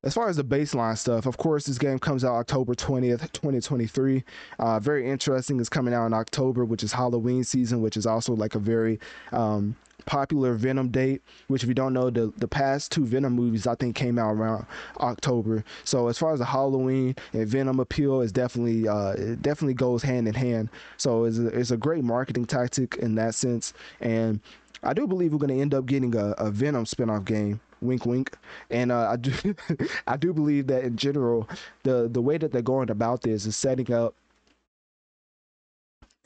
as 0.03 0.15
far 0.15 0.29
as 0.29 0.37
the 0.37 0.45
baseline 0.45 0.97
stuff, 0.97 1.27
of 1.27 1.37
course, 1.37 1.67
this 1.67 1.79
game 1.79 1.99
comes 1.99 2.25
out 2.25 2.35
October 2.37 2.75
20th, 2.75 3.33
2023. 3.33 4.23
Uh, 4.59 4.79
very 4.79 5.09
interesting. 5.09 5.59
It's 5.59 5.69
coming 5.69 5.95
out 5.95 6.07
in 6.07 6.13
October, 6.15 6.65
which 6.65 6.83
is 6.83 6.93
Halloween 6.93 7.45
season, 7.45 7.81
which 7.81 7.97
is 7.97 8.07
also 8.07 8.35
like 8.35 8.55
a 8.55 8.59
very 8.59 9.01
um, 9.33 9.75
popular 10.07 10.55
Venom 10.55 10.89
date, 10.89 11.23
which 11.49 11.63
if 11.63 11.69
you 11.69 11.75
don't 11.75 11.93
know, 11.93 12.11
the 12.11 12.33
the 12.39 12.49
past 12.49 12.93
two 12.93 13.05
Venom 13.05 13.35
movies 13.35 13.67
I 13.67 13.75
think 13.75 13.95
came 13.97 14.19
out 14.19 14.33
around 14.33 14.67
October. 15.01 15.65
So 15.85 16.09
as 16.09 16.19
far 16.19 16.33
as 16.33 16.39
the 16.39 16.45
Halloween 16.47 17.15
and 17.33 17.47
Venom 17.47 17.81
appeal, 17.81 18.21
is 18.23 18.33
definitely 18.33 18.89
uh, 18.89 19.11
it 19.13 19.43
definitely 19.43 19.75
goes 19.75 20.03
hand 20.03 20.29
in 20.29 20.35
hand. 20.35 20.71
So 20.97 21.25
it's 21.25 21.39
a, 21.39 21.49
it's 21.49 21.71
a 21.71 21.77
great 21.77 22.05
marketing 22.05 22.47
tactic 22.47 22.97
in 22.97 23.15
that 23.17 23.35
sense, 23.35 23.75
and 24.01 24.41
I 24.83 24.95
do 24.95 25.07
believe 25.07 25.33
we're 25.33 25.39
going 25.39 25.55
to 25.55 25.61
end 25.61 25.75
up 25.75 25.87
getting 25.87 26.15
a, 26.15 26.31
a 26.39 26.51
Venom 26.51 26.85
spinoff 26.85 27.25
game. 27.25 27.61
Wink, 27.83 28.07
wink. 28.07 28.37
And 28.71 28.91
uh, 28.91 29.11
I 29.11 29.17
do, 29.17 29.55
I 30.07 30.17
do 30.17 30.33
believe 30.33 30.69
that 30.69 30.85
in 30.85 30.97
general, 30.97 31.49
the 31.83 32.09
the 32.09 32.23
way 32.23 32.39
that 32.39 32.53
they're 32.53 32.63
going 32.63 32.91
about 32.91 33.23
this 33.23 33.45
is 33.47 33.57
setting 33.57 33.93
up 33.93 34.15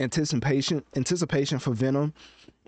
anticipation 0.01 0.83
anticipation 0.97 1.59
for 1.59 1.73
Venom 1.73 2.15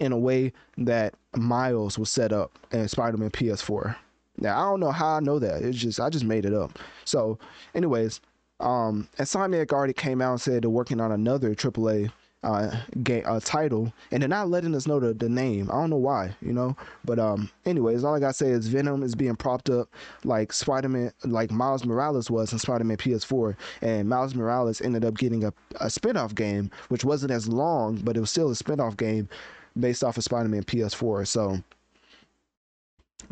in 0.02 0.12
a 0.12 0.18
way 0.18 0.52
that 0.78 1.14
Miles 1.36 1.98
was 1.98 2.10
set 2.10 2.32
up 2.32 2.58
in 2.72 2.86
Spider-Man 2.88 3.30
PS4. 3.30 3.96
Now 4.38 4.58
I 4.58 4.64
don't 4.70 4.80
know 4.80 4.90
how 4.90 5.16
I 5.16 5.20
know 5.20 5.38
that. 5.38 5.62
It's 5.62 5.78
just 5.78 6.00
I 6.00 6.10
just 6.10 6.24
made 6.24 6.44
it 6.44 6.54
up. 6.54 6.78
So, 7.04 7.38
anyways, 7.74 8.20
Um, 8.60 9.08
Insomniac 9.18 9.72
already 9.72 9.92
came 9.92 10.20
out 10.22 10.32
and 10.32 10.40
said 10.40 10.62
they're 10.62 10.70
working 10.70 11.00
on 11.00 11.12
another 11.12 11.54
AAA 11.54 12.10
uh, 12.44 12.76
game 13.04 13.22
uh, 13.26 13.40
title, 13.40 13.92
and 14.10 14.20
they're 14.22 14.28
not 14.28 14.48
letting 14.50 14.74
us 14.74 14.86
know 14.86 14.98
the, 15.00 15.14
the 15.14 15.28
name. 15.28 15.70
I 15.70 15.74
don't 15.74 15.90
know 15.90 15.96
why, 15.96 16.34
you 16.40 16.52
know. 16.52 16.76
But 17.04 17.18
um, 17.18 17.50
anyways, 17.66 18.02
all 18.04 18.14
I 18.16 18.20
gotta 18.20 18.34
say 18.34 18.50
is 18.50 18.66
Venom 18.68 19.02
is 19.04 19.14
being 19.14 19.36
propped 19.36 19.70
up 19.70 19.88
like 20.24 20.52
Spider-Man, 20.52 21.12
like 21.24 21.50
Miles 21.52 21.84
Morales 21.84 22.30
was 22.30 22.52
in 22.52 22.58
Spider-Man 22.58 22.96
PS4, 22.96 23.56
and 23.80 24.08
Miles 24.08 24.34
Morales 24.34 24.80
ended 24.80 25.04
up 25.04 25.14
getting 25.18 25.44
a, 25.44 25.52
a 25.80 25.88
spin-off 25.88 26.34
game, 26.34 26.70
which 26.88 27.04
wasn't 27.04 27.30
as 27.32 27.46
long, 27.48 27.96
but 28.02 28.16
it 28.16 28.20
was 28.20 28.30
still 28.30 28.50
a 28.50 28.56
spin-off 28.56 28.96
game 28.96 29.28
based 29.78 30.04
off 30.04 30.16
of 30.16 30.24
Spider-Man 30.24 30.64
PS4. 30.64 31.26
So 31.26 31.62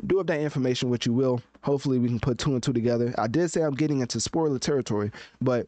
do 0.07 0.21
up 0.21 0.27
that 0.29 0.41
information 0.41 0.91
what 0.91 1.07
you 1.07 1.13
will. 1.13 1.43
Hopefully 1.63 1.99
we 1.99 2.09
can 2.09 2.21
put 2.21 2.39
two 2.39 2.53
and 2.53 2.63
two 2.63 2.73
together. 2.73 3.15
I 3.19 3.27
did 3.27 3.51
say 3.51 3.63
I'm 3.63 3.75
getting 3.75 4.01
into 4.01 4.21
spoiler 4.21 4.59
territory, 4.59 5.11
but 5.41 5.67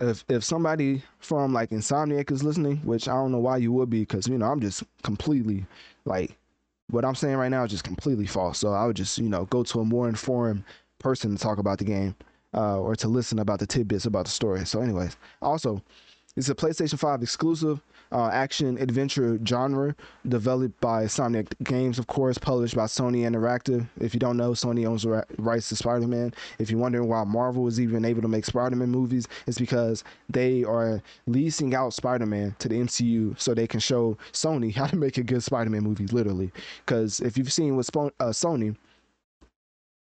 if 0.00 0.24
if 0.28 0.44
somebody 0.44 1.02
from 1.18 1.52
like 1.52 1.70
Insomniac 1.70 2.30
is 2.30 2.42
listening, 2.42 2.78
which 2.78 3.08
I 3.08 3.14
don't 3.14 3.32
know 3.32 3.38
why 3.38 3.58
you 3.58 3.72
would 3.72 3.90
be, 3.90 4.00
because 4.00 4.26
you 4.26 4.38
know 4.38 4.46
I'm 4.46 4.60
just 4.60 4.82
completely 5.02 5.66
like 6.04 6.36
what 6.90 7.04
I'm 7.04 7.14
saying 7.14 7.36
right 7.36 7.48
now 7.48 7.64
is 7.64 7.70
just 7.70 7.84
completely 7.84 8.26
false. 8.26 8.58
So 8.58 8.72
I 8.72 8.86
would 8.86 8.96
just 8.96 9.18
you 9.18 9.28
know 9.28 9.44
go 9.46 9.62
to 9.64 9.80
a 9.80 9.84
more 9.84 10.08
informed 10.08 10.64
person 10.98 11.36
to 11.36 11.42
talk 11.42 11.58
about 11.58 11.78
the 11.78 11.84
game 11.84 12.14
uh, 12.54 12.78
or 12.78 12.96
to 12.96 13.08
listen 13.08 13.38
about 13.38 13.58
the 13.58 13.66
tidbits 13.66 14.06
about 14.06 14.24
the 14.24 14.30
story. 14.30 14.64
So, 14.64 14.80
anyways, 14.80 15.16
also 15.42 15.82
it's 16.36 16.48
a 16.48 16.54
PlayStation 16.54 16.98
5 16.98 17.22
exclusive 17.22 17.80
uh, 18.12 18.28
action 18.32 18.78
adventure 18.78 19.38
genre 19.46 19.94
developed 20.28 20.80
by 20.80 21.04
Insomniac 21.04 21.52
Games, 21.62 21.98
of 21.98 22.06
course, 22.06 22.38
published 22.38 22.74
by 22.74 22.84
Sony 22.84 23.20
Interactive. 23.28 23.86
If 24.00 24.14
you 24.14 24.20
don't 24.20 24.36
know, 24.36 24.52
Sony 24.52 24.86
owns 24.86 25.02
the 25.02 25.24
rights 25.38 25.68
to 25.70 25.76
Spider 25.76 26.06
Man. 26.06 26.32
If 26.58 26.70
you're 26.70 26.80
wondering 26.80 27.08
why 27.08 27.24
Marvel 27.24 27.66
is 27.66 27.80
even 27.80 28.04
able 28.04 28.22
to 28.22 28.28
make 28.28 28.44
Spider 28.44 28.76
Man 28.76 28.90
movies, 28.90 29.28
it's 29.46 29.58
because 29.58 30.04
they 30.28 30.64
are 30.64 31.02
leasing 31.26 31.74
out 31.74 31.94
Spider 31.94 32.26
Man 32.26 32.54
to 32.58 32.68
the 32.68 32.76
MCU 32.76 33.38
so 33.40 33.54
they 33.54 33.66
can 33.66 33.80
show 33.80 34.16
Sony 34.32 34.74
how 34.74 34.86
to 34.86 34.96
make 34.96 35.18
a 35.18 35.22
good 35.22 35.42
Spider 35.42 35.70
Man 35.70 35.82
movie, 35.82 36.06
literally. 36.06 36.52
Because 36.84 37.20
if 37.20 37.36
you've 37.36 37.52
seen 37.52 37.76
with 37.76 37.88
uh, 37.96 38.10
Sony, 38.30 38.76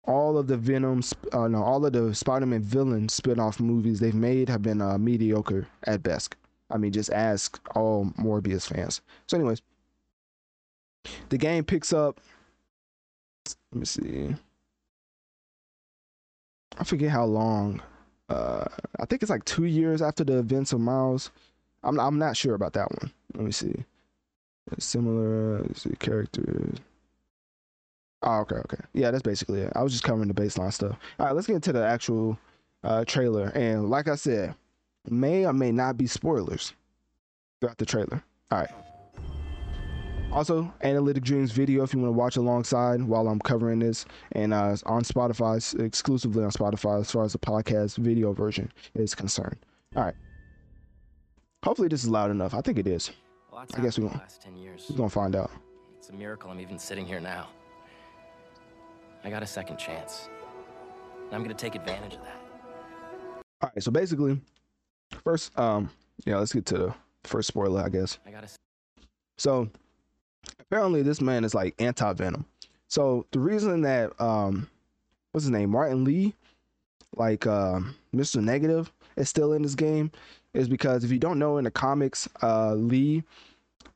all 0.09 0.37
of 0.37 0.47
the 0.47 0.57
Venom, 0.57 1.03
uh, 1.33 1.47
no, 1.47 1.61
all 1.63 1.85
of 1.85 1.93
the 1.93 2.13
Spider-Man 2.15 2.63
villain 2.63 3.07
spin-off 3.09 3.59
movies 3.59 3.99
they've 3.99 4.15
made 4.15 4.49
have 4.49 4.63
been 4.63 4.81
uh, 4.81 4.97
mediocre 4.97 5.67
at 5.83 6.01
best. 6.01 6.35
I 6.69 6.77
mean, 6.77 6.91
just 6.91 7.11
ask 7.11 7.59
all 7.75 8.05
Morbius 8.17 8.67
fans. 8.67 9.01
So, 9.27 9.37
anyways, 9.37 9.61
the 11.29 11.37
game 11.37 11.63
picks 11.63 11.93
up. 11.93 12.19
Let 13.71 13.79
me 13.79 13.85
see. 13.85 14.35
I 16.77 16.83
forget 16.83 17.09
how 17.09 17.25
long. 17.25 17.81
Uh, 18.29 18.65
I 18.99 19.05
think 19.05 19.23
it's 19.23 19.31
like 19.31 19.45
two 19.45 19.65
years 19.65 20.01
after 20.01 20.23
the 20.23 20.37
events 20.37 20.71
of 20.71 20.79
Miles. 20.79 21.31
I'm 21.83 21.99
I'm 21.99 22.19
not 22.19 22.37
sure 22.37 22.53
about 22.53 22.73
that 22.73 22.91
one. 22.91 23.11
Let 23.33 23.43
me 23.43 23.51
see. 23.51 23.73
Similar 24.77 25.65
see 25.73 25.95
characters. 25.97 26.77
Oh, 28.21 28.39
okay, 28.41 28.57
okay. 28.57 28.83
Yeah, 28.93 29.11
that's 29.11 29.23
basically 29.23 29.61
it. 29.61 29.73
I 29.75 29.81
was 29.81 29.93
just 29.93 30.03
covering 30.03 30.27
the 30.27 30.33
baseline 30.33 30.73
stuff. 30.73 30.97
All 31.17 31.25
right, 31.25 31.35
let's 31.35 31.47
get 31.47 31.55
into 31.55 31.73
the 31.73 31.85
actual 31.85 32.37
uh, 32.83 33.05
trailer. 33.05 33.47
And 33.55 33.89
like 33.89 34.07
I 34.07 34.15
said, 34.15 34.53
may 35.11 35.45
or 35.45 35.53
may 35.53 35.71
not 35.71 35.97
be 35.97 36.07
spoilers 36.07 36.73
throughout 37.59 37.77
the 37.77 37.85
trailer. 37.85 38.23
All 38.51 38.59
right. 38.59 38.69
Also, 40.31 40.71
Analytic 40.83 41.23
Dreamz 41.23 41.51
video 41.51 41.83
if 41.83 41.93
you 41.93 41.99
want 41.99 42.09
to 42.09 42.17
watch 42.17 42.37
alongside 42.37 43.01
while 43.01 43.27
I'm 43.27 43.39
covering 43.39 43.79
this, 43.79 44.05
and 44.33 44.53
uh, 44.53 44.75
on 44.85 45.01
Spotify, 45.01 45.79
exclusively 45.79 46.43
on 46.43 46.51
Spotify 46.51 46.99
as 46.99 47.09
far 47.11 47.23
as 47.23 47.33
the 47.33 47.39
podcast 47.39 47.97
video 47.97 48.31
version 48.31 48.71
is 48.93 49.15
concerned. 49.15 49.57
All 49.95 50.03
right. 50.03 50.13
Hopefully, 51.63 51.87
this 51.87 52.03
is 52.03 52.09
loud 52.09 52.29
enough. 52.29 52.53
I 52.53 52.61
think 52.61 52.77
it 52.77 52.85
is. 52.85 53.11
Well, 53.51 53.65
I 53.73 53.81
guess 53.81 53.97
we're 53.97 54.07
gonna, 54.07 54.23
we're 54.89 54.97
gonna 54.97 55.09
find 55.09 55.35
out. 55.35 55.49
It's 55.97 56.09
a 56.09 56.13
miracle 56.13 56.51
I'm 56.51 56.59
even 56.59 56.77
sitting 56.77 57.07
here 57.07 57.19
now. 57.19 57.47
I 59.23 59.29
got 59.31 59.41
a 59.41 59.47
second 59.47 59.77
chance. 59.77 60.29
And 61.25 61.35
I'm 61.35 61.41
gonna 61.41 61.55
take 61.55 61.73
advantage 61.75 62.13
of 62.13 62.21
that. 62.21 62.39
All 63.61 63.71
right, 63.75 63.83
so 63.83 63.91
basically, 63.91 64.39
first, 65.23 65.57
um, 65.57 65.89
yeah, 66.25 66.37
let's 66.37 66.53
get 66.53 66.65
to 66.67 66.77
the 66.77 66.93
first 67.23 67.47
spoiler, 67.47 67.81
I 67.81 67.89
guess. 67.89 68.17
I 68.25 68.31
gotta. 68.31 68.47
So, 69.37 69.69
apparently, 70.59 71.01
this 71.01 71.21
man 71.21 71.43
is 71.43 71.53
like 71.53 71.75
anti 71.79 72.13
Venom. 72.13 72.45
So 72.89 73.27
the 73.31 73.39
reason 73.39 73.81
that 73.81 74.19
um, 74.19 74.67
what's 75.31 75.45
his 75.45 75.51
name, 75.51 75.69
Martin 75.69 76.03
Li, 76.03 76.35
like 77.15 77.45
um, 77.45 77.95
Mr. 78.13 78.43
Negative, 78.43 78.91
is 79.15 79.29
still 79.29 79.53
in 79.53 79.61
this 79.61 79.75
game, 79.75 80.11
is 80.53 80.67
because 80.67 81.03
if 81.03 81.11
you 81.11 81.19
don't 81.19 81.39
know 81.39 81.57
in 81.57 81.65
the 81.65 81.71
comics, 81.71 82.27
uh, 82.41 82.73
Li 82.73 83.23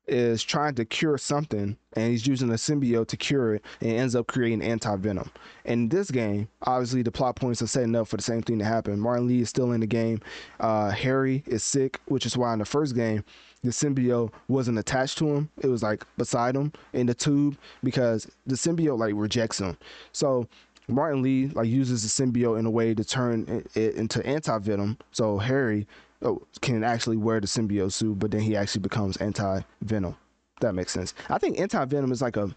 is 0.08 0.44
trying 0.44 0.76
to 0.76 0.86
cure 0.86 1.18
something 1.18 1.78
and 1.94 2.12
he's 2.12 2.28
using 2.28 2.50
a 2.50 2.54
symbiote 2.54 3.08
to 3.08 3.18
cure 3.18 3.56
it 3.56 3.66
and 3.82 3.92
ends 3.92 4.16
up 4.16 4.28
creating 4.28 4.62
anti-venom. 4.62 5.30
In 5.66 5.88
this 5.90 6.12
game, 6.12 6.50
obviously 6.64 7.04
the 7.04 7.12
plot 7.12 7.36
points 7.36 7.62
are 7.62 7.68
setting 7.68 7.96
up 7.96 8.08
for 8.08 8.18
the 8.18 8.24
same 8.24 8.42
thing 8.42 8.60
to 8.60 8.66
happen. 8.66 9.00
Martin 9.00 9.28
Li 9.28 9.42
is 9.42 9.50
still 9.50 9.72
in 9.72 9.80
the 9.80 9.88
game. 9.88 10.20
Uh, 10.60 10.90
Harry 10.90 11.44
is 11.46 11.64
sick, 11.64 12.02
which 12.06 12.26
is 12.26 12.36
why 12.36 12.52
in 12.54 12.60
the 12.60 12.66
first 12.66 12.96
game 12.96 13.24
the 13.64 13.70
symbiote 13.70 14.32
wasn't 14.50 14.78
attached 14.78 15.18
to 15.20 15.34
him. 15.34 15.50
It 15.62 15.68
was 15.68 15.84
like 15.84 16.06
beside 16.18 16.56
him 16.56 16.74
in 16.92 17.06
the 17.06 17.14
tube 17.14 17.58
because 17.82 18.30
the 18.46 18.56
symbiote 18.56 19.00
like 19.00 19.14
rejects 19.16 19.60
him. 19.60 19.78
So 20.12 20.48
Martin 20.90 21.22
Li 21.22 21.48
like 21.48 21.70
uses 21.70 22.04
the 22.04 22.24
symbiote 22.24 22.60
in 22.60 22.66
a 22.66 22.72
way 22.72 22.94
to 22.94 23.04
turn 23.06 23.64
it 23.74 23.96
into 23.96 24.26
anti-venom. 24.26 24.98
So 25.12 25.38
Harry 25.38 25.88
oh, 26.24 26.42
can 26.62 26.84
actually 26.84 27.18
wear 27.18 27.40
the 27.40 27.48
symbiote 27.48 27.92
suit, 27.92 28.20
but 28.20 28.32
then 28.32 28.42
he 28.42 28.56
actually 28.56 28.82
becomes 28.82 29.18
anti 29.18 29.62
venom. 29.82 30.16
That 30.62 30.76
makes 30.76 30.92
sense. 30.92 31.14
I 31.30 31.38
think 31.38 31.60
anti 31.60 31.84
venom 31.86 32.12
is 32.12 32.22
like 32.22 32.38
a 32.38 32.54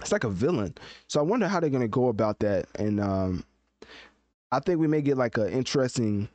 it's 0.00 0.12
like 0.12 0.24
a 0.24 0.30
villain. 0.30 0.74
So 1.08 1.20
I 1.20 1.22
wonder 1.22 1.48
how 1.48 1.60
they're 1.60 1.70
gonna 1.70 1.88
go 1.88 2.08
about 2.08 2.38
that. 2.40 2.66
And 2.76 3.00
um, 3.00 3.44
I 4.52 4.60
think 4.60 4.80
we 4.80 4.88
may 4.88 5.02
get 5.02 5.16
like 5.16 5.36
an 5.38 5.48
interesting 5.48 6.28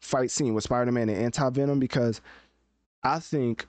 fight 0.00 0.30
scene 0.30 0.54
with 0.54 0.64
Spider 0.64 0.92
Man 0.92 1.08
and 1.08 1.18
anti 1.18 1.48
venom 1.50 1.78
because 1.78 2.20
I 3.02 3.18
think 3.18 3.66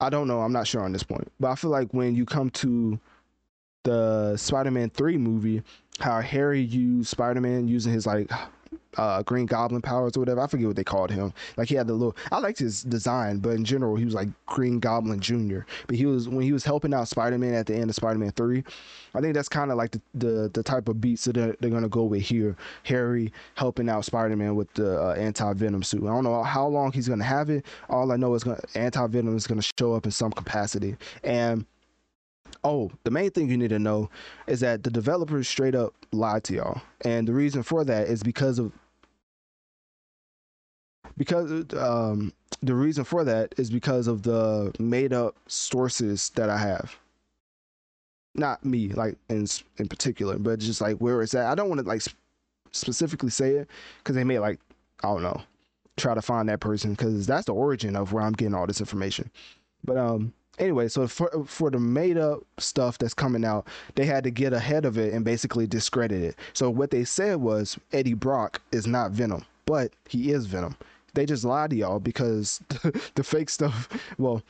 I 0.00 0.10
don't 0.10 0.28
know. 0.28 0.40
I'm 0.40 0.52
not 0.52 0.66
sure 0.66 0.82
on 0.82 0.92
this 0.92 1.02
point, 1.02 1.30
but 1.40 1.50
I 1.50 1.54
feel 1.54 1.70
like 1.70 1.92
when 1.92 2.14
you 2.14 2.24
come 2.26 2.50
to 2.50 2.98
the 3.84 4.36
Spider-Man 4.36 4.90
3 4.90 5.16
movie, 5.18 5.62
how 6.00 6.20
Harry 6.20 6.60
used 6.60 7.08
Spider-Man 7.08 7.68
using 7.68 7.92
his 7.92 8.06
like 8.06 8.30
uh, 8.96 9.22
Green 9.22 9.46
Goblin 9.46 9.82
powers 9.82 10.16
or 10.16 10.20
whatever. 10.20 10.40
I 10.40 10.46
forget 10.46 10.66
what 10.66 10.76
they 10.76 10.84
called 10.84 11.10
him. 11.10 11.32
Like 11.56 11.68
he 11.68 11.74
had 11.74 11.86
the 11.86 11.94
little. 11.94 12.16
I 12.30 12.38
liked 12.38 12.58
his 12.58 12.82
design, 12.82 13.38
but 13.38 13.50
in 13.50 13.64
general, 13.64 13.96
he 13.96 14.04
was 14.04 14.14
like 14.14 14.28
Green 14.46 14.78
Goblin 14.78 15.20
Junior. 15.20 15.66
But 15.86 15.96
he 15.96 16.06
was 16.06 16.28
when 16.28 16.42
he 16.42 16.52
was 16.52 16.64
helping 16.64 16.94
out 16.94 17.08
Spider 17.08 17.38
Man 17.38 17.54
at 17.54 17.66
the 17.66 17.74
end 17.74 17.90
of 17.90 17.96
Spider 17.96 18.18
Man 18.18 18.32
Three. 18.32 18.64
I 19.14 19.20
think 19.20 19.34
that's 19.34 19.48
kind 19.48 19.70
of 19.70 19.76
like 19.76 19.92
the, 19.92 20.00
the, 20.14 20.50
the 20.52 20.62
type 20.62 20.88
of 20.88 21.00
beats 21.00 21.24
that 21.24 21.34
they're, 21.34 21.56
they're 21.60 21.70
gonna 21.70 21.88
go 21.88 22.04
with 22.04 22.22
here. 22.22 22.56
Harry 22.84 23.32
helping 23.54 23.88
out 23.88 24.04
Spider 24.04 24.36
Man 24.36 24.54
with 24.54 24.72
the 24.74 25.00
uh, 25.00 25.14
anti 25.14 25.52
venom 25.54 25.82
suit. 25.82 26.02
I 26.04 26.08
don't 26.08 26.24
know 26.24 26.42
how 26.42 26.66
long 26.66 26.92
he's 26.92 27.08
gonna 27.08 27.24
have 27.24 27.50
it. 27.50 27.66
All 27.88 28.12
I 28.12 28.16
know 28.16 28.34
is 28.34 28.44
anti 28.74 29.06
venom 29.06 29.36
is 29.36 29.46
gonna 29.46 29.62
show 29.78 29.94
up 29.94 30.04
in 30.04 30.10
some 30.10 30.32
capacity 30.32 30.96
and. 31.22 31.66
Oh, 32.64 32.90
the 33.04 33.10
main 33.10 33.30
thing 33.30 33.50
you 33.50 33.58
need 33.58 33.68
to 33.68 33.78
know 33.78 34.10
is 34.46 34.60
that 34.60 34.82
the 34.82 34.90
developers 34.90 35.48
straight 35.48 35.74
up 35.74 35.94
lied 36.12 36.44
to 36.44 36.54
y'all. 36.54 36.82
And 37.04 37.28
the 37.28 37.34
reason 37.34 37.62
for 37.62 37.84
that 37.84 38.08
is 38.08 38.22
because 38.22 38.58
of 38.58 38.72
because 41.16 41.50
um, 41.76 42.32
the 42.62 42.74
reason 42.74 43.04
for 43.04 43.24
that 43.24 43.54
is 43.58 43.70
because 43.70 44.06
of 44.06 44.22
the 44.22 44.72
made 44.78 45.12
up 45.12 45.36
sources 45.46 46.30
that 46.30 46.50
I 46.50 46.58
have. 46.58 46.96
Not 48.34 48.64
me, 48.64 48.88
like 48.88 49.16
in 49.28 49.46
in 49.78 49.88
particular, 49.88 50.38
but 50.38 50.58
just 50.58 50.80
like 50.80 50.96
where 50.98 51.22
it's 51.22 51.34
at. 51.34 51.46
I 51.46 51.54
don't 51.54 51.68
want 51.68 51.80
to 51.80 51.86
like 51.86 52.00
sp- 52.02 52.18
specifically 52.72 53.30
say 53.30 53.52
it 53.52 53.68
because 53.98 54.16
they 54.16 54.24
may 54.24 54.40
like 54.40 54.58
I 55.04 55.08
don't 55.08 55.22
know 55.22 55.40
try 55.96 56.14
to 56.14 56.22
find 56.22 56.48
that 56.48 56.60
person 56.60 56.90
because 56.92 57.26
that's 57.26 57.46
the 57.46 57.54
origin 57.54 57.96
of 57.96 58.12
where 58.12 58.24
I'm 58.24 58.32
getting 58.32 58.54
all 58.54 58.66
this 58.66 58.80
information. 58.80 59.30
But 59.84 59.96
um, 59.96 60.32
anyway, 60.58 60.88
so 60.88 61.06
for 61.06 61.44
for 61.46 61.70
the 61.70 61.78
made 61.78 62.16
up 62.16 62.42
stuff 62.58 62.98
that's 62.98 63.14
coming 63.14 63.44
out, 63.44 63.66
they 63.94 64.04
had 64.04 64.24
to 64.24 64.30
get 64.30 64.52
ahead 64.52 64.84
of 64.84 64.98
it 64.98 65.12
and 65.12 65.24
basically 65.24 65.66
discredit 65.66 66.22
it. 66.22 66.36
So 66.52 66.70
what 66.70 66.90
they 66.90 67.04
said 67.04 67.36
was 67.36 67.78
Eddie 67.92 68.14
Brock 68.14 68.60
is 68.72 68.86
not 68.86 69.10
Venom, 69.10 69.44
but 69.66 69.92
he 70.08 70.30
is 70.32 70.46
Venom 70.46 70.76
they 71.14 71.26
just 71.26 71.44
lied 71.44 71.70
to 71.70 71.76
y'all 71.76 72.00
because 72.00 72.60
the, 72.68 73.00
the 73.14 73.24
fake 73.24 73.48
stuff, 73.48 73.88
well, 74.18 74.42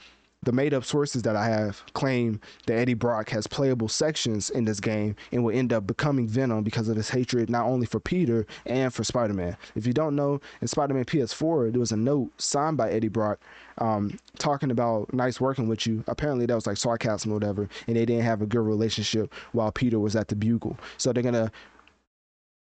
the 0.44 0.52
made 0.52 0.74
up 0.74 0.84
sources 0.84 1.22
that 1.22 1.36
I 1.36 1.46
have 1.46 1.82
claim 1.94 2.40
that 2.66 2.74
Eddie 2.74 2.94
Brock 2.94 3.28
has 3.30 3.46
playable 3.46 3.88
sections 3.88 4.50
in 4.50 4.64
this 4.64 4.80
game 4.80 5.16
and 5.32 5.44
will 5.44 5.54
end 5.56 5.72
up 5.72 5.86
becoming 5.86 6.26
Venom 6.26 6.62
because 6.62 6.88
of 6.88 6.96
his 6.96 7.10
hatred 7.10 7.50
not 7.50 7.66
only 7.66 7.86
for 7.86 8.00
Peter 8.00 8.46
and 8.66 8.92
for 8.92 9.04
Spider 9.04 9.34
Man. 9.34 9.56
If 9.74 9.86
you 9.86 9.92
don't 9.92 10.16
know, 10.16 10.40
in 10.60 10.68
Spider 10.68 10.94
Man 10.94 11.04
PS4, 11.04 11.72
there 11.72 11.80
was 11.80 11.92
a 11.92 11.96
note 11.96 12.30
signed 12.40 12.76
by 12.76 12.90
Eddie 12.90 13.08
Brock 13.08 13.40
um, 13.78 14.18
talking 14.38 14.70
about 14.70 15.12
nice 15.12 15.40
working 15.40 15.68
with 15.68 15.86
you. 15.86 16.04
Apparently, 16.06 16.46
that 16.46 16.54
was 16.54 16.66
like 16.66 16.76
sarcasm 16.76 17.32
or 17.32 17.34
whatever, 17.34 17.68
and 17.86 17.96
they 17.96 18.04
didn't 18.04 18.24
have 18.24 18.42
a 18.42 18.46
good 18.46 18.60
relationship 18.60 19.32
while 19.52 19.72
Peter 19.72 19.98
was 19.98 20.16
at 20.16 20.28
the 20.28 20.36
Bugle. 20.36 20.76
So 20.98 21.12
they're 21.12 21.22
gonna 21.22 21.50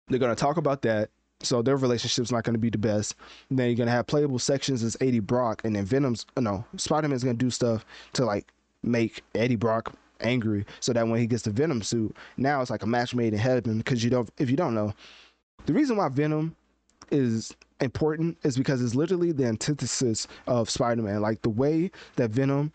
they're 0.08 0.20
gonna 0.20 0.36
talk 0.36 0.58
about 0.58 0.82
that. 0.84 1.10
So 1.42 1.62
their 1.62 1.78
relationship's 1.78 2.32
not 2.32 2.44
gonna 2.44 2.58
be 2.58 2.70
the 2.70 2.78
best. 2.78 3.16
And 3.50 3.60
then 3.60 3.68
you're 3.68 3.76
gonna 3.76 3.92
have 3.92 4.08
playable 4.08 4.40
sections 4.40 4.84
as 4.84 4.98
Eddie 5.02 5.20
Brock, 5.20 5.62
and 5.64 5.76
then 5.76 5.86
Venom's 5.86 6.26
uh, 6.36 6.42
no 6.42 6.66
Spider 6.78 7.08
Man's 7.08 7.24
gonna 7.24 7.36
do 7.36 7.50
stuff 7.50 7.86
to 8.14 8.26
like 8.26 8.52
make 8.84 9.24
Eddie 9.36 9.56
Brock 9.56 9.94
angry, 10.22 10.66
so 10.80 10.94
that 10.94 11.08
when 11.08 11.20
he 11.20 11.28
gets 11.28 11.44
the 11.44 11.52
Venom 11.52 11.82
suit, 11.82 12.16
now 12.38 12.62
it's 12.62 12.72
like 12.72 12.84
a 12.84 12.88
match 12.88 13.14
made 13.14 13.34
in 13.34 13.40
heaven. 13.40 13.78
Because 13.78 14.04
you 14.04 14.10
don't, 14.10 14.30
if 14.38 14.50
you 14.50 14.58
don't 14.58 14.74
know, 14.74 14.94
the 15.66 15.74
reason 15.74 15.98
why 15.98 16.10
Venom 16.10 16.56
is 17.12 17.56
important 17.82 18.38
is 18.44 18.58
because 18.58 18.82
it's 18.82 18.96
literally 18.96 19.32
the 19.32 19.46
antithesis 19.46 20.28
of 20.48 20.70
Spider-Man. 20.70 21.22
Like 21.22 21.42
the 21.42 21.50
way 21.50 21.92
that 22.16 22.32
Venom 22.32 22.72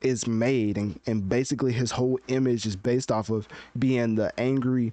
is 0.00 0.26
made 0.26 0.76
and, 0.76 0.98
and 1.06 1.28
basically 1.28 1.72
his 1.72 1.90
whole 1.90 2.18
image 2.28 2.66
is 2.66 2.76
based 2.76 3.10
off 3.10 3.30
of 3.30 3.48
being 3.78 4.14
the 4.14 4.32
angry 4.38 4.92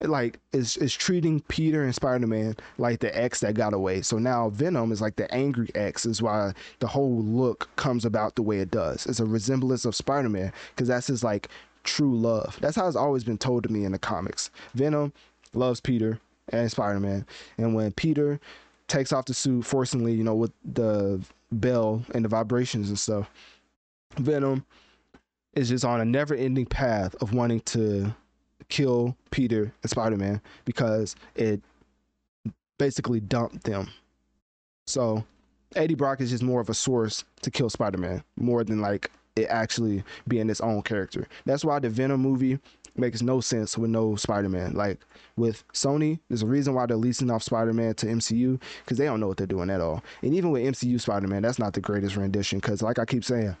like 0.00 0.38
is 0.52 0.76
is 0.76 0.94
treating 0.94 1.40
Peter 1.42 1.82
and 1.82 1.94
Spider-Man 1.94 2.56
like 2.78 3.00
the 3.00 3.16
X 3.16 3.40
that 3.40 3.54
got 3.54 3.74
away. 3.74 4.02
So 4.02 4.18
now 4.18 4.50
Venom 4.50 4.92
is 4.92 5.00
like 5.00 5.16
the 5.16 5.32
angry 5.34 5.70
X 5.74 6.06
is 6.06 6.22
why 6.22 6.52
the 6.78 6.86
whole 6.86 7.22
look 7.22 7.68
comes 7.76 8.04
about 8.04 8.36
the 8.36 8.42
way 8.42 8.60
it 8.60 8.70
does. 8.70 9.06
It's 9.06 9.20
a 9.20 9.24
resemblance 9.24 9.84
of 9.84 9.96
Spider-Man 9.96 10.52
because 10.70 10.88
that's 10.88 11.08
his 11.08 11.24
like 11.24 11.48
true 11.82 12.16
love. 12.16 12.58
That's 12.60 12.76
how 12.76 12.86
it's 12.86 12.96
always 12.96 13.24
been 13.24 13.38
told 13.38 13.64
to 13.64 13.72
me 13.72 13.84
in 13.84 13.92
the 13.92 13.98
comics. 13.98 14.50
Venom 14.74 15.12
loves 15.52 15.80
Peter 15.80 16.20
and 16.50 16.70
Spider-Man. 16.70 17.26
And 17.56 17.74
when 17.74 17.92
Peter 17.92 18.38
takes 18.86 19.12
off 19.12 19.26
the 19.26 19.34
suit 19.34 19.64
forcingly, 19.64 20.16
you 20.16 20.22
know, 20.22 20.34
with 20.34 20.52
the 20.64 21.20
bell 21.50 22.04
and 22.14 22.24
the 22.24 22.28
vibrations 22.28 22.88
and 22.88 22.98
stuff, 22.98 23.30
Venom 24.16 24.64
is 25.54 25.70
just 25.70 25.84
on 25.84 26.00
a 26.00 26.04
never-ending 26.04 26.66
path 26.66 27.14
of 27.20 27.34
wanting 27.34 27.60
to 27.60 28.14
kill 28.68 29.16
Peter 29.30 29.72
and 29.82 29.90
Spider-Man 29.90 30.40
because 30.64 31.16
it 31.34 31.62
basically 32.78 33.20
dumped 33.20 33.64
them. 33.64 33.88
So 34.86 35.24
Eddie 35.76 35.94
Brock 35.94 36.20
is 36.20 36.30
just 36.30 36.42
more 36.42 36.60
of 36.60 36.70
a 36.70 36.74
source 36.74 37.24
to 37.42 37.50
kill 37.50 37.70
Spider-Man 37.70 38.22
more 38.36 38.64
than 38.64 38.80
like 38.80 39.10
it 39.36 39.46
actually 39.48 40.02
being 40.26 40.50
its 40.50 40.60
own 40.60 40.82
character. 40.82 41.28
That's 41.44 41.64
why 41.64 41.78
the 41.78 41.88
Venom 41.88 42.20
movie 42.20 42.58
makes 42.96 43.22
no 43.22 43.40
sense 43.40 43.78
with 43.78 43.90
no 43.90 44.16
Spider-Man. 44.16 44.74
Like 44.74 44.98
with 45.36 45.62
Sony, 45.72 46.18
there's 46.28 46.42
a 46.42 46.46
reason 46.46 46.74
why 46.74 46.86
they're 46.86 46.96
leasing 46.96 47.30
off 47.30 47.42
Spider-Man 47.42 47.94
to 47.94 48.06
MCU 48.06 48.60
because 48.84 48.98
they 48.98 49.04
don't 49.04 49.20
know 49.20 49.28
what 49.28 49.36
they're 49.36 49.46
doing 49.46 49.70
at 49.70 49.80
all. 49.80 50.02
And 50.22 50.34
even 50.34 50.50
with 50.50 50.62
MCU 50.62 51.00
Spider-Man, 51.00 51.42
that's 51.42 51.58
not 51.58 51.74
the 51.74 51.80
greatest 51.80 52.16
rendition 52.16 52.58
because, 52.58 52.82
like 52.82 52.98
I 52.98 53.04
keep 53.04 53.24
saying, 53.24 53.56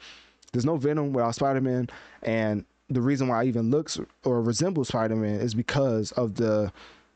there's 0.52 0.64
no 0.64 0.76
Venom 0.76 1.12
without 1.12 1.34
Spider-Man, 1.34 1.88
and 2.22 2.64
the 2.88 3.00
reason 3.00 3.28
why 3.28 3.42
it 3.42 3.48
even 3.48 3.70
looks 3.70 3.98
or 4.24 4.42
resembles 4.42 4.88
Spider-Man 4.88 5.40
is 5.40 5.54
because 5.54 6.12
of 6.12 6.34
the 6.34 6.72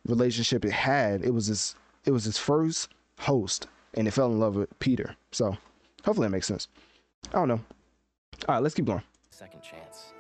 relationship 0.07 0.65
it 0.65 0.73
had. 0.73 1.25
It 1.25 1.33
was 1.33 1.47
his 1.47 1.77
it 2.05 2.11
was 2.11 2.25
his 2.25 2.39
first 2.39 2.89
host, 3.19 3.69
and 3.95 4.09
it 4.09 4.11
fell 4.11 4.33
in 4.33 4.41
love 4.41 4.57
with 4.57 4.79
Peter. 4.81 5.17
So 5.31 5.57
hopefully 6.05 6.27
that 6.27 6.33
makes 6.33 6.47
sense. 6.47 6.69
I 7.31 7.39
don't 7.39 7.49
know. 7.49 7.61
All 8.49 8.57
right, 8.57 8.63
let's 8.63 8.75
keep 8.75 8.87
going. 8.87 9.03
Second 9.31 9.63
chance. 9.63 10.13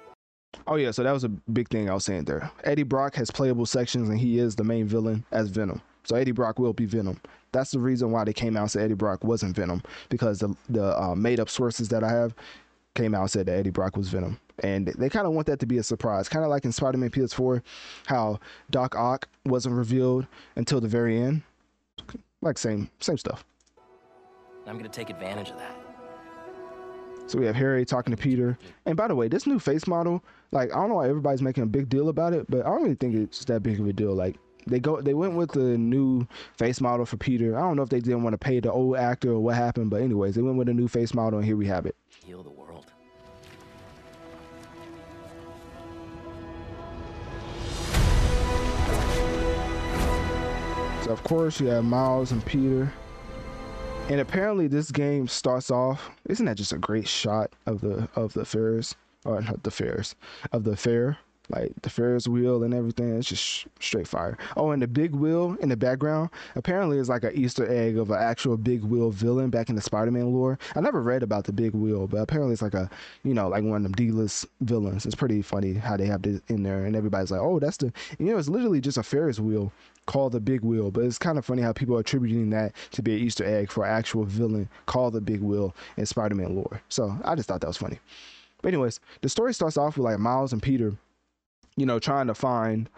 Oh 0.67 0.77
yeah, 0.77 0.91
so 0.91 1.03
that 1.03 1.13
was 1.13 1.25
a 1.25 1.29
big 1.29 1.69
thing 1.69 1.91
I 1.91 1.95
was 1.95 2.05
saying 2.05 2.25
there. 2.25 2.51
Eddie 2.65 2.85
Brock 2.85 3.17
has 3.17 3.31
playable 3.31 3.67
sections, 3.67 4.09
and 4.09 4.19
he 4.19 4.39
is 4.39 4.55
the 4.55 4.65
main 4.65 4.87
villain 4.87 5.25
as 5.33 5.49
Venom. 5.49 5.81
So 6.05 6.17
Eddie 6.17 6.33
Brock 6.33 6.59
will 6.59 6.73
be 6.73 6.85
Venom. 6.85 7.21
That's 7.53 7.71
the 7.71 7.79
reason 7.79 8.11
why 8.11 8.25
they 8.25 8.33
came 8.33 8.57
out 8.57 8.63
and 8.63 8.71
said 8.71 8.83
Eddie 8.83 8.95
Brock 8.95 9.25
wasn't 9.25 9.57
Venom 9.57 9.83
because 10.09 10.39
the 10.39 10.55
the 10.69 10.99
uh, 11.01 11.15
made 11.15 11.41
up 11.41 11.49
sources 11.49 11.89
that 11.89 12.05
I 12.05 12.11
have 12.11 12.35
came 12.95 13.15
out 13.15 13.23
and 13.23 13.31
said 13.31 13.47
that 13.47 13.57
Eddie 13.59 13.71
Brock 13.71 13.97
was 13.97 14.09
Venom, 14.09 14.39
and 14.61 14.87
they 14.87 15.09
kind 15.09 15.27
of 15.27 15.33
want 15.33 15.47
that 15.47 15.59
to 15.61 15.67
be 15.67 15.79
a 15.79 15.83
surprise, 15.83 16.29
kind 16.29 16.45
of 16.45 16.51
like 16.51 16.65
in 16.65 16.73
Spider-Man 16.73 17.11
PS4, 17.11 17.63
how 18.07 18.39
Doc 18.71 18.95
Ock 18.97 19.29
wasn't 19.45 19.75
revealed 19.75 20.27
until 20.57 20.81
the 20.81 20.89
very 20.89 21.21
end. 21.21 21.43
Like 22.41 22.59
same 22.59 22.91
same 22.99 23.19
stuff. 23.19 23.45
I'm 24.67 24.77
gonna 24.77 24.89
take 24.89 25.11
advantage 25.11 25.51
of 25.51 25.59
that. 25.59 25.77
So 27.27 27.39
we 27.39 27.47
have 27.47 27.55
Harry 27.55 27.85
talking 27.85 28.15
to 28.15 28.21
Peter. 28.21 28.59
And 28.85 28.97
by 28.97 29.09
the 29.09 29.15
way, 29.15 29.29
this 29.29 29.47
new 29.47 29.59
face 29.59 29.87
model, 29.87 30.23
like 30.51 30.71
I 30.73 30.75
don't 30.75 30.89
know 30.89 30.97
why 30.97 31.09
everybody's 31.09 31.41
making 31.41 31.63
a 31.63 31.67
big 31.67 31.89
deal 31.89 32.09
about 32.09 32.33
it, 32.33 32.47
but 32.51 32.67
I 32.67 32.71
don't 32.71 32.83
really 32.83 32.95
think 32.97 33.15
it's 33.15 33.45
that 33.45 33.63
big 33.63 33.81
of 33.81 33.87
a 33.87 33.93
deal. 33.93 34.15
Like 34.15 34.37
they 34.67 34.81
go 34.81 35.01
they 35.01 35.15
went 35.15 35.35
with 35.35 35.53
the 35.53 35.77
new 35.79 36.27
face 36.57 36.81
model 36.81 37.07
for 37.07 37.17
Peter. 37.17 37.57
I 37.57 37.61
don't 37.61 37.77
know 37.77 37.83
if 37.83 37.89
they 37.89 38.01
didn't 38.01 38.23
want 38.23 38.35
to 38.35 38.39
pay 38.39 38.61
the 38.61 38.71
old 38.71 38.97
actor 38.97 39.33
or 39.33 39.41
what 39.41 39.57
happened, 39.57 39.91
but 39.91 40.03
anyways, 40.03 40.35
they 40.35 40.43
went 40.43 40.57
with 40.57 40.69
a 40.69 40.75
new 40.75 40.89
face 40.89 41.15
model 41.15 41.39
and 41.39 41.47
here 41.47 41.57
we 41.57 41.67
have 41.67 41.87
it. 41.87 41.97
Heal 42.25 42.43
the 42.43 42.51
world. 42.51 42.87
So 51.03 51.11
of 51.11 51.25
course 51.25 51.61
you 51.61 51.67
have 51.67 51.85
Miles 51.85 52.31
and 52.31 52.45
Peter. 52.47 52.93
And 54.09 54.21
apparently 54.21 54.67
this 54.67 54.91
game 54.91 55.27
starts 55.27 55.71
off. 55.71 56.11
Isn't 56.29 56.47
that 56.47 56.57
just 56.57 56.73
a 56.73 56.79
great 56.79 57.09
shot 57.09 57.53
of 57.67 57.81
the 57.81 58.09
of 58.15 58.33
the 58.35 58.45
Ferris 58.45 58.95
or 59.25 59.41
not 59.41 59.63
the 59.63 59.71
Ferris 59.71 60.15
of 60.53 60.65
the 60.65 60.77
fair? 60.77 61.19
Like 61.49 61.73
the 61.83 61.91
Ferris 61.91 62.29
wheel 62.29 62.63
and 62.63 62.73
everything. 62.73 63.17
It's 63.17 63.29
just 63.29 63.67
straight 63.81 64.07
fire. 64.07 64.39
Oh, 64.57 64.71
and 64.71 64.81
the 64.81 64.87
big 64.87 65.15
wheel 65.15 65.57
in 65.61 65.69
the 65.69 65.77
background 65.77 66.31
apparently 66.55 66.99
is 66.99 67.09
like 67.09 67.25
an 67.25 67.35
Easter 67.35 67.71
egg 67.71 67.99
of 67.99 68.11
an 68.11 68.19
actual 68.19 68.57
big 68.57 68.85
wheel 68.85 69.11
villain 69.11 69.51
back 69.51 69.69
in 69.69 69.75
the 69.75 69.83
Spider-Man 69.83 70.33
lore. 70.33 70.59
I 70.75 70.81
never 70.81 71.03
read 71.03 71.23
about 71.23 71.45
the 71.45 71.53
big 71.53 71.75
wheel, 71.75 72.07
but 72.07 72.19
apparently 72.19 72.53
it's 72.53 72.63
like 72.63 72.75
a 72.75 72.89
you 73.25 73.35
know 73.35 73.49
like 73.49 73.65
one 73.65 73.77
of 73.77 73.83
them 73.83 73.93
D-list 73.93 74.47
villains. 74.61 75.05
It's 75.05 75.15
pretty 75.15 75.43
funny 75.43 75.75
how 75.75 75.97
they 75.97 76.07
have 76.07 76.23
this 76.23 76.41
in 76.49 76.63
there, 76.63 76.85
and 76.87 76.95
everybody's 76.97 77.31
like, 77.31 77.41
oh, 77.41 77.59
that's 77.59 77.77
the 77.77 77.93
you 78.19 78.27
know 78.27 78.39
it's 78.39 78.49
literally 78.49 78.81
just 78.81 78.99
a 78.99 79.03
Ferris 79.03 79.41
wheel 79.41 79.73
called 80.07 80.33
the 80.33 80.41
Big 80.41 80.63
Wheel. 80.63 80.91
But 80.91 81.05
it's 81.05 81.19
kind 81.19 81.39
of 81.39 81.45
funny 81.45 81.63
how 81.63 81.73
people 81.73 81.97
are 81.97 82.01
attributing 82.01 82.51
that 82.51 82.75
to 82.93 83.03
be 83.03 83.15
an 83.15 83.21
Easter 83.21 83.45
egg 83.45 83.71
for 83.71 83.85
an 83.85 83.91
actual 83.91 84.25
villain 84.25 84.69
called 84.87 85.15
the 85.15 85.21
Big 85.21 85.41
Wheel 85.41 85.75
in 85.97 86.07
Spider-Man 86.07 86.55
lore. 86.55 86.81
So 86.89 87.17
I 87.25 87.35
just 87.35 87.49
thought 87.49 87.61
that 87.61 87.67
was 87.67 87.77
funny. 87.77 87.99
But 88.63 88.69
anyways, 88.69 89.01
the 89.21 89.29
story 89.29 89.53
starts 89.55 89.77
off 89.77 89.97
with 89.97 90.05
like 90.05 90.19
Miles 90.19 90.53
and 90.53 90.63
Peter, 90.63 90.95
you 91.77 91.87
know, 91.87 91.99
trying 91.99 92.27
to 92.27 92.35
find 92.35 92.89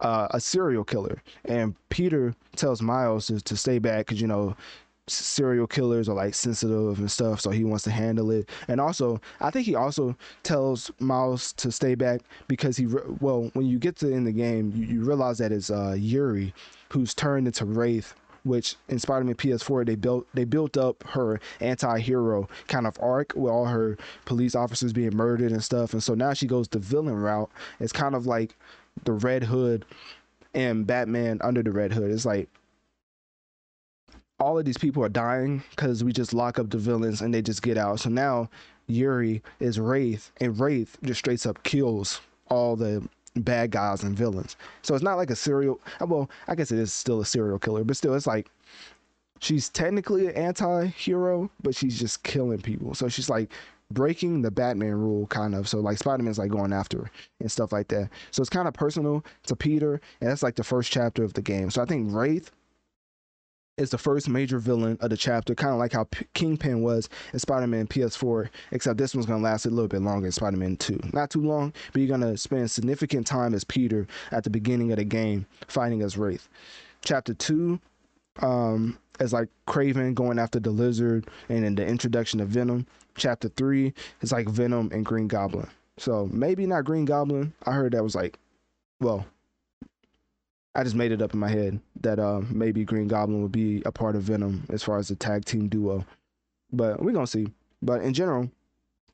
uh, 0.00 0.28
a 0.30 0.40
serial 0.40 0.84
killer, 0.84 1.22
and 1.44 1.74
Peter 1.88 2.34
tells 2.56 2.82
Miles 2.82 3.26
to, 3.28 3.40
to 3.40 3.56
stay 3.56 3.78
back 3.78 4.06
because 4.06 4.20
you 4.20 4.26
know 4.26 4.56
serial 5.08 5.66
killers 5.66 6.08
are 6.08 6.14
like 6.14 6.32
sensitive 6.32 6.98
and 6.98 7.10
stuff 7.10 7.40
so 7.40 7.50
he 7.50 7.64
wants 7.64 7.82
to 7.84 7.90
handle 7.90 8.30
it. 8.30 8.48
And 8.68 8.80
also 8.80 9.20
i 9.40 9.50
think 9.50 9.66
he 9.66 9.74
also 9.74 10.16
tells 10.44 10.90
miles 11.00 11.52
to 11.54 11.72
stay 11.72 11.94
back 11.94 12.20
because 12.46 12.76
he 12.76 12.86
re- 12.86 13.02
well 13.20 13.50
when 13.54 13.66
you 13.66 13.78
get 13.78 13.96
to 13.96 14.10
in 14.10 14.24
the 14.24 14.32
game 14.32 14.72
you, 14.76 14.86
you 14.86 15.04
realize 15.04 15.38
that 15.38 15.50
it's 15.50 15.70
uh 15.70 15.96
yuri 15.98 16.54
who's 16.92 17.14
turned 17.14 17.46
into 17.48 17.64
wraith 17.64 18.14
which 18.44 18.76
in 18.88 18.98
spider-man 18.98 19.34
ps4 19.34 19.86
they 19.86 19.94
built 19.94 20.26
they 20.34 20.44
built 20.44 20.76
up 20.76 21.02
her 21.08 21.40
anti-hero 21.60 22.48
kind 22.66 22.86
of 22.86 22.96
arc 23.00 23.32
with 23.36 23.52
all 23.52 23.66
her 23.66 23.96
police 24.24 24.54
officers 24.54 24.92
being 24.92 25.16
murdered 25.16 25.52
and 25.52 25.62
stuff. 25.62 25.92
And 25.92 26.02
so 26.02 26.14
now 26.14 26.32
she 26.32 26.46
goes 26.46 26.68
the 26.68 26.78
villain 26.78 27.16
route. 27.16 27.50
It's 27.80 27.92
kind 27.92 28.14
of 28.14 28.26
like 28.26 28.56
the 29.04 29.12
red 29.12 29.44
hood 29.44 29.84
and 30.54 30.86
batman 30.86 31.38
under 31.42 31.62
the 31.62 31.72
red 31.72 31.92
hood. 31.92 32.10
It's 32.10 32.26
like 32.26 32.48
all 34.38 34.58
of 34.58 34.64
these 34.64 34.78
people 34.78 35.04
are 35.04 35.08
dying 35.08 35.62
because 35.70 36.02
we 36.02 36.12
just 36.12 36.34
lock 36.34 36.58
up 36.58 36.70
the 36.70 36.78
villains 36.78 37.20
and 37.20 37.32
they 37.32 37.42
just 37.42 37.62
get 37.62 37.78
out. 37.78 38.00
So 38.00 38.10
now 38.10 38.50
Yuri 38.88 39.42
is 39.60 39.78
Wraith, 39.78 40.32
and 40.40 40.58
Wraith 40.58 40.98
just 41.04 41.20
straight 41.20 41.46
up 41.46 41.62
kills 41.62 42.20
all 42.48 42.74
the 42.76 43.08
bad 43.36 43.70
guys 43.70 44.02
and 44.02 44.16
villains. 44.16 44.56
So 44.82 44.94
it's 44.94 45.04
not 45.04 45.16
like 45.16 45.30
a 45.30 45.36
serial. 45.36 45.80
Uh, 46.00 46.06
well, 46.06 46.30
I 46.48 46.54
guess 46.54 46.70
it 46.72 46.78
is 46.78 46.92
still 46.92 47.20
a 47.20 47.26
serial 47.26 47.58
killer, 47.58 47.84
but 47.84 47.96
still, 47.96 48.14
it's 48.14 48.26
like 48.26 48.50
she's 49.40 49.68
technically 49.68 50.26
an 50.26 50.34
anti-hero, 50.34 51.50
but 51.62 51.74
she's 51.74 51.98
just 51.98 52.22
killing 52.22 52.60
people. 52.60 52.94
So 52.94 53.08
she's 53.08 53.30
like 53.30 53.50
breaking 53.90 54.42
the 54.42 54.50
Batman 54.50 54.94
rule, 54.94 55.26
kind 55.26 55.54
of. 55.54 55.68
So 55.68 55.78
like 55.80 55.98
Spider 55.98 56.22
Man's 56.22 56.38
like 56.38 56.50
going 56.50 56.72
after 56.72 56.98
her 56.98 57.10
and 57.40 57.50
stuff 57.50 57.72
like 57.72 57.88
that. 57.88 58.10
So 58.30 58.40
it's 58.40 58.50
kind 58.50 58.68
of 58.68 58.74
personal 58.74 59.24
to 59.46 59.56
Peter, 59.56 60.00
and 60.20 60.30
that's 60.30 60.42
like 60.42 60.56
the 60.56 60.64
first 60.64 60.90
chapter 60.90 61.24
of 61.24 61.34
the 61.34 61.42
game. 61.42 61.70
So 61.70 61.82
I 61.82 61.84
think 61.84 62.12
Wraith 62.12 62.50
is 63.82 63.90
the 63.90 63.98
first 63.98 64.28
major 64.28 64.58
villain 64.58 64.96
of 65.00 65.10
the 65.10 65.16
chapter, 65.16 65.54
kind 65.54 65.72
of 65.72 65.78
like 65.78 65.92
how 65.92 66.04
P- 66.04 66.26
Kingpin 66.34 66.82
was 66.82 67.08
in 67.32 67.38
Spider-Man 67.40 67.88
PS4, 67.88 68.48
except 68.70 68.96
this 68.96 69.14
one's 69.14 69.26
gonna 69.26 69.42
last 69.42 69.66
a 69.66 69.70
little 69.70 69.88
bit 69.88 70.00
longer 70.00 70.26
in 70.26 70.32
Spider-Man 70.32 70.76
2. 70.76 71.00
Not 71.12 71.30
too 71.30 71.42
long, 71.42 71.72
but 71.92 72.00
you're 72.00 72.08
gonna 72.08 72.36
spend 72.36 72.70
significant 72.70 73.26
time 73.26 73.54
as 73.54 73.64
Peter 73.64 74.06
at 74.30 74.44
the 74.44 74.50
beginning 74.50 74.92
of 74.92 74.98
the 74.98 75.04
game 75.04 75.46
fighting 75.66 76.00
as 76.00 76.16
Wraith. 76.16 76.48
Chapter 77.04 77.34
2 77.34 77.78
um 78.40 78.96
is 79.20 79.32
like 79.32 79.48
Kraven 79.68 80.14
going 80.14 80.38
after 80.38 80.58
the 80.58 80.70
lizard 80.70 81.28
and 81.50 81.64
then 81.64 81.74
the 81.74 81.86
introduction 81.86 82.40
of 82.40 82.48
Venom. 82.48 82.86
Chapter 83.16 83.48
3 83.48 83.92
is 84.22 84.32
like 84.32 84.48
Venom 84.48 84.88
and 84.92 85.04
Green 85.04 85.28
Goblin. 85.28 85.68
So 85.98 86.30
maybe 86.32 86.64
not 86.66 86.84
Green 86.84 87.04
Goblin. 87.04 87.52
I 87.66 87.72
heard 87.72 87.92
that 87.92 88.02
was 88.02 88.14
like 88.14 88.38
well, 89.00 89.26
I 90.74 90.84
just 90.84 90.96
made 90.96 91.12
it 91.12 91.20
up 91.20 91.34
in 91.34 91.40
my 91.40 91.50
head 91.50 91.80
that 92.00 92.18
uh, 92.18 92.40
maybe 92.50 92.84
Green 92.84 93.08
Goblin 93.08 93.42
would 93.42 93.52
be 93.52 93.82
a 93.84 93.92
part 93.92 94.16
of 94.16 94.22
Venom 94.22 94.64
as 94.70 94.82
far 94.82 94.98
as 94.98 95.08
the 95.08 95.16
tag 95.16 95.44
team 95.44 95.68
duo, 95.68 96.04
but 96.72 97.02
we're 97.02 97.12
gonna 97.12 97.26
see. 97.26 97.48
But 97.82 98.02
in 98.02 98.14
general, 98.14 98.50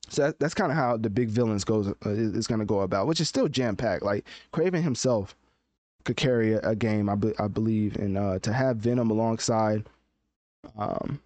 so 0.08 0.22
that, 0.22 0.38
that's 0.38 0.54
kind 0.54 0.70
of 0.70 0.78
how 0.78 0.96
the 0.96 1.10
big 1.10 1.28
villains 1.28 1.64
goes 1.64 1.88
uh, 1.88 1.94
is, 2.04 2.46
gonna 2.46 2.64
go 2.64 2.80
about, 2.80 3.08
which 3.08 3.20
is 3.20 3.28
still 3.28 3.48
jam 3.48 3.74
packed. 3.74 4.04
Like 4.04 4.24
Kraven 4.52 4.82
himself 4.82 5.34
could 6.04 6.16
carry 6.16 6.52
a, 6.52 6.60
a 6.60 6.76
game. 6.76 7.08
I, 7.08 7.16
be, 7.16 7.32
I 7.38 7.48
believe, 7.48 7.96
and 7.96 8.16
uh, 8.16 8.38
to 8.40 8.52
have 8.52 8.76
Venom 8.76 9.10
alongside, 9.10 9.88
um, 10.78 11.20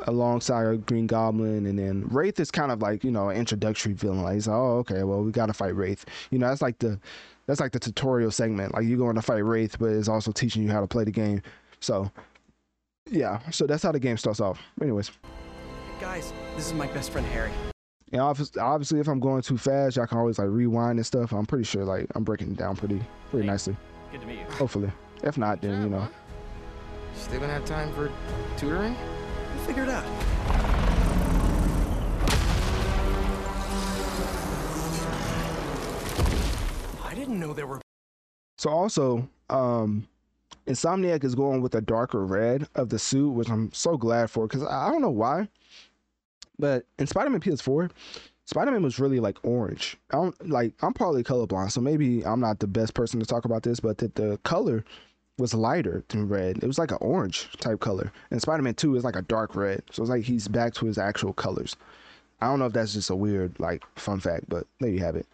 alongside 0.00 0.84
Green 0.84 1.06
Goblin, 1.06 1.64
and 1.64 1.78
then 1.78 2.06
Wraith 2.08 2.38
is 2.40 2.50
kind 2.50 2.70
of 2.72 2.82
like 2.82 3.04
you 3.04 3.10
know 3.10 3.30
an 3.30 3.38
introductory 3.38 3.94
villain. 3.94 4.22
Like 4.22 4.46
like, 4.46 4.48
oh 4.48 4.78
okay, 4.78 5.02
well 5.02 5.22
we 5.22 5.32
got 5.32 5.46
to 5.46 5.54
fight 5.54 5.74
Wraith. 5.74 6.04
You 6.30 6.38
know 6.38 6.48
that's 6.48 6.62
like 6.62 6.78
the 6.78 7.00
that's 7.46 7.60
like 7.60 7.72
the 7.72 7.80
tutorial 7.80 8.30
segment. 8.30 8.74
Like 8.74 8.84
you're 8.84 8.98
going 8.98 9.16
to 9.16 9.22
fight 9.22 9.44
Wraith, 9.44 9.78
but 9.78 9.90
it's 9.90 10.08
also 10.08 10.32
teaching 10.32 10.62
you 10.62 10.70
how 10.70 10.80
to 10.80 10.86
play 10.86 11.04
the 11.04 11.10
game. 11.10 11.42
So 11.80 12.10
yeah, 13.10 13.40
so 13.50 13.66
that's 13.66 13.82
how 13.82 13.92
the 13.92 14.00
game 14.00 14.16
starts 14.16 14.40
off. 14.40 14.60
Anyways, 14.80 15.10
guys, 16.00 16.32
this 16.56 16.66
is 16.66 16.72
my 16.72 16.86
best 16.88 17.10
friend 17.10 17.26
Harry. 17.28 17.50
And 18.12 18.20
obviously, 18.20 19.00
if 19.00 19.08
I'm 19.08 19.20
going 19.20 19.42
too 19.42 19.56
fast, 19.56 19.96
y'all 19.96 20.06
can 20.06 20.18
always 20.18 20.38
like 20.38 20.48
rewind 20.48 20.98
and 20.98 21.06
stuff. 21.06 21.32
I'm 21.32 21.46
pretty 21.46 21.64
sure 21.64 21.84
like 21.84 22.06
I'm 22.14 22.24
breaking 22.24 22.52
it 22.52 22.56
down 22.58 22.76
pretty 22.76 23.00
pretty 23.30 23.46
nicely. 23.46 23.76
Good 24.10 24.20
to 24.20 24.26
meet 24.26 24.40
you. 24.40 24.44
Hopefully, 24.56 24.92
if 25.24 25.38
not, 25.38 25.62
then 25.62 25.82
you 25.82 25.88
know. 25.88 26.06
Still 27.14 27.40
gonna 27.40 27.52
have 27.52 27.64
time 27.64 27.92
for 27.94 28.10
tutoring? 28.56 28.94
We'll 29.56 29.64
figure 29.64 29.82
it 29.84 29.88
out. 29.88 30.04
Didn't 37.32 37.48
know 37.48 37.54
there 37.54 37.66
were. 37.66 37.80
So 38.58 38.70
also, 38.70 39.28
um, 39.50 40.06
Insomniac 40.66 41.24
is 41.24 41.34
going 41.34 41.62
with 41.62 41.74
a 41.74 41.80
darker 41.80 42.24
red 42.24 42.68
of 42.74 42.88
the 42.88 42.98
suit, 42.98 43.30
which 43.30 43.50
I'm 43.50 43.72
so 43.72 43.96
glad 43.96 44.30
for 44.30 44.46
because 44.46 44.62
I 44.62 44.90
don't 44.90 45.02
know 45.02 45.10
why, 45.10 45.48
but 46.58 46.84
in 46.98 47.06
Spider-Man 47.06 47.40
PS4, 47.40 47.90
Spider-Man 48.44 48.82
was 48.82 48.98
really 48.98 49.18
like 49.18 49.38
orange. 49.42 49.96
I 50.10 50.16
don't 50.16 50.48
like 50.48 50.74
I'm 50.82 50.92
probably 50.92 51.24
colorblind, 51.24 51.72
so 51.72 51.80
maybe 51.80 52.24
I'm 52.24 52.40
not 52.40 52.60
the 52.60 52.66
best 52.66 52.94
person 52.94 53.18
to 53.20 53.26
talk 53.26 53.44
about 53.44 53.62
this, 53.62 53.80
but 53.80 53.98
that 53.98 54.14
the 54.14 54.38
color 54.44 54.84
was 55.38 55.54
lighter 55.54 56.04
than 56.08 56.28
red. 56.28 56.58
It 56.58 56.66
was 56.66 56.78
like 56.78 56.90
an 56.92 56.98
orange 57.00 57.50
type 57.58 57.80
color. 57.80 58.12
And 58.30 58.40
Spider-Man 58.40 58.74
2 58.74 58.96
is 58.96 59.04
like 59.04 59.16
a 59.16 59.22
dark 59.22 59.56
red. 59.56 59.82
So 59.90 60.02
it's 60.02 60.10
like 60.10 60.24
he's 60.24 60.46
back 60.46 60.74
to 60.74 60.86
his 60.86 60.98
actual 60.98 61.32
colors. 61.32 61.74
I 62.40 62.46
don't 62.46 62.58
know 62.58 62.66
if 62.66 62.72
that's 62.74 62.92
just 62.92 63.10
a 63.10 63.16
weird 63.16 63.58
like 63.58 63.82
fun 63.96 64.20
fact, 64.20 64.44
but 64.48 64.66
there 64.78 64.90
you 64.90 65.00
have 65.00 65.16
it. 65.16 65.26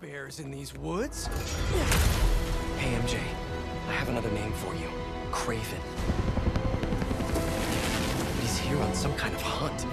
Bears 0.00 0.38
in 0.38 0.50
these 0.50 0.72
woods? 0.76 1.26
Hey 2.76 2.94
MJ, 2.94 3.18
I 3.88 3.92
have 3.92 4.08
another 4.08 4.30
name 4.30 4.52
for 4.52 4.72
you. 4.74 4.88
Kraven. 5.32 5.80
He's 8.40 8.58
here 8.58 8.78
on 8.78 8.94
some 8.94 9.12
kind 9.14 9.34
of 9.34 9.42
hunt. 9.42 9.84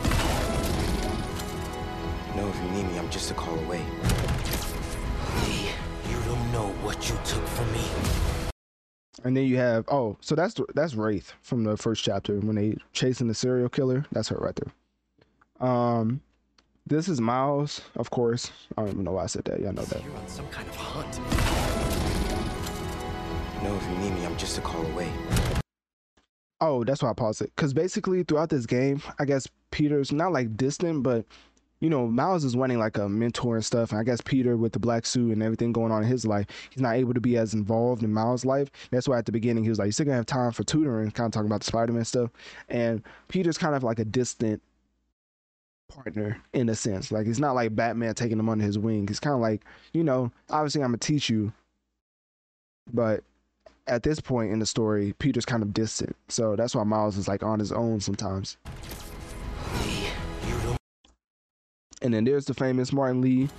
know 2.35 2.47
if 2.47 2.55
you 2.57 2.69
need 2.71 2.91
me, 2.91 2.99
I'm 2.99 3.09
just 3.09 3.31
a 3.31 3.33
call 3.33 3.57
away. 3.57 3.81
Li, 5.47 5.69
you 6.09 6.17
don't 6.25 6.51
know 6.51 6.67
what 6.83 7.09
you 7.09 7.15
took 7.25 7.47
from 7.47 7.71
me. 7.71 7.85
And 9.23 9.35
then 9.35 9.45
you 9.45 9.57
have 9.57 9.85
oh, 9.87 10.17
so 10.21 10.35
that's 10.35 10.55
that's 10.75 10.93
Wraith 10.93 11.33
from 11.41 11.63
the 11.63 11.77
first 11.77 12.03
chapter 12.03 12.39
when 12.39 12.57
they 12.57 12.77
chasing 12.93 13.27
the 13.27 13.33
serial 13.33 13.69
killer. 13.69 14.05
That's 14.11 14.27
her 14.27 14.37
right 14.37 14.55
there. 14.55 15.67
Um, 15.67 16.21
this 16.87 17.07
is 17.07 17.19
Miles, 17.19 17.81
of 17.95 18.11
course. 18.11 18.51
I 18.77 18.81
don't 18.81 18.91
even 18.91 19.03
know 19.03 19.13
why 19.13 19.23
I 19.23 19.27
said 19.27 19.45
that. 19.45 19.59
Y'all 19.59 19.73
know 19.73 19.85
that. 19.85 20.03
You're 20.03 20.15
on 20.15 20.27
some 20.27 20.47
kind 20.49 20.67
of 20.69 20.75
hunt. 20.75 21.17
know 23.63 23.75
if 23.75 23.83
you 23.83 23.97
need 23.97 24.13
me, 24.19 24.25
I'm 24.25 24.37
just 24.37 24.57
a 24.59 24.61
call 24.61 24.85
away. 24.87 25.11
Oh, 26.61 26.83
that's 26.83 27.01
why 27.01 27.09
I 27.09 27.13
paused 27.13 27.41
it. 27.41 27.51
Because 27.55 27.73
basically, 27.73 28.23
throughout 28.23 28.49
this 28.49 28.67
game, 28.67 29.01
I 29.17 29.25
guess 29.25 29.47
Peter's 29.71 30.11
not 30.11 30.31
like 30.31 30.55
distant, 30.55 31.01
but 31.01 31.25
you 31.79 31.89
know, 31.89 32.07
Miles 32.07 32.43
is 32.45 32.55
wanting 32.55 32.79
like 32.79 32.97
a 32.97 33.09
mentor 33.09 33.55
and 33.55 33.65
stuff. 33.65 33.91
And 33.91 33.99
I 33.99 34.03
guess 34.03 34.21
Peter, 34.21 34.55
with 34.55 34.71
the 34.71 34.79
black 34.79 35.05
suit 35.05 35.33
and 35.33 35.43
everything 35.43 35.73
going 35.73 35.91
on 35.91 36.03
in 36.03 36.07
his 36.07 36.25
life, 36.25 36.45
he's 36.69 36.81
not 36.81 36.95
able 36.95 37.13
to 37.13 37.19
be 37.19 37.35
as 37.37 37.53
involved 37.53 38.03
in 38.03 38.13
Miles' 38.13 38.45
life. 38.45 38.69
That's 38.91 39.07
why 39.07 39.17
at 39.17 39.25
the 39.25 39.31
beginning 39.31 39.63
he 39.63 39.69
was 39.69 39.79
like, 39.79 39.87
"You 39.87 39.91
still 39.91 40.05
gonna 40.05 40.17
have 40.17 40.25
time 40.27 40.51
for 40.51 40.63
tutoring?" 40.63 41.09
Kind 41.11 41.25
of 41.25 41.31
talking 41.33 41.47
about 41.47 41.61
the 41.61 41.65
Spider-Man 41.65 42.05
stuff. 42.05 42.29
And 42.69 43.01
Peter's 43.27 43.57
kind 43.57 43.75
of 43.75 43.83
like 43.83 43.97
a 43.97 44.05
distant 44.05 44.61
partner 45.87 46.37
in 46.53 46.69
a 46.69 46.75
sense. 46.75 47.11
Like 47.11 47.27
it's 47.27 47.39
not 47.39 47.55
like 47.55 47.75
Batman 47.75 48.13
taking 48.15 48.39
him 48.39 48.49
under 48.49 48.63
his 48.63 48.77
wing. 48.77 49.07
It's 49.09 49.19
kind 49.19 49.35
of 49.35 49.41
like, 49.41 49.63
you 49.93 50.03
know, 50.03 50.31
obviously 50.49 50.81
I'm 50.81 50.89
gonna 50.89 50.97
teach 50.97 51.29
you, 51.29 51.53
but 52.93 53.23
at 53.87 54.03
this 54.03 54.19
point 54.19 54.51
in 54.51 54.59
the 54.59 54.65
story, 54.65 55.13
Peter's 55.19 55.45
kind 55.45 55.63
of 55.63 55.73
distant. 55.73 56.15
So 56.27 56.55
that's 56.55 56.75
why 56.75 56.83
Miles 56.83 57.17
is 57.17 57.27
like 57.27 57.43
on 57.43 57.59
his 57.59 57.71
own 57.71 57.99
sometimes. 57.99 58.57
And 62.01 62.13
then 62.13 62.23
there's 62.23 62.45
the 62.45 62.53
famous 62.53 62.91
Martin 62.91 63.21
Li. 63.21 63.49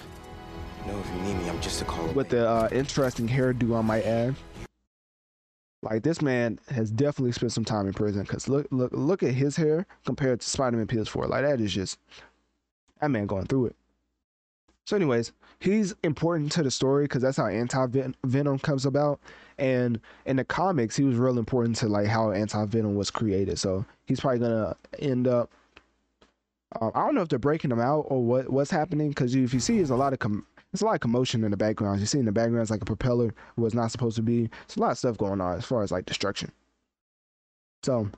No, 0.87 0.99
if 1.01 1.07
you 1.09 1.21
need 1.23 1.35
me, 1.35 1.49
I'm 1.51 1.61
just 1.61 1.83
a 1.83 1.85
call 1.85 2.07
With 2.09 2.29
the 2.29 2.49
uh, 2.49 2.69
interesting 2.71 3.29
hairdo, 3.29 3.77
I 3.77 3.81
might 3.81 4.05
add. 4.05 4.37
Like 5.87 6.03
this 6.03 6.21
man 6.21 6.59
has 6.71 6.91
definitely 6.91 7.33
spent 7.33 7.53
some 7.53 7.65
time 7.65 7.87
in 7.87 7.93
prison 7.93 8.23
because 8.23 8.49
look, 8.49 8.67
look, 8.71 8.91
look 8.93 9.23
at 9.23 9.33
his 9.33 9.57
hair 9.57 9.87
compared 10.05 10.41
to 10.41 10.51
Spider-Man 10.51 10.87
PS4. 10.87 11.29
Like 11.29 11.45
that 11.45 11.61
is 11.61 11.73
just 11.73 11.99
that 13.01 13.11
man 13.11 13.27
going 13.27 13.47
through 13.47 13.67
it. 13.67 13.77
So, 14.85 14.95
anyways, 14.95 15.33
he's 15.59 15.95
important 16.05 16.53
to 16.53 16.63
the 16.63 16.71
story 16.71 17.05
because 17.05 17.23
that's 17.23 17.37
how 17.37 17.47
anti 17.47 17.87
venom 18.25 18.59
comes 18.59 18.87
about. 18.87 19.21
And 19.59 20.01
in 20.27 20.37
the 20.37 20.45
comics, 20.45 20.97
he 20.97 21.05
was 21.05 21.17
real 21.17 21.39
important 21.39 21.77
to 21.77 21.89
like 21.89 22.07
how 22.07 22.31
anti 22.31 22.65
venom 22.67 22.95
was 22.95 23.11
created. 23.11 23.59
So 23.59 23.85
he's 24.07 24.21
probably 24.21 24.41
gonna 24.41 24.77
end 24.99 25.29
up. 25.29 25.51
Um, 26.81 26.91
I 26.95 27.05
don't 27.05 27.15
know 27.15 27.23
if 27.23 27.29
they're 27.29 27.39
breaking 27.39 27.71
him 27.71 27.81
out 27.81 28.07
or 28.09 28.25
what 28.25 28.51
what's 28.51 28.71
happening 28.71 29.11
because 29.11 29.35
if 29.35 29.55
you 29.55 29.61
see, 29.61 29.77
there's 29.77 29.91
a 29.91 29.97
lot 29.97 30.13
of 30.13 30.19
com- 30.19 30.47
there's 30.77 30.83
a 30.83 30.87
lot 30.87 30.97
of 30.97 31.01
commotion 31.01 31.43
in 31.43 31.51
the 31.51 31.57
background. 31.57 32.01
You 32.01 32.07
see 32.07 32.19
in 32.19 32.27
the 32.27 32.33
background, 32.33 32.61
it's 32.61 32.71
like 32.71 32.83
a 32.83 32.85
propeller 32.85 33.35
was 33.57 33.73
not 33.73 33.91
supposed 33.91 34.17
to 34.17 34.23
be. 34.23 34.51
It's 34.65 34.77
a 34.77 34.81
lot 34.81 34.91
of 34.91 34.99
stuff 34.99 35.17
going 35.17 35.41
on 35.41 35.57
as 35.57 35.65
far 35.65 35.83
as 35.83 35.91
like 35.91 36.05
destruction. 36.05 36.53
So, 37.83 38.11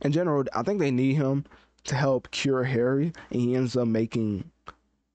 in 0.00 0.12
general, 0.12 0.44
I 0.54 0.62
think 0.62 0.80
they 0.80 0.90
need 0.90 1.16
him 1.16 1.44
to 1.84 1.94
help 1.94 2.30
cure 2.30 2.64
Harry, 2.64 3.12
and 3.30 3.40
he 3.42 3.56
ends 3.56 3.76
up 3.76 3.88
making 3.88 4.50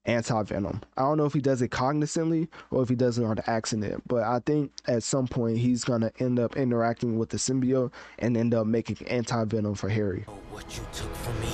anti 0.06 0.44
venom. 0.44 0.82
I 0.98 1.02
don't 1.02 1.18
know 1.18 1.26
if 1.26 1.34
he 1.34 1.42
does 1.42 1.64
it 1.64 1.72
cognizantly 1.72 2.48
or 2.70 2.84
if 2.84 2.90
he 2.90 2.96
does 2.96 3.18
it 3.18 3.24
on 3.24 3.40
accident, 3.48 4.04
but 4.08 4.22
I 4.22 4.40
think 4.46 4.72
at 4.86 5.02
some 5.02 5.28
point 5.28 5.58
he's 5.58 5.84
gonna 5.84 6.12
end 6.20 6.38
up 6.38 6.58
interacting 6.58 7.18
with 7.18 7.30
the 7.30 7.38
symbiote 7.38 7.92
and 8.20 8.38
end 8.38 8.54
up 8.54 8.68
making 8.68 9.08
anti 9.08 9.46
venom 9.46 9.74
for 9.74 9.90
Harry. 9.90 10.26
Oh, 10.28 10.34
what 10.52 10.78
you 10.78 10.86
took 10.94 11.16
from 11.16 11.40
me. 11.40 11.50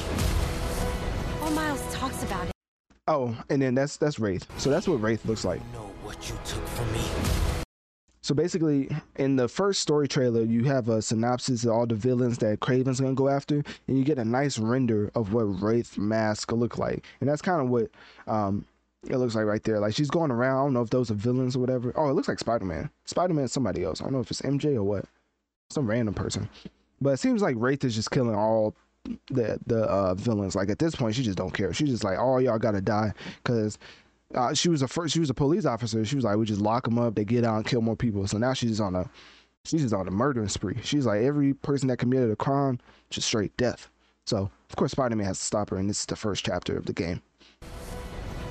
All 1.41 1.51
Miles 1.51 1.81
talks 1.93 2.23
about 2.23 2.47
it. 2.47 2.51
Oh, 3.07 3.35
and 3.49 3.61
then 3.61 3.75
that's 3.75 3.97
that's 3.97 4.19
Wraith. 4.19 4.45
So 4.59 4.69
that's 4.69 4.87
what 4.87 5.01
Wraith 5.01 5.25
looks 5.25 5.43
like. 5.43 5.61
Know 5.73 5.91
what 6.03 6.29
you 6.29 6.35
took 6.45 6.65
from 6.67 6.91
me. 6.93 7.01
So 8.23 8.35
basically, 8.35 8.89
in 9.15 9.35
the 9.35 9.47
first 9.47 9.81
story 9.81 10.07
trailer, 10.07 10.43
you 10.43 10.63
have 10.65 10.89
a 10.89 11.01
synopsis 11.01 11.63
of 11.63 11.71
all 11.71 11.87
the 11.87 11.95
villains 11.95 12.37
that 12.37 12.59
Kraven's 12.59 12.99
gonna 12.99 13.15
go 13.15 13.27
after, 13.27 13.63
and 13.87 13.97
you 13.97 14.03
get 14.03 14.19
a 14.19 14.25
nice 14.25 14.59
render 14.59 15.11
of 15.15 15.33
what 15.33 15.43
Wraith 15.61 15.97
mask 15.97 16.51
look 16.51 16.77
like, 16.77 17.05
and 17.19 17.29
that's 17.29 17.41
kind 17.41 17.61
of 17.61 17.69
what 17.69 17.89
um, 18.27 18.65
it 19.09 19.17
looks 19.17 19.33
like 19.33 19.45
right 19.45 19.63
there. 19.63 19.79
Like 19.79 19.95
she's 19.95 20.11
going 20.11 20.29
around. 20.29 20.57
I 20.57 20.63
don't 20.63 20.73
know 20.73 20.81
if 20.83 20.91
those 20.91 21.09
are 21.09 21.15
villains 21.15 21.55
or 21.55 21.59
whatever. 21.59 21.91
Oh, 21.95 22.09
it 22.09 22.13
looks 22.13 22.27
like 22.27 22.39
Spider 22.39 22.65
Man. 22.65 22.89
Spider 23.05 23.33
Man, 23.33 23.47
somebody 23.47 23.83
else. 23.83 23.99
I 23.99 24.03
don't 24.03 24.13
know 24.13 24.19
if 24.19 24.29
it's 24.29 24.41
MJ 24.41 24.75
or 24.75 24.83
what. 24.83 25.05
Some 25.71 25.87
random 25.87 26.13
person. 26.13 26.49
But 26.99 27.11
it 27.11 27.19
seems 27.19 27.41
like 27.41 27.55
Wraith 27.57 27.83
is 27.83 27.95
just 27.95 28.11
killing 28.11 28.35
all 28.35 28.75
the 29.27 29.59
the 29.65 29.83
uh, 29.83 30.15
villains. 30.15 30.55
Like 30.55 30.69
at 30.69 30.79
this 30.79 30.95
point, 30.95 31.15
she 31.15 31.23
just 31.23 31.37
don't 31.37 31.53
care. 31.53 31.73
She's 31.73 31.89
just 31.89 32.03
like, 32.03 32.17
all 32.17 32.41
y'all 32.41 32.59
gotta 32.59 32.81
die 32.81 33.13
because 33.43 33.77
uh, 34.35 34.53
she 34.53 34.69
was 34.69 34.81
a 34.81 34.87
first, 34.87 35.13
she 35.13 35.19
was 35.19 35.29
a 35.29 35.33
police 35.33 35.65
officer. 35.65 36.03
She 36.05 36.15
was 36.15 36.25
like, 36.25 36.37
we 36.37 36.45
just 36.45 36.61
lock 36.61 36.85
them 36.85 36.97
up. 36.97 37.15
They 37.15 37.25
get 37.25 37.43
out 37.43 37.57
and 37.57 37.65
kill 37.65 37.81
more 37.81 37.95
people. 37.95 38.27
So 38.27 38.37
now 38.37 38.53
she's 38.53 38.79
on 38.79 38.95
a, 38.95 39.09
she's 39.65 39.81
just 39.81 39.93
on 39.93 40.07
a 40.07 40.11
murdering 40.11 40.47
spree. 40.47 40.77
She's 40.83 41.05
like 41.05 41.21
every 41.21 41.53
person 41.53 41.87
that 41.89 41.97
committed 41.97 42.31
a 42.31 42.35
crime, 42.35 42.79
just 43.09 43.27
straight 43.27 43.55
death. 43.57 43.89
So 44.25 44.49
of 44.69 44.75
course 44.75 44.91
Spider 44.91 45.15
Man 45.15 45.25
has 45.25 45.39
to 45.39 45.45
stop 45.45 45.69
her, 45.71 45.77
and 45.77 45.89
this 45.89 46.01
is 46.01 46.05
the 46.05 46.15
first 46.15 46.45
chapter 46.45 46.77
of 46.77 46.85
the 46.85 46.93
game. 46.93 47.21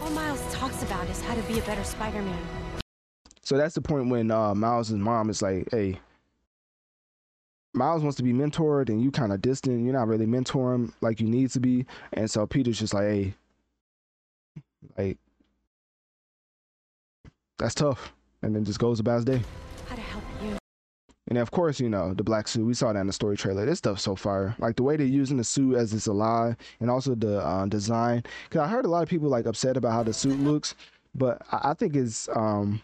All 0.02 0.10
Miles 0.10 0.42
talks 0.52 0.82
about 0.82 1.08
is 1.08 1.20
how 1.22 1.34
to 1.34 1.42
be 1.42 1.58
a 1.58 1.62
better 1.62 1.84
Spider 1.84 2.22
Man. 2.22 2.42
So 3.42 3.56
that's 3.56 3.74
the 3.74 3.80
point 3.80 4.08
when 4.10 4.30
uh, 4.30 4.54
Miles' 4.54 4.90
mom 4.90 5.30
is 5.30 5.42
like, 5.42 5.68
hey. 5.70 5.98
Miles 7.72 8.02
wants 8.02 8.16
to 8.16 8.22
be 8.22 8.32
mentored, 8.32 8.88
and 8.88 9.02
you 9.02 9.10
kind 9.10 9.32
of 9.32 9.40
distant. 9.40 9.84
You're 9.84 9.94
not 9.94 10.08
really 10.08 10.26
mentoring 10.26 10.92
like 11.00 11.20
you 11.20 11.28
need 11.28 11.50
to 11.50 11.60
be, 11.60 11.86
and 12.12 12.30
so 12.30 12.46
Peter's 12.46 12.78
just 12.78 12.94
like, 12.94 13.04
"Hey, 13.04 13.34
like 14.96 15.18
that's 17.58 17.74
tough. 17.74 18.12
And 18.42 18.56
then 18.56 18.64
just 18.64 18.78
goes 18.78 19.00
about 19.00 19.16
his 19.16 19.24
day. 19.26 19.42
How 19.86 19.94
to 19.94 20.00
help 20.00 20.24
you. 20.42 20.56
And 21.28 21.38
of 21.38 21.50
course, 21.50 21.78
you 21.78 21.90
know, 21.90 22.14
the 22.14 22.24
black 22.24 22.48
suit, 22.48 22.64
we 22.64 22.74
saw 22.74 22.92
that 22.92 23.00
in 23.00 23.06
the 23.06 23.12
story 23.12 23.36
trailer. 23.36 23.66
This 23.66 23.78
stuff's 23.78 24.02
so 24.02 24.16
fire. 24.16 24.56
Like 24.58 24.76
the 24.76 24.82
way 24.82 24.96
they're 24.96 25.06
using 25.06 25.36
the 25.36 25.44
suit 25.44 25.76
as 25.76 25.92
it's 25.92 26.06
alive 26.06 26.56
and 26.80 26.90
also 26.90 27.14
the 27.14 27.38
uh, 27.40 27.66
design. 27.66 28.24
Because 28.48 28.62
I 28.62 28.68
heard 28.68 28.86
a 28.86 28.88
lot 28.88 29.02
of 29.02 29.08
people 29.08 29.28
like 29.28 29.46
upset 29.46 29.76
about 29.76 29.92
how 29.92 30.02
the 30.02 30.12
suit 30.12 30.40
looks, 30.40 30.74
but 31.14 31.42
I, 31.52 31.70
I 31.70 31.74
think 31.74 31.94
it's 31.94 32.28
um, 32.34 32.80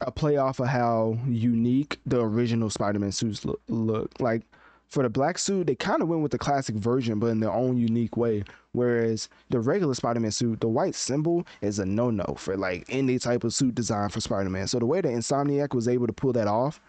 a 0.00 0.10
play 0.10 0.36
off 0.36 0.60
of 0.60 0.68
how 0.68 1.18
unique 1.26 1.98
the 2.06 2.20
original 2.20 2.70
Spider 2.70 2.98
Man 2.98 3.12
suits 3.12 3.44
look, 3.44 3.60
look. 3.68 4.20
Like 4.20 4.42
for 4.88 5.02
the 5.02 5.08
black 5.08 5.38
suit, 5.38 5.66
they 5.66 5.74
kind 5.74 6.02
of 6.02 6.08
went 6.08 6.22
with 6.22 6.32
the 6.32 6.38
classic 6.38 6.76
version, 6.76 7.18
but 7.18 7.26
in 7.28 7.40
their 7.40 7.52
own 7.52 7.76
unique 7.76 8.16
way. 8.16 8.44
Whereas 8.72 9.28
the 9.48 9.58
regular 9.58 9.94
Spider-Man 9.94 10.30
suit, 10.30 10.60
the 10.60 10.68
white 10.68 10.94
symbol 10.94 11.46
is 11.62 11.78
a 11.78 11.86
no-no 11.86 12.36
for 12.36 12.58
like 12.58 12.84
any 12.90 13.18
type 13.18 13.42
of 13.42 13.54
suit 13.54 13.74
design 13.74 14.10
for 14.10 14.20
Spider-Man. 14.20 14.66
So 14.68 14.78
the 14.78 14.86
way 14.86 15.00
that 15.00 15.08
Insomniac 15.08 15.74
was 15.74 15.88
able 15.88 16.06
to 16.06 16.12
pull 16.12 16.34
that 16.34 16.46
off, 16.46 16.80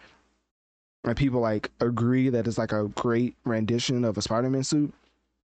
and 1.04 1.16
people 1.16 1.40
like 1.40 1.70
agree 1.80 2.28
that 2.28 2.46
it's 2.46 2.58
like 2.58 2.72
a 2.72 2.88
great 2.88 3.34
rendition 3.44 4.04
of 4.04 4.18
a 4.18 4.22
Spider-Man 4.22 4.64
suit. 4.64 4.92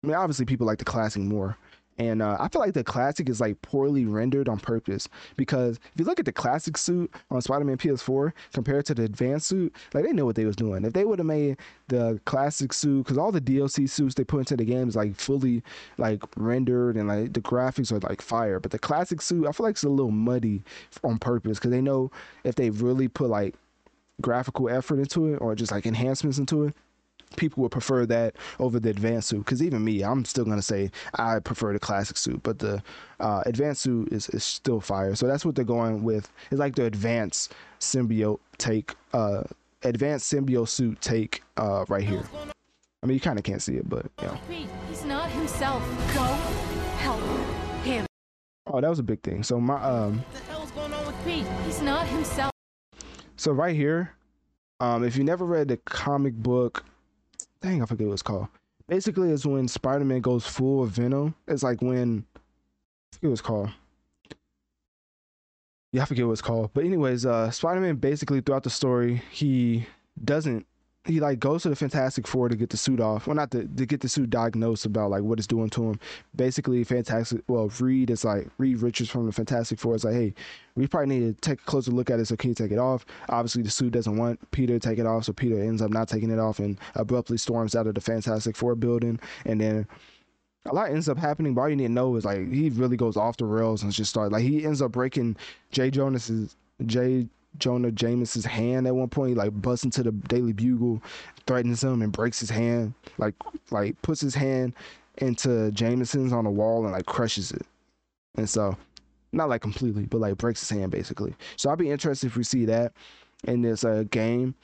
I 0.04 0.08
mean, 0.08 0.16
obviously 0.16 0.46
people 0.46 0.66
like 0.66 0.80
the 0.80 0.86
classic 0.86 1.22
more. 1.22 1.56
And 1.98 2.22
uh, 2.22 2.38
I 2.40 2.48
feel 2.48 2.62
like 2.62 2.74
the 2.74 2.84
classic 2.84 3.30
is 3.30 3.40
like 3.40 3.62
poorly 3.62 4.06
rendered 4.06 4.50
on 4.50 4.60
purpose 4.60 5.08
because 5.38 5.78
if 5.78 6.00
you 6.00 6.06
look 6.06 6.20
at 6.20 6.26
the 6.26 6.32
classic 6.32 6.78
suit 6.78 7.14
on 7.30 7.42
Spider-Man 7.42 7.78
PS4 7.78 8.32
compared 8.54 8.86
to 8.88 8.96
the 8.96 9.04
advanced 9.04 9.48
suit, 9.48 9.74
like 9.94 10.04
they 10.04 10.12
know 10.12 10.26
what 10.26 10.36
they 10.36 10.46
was 10.46 10.56
doing. 10.56 10.86
If 10.86 10.94
they 10.94 11.06
would 11.06 11.20
have 11.20 11.26
made 11.26 11.58
the 11.88 12.20
classic 12.26 12.74
suit, 12.74 13.04
because 13.04 13.18
all 13.18 13.32
the 13.32 13.42
DLC 13.42 13.88
suits 13.88 14.16
they 14.16 14.24
put 14.24 14.40
into 14.40 14.58
the 14.58 14.66
game 14.66 14.90
is 14.90 14.96
like 14.96 15.16
fully 15.16 15.62
like 15.98 16.24
rendered 16.36 16.98
and 16.98 17.08
like 17.08 17.34
the 17.34 17.42
graphics 17.42 17.92
are 17.92 18.00
like 18.00 18.22
fire, 18.22 18.60
but 18.60 18.72
the 18.72 18.80
classic 18.80 19.22
suit 19.22 19.48
I 19.48 19.52
feel 19.52 19.66
like 19.66 19.74
it's 19.74 19.84
a 19.84 19.90
little 19.90 20.12
muddy 20.12 20.64
on 21.04 21.20
purpose 21.20 21.60
because 21.60 21.72
they 21.72 21.82
know 21.82 22.12
if 22.44 22.56
they 22.56 22.70
really 22.72 23.08
put 23.08 23.30
like 23.30 23.56
graphical 24.22 24.70
effort 24.70 25.00
into 25.00 25.34
it 25.34 25.38
or 25.38 25.56
just 25.56 25.72
like 25.72 25.86
enhancements 25.86 26.38
into 26.38 26.64
it 26.64 26.76
people 27.36 27.62
would 27.64 27.72
prefer 27.72 28.06
that 28.06 28.36
over 28.60 28.80
the 28.80 28.90
advanced 28.90 29.30
suit 29.30 29.40
because 29.40 29.62
even 29.62 29.84
me 29.84 30.02
i'm 30.04 30.24
still 30.26 30.46
going 30.46 30.58
to 30.58 30.62
say 30.64 30.90
i 31.16 31.40
prefer 31.40 31.74
the 31.74 31.80
classic 31.80 32.18
suit 32.18 32.42
but 32.44 32.60
the 32.60 32.82
uh, 33.20 33.42
advanced 33.46 33.82
suit 33.82 34.12
is, 34.12 34.30
is 34.30 34.44
still 34.44 34.82
fire 34.82 35.16
so 35.16 35.28
that's 35.28 35.46
what 35.46 35.56
they're 35.56 35.64
going 35.66 36.04
with 36.04 36.32
it's 36.52 36.60
like 36.60 36.76
the 36.76 36.86
advanced 36.86 37.54
symbiote 37.80 38.40
take 38.58 38.94
uh 39.14 39.44
advanced 39.84 40.32
symbiote 40.32 40.68
suit 40.68 41.00
take 41.02 41.42
uh 41.58 41.86
right 41.88 42.04
here 42.04 42.24
i 43.02 43.06
mean 43.06 43.16
you 43.16 43.22
kind 43.22 43.38
of 43.38 43.44
can't 43.44 43.62
see 43.62 43.76
it 43.76 43.88
but 43.90 44.06
you 44.22 44.28
know 44.28 44.38
He's 44.90 45.06
not 45.06 45.30
himself. 45.32 45.82
Go 46.14 46.24
help 47.00 47.20
him. 47.84 48.06
oh 48.68 48.80
that 48.80 48.90
was 48.90 49.00
a 49.00 49.04
big 49.04 49.22
thing 49.22 49.44
so 49.44 49.60
my 49.60 49.82
um 49.82 50.24
What's 50.48 50.72
going 50.72 50.94
on 50.94 51.06
with 51.06 51.26
Pete? 51.26 51.46
He's 51.66 51.82
not 51.82 52.08
himself. 52.08 52.52
So 53.36 53.52
right 53.52 53.76
here, 53.76 54.14
um, 54.80 55.04
if 55.04 55.18
you 55.18 55.24
never 55.24 55.46
read 55.46 55.68
the 55.68 55.78
comic 55.78 56.34
book, 56.36 56.86
dang, 57.64 57.82
I 57.82 57.86
forget 57.86 58.06
what 58.06 58.14
it's 58.14 58.22
called. 58.22 58.48
Basically, 58.88 59.32
it's 59.32 59.46
when 59.46 59.68
Spider-Man 59.68 60.22
goes 60.22 60.46
full 60.46 60.84
of 60.84 60.90
Venom. 60.90 61.34
It's 61.48 61.64
like 61.64 61.82
when 61.82 62.26
I 62.36 63.16
forget 63.16 63.30
what 63.30 63.32
it's 63.32 63.42
called. 63.42 63.70
Yeah, 65.94 66.02
I 66.02 66.06
forget 66.06 66.26
what 66.26 66.34
it's 66.34 66.42
called. 66.42 66.72
But 66.74 66.84
anyways, 66.84 67.26
uh, 67.26 67.50
Spider-Man 67.50 67.96
basically 67.96 68.42
throughout 68.42 68.64
the 68.64 68.70
story, 68.70 69.24
he 69.32 69.88
doesn't 70.24 70.68
he 71.06 71.20
like 71.20 71.40
goes 71.40 71.64
to 71.64 71.70
the 71.70 71.76
Fantastic 71.76 72.26
Four 72.26 72.48
to 72.48 72.56
get 72.56 72.70
the 72.70 72.78
suit 72.78 73.02
off. 73.02 73.28
Well, 73.28 73.36
not 73.36 73.52
to, 73.52 73.66
to 73.66 73.86
get 73.86 74.00
the 74.00 74.08
suit 74.08 74.30
diagnosed 74.30 74.86
about 74.86 75.12
like 75.12 75.22
what 75.22 75.38
it's 75.38 75.48
doing 75.48 75.70
to 75.72 75.90
him. 75.90 76.00
Basically, 76.36 76.84
Fantastic. 76.84 77.42
Well, 77.48 77.70
Reed 77.80 78.10
is 78.10 78.24
like 78.24 78.48
Reed 78.58 78.82
Richards 78.82 79.10
from 79.10 79.26
the 79.26 79.34
Fantastic 79.34 79.80
Four 79.80 79.96
is 79.96 80.06
like, 80.06 80.14
hey, 80.14 80.34
we 80.76 80.88
probably 80.88 81.20
need 81.20 81.36
to 81.36 81.42
take 81.42 81.60
a 81.60 81.66
closer 81.66 81.92
look 81.92 82.10
at 82.10 82.20
it. 82.20 82.26
So 82.26 82.38
can 82.38 82.52
you 82.52 82.56
take 82.56 82.72
it 82.72 82.80
off? 82.80 83.06
Obviously, 83.28 83.64
the 83.64 83.70
suit 83.70 83.92
doesn't 83.92 84.16
want 84.16 84.40
Peter 84.52 84.80
to 84.80 84.80
take 84.80 84.98
it 84.98 85.06
off, 85.06 85.26
so 85.26 85.34
Peter 85.34 85.60
ends 85.60 85.82
up 85.82 85.92
not 85.92 86.08
taking 86.08 86.32
it 86.32 86.40
off 86.40 86.60
and 86.60 86.80
abruptly 86.96 87.38
storms 87.38 87.76
out 87.76 87.88
of 87.88 87.96
the 87.96 88.02
Fantastic 88.02 88.56
Four 88.56 88.76
building. 88.76 89.20
And 89.46 89.60
then 89.60 89.88
a 90.66 90.74
lot 90.74 90.90
ends 90.90 91.10
up 91.10 91.18
happening, 91.18 91.54
but 91.54 91.62
all 91.62 91.70
you 91.70 91.76
need 91.76 91.88
to 91.88 91.94
know 91.94 92.16
is 92.16 92.24
like 92.24 92.50
he 92.50 92.70
really 92.70 92.96
goes 92.96 93.18
off 93.18 93.36
the 93.36 93.46
rails 93.46 93.84
and 93.84 93.92
just 93.92 94.12
starts 94.12 94.32
like 94.32 94.44
he 94.44 94.66
ends 94.66 94.82
up 94.82 94.94
breaking 94.94 95.36
Jay 95.72 95.92
Jonas's 95.92 96.56
Jay 96.86 97.28
Jonah 97.58 97.92
Jameson's 97.92 98.46
hand 98.46 98.88
at 98.88 98.96
one 98.96 99.10
point. 99.10 99.30
He 99.30 99.36
like 99.36 99.62
busts 99.62 99.86
into 99.86 100.04
the 100.04 100.12
Daily 100.12 100.54
Bugle, 100.54 101.02
threatens 101.46 101.84
him 101.84 102.02
and 102.02 102.12
breaks 102.12 102.40
his 102.40 102.50
hand. 102.50 102.94
Like 103.18 103.36
like 103.72 104.02
puts 104.02 104.22
his 104.22 104.36
hand 104.36 104.74
into 105.20 105.72
Jameson's 105.72 106.34
on 106.34 106.46
the 106.46 106.50
wall 106.50 106.84
and 106.84 106.94
like 106.94 107.06
crushes 107.06 107.52
it. 107.52 107.66
And 108.36 108.50
so 108.50 108.76
not 109.32 109.50
like 109.50 109.62
completely, 109.62 110.06
but 110.06 110.22
like 110.22 110.38
breaks 110.38 110.60
his 110.60 110.70
hand 110.70 110.92
basically. 110.92 111.36
So 111.56 111.70
I'd 111.70 111.78
be 111.78 111.92
interested 111.92 112.28
if 112.28 112.36
we 112.36 112.44
see 112.44 112.66
that 112.66 112.94
in 113.46 113.62
this 113.62 113.84
uh, 113.84 114.04
game. 114.12 114.56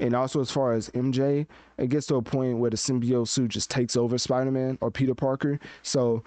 And 0.00 0.14
also 0.14 0.40
as 0.40 0.50
far 0.50 0.72
as 0.72 0.90
MJ, 0.90 1.46
it 1.78 1.88
gets 1.88 2.06
to 2.08 2.16
a 2.16 2.22
point 2.22 2.58
where 2.58 2.70
the 2.70 2.76
symbiote 2.76 3.28
suit 3.28 3.50
just 3.50 3.70
takes 3.70 3.96
over 3.96 4.18
Spider-Man 4.18 4.76
or 4.80 4.90
Peter 4.90 5.14
Parker. 5.14 5.60
So 5.82 6.24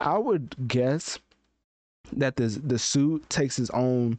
I 0.00 0.16
would 0.16 0.56
guess 0.68 1.18
that 2.12 2.36
the 2.36 2.46
the 2.46 2.78
suit 2.78 3.28
takes 3.28 3.56
his 3.56 3.70
own 3.70 4.18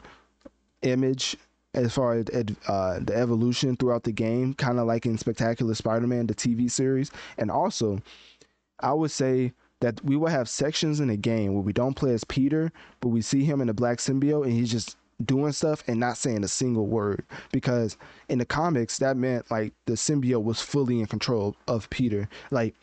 image 0.82 1.38
as 1.74 1.94
far 1.94 2.16
as 2.16 2.26
uh, 2.68 3.00
the 3.00 3.14
evolution 3.16 3.76
throughout 3.76 4.04
the 4.04 4.12
game, 4.12 4.54
kind 4.54 4.80
of 4.80 4.88
like 4.88 5.06
in 5.06 5.18
Spectacular 5.18 5.74
Spider-Man, 5.74 6.28
the 6.28 6.36
TV 6.36 6.70
series. 6.70 7.12
And 7.38 7.50
also, 7.50 8.00
I 8.82 8.94
would 8.94 9.12
say 9.12 9.54
that 9.80 10.04
we 10.04 10.16
will 10.16 10.28
have 10.28 10.50
sections 10.50 11.00
in 11.00 11.08
the 11.08 11.18
game 11.18 11.54
where 11.54 11.64
we 11.64 11.74
don't 11.74 11.96
play 11.96 12.14
as 12.14 12.24
Peter, 12.26 12.72
but 13.00 13.10
we 13.10 13.22
see 13.22 13.44
him 13.44 13.62
in 13.62 13.68
the 13.68 13.74
black 13.74 13.98
symbiote 13.98 14.44
and 14.44 14.54
he's 14.54 14.72
just 14.72 14.98
doing 15.26 15.52
stuff 15.52 15.84
and 15.88 16.00
not 16.00 16.18
saying 16.18 16.44
a 16.44 16.48
single 16.48 16.88
word 16.88 17.24
because 17.52 17.96
in 18.30 18.40
the 18.40 18.46
comics 18.46 18.98
that 18.98 19.16
meant 19.16 19.50
like 19.52 19.72
the 19.86 19.94
symbiote 19.94 20.44
was 20.44 20.62
fully 20.62 21.00
in 21.00 21.06
control 21.06 21.56
of 21.68 21.90
Peter. 21.90 22.28
Like 22.50 22.76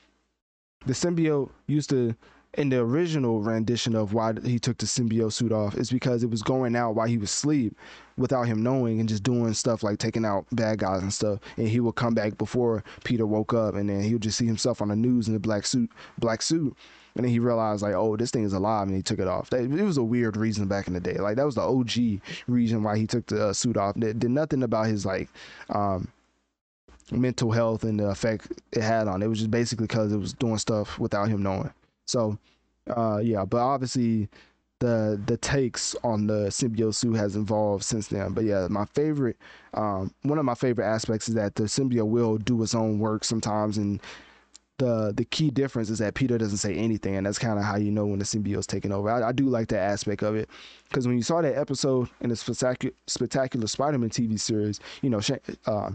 the 0.87 0.93
symbiote 0.93 1.51
used 1.67 1.91
to 1.91 2.15
in 2.55 2.71
the 2.71 2.79
original 2.79 3.41
rendition 3.41 3.95
of 3.95 4.15
why 4.15 4.33
he 4.43 4.59
took 4.59 4.79
the 4.79 4.87
symbiote 4.87 5.33
suit 5.33 5.53
off 5.53 5.77
is 5.77 5.91
because 5.91 6.23
it 6.23 6.31
was 6.31 6.43
going 6.43 6.75
out 6.75 6.95
while 6.95 7.07
he 7.07 7.19
was 7.19 7.31
asleep 7.31 7.77
without 8.17 8.45
him 8.45 8.63
knowing 8.63 9.01
and 9.01 9.09
just 9.09 9.23
doing 9.23 9.53
stuff 9.53 9.83
like 9.83 9.99
taking 9.99 10.25
out 10.25 10.47
bad 10.53 10.79
guys 10.79 11.03
and 11.03 11.13
stuff. 11.13 11.41
And 11.57 11.69
he 11.69 11.81
would 11.81 11.95
come 11.95 12.15
back 12.15 12.39
before 12.39 12.83
Peter 13.05 13.27
woke 13.27 13.53
up 13.53 13.75
and 13.75 13.89
then 13.89 14.03
he 14.03 14.15
would 14.15 14.23
just 14.23 14.39
see 14.39 14.47
himself 14.47 14.81
on 14.81 14.89
the 14.89 14.97
news 14.97 15.29
in 15.29 15.35
the 15.35 15.41
black 15.41 15.67
suit 15.67 15.91
black 16.19 16.41
suit. 16.41 16.75
And 17.15 17.25
then 17.25 17.33
he 17.33 17.39
realized 17.39 17.83
like 17.83 17.95
oh 17.95 18.17
this 18.17 18.31
thing 18.31 18.45
is 18.45 18.55
alive 18.55 18.89
and 18.89 18.97
he 18.97 19.03
took 19.03 19.19
it 19.19 19.29
off. 19.29 19.51
That, 19.51 19.61
it 19.61 19.85
was 19.85 19.99
a 19.99 20.03
weird 20.03 20.37
reason 20.37 20.69
back 20.69 20.89
in 20.89 20.95
the 20.95 21.01
day. 21.01 21.19
Like 21.19 21.37
that 21.37 21.47
was 21.47 21.55
the 21.55 21.63
OG 21.63 22.23
reason 22.47 22.83
why 22.83 22.97
he 22.97 23.07
took 23.07 23.27
the 23.27 23.49
uh, 23.49 23.53
suit 23.53 23.77
off. 23.77 23.95
Did 23.97 24.25
nothing 24.25 24.63
about 24.63 24.87
his 24.87 25.05
like 25.05 25.29
um 25.69 26.09
mental 27.11 27.53
health 27.53 27.85
and 27.85 28.01
the 28.01 28.07
effect 28.07 28.53
it 28.73 28.83
had 28.83 29.07
on 29.07 29.23
it. 29.23 29.27
It 29.27 29.29
was 29.29 29.39
just 29.39 29.51
basically 29.51 29.87
because 29.87 30.13
it 30.13 30.19
was 30.19 30.33
doing 30.33 30.59
stuff 30.59 30.99
without 30.99 31.29
him 31.29 31.43
knowing. 31.43 31.73
So, 32.09 32.39
uh, 32.89 33.21
yeah, 33.23 33.45
but 33.45 33.59
obviously 33.59 34.29
the 34.81 35.21
the 35.27 35.37
takes 35.37 35.95
on 36.05 36.27
the 36.27 36.47
symbiote 36.49 36.95
suit 36.95 37.15
has 37.15 37.37
evolved 37.37 37.85
since 37.85 38.09
then. 38.09 38.33
But 38.33 38.45
yeah, 38.45 38.67
my 38.71 38.87
favorite, 38.87 39.37
um, 39.75 40.13
one 40.23 40.39
of 40.39 40.45
my 40.45 40.55
favorite 40.55 40.87
aspects 40.87 41.29
is 41.29 41.35
that 41.35 41.55
the 41.55 41.65
symbiote 41.65 42.09
will 42.09 42.39
do 42.39 42.63
its 42.63 42.75
own 42.75 42.99
work 42.99 43.25
sometimes, 43.25 43.77
and 43.77 44.01
the 44.79 45.13
the 45.15 45.25
key 45.27 45.51
difference 45.51 45.91
is 45.91 45.99
that 45.99 46.15
Peter 46.15 46.39
doesn't 46.39 46.59
say 46.59 46.75
anything, 46.75 47.17
and 47.17 47.27
that's 47.27 47.39
kind 47.39 47.59
of 47.59 47.65
how 47.65 47.77
you 47.77 47.91
know 47.91 48.07
when 48.07 48.21
the 48.21 48.25
symbiote's 48.25 48.67
taking 48.67 48.93
over. 48.93 49.11
I, 49.11 49.29
I 49.29 49.33
do 49.33 49.45
like 49.47 49.69
that 49.69 49.81
aspect 49.81 50.23
of 50.23 50.35
it 50.37 50.49
because 50.89 51.07
when 51.07 51.17
you 51.17 51.23
saw 51.23 51.43
that 51.43 51.59
episode 51.59 52.09
in 52.21 52.31
the 52.31 52.37
spectacular, 52.37 52.95
spectacular 53.07 53.67
Spider-Man 53.67 54.11
TV 54.11 54.41
series, 54.41 54.81
you 55.03 55.11
know, 55.11 55.21
uh, 55.67 55.91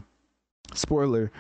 spoiler 0.76 1.32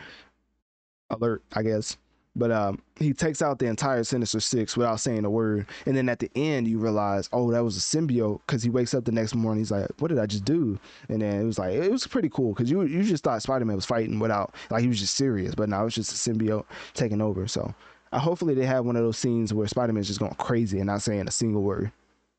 alert, 1.09 1.43
I 1.53 1.63
guess 1.63 1.97
but 2.35 2.51
um, 2.51 2.81
he 2.97 3.13
takes 3.13 3.41
out 3.41 3.59
the 3.59 3.67
entire 3.67 4.03
Sinister 4.03 4.39
Six 4.39 4.75
without 4.75 4.99
saying 4.99 5.25
a 5.25 5.29
word. 5.29 5.67
And 5.85 5.95
then 5.95 6.09
at 6.09 6.19
the 6.19 6.31
end, 6.35 6.67
you 6.67 6.79
realize, 6.79 7.29
oh, 7.31 7.51
that 7.51 7.63
was 7.63 7.77
a 7.77 7.79
symbiote. 7.79 8.41
Because 8.45 8.63
he 8.63 8.69
wakes 8.69 8.93
up 8.93 9.05
the 9.05 9.11
next 9.11 9.35
morning, 9.35 9.59
he's 9.59 9.71
like, 9.71 9.89
"What 9.99 10.07
did 10.07 10.19
I 10.19 10.25
just 10.25 10.45
do?" 10.45 10.79
And 11.09 11.21
then 11.21 11.41
it 11.41 11.45
was 11.45 11.59
like, 11.59 11.73
it 11.73 11.91
was 11.91 12.07
pretty 12.07 12.29
cool 12.29 12.53
because 12.53 12.69
you 12.69 12.81
you 12.83 13.03
just 13.03 13.23
thought 13.23 13.41
Spider 13.41 13.65
Man 13.65 13.75
was 13.75 13.85
fighting 13.85 14.19
without 14.19 14.55
like 14.69 14.81
he 14.81 14.87
was 14.87 14.99
just 14.99 15.15
serious, 15.15 15.55
but 15.55 15.69
now 15.69 15.85
it's 15.85 15.95
just 15.95 16.11
a 16.11 16.31
symbiote 16.31 16.65
taking 16.93 17.21
over. 17.21 17.47
So 17.47 17.73
uh, 18.11 18.19
hopefully 18.19 18.53
they 18.53 18.65
have 18.65 18.85
one 18.85 18.95
of 18.95 19.03
those 19.03 19.17
scenes 19.17 19.53
where 19.53 19.67
Spider 19.67 19.93
Man's 19.93 20.07
just 20.07 20.19
going 20.19 20.33
crazy 20.35 20.79
and 20.79 20.87
not 20.87 21.01
saying 21.01 21.27
a 21.27 21.31
single 21.31 21.61
word. 21.61 21.91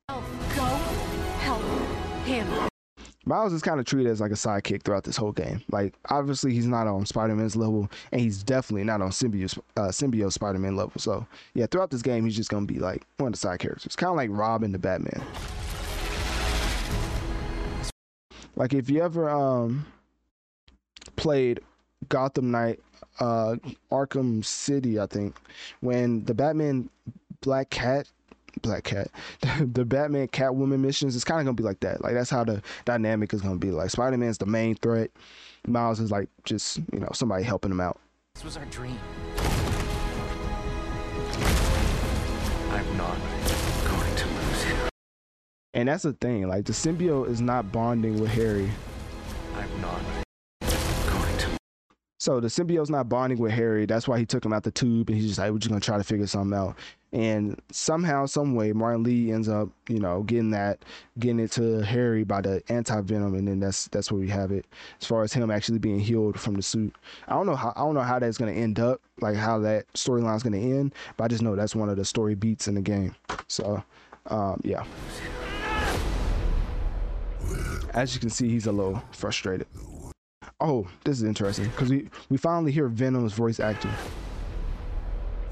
Go 0.09 0.21
help 1.39 1.63
him. 2.25 2.74
Miles 3.27 3.53
is 3.53 3.63
kind 3.63 3.81
of 3.81 3.87
treated 3.87 4.11
as 4.11 4.21
like 4.21 4.33
a 4.33 4.35
sidekick 4.35 4.83
throughout 4.83 5.05
this 5.05 5.17
whole 5.17 5.33
game. 5.33 5.63
Like, 5.71 5.95
obviously, 6.11 6.53
he's 6.53 6.67
not 6.67 6.87
on 6.87 7.07
Spider 7.07 7.35
Man's 7.35 7.57
level, 7.57 7.91
and 8.13 8.21
he's 8.21 8.43
definitely 8.43 8.85
not 8.85 9.01
on 9.01 9.11
symbiote, 9.11 9.59
uh, 9.77 9.89
symbiote 9.89 10.33
Spider 10.33 10.59
Man 10.59 10.77
level. 10.77 10.93
So, 10.99 11.27
yeah, 11.55 11.67
throughout 11.67 11.91
this 11.91 12.03
game, 12.03 12.25
he's 12.25 12.37
just 12.37 12.51
gonna 12.51 12.67
be 12.67 12.79
like 12.79 13.07
one 13.17 13.29
of 13.29 13.33
the 13.33 13.39
side 13.39 13.61
characters, 13.61 13.97
kind 13.97 14.11
of 14.11 14.17
like 14.17 14.31
Robin 14.31 14.73
the 14.73 14.79
Batman. 14.79 15.23
Like, 18.57 18.75
if 18.75 18.91
you 18.91 19.03
ever 19.03 19.31
um 19.31 19.87
played 21.17 21.61
Gotham 22.09 22.51
Knight, 22.51 22.81
uh, 23.21 23.57
Arkham 23.91 24.45
City, 24.45 25.01
I 25.01 25.07
think, 25.07 25.37
when 25.81 26.25
the 26.25 26.35
Batman 26.35 26.91
Black 27.41 27.71
Cat 27.71 28.09
Black 28.63 28.85
Cat, 28.85 29.09
the 29.61 29.85
Batman 29.85 30.29
Catwoman 30.29 30.81
missions, 30.81 31.15
it's 31.15 31.25
kind 31.25 31.41
of 31.41 31.47
gonna 31.47 31.55
be 31.55 31.63
like 31.63 31.81
that. 31.81 32.03
Like 32.03 32.15
that's 32.15 32.31
how 32.31 32.45
the 32.45 32.63
dynamic 32.85 33.33
is 33.33 33.41
gonna 33.41 33.57
be. 33.57 33.71
Like 33.71 33.91
Spider 33.91 34.17
Man's 34.17 34.39
the 34.39 34.47
main 34.47 34.77
threat. 34.77 35.11
Miles 35.67 36.01
is 36.01 36.11
like 36.11 36.29
just 36.45 36.79
you 36.93 37.01
know 37.01 37.09
somebody 37.13 37.43
helping 37.43 37.71
him 37.71 37.81
out. 37.81 37.99
This 38.35 38.45
was 38.45 38.57
our 38.57 38.65
dream. 38.67 38.99
I'm 42.71 42.97
not 42.97 43.17
going 43.85 44.17
to 44.17 44.27
lose 44.27 44.63
him. 44.65 44.89
And 45.73 45.89
that's 45.89 46.03
the 46.03 46.13
thing. 46.15 46.49
Like 46.49 46.65
the 46.65 46.73
symbiote 46.73 47.29
is 47.29 47.41
not 47.41 47.71
bonding 47.71 48.21
with 48.21 48.31
Harry. 48.31 48.71
I'm 49.55 49.81
not 49.81 50.01
going 50.03 50.19
to. 50.19 50.24
So 52.25 52.41
the 52.41 52.49
symbiote's 52.49 52.89
not 52.89 53.11
bonding 53.11 53.39
with 53.39 53.53
Harry. 53.53 53.85
That's 53.85 54.09
why 54.09 54.19
he 54.19 54.25
took 54.25 54.43
him 54.43 54.55
out 54.55 54.63
the 54.63 54.71
tube, 54.71 55.11
and 55.11 55.19
he's 55.19 55.27
just 55.27 55.39
like, 55.39 55.53
"We're 55.53 55.59
just 55.59 55.69
gonna 55.69 55.79
try 55.79 55.99
to 55.99 56.05
figure 56.05 56.27
something 56.27 56.59
out." 56.59 56.75
And 57.13 57.61
somehow, 57.71 58.25
some 58.25 58.55
way, 58.55 58.73
Martin 58.73 59.03
Li 59.03 59.31
ends 59.31 59.47
up, 59.47 59.69
you 59.91 60.01
know, 60.01 60.23
getting 60.23 60.51
that, 60.53 60.87
getting 61.19 61.39
it 61.39 61.53
to 61.53 61.83
Harry 61.83 62.25
by 62.25 62.41
the 62.41 62.63
anti 62.71 62.99
venom, 63.03 63.35
and 63.35 63.47
then 63.47 63.61
that's 63.61 63.89
that's 63.89 64.11
where 64.11 64.19
we 64.19 64.31
have 64.31 64.53
it. 64.53 64.65
As 65.03 65.07
far 65.07 65.23
as 65.23 65.35
him 65.35 65.51
actually 65.51 65.81
being 65.81 66.01
healed 66.01 66.41
from 66.41 66.55
the 66.55 66.63
suit, 66.63 66.97
I 67.29 67.35
don't 67.35 67.45
know 67.45 67.57
how 67.57 67.75
I 67.77 67.81
don't 67.81 67.93
know 67.93 68.01
how 68.01 68.19
that's 68.19 68.39
gonna 68.39 68.53
end 68.53 68.81
up, 68.81 69.03
like 69.21 69.37
how 69.37 69.59
that 69.59 69.85
storyline's 69.93 70.43
gonna 70.43 70.57
end, 70.57 70.95
but 71.19 71.25
I 71.25 71.29
just 71.29 71.43
know 71.43 71.55
that's 71.55 71.77
one 71.77 71.91
of 71.91 71.99
the 71.99 72.07
story 72.07 72.35
beats 72.35 72.69
in 72.69 72.75
the 72.75 72.81
game. 72.81 73.15
So, 73.49 73.85
um, 74.29 74.63
yeah. 74.65 74.85
As 77.93 78.15
you 78.15 78.21
can 78.21 78.31
see, 78.31 78.49
he's 78.49 78.67
a 78.67 78.73
little 78.73 79.03
frustrated. 79.13 79.67
Oh, 80.61 80.87
this 81.05 81.19
is 81.19 81.25
interesting 81.25 81.67
because 81.67 81.91
we 81.91 82.09
we 82.29 82.37
finally 82.37 82.73
hear 82.73 82.89
Venom's 82.89 83.33
voice 83.33 83.61
acting. 83.61 83.91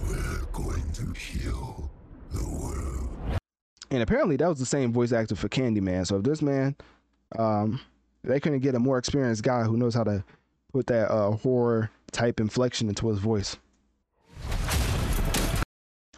We're 0.01 0.45
going 0.53 0.91
to 0.93 1.13
heal 1.13 1.91
the 2.33 2.45
world. 2.45 3.39
And 3.91 4.03
apparently 4.03 4.37
that 4.37 4.49
was 4.49 4.59
the 4.59 4.67
same 4.67 4.93
voice 4.93 5.13
actor 5.13 5.37
for 5.37 5.49
Candyman. 5.49 6.07
So 6.07 6.17
if 6.17 6.23
this 6.23 6.41
man, 6.41 6.77
um, 7.39 7.81
they 8.25 8.41
couldn't 8.41 8.61
get 8.61 8.75
a 8.75 8.79
more 8.79 8.99
experienced 8.99 9.43
guy 9.43 9.65
who 9.65 9.77
knows 9.77 9.95
how 9.95 10.05
to 10.05 10.25
put 10.73 10.87
that 10.87 11.11
uh, 11.11 11.33
horror 11.33 11.91
type 12.11 12.41
inflection 12.41 12.89
into 12.89 13.09
his 13.09 13.19
voice. 13.19 13.57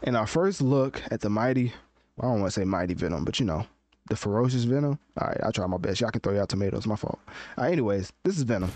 And 0.02 0.16
our 0.16 0.26
first 0.26 0.60
look 0.60 1.02
at 1.10 1.20
the 1.20 1.30
mighty, 1.30 1.72
well, 2.16 2.30
I 2.30 2.34
don't 2.34 2.42
want 2.42 2.52
to 2.52 2.60
say 2.60 2.64
mighty 2.64 2.94
Venom, 2.94 3.24
but 3.24 3.40
you 3.40 3.46
know, 3.46 3.66
the 4.08 4.16
ferocious 4.16 4.64
Venom. 4.64 4.98
All 5.20 5.28
right, 5.28 5.40
I'll 5.42 5.52
try 5.52 5.66
my 5.66 5.78
best. 5.78 6.00
Y'all 6.00 6.10
can 6.10 6.20
throw 6.20 6.34
y'all 6.34 6.46
tomatoes. 6.46 6.86
My 6.86 6.96
fault. 6.96 7.18
All 7.56 7.64
right, 7.64 7.72
anyways, 7.72 8.12
this 8.22 8.36
is 8.36 8.42
Venom. 8.42 8.70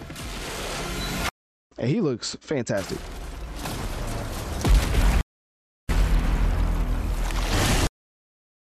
And 1.78 1.88
he 1.88 2.00
looks 2.00 2.36
fantastic. 2.40 2.98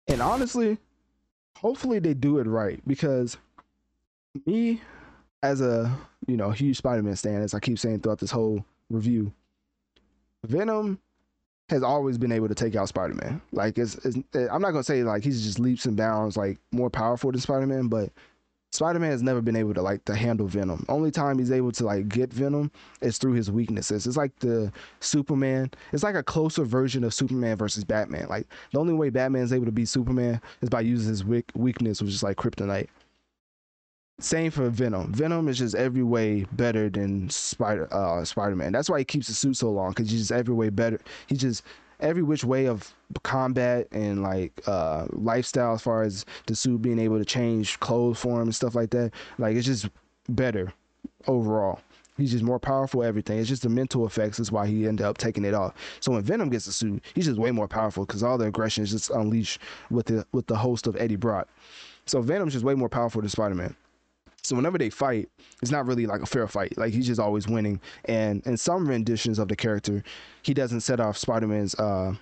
And 0.07 0.21
honestly, 0.21 0.77
hopefully 1.57 1.99
they 1.99 2.13
do 2.13 2.39
it 2.39 2.47
right 2.47 2.81
because 2.85 3.37
me 4.45 4.81
as 5.43 5.61
a 5.61 5.95
you 6.27 6.35
know 6.35 6.51
huge 6.51 6.77
Spider-Man 6.77 7.15
stan, 7.15 7.41
as 7.41 7.53
I 7.53 7.59
keep 7.59 7.79
saying 7.79 8.01
throughout 8.01 8.19
this 8.19 8.31
whole 8.31 8.65
review, 8.89 9.31
Venom 10.45 10.99
has 11.71 11.83
always 11.83 12.17
been 12.17 12.31
able 12.31 12.47
to 12.47 12.55
take 12.55 12.75
out 12.75 12.87
Spider-Man. 12.87 13.41
Like 13.51 13.77
it's, 13.77 13.95
it's 14.05 14.17
eh, 14.35 14.47
I'm 14.51 14.61
not 14.61 14.71
gonna 14.71 14.83
say 14.83 15.03
like 15.03 15.23
he's 15.23 15.43
just 15.43 15.59
leaps 15.59 15.85
and 15.85 15.95
bounds 15.97 16.37
like 16.37 16.57
more 16.71 16.89
powerful 16.89 17.31
than 17.31 17.41
Spider-Man, 17.41 17.87
but 17.87 18.11
Spider-Man 18.71 19.09
has 19.09 19.23
never 19.23 19.41
been 19.41 19.55
able 19.55 19.73
to 19.73 19.81
like 19.81 20.05
to 20.05 20.15
handle 20.15 20.47
Venom. 20.47 20.85
Only 20.89 21.09
time 21.09 21.39
he's 21.39 21.51
able 21.51 21.71
to 21.73 21.85
like 21.85 22.07
get 22.07 22.31
Venom 22.31 22.71
is 23.01 23.17
through 23.17 23.33
his 23.33 23.49
weaknesses. 23.49 24.05
It's 24.05 24.17
like 24.17 24.37
the 24.39 24.71
Superman. 24.99 25.71
It's 25.91 26.03
like 26.03 26.15
a 26.15 26.21
closer 26.21 26.63
version 26.63 27.03
of 27.03 27.13
Superman 27.13 27.57
versus 27.57 27.83
Batman. 27.83 28.27
Like 28.29 28.47
the 28.71 28.79
only 28.79 28.93
way 28.93 29.09
Batman 29.09 29.41
is 29.41 29.53
able 29.53 29.65
to 29.65 29.71
beat 29.71 29.87
Superman 29.87 30.39
is 30.61 30.69
by 30.69 30.81
using 30.81 31.09
his 31.09 31.25
weak 31.25 31.49
weakness, 31.55 32.01
which 32.01 32.11
is 32.11 32.21
like 32.21 32.37
kryptonite. 32.37 32.89
Same 34.19 34.51
for 34.51 34.69
Venom. 34.69 35.13
Venom 35.13 35.47
is 35.47 35.57
just 35.57 35.75
every 35.75 36.03
way 36.03 36.45
better 36.51 36.89
than 36.89 37.29
Spider 37.29 37.91
uh 37.93 38.23
Spider-Man. 38.25 38.73
That's 38.73 38.89
why 38.89 38.99
he 38.99 39.05
keeps 39.05 39.27
the 39.27 39.33
suit 39.33 39.55
so 39.55 39.71
long 39.71 39.89
because 39.89 40.09
he's 40.09 40.19
just 40.19 40.31
every 40.31 40.53
way 40.53 40.69
better. 40.69 40.99
He's 41.27 41.39
just 41.39 41.63
every 42.01 42.23
which 42.23 42.43
way 42.43 42.67
of 42.67 42.93
combat 43.23 43.87
and 43.91 44.21
like 44.21 44.51
uh 44.67 45.07
lifestyle 45.11 45.73
as 45.73 45.81
far 45.81 46.03
as 46.03 46.25
the 46.47 46.55
suit 46.55 46.81
being 46.81 46.99
able 46.99 47.17
to 47.17 47.25
change 47.25 47.79
clothes 47.79 48.19
for 48.19 48.35
him 48.35 48.43
and 48.47 48.55
stuff 48.55 48.75
like 48.75 48.89
that. 48.91 49.11
Like 49.37 49.55
it's 49.55 49.65
just 49.65 49.89
better 50.27 50.73
overall. 51.27 51.79
He's 52.17 52.31
just 52.31 52.43
more 52.43 52.59
powerful. 52.59 53.01
Everything. 53.01 53.39
It's 53.39 53.47
just 53.47 53.63
the 53.63 53.69
mental 53.69 54.05
effects. 54.05 54.37
Is 54.39 54.51
why 54.51 54.67
he 54.67 54.85
ended 54.85 55.05
up 55.05 55.17
taking 55.17 55.45
it 55.45 55.53
off. 55.53 55.73
So 56.01 56.11
when 56.11 56.23
Venom 56.23 56.49
gets 56.49 56.65
the 56.65 56.73
suit, 56.73 57.01
he's 57.15 57.25
just 57.25 57.39
way 57.39 57.51
more 57.51 57.69
powerful 57.69 58.05
because 58.05 58.23
all 58.23 58.37
the 58.37 58.47
aggression 58.47 58.83
is 58.83 58.91
just 58.91 59.09
unleashed 59.11 59.61
with 59.89 60.07
the 60.07 60.25
with 60.33 60.47
the 60.47 60.57
host 60.57 60.87
of 60.87 60.97
Eddie 60.97 61.15
Brock. 61.15 61.47
So 62.05 62.21
Venom's 62.21 62.51
just 62.51 62.65
way 62.65 62.75
more 62.75 62.89
powerful 62.89 63.21
than 63.21 63.29
Spider 63.29 63.55
Man. 63.55 63.75
So 64.43 64.55
whenever 64.55 64.77
they 64.77 64.89
fight, 64.89 65.29
it's 65.61 65.71
not 65.71 65.85
really 65.85 66.05
like 66.05 66.21
a 66.21 66.25
fair 66.25 66.47
fight. 66.47 66.77
Like 66.77 66.93
he's 66.93 67.07
just 67.07 67.19
always 67.19 67.47
winning. 67.47 67.79
And 68.05 68.45
in 68.45 68.57
some 68.57 68.87
renditions 68.87 69.39
of 69.39 69.47
the 69.47 69.55
character, 69.55 70.03
he 70.41 70.53
doesn't 70.53 70.81
set 70.81 70.99
off 70.99 71.17
Spider-Man's 71.17 71.75
uh, 71.75 72.13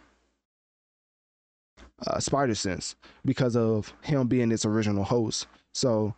uh, 2.05 2.19
spider 2.19 2.55
sense 2.55 2.95
because 3.25 3.55
of 3.55 3.93
him 4.01 4.27
being 4.27 4.51
its 4.51 4.65
original 4.65 5.03
host. 5.03 5.47
So 5.73 6.13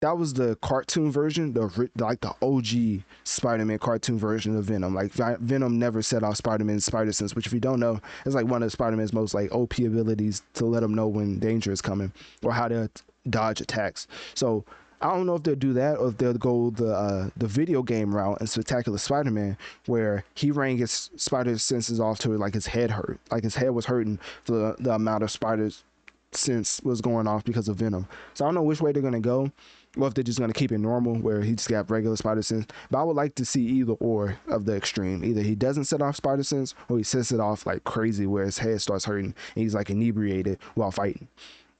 that 0.00 0.18
was 0.18 0.34
the 0.34 0.56
cartoon 0.56 1.10
version, 1.10 1.54
the 1.54 1.88
like 1.96 2.20
the 2.20 2.34
OG 2.42 3.02
Spider-Man 3.24 3.78
cartoon 3.78 4.18
version 4.18 4.54
of 4.56 4.64
Venom. 4.64 4.94
Like 4.94 5.12
Venom 5.12 5.78
never 5.78 6.02
set 6.02 6.22
off 6.22 6.36
Spider-Man's 6.36 6.84
spider 6.84 7.12
sense, 7.12 7.34
which 7.34 7.46
if 7.46 7.54
you 7.54 7.60
don't 7.60 7.80
know, 7.80 8.00
is 8.26 8.34
like 8.34 8.46
one 8.46 8.62
of 8.62 8.70
Spider-Man's 8.70 9.14
most 9.14 9.32
like 9.32 9.50
OP 9.52 9.78
abilities 9.78 10.42
to 10.54 10.66
let 10.66 10.82
him 10.82 10.94
know 10.94 11.08
when 11.08 11.38
danger 11.38 11.72
is 11.72 11.80
coming 11.80 12.12
or 12.42 12.52
how 12.52 12.68
to 12.68 12.90
dodge 13.28 13.60
attacks. 13.60 14.06
So 14.34 14.64
I 15.00 15.08
don't 15.08 15.26
know 15.26 15.34
if 15.34 15.42
they'll 15.42 15.54
do 15.54 15.72
that 15.74 15.98
or 15.98 16.08
if 16.08 16.16
they'll 16.16 16.34
go 16.34 16.70
the 16.70 16.92
uh, 16.94 17.30
the 17.36 17.46
video 17.46 17.82
game 17.82 18.14
route 18.14 18.40
in 18.40 18.46
Spectacular 18.46 18.98
Spider-Man, 18.98 19.56
where 19.86 20.24
he 20.34 20.50
rang 20.50 20.78
his 20.78 21.10
spider 21.16 21.58
senses 21.58 22.00
off 22.00 22.18
to 22.20 22.32
it 22.32 22.38
like 22.38 22.54
his 22.54 22.66
head 22.66 22.90
hurt, 22.90 23.20
like 23.30 23.44
his 23.44 23.54
head 23.54 23.70
was 23.70 23.84
hurting 23.84 24.18
the 24.46 24.76
the 24.78 24.94
amount 24.94 25.22
of 25.22 25.30
spiders 25.30 25.84
sense 26.32 26.80
was 26.82 27.00
going 27.00 27.26
off 27.26 27.44
because 27.44 27.68
of 27.68 27.76
Venom. 27.76 28.06
So 28.34 28.44
I 28.44 28.48
don't 28.48 28.54
know 28.54 28.62
which 28.62 28.80
way 28.80 28.92
they're 28.92 29.02
gonna 29.02 29.20
go 29.20 29.50
or 29.96 30.08
if 30.08 30.14
they're 30.14 30.24
just 30.24 30.38
to 30.38 30.52
keep 30.52 30.72
it 30.72 30.78
normal 30.78 31.14
where 31.16 31.40
he 31.40 31.54
just 31.54 31.68
got 31.68 31.90
regular 31.90 32.16
spider 32.16 32.42
sense. 32.42 32.66
But 32.90 32.98
I 32.98 33.02
would 33.04 33.16
like 33.16 33.34
to 33.36 33.44
see 33.44 33.62
either 33.62 33.92
or 33.94 34.36
of 34.48 34.64
the 34.64 34.76
extreme. 34.76 35.24
Either 35.24 35.42
he 35.42 35.54
doesn't 35.54 35.84
set 35.84 36.02
off 36.02 36.16
spider 36.16 36.42
sense 36.42 36.74
or 36.88 36.98
he 36.98 37.04
sets 37.04 37.32
it 37.32 37.40
off 37.40 37.66
like 37.66 37.84
crazy 37.84 38.26
where 38.26 38.44
his 38.44 38.58
head 38.58 38.80
starts 38.80 39.04
hurting 39.04 39.34
and 39.54 39.62
he's 39.62 39.74
like 39.74 39.90
inebriated 39.90 40.58
while 40.74 40.90
fighting. 40.90 41.28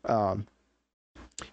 Um, 0.06 0.46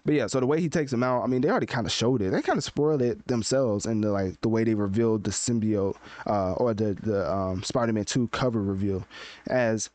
but 0.04 0.14
yeah, 0.14 0.26
so 0.26 0.40
the 0.40 0.46
way 0.46 0.60
he 0.60 0.68
takes 0.68 0.92
him 0.92 1.02
out, 1.02 1.22
I 1.22 1.26
mean, 1.26 1.40
they 1.40 1.50
already 1.50 1.66
kind 1.66 1.86
of 1.86 1.92
showed 1.92 2.22
it. 2.22 2.30
They 2.30 2.42
kind 2.42 2.56
of 2.56 2.64
spoiled 2.64 3.02
it 3.02 3.26
themselves 3.26 3.86
in 3.86 4.00
the 4.00 4.10
like 4.10 4.40
the 4.40 4.48
way 4.48 4.64
they 4.64 4.74
revealed 4.74 5.24
the 5.24 5.30
symbiote 5.30 5.96
uh, 6.26 6.52
or 6.54 6.74
the 6.74 6.94
the 7.02 7.30
um, 7.32 7.62
Spider-Man 7.62 8.04
Two 8.04 8.28
cover 8.28 8.62
reveal, 8.62 9.06
as 9.48 9.90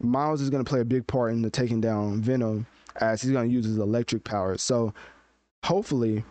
Miles 0.00 0.40
is 0.40 0.50
going 0.50 0.64
to 0.64 0.68
play 0.68 0.80
a 0.80 0.84
big 0.84 1.06
part 1.06 1.32
in 1.32 1.42
the 1.42 1.50
taking 1.50 1.80
down 1.80 2.20
Venom, 2.20 2.66
as 3.00 3.22
he's 3.22 3.32
going 3.32 3.48
to 3.48 3.54
use 3.54 3.66
his 3.66 3.78
electric 3.78 4.24
powers. 4.24 4.62
So 4.62 4.92
hopefully 5.64 6.24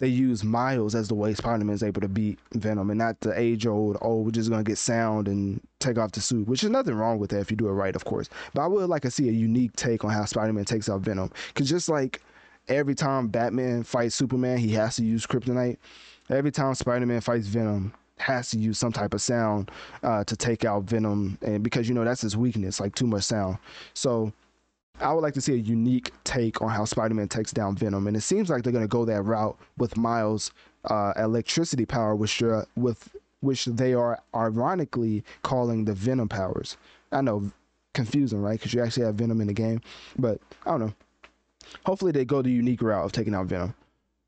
they 0.00 0.08
use 0.08 0.42
Miles 0.42 0.94
as 0.94 1.08
the 1.08 1.14
way 1.14 1.34
Spider-Man 1.34 1.74
is 1.74 1.82
able 1.82 2.00
to 2.00 2.08
beat 2.08 2.38
Venom 2.54 2.90
and 2.90 2.98
not 2.98 3.20
the 3.20 3.38
age 3.38 3.66
old, 3.66 3.98
oh, 4.00 4.22
we're 4.22 4.30
just 4.30 4.50
gonna 4.50 4.64
get 4.64 4.78
sound 4.78 5.28
and 5.28 5.60
take 5.78 5.98
off 5.98 6.12
the 6.12 6.20
suit, 6.20 6.48
which 6.48 6.64
is 6.64 6.70
nothing 6.70 6.94
wrong 6.94 7.18
with 7.18 7.30
that 7.30 7.40
if 7.40 7.50
you 7.50 7.56
do 7.56 7.68
it 7.68 7.72
right, 7.72 7.94
of 7.94 8.04
course. 8.04 8.28
But 8.54 8.62
I 8.62 8.66
would 8.66 8.88
like 8.88 9.02
to 9.02 9.10
see 9.10 9.28
a 9.28 9.32
unique 9.32 9.76
take 9.76 10.02
on 10.02 10.10
how 10.10 10.24
Spider-Man 10.24 10.64
takes 10.64 10.88
out 10.88 11.02
Venom. 11.02 11.30
Cause 11.54 11.68
just 11.68 11.88
like 11.88 12.22
every 12.68 12.94
time 12.94 13.28
Batman 13.28 13.82
fights 13.82 14.14
Superman, 14.14 14.58
he 14.58 14.72
has 14.72 14.96
to 14.96 15.04
use 15.04 15.26
kryptonite. 15.26 15.76
Every 16.30 16.50
time 16.50 16.74
Spider-Man 16.74 17.20
fights 17.20 17.46
Venom, 17.46 17.92
has 18.16 18.50
to 18.50 18.58
use 18.58 18.78
some 18.78 18.92
type 18.92 19.14
of 19.14 19.22
sound 19.22 19.70
uh, 20.02 20.22
to 20.24 20.36
take 20.36 20.64
out 20.64 20.84
Venom, 20.84 21.38
and 21.42 21.62
because 21.62 21.88
you 21.88 21.94
know 21.94 22.04
that's 22.04 22.20
his 22.20 22.36
weakness, 22.36 22.78
like 22.78 22.94
too 22.94 23.06
much 23.06 23.24
sound. 23.24 23.56
So 23.94 24.32
I 25.00 25.12
would 25.12 25.22
like 25.22 25.34
to 25.34 25.40
see 25.40 25.54
a 25.54 25.56
unique 25.56 26.12
take 26.24 26.60
on 26.62 26.68
how 26.68 26.84
Spider-Man 26.84 27.28
takes 27.28 27.52
down 27.52 27.76
Venom, 27.76 28.06
and 28.06 28.16
it 28.16 28.20
seems 28.20 28.50
like 28.50 28.62
they're 28.62 28.72
going 28.72 28.84
to 28.84 28.88
go 28.88 29.04
that 29.04 29.22
route 29.22 29.58
with 29.78 29.96
Miles' 29.96 30.52
uh, 30.84 31.12
electricity 31.16 31.86
power, 31.86 32.14
which 32.14 32.42
uh, 32.42 32.64
with 32.76 33.16
which 33.40 33.64
they 33.64 33.94
are 33.94 34.20
ironically 34.34 35.24
calling 35.42 35.84
the 35.84 35.94
Venom 35.94 36.28
powers. 36.28 36.76
I 37.10 37.22
know, 37.22 37.50
confusing, 37.94 38.42
right? 38.42 38.58
Because 38.58 38.74
you 38.74 38.82
actually 38.82 39.06
have 39.06 39.14
Venom 39.14 39.40
in 39.40 39.46
the 39.46 39.54
game, 39.54 39.80
but 40.18 40.40
I 40.66 40.70
don't 40.72 40.80
know. 40.80 40.94
Hopefully, 41.86 42.12
they 42.12 42.24
go 42.24 42.42
the 42.42 42.50
unique 42.50 42.82
route 42.82 43.04
of 43.04 43.12
taking 43.12 43.34
out 43.34 43.46
Venom. 43.46 43.74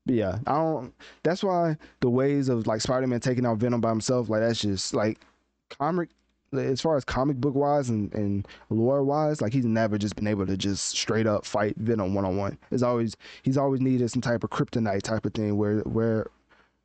But 0.05 0.15
yeah, 0.15 0.39
I 0.47 0.53
don't. 0.53 0.93
That's 1.23 1.43
why 1.43 1.77
the 1.99 2.09
ways 2.09 2.49
of 2.49 2.67
like 2.67 2.81
Spider-Man 2.81 3.19
taking 3.19 3.45
out 3.45 3.57
Venom 3.57 3.81
by 3.81 3.89
himself, 3.89 4.29
like 4.29 4.41
that's 4.41 4.61
just 4.61 4.93
like 4.93 5.19
comic 5.69 6.09
as 6.53 6.81
far 6.81 6.95
as 6.95 7.03
comic 7.05 7.37
book 7.37 7.55
wise 7.55 7.89
and, 7.89 8.13
and 8.13 8.47
lore 8.69 9.03
wise, 9.03 9.41
like 9.41 9.53
he's 9.53 9.65
never 9.65 9.97
just 9.97 10.15
been 10.15 10.27
able 10.27 10.45
to 10.45 10.57
just 10.57 10.89
straight 10.89 11.27
up 11.27 11.45
fight 11.45 11.75
Venom 11.77 12.13
one 12.13 12.25
on 12.25 12.37
one. 12.37 12.57
It's 12.71 12.83
always 12.83 13.15
he's 13.43 13.57
always 13.57 13.81
needed 13.81 14.09
some 14.11 14.21
type 14.21 14.43
of 14.43 14.49
kryptonite 14.49 15.01
type 15.01 15.25
of 15.25 15.33
thing 15.33 15.57
where 15.57 15.79
where 15.81 16.27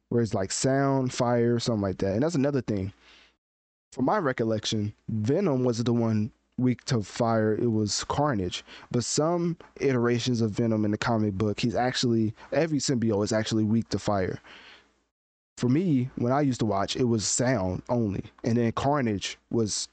where 0.09 0.23
it's 0.23 0.35
like 0.35 0.53
sound, 0.53 1.13
fire, 1.13 1.59
something 1.59 1.83
like 1.83 1.99
that. 1.99 2.15
And 2.15 2.23
that's 2.23 2.35
another 2.35 2.63
thing. 2.63 2.93
From 3.93 4.07
my 4.07 4.19
recollection, 4.19 4.95
Venom 5.09 5.65
was 5.65 5.83
the 5.83 5.93
one 5.93 6.31
weak 6.57 6.85
to 6.87 7.03
fire. 7.03 7.55
It 7.55 7.71
was 7.71 8.05
Carnage. 8.05 8.65
But 8.91 9.05
some 9.05 9.57
iterations 9.81 10.41
of 10.41 10.51
Venom 10.51 10.85
in 10.85 10.91
the 10.91 10.99
comic 10.99 11.35
book, 11.35 11.61
he's 11.61 11.75
actually 11.75 12.35
every 12.53 12.79
symbiote 12.79 13.25
is 13.25 13.33
actually 13.33 13.65
weak 13.65 13.89
to 13.91 13.99
fire 13.99 14.41
for 15.59 15.69
me, 15.69 16.09
when 16.17 16.33
I 16.33 16.41
used 16.41 16.61
to 16.61 16.67
watch, 16.67 16.97
it 16.97 17.05
was 17.05 17.27
sound 17.27 17.83
only, 17.89 18.25
and 18.45 18.57
then 18.57 18.73
Carnage 18.73 19.39
was 19.51 19.89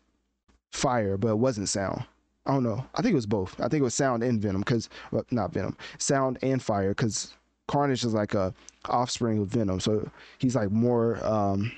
fire, 0.71 1.17
but 1.17 1.29
it 1.29 1.39
wasn't 1.39 1.69
sound. 1.69 2.05
I 2.45 2.53
don't 2.53 2.63
know. 2.63 2.85
I 2.93 3.01
think 3.01 3.13
it 3.13 3.15
was 3.15 3.25
both. 3.25 3.59
I 3.59 3.67
think 3.67 3.81
it 3.81 3.83
was 3.83 3.95
sound 3.95 4.21
and 4.21 4.39
Venom, 4.39 4.61
because 4.61 4.89
well, 5.11 5.25
not 5.31 5.51
Venom, 5.51 5.75
sound 5.97 6.37
and 6.43 6.61
fire, 6.61 6.89
because 6.89 7.33
Carnage 7.67 8.05
is 8.05 8.13
like 8.13 8.35
a 8.35 8.53
offspring 8.87 9.39
of 9.39 9.47
Venom, 9.47 9.79
so 9.79 10.09
he's 10.37 10.55
like 10.55 10.69
more 10.69 11.25
um 11.25 11.71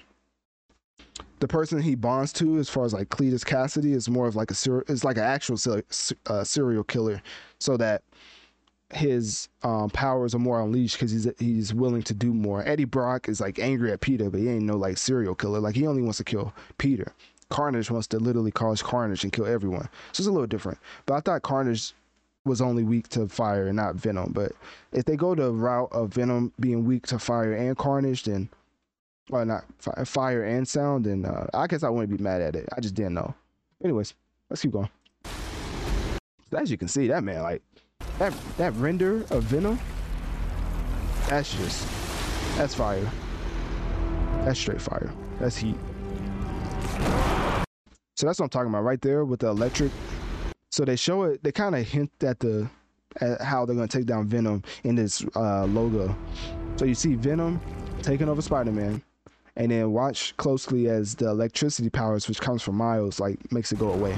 the 1.40 1.48
person 1.48 1.82
he 1.82 1.96
bonds 1.96 2.34
to, 2.34 2.58
as 2.58 2.70
far 2.70 2.84
as 2.84 2.94
like 2.94 3.10
Cletus 3.10 3.46
Kasady, 3.46 3.94
is 3.94 4.10
more 4.10 4.28
of 4.28 4.36
like 4.36 4.52
a 4.52 4.82
is 4.88 5.04
like 5.04 5.18
an 5.18 5.24
actual 5.24 5.56
ser- 5.56 5.84
uh, 6.26 6.44
serial 6.44 6.84
killer, 6.84 7.22
so 7.60 7.78
that 7.78 8.04
his 8.94 9.50
um, 9.64 9.90
powers 9.90 10.34
are 10.34 10.40
more 10.40 10.62
unleashed 10.62 10.96
because 10.96 11.12
he's 11.12 11.28
he's 11.40 11.74
willing 11.74 12.04
to 12.04 12.14
do 12.14 12.34
more. 12.34 12.66
Eddie 12.66 12.86
Brock 12.86 13.28
is 13.28 13.42
like 13.42 13.60
angry 13.60 13.92
at 13.92 14.02
Peter, 14.02 14.30
but 14.30 14.40
he 14.40 14.50
ain't 14.50 14.64
no 14.64 14.78
like 14.78 14.98
serial 14.98 15.36
killer. 15.36 15.60
Like 15.60 15.76
he 15.76 15.86
only 15.88 16.02
wants 16.02 16.18
to 16.18 16.24
kill 16.24 16.54
Peter. 16.78 17.12
Carnage 17.50 17.92
wants 17.92 18.08
to 18.08 18.20
literally 18.20 18.52
cause 18.52 18.82
carnage 18.82 19.24
and 19.24 19.32
kill 19.32 19.46
everyone. 19.46 19.88
So 20.12 20.22
it's 20.22 20.28
a 20.28 20.32
little 20.32 20.48
different. 20.48 20.80
But 21.06 21.16
I 21.16 21.20
thought 21.22 21.42
Carnage 21.44 21.94
was 22.44 22.62
only 22.62 22.84
weak 22.84 23.08
to 23.10 23.28
fire 23.28 23.68
and 23.68 23.76
not 23.76 23.96
Venom. 23.96 24.32
But 24.34 24.54
if 24.92 25.06
they 25.06 25.16
go 25.16 25.36
the 25.36 25.52
route 25.52 25.90
of 25.92 26.10
Venom 26.10 26.52
being 26.60 26.86
weak 26.86 27.08
to 27.08 27.20
fire 27.20 27.54
and 27.54 27.78
Carnage, 27.78 28.24
then 28.24 28.50
or 29.30 29.46
not 29.46 29.66
fire 30.06 30.44
and 30.44 30.68
sound, 30.68 31.06
then 31.06 31.26
uh, 31.26 31.48
I 31.54 31.68
guess 31.68 31.84
I 31.84 31.90
wouldn't 31.90 32.18
be 32.18 32.24
mad 32.24 32.42
at 32.42 32.56
it. 32.56 32.68
I 32.76 32.80
just 32.80 32.96
didn't 32.96 33.14
know. 33.14 33.34
Anyways, 33.84 34.14
let's 34.50 34.62
keep 34.62 34.72
going. 34.72 34.90
As 36.58 36.72
you 36.72 36.78
can 36.78 36.88
see, 36.88 37.08
that 37.08 37.24
man 37.24 37.44
like 37.44 37.62
that 38.20 38.34
that 38.58 38.74
render 38.76 39.26
of 39.30 39.44
Venom, 39.44 39.80
that's 41.28 41.56
just 41.56 41.88
that's 42.58 42.74
fire. 42.74 43.10
That's 44.44 44.60
straight 44.60 44.82
fire. 44.82 45.12
That's 45.40 45.56
heat. 45.56 45.76
So 48.16 48.26
that's 48.26 48.40
what 48.40 48.46
I'm 48.46 48.50
talking 48.50 48.70
about 48.70 48.84
right 48.84 49.02
there 49.02 49.26
with 49.26 49.42
the 49.42 49.48
electric. 49.48 49.92
So 50.72 50.86
they 50.86 50.96
show 50.96 51.24
it. 51.24 51.44
They 51.44 51.52
kind 51.52 51.76
of 51.76 51.88
hint 51.88 52.12
at 52.24 52.40
the 52.40 52.68
at 53.22 53.42
how 53.42 53.66
they're 53.66 53.76
gonna 53.76 53.88
take 53.88 54.06
down 54.06 54.28
Venom 54.28 54.64
in 54.84 54.96
this 54.96 55.24
uh, 55.36 55.66
logo. 55.66 56.16
So 56.78 56.86
you 56.86 56.96
see 56.96 57.16
Venom 57.16 57.60
taking 58.02 58.30
over 58.30 58.42
Spider-Man, 58.42 59.02
and 59.56 59.72
then 59.72 59.92
watch 59.92 60.36
closely 60.38 60.88
as 60.88 61.16
the 61.16 61.30
electricity 61.30 61.90
powers, 61.90 62.28
which 62.28 62.40
comes 62.40 62.62
from 62.62 62.76
Miles, 62.76 63.20
like 63.20 63.52
makes 63.52 63.72
it 63.72 63.80
go 63.80 63.92
away. 63.92 64.18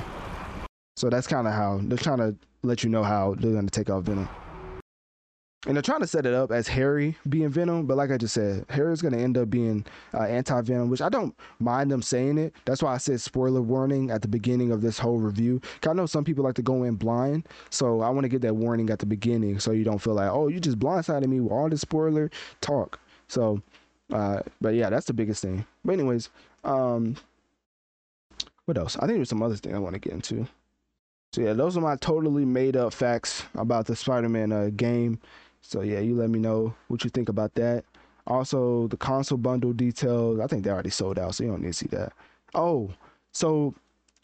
So 0.95 1.09
that's 1.09 1.27
kind 1.27 1.48
of 1.48 1.53
how 1.53 1.80
they're 1.82 1.98
trying 1.98 2.17
to 2.17 2.35
let 2.63 2.83
you 2.83 2.89
know 2.89 3.03
how 3.03 3.35
they're 3.35 3.53
gonna 3.53 3.69
take 3.69 3.89
off 3.89 4.03
Venom. 4.03 4.27
And 5.67 5.75
they're 5.75 5.81
trying 5.81 5.99
to 5.99 6.07
set 6.07 6.25
it 6.25 6.33
up 6.33 6.51
as 6.51 6.69
Harry 6.69 7.17
being 7.27 7.49
Venom, 7.49 7.85
but 7.85 7.97
like 7.97 8.11
I 8.11 8.17
just 8.17 8.33
said, 8.33 8.65
Harry's 8.69 9.01
gonna 9.01 9.17
end 9.17 9.38
up 9.38 9.49
being 9.49 9.85
uh, 10.13 10.23
anti-Venom, 10.23 10.89
which 10.89 11.01
I 11.01 11.09
don't 11.09 11.35
mind 11.59 11.91
them 11.91 12.01
saying 12.01 12.38
it. 12.38 12.55
That's 12.63 12.81
why 12.81 12.93
I 12.93 12.97
said 12.97 13.19
spoiler 13.19 13.61
warning 13.61 14.09
at 14.09 14.21
the 14.21 14.29
beginning 14.29 14.71
of 14.71 14.81
this 14.81 14.97
whole 14.97 15.17
review. 15.17 15.59
I 15.85 15.91
know 15.91 16.05
some 16.05 16.23
people 16.23 16.45
like 16.45 16.55
to 16.55 16.61
go 16.61 16.83
in 16.83 16.95
blind, 16.95 17.45
so 17.71 17.99
I 17.99 18.09
want 18.09 18.23
to 18.23 18.29
get 18.29 18.41
that 18.43 18.55
warning 18.55 18.89
at 18.89 18.99
the 18.99 19.05
beginning, 19.05 19.59
so 19.59 19.71
you 19.71 19.83
don't 19.83 19.99
feel 19.99 20.13
like, 20.13 20.31
oh, 20.31 20.47
you 20.47 20.61
just 20.61 20.79
blindsided 20.79 21.27
me 21.27 21.41
with 21.41 21.51
all 21.51 21.67
this 21.67 21.81
spoiler 21.81 22.31
talk. 22.61 22.97
So, 23.27 23.61
uh, 24.13 24.39
but 24.61 24.75
yeah, 24.75 24.89
that's 24.89 25.07
the 25.07 25.13
biggest 25.13 25.41
thing. 25.41 25.65
But 25.83 25.93
anyways, 25.93 26.29
um, 26.63 27.17
what 28.63 28.77
else? 28.77 28.95
I 28.95 29.07
think 29.07 29.17
there's 29.17 29.29
some 29.29 29.43
other 29.43 29.57
thing 29.57 29.75
I 29.75 29.79
want 29.79 29.95
to 29.95 29.99
get 29.99 30.13
into. 30.13 30.47
So 31.32 31.41
yeah, 31.41 31.53
those 31.53 31.77
are 31.77 31.82
my 31.82 31.95
totally 31.95 32.43
made 32.45 32.75
up 32.75 32.93
facts 32.93 33.43
about 33.56 33.85
the 33.85 33.95
Spider-Man 33.95 34.51
uh, 34.51 34.69
game. 34.75 35.19
So 35.61 35.82
yeah, 35.82 35.99
you 35.99 36.16
let 36.16 36.30
me 36.30 36.40
know 36.40 36.74
what 36.88 37.03
you 37.03 37.09
think 37.09 37.30
about 37.30 37.53
that. 37.56 37.85
Also, 38.25 38.88
the 38.88 38.98
console 38.98 39.38
bundle 39.38 39.74
details. 39.74 40.40
I 40.40 40.48
think 40.48 40.64
they 40.64 40.72
already 40.72 40.90
sold 40.90 41.19
out, 41.19 41.35
so 41.35 41.43
you 41.43 41.51
don't 41.51 41.61
need 41.61 41.69
to 41.69 41.74
see 41.74 41.88
that. 41.88 42.14
Oh, 42.56 42.91
so 43.32 43.75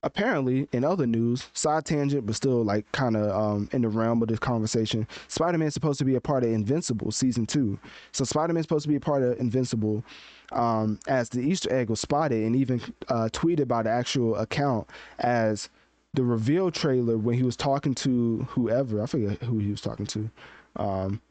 apparently 0.02 0.68
in 0.72 0.84
other 0.84 1.06
news, 1.06 1.48
side 1.54 1.86
tangent, 1.86 2.26
but 2.26 2.36
still 2.36 2.64
like 2.64 2.90
kind 2.92 3.16
of 3.16 3.30
um, 3.32 3.70
in 3.72 3.82
the 3.82 3.90
realm 3.90 4.22
of 4.22 4.28
this 4.28 4.40
conversation. 4.40 5.08
Spider-Man 5.28 5.68
is 5.68 5.74
supposed 5.74 6.00
to 6.00 6.06
be 6.06 6.16
a 6.16 6.22
part 6.22 6.44
of 6.44 6.52
Invincible 6.52 7.12
season 7.12 7.46
two. 7.46 7.78
So 8.14 8.24
Spider-Man 8.24 8.62
is 8.62 8.66
supposed 8.66 8.84
to 8.84 8.90
be 8.90 8.96
a 8.96 9.00
part 9.00 9.24
of 9.24 9.40
Invincible. 9.40 10.04
Um, 10.52 11.00
as 11.08 11.30
the 11.30 11.42
Easter 11.42 11.74
egg 11.74 11.90
was 11.90 12.00
spotted 12.00 12.44
and 12.44 12.56
even 12.56 12.80
uh, 13.10 13.30
tweeted 13.32 13.68
by 13.68 13.82
the 13.82 13.90
actual 13.90 14.36
account 14.36 14.88
as 15.20 15.70
the 16.16 16.24
reveal 16.24 16.72
trailer 16.72 17.18
when 17.18 17.36
he 17.36 17.44
was 17.44 17.56
talking 17.56 17.94
to 17.96 18.48
whoever 18.50 19.02
I 19.02 19.06
forget 19.06 19.42
who 19.44 19.60
he 19.60 19.72
was 19.72 19.82
talking 19.82 20.06
to, 20.08 20.30
um, 20.78 21.22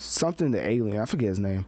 something 0.00 0.50
the 0.50 0.66
alien 0.66 0.98
I 0.98 1.04
forget 1.06 1.28
his 1.28 1.38
name, 1.38 1.66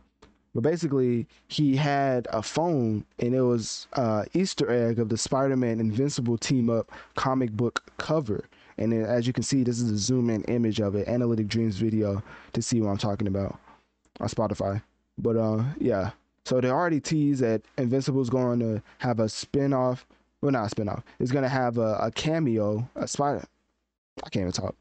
but 0.55 0.63
basically 0.63 1.27
he 1.49 1.77
had 1.77 2.27
a 2.33 2.43
phone 2.43 3.05
and 3.19 3.35
it 3.35 3.43
was 3.43 3.87
uh, 3.95 4.25
Easter 4.35 4.71
egg 4.71 4.99
of 4.99 5.09
the 5.09 5.17
Spider-Man 5.17 5.81
Invincible 5.81 6.39
team 6.39 6.71
up 6.71 6.91
comic 7.15 7.53
book 7.53 7.83
cover. 7.99 8.45
And 8.79 8.93
then, 8.93 9.05
as 9.05 9.27
you 9.27 9.33
can 9.33 9.43
see, 9.43 9.63
this 9.63 9.81
is 9.81 9.91
a 9.91 9.97
zoom 9.97 10.29
in 10.29 10.45
image 10.45 10.81
of 10.81 10.95
it, 10.97 11.09
Analytic 11.09 11.49
Dreamz 11.49 11.75
video 11.75 12.23
to 12.53 12.61
see 12.61 12.81
what 12.83 12.91
I'm 12.91 12.99
talking 12.99 13.27
about 13.27 13.59
on 14.21 14.29
Spotify. 14.29 14.83
But 15.17 15.37
uh, 15.37 15.65
yeah, 15.79 16.11
so 16.45 16.61
they 16.61 16.71
already 16.71 17.01
teased 17.01 17.41
that 17.43 17.63
Invincible 17.79 18.21
is 18.21 18.29
going 18.29 18.61
to 18.61 18.83
have 18.99 19.19
a 19.19 19.29
spin 19.29 19.73
off 19.73 20.07
well 20.47 20.53
not 20.53 20.73
a 20.73 20.75
spinoff. 20.75 21.03
It's 21.19 21.33
gonna 21.33 21.49
have 21.49 21.77
a, 21.77 21.99
a 22.01 22.11
cameo, 22.13 22.89
a 22.95 23.09
spider. 23.09 23.45
I 24.25 24.29
can't 24.29 24.43
even 24.43 24.53
talk. 24.53 24.77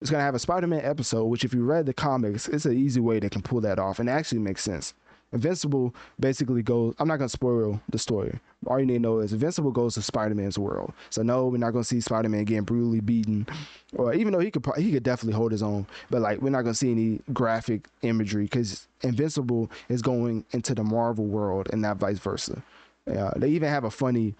It's 0.00 0.10
gonna 0.10 0.22
have 0.22 0.34
a 0.34 0.38
Spider-Man 0.38 0.80
episode, 0.84 1.26
which 1.26 1.44
if 1.44 1.52
you 1.52 1.64
read 1.64 1.84
the 1.84 1.92
comics, 1.92 2.48
it's 2.48 2.64
an 2.64 2.76
easy 2.76 3.00
way 3.00 3.18
they 3.18 3.28
can 3.28 3.42
pull 3.42 3.60
that 3.60 3.78
off, 3.78 3.98
and 3.98 4.08
actually 4.08 4.38
makes 4.38 4.62
sense. 4.62 4.94
Invincible 5.32 5.94
basically 6.18 6.62
goes. 6.62 6.94
I'm 6.98 7.06
not 7.06 7.18
gonna 7.18 7.28
spoil 7.28 7.78
the 7.90 7.98
story. 7.98 8.38
All 8.66 8.80
you 8.80 8.86
need 8.86 8.94
to 8.94 8.98
know 9.00 9.18
is 9.18 9.34
Invincible 9.34 9.72
goes 9.72 9.94
to 9.94 10.02
Spider-Man's 10.02 10.58
world. 10.58 10.94
So 11.10 11.22
no, 11.22 11.48
we're 11.48 11.58
not 11.58 11.72
gonna 11.72 11.84
see 11.84 12.00
Spider-Man 12.00 12.44
getting 12.44 12.64
brutally 12.64 13.00
beaten, 13.00 13.46
or 13.94 14.14
even 14.14 14.32
though 14.32 14.38
he 14.38 14.50
could 14.50 14.64
he 14.78 14.90
could 14.90 15.02
definitely 15.02 15.36
hold 15.36 15.52
his 15.52 15.62
own, 15.62 15.86
but 16.08 16.22
like 16.22 16.40
we're 16.40 16.48
not 16.48 16.62
gonna 16.62 16.74
see 16.74 16.92
any 16.92 17.20
graphic 17.34 17.88
imagery 18.00 18.44
because 18.44 18.88
Invincible 19.02 19.70
is 19.90 20.00
going 20.00 20.46
into 20.52 20.74
the 20.74 20.84
Marvel 20.84 21.26
world 21.26 21.68
and 21.72 21.82
not 21.82 21.98
vice 21.98 22.18
versa. 22.18 22.62
Uh, 23.06 23.32
they 23.36 23.48
even 23.48 23.68
have 23.68 23.84
a 23.84 23.90
funny 23.90 24.34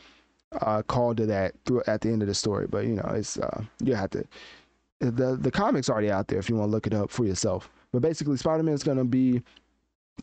uh, 0.60 0.82
call 0.82 1.14
to 1.14 1.26
that 1.26 1.54
through, 1.64 1.82
at 1.86 2.00
the 2.00 2.08
end 2.08 2.22
of 2.22 2.28
the 2.28 2.34
story. 2.34 2.66
But 2.68 2.86
you 2.86 2.94
know, 2.94 3.10
it's 3.14 3.38
uh, 3.38 3.62
you 3.82 3.94
have 3.94 4.10
to. 4.10 4.24
The 5.00 5.36
the 5.40 5.50
comics 5.50 5.88
already 5.88 6.10
out 6.10 6.28
there 6.28 6.38
if 6.38 6.48
you 6.48 6.56
want 6.56 6.68
to 6.68 6.72
look 6.72 6.86
it 6.86 6.94
up 6.94 7.10
for 7.10 7.24
yourself. 7.24 7.70
But 7.92 8.02
basically, 8.02 8.36
Spider 8.36 8.62
Man 8.62 8.74
is 8.74 8.82
gonna 8.82 9.04
be 9.04 9.42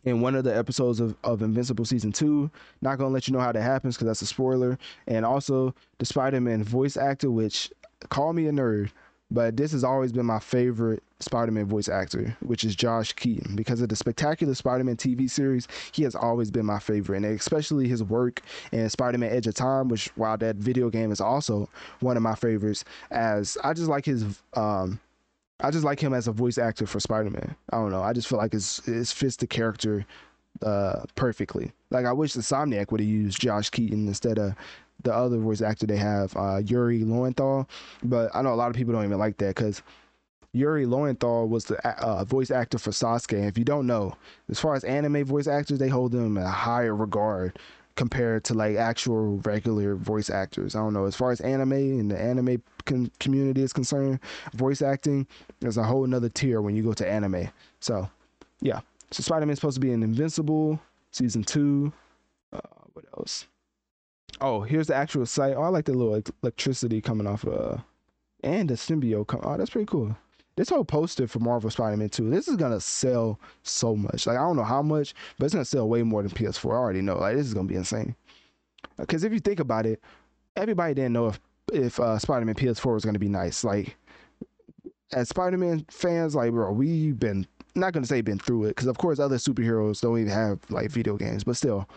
in 0.04 0.22
one 0.22 0.36
of 0.36 0.44
the 0.44 0.56
episodes 0.56 1.00
of, 1.00 1.16
of 1.24 1.42
Invincible 1.42 1.86
season 1.86 2.12
two. 2.12 2.52
Not 2.82 2.98
gonna 2.98 3.14
let 3.14 3.28
you 3.28 3.34
know 3.34 3.40
how 3.40 3.52
that 3.52 3.62
happens 3.62 3.95
because 3.95 4.08
that's 4.08 4.22
a 4.22 4.26
spoiler. 4.26 4.78
And 5.08 5.26
also 5.26 5.74
the 6.00 6.06
Spider 6.06 6.42
Man 6.42 6.64
voice 6.64 6.98
actor, 6.98 7.32
which 7.32 7.72
call 8.10 8.34
me 8.34 8.48
a 8.48 8.52
nerd, 8.52 8.92
but 9.32 9.58
this 9.58 9.72
has 9.72 9.84
always 9.84 10.12
been 10.12 10.26
my 10.26 10.40
favorite 10.40 11.02
Spider-Man 11.20 11.66
voice 11.66 11.90
actor, 11.90 12.36
which 12.42 12.64
is 12.64 12.76
Josh 12.76 13.14
Keaton. 13.14 13.56
Because 13.56 13.82
of 13.82 13.90
the 13.90 13.95
spectacular 13.95 14.54
Spider-Man 14.54 14.98
TV 14.98 15.30
series, 15.30 15.68
he 15.92 16.04
has 16.04 16.16
always 16.16 16.52
been 16.52 16.66
my 16.66 16.80
favorite, 16.80 17.18
and 17.18 17.26
especially 17.26 17.88
his 17.88 18.04
work 18.04 18.42
in 18.72 18.90
Spider-Man: 18.90 19.32
Edge 19.32 19.48
of 19.48 19.56
Time, 19.56 19.88
which 19.88 20.08
while 20.16 20.38
that 20.38 20.58
video 20.58 20.90
game 20.90 21.12
is 21.12 21.22
also 21.22 21.70
one 22.02 22.18
of 22.18 22.24
my 22.24 22.36
favorites, 22.36 22.86
as 23.12 23.58
I 23.64 23.74
just 23.74 23.90
like 23.90 24.06
his 24.06 24.24
um, 24.54 25.00
I 25.60 25.72
just 25.72 25.86
like 25.86 26.00
him 26.00 26.14
as 26.14 26.28
a 26.28 26.32
voice 26.32 26.58
actor 26.58 26.86
for 26.86 27.00
Spider-Man. 27.00 27.56
I 27.72 27.78
don't 27.78 27.92
know, 27.92 28.04
I 28.04 28.14
just 28.14 28.28
feel 28.28 28.38
like 28.38 28.54
it's 28.54 28.86
it 28.88 29.08
fits 29.08 29.38
the 29.38 29.48
character 29.48 30.06
uh 30.62 31.04
perfectly. 31.16 31.72
Like 31.90 32.06
I 32.06 32.14
wish 32.14 32.34
the 32.34 32.42
Insomniac 32.42 32.92
would 32.92 33.02
have 33.02 33.10
used 33.10 33.42
Josh 33.42 33.70
Keaton 33.70 34.08
instead 34.08 34.38
of 34.38 34.54
the 35.06 35.16
other 35.16 35.38
voice 35.38 35.61
actor 35.61 35.85
they 35.85 35.98
have, 35.98 36.35
uh, 36.35 36.58
Yuri 36.58 37.06
Lowenthal. 37.06 37.69
But 38.03 38.35
I 38.35 38.42
know 38.42 38.53
a 38.53 38.56
lot 38.56 38.69
of 38.69 38.75
people 38.75 38.93
don't 38.93 39.06
even 39.06 39.17
like 39.17 39.38
that 39.38 39.56
because 39.56 39.82
Yuri 40.51 40.85
Lowenthal 40.85 41.48
was 41.48 41.66
the 41.66 41.77
uh, 41.88 42.25
voice 42.25 42.51
actor 42.51 42.77
for 42.77 42.92
Sasuke. 42.92 43.48
If 43.48 43.58
you 43.58 43.64
don't 43.64 43.88
know, 43.88 44.16
as 44.50 44.59
far 44.59 44.75
as 44.75 44.84
anime 44.84 45.24
voice 45.25 45.48
actors, 45.48 45.80
they 45.80 45.90
hold 45.90 46.11
them 46.11 46.38
in 46.38 46.43
a 46.43 46.50
higher 46.50 46.95
regard 46.95 47.58
compared 47.95 48.43
to 48.43 48.53
like 48.53 48.75
actual 48.75 49.38
regular 49.40 49.95
voice 49.95 50.30
actors. 50.30 50.75
I 50.75 50.80
don't 50.80 50.93
know. 50.93 51.06
As 51.06 51.16
far 51.16 51.32
as 51.32 51.40
anime 51.42 51.72
and 51.72 52.11
the 52.11 52.19
anime 52.19 52.61
community 53.19 53.61
is 53.64 53.74
concerned, 53.74 54.19
voice 54.53 54.82
acting 54.82 55.27
is 55.61 55.77
a 55.77 55.84
whole 55.84 56.06
nother 56.06 56.30
tier 56.30 56.61
when 56.61 56.75
you 56.75 56.84
go 56.84 56.93
to 56.93 57.08
anime. 57.08 57.50
So, 57.80 58.09
yeah. 58.61 58.82
So 59.11 59.24
Spider 59.24 59.45
Man's 59.45 59.59
supposed 59.59 59.75
to 59.75 59.82
be 59.82 59.92
in 59.92 60.03
Invincible 60.03 60.80
season 61.11 61.43
two. 61.43 61.93
Uh, 62.51 62.59
what 62.93 63.06
else? 63.17 63.48
Oh, 64.42 64.62
here's 64.62 64.88
the 64.88 64.95
actual 64.95 65.26
site. 65.26 65.56
Oh, 65.56 65.62
I 65.62 65.70
like 65.70 65.86
the 65.86 65.94
little 65.94 66.22
electricity 66.44 67.02
coming 67.02 67.28
off. 67.28 67.48
Uh, 67.48 67.78
and 68.44 68.70
the 68.70 68.76
symbiote. 68.76 69.28
Come- 69.28 69.42
oh, 69.44 69.58
that's 69.58 69.70
pretty 69.70 69.88
cool. 69.88 70.16
This 70.56 70.70
whole 70.70 70.86
poster 70.86 71.28
for 71.28 71.40
Marvel 71.40 71.70
Spider-Man 71.70 72.10
2, 72.10 72.30
this 72.30 72.48
is 72.48 72.56
gonna 72.56 72.80
sell 72.80 73.40
so 73.64 73.94
much. 73.95 74.26
Like 74.26 74.38
I 74.38 74.42
don't 74.42 74.56
know 74.56 74.64
how 74.64 74.82
much, 74.82 75.14
but 75.38 75.45
it's 75.45 75.54
gonna 75.54 75.66
sell 75.66 75.90
way 75.90 76.02
more 76.04 76.22
than 76.24 76.32
PS4. 76.32 76.72
I 76.72 76.76
already 76.76 77.02
know. 77.02 77.18
Like 77.18 77.36
this 77.36 77.48
is 77.48 77.54
gonna 77.54 77.68
be 77.68 77.76
insane. 77.76 78.16
Because 78.98 79.26
if 79.26 79.34
you 79.34 79.40
think 79.40 79.60
about 79.60 79.86
it, 79.86 80.02
everybody 80.56 80.94
didn't 80.94 81.14
know 81.14 81.28
if 81.28 81.40
if 81.74 82.00
uh, 82.00 82.18
Spider-Man 82.18 82.56
PS4 82.56 82.94
was 82.94 83.04
gonna 83.04 83.20
be 83.20 83.28
nice. 83.28 83.66
Like 83.66 83.98
as 85.12 85.28
Spider-Man 85.28 85.86
fans, 85.90 86.36
like 86.36 86.52
bro, 86.52 86.72
we've 86.72 87.20
been 87.20 87.45
not 87.76 87.92
gonna 87.92 88.06
say 88.06 88.22
been 88.22 88.40
through 88.40 88.66
it, 88.66 88.70
because 88.70 88.88
of 88.88 88.98
course 88.98 89.20
other 89.20 89.38
superheroes 89.38 90.00
don't 90.00 90.18
even 90.20 90.32
have 90.32 90.60
like 90.70 90.90
video 90.90 91.18
games, 91.18 91.44
but 91.44 91.58
still 91.58 91.90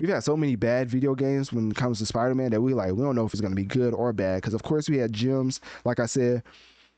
we've 0.00 0.10
had 0.10 0.24
so 0.24 0.36
many 0.36 0.56
bad 0.56 0.88
video 0.88 1.14
games 1.14 1.52
when 1.52 1.70
it 1.70 1.76
comes 1.76 1.98
to 1.98 2.06
Spider-Man 2.06 2.50
that 2.50 2.60
we 2.60 2.74
like 2.74 2.92
we 2.92 3.02
don't 3.02 3.16
know 3.16 3.26
if 3.26 3.32
it's 3.32 3.40
gonna 3.40 3.54
be 3.54 3.64
good 3.64 3.94
or 3.94 4.12
bad. 4.12 4.36
Because 4.36 4.54
of 4.54 4.62
course 4.62 4.88
we 4.88 4.98
had 4.98 5.12
gems, 5.12 5.60
like 5.84 6.00
I 6.00 6.06
said, 6.06 6.42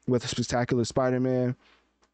with 0.06 0.26
Spectacular 0.26 0.84
Spider-Man, 0.84 1.54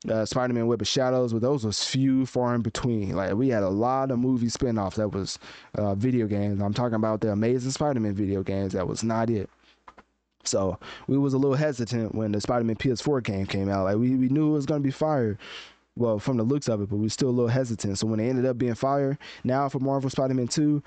uh, 0.09 0.25
Spider-Man 0.25 0.67
Web 0.67 0.81
of 0.81 0.89
Shadows, 0.89 1.33
but 1.33 1.43
those 1.43 1.65
was 1.65 1.85
few 1.85 2.27
far 2.27 2.55
in 2.55 2.63
between. 2.63 3.15
Like 3.15 3.35
we 3.35 3.49
had 3.49 3.63
a 3.63 3.69
lot 3.69 4.11
of 4.11 4.19
movie 4.19 4.49
spin-offs 4.49 4.97
that 4.97 5.09
was 5.09 5.39
uh, 5.77 5.95
video 5.95 6.27
games. 6.27 6.61
I'm 6.61 6.75
talking 6.75 6.97
about 6.97 7.21
the 7.21 7.33
Amazing 7.33 7.71
Spider-Man 7.71 8.15
video 8.15 8.43
games. 8.43 8.73
That 8.73 8.89
was 8.89 9.05
not 9.05 9.31
it. 9.31 9.49
So 10.45 10.79
we 11.07 11.17
was 11.17 11.35
a 11.35 11.39
little 11.39 11.57
hesitant 11.57 12.17
when 12.17 12.33
the 12.33 12.41
Spider-Man 12.41 12.77
PS4 12.77 13.23
game 13.23 13.47
came 13.47 13.69
out. 13.69 13.85
Like 13.85 13.97
we, 13.97 14.17
we 14.17 14.29
knew 14.29 14.51
it 14.51 14.55
was 14.55 14.67
gonna 14.67 14.81
be 14.81 14.91
fire. 14.91 15.39
Well, 15.97 16.19
from 16.19 16.39
the 16.39 16.43
looks 16.43 16.69
of 16.69 16.81
it, 16.81 16.89
but 16.89 16.97
we 16.97 17.07
are 17.07 17.11
still 17.11 17.29
a 17.29 17.31
little 17.31 17.49
hesitant. 17.49 17.99
So 17.99 18.07
when 18.07 18.19
it 18.21 18.29
ended 18.29 18.47
up 18.47 18.57
being 18.57 18.75
fire, 18.75 19.19
now 19.45 19.69
for 19.69 19.79
Marvel 19.79 20.09
Spider-Man 20.09 20.49
2, 20.49 20.83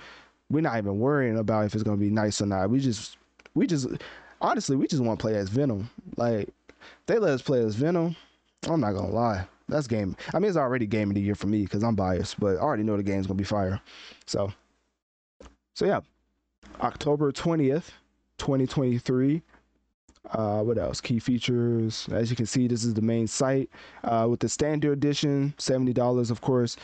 we're 0.49 0.61
not 0.61 0.77
even 0.77 0.99
worrying 0.99 1.37
about 1.37 1.65
if 1.65 1.73
it's 1.73 1.83
gonna 1.83 1.97
be 1.97 2.09
nice 2.09 2.41
or 2.41 2.45
not. 2.45 2.69
We 2.69 2.79
just 2.79 3.17
we 3.53 3.67
just 3.67 3.87
honestly 4.41 4.75
we 4.75 4.87
just 4.87 5.03
want 5.03 5.19
to 5.19 5.23
play 5.23 5.35
as 5.35 5.49
Venom. 5.49 5.89
Like 6.17 6.49
they 7.05 7.17
let 7.17 7.31
us 7.31 7.41
play 7.41 7.63
as 7.63 7.75
Venom. 7.75 8.15
I'm 8.67 8.81
not 8.81 8.93
gonna 8.93 9.11
lie. 9.11 9.47
That's 9.67 9.87
game. 9.87 10.15
I 10.33 10.39
mean, 10.39 10.49
it's 10.49 10.57
already 10.57 10.85
game 10.85 11.09
of 11.09 11.15
the 11.15 11.21
year 11.21 11.35
for 11.35 11.47
me 11.47 11.63
because 11.63 11.83
I'm 11.83 11.95
biased, 11.95 12.39
but 12.39 12.57
I 12.57 12.59
already 12.59 12.83
know 12.83 12.97
the 12.97 13.03
game's 13.03 13.27
gonna 13.27 13.37
be 13.37 13.43
fire. 13.43 13.81
So, 14.27 14.53
so 15.73 15.85
yeah, 15.85 16.01
October 16.81 17.31
20th, 17.31 17.89
2023. 18.37 19.41
Uh, 20.31 20.61
what 20.61 20.77
else? 20.77 21.01
Key 21.01 21.19
features. 21.19 22.07
As 22.11 22.29
you 22.29 22.35
can 22.35 22.45
see, 22.45 22.67
this 22.67 22.83
is 22.83 22.93
the 22.93 23.01
main 23.01 23.27
site. 23.27 23.69
Uh, 24.03 24.27
with 24.29 24.39
the 24.39 24.49
standard 24.49 24.91
edition, 24.91 25.53
$70, 25.57 26.31
of 26.31 26.41
course. 26.41 26.77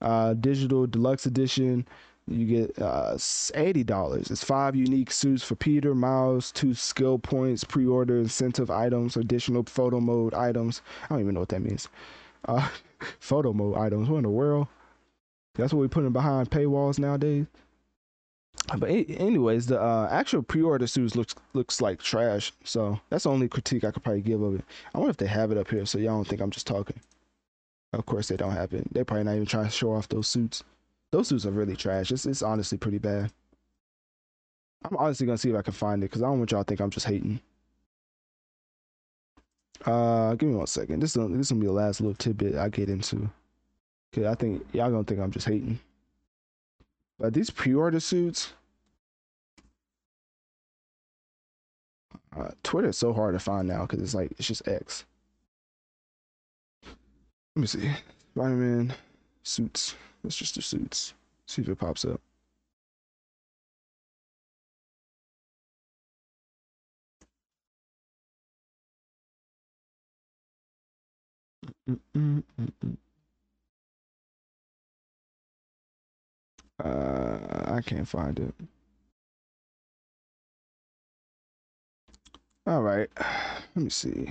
Uh, 0.00 0.34
digital 0.34 0.86
deluxe 0.86 1.26
edition, 1.26 1.86
you 2.28 2.44
get 2.46 2.78
uh, 2.82 3.14
$80. 3.14 4.30
It's 4.30 4.44
five 4.44 4.74
unique 4.74 5.10
suits 5.10 5.42
for 5.42 5.54
Peter, 5.54 5.94
Miles, 5.94 6.52
two 6.52 6.74
skill 6.74 7.18
points, 7.18 7.64
pre 7.64 7.86
order 7.86 8.18
incentive 8.18 8.70
items, 8.70 9.16
additional 9.16 9.64
photo 9.64 10.00
mode 10.00 10.34
items. 10.34 10.82
I 11.04 11.08
don't 11.08 11.20
even 11.20 11.34
know 11.34 11.40
what 11.40 11.50
that 11.50 11.62
means. 11.62 11.88
Uh, 12.46 12.68
photo 13.20 13.52
mode 13.52 13.76
items. 13.76 14.08
What 14.08 14.18
in 14.18 14.22
the 14.24 14.30
world? 14.30 14.68
That's 15.54 15.72
what 15.72 15.80
we're 15.80 15.88
putting 15.88 16.12
behind 16.12 16.50
paywalls 16.50 16.98
nowadays. 16.98 17.46
But 18.66 18.90
anyways, 18.90 19.66
the 19.66 19.80
uh, 19.80 20.08
actual 20.10 20.42
pre-order 20.42 20.86
suits 20.86 21.14
looks 21.14 21.34
looks 21.52 21.80
like 21.80 22.00
trash. 22.00 22.52
So 22.64 23.00
that's 23.10 23.24
the 23.24 23.30
only 23.30 23.48
critique 23.48 23.84
I 23.84 23.90
could 23.92 24.02
probably 24.02 24.22
give 24.22 24.42
of 24.42 24.56
it. 24.56 24.64
I 24.94 24.98
wonder 24.98 25.10
if 25.10 25.16
they 25.16 25.26
have 25.26 25.52
it 25.52 25.58
up 25.58 25.70
here, 25.70 25.86
so 25.86 25.98
y'all 25.98 26.16
don't 26.16 26.26
think 26.26 26.40
I'm 26.40 26.50
just 26.50 26.66
talking. 26.66 26.98
Of 27.92 28.06
course 28.06 28.28
they 28.28 28.36
don't 28.36 28.52
have 28.52 28.72
it. 28.74 28.92
They're 28.92 29.04
probably 29.04 29.24
not 29.24 29.34
even 29.34 29.46
trying 29.46 29.66
to 29.66 29.70
show 29.70 29.92
off 29.92 30.08
those 30.08 30.26
suits. 30.26 30.64
Those 31.12 31.28
suits 31.28 31.46
are 31.46 31.50
really 31.52 31.76
trash. 31.76 32.10
It's 32.10 32.26
it's 32.26 32.42
honestly 32.42 32.76
pretty 32.76 32.98
bad. 32.98 33.32
I'm 34.84 34.96
honestly 34.96 35.26
gonna 35.26 35.38
see 35.38 35.50
if 35.50 35.56
I 35.56 35.62
can 35.62 35.72
find 35.72 36.02
it 36.02 36.10
because 36.10 36.22
I 36.22 36.26
don't 36.26 36.38
want 36.38 36.50
y'all 36.50 36.64
to 36.64 36.68
think 36.68 36.80
I'm 36.80 36.90
just 36.90 37.06
hating. 37.06 37.40
Uh, 39.84 40.34
give 40.34 40.48
me 40.48 40.56
one 40.56 40.66
second. 40.66 41.00
This 41.00 41.16
is 41.16 41.30
this 41.36 41.50
gonna 41.50 41.60
be 41.60 41.66
the 41.66 41.72
last 41.72 42.00
little 42.00 42.14
tidbit 42.14 42.56
I 42.56 42.68
get 42.68 42.88
into. 42.88 43.30
Cause 44.12 44.24
I 44.24 44.34
think 44.34 44.66
y'all 44.72 44.90
gonna 44.90 45.04
think 45.04 45.20
I'm 45.20 45.30
just 45.30 45.46
hating. 45.46 45.78
But 47.18 47.34
these 47.34 47.50
pre-order 47.50 48.00
suits, 48.00 48.52
uh, 52.36 52.50
Twitter 52.62 52.88
is 52.88 52.98
so 52.98 53.12
hard 53.12 53.34
to 53.34 53.38
find 53.38 53.66
now 53.68 53.82
because 53.86 54.02
it's 54.02 54.14
like 54.14 54.32
it's 54.38 54.48
just 54.48 54.68
X. 54.68 55.04
Let 57.54 57.60
me 57.62 57.66
see, 57.66 57.90
Spider-Man 58.34 58.94
suits. 59.42 59.94
Let's 60.22 60.36
just 60.36 60.54
do 60.54 60.60
suits. 60.60 61.14
See 61.46 61.62
if 61.62 61.68
it 61.68 61.76
pops 61.78 62.04
up. 62.04 62.20
Mm-mm-mm-mm. 71.88 72.96
Uh, 76.82 77.38
I 77.66 77.80
can't 77.80 78.06
find 78.06 78.38
it. 78.38 78.54
All 82.66 82.82
right, 82.82 83.08
let 83.76 83.84
me 83.84 83.90
see. 83.90 84.28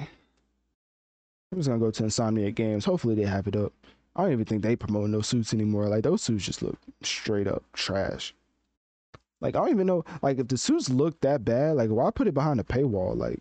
I'm 1.52 1.60
just 1.60 1.70
gonna 1.70 1.80
go 1.80 1.92
to 1.92 2.04
Insomniac 2.04 2.56
Games. 2.56 2.86
Hopefully 2.86 3.16
they 3.16 3.24
have 3.24 3.48
it 3.48 3.56
up. 3.56 3.72
I 4.16 4.24
don't 4.24 4.34
even 4.34 4.46
think 4.46 4.62
they 4.62 4.76
promote 4.76 5.10
no 5.10 5.22
suits 5.22 5.54
anymore. 5.54 5.88
Like 5.88 6.04
those 6.04 6.22
suits 6.22 6.46
just 6.46 6.62
look 6.62 6.78
straight 7.02 7.48
up 7.48 7.64
trash. 7.74 8.34
Like 9.42 9.56
I 9.56 9.60
don't 9.60 9.70
even 9.70 9.88
know. 9.88 10.04
Like 10.22 10.40
if 10.40 10.48
the 10.48 10.58
suits 10.58 10.90
look 10.90 11.20
that 11.22 11.46
bad, 11.46 11.76
like 11.78 11.90
why 11.90 12.12
put 12.12 12.28
it 12.28 12.34
behind 12.34 12.60
a 12.60 12.64
paywall? 12.64 13.16
Like 13.18 13.40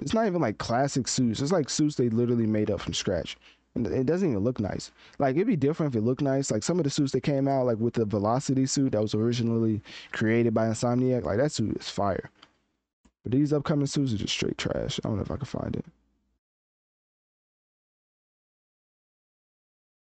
it's 0.00 0.14
not 0.14 0.26
even 0.26 0.40
like 0.40 0.58
classic 0.58 1.06
suits. 1.08 1.40
It's 1.40 1.52
like 1.52 1.70
suits 1.70 1.96
they 1.96 2.08
literally 2.08 2.46
made 2.46 2.70
up 2.70 2.80
from 2.80 2.94
scratch 2.94 3.36
it 3.74 4.06
doesn't 4.06 4.30
even 4.30 4.44
look 4.44 4.60
nice. 4.60 4.90
Like 5.18 5.36
it'd 5.36 5.46
be 5.46 5.56
different 5.56 5.94
if 5.94 5.98
it 5.98 6.04
looked 6.04 6.22
nice. 6.22 6.50
Like 6.50 6.62
some 6.62 6.78
of 6.78 6.84
the 6.84 6.90
suits 6.90 7.12
that 7.12 7.22
came 7.22 7.48
out, 7.48 7.66
like 7.66 7.78
with 7.78 7.94
the 7.94 8.04
Velocity 8.04 8.66
suit 8.66 8.92
that 8.92 9.00
was 9.02 9.14
originally 9.14 9.80
created 10.12 10.54
by 10.54 10.66
Insomniac, 10.66 11.24
like 11.24 11.38
that 11.38 11.52
suit 11.52 11.76
is 11.76 11.88
fire. 11.88 12.30
But 13.22 13.32
these 13.32 13.52
upcoming 13.52 13.86
suits 13.86 14.12
are 14.14 14.18
just 14.18 14.34
straight 14.34 14.58
trash. 14.58 15.00
I 15.04 15.08
don't 15.08 15.16
know 15.16 15.22
if 15.22 15.30
I 15.30 15.36
can 15.36 15.46
find 15.46 15.76
it. 15.76 15.84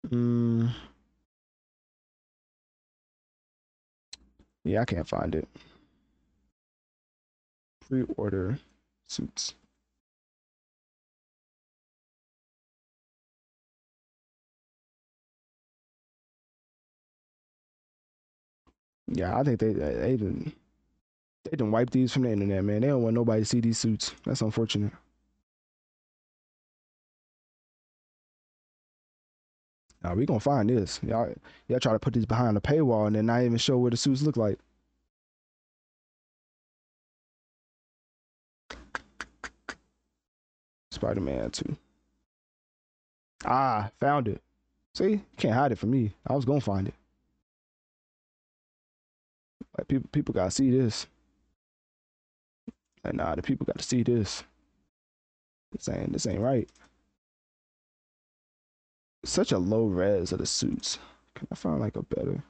Mm. 0.09 0.69
Yeah, 4.64 4.82
I 4.82 4.85
can't 4.85 5.08
find 5.08 5.35
it. 5.35 5.48
Pre-order 7.82 8.58
suits. 9.08 9.53
Yeah, 19.07 19.38
I 19.38 19.43
think 19.43 19.59
they 19.59 19.73
they 19.73 20.17
didn't 20.17 20.56
they 21.43 21.51
didn't 21.51 21.72
wipe 21.72 21.90
these 21.90 22.14
from 22.14 22.23
the 22.23 22.32
internet, 22.32 22.64
man. 22.64 22.82
They 22.82 22.88
don't 22.88 23.03
want 23.03 23.15
nobody 23.15 23.41
to 23.41 23.45
see 23.45 23.59
these 23.61 23.77
suits. 23.77 24.14
That's 24.25 24.41
unfortunate. 24.41 24.93
Now 30.03 30.15
we 30.15 30.25
gonna 30.25 30.40
find 30.40 30.69
this. 30.69 30.99
Y'all 31.03 31.33
y'all 31.67 31.80
try 31.80 31.93
to 31.93 31.99
put 31.99 32.14
these 32.14 32.25
behind 32.25 32.57
a 32.57 32.61
paywall 32.61 33.07
and 33.07 33.15
then 33.15 33.25
not 33.27 33.43
even 33.43 33.57
show 33.57 33.77
what 33.77 33.91
the 33.91 33.98
suits 33.98 34.22
look 34.22 34.38
like. 34.38 34.59
Spider-Man 40.91 41.51
2. 41.51 41.75
Ah, 43.45 43.91
found 43.99 44.27
it. 44.27 44.41
See, 44.93 45.22
can't 45.38 45.53
hide 45.56 45.72
it 45.72 45.80
from 45.80 45.91
me. 45.91 46.14
I 46.27 46.33
was 46.35 46.45
gonna 46.45 46.61
find 46.61 46.88
it. 46.88 46.93
Like 49.77 49.88
people 49.88 50.10
people 50.11 50.34
gotta 50.34 50.52
see 50.52 50.72
this. 50.72 51.08
Like 53.03 53.16
nah, 53.16 53.35
the 53.35 53.42
people 53.42 53.66
got 53.66 53.77
to 53.77 53.84
see 53.84 54.03
this. 54.03 54.43
This 55.72 55.90
ain't 55.90 56.14
this 56.14 56.27
ain't 56.27 56.40
right. 56.40 56.69
Such 59.26 59.52
a 59.52 59.58
low 59.58 59.85
res 59.85 60.32
of 60.32 60.40
the 60.40 60.45
suits. 60.45 61.00
Can 61.35 61.48
I 61.52 61.56
find 61.56 61.80
like 61.80 61.95
a 61.95 62.03
better? 62.03 62.43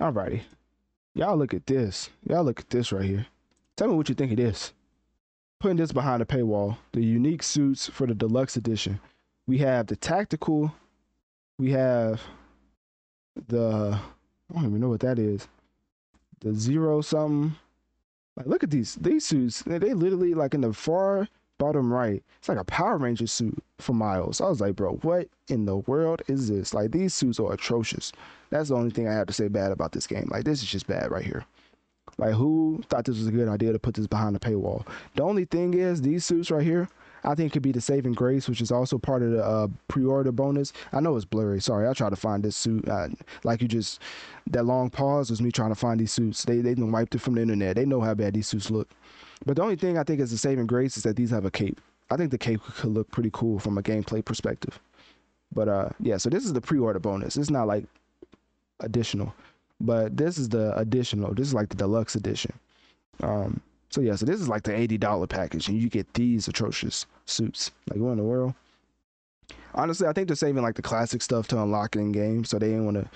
Alrighty. 0.00 0.42
Y'all 1.14 1.36
look 1.38 1.54
at 1.54 1.66
this. 1.66 2.10
Y'all 2.28 2.44
look 2.44 2.60
at 2.60 2.68
this 2.70 2.92
right 2.92 3.04
here. 3.04 3.26
Tell 3.76 3.88
me 3.88 3.94
what 3.94 4.08
you 4.08 4.14
think 4.14 4.32
it 4.32 4.40
is. 4.40 4.72
Putting 5.60 5.76
this 5.76 5.92
behind 5.92 6.22
a 6.22 6.24
paywall, 6.26 6.78
the 6.92 7.04
unique 7.04 7.42
suits 7.42 7.88
for 7.88 8.06
the 8.06 8.14
deluxe 8.14 8.56
edition. 8.56 9.00
We 9.46 9.58
have 9.58 9.86
the 9.86 9.96
tactical. 9.96 10.72
We 11.58 11.70
have 11.72 12.22
the 13.48 13.98
I 14.50 14.54
don't 14.54 14.68
even 14.68 14.80
know 14.80 14.88
what 14.88 15.00
that 15.00 15.18
is. 15.18 15.46
The 16.40 16.54
zero 16.54 17.02
something. 17.02 17.56
Like 18.36 18.46
look 18.46 18.62
at 18.62 18.70
these 18.70 18.94
these 18.94 19.26
suits. 19.26 19.62
They, 19.62 19.78
they 19.78 19.92
literally 19.92 20.32
like 20.32 20.54
in 20.54 20.62
the 20.62 20.72
far 20.72 21.28
bottom 21.58 21.92
right. 21.92 22.22
It's 22.38 22.48
like 22.48 22.58
a 22.58 22.64
Power 22.64 22.96
Ranger 22.96 23.26
suit 23.26 23.62
for 23.78 23.92
Miles. 23.92 24.40
I 24.40 24.48
was 24.48 24.60
like, 24.60 24.76
bro, 24.76 24.94
what 24.96 25.28
in 25.48 25.66
the 25.66 25.76
world 25.76 26.22
is 26.28 26.48
this? 26.48 26.72
Like 26.72 26.92
these 26.92 27.14
suits 27.14 27.40
are 27.40 27.52
atrocious. 27.52 28.12
That's 28.50 28.70
the 28.70 28.76
only 28.76 28.90
thing 28.90 29.06
I 29.08 29.14
have 29.14 29.26
to 29.26 29.32
say 29.34 29.48
bad 29.48 29.72
about 29.72 29.92
this 29.92 30.06
game. 30.06 30.28
Like 30.30 30.44
this 30.44 30.62
is 30.62 30.68
just 30.68 30.86
bad 30.86 31.10
right 31.10 31.24
here. 31.24 31.44
Like, 32.18 32.34
who 32.34 32.82
thought 32.88 33.04
this 33.04 33.18
was 33.18 33.26
a 33.26 33.32
good 33.32 33.48
idea 33.48 33.72
to 33.72 33.78
put 33.78 33.94
this 33.94 34.06
behind 34.06 34.34
the 34.34 34.40
paywall? 34.40 34.86
The 35.14 35.22
only 35.22 35.44
thing 35.44 35.74
is, 35.74 36.00
these 36.00 36.24
suits 36.24 36.50
right 36.50 36.64
here, 36.64 36.88
I 37.24 37.34
think 37.34 37.52
could 37.52 37.62
be 37.62 37.72
the 37.72 37.80
saving 37.80 38.12
grace, 38.12 38.48
which 38.48 38.60
is 38.60 38.70
also 38.70 38.98
part 38.98 39.22
of 39.22 39.32
the 39.32 39.44
uh, 39.44 39.68
pre-order 39.88 40.32
bonus. 40.32 40.72
I 40.92 41.00
know 41.00 41.16
it's 41.16 41.24
blurry. 41.24 41.60
Sorry, 41.60 41.88
I 41.88 41.92
tried 41.92 42.10
to 42.10 42.16
find 42.16 42.42
this 42.42 42.56
suit. 42.56 42.88
Uh, 42.88 43.08
like 43.42 43.60
you 43.60 43.68
just 43.68 44.00
that 44.48 44.64
long 44.64 44.90
pause 44.90 45.30
was 45.30 45.42
me 45.42 45.50
trying 45.50 45.70
to 45.70 45.74
find 45.74 45.98
these 45.98 46.12
suits. 46.12 46.44
They 46.44 46.58
they 46.58 46.74
wiped 46.74 47.14
it 47.16 47.20
from 47.20 47.34
the 47.34 47.42
internet. 47.42 47.76
They 47.76 47.84
know 47.84 48.00
how 48.00 48.14
bad 48.14 48.34
these 48.34 48.46
suits 48.46 48.70
look. 48.70 48.88
But 49.44 49.56
the 49.56 49.62
only 49.62 49.76
thing 49.76 49.98
I 49.98 50.04
think 50.04 50.20
is 50.20 50.30
the 50.30 50.38
saving 50.38 50.66
grace 50.66 50.96
is 50.96 51.02
that 51.02 51.16
these 51.16 51.30
have 51.30 51.44
a 51.44 51.50
cape. 51.50 51.80
I 52.10 52.16
think 52.16 52.30
the 52.30 52.38
cape 52.38 52.62
could 52.62 52.92
look 52.92 53.10
pretty 53.10 53.30
cool 53.32 53.58
from 53.58 53.76
a 53.76 53.82
gameplay 53.82 54.24
perspective. 54.24 54.78
But 55.52 55.68
uh, 55.68 55.88
yeah. 56.00 56.18
So 56.18 56.30
this 56.30 56.44
is 56.44 56.52
the 56.52 56.60
pre-order 56.60 57.00
bonus. 57.00 57.36
It's 57.36 57.50
not 57.50 57.66
like 57.66 57.84
additional, 58.80 59.34
but 59.80 60.16
this 60.16 60.38
is 60.38 60.48
the 60.48 60.76
additional. 60.78 61.34
This 61.34 61.48
is 61.48 61.54
like 61.54 61.68
the 61.68 61.76
deluxe 61.76 62.14
edition. 62.14 62.52
Um, 63.22 63.60
so 63.90 64.00
yeah. 64.00 64.16
So 64.16 64.26
this 64.26 64.40
is 64.40 64.48
like 64.48 64.62
the 64.62 64.76
eighty 64.76 64.98
dollar 64.98 65.26
package, 65.26 65.68
and 65.68 65.80
you 65.80 65.88
get 65.88 66.12
these 66.14 66.48
atrocious 66.48 67.06
suits. 67.26 67.70
Like 67.90 68.00
what 68.00 68.12
in 68.12 68.18
the 68.18 68.24
world? 68.24 68.54
Honestly, 69.74 70.06
I 70.06 70.12
think 70.12 70.28
they're 70.28 70.36
saving 70.36 70.62
like 70.62 70.74
the 70.74 70.82
classic 70.82 71.22
stuff 71.22 71.48
to 71.48 71.62
unlock 71.62 71.96
in 71.96 72.12
game, 72.12 72.44
so 72.44 72.58
they 72.58 72.68
didn't 72.68 72.86
want 72.86 72.96
to 72.96 73.08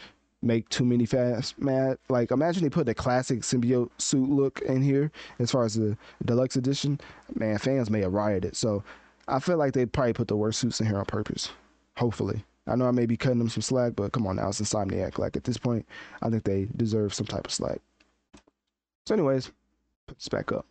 make 0.42 0.68
too 0.68 0.84
many 0.84 1.06
fast 1.06 1.58
mad. 1.58 1.98
Like 2.08 2.30
imagine 2.30 2.62
they 2.62 2.70
put 2.70 2.86
the 2.86 2.94
classic 2.94 3.40
symbiote 3.40 3.90
suit 3.98 4.28
look 4.28 4.60
in 4.62 4.82
here 4.82 5.10
as 5.38 5.50
far 5.50 5.64
as 5.64 5.74
the 5.74 5.96
deluxe 6.24 6.56
edition. 6.56 7.00
Man, 7.34 7.58
fans 7.58 7.90
may 7.90 8.00
have 8.00 8.12
rioted. 8.12 8.56
So 8.56 8.82
I 9.28 9.38
feel 9.38 9.56
like 9.56 9.72
they 9.72 9.86
probably 9.86 10.12
put 10.12 10.28
the 10.28 10.36
worst 10.36 10.60
suits 10.60 10.80
in 10.80 10.86
here 10.86 10.98
on 10.98 11.04
purpose. 11.04 11.50
Hopefully. 11.96 12.44
I 12.70 12.76
know 12.76 12.86
I 12.86 12.92
may 12.92 13.06
be 13.06 13.16
cutting 13.16 13.38
them 13.38 13.48
some 13.48 13.62
slack, 13.62 13.94
but 13.96 14.12
come 14.12 14.26
on 14.26 14.36
now, 14.36 14.48
it's 14.48 14.60
Insomniac. 14.60 15.18
Like 15.18 15.36
at 15.36 15.44
this 15.44 15.58
point, 15.58 15.86
I 16.22 16.30
think 16.30 16.44
they 16.44 16.68
deserve 16.76 17.12
some 17.12 17.26
type 17.26 17.46
of 17.46 17.52
slack. 17.52 17.80
So, 19.06 19.14
anyways, 19.14 19.50
put 20.06 20.18
this 20.18 20.28
back 20.28 20.52
up. 20.52 20.66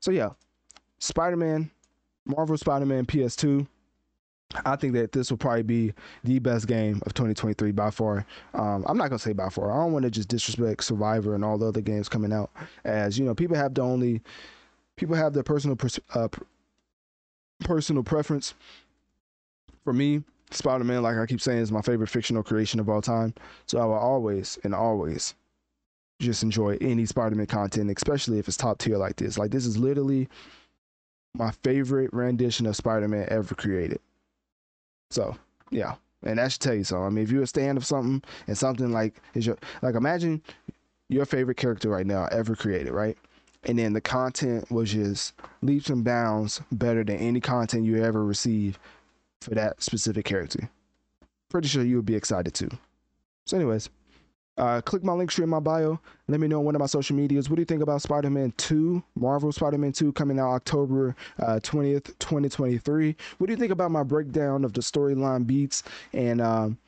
So 0.00 0.10
yeah, 0.10 0.30
Spider-Man, 0.98 1.70
Marvel 2.24 2.56
Spider-Man 2.56 3.06
PS2. 3.06 3.66
I 4.66 4.76
think 4.76 4.92
that 4.94 5.12
this 5.12 5.30
will 5.30 5.38
probably 5.38 5.62
be 5.62 5.94
the 6.24 6.38
best 6.38 6.66
game 6.66 7.00
of 7.06 7.14
2023 7.14 7.72
by 7.72 7.90
far. 7.90 8.26
Um, 8.52 8.84
I'm 8.86 8.98
not 8.98 9.08
gonna 9.08 9.18
say 9.18 9.32
by 9.32 9.48
far. 9.48 9.70
I 9.72 9.76
don't 9.76 9.92
want 9.92 10.04
to 10.04 10.10
just 10.10 10.28
disrespect 10.28 10.84
Survivor 10.84 11.34
and 11.34 11.44
all 11.44 11.56
the 11.56 11.66
other 11.66 11.80
games 11.80 12.08
coming 12.08 12.32
out, 12.32 12.50
as 12.84 13.18
you 13.18 13.24
know, 13.24 13.34
people 13.34 13.56
have 13.56 13.74
the 13.74 13.80
only 13.80 14.20
people 14.96 15.16
have 15.16 15.32
their 15.32 15.42
personal 15.42 15.76
pers- 15.76 16.00
uh, 16.14 16.28
personal 17.60 18.02
preference. 18.02 18.54
For 19.84 19.92
me, 19.92 20.22
Spider-Man, 20.52 21.02
like 21.02 21.16
I 21.16 21.26
keep 21.26 21.40
saying, 21.40 21.58
is 21.58 21.72
my 21.72 21.82
favorite 21.82 22.08
fictional 22.08 22.42
creation 22.42 22.80
of 22.80 22.88
all 22.88 23.02
time. 23.02 23.34
So 23.66 23.78
I 23.78 23.84
will 23.84 23.94
always 23.94 24.58
and 24.64 24.74
always 24.74 25.34
just 26.20 26.42
enjoy 26.42 26.78
any 26.80 27.06
Spider-Man 27.06 27.46
content, 27.46 27.90
especially 27.90 28.38
if 28.38 28.48
it's 28.48 28.56
top 28.56 28.78
tier 28.78 28.96
like 28.96 29.16
this. 29.16 29.38
Like 29.38 29.50
this 29.50 29.66
is 29.66 29.76
literally 29.76 30.28
my 31.34 31.50
favorite 31.62 32.12
rendition 32.12 32.66
of 32.66 32.76
Spider-Man 32.76 33.26
ever 33.30 33.54
created. 33.54 34.00
So 35.10 35.36
yeah, 35.70 35.94
and 36.22 36.38
that 36.38 36.52
should 36.52 36.60
tell 36.60 36.74
you 36.74 36.84
something. 36.84 37.06
I 37.06 37.10
mean, 37.10 37.24
if 37.24 37.30
you're 37.30 37.42
a 37.42 37.46
stand 37.46 37.78
of 37.78 37.84
something 37.84 38.22
and 38.46 38.56
something 38.56 38.92
like 38.92 39.20
is 39.34 39.46
your 39.46 39.58
like 39.82 39.94
imagine 39.94 40.42
your 41.08 41.26
favorite 41.26 41.56
character 41.56 41.88
right 41.88 42.06
now 42.06 42.26
ever 42.32 42.54
created, 42.54 42.92
right? 42.92 43.16
And 43.64 43.78
then 43.78 43.92
the 43.92 44.00
content 44.00 44.70
was 44.70 44.92
just 44.92 45.34
leaps 45.60 45.88
and 45.88 46.02
bounds 46.02 46.60
better 46.72 47.04
than 47.04 47.16
any 47.16 47.40
content 47.40 47.84
you 47.84 48.02
ever 48.02 48.24
received 48.24 48.78
for 49.42 49.54
that 49.54 49.82
specific 49.82 50.24
character. 50.24 50.68
Pretty 51.50 51.68
sure 51.68 51.84
you 51.84 51.96
would 51.96 52.06
be 52.06 52.16
excited 52.16 52.54
too. 52.54 52.70
So, 53.44 53.56
anyways, 53.56 53.90
uh, 54.58 54.80
click 54.82 55.02
my 55.02 55.12
link 55.12 55.30
tree 55.30 55.44
in 55.44 55.48
my 55.48 55.60
bio. 55.60 55.98
Let 56.28 56.40
me 56.40 56.46
know 56.46 56.58
on 56.58 56.64
one 56.66 56.74
of 56.74 56.80
my 56.80 56.86
social 56.86 57.16
medias. 57.16 57.48
What 57.48 57.56
do 57.56 57.62
you 57.62 57.66
think 57.66 57.82
about 57.82 58.02
Spider 58.02 58.28
Man 58.30 58.52
2, 58.58 59.02
Marvel 59.14 59.50
Spider 59.50 59.78
Man 59.78 59.92
2, 59.92 60.12
coming 60.12 60.38
out 60.38 60.52
October 60.52 61.16
uh, 61.38 61.58
20th, 61.62 62.18
2023? 62.18 63.16
What 63.38 63.46
do 63.46 63.52
you 63.52 63.56
think 63.56 63.72
about 63.72 63.90
my 63.90 64.02
breakdown 64.02 64.64
of 64.64 64.74
the 64.74 64.82
storyline 64.82 65.46
beats? 65.46 65.82
And 66.12 66.40
um, 66.40 66.78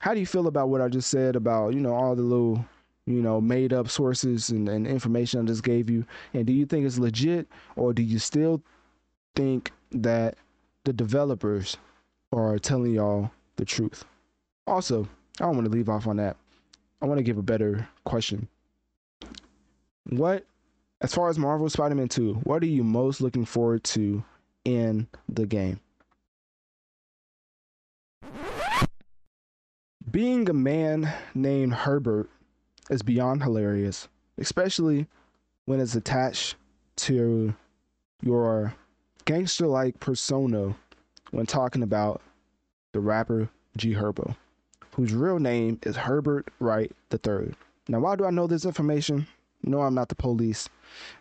how 0.00 0.12
do 0.12 0.20
you 0.20 0.26
feel 0.26 0.48
about 0.48 0.70
what 0.70 0.80
I 0.80 0.88
just 0.88 1.08
said 1.08 1.36
about, 1.36 1.74
you 1.74 1.80
know, 1.80 1.94
all 1.94 2.16
the 2.16 2.22
little, 2.22 2.64
you 3.06 3.22
know, 3.22 3.40
made 3.40 3.72
up 3.72 3.88
sources 3.88 4.50
and, 4.50 4.68
and 4.68 4.86
information 4.86 5.40
I 5.40 5.44
just 5.44 5.62
gave 5.62 5.88
you? 5.88 6.04
And 6.34 6.46
do 6.46 6.52
you 6.52 6.66
think 6.66 6.84
it's 6.84 6.98
legit 6.98 7.46
or 7.76 7.92
do 7.92 8.02
you 8.02 8.18
still 8.18 8.60
think 9.36 9.70
that 9.92 10.36
the 10.88 10.92
developers 10.94 11.76
are 12.32 12.58
telling 12.58 12.92
y'all 12.92 13.30
the 13.56 13.64
truth? 13.66 14.06
Also, 14.66 15.06
I 15.38 15.44
don't 15.44 15.54
want 15.54 15.66
to 15.66 15.70
leave 15.70 15.90
off 15.90 16.06
on 16.06 16.16
that. 16.16 16.38
I 17.02 17.06
want 17.06 17.18
to 17.18 17.22
give 17.22 17.36
a 17.36 17.42
better 17.42 17.86
question. 18.04 18.48
What, 20.08 20.46
as 21.02 21.12
far 21.12 21.28
as 21.28 21.38
Marvel 21.38 21.68
Spider 21.68 21.94
Man 21.94 22.08
2, 22.08 22.40
what 22.44 22.62
are 22.62 22.66
you 22.66 22.82
most 22.82 23.20
looking 23.20 23.44
forward 23.44 23.84
to 23.84 24.24
in 24.64 25.06
the 25.28 25.44
game? 25.44 25.78
Being 30.10 30.48
a 30.48 30.54
man 30.54 31.12
named 31.34 31.74
Herbert 31.74 32.30
is 32.88 33.02
beyond 33.02 33.42
hilarious, 33.42 34.08
especially 34.38 35.06
when 35.66 35.80
it's 35.80 35.94
attached 35.94 36.54
to 36.96 37.54
your 38.22 38.72
gangster 39.28 39.66
like 39.66 40.00
persona 40.00 40.74
when 41.32 41.44
talking 41.44 41.82
about 41.82 42.22
the 42.92 43.00
rapper 43.00 43.50
G 43.76 43.92
Herbo 43.92 44.34
whose 44.98 45.12
real 45.12 45.38
name 45.38 45.78
is 45.82 45.96
Herbert 45.96 46.48
Wright 46.60 46.90
III. 47.12 47.52
Now, 47.88 48.00
why 48.00 48.16
do 48.16 48.24
I 48.24 48.30
know 48.30 48.46
this 48.46 48.64
information? 48.64 49.26
No, 49.62 49.82
I'm 49.82 49.94
not 49.94 50.08
the 50.08 50.14
police. 50.14 50.70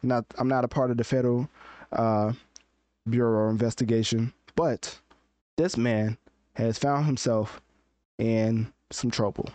I'm 0.01 0.09
not 0.09 0.25
I'm 0.37 0.47
not 0.47 0.63
a 0.63 0.69
part 0.69 0.89
of 0.89 0.95
the 0.95 1.03
federal 1.03 1.49
uh, 1.91 2.31
bureau 3.09 3.49
investigation, 3.49 4.33
but 4.55 4.97
this 5.57 5.75
man 5.75 6.17
has 6.53 6.79
found 6.79 7.07
himself 7.07 7.61
in 8.17 8.71
some 8.89 9.11
trouble 9.11 9.49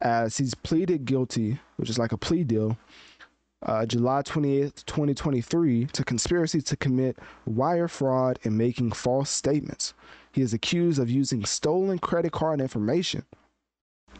as 0.00 0.38
he's 0.38 0.54
pleaded 0.54 1.04
guilty, 1.04 1.60
which 1.76 1.90
is 1.90 1.98
like 1.98 2.12
a 2.12 2.18
plea 2.18 2.44
deal, 2.44 2.76
uh, 3.64 3.86
July 3.86 4.22
28th, 4.22 4.84
2023, 4.86 5.86
to 5.86 6.04
conspiracy 6.04 6.60
to 6.62 6.76
commit 6.76 7.18
wire 7.46 7.88
fraud 7.88 8.38
and 8.44 8.56
making 8.56 8.92
false 8.92 9.30
statements. 9.30 9.94
He 10.32 10.42
is 10.42 10.52
accused 10.52 10.98
of 10.98 11.10
using 11.10 11.44
stolen 11.44 11.98
credit 11.98 12.32
card 12.32 12.60
information 12.60 13.24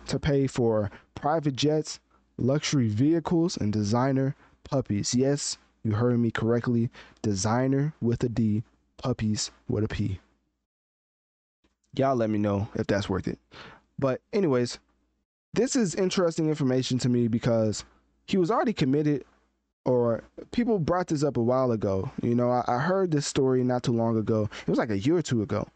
to 0.06 0.18
pay 0.18 0.46
for 0.46 0.90
private 1.14 1.56
jets, 1.56 2.00
luxury 2.36 2.88
vehicles, 2.88 3.56
and 3.56 3.72
designer 3.72 4.36
puppies. 4.64 5.14
Yes, 5.14 5.58
you 5.82 5.92
heard 5.92 6.18
me 6.18 6.30
correctly. 6.30 6.90
Designer 7.22 7.94
with 8.00 8.22
a 8.24 8.28
D, 8.28 8.62
puppies 8.98 9.50
with 9.68 9.84
a 9.84 9.88
P. 9.88 10.20
Y'all 11.94 12.16
let 12.16 12.30
me 12.30 12.38
know 12.38 12.68
if 12.74 12.86
that's 12.86 13.08
worth 13.08 13.28
it. 13.28 13.38
But, 13.98 14.20
anyways, 14.32 14.78
this 15.52 15.76
is 15.76 15.94
interesting 15.94 16.48
information 16.48 16.98
to 16.98 17.08
me 17.08 17.28
because 17.28 17.84
he 18.26 18.38
was 18.38 18.50
already 18.50 18.72
committed 18.72 19.24
or 19.84 20.22
people 20.52 20.78
brought 20.78 21.08
this 21.08 21.24
up 21.24 21.36
a 21.36 21.42
while 21.42 21.72
ago. 21.72 22.10
You 22.22 22.34
know, 22.34 22.50
I, 22.50 22.64
I, 22.68 22.78
heard 22.78 23.10
this 23.10 23.26
story 23.26 23.64
not 23.64 23.82
too 23.82 23.92
long 23.92 24.16
ago. 24.16 24.48
It 24.60 24.68
was 24.68 24.78
like 24.78 24.90
a 24.90 24.98
year 24.98 25.16
or 25.16 25.22
two 25.22 25.42
ago. 25.42 25.66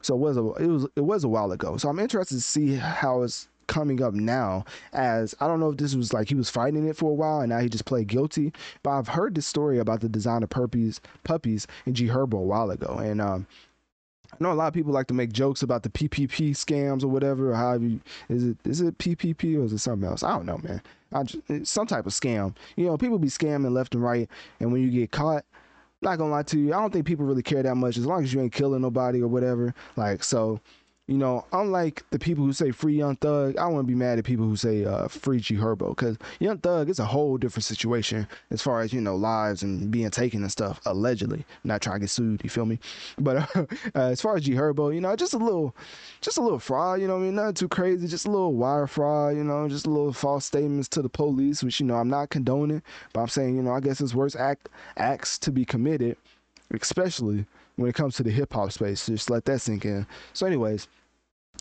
So 0.00 0.14
it 0.14 0.18
was 0.18 0.36
a 0.36 0.40
it 0.62 0.66
was 0.66 0.86
it 0.96 1.02
was 1.02 1.24
a 1.24 1.28
while 1.28 1.52
ago. 1.52 1.76
So 1.76 1.88
I'm 1.88 1.98
interested 1.98 2.34
to 2.34 2.40
see 2.40 2.74
how 2.74 3.22
it's 3.22 3.48
coming 3.68 4.02
up 4.02 4.12
now 4.12 4.64
as 4.92 5.34
I 5.40 5.46
don't 5.46 5.60
know 5.60 5.70
if 5.70 5.76
this 5.76 5.94
was 5.94 6.12
like 6.12 6.28
he 6.28 6.34
was 6.34 6.50
fighting 6.50 6.86
it 6.88 6.96
for 6.96 7.10
a 7.10 7.14
while 7.14 7.40
and 7.40 7.50
now 7.50 7.60
he 7.60 7.68
just 7.68 7.84
played 7.84 8.08
guilty. 8.08 8.52
But 8.82 8.90
I've 8.90 9.08
heard 9.08 9.34
this 9.34 9.46
story 9.46 9.78
about 9.78 10.00
the 10.00 10.08
designer 10.08 10.46
puppies 10.46 11.00
puppies 11.24 11.66
in 11.86 11.94
G 11.94 12.08
Herbo 12.08 12.34
a 12.34 12.42
while 12.42 12.70
ago. 12.70 12.98
And 12.98 13.20
um 13.20 13.46
I 14.32 14.36
know 14.40 14.52
a 14.52 14.54
lot 14.54 14.68
of 14.68 14.74
people 14.74 14.92
like 14.92 15.06
to 15.08 15.14
make 15.14 15.32
jokes 15.32 15.62
about 15.62 15.82
the 15.82 15.90
PPP 15.90 16.50
scams 16.50 17.04
or 17.04 17.08
whatever. 17.08 17.52
Or 17.52 17.54
how 17.54 17.74
you 17.74 18.00
is 18.28 18.44
it 18.44 18.56
is 18.64 18.80
it 18.80 18.98
PPP 18.98 19.58
or 19.58 19.64
is 19.64 19.72
it 19.72 19.78
something 19.78 20.08
else? 20.08 20.22
I 20.22 20.30
don't 20.30 20.46
know, 20.46 20.58
man. 20.58 20.82
Just, 21.26 21.72
some 21.72 21.86
type 21.86 22.06
of 22.06 22.12
scam. 22.12 22.54
You 22.76 22.86
know, 22.86 22.96
people 22.96 23.18
be 23.18 23.28
scamming 23.28 23.72
left 23.72 23.94
and 23.94 24.02
right, 24.02 24.28
and 24.60 24.72
when 24.72 24.82
you 24.82 24.90
get 24.90 25.10
caught, 25.10 25.44
not 26.00 26.16
gonna 26.16 26.30
lie 26.30 26.42
to 26.44 26.58
you, 26.58 26.72
I 26.72 26.80
don't 26.80 26.92
think 26.92 27.06
people 27.06 27.26
really 27.26 27.42
care 27.42 27.62
that 27.62 27.74
much 27.74 27.98
as 27.98 28.06
long 28.06 28.24
as 28.24 28.32
you 28.32 28.40
ain't 28.40 28.52
killing 28.52 28.80
nobody 28.80 29.20
or 29.20 29.28
whatever. 29.28 29.74
Like 29.96 30.24
so, 30.24 30.60
you 31.12 31.18
know, 31.18 31.44
unlike 31.52 32.02
the 32.08 32.18
people 32.18 32.42
who 32.42 32.54
say 32.54 32.70
free 32.70 32.96
Young 32.96 33.16
Thug, 33.16 33.58
I 33.58 33.66
wouldn't 33.66 33.86
be 33.86 33.94
mad 33.94 34.18
at 34.18 34.24
people 34.24 34.46
who 34.46 34.56
say 34.56 34.86
uh, 34.86 35.08
free 35.08 35.40
G 35.40 35.56
Herbo 35.56 35.90
because 35.90 36.16
Young 36.40 36.56
Thug 36.56 36.88
is 36.88 36.98
a 36.98 37.04
whole 37.04 37.36
different 37.36 37.64
situation 37.64 38.26
as 38.50 38.62
far 38.62 38.80
as 38.80 38.94
you 38.94 39.00
know 39.02 39.14
lives 39.14 39.62
and 39.62 39.90
being 39.90 40.08
taken 40.08 40.40
and 40.40 40.50
stuff. 40.50 40.80
Allegedly, 40.86 41.44
not 41.64 41.82
trying 41.82 41.96
to 41.96 42.00
get 42.00 42.08
sued. 42.08 42.40
You 42.42 42.48
feel 42.48 42.64
me? 42.64 42.78
But 43.18 43.36
uh, 43.54 43.66
uh, 43.94 44.00
as 44.08 44.22
far 44.22 44.36
as 44.36 44.44
G 44.44 44.52
Herbo, 44.52 44.94
you 44.94 45.02
know, 45.02 45.14
just 45.14 45.34
a 45.34 45.38
little, 45.38 45.76
just 46.22 46.38
a 46.38 46.40
little 46.40 46.58
fraud. 46.58 47.02
You 47.02 47.08
know, 47.08 47.16
I 47.16 47.20
mean, 47.20 47.34
nothing 47.34 47.54
too 47.54 47.68
crazy. 47.68 48.08
Just 48.08 48.24
a 48.24 48.30
little 48.30 48.54
wire 48.54 48.86
fraud. 48.86 49.36
You 49.36 49.44
know, 49.44 49.68
just 49.68 49.86
a 49.86 49.90
little 49.90 50.14
false 50.14 50.46
statements 50.46 50.88
to 50.88 51.02
the 51.02 51.10
police, 51.10 51.62
which 51.62 51.78
you 51.78 51.84
know 51.84 51.96
I'm 51.96 52.08
not 52.08 52.30
condoning, 52.30 52.82
but 53.12 53.20
I'm 53.20 53.28
saying 53.28 53.54
you 53.54 53.62
know 53.62 53.72
I 53.72 53.80
guess 53.80 54.00
it's 54.00 54.14
worse 54.14 54.34
act 54.34 54.70
acts 54.96 55.38
to 55.40 55.52
be 55.52 55.66
committed, 55.66 56.16
especially 56.70 57.44
when 57.76 57.90
it 57.90 57.94
comes 57.94 58.16
to 58.16 58.22
the 58.22 58.30
hip 58.30 58.54
hop 58.54 58.72
space. 58.72 59.04
Just 59.04 59.28
let 59.28 59.44
that 59.44 59.58
sink 59.58 59.84
in. 59.84 60.06
So, 60.32 60.46
anyways 60.46 60.88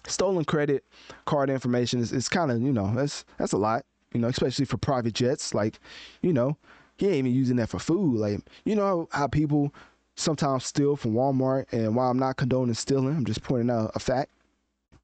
stolen 0.07 0.45
credit 0.45 0.83
card 1.25 1.49
information 1.49 1.99
is, 1.99 2.11
is 2.11 2.29
kind 2.29 2.51
of 2.51 2.61
you 2.61 2.71
know 2.71 2.93
that's 2.95 3.25
that's 3.37 3.53
a 3.53 3.57
lot 3.57 3.85
you 4.13 4.19
know 4.19 4.27
especially 4.27 4.65
for 4.65 4.77
private 4.77 5.13
jets. 5.13 5.53
Like 5.53 5.79
you 6.21 6.33
know 6.33 6.57
he 6.97 7.07
ain't 7.07 7.17
even 7.17 7.33
using 7.33 7.55
that 7.57 7.69
for 7.69 7.79
food. 7.79 8.17
Like 8.17 8.39
you 8.65 8.75
know 8.75 9.07
how 9.11 9.27
people 9.27 9.73
sometimes 10.15 10.65
steal 10.65 10.95
from 10.95 11.13
walmart 11.13 11.65
and 11.71 11.95
while 11.95 12.11
i'm 12.11 12.19
not 12.19 12.35
condoning 12.35 12.75
stealing 12.75 13.15
i'm 13.15 13.25
just 13.25 13.41
pointing 13.43 13.69
out 13.69 13.91
a 13.95 13.99
fact. 13.99 14.31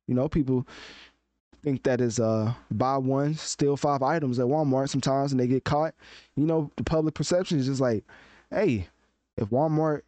You 0.06 0.16
know 0.16 0.28
people 0.30 0.68
think 1.64 1.84
that 1.84 2.02
is 2.02 2.20
uh 2.20 2.54
buy 2.72 2.98
one 2.98 3.36
steal 3.36 3.78
five 3.78 4.04
items 4.04 4.40
at 4.40 4.46
walmart 4.46 4.90
sometimes 4.90 5.32
and 5.32 5.40
they 5.40 5.48
get 5.48 5.64
caught. 5.64 5.94
You 6.36 6.46
know 6.46 6.72
the 6.76 6.84
public 6.84 7.14
perception 7.14 7.60
is 7.60 7.66
just 7.66 7.82
like 7.82 8.04
hey 8.50 8.88
if 9.38 9.50
walmart 9.50 10.02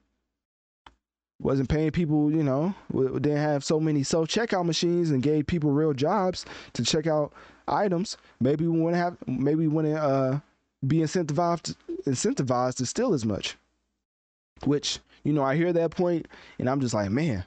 wasn't 1.41 1.69
paying 1.69 1.91
people, 1.91 2.31
you 2.31 2.43
know, 2.43 2.73
didn't 2.93 3.37
have 3.37 3.63
so 3.63 3.79
many 3.79 4.03
self 4.03 4.27
checkout 4.27 4.65
machines 4.65 5.11
and 5.11 5.23
gave 5.23 5.47
people 5.47 5.71
real 5.71 5.93
jobs 5.93 6.45
to 6.73 6.83
check 6.83 7.07
out 7.07 7.31
items, 7.67 8.17
maybe 8.39 8.67
we 8.67 8.79
wouldn't 8.79 9.01
have, 9.01 9.17
maybe 9.27 9.61
we 9.61 9.67
wouldn't 9.67 9.97
uh, 9.97 10.39
be 10.87 10.97
incentivized 10.97 11.75
incentivized 12.05 12.75
to 12.77 12.85
steal 12.85 13.13
as 13.13 13.25
much. 13.25 13.55
Which 14.65 14.99
you 15.23 15.33
know, 15.33 15.43
I 15.43 15.55
hear 15.55 15.71
that 15.73 15.91
point, 15.91 16.27
and 16.57 16.69
I'm 16.69 16.81
just 16.81 16.93
like, 16.93 17.09
man, 17.09 17.45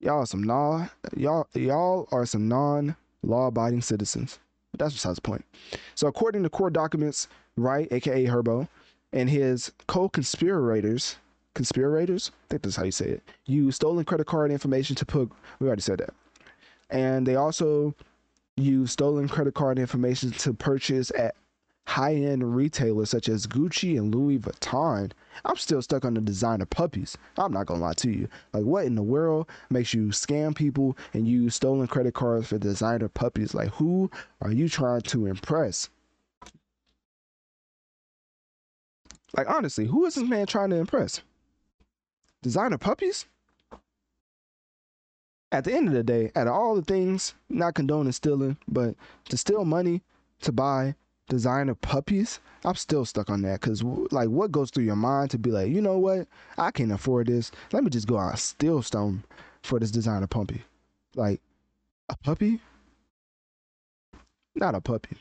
y'all 0.00 0.20
are 0.20 0.26
some 0.26 0.42
non 0.42 0.90
y'all 1.16 1.46
y'all 1.54 2.08
are 2.10 2.26
some 2.26 2.48
non 2.48 2.96
law 3.22 3.48
abiding 3.48 3.82
citizens. 3.82 4.38
But 4.72 4.80
that's 4.80 4.94
besides 4.94 5.16
the 5.16 5.22
point. 5.22 5.44
So 5.94 6.06
according 6.08 6.42
to 6.42 6.50
court 6.50 6.72
documents, 6.72 7.28
Wright, 7.56 7.88
aka 7.92 8.26
Herbo, 8.26 8.68
and 9.12 9.30
his 9.30 9.72
co-conspirators, 9.86 11.16
conspirators, 11.56 12.30
I 12.44 12.46
think 12.50 12.62
that's 12.62 12.76
how 12.76 12.84
you 12.84 12.92
say 12.92 13.06
it, 13.06 13.22
used 13.46 13.76
stolen 13.76 14.04
credit 14.04 14.26
card 14.26 14.52
information 14.52 14.94
to 14.96 15.04
put. 15.04 15.30
We 15.58 15.66
already 15.66 15.82
said 15.82 15.98
that, 15.98 16.14
and 16.90 17.26
they 17.26 17.34
also 17.34 17.94
used 18.56 18.92
stolen 18.92 19.26
credit 19.28 19.54
card 19.54 19.78
information 19.78 20.30
to 20.30 20.54
purchase 20.54 21.10
at 21.18 21.34
high-end 21.86 22.54
retailers 22.56 23.10
such 23.10 23.28
as 23.28 23.46
Gucci 23.46 23.96
and 23.96 24.14
Louis 24.14 24.38
Vuitton. 24.38 25.12
I'm 25.44 25.56
still 25.56 25.80
stuck 25.80 26.04
on 26.04 26.14
the 26.14 26.20
designer 26.20 26.66
puppies. 26.66 27.16
I'm 27.38 27.52
not 27.52 27.66
gonna 27.66 27.80
lie 27.80 27.94
to 27.94 28.10
you. 28.10 28.28
Like, 28.52 28.64
what 28.64 28.86
in 28.86 28.94
the 28.94 29.02
world 29.02 29.48
makes 29.70 29.94
you 29.94 30.08
scam 30.08 30.54
people 30.54 30.96
and 31.14 31.28
use 31.28 31.54
stolen 31.54 31.86
credit 31.86 32.14
cards 32.14 32.48
for 32.48 32.58
designer 32.58 33.08
puppies? 33.08 33.54
Like, 33.54 33.70
who 33.70 34.10
are 34.40 34.52
you 34.52 34.68
trying 34.68 35.02
to 35.02 35.26
impress? 35.26 35.88
Like, 39.36 39.48
honestly, 39.48 39.86
who 39.86 40.06
is 40.06 40.16
this 40.16 40.28
man 40.28 40.46
trying 40.46 40.70
to 40.70 40.76
impress? 40.76 41.22
Designer 42.46 42.78
puppies? 42.78 43.26
At 45.50 45.64
the 45.64 45.74
end 45.74 45.88
of 45.88 45.94
the 45.94 46.04
day, 46.04 46.30
out 46.36 46.46
of 46.46 46.52
all 46.52 46.76
the 46.76 46.82
things, 46.82 47.34
not 47.48 47.74
condoning 47.74 48.12
stealing, 48.12 48.56
but 48.68 48.94
to 49.30 49.36
steal 49.36 49.64
money 49.64 50.04
to 50.42 50.52
buy 50.52 50.94
designer 51.28 51.74
puppies, 51.74 52.38
I'm 52.64 52.76
still 52.76 53.04
stuck 53.04 53.30
on 53.30 53.42
that. 53.42 53.60
Cause 53.62 53.82
like, 53.82 54.28
what 54.28 54.52
goes 54.52 54.70
through 54.70 54.84
your 54.84 54.94
mind 54.94 55.32
to 55.32 55.38
be 55.38 55.50
like, 55.50 55.70
you 55.72 55.80
know 55.80 55.98
what? 55.98 56.28
I 56.56 56.70
can't 56.70 56.92
afford 56.92 57.26
this. 57.26 57.50
Let 57.72 57.82
me 57.82 57.90
just 57.90 58.06
go 58.06 58.16
out 58.16 58.30
and 58.30 58.38
steal 58.38 58.80
stone 58.80 59.24
for 59.64 59.80
this 59.80 59.90
designer 59.90 60.28
puppy. 60.28 60.62
Like, 61.16 61.40
a 62.08 62.16
puppy? 62.16 62.60
Not 64.54 64.76
a 64.76 64.80
puppy. 64.80 65.16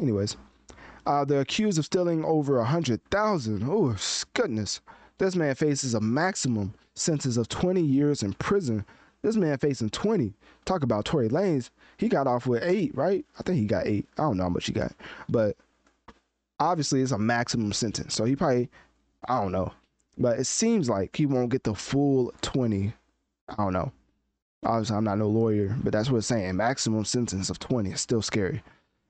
Anyways, 0.00 0.34
uh, 1.04 1.26
they're 1.26 1.40
accused 1.42 1.78
of 1.78 1.84
stealing 1.84 2.24
over 2.24 2.58
a 2.58 2.64
hundred 2.64 3.04
thousand. 3.10 3.64
Oh 3.64 3.94
goodness! 4.32 4.80
This 5.22 5.36
man 5.36 5.54
faces 5.54 5.94
a 5.94 6.00
maximum 6.00 6.74
sentence 6.96 7.36
of 7.36 7.46
20 7.48 7.80
years 7.80 8.24
in 8.24 8.32
prison. 8.32 8.84
This 9.22 9.36
man 9.36 9.56
facing 9.56 9.90
20. 9.90 10.34
Talk 10.64 10.82
about 10.82 11.04
Tory 11.04 11.28
Lanez. 11.28 11.70
He 11.96 12.08
got 12.08 12.26
off 12.26 12.48
with 12.48 12.64
eight, 12.64 12.92
right? 12.96 13.24
I 13.38 13.44
think 13.44 13.58
he 13.58 13.66
got 13.66 13.86
eight. 13.86 14.08
I 14.18 14.22
don't 14.22 14.36
know 14.36 14.42
how 14.42 14.48
much 14.48 14.66
he 14.66 14.72
got, 14.72 14.90
but 15.28 15.56
obviously 16.58 17.02
it's 17.02 17.12
a 17.12 17.18
maximum 17.18 17.72
sentence. 17.72 18.14
So 18.14 18.24
he 18.24 18.34
probably, 18.34 18.68
I 19.28 19.40
don't 19.40 19.52
know, 19.52 19.72
but 20.18 20.40
it 20.40 20.46
seems 20.46 20.90
like 20.90 21.14
he 21.14 21.24
won't 21.24 21.50
get 21.50 21.62
the 21.62 21.76
full 21.76 22.34
20. 22.40 22.92
I 23.48 23.54
don't 23.54 23.74
know. 23.74 23.92
Obviously, 24.64 24.96
I'm 24.96 25.04
not 25.04 25.18
no 25.18 25.28
lawyer, 25.28 25.76
but 25.84 25.92
that's 25.92 26.10
what 26.10 26.18
it's 26.18 26.26
saying. 26.26 26.56
Maximum 26.56 27.04
sentence 27.04 27.48
of 27.48 27.60
20 27.60 27.92
is 27.92 28.00
still 28.00 28.22
scary. 28.22 28.60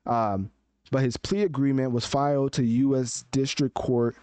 Um, 0.05 0.51
but 0.91 1.05
his 1.05 1.17
plea 1.17 1.45
agreement 1.45 1.93
was 1.93 2.05
filed 2.05 2.53
to 2.53 2.63
U.S. 2.63 3.25
District 3.31 3.73
Court 3.73 4.15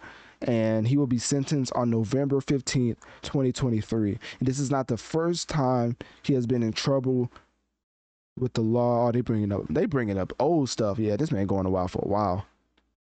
and 0.42 0.88
he 0.88 0.96
will 0.96 1.06
be 1.06 1.18
sentenced 1.18 1.72
on 1.74 1.90
November 1.90 2.36
15th, 2.36 2.96
2023. 3.22 4.18
And 4.38 4.48
this 4.48 4.58
is 4.58 4.70
not 4.70 4.88
the 4.88 4.96
first 4.96 5.48
time 5.48 5.96
he 6.22 6.34
has 6.34 6.46
been 6.46 6.62
in 6.62 6.72
trouble 6.72 7.30
with 8.38 8.54
the 8.54 8.62
law. 8.62 9.06
Oh, 9.06 9.12
they 9.12 9.20
bringing 9.20 9.52
up 9.52 9.62
they 9.68 9.86
bringing 9.86 10.18
up 10.18 10.32
old 10.38 10.68
stuff. 10.68 10.98
Yeah, 10.98 11.16
this 11.16 11.30
man 11.30 11.46
going 11.46 11.66
a 11.66 11.70
while 11.70 11.88
for 11.88 12.02
a 12.04 12.08
while. 12.08 12.46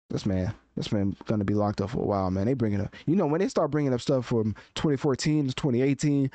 This 0.08 0.26
man, 0.26 0.52
this 0.76 0.90
man 0.90 1.16
gonna 1.26 1.44
be 1.44 1.54
locked 1.54 1.80
up 1.80 1.90
for 1.90 2.00
a 2.00 2.06
while, 2.06 2.30
man. 2.30 2.46
They 2.46 2.54
bringing 2.54 2.80
up, 2.80 2.94
you 3.06 3.14
know, 3.14 3.26
when 3.26 3.40
they 3.40 3.48
start 3.48 3.70
bringing 3.70 3.94
up 3.94 4.00
stuff 4.00 4.26
from 4.26 4.54
2014 4.74 5.48
to 5.48 5.54
2018, 5.54 6.30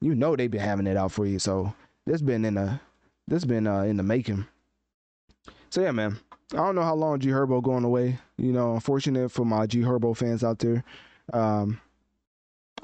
you 0.00 0.14
know 0.14 0.36
they've 0.36 0.50
been 0.50 0.60
having 0.60 0.86
it 0.86 0.96
out 0.96 1.12
for 1.12 1.24
you. 1.24 1.38
So 1.38 1.72
this 2.04 2.20
been 2.20 2.44
in 2.44 2.58
a, 2.58 2.80
this 3.26 3.46
been 3.46 3.66
uh, 3.66 3.82
in 3.82 3.96
the 3.96 4.02
making. 4.02 4.46
So 5.70 5.80
yeah, 5.80 5.92
man. 5.92 6.18
I 6.52 6.56
don't 6.56 6.74
know 6.74 6.82
how 6.82 6.94
long 6.94 7.18
G 7.20 7.28
Herbo 7.28 7.62
going 7.62 7.84
away. 7.84 8.18
You 8.36 8.52
know, 8.52 8.74
unfortunate 8.74 9.30
for 9.30 9.44
my 9.44 9.66
G 9.66 9.80
Herbo 9.80 10.16
fans 10.16 10.44
out 10.44 10.58
there. 10.58 10.84
Um, 11.32 11.80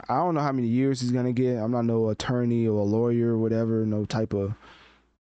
I 0.08 0.16
don't 0.16 0.34
know 0.34 0.40
how 0.40 0.52
many 0.52 0.68
years 0.68 1.00
he's 1.00 1.12
gonna 1.12 1.32
get. 1.32 1.56
I'm 1.56 1.72
not 1.72 1.84
no 1.84 2.08
attorney 2.08 2.66
or 2.66 2.80
a 2.80 2.84
lawyer 2.84 3.34
or 3.34 3.38
whatever. 3.38 3.84
No 3.84 4.04
type 4.04 4.32
of 4.32 4.54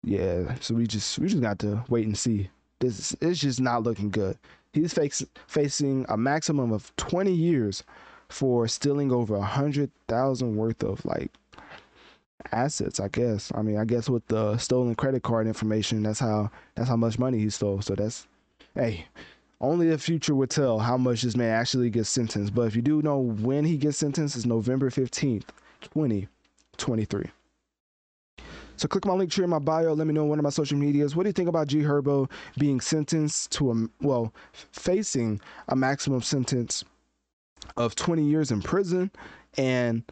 yeah. 0.04 0.56
So 0.60 0.76
we 0.76 0.88
just 0.88 1.18
we 1.20 1.28
just 1.28 1.42
got 1.42 1.60
to 1.60 1.84
wait 1.90 2.06
and 2.06 2.18
see. 2.18 2.50
This 2.80 3.16
it's 3.22 3.40
just 3.40 3.62
not 3.62 3.84
looking 3.84 4.10
good. 4.10 4.38
He's 4.74 4.94
face, 4.94 5.24
facing 5.48 6.06
a 6.10 6.18
maximum 6.18 6.74
of 6.74 6.94
20 6.98 7.32
years 7.32 7.84
for 8.28 8.68
stealing 8.68 9.12
over 9.12 9.36
a 9.36 9.42
hundred 9.42 9.90
thousand 10.10 10.58
worth 10.58 10.84
of 10.84 11.06
like 11.06 11.32
assets, 12.52 13.00
I 13.00 13.08
guess. 13.08 13.52
I 13.56 13.62
mean, 13.62 13.78
I 13.78 13.86
guess 13.86 14.10
with 14.10 14.26
the 14.28 14.58
stolen 14.58 14.96
credit 14.96 15.24
card 15.24 15.48
information, 15.48 16.04
that's 16.04 16.20
how 16.20 16.52
that's 16.76 16.90
how 16.90 16.96
much 16.96 17.20
money 17.20 17.40
he 17.40 17.50
stole. 17.50 17.82
So 17.82 17.96
that's 17.96 18.28
hey, 18.74 19.06
only 19.62 19.90
the 19.90 19.98
future 19.98 20.36
would 20.36 20.50
tell 20.50 20.80
how 20.80 20.98
much 20.98 21.22
this 21.22 21.36
man 21.36 21.52
actually 21.52 21.90
gets 21.90 22.10
sentenced. 22.10 22.54
But 22.54 22.64
if 22.64 22.76
you 22.76 22.82
do 22.82 23.02
know 23.02 23.20
when 23.20 23.66
he 23.66 23.78
gets 23.78 23.98
sentenced, 23.98 24.36
it's 24.36 24.46
November 24.46 24.90
15th, 24.90 25.46
2023. 25.82 27.26
So 28.78 28.90
click 28.90 29.06
my 29.06 29.14
link 29.14 29.32
here 29.32 29.46
in 29.46 29.50
my 29.50 29.60
bio. 29.60 29.94
Let 29.94 30.06
me 30.06 30.14
know 30.14 30.24
on 30.24 30.30
one 30.30 30.40
of 30.40 30.44
my 30.44 30.50
social 30.50 30.78
medias. 30.78 31.16
What 31.16 31.24
do 31.24 31.30
you 31.30 31.34
think 31.34 31.48
about 31.48 31.68
G 31.68 31.80
Herbo 31.80 32.30
being 32.58 32.82
sentenced 32.82 33.52
to 33.54 33.72
a 33.72 33.88
well, 34.02 34.34
facing 34.52 35.40
a 35.70 35.76
maximum 35.76 36.22
sentence 36.22 36.84
of 37.78 37.96
20 37.96 38.24
years 38.24 38.52
in 38.52 38.62
prison 38.62 39.10
and 39.58 40.04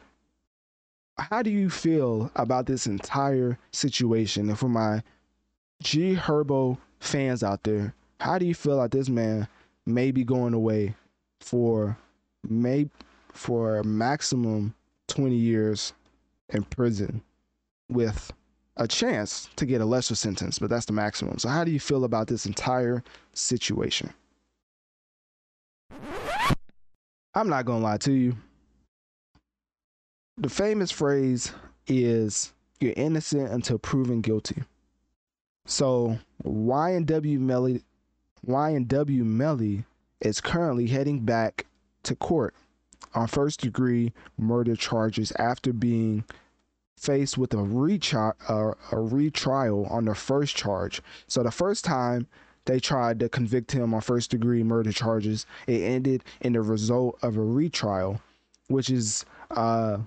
how 1.17 1.41
do 1.41 1.49
you 1.49 1.69
feel 1.69 2.31
about 2.35 2.65
this 2.65 2.87
entire 2.87 3.57
situation? 3.71 4.49
And 4.49 4.57
for 4.57 4.69
my 4.69 5.03
G 5.81 6.15
Herbo 6.15 6.77
fans 6.99 7.43
out 7.43 7.63
there, 7.63 7.93
how 8.19 8.37
do 8.37 8.45
you 8.45 8.55
feel 8.55 8.77
like 8.77 8.91
this 8.91 9.09
man 9.09 9.47
may 9.85 10.11
be 10.11 10.23
going 10.23 10.53
away 10.53 10.95
for 11.41 11.97
may 12.47 12.89
for 13.31 13.77
a 13.77 13.83
maximum 13.83 14.73
20 15.07 15.35
years 15.35 15.93
in 16.49 16.63
prison 16.63 17.21
with 17.89 18.31
a 18.77 18.87
chance 18.87 19.49
to 19.55 19.65
get 19.65 19.81
a 19.81 19.85
lesser 19.85 20.15
sentence, 20.15 20.57
but 20.57 20.69
that's 20.69 20.85
the 20.85 20.93
maximum. 20.93 21.37
So 21.37 21.49
how 21.49 21.63
do 21.63 21.71
you 21.71 21.79
feel 21.79 22.05
about 22.05 22.27
this 22.27 22.45
entire 22.45 23.03
situation? 23.33 24.13
I'm 27.35 27.49
not 27.49 27.65
going 27.65 27.79
to 27.79 27.83
lie 27.83 27.97
to 27.97 28.11
you 28.11 28.35
the 30.37 30.49
famous 30.49 30.91
phrase 30.91 31.51
is 31.87 32.53
you're 32.79 32.93
innocent 32.97 33.51
until 33.51 33.77
proven 33.77 34.21
guilty. 34.21 34.63
So 35.65 36.19
YNW 36.43 37.39
Melly 37.39 37.83
YNW 38.45 39.23
Melly 39.23 39.85
is 40.21 40.41
currently 40.41 40.87
heading 40.87 41.21
back 41.21 41.65
to 42.03 42.15
court 42.15 42.55
on 43.13 43.27
first 43.27 43.61
degree 43.61 44.11
murder 44.37 44.75
charges 44.75 45.31
after 45.37 45.71
being 45.71 46.25
faced 46.97 47.37
with 47.37 47.53
a 47.53 47.57
retrial 47.57 48.33
uh, 48.49 48.73
a 48.91 48.99
retrial 48.99 49.85
on 49.85 50.05
the 50.05 50.15
first 50.15 50.55
charge. 50.55 51.01
So 51.27 51.43
the 51.43 51.51
first 51.51 51.85
time 51.85 52.27
they 52.65 52.79
tried 52.79 53.19
to 53.19 53.29
convict 53.29 53.71
him 53.71 53.93
on 53.93 54.01
first 54.01 54.31
degree 54.31 54.63
murder 54.63 54.91
charges, 54.91 55.45
it 55.67 55.81
ended 55.81 56.23
in 56.41 56.53
the 56.53 56.61
result 56.61 57.19
of 57.21 57.37
a 57.37 57.41
retrial, 57.41 58.19
which 58.67 58.89
is 58.89 59.25
uh 59.51 59.99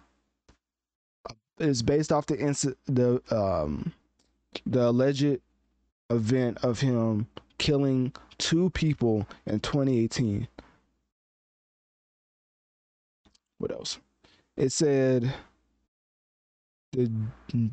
is 1.59 1.83
based 1.83 2.13
off 2.13 2.27
the 2.27 2.39
incident, 2.39 2.79
the 2.87 3.23
um, 3.31 3.93
the 4.65 4.89
alleged 4.89 5.41
event 6.11 6.59
of 6.63 6.81
him 6.81 7.27
killing 7.59 8.13
two 8.39 8.71
people 8.71 9.27
in 9.47 9.61
2018. 9.61 10.49
What 13.59 13.73
else? 13.73 13.99
It 14.57 14.73
said 14.73 15.33
the 16.93 17.11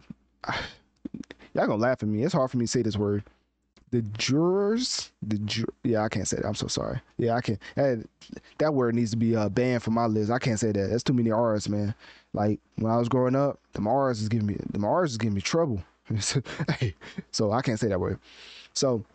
y'all 1.54 1.68
gonna 1.68 1.76
laugh 1.76 2.04
at 2.04 2.10
me. 2.10 2.24
It's 2.24 2.34
hard 2.34 2.52
for 2.52 2.58
me 2.58 2.66
to 2.66 2.72
say 2.72 2.82
this 2.82 2.98
word. 2.98 3.24
The 3.94 4.02
jurors, 4.18 5.12
the 5.22 5.38
ju- 5.38 5.72
yeah, 5.84 6.02
I 6.04 6.10
can't 6.10 6.28
say 6.28 6.38
that. 6.38 6.48
I'm 6.48 6.56
so 6.56 6.66
sorry. 6.66 7.00
Yeah, 7.20 7.36
I 7.36 7.42
can't. 7.42 7.60
That, 7.76 8.04
that 8.58 8.74
word 8.74 8.96
needs 8.96 9.12
to 9.12 9.18
be 9.18 9.36
uh, 9.36 9.50
banned 9.50 9.84
from 9.84 9.94
my 9.94 10.08
list. 10.08 10.32
I 10.32 10.40
can't 10.40 10.60
say 10.60 10.72
that. 10.72 10.90
That's 10.90 11.04
too 11.04 11.14
many 11.14 11.30
R's, 11.30 11.70
man. 11.70 11.94
Like 12.34 12.60
when 12.78 12.92
I 12.92 12.98
was 12.98 13.08
growing 13.08 13.36
up, 13.36 13.60
the 13.74 13.82
Mars 13.82 14.20
is 14.20 14.30
giving 14.30 14.48
me 14.48 14.58
the 14.72 14.80
Mars 14.80 15.12
is 15.12 15.20
giving 15.20 15.36
me 15.36 15.42
trouble. 15.42 15.84
hey, 16.80 16.96
so 17.30 17.52
I 17.52 17.62
can't 17.62 17.80
say 17.80 17.88
that 17.88 18.00
word. 18.00 18.18
So 18.74 19.06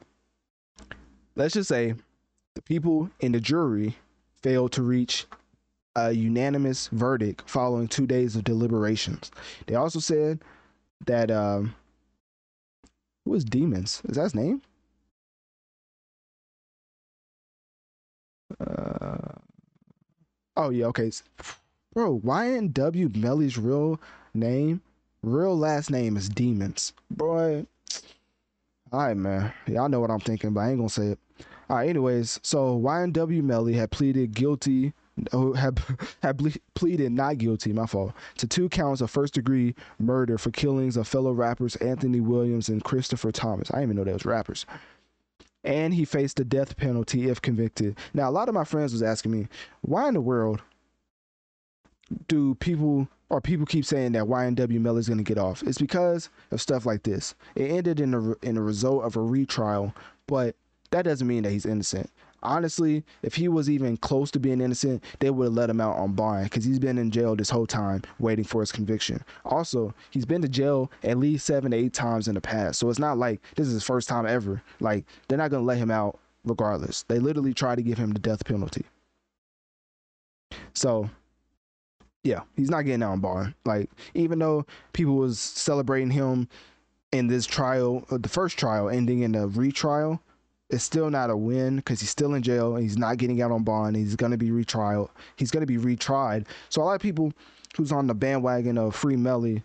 let's 1.34 1.54
just 1.54 1.68
say 1.68 1.94
the 2.54 2.62
people 2.62 3.10
in 3.18 3.32
the 3.32 3.40
jury 3.40 3.96
failed 4.42 4.70
to 4.72 4.82
reach 4.82 5.26
a 5.96 6.12
unanimous 6.12 6.86
verdict 6.92 7.50
following 7.50 7.88
two 7.88 8.06
days 8.06 8.36
of 8.36 8.44
deliberations. 8.44 9.32
They 9.66 9.74
also 9.74 9.98
said 9.98 10.38
that 11.06 11.32
um, 11.32 11.74
who 13.24 13.34
is 13.34 13.44
Demons? 13.44 14.02
Is 14.08 14.14
that 14.14 14.22
his 14.22 14.36
name? 14.36 14.62
Uh, 18.60 19.32
oh 20.56 20.70
yeah, 20.70 20.86
okay, 20.86 21.10
bro. 21.94 22.18
YNW 22.20 23.16
Melly's 23.16 23.58
real 23.58 24.00
name, 24.34 24.80
real 25.22 25.56
last 25.56 25.90
name 25.90 26.16
is 26.16 26.28
Demons, 26.28 26.92
boy. 27.10 27.66
All 28.90 29.00
right, 29.00 29.16
man. 29.16 29.52
Y'all 29.66 29.88
know 29.88 30.00
what 30.00 30.10
I'm 30.10 30.20
thinking, 30.20 30.52
but 30.54 30.60
I 30.60 30.70
ain't 30.70 30.78
gonna 30.78 30.88
say 30.88 31.06
it. 31.08 31.18
All 31.68 31.76
right. 31.76 31.88
Anyways, 31.88 32.40
so 32.42 32.78
YNW 32.80 33.42
Melly 33.42 33.74
had 33.74 33.90
pleaded 33.90 34.34
guilty 34.34 34.94
who 35.32 35.52
had 35.52 35.80
had 36.22 36.40
pleaded 36.74 37.12
not 37.12 37.38
guilty, 37.38 37.72
my 37.72 37.86
fault, 37.86 38.12
to 38.38 38.46
two 38.46 38.68
counts 38.68 39.00
of 39.00 39.10
first 39.10 39.34
degree 39.34 39.74
murder 39.98 40.38
for 40.38 40.50
killings 40.50 40.96
of 40.96 41.06
fellow 41.06 41.32
rappers 41.32 41.76
Anthony 41.76 42.20
Williams 42.20 42.68
and 42.68 42.82
Christopher 42.84 43.32
Thomas. 43.32 43.70
I 43.70 43.80
didn't 43.80 43.84
even 43.84 43.96
know 43.96 44.04
they 44.04 44.12
was 44.12 44.24
rappers. 44.24 44.66
And 45.68 45.92
he 45.92 46.06
faced 46.06 46.38
the 46.38 46.44
death 46.44 46.78
penalty 46.78 47.28
if 47.28 47.42
convicted. 47.42 47.98
Now, 48.14 48.28
a 48.28 48.32
lot 48.32 48.48
of 48.48 48.54
my 48.54 48.64
friends 48.64 48.92
was 48.92 49.02
asking 49.02 49.32
me, 49.32 49.48
why 49.82 50.08
in 50.08 50.14
the 50.14 50.20
world 50.20 50.62
do 52.26 52.54
people 52.54 53.06
or 53.28 53.42
people 53.42 53.66
keep 53.66 53.84
saying 53.84 54.12
that 54.12 54.24
YNW 54.24 54.80
Melly 54.80 55.00
is 55.00 55.08
going 55.08 55.18
to 55.18 55.24
get 55.24 55.36
off? 55.36 55.62
It's 55.62 55.76
because 55.76 56.30
of 56.50 56.62
stuff 56.62 56.86
like 56.86 57.02
this. 57.02 57.34
It 57.54 57.70
ended 57.70 58.00
in 58.00 58.14
a 58.14 58.32
in 58.42 58.56
a 58.56 58.62
result 58.62 59.04
of 59.04 59.16
a 59.16 59.20
retrial, 59.20 59.94
but 60.26 60.56
that 60.90 61.02
doesn't 61.04 61.26
mean 61.26 61.42
that 61.42 61.52
he's 61.52 61.66
innocent 61.66 62.10
honestly, 62.42 63.04
if 63.22 63.34
he 63.34 63.48
was 63.48 63.68
even 63.68 63.96
close 63.96 64.30
to 64.32 64.40
being 64.40 64.60
innocent, 64.60 65.02
they 65.18 65.30
would 65.30 65.44
have 65.44 65.54
let 65.54 65.70
him 65.70 65.80
out 65.80 65.96
on 65.96 66.12
bond 66.12 66.44
because 66.44 66.64
he's 66.64 66.78
been 66.78 66.98
in 66.98 67.10
jail 67.10 67.34
this 67.34 67.50
whole 67.50 67.66
time 67.66 68.02
waiting 68.18 68.44
for 68.44 68.60
his 68.60 68.72
conviction. 68.72 69.22
Also, 69.44 69.94
he's 70.10 70.26
been 70.26 70.42
to 70.42 70.48
jail 70.48 70.90
at 71.04 71.18
least 71.18 71.46
seven 71.46 71.70
to 71.70 71.76
eight 71.76 71.92
times 71.92 72.28
in 72.28 72.34
the 72.34 72.40
past. 72.40 72.78
So 72.78 72.88
it's 72.90 72.98
not 72.98 73.18
like 73.18 73.40
this 73.56 73.66
is 73.66 73.74
his 73.74 73.84
first 73.84 74.08
time 74.08 74.26
ever. 74.26 74.62
Like, 74.80 75.04
they're 75.26 75.38
not 75.38 75.50
going 75.50 75.62
to 75.62 75.66
let 75.66 75.78
him 75.78 75.90
out 75.90 76.18
regardless. 76.44 77.04
They 77.04 77.18
literally 77.18 77.54
try 77.54 77.74
to 77.74 77.82
give 77.82 77.98
him 77.98 78.12
the 78.12 78.20
death 78.20 78.44
penalty. 78.44 78.84
So, 80.74 81.10
yeah, 82.24 82.40
he's 82.56 82.70
not 82.70 82.82
getting 82.82 83.02
out 83.02 83.12
on 83.12 83.20
bond. 83.20 83.54
Like, 83.64 83.90
even 84.14 84.38
though 84.38 84.66
people 84.92 85.16
was 85.16 85.38
celebrating 85.38 86.10
him 86.10 86.48
in 87.12 87.26
this 87.26 87.46
trial, 87.46 88.04
uh, 88.10 88.18
the 88.18 88.28
first 88.28 88.58
trial 88.58 88.88
ending 88.88 89.22
in 89.22 89.34
a 89.34 89.46
retrial, 89.46 90.20
it's 90.70 90.84
still 90.84 91.10
not 91.10 91.30
a 91.30 91.36
win 91.36 91.76
because 91.76 92.00
he's 92.00 92.10
still 92.10 92.34
in 92.34 92.42
jail 92.42 92.74
and 92.74 92.82
he's 92.82 92.98
not 92.98 93.16
getting 93.16 93.40
out 93.40 93.50
on 93.50 93.62
bond. 93.62 93.96
He's 93.96 94.16
going 94.16 94.32
to 94.32 94.38
be 94.38 94.50
retried. 94.50 95.08
He's 95.36 95.50
going 95.50 95.66
to 95.66 95.66
be 95.66 95.78
retried. 95.78 96.46
So 96.68 96.82
a 96.82 96.84
lot 96.84 96.94
of 96.94 97.00
people 97.00 97.32
who's 97.76 97.92
on 97.92 98.06
the 98.06 98.14
bandwagon 98.14 98.76
of 98.76 98.94
free 98.94 99.16
Melly, 99.16 99.62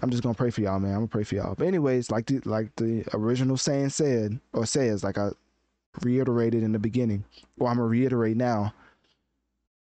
I'm 0.00 0.10
just 0.10 0.22
gonna 0.22 0.34
pray 0.34 0.50
for 0.50 0.62
y'all, 0.62 0.78
man. 0.78 0.92
I'm 0.92 0.98
gonna 0.98 1.08
pray 1.08 1.24
for 1.24 1.34
y'all. 1.34 1.54
But 1.54 1.66
anyways, 1.66 2.10
like 2.10 2.26
the 2.26 2.40
like 2.44 2.74
the 2.76 3.04
original 3.12 3.56
saying 3.56 3.90
said 3.90 4.40
or 4.52 4.64
says, 4.64 5.04
like 5.04 5.18
I 5.18 5.30
reiterated 6.00 6.62
in 6.62 6.72
the 6.72 6.78
beginning, 6.78 7.24
or 7.58 7.68
I'm 7.68 7.76
gonna 7.76 7.88
reiterate 7.88 8.36
now. 8.36 8.72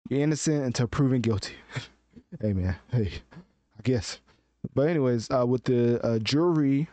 You're 0.09 0.21
innocent 0.21 0.65
until 0.65 0.87
proven 0.87 1.21
guilty. 1.21 1.55
hey 2.41 2.53
man, 2.53 2.77
hey, 2.93 3.13
I 3.79 3.83
guess. 3.83 4.21
But 4.75 4.89
anyways, 4.89 5.31
uh, 5.31 5.45
with 5.47 5.65
the 5.65 6.05
uh, 6.07 6.19
jury, 6.21 6.89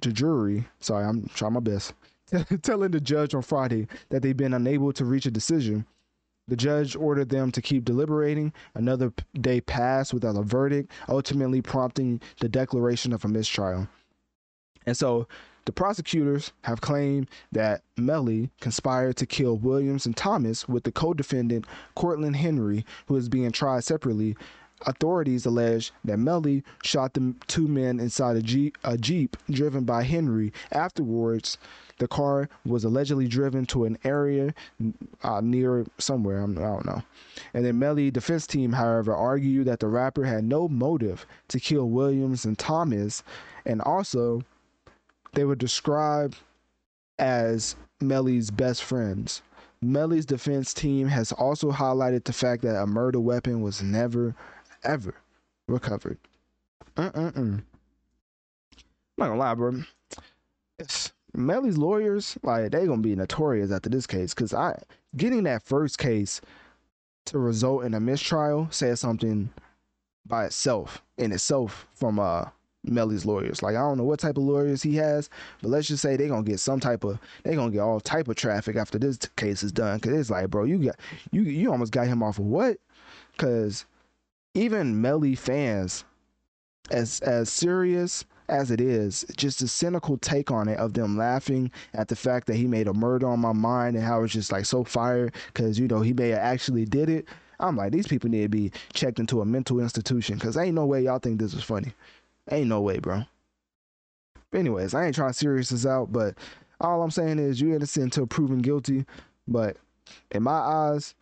the 0.00 0.12
jury. 0.12 0.66
Sorry, 0.78 1.04
I'm 1.04 1.28
trying 1.34 1.54
my 1.54 1.60
best 1.60 1.94
telling 2.62 2.90
the 2.90 3.00
judge 3.00 3.34
on 3.34 3.42
Friday 3.42 3.86
that 4.10 4.22
they've 4.22 4.36
been 4.36 4.54
unable 4.54 4.92
to 4.92 5.04
reach 5.04 5.26
a 5.26 5.30
decision. 5.30 5.86
The 6.48 6.56
judge 6.56 6.94
ordered 6.94 7.28
them 7.28 7.50
to 7.52 7.62
keep 7.62 7.84
deliberating. 7.84 8.52
Another 8.74 9.12
day 9.40 9.60
passed 9.60 10.14
without 10.14 10.36
a 10.36 10.42
verdict, 10.42 10.92
ultimately 11.08 11.60
prompting 11.60 12.20
the 12.40 12.48
declaration 12.48 13.12
of 13.12 13.24
a 13.24 13.28
mistrial. 13.28 13.88
And 14.86 14.96
so 14.96 15.26
the 15.64 15.72
prosecutors 15.72 16.52
have 16.62 16.80
claimed 16.80 17.28
that 17.50 17.82
Melly 17.96 18.50
conspired 18.60 19.16
to 19.16 19.26
kill 19.26 19.56
Williams 19.56 20.06
and 20.06 20.16
Thomas 20.16 20.68
with 20.68 20.84
the 20.84 20.92
co 20.92 21.12
defendant 21.12 21.66
Cortlen 21.96 22.36
Henry, 22.36 22.86
who 23.06 23.16
is 23.16 23.28
being 23.28 23.50
tried 23.50 23.82
separately. 23.82 24.36
Authorities 24.86 25.46
allege 25.46 25.92
that 26.04 26.18
Melly 26.18 26.62
shot 26.82 27.14
the 27.14 27.34
two 27.46 27.66
men 27.66 27.98
inside 27.98 28.36
a 28.36 28.42
jeep, 28.42 29.36
driven 29.50 29.84
by 29.84 30.02
Henry. 30.02 30.52
Afterwards, 30.70 31.56
the 31.98 32.06
car 32.06 32.48
was 32.64 32.84
allegedly 32.84 33.26
driven 33.26 33.64
to 33.66 33.84
an 33.84 33.96
area 34.04 34.54
uh, 35.22 35.40
near 35.40 35.86
somewhere, 35.98 36.42
I 36.42 36.46
don't 36.46 36.84
know. 36.84 37.02
And 37.54 37.64
the 37.64 37.72
Melly 37.72 38.10
defense 38.10 38.46
team, 38.46 38.72
however, 38.72 39.14
argued 39.14 39.66
that 39.66 39.80
the 39.80 39.88
rapper 39.88 40.24
had 40.24 40.44
no 40.44 40.68
motive 40.68 41.24
to 41.48 41.58
kill 41.58 41.88
Williams 41.88 42.44
and 42.44 42.58
Thomas, 42.58 43.22
and 43.64 43.80
also 43.80 44.42
they 45.32 45.44
were 45.44 45.56
described 45.56 46.36
as 47.18 47.76
Melly's 48.00 48.50
best 48.50 48.84
friends. 48.84 49.40
Melly's 49.82 50.26
defense 50.26 50.74
team 50.74 51.08
has 51.08 51.32
also 51.32 51.70
highlighted 51.70 52.24
the 52.24 52.32
fact 52.32 52.62
that 52.62 52.80
a 52.80 52.86
murder 52.86 53.20
weapon 53.20 53.60
was 53.62 53.82
never, 53.82 54.34
ever 54.86 55.14
recovered. 55.68 56.18
Uh-uh-uh. 56.96 57.32
I'm 57.36 57.62
not 59.18 59.28
gonna 59.28 59.38
lie, 59.38 59.54
bro. 59.54 59.82
Melly's 61.36 61.76
lawyers, 61.76 62.38
like 62.42 62.70
they 62.72 62.86
gonna 62.86 63.02
be 63.02 63.14
notorious 63.14 63.70
after 63.70 63.90
this 63.90 64.06
case, 64.06 64.34
because 64.34 64.54
I 64.54 64.78
getting 65.16 65.44
that 65.44 65.62
first 65.62 65.98
case 65.98 66.40
to 67.26 67.38
result 67.38 67.84
in 67.84 67.94
a 67.94 68.00
mistrial 68.00 68.68
says 68.70 69.00
something 69.00 69.50
by 70.26 70.46
itself 70.46 71.02
in 71.18 71.32
itself 71.32 71.86
from 71.94 72.18
uh 72.18 72.46
Melly's 72.86 73.26
lawyers. 73.26 73.62
Like 73.62 73.74
I 73.74 73.80
don't 73.80 73.98
know 73.98 74.04
what 74.04 74.20
type 74.20 74.36
of 74.36 74.44
lawyers 74.44 74.82
he 74.82 74.96
has, 74.96 75.28
but 75.60 75.70
let's 75.70 75.88
just 75.88 76.02
say 76.02 76.16
they 76.16 76.28
gonna 76.28 76.42
get 76.42 76.60
some 76.60 76.80
type 76.80 77.04
of 77.04 77.18
they 77.42 77.54
gonna 77.54 77.72
get 77.72 77.80
all 77.80 78.00
type 78.00 78.28
of 78.28 78.36
traffic 78.36 78.76
after 78.76 78.98
this 78.98 79.18
case 79.36 79.62
is 79.62 79.72
done. 79.72 79.98
Cause 80.00 80.12
it's 80.12 80.30
like, 80.30 80.50
bro, 80.50 80.64
you 80.64 80.78
got 80.78 80.96
you 81.32 81.42
you 81.42 81.70
almost 81.70 81.92
got 81.92 82.06
him 82.06 82.22
off 82.22 82.38
of 82.38 82.46
what? 82.46 82.78
Cause 83.38 83.86
even 84.56 85.00
Melly 85.00 85.34
fans, 85.34 86.04
as 86.90 87.20
as 87.20 87.50
serious 87.50 88.24
as 88.48 88.70
it 88.70 88.80
is, 88.80 89.24
just 89.36 89.60
a 89.60 89.68
cynical 89.68 90.16
take 90.16 90.50
on 90.50 90.68
it 90.68 90.78
of 90.78 90.94
them 90.94 91.16
laughing 91.16 91.70
at 91.94 92.08
the 92.08 92.16
fact 92.16 92.46
that 92.46 92.54
he 92.54 92.66
made 92.66 92.88
a 92.88 92.94
murder 92.94 93.28
on 93.28 93.40
my 93.40 93.52
mind 93.52 93.96
and 93.96 94.04
how 94.04 94.22
it's 94.22 94.32
just 94.32 94.52
like 94.52 94.64
so 94.64 94.82
fire 94.84 95.30
because 95.48 95.78
you 95.78 95.88
know 95.88 96.00
he 96.00 96.12
may 96.12 96.30
have 96.30 96.38
actually 96.38 96.84
did 96.84 97.10
it. 97.10 97.26
I'm 97.58 97.76
like, 97.76 97.92
these 97.92 98.06
people 98.06 98.30
need 98.30 98.42
to 98.42 98.48
be 98.48 98.72
checked 98.92 99.18
into 99.18 99.40
a 99.40 99.44
mental 99.44 99.80
institution 99.80 100.36
because 100.36 100.56
ain't 100.56 100.74
no 100.74 100.86
way 100.86 101.02
y'all 101.02 101.18
think 101.18 101.38
this 101.38 101.54
is 101.54 101.64
funny. 101.64 101.92
Ain't 102.50 102.68
no 102.68 102.80
way, 102.80 102.98
bro. 102.98 103.24
Anyways, 104.54 104.94
I 104.94 105.06
ain't 105.06 105.14
trying 105.14 105.30
to 105.30 105.34
serious 105.34 105.70
this 105.70 105.84
out, 105.84 106.12
but 106.12 106.34
all 106.80 107.02
I'm 107.02 107.10
saying 107.10 107.38
is 107.38 107.60
you 107.60 107.74
innocent 107.74 108.04
until 108.04 108.26
proven 108.26 108.58
guilty. 108.58 109.04
But 109.48 109.76
in 110.30 110.42
my 110.44 110.52
eyes, 110.52 111.14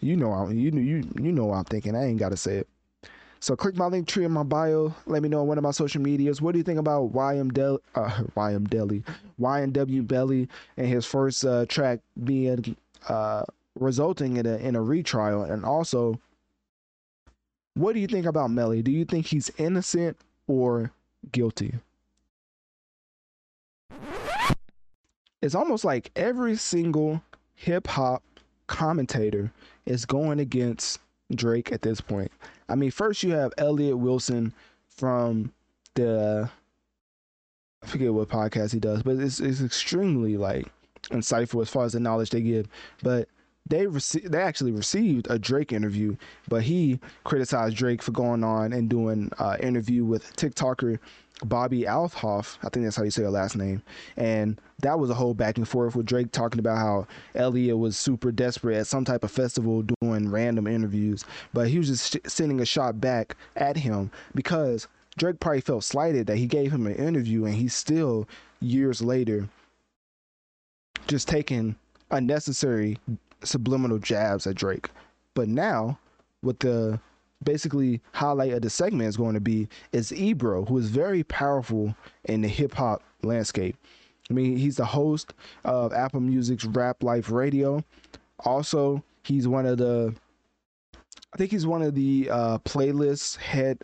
you 0.00 0.16
know, 0.16 0.32
I'm, 0.32 0.56
you 0.56 0.70
you 0.70 1.04
you 1.16 1.32
know 1.32 1.52
I'm 1.52 1.64
thinking. 1.64 1.94
I 1.94 2.06
ain't 2.06 2.18
gotta 2.18 2.36
say 2.36 2.58
it. 2.58 2.68
So 3.42 3.56
click 3.56 3.74
my 3.76 3.86
link 3.86 4.06
tree 4.06 4.24
in 4.24 4.32
my 4.32 4.42
bio. 4.42 4.94
Let 5.06 5.22
me 5.22 5.28
know 5.28 5.40
on 5.40 5.46
one 5.46 5.56
of 5.56 5.64
my 5.64 5.70
social 5.70 6.02
medias. 6.02 6.42
What 6.42 6.52
do 6.52 6.58
you 6.58 6.64
think 6.64 6.78
about 6.78 7.12
YM 7.12 7.52
Del 7.52 7.80
uh, 7.94 8.10
YM 8.36 8.68
Deli, 8.68 9.02
YNW 9.40 10.06
Belly, 10.06 10.48
and 10.76 10.86
his 10.86 11.06
first 11.06 11.44
uh, 11.44 11.64
track 11.66 12.00
being 12.22 12.76
uh, 13.08 13.44
resulting 13.76 14.36
in 14.36 14.46
a 14.46 14.56
in 14.56 14.76
a 14.76 14.82
retrial? 14.82 15.42
And 15.42 15.64
also, 15.64 16.20
what 17.74 17.94
do 17.94 18.00
you 18.00 18.06
think 18.06 18.26
about 18.26 18.50
Melly? 18.50 18.82
Do 18.82 18.90
you 18.90 19.04
think 19.04 19.26
he's 19.26 19.50
innocent 19.56 20.18
or 20.46 20.92
guilty? 21.32 21.74
It's 25.40 25.54
almost 25.54 25.84
like 25.86 26.10
every 26.14 26.56
single 26.56 27.22
hip 27.54 27.86
hop 27.86 28.22
commentator 28.70 29.52
is 29.84 30.06
going 30.06 30.38
against 30.38 31.00
Drake 31.34 31.72
at 31.72 31.82
this 31.82 32.00
point. 32.00 32.30
I 32.68 32.76
mean, 32.76 32.92
first 32.92 33.22
you 33.22 33.32
have 33.32 33.52
Elliott 33.58 33.98
Wilson 33.98 34.54
from 34.88 35.52
the 35.94 36.48
I 37.82 37.86
forget 37.86 38.14
what 38.14 38.28
podcast 38.28 38.72
he 38.72 38.78
does, 38.78 39.02
but 39.02 39.16
it's 39.16 39.40
it's 39.40 39.60
extremely 39.60 40.36
like 40.36 40.66
insightful 41.10 41.62
as 41.62 41.68
far 41.68 41.84
as 41.84 41.92
the 41.92 42.00
knowledge 42.00 42.30
they 42.30 42.42
give. 42.42 42.68
But 43.02 43.28
they 43.68 43.86
received 43.86 44.30
they 44.30 44.40
actually 44.40 44.72
received 44.72 45.26
a 45.28 45.38
Drake 45.38 45.72
interview, 45.72 46.16
but 46.48 46.62
he 46.62 47.00
criticized 47.24 47.76
Drake 47.76 48.02
for 48.02 48.12
going 48.12 48.44
on 48.44 48.72
and 48.72 48.88
doing 48.88 49.30
an 49.30 49.30
uh, 49.38 49.56
interview 49.60 50.04
with 50.04 50.36
TikToker 50.36 50.98
Bobbi 51.44 51.84
Althoff. 51.84 52.58
I 52.62 52.68
think 52.68 52.84
that's 52.84 52.96
how 52.96 53.02
you 53.02 53.10
say 53.10 53.22
her 53.22 53.30
last 53.30 53.56
name. 53.56 53.82
And 54.16 54.60
that 54.82 54.98
was 54.98 55.10
a 55.10 55.14
whole 55.14 55.34
back 55.34 55.56
and 55.56 55.68
forth 55.68 55.96
with 55.96 56.06
Drake 56.06 56.32
talking 56.32 56.58
about 56.58 56.78
how 56.78 57.06
Elliott 57.34 57.78
was 57.78 57.96
super 57.96 58.32
desperate 58.32 58.76
at 58.76 58.86
some 58.86 59.04
type 59.04 59.24
of 59.24 59.30
festival 59.30 59.82
doing 60.00 60.30
random 60.30 60.66
interviews, 60.66 61.24
but 61.52 61.68
he 61.68 61.78
was 61.78 61.88
just 61.88 62.12
sh- 62.12 62.30
sending 62.30 62.60
a 62.60 62.66
shot 62.66 63.00
back 63.00 63.36
at 63.56 63.76
him 63.76 64.10
because 64.34 64.88
Drake 65.18 65.40
probably 65.40 65.60
felt 65.60 65.84
slighted 65.84 66.26
that 66.26 66.36
he 66.36 66.46
gave 66.46 66.72
him 66.72 66.86
an 66.86 66.94
interview 66.94 67.44
and 67.44 67.54
he's 67.54 67.74
still 67.74 68.28
years 68.60 69.02
later 69.02 69.48
just 71.06 71.28
taking 71.28 71.74
unnecessary 72.10 72.98
subliminal 73.42 73.98
jabs 73.98 74.46
at 74.46 74.54
Drake. 74.54 74.90
But 75.34 75.48
now, 75.48 75.98
with 76.42 76.60
the 76.60 77.00
basically 77.42 78.00
highlight 78.12 78.52
of 78.52 78.62
the 78.62 78.70
segment 78.70 79.08
is 79.08 79.16
going 79.16 79.34
to 79.34 79.40
be 79.40 79.68
is 79.92 80.12
Ebro, 80.12 80.64
who 80.64 80.78
is 80.78 80.88
very 80.88 81.22
powerful 81.24 81.94
in 82.24 82.42
the 82.42 82.48
hip 82.48 82.74
hop 82.74 83.02
landscape. 83.22 83.76
I 84.30 84.32
mean, 84.32 84.56
he's 84.56 84.76
the 84.76 84.84
host 84.84 85.34
of 85.64 85.92
Apple 85.92 86.20
Music's 86.20 86.64
Rap 86.64 87.02
Life 87.02 87.30
Radio. 87.30 87.84
Also, 88.40 89.02
he's 89.24 89.48
one 89.48 89.66
of 89.66 89.78
the 89.78 90.14
I 91.32 91.36
think 91.36 91.50
he's 91.50 91.66
one 91.66 91.82
of 91.82 91.94
the 91.94 92.28
uh, 92.30 92.58
playlist 92.58 93.36
head 93.36 93.78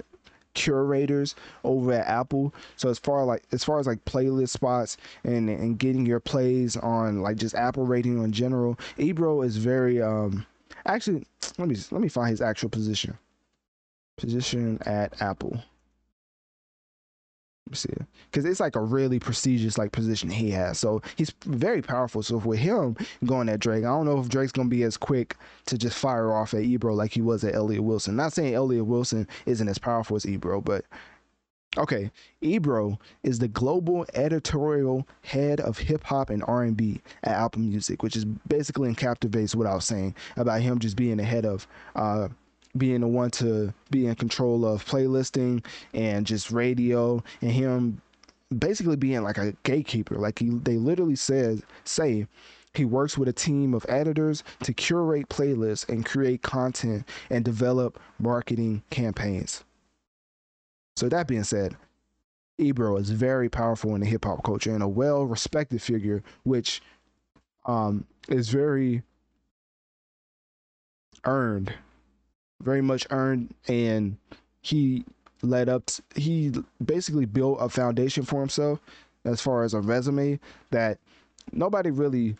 curators 0.55 1.35
over 1.65 1.93
at 1.93 2.07
Apple. 2.09 2.53
So 2.77 2.89
as 2.89 2.99
far 2.99 3.25
like 3.25 3.45
as 3.53 3.63
far 3.63 3.79
as 3.79 3.87
like 3.87 4.05
playlist 4.05 4.49
spots 4.49 4.97
and 5.23 5.49
and 5.49 5.79
getting 5.79 6.07
your 6.07 6.19
plays 6.19 6.77
on 6.77 7.21
like 7.21 7.37
just 7.37 7.55
Apple 7.55 7.87
rating 7.87 8.23
in 8.23 8.33
general, 8.33 8.79
Ebro 8.99 9.43
is 9.43 9.57
very 9.59 10.03
um 10.03 10.45
actually 10.87 11.25
let 11.59 11.69
me 11.69 11.77
let 11.91 12.01
me 12.01 12.09
find 12.09 12.31
his 12.31 12.41
actual 12.41 12.69
position. 12.69 13.17
Position 14.17 14.79
at 14.87 15.21
Apple. 15.21 15.63
Let 17.67 17.73
me 17.73 17.77
see. 17.77 18.07
Because 18.31 18.45
it's 18.45 18.61
like 18.61 18.77
a 18.77 18.81
really 18.81 19.19
prestigious 19.19 19.77
like 19.77 19.91
position 19.91 20.31
he 20.31 20.51
has. 20.53 20.79
So 20.79 21.03
he's 21.17 21.33
very 21.45 21.83
powerful. 21.83 22.23
So 22.23 22.37
with 22.37 22.61
him 22.61 22.97
going 23.25 23.49
at 23.49 23.59
drake 23.59 23.83
i 23.83 23.89
don't 23.89 24.07
know 24.07 24.21
if 24.21 24.29
drake's 24.29 24.53
gonna 24.53 24.69
be 24.69 24.85
as 24.85 24.97
quick 24.97 25.37
to 25.67 25.77
just 25.77 25.99
fire 25.99 26.33
off 26.33 26.55
at 26.55 26.63
ebro 26.63 26.95
like 26.95 27.13
he 27.13 27.21
was 27.21 27.43
at 27.43 27.55
Elliott 27.55 27.83
wilson. 27.83 28.15
Not 28.15 28.33
saying 28.33 28.55
Elliott 28.55 28.87
wilson 28.87 29.27
isn't 29.47 29.69
as 29.69 29.79
powerful 29.79 30.17
as 30.17 30.25
ebro 30.25 30.61
but 30.61 30.85
okay. 31.77 32.11
Ebro 32.41 33.01
is 33.25 33.41
the 33.41 33.49
global 33.49 34.07
editorial 34.15 35.07
head 35.23 35.59
of 35.61 35.77
hip-hop 35.79 36.31
and 36.31 36.45
r&b 36.47 37.01
at 37.25 37.33
apple 37.33 37.63
music 37.63 38.05
which 38.05 38.15
is 38.15 38.25
basically 38.47 38.93
encapsulates 38.95 39.57
what 39.57 39.67
i 39.67 39.75
was 39.75 39.85
saying 39.85 40.15
about 40.37 40.61
him 40.61 40.79
just 40.79 40.97
being 40.97 41.17
the 41.17 41.25
head 41.25 41.45
of 41.45 41.67
uh 41.97 42.29
being 42.77 43.01
the 43.01 43.09
one 43.09 43.31
to 43.33 43.73
be 43.91 44.07
in 44.07 44.15
control 44.15 44.65
of 44.65 44.85
playlisting 44.85 45.65
and 45.95 46.27
just 46.27 46.51
radio 46.51 47.23
and 47.41 47.51
him 47.51 48.01
basically 48.59 48.97
being 48.97 49.23
like 49.23 49.39
a 49.39 49.53
gatekeeper. 49.63 50.17
Like 50.17 50.39
he 50.39 50.51
they 50.51 50.77
literally 50.77 51.17
said 51.17 51.63
say 51.85 52.27
he 52.75 52.85
works 52.85 53.17
with 53.17 53.29
a 53.29 53.33
team 53.33 53.75
of 53.75 53.87
editors 53.89 54.45
to 54.63 54.73
curate 54.73 55.29
playlists 55.29 55.89
and 55.89 56.05
create 56.05 56.43
content 56.43 57.09
and 57.31 57.45
develop 57.45 57.99
marketing 58.19 58.83
campaigns. 58.91 59.65
So 60.97 61.09
that 61.09 61.29
being 61.29 61.45
said 61.45 61.77
ebro 62.59 62.97
is 62.97 63.11
very 63.11 63.49
powerful 63.49 63.95
in 63.95 64.01
the 64.01 64.07
hip-hop 64.07 64.43
culture 64.43 64.73
and 64.73 64.83
a 64.83 64.89
well-respected 64.89 65.83
figure 65.83 66.23
which 66.45 66.81
um, 67.67 68.07
is 68.29 68.49
very 68.49 69.03
earned 71.25 71.75
very 72.63 72.83
much 72.83 73.07
earned 73.11 73.55
and 73.69 74.17
he 74.63 75.05
led 75.43 75.69
up 75.69 75.87
to, 75.87 76.03
he 76.17 76.53
basically 76.85 77.27
built 77.27 77.59
a 77.61 77.69
foundation 77.69 78.25
for 78.25 78.41
himself 78.41 78.81
as 79.25 79.41
far 79.41 79.65
as 79.65 79.75
a 79.75 79.81
resume 79.81 80.39
that 80.71 80.99
nobody 81.53 81.91
really 81.91 82.37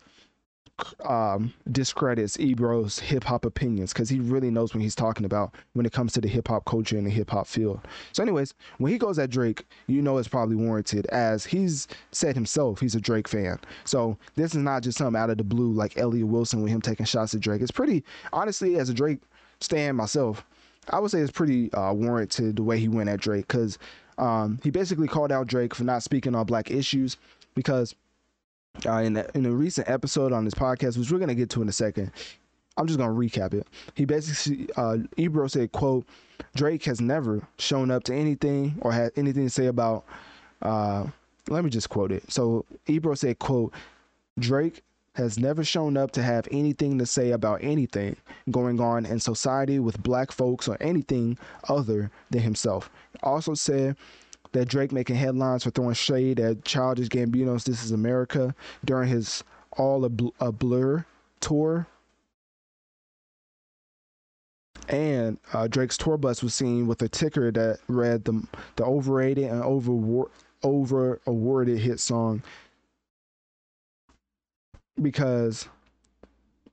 um, 1.05 1.53
discredits 1.71 2.37
Ebro's 2.39 2.99
hip 2.99 3.23
hop 3.23 3.45
opinions 3.45 3.93
because 3.93 4.09
he 4.09 4.19
really 4.19 4.51
knows 4.51 4.73
what 4.73 4.81
he's 4.81 4.95
talking 4.95 5.25
about 5.25 5.55
when 5.73 5.85
it 5.85 5.91
comes 5.91 6.13
to 6.13 6.21
the 6.21 6.27
hip 6.27 6.47
hop 6.47 6.65
culture 6.65 6.97
and 6.97 7.07
the 7.07 7.11
hip 7.11 7.31
hop 7.31 7.47
field. 7.47 7.79
So, 8.11 8.21
anyways, 8.21 8.53
when 8.77 8.91
he 8.91 8.97
goes 8.97 9.17
at 9.17 9.29
Drake, 9.29 9.65
you 9.87 10.01
know 10.01 10.17
it's 10.17 10.27
probably 10.27 10.55
warranted 10.55 11.07
as 11.07 11.45
he's 11.45 11.87
said 12.11 12.35
himself 12.35 12.79
he's 12.79 12.95
a 12.95 13.01
Drake 13.01 13.27
fan. 13.27 13.59
So, 13.85 14.17
this 14.35 14.53
is 14.53 14.61
not 14.61 14.83
just 14.83 14.97
something 14.97 15.19
out 15.19 15.29
of 15.29 15.37
the 15.37 15.43
blue 15.43 15.71
like 15.71 15.97
Elliott 15.97 16.27
Wilson 16.27 16.61
with 16.61 16.71
him 16.71 16.81
taking 16.81 17.05
shots 17.05 17.33
at 17.33 17.41
Drake. 17.41 17.61
It's 17.61 17.71
pretty, 17.71 18.03
honestly, 18.31 18.77
as 18.77 18.89
a 18.89 18.93
Drake 18.93 19.19
stand 19.59 19.97
myself, 19.97 20.45
I 20.89 20.99
would 20.99 21.11
say 21.11 21.19
it's 21.19 21.31
pretty 21.31 21.71
uh, 21.73 21.93
warranted 21.93 22.55
the 22.55 22.63
way 22.63 22.79
he 22.79 22.87
went 22.87 23.09
at 23.09 23.19
Drake 23.19 23.47
because 23.47 23.77
um, 24.17 24.59
he 24.63 24.69
basically 24.69 25.07
called 25.07 25.31
out 25.31 25.47
Drake 25.47 25.75
for 25.75 25.83
not 25.83 26.03
speaking 26.03 26.35
on 26.35 26.45
black 26.45 26.71
issues 26.71 27.17
because 27.55 27.95
uh, 28.85 28.99
in, 28.99 29.17
a, 29.17 29.25
in 29.33 29.45
a 29.45 29.51
recent 29.51 29.89
episode 29.89 30.31
on 30.31 30.45
this 30.45 30.53
podcast, 30.53 30.97
which 30.97 31.11
we're 31.11 31.19
going 31.19 31.29
to 31.29 31.35
get 31.35 31.49
to 31.51 31.61
in 31.61 31.69
a 31.69 31.73
second, 31.73 32.11
I'm 32.77 32.87
just 32.87 32.99
going 32.99 33.09
to 33.09 33.39
recap 33.39 33.53
it. 33.53 33.67
He 33.95 34.05
basically, 34.05 34.69
uh, 34.77 34.97
Ebro 35.17 35.47
said, 35.47 35.71
quote, 35.71 36.05
Drake 36.55 36.83
has 36.85 37.01
never 37.01 37.41
shown 37.57 37.89
up 37.89 38.03
to 38.03 38.13
anything 38.13 38.77
or 38.81 38.91
had 38.91 39.11
anything 39.15 39.45
to 39.45 39.49
say 39.49 39.65
about, 39.65 40.05
uh, 40.61 41.05
let 41.49 41.63
me 41.63 41.69
just 41.69 41.89
quote 41.89 42.11
it. 42.11 42.31
So 42.31 42.65
Ebro 42.85 43.15
said, 43.15 43.39
quote, 43.39 43.73
Drake 44.37 44.83
has 45.17 45.39
never 45.39 45.63
shown 45.63 45.97
up 45.97 46.11
to 46.11 46.21
have 46.21 46.47
anything 46.51 46.99
to 46.99 47.05
say 47.05 47.31
about 47.31 47.63
anything 47.63 48.15
going 48.51 48.79
on 48.79 49.03
in 49.03 49.19
society 49.19 49.79
with 49.79 50.01
black 50.03 50.31
folks 50.31 50.67
or 50.67 50.77
anything 50.79 51.35
other 51.67 52.11
than 52.29 52.43
himself. 52.43 52.91
Also 53.23 53.55
said 53.55 53.97
that 54.51 54.67
Drake 54.67 54.91
making 54.91 55.15
headlines 55.15 55.63
for 55.63 55.71
throwing 55.71 55.95
shade 55.95 56.39
at 56.39 56.63
Childish 56.63 57.09
Gambino's 57.09 57.63
This 57.63 57.83
Is 57.83 57.91
America 57.91 58.53
during 58.85 59.09
his 59.09 59.43
All 59.71 60.05
a, 60.05 60.09
Bl- 60.09 60.27
a 60.39 60.51
Blur 60.51 61.03
tour. 61.39 61.87
And 64.87 65.39
uh, 65.51 65.65
Drake's 65.65 65.97
tour 65.97 66.17
bus 66.17 66.43
was 66.43 66.53
seen 66.53 66.85
with 66.85 67.01
a 67.01 67.09
ticker 67.09 67.51
that 67.51 67.79
read 67.87 68.23
the 68.23 68.47
the 68.75 68.85
overrated 68.85 69.45
and 69.45 69.63
over 69.63 70.29
over 70.63 71.19
awarded 71.25 71.79
hit 71.79 71.99
song 71.99 72.43
because 75.01 75.67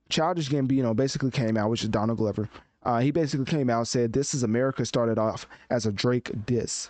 Childish 0.09 0.49
Gambino 0.49 0.95
basically 0.95 1.31
came 1.31 1.57
out, 1.57 1.69
which 1.69 1.83
is 1.83 1.89
Donald 1.89 2.17
Glover. 2.17 2.49
Uh, 2.83 2.99
he 2.99 3.11
basically 3.11 3.45
came 3.45 3.69
out 3.69 3.79
and 3.79 3.87
said, 3.87 4.13
"This 4.13 4.33
is 4.33 4.43
America." 4.43 4.85
Started 4.85 5.17
off 5.17 5.47
as 5.69 5.85
a 5.85 5.91
Drake 5.91 6.31
diss. 6.45 6.89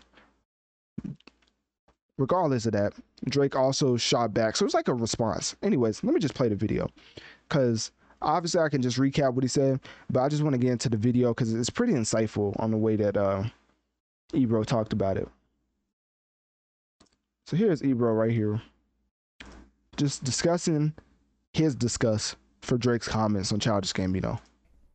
Regardless 2.17 2.65
of 2.65 2.71
that, 2.73 2.93
Drake 3.25 3.55
also 3.55 3.97
shot 3.97 4.33
back, 4.33 4.55
so 4.55 4.63
it 4.63 4.67
was 4.67 4.73
like 4.73 4.87
a 4.87 4.93
response. 4.93 5.55
Anyways, 5.61 6.03
let 6.03 6.13
me 6.13 6.19
just 6.19 6.33
play 6.33 6.47
the 6.47 6.55
video, 6.55 6.89
because 7.47 7.91
obviously 8.21 8.61
I 8.61 8.69
can 8.69 8.81
just 8.81 8.97
recap 8.97 9.33
what 9.33 9.43
he 9.43 9.49
said, 9.49 9.81
but 10.09 10.21
I 10.21 10.29
just 10.29 10.41
want 10.41 10.53
to 10.53 10.57
get 10.57 10.71
into 10.71 10.89
the 10.89 10.97
video 10.97 11.33
because 11.33 11.53
it's 11.53 11.69
pretty 11.69 11.93
insightful 11.93 12.55
on 12.59 12.71
the 12.71 12.77
way 12.77 12.95
that 12.95 13.17
uh, 13.17 13.43
Ebro 14.33 14.63
talked 14.63 14.93
about 14.93 15.17
it. 15.17 15.27
So 17.47 17.57
here's 17.57 17.83
Ebro 17.83 18.13
right 18.13 18.31
here, 18.31 18.61
just 19.97 20.23
discussing 20.23 20.93
his 21.55 21.73
disgust 21.73 22.35
for 22.61 22.77
Drake's 22.77 23.07
comments 23.07 23.53
on 23.53 23.59
Childish 23.59 23.93
Gambino. 23.93 24.39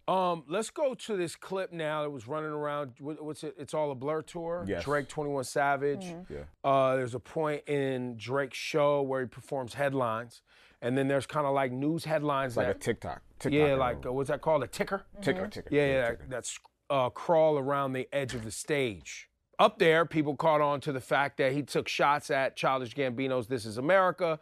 Um, 0.07 0.45
let's 0.47 0.69
go 0.69 0.93
to 0.93 1.17
this 1.17 1.35
clip 1.35 1.73
now 1.73 2.03
that 2.03 2.11
was 2.11 2.29
running 2.29 2.51
around. 2.51 2.93
what's 2.99 3.45
it? 3.45 3.55
It's 3.59 3.73
all 3.73 3.91
a 3.93 3.95
blur 3.95 4.23
tour. 4.23 4.65
Yes. 4.69 4.85
Drake, 4.85 5.09
Twenty 5.09 5.31
One 5.31 5.45
Savage. 5.45 6.05
Mm-hmm. 6.05 6.35
Yeah. 6.35 6.41
Uh, 6.63 6.97
there's 6.97 7.15
a 7.15 7.21
point 7.21 7.67
in 7.67 8.17
Drake's 8.19 8.59
show 8.59 9.01
where 9.03 9.23
he 9.23 9.27
performs 9.27 9.73
headlines, 9.73 10.43
and 10.83 10.99
then 10.99 11.09
there's 11.09 11.27
kind 11.27 11.47
of 11.47 11.55
like 11.55 11.73
news 11.73 12.05
headlines. 12.05 12.53
It's 12.53 12.57
like 12.59 12.67
that, 12.67 12.77
a 12.77 12.79
TikTok. 12.79 13.23
TikTok 13.39 13.59
yeah, 13.59 13.75
like 13.77 14.05
uh, 14.05 14.13
what's 14.13 14.29
that 14.29 14.43
called? 14.43 14.63
A 14.63 14.67
ticker. 14.67 15.05
Ticker. 15.23 15.43
Mm-hmm. 15.43 15.51
Ticker. 15.51 15.69
Yeah, 15.71 15.87
yeah. 15.87 15.93
yeah 15.93 16.09
that, 16.11 16.19
that's 16.29 16.59
uh, 16.91 17.09
crawl 17.09 17.57
around 17.57 17.93
the 17.93 18.07
edge 18.13 18.35
of 18.35 18.45
the 18.45 18.51
stage. 18.51 19.29
Up 19.59 19.79
there, 19.79 20.05
people 20.05 20.37
caught 20.37 20.61
on 20.61 20.81
to 20.81 20.93
the 20.93 21.01
fact 21.01 21.39
that 21.39 21.53
he 21.53 21.63
took 21.63 21.89
shots 21.89 22.31
at 22.31 22.57
Childish 22.57 22.95
Gambino's 22.95 23.47
"This 23.47 23.65
Is 23.65 23.79
America." 23.79 24.41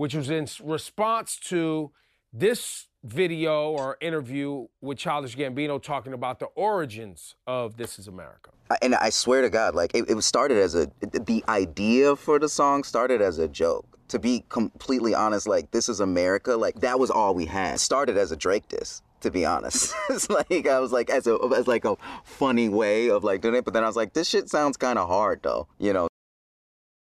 Which 0.00 0.14
was 0.14 0.30
in 0.30 0.48
response 0.64 1.36
to 1.36 1.90
this 2.32 2.88
video 3.04 3.70
or 3.72 3.98
interview 4.00 4.66
with 4.80 4.96
Childish 4.96 5.36
Gambino 5.36 5.80
talking 5.80 6.14
about 6.14 6.38
the 6.38 6.46
origins 6.54 7.34
of 7.46 7.76
This 7.76 7.98
Is 7.98 8.08
America. 8.08 8.50
And 8.80 8.94
I 8.94 9.10
swear 9.10 9.42
to 9.42 9.50
God, 9.50 9.74
like 9.74 9.90
it, 9.94 10.08
it 10.08 10.14
was 10.14 10.24
started 10.24 10.56
as 10.56 10.74
a, 10.74 10.90
the 11.02 11.44
idea 11.48 12.16
for 12.16 12.38
the 12.38 12.48
song 12.48 12.82
started 12.82 13.20
as 13.20 13.38
a 13.38 13.46
joke. 13.46 13.98
To 14.08 14.18
be 14.18 14.42
completely 14.48 15.14
honest, 15.14 15.46
like 15.46 15.70
This 15.70 15.90
Is 15.90 16.00
America, 16.00 16.56
like 16.56 16.80
that 16.80 16.98
was 16.98 17.10
all 17.10 17.34
we 17.34 17.44
had. 17.44 17.78
Started 17.78 18.16
as 18.16 18.32
a 18.32 18.36
Drake 18.36 18.68
diss 18.68 19.02
to 19.20 19.30
be 19.30 19.44
honest. 19.44 19.94
it's 20.08 20.30
like 20.30 20.66
I 20.66 20.80
was 20.80 20.92
like 20.92 21.10
as 21.10 21.26
a 21.26 21.38
as 21.54 21.68
like 21.68 21.84
a 21.84 21.96
funny 22.24 22.70
way 22.70 23.10
of 23.10 23.22
like 23.22 23.42
doing 23.42 23.56
it, 23.56 23.66
but 23.66 23.74
then 23.74 23.84
I 23.84 23.86
was 23.86 23.96
like, 23.96 24.14
this 24.14 24.30
shit 24.30 24.48
sounds 24.48 24.78
kind 24.78 24.98
of 24.98 25.08
hard 25.08 25.42
though, 25.42 25.68
you 25.78 25.92
know 25.92 26.09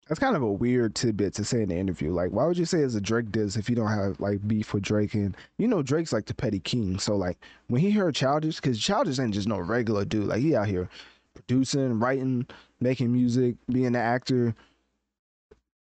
that's 0.10 0.20
kind 0.20 0.36
of 0.36 0.42
a 0.42 0.52
weird 0.52 0.96
tidbit 0.96 1.36
to 1.36 1.46
say 1.46 1.62
in 1.62 1.70
the 1.70 1.78
interview. 1.78 2.12
Like, 2.12 2.32
why 2.32 2.46
would 2.46 2.58
you 2.58 2.66
say 2.66 2.80
it's 2.80 2.96
a 2.96 3.02
Drake 3.02 3.32
diss 3.32 3.56
if 3.56 3.70
you 3.70 3.76
don't 3.76 3.92
have 3.92 4.20
like 4.20 4.46
beef 4.48 4.74
with 4.74 4.82
Drake? 4.82 5.14
And 5.14 5.38
you 5.60 5.68
know, 5.68 5.84
Drake's 5.84 6.12
like 6.12 6.26
the 6.26 6.34
petty 6.34 6.60
king. 6.60 6.98
So 6.98 7.16
like 7.16 7.38
when 7.68 7.80
he 7.80 7.92
heard 7.92 8.16
Childish, 8.16 8.56
because 8.56 8.80
Childish 8.80 9.20
ain't 9.20 9.36
just 9.36 9.48
no 9.48 9.60
regular 9.60 10.06
dude. 10.06 10.26
Like 10.26 10.42
he 10.42 10.56
out 10.56 10.68
here 10.68 10.90
producing, 11.36 12.00
writing, 12.00 12.48
making 12.82 13.14
music, 13.14 13.56
being 13.72 13.86
an 13.86 13.96
actor. 13.96 14.56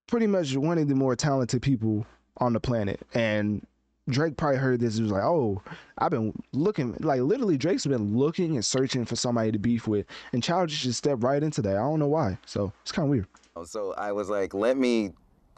Pretty 0.05 0.27
much 0.27 0.55
one 0.55 0.77
of 0.77 0.87
the 0.87 0.95
more 0.95 1.15
talented 1.15 1.63
people 1.63 2.05
on 2.37 2.53
the 2.53 2.59
planet. 2.59 2.99
And 3.15 3.65
Drake 4.09 4.37
probably 4.37 4.57
heard 4.57 4.79
this. 4.79 4.97
He 4.97 5.01
was 5.01 5.11
like, 5.11 5.23
"Oh, 5.23 5.61
I've 5.97 6.11
been 6.11 6.33
looking, 6.51 6.95
like 6.99 7.21
literally, 7.21 7.57
Drake's 7.57 7.85
been 7.87 8.15
looking 8.15 8.55
and 8.55 8.65
searching 8.65 9.05
for 9.05 9.15
somebody 9.15 9.51
to 9.51 9.59
beef 9.59 9.87
with, 9.87 10.05
and 10.33 10.43
Childish 10.43 10.83
just 10.83 10.99
stepped 10.99 11.23
right 11.23 11.41
into 11.41 11.63
that. 11.63 11.75
I 11.75 11.79
don't 11.79 11.99
know 11.99 12.07
why. 12.07 12.37
So 12.45 12.71
it's 12.83 12.91
kind 12.91 13.07
of 13.07 13.09
weird." 13.09 13.27
So 13.65 13.93
I 13.93 14.11
was 14.11 14.29
like, 14.29 14.53
let 14.53 14.77
me 14.77 15.11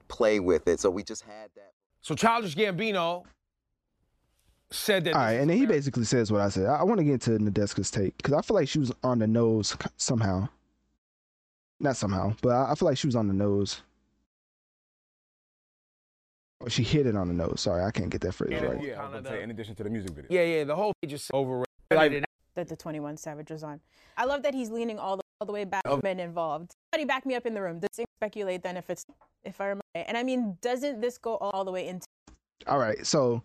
play 0.07 0.39
with 0.39 0.67
it. 0.67 0.80
So 0.80 0.89
we 0.89 1.03
just 1.03 1.23
had 1.23 1.49
that. 1.55 1.71
So 2.01 2.15
Childish 2.15 2.55
Gambino 2.55 3.23
said 4.71 5.03
that. 5.05 5.13
All 5.13 5.21
right, 5.21 5.33
and 5.33 5.49
then 5.49 5.57
he 5.57 5.65
basically 5.65 6.05
says 6.05 6.31
what 6.31 6.41
I 6.41 6.49
said. 6.49 6.65
I, 6.65 6.77
I 6.77 6.83
want 6.83 6.99
to 6.99 7.03
get 7.03 7.13
into 7.13 7.31
Nadeska's 7.31 7.91
take 7.91 8.17
because 8.17 8.33
I 8.33 8.41
feel 8.41 8.55
like 8.55 8.67
she 8.67 8.80
was 8.80 8.91
on 9.03 9.19
the 9.19 9.27
nose 9.27 9.75
somehow. 9.97 10.49
Not 11.80 11.97
somehow, 11.97 12.35
but 12.41 12.49
I, 12.49 12.71
I 12.71 12.75
feel 12.75 12.88
like 12.88 12.97
she 12.97 13.07
was 13.07 13.15
on 13.15 13.27
the 13.27 13.33
nose. 13.33 13.81
Or 16.59 16.69
she 16.69 16.83
hit 16.83 17.07
it 17.07 17.15
on 17.15 17.27
the 17.27 17.33
nose. 17.33 17.61
Sorry, 17.61 17.83
I 17.83 17.89
can't 17.89 18.11
get 18.11 18.21
that 18.21 18.33
phrase 18.33 18.51
Yeah, 18.51 18.65
right. 18.65 18.83
yeah, 18.83 19.01
I 19.01 19.09
was 19.09 19.25
say, 19.25 19.41
in 19.41 19.49
addition 19.49 19.73
to 19.75 19.83
the 19.83 19.89
music 19.89 20.11
video. 20.11 20.27
Yeah, 20.30 20.57
yeah, 20.57 20.63
the 20.63 20.75
whole 20.75 20.93
thing 21.01 21.09
just 21.09 21.33
overrated. 21.33 21.65
Like- 21.91 22.25
that 22.55 22.67
the 22.67 22.75
21 22.75 23.17
Savage 23.17 23.49
was 23.49 23.63
on. 23.63 23.80
I 24.17 24.25
love 24.25 24.43
that 24.43 24.53
he's 24.53 24.69
leaning 24.69 24.99
all 24.99 25.17
the, 25.17 25.23
all 25.41 25.45
the 25.45 25.51
way 25.51 25.65
back, 25.65 25.81
Of- 25.85 26.03
men 26.03 26.19
involved. 26.19 26.75
Somebody 26.93 27.07
back 27.07 27.25
me 27.25 27.35
up 27.35 27.45
in 27.45 27.55
the 27.55 27.61
room. 27.61 27.79
Does 27.79 27.97
it 27.97 28.05
speculate 28.19 28.61
then 28.61 28.77
if 28.77 28.89
it's, 28.89 29.05
if 29.43 29.59
I 29.59 29.65
remember 29.65 29.81
right? 29.95 30.05
And 30.07 30.15
I 30.15 30.23
mean, 30.23 30.57
doesn't 30.61 31.01
this 31.01 31.17
go 31.17 31.37
all 31.37 31.65
the 31.65 31.71
way 31.71 31.87
into 31.87 32.05
All 32.67 32.77
right, 32.77 33.05
so 33.05 33.41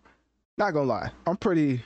not 0.57 0.71
gonna 0.71 0.87
lie, 0.87 1.11
I'm 1.25 1.37
pretty 1.37 1.81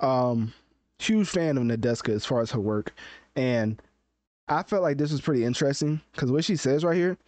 um 0.00 0.54
huge 0.98 1.28
fan 1.28 1.58
of 1.58 1.64
Nadeska 1.64 2.10
as 2.10 2.24
far 2.24 2.40
as 2.40 2.52
her 2.52 2.60
work, 2.60 2.94
and 3.34 3.82
I 4.48 4.62
felt 4.62 4.82
like 4.82 4.96
this 4.96 5.10
was 5.10 5.20
pretty 5.20 5.44
interesting 5.44 6.00
because 6.12 6.30
what 6.30 6.44
she 6.44 6.54
says 6.54 6.84
right 6.84 6.96
here, 6.96 7.18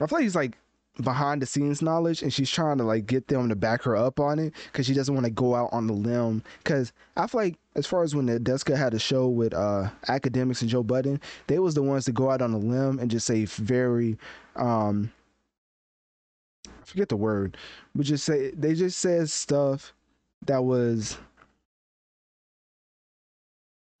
I 0.00 0.06
feel 0.06 0.18
like 0.18 0.24
he's 0.24 0.36
like 0.36 0.58
behind 1.02 1.40
the 1.40 1.46
scenes 1.46 1.80
knowledge, 1.80 2.22
and 2.22 2.32
she's 2.32 2.50
trying 2.50 2.76
to 2.78 2.84
like 2.84 3.06
get 3.06 3.28
them 3.28 3.48
to 3.48 3.56
back 3.56 3.82
her 3.84 3.96
up 3.96 4.20
on 4.20 4.38
it 4.38 4.52
because 4.66 4.84
she 4.84 4.94
doesn't 4.94 5.14
want 5.14 5.24
to 5.24 5.30
go 5.32 5.54
out 5.54 5.70
on 5.72 5.86
the 5.86 5.94
limb. 5.94 6.42
Because 6.58 6.92
I 7.16 7.26
feel 7.26 7.40
like 7.40 7.56
as 7.76 7.86
far 7.86 8.02
as 8.02 8.14
when 8.14 8.26
Nadeska 8.26 8.76
had 8.76 8.94
a 8.94 8.98
show 8.98 9.28
with 9.28 9.54
uh 9.54 9.90
Akademiks 10.08 10.60
and 10.62 10.70
Joe 10.70 10.82
Budden, 10.82 11.20
they 11.46 11.58
was 11.58 11.74
the 11.74 11.82
ones 11.82 12.04
to 12.06 12.12
go 12.12 12.30
out 12.30 12.42
on 12.42 12.52
a 12.52 12.58
limb 12.58 12.98
and 12.98 13.10
just 13.10 13.26
say 13.26 13.44
very 13.44 14.16
um 14.56 15.10
I 16.66 16.84
forget 16.84 17.08
the 17.08 17.16
word, 17.16 17.56
but 17.94 18.06
just 18.06 18.24
say 18.24 18.50
they 18.50 18.74
just 18.74 18.98
said 18.98 19.30
stuff 19.30 19.92
that 20.46 20.64
was 20.64 21.16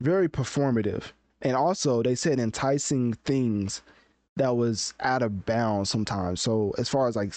very 0.00 0.28
performative. 0.28 1.12
And 1.42 1.56
also 1.56 2.02
they 2.02 2.14
said 2.14 2.38
enticing 2.38 3.14
things 3.24 3.82
that 4.36 4.56
was 4.56 4.94
out 5.00 5.22
of 5.22 5.46
bounds 5.46 5.90
sometimes. 5.90 6.40
So 6.40 6.74
as 6.78 6.88
far 6.88 7.08
as 7.08 7.16
like 7.16 7.32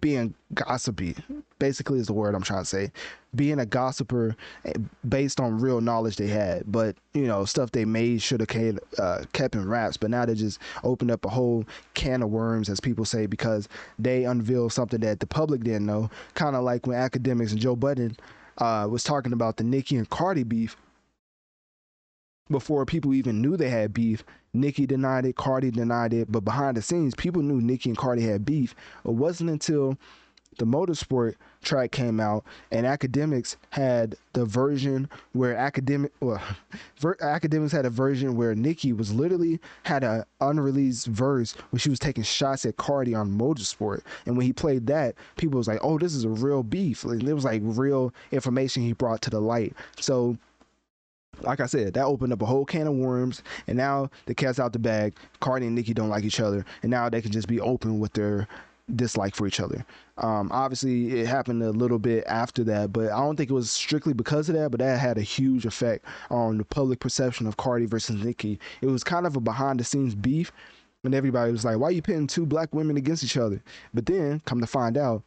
being 0.00 0.34
gossipy, 0.54 1.16
basically 1.58 1.98
is 1.98 2.06
the 2.06 2.12
word 2.12 2.34
I'm 2.34 2.42
trying 2.42 2.62
to 2.62 2.66
say. 2.66 2.92
Being 3.34 3.58
a 3.58 3.66
gossiper 3.66 4.36
eh, 4.64 4.72
based 5.08 5.40
on 5.40 5.58
real 5.58 5.80
knowledge 5.80 6.16
they 6.16 6.28
had, 6.28 6.70
but 6.70 6.96
you 7.12 7.26
know 7.26 7.44
stuff 7.44 7.72
they 7.72 7.84
made 7.84 8.22
should 8.22 8.40
have 8.40 8.48
kept, 8.48 8.78
uh, 8.98 9.24
kept 9.32 9.54
in 9.54 9.68
wraps. 9.68 9.96
But 9.96 10.10
now 10.10 10.24
they 10.24 10.34
just 10.34 10.58
opened 10.84 11.10
up 11.10 11.24
a 11.24 11.28
whole 11.28 11.64
can 11.94 12.22
of 12.22 12.30
worms, 12.30 12.68
as 12.68 12.80
people 12.80 13.04
say, 13.04 13.26
because 13.26 13.68
they 13.98 14.24
unveiled 14.24 14.72
something 14.72 15.00
that 15.00 15.20
the 15.20 15.26
public 15.26 15.62
didn't 15.62 15.86
know. 15.86 16.10
Kind 16.34 16.56
of 16.56 16.64
like 16.64 16.86
when 16.86 16.98
Akademiks 16.98 17.52
and 17.52 17.60
Joe 17.60 17.76
Budden 17.76 18.16
uh, 18.58 18.86
was 18.90 19.02
talking 19.02 19.32
about 19.32 19.56
the 19.56 19.64
Nicki 19.64 19.96
and 19.96 20.08
Cardi 20.08 20.44
beef 20.44 20.76
before 22.50 22.86
people 22.86 23.12
even 23.14 23.40
knew 23.42 23.56
they 23.56 23.70
had 23.70 23.92
beef. 23.92 24.24
Nicki 24.56 24.86
denied 24.86 25.26
it, 25.26 25.36
Cardi 25.36 25.70
denied 25.70 26.12
it, 26.12 26.30
but 26.30 26.44
behind 26.44 26.76
the 26.76 26.82
scenes, 26.82 27.14
people 27.14 27.42
knew 27.42 27.60
Nicki 27.60 27.90
and 27.90 27.98
Cardi 27.98 28.22
had 28.22 28.44
beef. 28.44 28.74
It 29.04 29.12
wasn't 29.12 29.50
until 29.50 29.96
the 30.58 30.64
motorsport 30.64 31.34
track 31.62 31.90
came 31.90 32.20
out 32.20 32.44
and 32.70 32.86
Akademiks 32.86 33.56
had 33.70 34.16
the 34.32 34.44
version 34.44 35.08
where 35.32 35.54
academic 35.54 36.12
well 36.20 36.40
ver, 36.98 37.16
Akademiks 37.16 37.72
had 37.72 37.84
a 37.84 37.90
version 37.90 38.36
where 38.36 38.54
Nicki 38.54 38.92
was 38.92 39.12
literally 39.12 39.60
had 39.82 40.04
a 40.04 40.26
unreleased 40.40 41.06
verse 41.06 41.52
where 41.70 41.80
she 41.80 41.90
was 41.90 41.98
taking 41.98 42.24
shots 42.24 42.64
at 42.64 42.76
Cardi 42.76 43.14
on 43.14 43.36
motorsport. 43.36 44.02
And 44.24 44.36
when 44.36 44.46
he 44.46 44.52
played 44.52 44.86
that 44.86 45.14
people 45.36 45.58
was 45.58 45.68
like 45.68 45.80
oh 45.82 45.98
this 45.98 46.14
is 46.14 46.24
a 46.24 46.28
real 46.28 46.62
beef. 46.62 47.04
Like, 47.04 47.22
it 47.22 47.34
was 47.34 47.44
like 47.44 47.60
real 47.64 48.14
information 48.32 48.82
he 48.82 48.92
brought 48.92 49.22
to 49.22 49.30
the 49.30 49.40
light. 49.40 49.74
So 50.00 50.38
like 51.42 51.60
I 51.60 51.66
said, 51.66 51.94
that 51.94 52.04
opened 52.04 52.32
up 52.32 52.42
a 52.42 52.46
whole 52.46 52.64
can 52.64 52.86
of 52.86 52.94
worms, 52.94 53.42
and 53.66 53.76
now 53.76 54.10
the 54.26 54.34
cat's 54.34 54.58
out 54.58 54.72
the 54.72 54.78
bag. 54.78 55.14
Cardi 55.40 55.66
and 55.66 55.74
Nicki 55.74 55.94
don't 55.94 56.08
like 56.08 56.24
each 56.24 56.40
other, 56.40 56.64
and 56.82 56.90
now 56.90 57.08
they 57.08 57.22
can 57.22 57.32
just 57.32 57.48
be 57.48 57.60
open 57.60 57.98
with 57.98 58.12
their 58.12 58.48
dislike 58.94 59.34
for 59.34 59.46
each 59.46 59.60
other. 59.60 59.84
Um, 60.18 60.50
obviously, 60.52 61.20
it 61.20 61.26
happened 61.26 61.62
a 61.62 61.70
little 61.70 61.98
bit 61.98 62.24
after 62.26 62.62
that, 62.64 62.92
but 62.92 63.10
I 63.10 63.18
don't 63.18 63.36
think 63.36 63.50
it 63.50 63.54
was 63.54 63.70
strictly 63.70 64.12
because 64.12 64.48
of 64.48 64.54
that. 64.54 64.70
But 64.70 64.80
that 64.80 64.98
had 64.98 65.18
a 65.18 65.22
huge 65.22 65.66
effect 65.66 66.04
on 66.30 66.58
the 66.58 66.64
public 66.64 67.00
perception 67.00 67.46
of 67.46 67.56
Cardi 67.56 67.86
versus 67.86 68.24
Nicki. 68.24 68.58
It 68.80 68.86
was 68.86 69.04
kind 69.04 69.26
of 69.26 69.36
a 69.36 69.40
behind-the-scenes 69.40 70.14
beef, 70.14 70.52
and 71.04 71.14
everybody 71.14 71.52
was 71.52 71.64
like, 71.64 71.78
"Why 71.78 71.88
are 71.88 71.92
you 71.92 72.02
pitting 72.02 72.26
two 72.26 72.46
black 72.46 72.74
women 72.74 72.96
against 72.96 73.24
each 73.24 73.36
other?" 73.36 73.62
But 73.92 74.06
then, 74.06 74.40
come 74.44 74.60
to 74.60 74.66
find 74.66 74.96
out, 74.96 75.22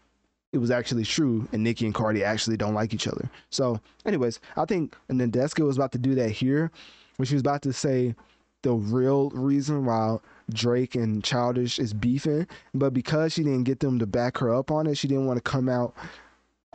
it 0.52 0.58
was 0.58 0.72
actually 0.72 1.04
true, 1.04 1.48
and 1.52 1.64
Nicki 1.64 1.86
and 1.86 1.94
Cardi 1.94 2.24
actually 2.24 2.58
don't 2.58 2.74
like 2.74 2.94
each 2.94 3.08
other. 3.08 3.30
So, 3.50 3.80
anyways, 4.06 4.40
I 4.58 4.66
think 4.66 4.96
Nadeska 5.10 5.66
was 5.66 5.78
about 5.78 5.92
to 5.94 6.00
do 6.00 6.16
that 6.16 6.30
here, 6.30 6.72
when 7.18 7.26
she 7.26 7.36
was 7.36 7.42
about 7.42 7.62
to 7.64 7.74
say 7.74 8.16
the 8.62 8.74
real 8.74 9.30
reason 9.30 9.86
why 9.86 10.18
Drake 10.52 10.96
and 10.96 11.24
Childish 11.24 11.80
is 11.80 11.94
beefing, 11.94 12.48
but 12.74 12.94
because 12.94 13.34
she 13.34 13.44
didn't 13.44 13.64
get 13.64 13.80
them 13.80 14.00
to 14.00 14.08
back 14.08 14.38
her 14.40 14.54
up 14.54 14.72
on 14.72 14.88
it, 14.88 14.96
she 14.96 15.08
didn't 15.08 15.28
want 15.28 15.38
to 15.38 15.50
come 15.50 15.70
out 15.70 15.94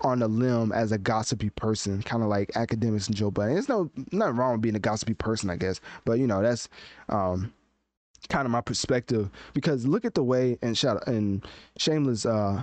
on 0.02 0.22
a 0.22 0.26
limb 0.26 0.72
as 0.72 0.92
a 0.92 0.98
gossipy 0.98 1.50
person, 1.50 2.02
kind 2.02 2.22
of 2.22 2.28
like 2.28 2.50
Akademiks 2.52 3.06
and 3.06 3.16
Joe 3.16 3.30
Budden. 3.30 3.54
There's 3.54 3.68
no 3.68 3.90
nothing 4.12 4.36
wrong 4.36 4.52
with 4.52 4.60
being 4.60 4.74
a 4.76 4.80
gossipy 4.80 5.14
person, 5.14 5.50
I 5.50 5.56
guess, 5.56 5.80
but 6.04 6.18
you 6.18 6.26
know 6.26 6.42
that's 6.42 6.68
um 7.08 7.52
kind 8.28 8.46
of 8.46 8.50
my 8.50 8.60
perspective 8.60 9.30
because 9.52 9.86
look 9.86 10.04
at 10.04 10.14
the 10.14 10.24
way 10.24 10.58
and 10.62 10.76
shout 10.76 11.06
and 11.06 11.46
shameless 11.76 12.24
uh 12.24 12.62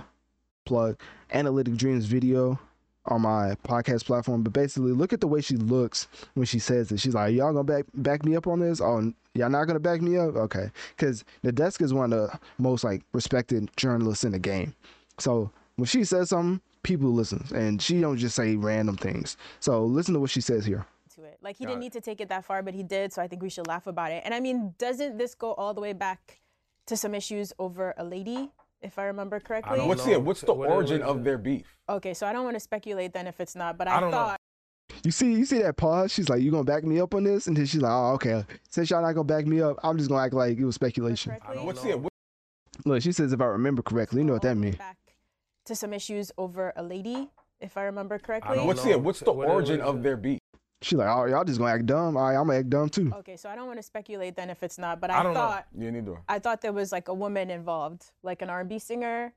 plug 0.64 0.98
Analytic 1.32 1.74
Dreamz 1.74 2.04
video 2.04 2.58
on 3.06 3.22
my 3.22 3.56
podcast 3.64 4.04
platform 4.04 4.42
but 4.42 4.52
basically 4.52 4.92
look 4.92 5.12
at 5.12 5.20
the 5.20 5.26
way 5.26 5.40
she 5.40 5.56
looks 5.56 6.06
when 6.34 6.46
she 6.46 6.58
says 6.58 6.92
it. 6.92 7.00
She's 7.00 7.14
like 7.14 7.34
y'all 7.34 7.52
gonna 7.52 7.64
back 7.64 7.84
back 7.94 8.24
me 8.24 8.36
up 8.36 8.46
on 8.46 8.60
this? 8.60 8.80
Oh 8.80 9.12
y'all 9.34 9.50
not 9.50 9.64
gonna 9.64 9.80
back 9.80 10.00
me 10.00 10.16
up? 10.16 10.36
Okay. 10.36 10.70
Because 10.96 11.24
Nadeska 11.44 11.82
is 11.82 11.92
one 11.92 12.12
of 12.12 12.30
the 12.30 12.38
most 12.58 12.84
like 12.84 13.02
respected 13.12 13.70
journalists 13.76 14.24
in 14.24 14.32
the 14.32 14.38
game. 14.38 14.74
So 15.18 15.50
when 15.76 15.86
she 15.86 16.04
says 16.04 16.28
something 16.30 16.60
people 16.82 17.12
listen 17.12 17.44
and 17.54 17.80
she 17.80 18.00
don't 18.00 18.16
just 18.16 18.34
say 18.34 18.56
random 18.56 18.96
things. 18.96 19.36
So 19.60 19.84
listen 19.84 20.14
to 20.14 20.20
what 20.20 20.30
she 20.30 20.40
says 20.40 20.64
here. 20.64 20.86
To 21.16 21.24
it? 21.24 21.38
Like 21.42 21.56
he 21.56 21.66
didn't 21.66 21.80
need 21.80 21.92
to 21.92 22.00
take 22.00 22.20
it 22.20 22.28
that 22.28 22.44
far, 22.44 22.62
but 22.62 22.74
he 22.74 22.82
did. 22.82 23.12
So 23.12 23.22
I 23.22 23.28
think 23.28 23.42
we 23.42 23.50
should 23.50 23.66
laugh 23.66 23.86
about 23.86 24.12
it. 24.12 24.22
And 24.24 24.32
I 24.34 24.40
mean, 24.40 24.74
doesn't 24.78 25.18
this 25.18 25.34
go 25.34 25.52
all 25.54 25.74
the 25.74 25.80
way 25.80 25.92
back 25.92 26.40
to 26.86 26.96
some 26.96 27.14
issues 27.14 27.52
over 27.58 27.94
a 27.96 28.04
lady, 28.04 28.50
if 28.82 28.98
I 28.98 29.04
remember 29.04 29.40
correctly? 29.40 29.80
What's 29.80 30.06
yeah? 30.06 30.16
What's 30.16 30.40
the 30.40 30.52
origin 30.52 31.02
of 31.02 31.24
their 31.24 31.38
beef? 31.38 31.66
Okay, 31.88 32.14
so 32.14 32.26
I 32.26 32.32
don't 32.32 32.44
want 32.44 32.56
to 32.56 32.60
speculate 32.60 33.12
then 33.12 33.26
if 33.26 33.40
it's 33.40 33.54
not, 33.54 33.78
but 33.78 33.88
I 33.88 33.96
I, 33.96 34.00
don't 34.00 34.10
know. 34.10 34.16
thought 34.16 34.40
You 35.04 35.10
see, 35.10 35.32
you 35.32 35.44
see 35.44 35.58
that 35.58 35.76
pause. 35.76 36.12
She's 36.12 36.28
like, 36.28 36.42
"You 36.42 36.50
gonna 36.50 36.64
back 36.64 36.84
me 36.84 37.00
up 37.00 37.14
on 37.14 37.24
this?" 37.24 37.46
And 37.46 37.56
then 37.56 37.66
she's 37.66 37.80
like, 37.80 37.92
"Oh, 37.92 38.12
okay. 38.14 38.44
Since 38.68 38.90
y'all 38.90 39.02
not 39.02 39.12
gonna 39.12 39.24
back 39.24 39.46
me 39.46 39.60
up, 39.60 39.78
I'm 39.82 39.96
just 39.98 40.10
gonna 40.10 40.22
act 40.22 40.34
like 40.34 40.58
it 40.58 40.64
was 40.64 40.74
speculation." 40.74 41.32
What's 41.62 41.84
yeah? 41.84 41.94
What, 41.94 42.12
Look, 42.84 43.02
she 43.02 43.12
says, 43.12 43.32
"If 43.32 43.40
I 43.40 43.46
remember 43.46 43.82
correctly, 43.82 44.20
you 44.20 44.26
know 44.26 44.34
what 44.34 44.42
that 44.42 44.56
means." 44.56 44.76
Back 44.76 44.96
to 45.66 45.74
some 45.74 45.92
issues 45.92 46.32
over 46.38 46.72
a 46.76 46.82
lady, 46.82 47.30
if 47.60 47.76
I 47.76 47.84
remember 47.84 48.18
correctly. 48.18 48.58
what's 48.60 48.84
yeah? 48.84 48.96
What's 48.96 49.20
the 49.20 49.32
origin 49.32 49.80
of 49.80 50.02
their 50.02 50.16
beef? 50.16 50.40
She's 50.82 50.98
like, 50.98 51.08
"Oh, 51.08 51.26
y'all 51.26 51.44
just 51.44 51.58
gonna 51.58 51.72
act 51.72 51.86
dumb. 51.86 52.16
All 52.16 52.24
right, 52.24 52.36
I'm 52.36 52.46
gonna 52.46 52.58
act 52.58 52.70
dumb 52.70 52.88
too." 52.88 53.12
Okay, 53.18 53.36
so 53.36 53.48
I 53.48 53.54
don't 53.54 53.66
want 53.66 53.78
to 53.78 53.82
speculate 53.82 54.36
then 54.36 54.50
if 54.50 54.62
it's 54.62 54.78
not, 54.78 55.00
but 55.00 55.10
I 55.10 55.20
I, 55.20 55.22
don't 55.22 55.34
know. 55.34 55.40
thought 55.40 55.66
Yeah, 55.78 55.90
neither. 55.90 56.20
I 56.28 56.38
thought 56.38 56.60
there 56.60 56.72
was 56.72 56.92
like 56.92 57.08
a 57.08 57.14
woman 57.14 57.50
involved, 57.50 58.10
like 58.22 58.42
an 58.42 58.50
R&B 58.50 58.78
singer. 58.78 59.32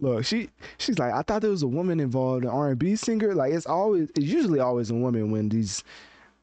Look, 0.00 0.24
she 0.24 0.48
she's 0.78 0.98
like, 0.98 1.12
"I 1.12 1.22
thought 1.22 1.42
there 1.42 1.50
was 1.50 1.62
a 1.62 1.68
woman 1.68 2.00
involved, 2.00 2.44
an 2.44 2.50
R&B 2.50 2.96
singer. 2.96 3.34
Like 3.34 3.52
it's 3.52 3.66
always, 3.66 4.08
it's 4.10 4.20
usually 4.20 4.60
always 4.60 4.90
a 4.90 4.94
woman 4.94 5.30
when 5.30 5.48
these 5.48 5.84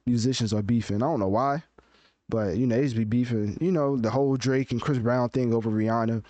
musicians 0.05 0.53
are 0.53 0.61
beefing. 0.61 0.97
I 0.97 1.07
don't 1.07 1.19
know 1.19 1.27
why, 1.27 1.63
but 2.29 2.57
you 2.57 2.67
know 2.67 2.75
they 2.75 2.83
just 2.83 2.95
be 2.95 3.03
beefing. 3.03 3.57
You 3.59 3.71
know 3.71 3.97
the 3.97 4.09
whole 4.09 4.35
Drake 4.37 4.71
and 4.71 4.81
Chris 4.81 4.99
Brown 4.99 5.29
thing 5.29 5.53
over 5.53 5.69
Rihanna, 5.69 6.23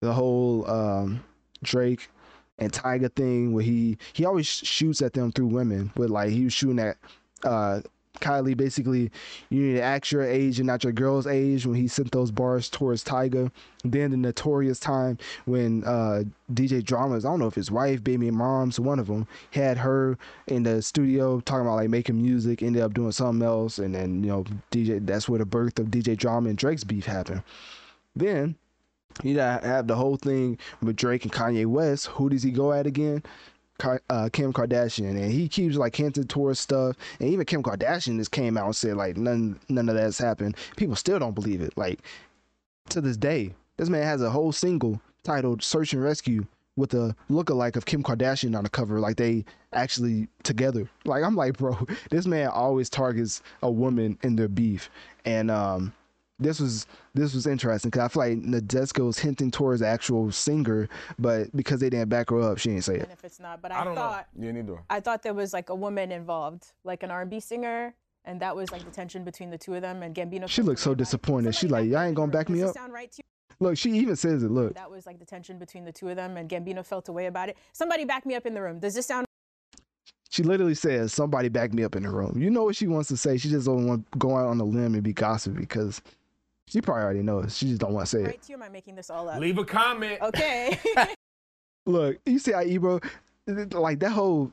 the 0.00 0.12
whole 0.12 0.68
um, 0.68 1.22
Drake 1.62 2.08
and 2.58 2.72
Tyga 2.72 3.12
thing 3.14 3.52
where 3.52 3.64
he 3.64 3.98
he 4.12 4.24
always 4.24 4.46
shoots 4.46 5.02
at 5.02 5.12
them 5.12 5.30
through 5.32 5.46
women, 5.46 5.92
but 5.94 6.10
like 6.10 6.30
he 6.30 6.44
was 6.44 6.52
shooting 6.52 6.80
at 6.80 6.96
uh, 7.44 7.80
Kylie. 8.20 8.56
Basically, 8.56 9.10
you 9.50 9.60
need 9.60 9.74
to 9.74 9.82
act 9.82 10.12
your 10.12 10.22
age 10.22 10.58
and 10.58 10.66
not 10.66 10.84
your 10.84 10.92
girl's 10.92 11.26
age 11.26 11.66
when 11.66 11.76
he 11.76 11.88
sent 11.88 12.10
those 12.12 12.30
bars 12.30 12.68
towards 12.68 13.04
Tyga. 13.04 13.50
Then 13.84 14.10
the 14.10 14.16
notorious 14.16 14.80
time 14.80 15.18
when 15.44 15.84
uh, 15.84 16.24
DJ 16.52 16.82
Dramas, 16.82 17.24
I 17.24 17.30
don't 17.30 17.38
know 17.38 17.46
if 17.46 17.54
his 17.54 17.70
wife, 17.70 18.02
baby 18.02 18.30
mom's, 18.30 18.80
one 18.80 18.98
of 18.98 19.06
them, 19.06 19.26
had 19.52 19.78
her 19.78 20.18
in 20.46 20.64
the 20.64 20.82
studio 20.82 21.40
talking 21.40 21.66
about 21.66 21.76
like 21.76 21.90
making 21.90 22.20
music, 22.20 22.62
ended 22.62 22.82
up 22.82 22.94
doing 22.94 23.12
something 23.12 23.46
else, 23.46 23.78
and 23.78 23.94
then 23.94 24.22
you 24.22 24.30
know 24.30 24.44
DJ. 24.70 25.04
That's 25.04 25.28
where 25.28 25.38
the 25.38 25.46
birth 25.46 25.78
of 25.78 25.86
DJ 25.86 26.16
Drama 26.16 26.48
and 26.48 26.58
Drake's 26.58 26.84
beef 26.84 27.06
happened. 27.06 27.42
Then 28.16 28.56
you 29.22 29.36
gotta 29.36 29.66
have 29.66 29.86
the 29.86 29.96
whole 29.96 30.16
thing 30.16 30.58
with 30.82 30.96
Drake 30.96 31.24
and 31.24 31.32
Kanye 31.32 31.66
West. 31.66 32.06
Who 32.06 32.28
does 32.28 32.42
he 32.42 32.50
go 32.50 32.72
at 32.72 32.86
again? 32.86 33.22
Ka- 33.78 33.98
Uh, 34.10 34.28
Kim 34.32 34.52
Kardashian, 34.52 35.10
and 35.10 35.30
he 35.32 35.48
keeps 35.48 35.76
like 35.76 35.94
hinting 35.96 36.24
towards 36.24 36.60
stuff, 36.60 36.96
and 37.20 37.28
even 37.28 37.46
Kim 37.46 37.62
Kardashian 37.62 38.18
just 38.18 38.32
came 38.32 38.56
out 38.58 38.66
and 38.66 38.76
said 38.76 38.96
like 38.96 39.16
none 39.16 39.58
none 39.68 39.88
of 39.88 39.94
that's 39.94 40.18
happened. 40.18 40.56
People 40.76 40.96
still 40.96 41.18
don't 41.18 41.34
believe 41.34 41.60
it. 41.60 41.76
Like 41.76 42.00
to 42.90 43.00
this 43.00 43.16
day, 43.16 43.54
this 43.76 43.88
man 43.88 44.02
has 44.02 44.22
a 44.22 44.30
whole 44.30 44.52
single 44.52 45.00
titled 45.22 45.62
"Search 45.62 45.92
and 45.92 46.02
Rescue" 46.02 46.46
with 46.76 46.94
a 46.94 47.14
lookalike 47.28 47.74
of 47.76 47.86
Kim 47.86 48.02
Kardashian 48.02 48.56
on 48.56 48.62
the 48.64 48.70
cover, 48.70 49.00
like 49.00 49.16
they 49.16 49.44
actually 49.72 50.28
together. 50.44 50.88
Like 51.04 51.22
I'm 51.24 51.34
like, 51.36 51.56
bro, 51.58 51.76
this 52.10 52.26
man 52.26 52.48
always 52.48 52.88
targets 52.88 53.42
a 53.62 53.70
woman 53.70 54.18
in 54.22 54.36
their 54.36 54.48
beef, 54.48 54.90
and 55.24 55.50
um, 55.50 55.92
this 56.38 56.60
was 56.60 56.86
this 57.14 57.34
was 57.34 57.46
interesting 57.46 57.90
because 57.90 58.04
I 58.04 58.08
feel 58.08 58.22
like 58.22 58.38
Nadeska 58.38 59.04
was 59.04 59.18
hinting 59.18 59.50
towards 59.50 59.80
the 59.80 59.86
actual 59.86 60.30
singer, 60.30 60.88
but 61.18 61.54
because 61.56 61.80
they 61.80 61.90
didn't 61.90 62.08
back 62.08 62.30
her 62.30 62.40
up, 62.40 62.58
she 62.58 62.70
didn't 62.70 62.84
say 62.84 62.96
it. 62.96 63.02
And 63.02 63.12
if 63.12 63.24
it's 63.24 63.40
not, 63.40 63.60
but 63.60 63.72
I, 63.72 63.80
I 63.80 63.84
don't 63.84 63.94
thought 63.94 64.28
know. 64.36 64.46
Yeah, 64.46 64.52
neither. 64.52 64.82
I 64.88 65.00
thought 65.00 65.22
there 65.22 65.34
was 65.34 65.52
like 65.52 65.68
a 65.70 65.74
woman 65.74 66.12
involved, 66.12 66.72
like 66.84 67.02
an 67.02 67.10
R&B 67.10 67.40
singer, 67.40 67.94
and 68.24 68.40
that 68.40 68.54
was 68.54 68.70
like 68.70 68.84
the 68.84 68.90
tension 68.90 69.24
between 69.24 69.50
the 69.50 69.58
two 69.58 69.74
of 69.74 69.82
them. 69.82 70.02
And 70.02 70.14
Gambino. 70.14 70.48
She 70.48 70.62
looked 70.62 70.80
so 70.80 70.94
disappointed. 70.94 71.54
She 71.54 71.66
like, 71.66 71.88
y'all 71.88 72.02
ain't 72.02 72.14
gonna 72.14 72.30
back 72.30 72.48
me 72.48 72.62
up. 72.62 72.74
sound 72.74 72.92
right 72.92 73.10
to 73.10 73.18
you? 73.18 73.24
Look, 73.60 73.76
she 73.76 73.90
even 73.92 74.14
says 74.14 74.44
it. 74.44 74.52
Look, 74.52 74.74
That 74.74 74.90
was 74.90 75.04
like 75.06 75.18
the 75.18 75.24
tension 75.24 75.58
between 75.58 75.84
the 75.84 75.90
two 75.90 76.08
of 76.08 76.16
them, 76.16 76.36
and 76.36 76.48
Gambino 76.48 76.86
felt 76.86 77.08
away 77.08 77.26
about 77.26 77.48
it. 77.48 77.56
Somebody 77.72 78.04
back 78.04 78.24
me 78.24 78.36
up 78.36 78.46
in 78.46 78.54
the 78.54 78.62
room. 78.62 78.78
Does 78.78 78.94
this 78.94 79.06
sound 79.06 79.26
she 80.30 80.42
literally 80.42 80.74
says, 80.74 81.12
"Somebody 81.12 81.48
back 81.48 81.72
me 81.72 81.82
up 81.82 81.96
in 81.96 82.02
the 82.02 82.10
room." 82.10 82.34
You 82.36 82.50
know 82.50 82.64
what 82.64 82.76
she 82.76 82.86
wants 82.86 83.08
to 83.08 83.16
say. 83.16 83.38
She 83.38 83.48
just 83.48 83.66
don't 83.66 83.86
want 83.86 84.10
to 84.12 84.18
go 84.18 84.36
out 84.36 84.46
on 84.46 84.60
a 84.60 84.64
limb 84.64 84.94
and 84.94 85.02
be 85.02 85.12
gossipy 85.12 85.60
because 85.60 86.02
she 86.68 86.80
probably 86.80 87.04
already 87.04 87.22
knows. 87.22 87.56
She 87.56 87.66
just 87.66 87.80
don't 87.80 87.92
want 87.92 88.06
to 88.06 88.16
say 88.16 88.22
it. 88.22 88.26
right 88.26 88.42
to 88.42 88.52
am 88.52 88.62
I 88.62 88.68
making 88.68 88.94
this 88.94 89.10
all 89.10 89.28
up? 89.28 89.40
Leave 89.40 89.58
a 89.58 89.64
comment. 89.64 90.20
Okay. 90.20 90.78
Look, 91.86 92.18
you 92.26 92.38
see 92.38 92.52
how 92.52 92.62
Ebro, 92.62 93.00
like 93.46 94.00
that 94.00 94.10
whole, 94.10 94.52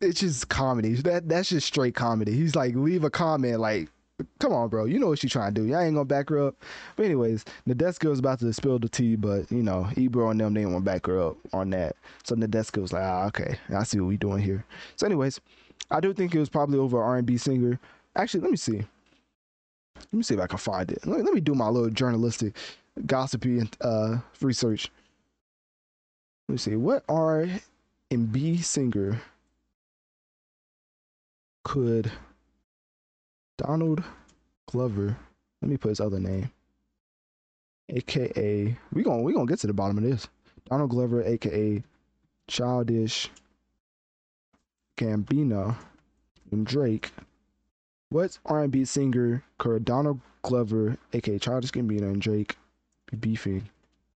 it's 0.00 0.20
just 0.20 0.48
comedy. 0.48 0.94
That 0.94 1.28
that's 1.28 1.50
just 1.50 1.66
straight 1.66 1.94
comedy. 1.94 2.32
He's 2.32 2.56
like, 2.56 2.74
leave 2.74 3.04
a 3.04 3.10
comment, 3.10 3.60
like, 3.60 3.88
come 4.38 4.52
on, 4.52 4.68
bro. 4.68 4.86
You 4.86 4.98
know 4.98 5.08
what 5.08 5.18
she's 5.18 5.32
trying 5.32 5.54
to 5.54 5.60
do. 5.60 5.66
Y'all 5.66 5.80
ain't 5.80 5.94
gonna 5.94 6.06
back 6.06 6.30
her 6.30 6.48
up. 6.48 6.54
But 6.96 7.06
anyways, 7.06 7.44
Nadeska 7.68 8.08
was 8.08 8.18
about 8.18 8.40
to 8.40 8.52
spill 8.52 8.78
the 8.78 8.88
tea, 8.88 9.16
but 9.16 9.50
you 9.52 9.62
know, 9.62 9.88
Ebro 9.96 10.30
and 10.30 10.40
them 10.40 10.54
they 10.54 10.60
didn't 10.60 10.72
want 10.72 10.84
to 10.86 10.90
back 10.90 11.06
her 11.06 11.20
up 11.20 11.36
on 11.52 11.70
that. 11.70 11.96
So 12.24 12.34
Nadeska 12.34 12.80
was 12.80 12.92
like, 12.92 13.02
ah, 13.02 13.26
okay, 13.26 13.58
I 13.74 13.82
see 13.82 14.00
what 14.00 14.08
we 14.08 14.16
doing 14.16 14.42
here. 14.42 14.64
So 14.96 15.06
anyways, 15.06 15.40
I 15.90 16.00
do 16.00 16.12
think 16.14 16.34
it 16.34 16.38
was 16.38 16.48
probably 16.48 16.78
over 16.78 17.02
R&B 17.02 17.36
singer. 17.36 17.78
Actually, 18.16 18.40
let 18.40 18.50
me 18.50 18.56
see. 18.56 18.82
Let 20.00 20.12
me 20.12 20.22
see 20.22 20.34
if 20.34 20.40
I 20.40 20.46
can 20.46 20.58
find 20.58 20.90
it. 20.90 21.06
Let 21.06 21.32
me, 21.32 21.40
do 21.40 21.54
my 21.54 21.68
little 21.68 21.90
journalistic, 21.90 22.56
gossipy 23.06 23.62
uh, 23.80 24.18
research. 24.40 24.90
Let 26.48 26.52
me 26.54 26.58
see. 26.58 26.76
What 26.76 27.04
R 27.08 27.46
and 28.10 28.32
B 28.32 28.56
singer 28.58 29.20
could 31.64 32.10
Donald 33.58 34.02
Glover? 34.66 35.16
Let 35.62 35.70
me 35.70 35.76
put 35.76 35.90
his 35.90 36.00
other 36.00 36.18
name. 36.18 36.50
AKA 37.90 38.76
we 38.92 39.02
gonna 39.02 39.22
we 39.22 39.32
gonna 39.32 39.46
get 39.46 39.58
to 39.60 39.66
the 39.66 39.72
bottom 39.72 39.98
of 39.98 40.04
this. 40.04 40.28
Donald 40.68 40.90
Glover, 40.90 41.22
aka 41.22 41.82
Childish 42.48 43.30
Gambino 44.96 45.76
and 46.52 46.66
Drake. 46.66 47.10
What 48.10 48.38
R&B 48.44 48.84
singer 48.86 49.44
Donald 49.84 50.20
Glover, 50.42 50.96
aka 51.12 51.38
Childish 51.38 51.70
Gambino 51.70 52.02
and 52.02 52.20
Drake, 52.20 52.56
be 53.10 53.16
beefing 53.16 53.68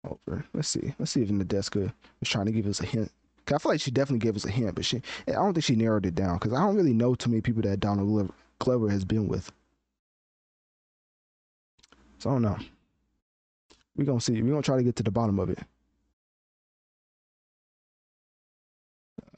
over? 0.04 0.44
Let's 0.54 0.68
see. 0.68 0.94
Let's 0.98 1.10
see 1.10 1.22
if 1.22 1.28
Nadeska 1.28 1.92
was 2.20 2.28
trying 2.28 2.46
to 2.46 2.52
give 2.52 2.66
us 2.66 2.80
a 2.80 2.86
hint. 2.86 3.10
I 3.52 3.58
feel 3.58 3.72
like 3.72 3.80
she 3.80 3.90
definitely 3.90 4.24
gave 4.24 4.36
us 4.36 4.44
a 4.44 4.50
hint, 4.50 4.76
but 4.76 4.84
she 4.84 5.02
I 5.26 5.32
don't 5.32 5.54
think 5.54 5.64
she 5.64 5.74
narrowed 5.74 6.06
it 6.06 6.14
down 6.14 6.38
because 6.38 6.52
I 6.52 6.60
don't 6.60 6.76
really 6.76 6.92
know 6.92 7.16
too 7.16 7.30
many 7.30 7.40
people 7.40 7.62
that 7.62 7.80
Donald 7.80 8.06
Glover, 8.08 8.32
Glover 8.60 8.88
has 8.90 9.04
been 9.04 9.26
with. 9.26 9.50
So 12.18 12.30
I 12.30 12.34
don't 12.34 12.42
know. 12.42 12.58
We're 13.96 14.04
gonna 14.04 14.20
see. 14.20 14.40
We're 14.40 14.50
gonna 14.50 14.62
try 14.62 14.76
to 14.76 14.84
get 14.84 14.94
to 14.96 15.02
the 15.02 15.10
bottom 15.10 15.40
of 15.40 15.50
it. 15.50 15.58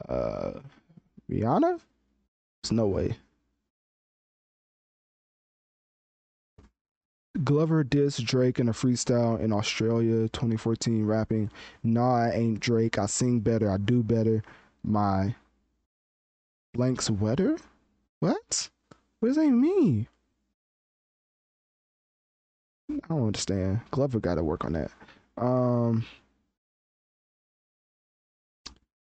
Uh 0.07 0.61
Rihanna? 1.31 1.81
There's 2.63 2.73
no 2.73 2.87
way. 2.87 3.17
Glover 7.44 7.83
dissed 7.83 8.25
Drake 8.27 8.59
in 8.59 8.69
a 8.69 8.73
freestyle 8.73 9.41
in 9.41 9.52
Australia 9.52 10.28
2014 10.28 11.05
rapping, 11.07 11.51
Nah, 11.83 12.27
I 12.27 12.31
ain't 12.33 12.61
Drake. 12.61 12.99
I 12.99 13.07
sing 13.07 13.41
better. 13.41 13.70
I 13.70 13.78
do 13.78 14.02
better. 14.02 14.43
My 14.85 15.35
blank 16.75 17.01
sweater? 17.01 17.57
What? 18.20 18.69
What 19.20 19.28
does 19.28 19.36
that 19.36 19.49
mean? 19.51 20.09
I 22.91 23.09
don't 23.09 23.27
understand. 23.28 23.81
Glover 23.91 24.20
got 24.20 24.35
to 24.35 24.44
work 24.44 24.65
on 24.67 24.75
that. 24.75 24.91
Um, 25.39 26.05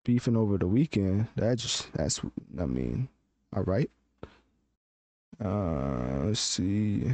beefing 0.04 0.36
over 0.36 0.58
the 0.58 0.66
weekend. 0.66 1.28
That 1.36 1.56
just 1.56 1.90
that's 1.94 2.20
I 2.60 2.66
mean, 2.66 3.08
all 3.56 3.62
right. 3.62 3.90
Uh, 5.42 6.24
let's 6.24 6.40
see. 6.40 7.12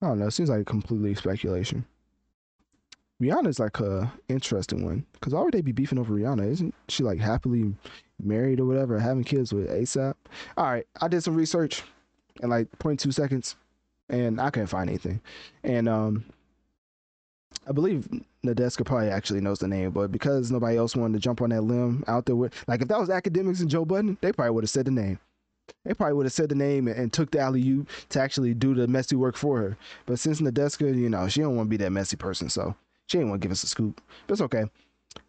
I 0.00 0.08
don't 0.08 0.18
know. 0.18 0.26
It 0.26 0.32
seems 0.32 0.50
like 0.50 0.66
completely 0.66 1.14
speculation. 1.14 1.84
Rihanna's 3.20 3.58
like 3.58 3.80
a 3.80 4.12
interesting 4.28 4.84
one 4.84 5.04
because 5.14 5.34
why 5.34 5.42
would 5.42 5.52
they 5.52 5.60
be 5.60 5.72
beefing 5.72 5.98
over 5.98 6.14
Rihanna? 6.14 6.48
Isn't 6.48 6.74
she 6.88 7.02
like 7.02 7.18
happily 7.18 7.74
married 8.22 8.60
or 8.60 8.64
whatever, 8.64 8.98
having 8.98 9.24
kids 9.24 9.52
with 9.52 9.68
ASAP? 9.68 10.14
All 10.56 10.66
right, 10.66 10.86
I 11.00 11.08
did 11.08 11.22
some 11.22 11.34
research 11.34 11.82
in 12.42 12.50
like 12.50 12.70
0.2 12.78 13.12
seconds, 13.12 13.56
and 14.08 14.40
I 14.40 14.50
couldn't 14.50 14.68
find 14.68 14.88
anything. 14.88 15.20
And 15.64 15.88
um, 15.88 16.24
I 17.66 17.72
believe 17.72 18.08
Nadeska 18.44 18.84
probably 18.84 19.10
actually 19.10 19.40
knows 19.40 19.58
the 19.58 19.68
name, 19.68 19.90
but 19.90 20.12
because 20.12 20.50
nobody 20.50 20.76
else 20.76 20.94
wanted 20.94 21.14
to 21.14 21.20
jump 21.20 21.42
on 21.42 21.50
that 21.50 21.62
limb 21.62 22.04
out 22.06 22.26
there 22.26 22.36
with, 22.36 22.54
like, 22.68 22.82
if 22.82 22.88
that 22.88 23.00
was 23.00 23.08
Akademiks 23.08 23.60
and 23.60 23.70
Joe 23.70 23.84
Budden, 23.84 24.16
they 24.20 24.32
probably 24.32 24.52
would 24.52 24.64
have 24.64 24.70
said 24.70 24.86
the 24.86 24.90
name. 24.90 25.18
They 25.84 25.94
probably 25.94 26.14
would 26.14 26.26
have 26.26 26.32
said 26.32 26.48
the 26.48 26.54
name 26.54 26.88
and, 26.88 26.96
and 26.96 27.12
took 27.12 27.30
the 27.30 27.40
alley 27.40 27.66
oop 27.68 27.88
to 28.10 28.20
actually 28.20 28.54
do 28.54 28.74
the 28.74 28.86
messy 28.86 29.16
work 29.16 29.36
for 29.36 29.58
her. 29.58 29.76
But 30.06 30.18
since 30.18 30.40
Nadeska, 30.40 30.94
you 30.94 31.08
know, 31.08 31.28
she 31.28 31.40
don't 31.40 31.56
want 31.56 31.66
to 31.66 31.70
be 31.70 31.76
that 31.78 31.90
messy 31.90 32.16
person, 32.16 32.48
so 32.48 32.74
she 33.06 33.18
ain't 33.18 33.28
want 33.28 33.40
to 33.40 33.44
give 33.44 33.52
us 33.52 33.62
a 33.62 33.68
scoop. 33.68 34.00
But 34.26 34.34
it's 34.34 34.42
okay. 34.42 34.64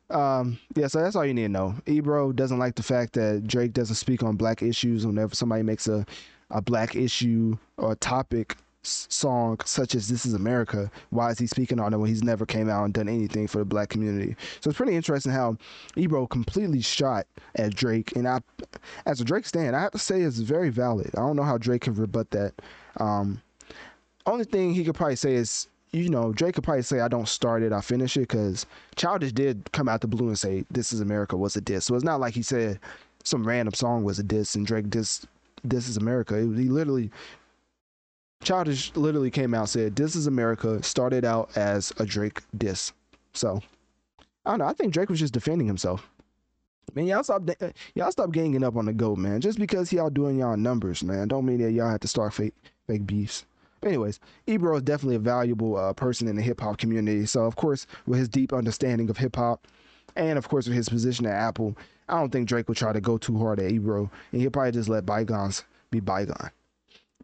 Um, 0.09 0.57
yeah, 0.75 0.87
so 0.87 1.01
that's 1.01 1.15
all 1.15 1.25
you 1.25 1.33
need 1.33 1.43
to 1.43 1.49
know. 1.49 1.75
Ebro 1.85 2.31
doesn't 2.31 2.57
like 2.57 2.75
the 2.75 2.83
fact 2.83 3.13
that 3.13 3.45
Drake 3.47 3.73
doesn't 3.73 3.95
speak 3.95 4.23
on 4.23 4.35
black 4.35 4.61
issues 4.61 5.05
whenever 5.05 5.35
somebody 5.35 5.63
makes 5.63 5.87
a, 5.87 6.05
a 6.49 6.61
black 6.61 6.95
issue 6.95 7.57
or 7.77 7.91
a 7.91 7.95
topic 7.95 8.57
song 8.83 9.59
such 9.65 9.95
as 9.95 10.07
This 10.07 10.25
Is 10.25 10.33
America. 10.33 10.89
Why 11.09 11.31
is 11.31 11.39
he 11.39 11.47
speaking 11.47 11.79
on 11.79 11.93
it 11.93 11.97
when 11.97 12.09
he's 12.09 12.23
never 12.23 12.45
came 12.45 12.69
out 12.69 12.85
and 12.85 12.93
done 12.93 13.09
anything 13.09 13.47
for 13.47 13.59
the 13.59 13.65
black 13.65 13.89
community? 13.89 14.35
So 14.61 14.69
it's 14.69 14.77
pretty 14.77 14.95
interesting 14.95 15.31
how 15.31 15.57
Ebro 15.95 16.27
completely 16.27 16.81
shot 16.81 17.27
at 17.55 17.75
Drake. 17.75 18.15
And 18.15 18.27
I, 18.27 18.39
as 19.05 19.21
a 19.21 19.25
Drake 19.25 19.45
stan, 19.45 19.75
I 19.75 19.81
have 19.81 19.91
to 19.91 19.99
say 19.99 20.21
it's 20.21 20.39
very 20.39 20.69
valid. 20.69 21.09
I 21.15 21.19
don't 21.19 21.35
know 21.35 21.43
how 21.43 21.57
Drake 21.57 21.81
can 21.81 21.93
rebut 21.93 22.31
that. 22.31 22.53
Um, 22.97 23.41
only 24.25 24.45
thing 24.45 24.73
he 24.73 24.83
could 24.83 24.95
probably 24.95 25.15
say 25.15 25.35
is 25.35 25.67
you 25.91 26.09
know, 26.09 26.31
Drake 26.31 26.55
could 26.55 26.63
probably 26.63 26.83
say, 26.83 26.99
I 26.99 27.07
don't 27.07 27.27
start 27.27 27.63
it, 27.63 27.73
I 27.73 27.81
finish 27.81 28.15
it, 28.15 28.21
because 28.21 28.65
Childish 28.95 29.31
did 29.31 29.71
come 29.71 29.89
out 29.89 30.01
the 30.01 30.07
blue 30.07 30.27
and 30.27 30.37
say, 30.37 30.63
This 30.69 30.93
is 30.93 31.01
America 31.01 31.35
was 31.35 31.55
a 31.55 31.61
diss. 31.61 31.85
So 31.85 31.95
it's 31.95 32.03
not 32.03 32.19
like 32.19 32.33
he 32.33 32.43
said 32.43 32.79
some 33.23 33.45
random 33.45 33.73
song 33.73 34.03
was 34.03 34.19
a 34.19 34.23
diss 34.23 34.55
and 34.55 34.65
Drake 34.67 34.89
diss, 34.89 35.25
This 35.63 35.89
is 35.89 35.97
America. 35.97 36.35
It, 36.35 36.57
he 36.57 36.69
literally, 36.69 37.09
Childish 38.43 38.95
literally 38.95 39.31
came 39.31 39.53
out 39.53 39.69
said, 39.69 39.95
This 39.95 40.15
is 40.15 40.27
America, 40.27 40.81
started 40.81 41.25
out 41.25 41.55
as 41.57 41.91
a 41.97 42.05
Drake 42.05 42.41
diss. 42.57 42.93
So, 43.33 43.61
I 44.45 44.51
don't 44.51 44.59
know. 44.59 44.65
I 44.65 44.73
think 44.73 44.93
Drake 44.93 45.09
was 45.09 45.19
just 45.19 45.33
defending 45.33 45.67
himself. 45.67 46.09
Man, 46.95 47.05
y'all 47.05 47.23
stop, 47.23 47.47
y'all 47.93 48.11
stop 48.11 48.31
ganging 48.31 48.63
up 48.63 48.75
on 48.75 48.85
the 48.85 48.93
GOAT, 48.93 49.17
man. 49.17 49.41
Just 49.41 49.59
because 49.59 49.93
y'all 49.93 50.09
doing 50.09 50.39
y'all 50.39 50.57
numbers, 50.57 51.03
man, 51.03 51.27
don't 51.27 51.45
mean 51.45 51.59
that 51.59 51.71
y'all 51.71 51.89
have 51.89 51.99
to 51.99 52.07
start 52.07 52.33
fake, 52.33 52.55
fake 52.87 53.05
beefs. 53.05 53.45
Anyways, 53.83 54.19
Ebro 54.47 54.75
is 54.77 54.81
definitely 54.81 55.15
a 55.15 55.19
valuable 55.19 55.77
uh, 55.77 55.93
person 55.93 56.27
in 56.27 56.35
the 56.35 56.41
hip 56.41 56.59
hop 56.59 56.77
community. 56.77 57.25
So, 57.25 57.41
of 57.41 57.55
course, 57.55 57.85
with 58.07 58.19
his 58.19 58.27
deep 58.27 58.51
understanding 58.51 59.09
of 59.09 59.17
hip 59.17 59.35
hop, 59.35 59.67
and 60.15 60.37
of 60.37 60.49
course 60.49 60.67
with 60.67 60.75
his 60.75 60.89
position 60.89 61.25
at 61.25 61.33
Apple, 61.33 61.77
I 62.07 62.19
don't 62.19 62.31
think 62.31 62.47
Drake 62.47 62.67
would 62.67 62.77
try 62.77 62.91
to 62.91 63.01
go 63.01 63.17
too 63.17 63.37
hard 63.37 63.59
at 63.59 63.71
Ebro, 63.71 64.09
and 64.31 64.41
he'll 64.41 64.49
probably 64.49 64.71
just 64.71 64.89
let 64.89 65.05
bygones 65.05 65.63
be 65.91 65.99
bygone. 65.99 66.49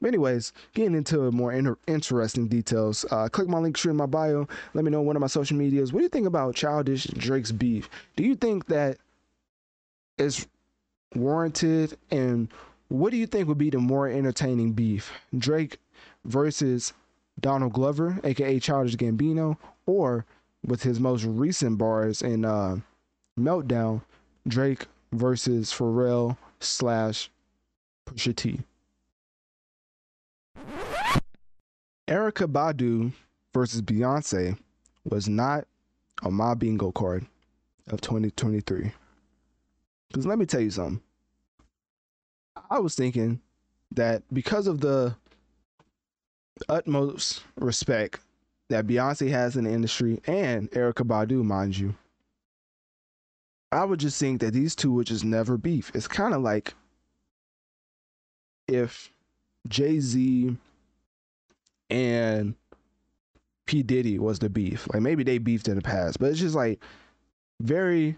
Anyways, 0.03 0.51
getting 0.74 0.95
into 0.95 1.32
more 1.32 1.53
inter- 1.53 1.77
interesting 1.88 2.48
details, 2.48 3.06
uh, 3.11 3.30
click 3.30 3.48
my 3.48 3.59
Linktree 3.59 3.91
in 3.91 3.95
my 3.95 4.06
bio. 4.06 4.48
Let 4.74 4.83
me 4.83 4.91
know 4.91 5.01
one 5.01 5.15
of 5.15 5.22
my 5.22 5.27
social 5.27 5.57
medias. 5.57 5.93
What 5.93 5.99
do 5.99 6.03
you 6.03 6.09
think 6.09 6.27
about 6.27 6.56
Childish 6.56 7.06
Drake's 7.06 7.51
beef? 7.51 7.90
Do 8.15 8.24
you 8.24 8.35
think 8.35 8.65
that 8.67 8.98
is 10.17 10.48
warranted? 11.15 11.98
And 12.11 12.49
what 12.90 13.11
do 13.11 13.17
you 13.17 13.25
think 13.25 13.48
would 13.48 13.57
be 13.57 13.69
the 13.69 13.80
more 13.80 14.07
entertaining 14.07 14.74
beef? 14.74 15.11
Drake 15.38 15.80
versus 16.25 16.93
Donald 17.40 17.74
Glover, 17.74 18.19
aka 18.24 18.59
Childish 18.59 18.98
Gambino, 18.98 19.57
or 19.85 20.25
with 20.65 20.83
his 20.83 20.99
most 20.99 21.24
recent 21.24 21.77
bars 21.77 22.22
in 22.22 22.43
uh, 22.43 22.77
Meltdown, 23.40 24.01
Drake 24.48 24.88
versus 25.14 25.72
Pharrell 25.72 26.38
slash 26.59 27.30
Pusha 28.06 28.35
T. 28.35 28.59
Erykah 32.08 32.51
Badu 32.51 33.11
versus 33.53 33.82
Beyonce, 33.82 34.58
was 35.06 35.27
not 35.27 35.66
on 36.24 36.34
my 36.34 36.53
bingo 36.53 36.92
card 36.92 37.25
of 37.88 38.01
2023. 38.01 38.92
Because 40.09 40.25
let 40.25 40.38
me 40.38 40.45
tell 40.45 40.61
you 40.61 40.72
something. 40.72 41.01
I 42.69 42.80
was 42.80 42.95
thinking 42.95 43.42
that 43.92 44.24
because 44.34 44.67
of 44.67 44.82
the 44.82 45.16
utmost 46.69 47.43
respect 47.58 48.19
that 48.69 48.88
Beyonce 48.88 49.30
has 49.30 49.56
in 49.56 49.66
the 49.66 49.72
industry 49.72 50.22
and 50.25 50.69
Erykah 50.72 51.06
Badu, 51.06 51.43
mind 51.43 51.77
you, 51.77 51.95
I 53.72 53.84
would 53.84 54.00
just 54.00 54.19
think 54.19 54.42
that 54.42 54.53
these 54.53 54.75
two 54.75 54.92
would 54.93 55.08
just 55.08 55.25
never 55.25 55.58
beef. 55.58 55.92
It's 55.93 56.08
kind 56.08 56.34
of 56.34 56.42
like 56.42 56.74
if 58.67 59.11
Jay 59.67 60.00
Z 60.00 60.56
and 61.89 62.55
P. 63.65 63.83
Diddy 63.83 64.19
was 64.19 64.39
the 64.39 64.49
beef. 64.49 64.88
Like 64.93 65.01
maybe 65.01 65.23
they 65.23 65.38
beefed 65.38 65.67
in 65.67 65.75
the 65.75 65.81
past, 65.81 66.19
but 66.19 66.30
it's 66.31 66.39
just 66.39 66.55
like 66.55 66.80
very 67.61 68.17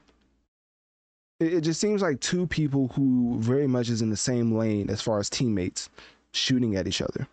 it, 1.39 1.61
just 1.61 1.79
seems 1.79 2.01
like 2.01 2.19
two 2.19 2.47
people 2.47 2.89
who 2.89 3.37
very 3.39 3.67
much 3.67 3.89
is 3.89 4.01
in 4.01 4.09
the 4.09 4.17
same 4.17 4.57
lane 4.57 4.89
as 4.89 5.01
far 5.01 5.19
as 5.19 5.29
teammates 5.29 5.89
shooting 6.31 6.75
at 6.75 6.87
each 6.87 7.01
other. 7.01 7.27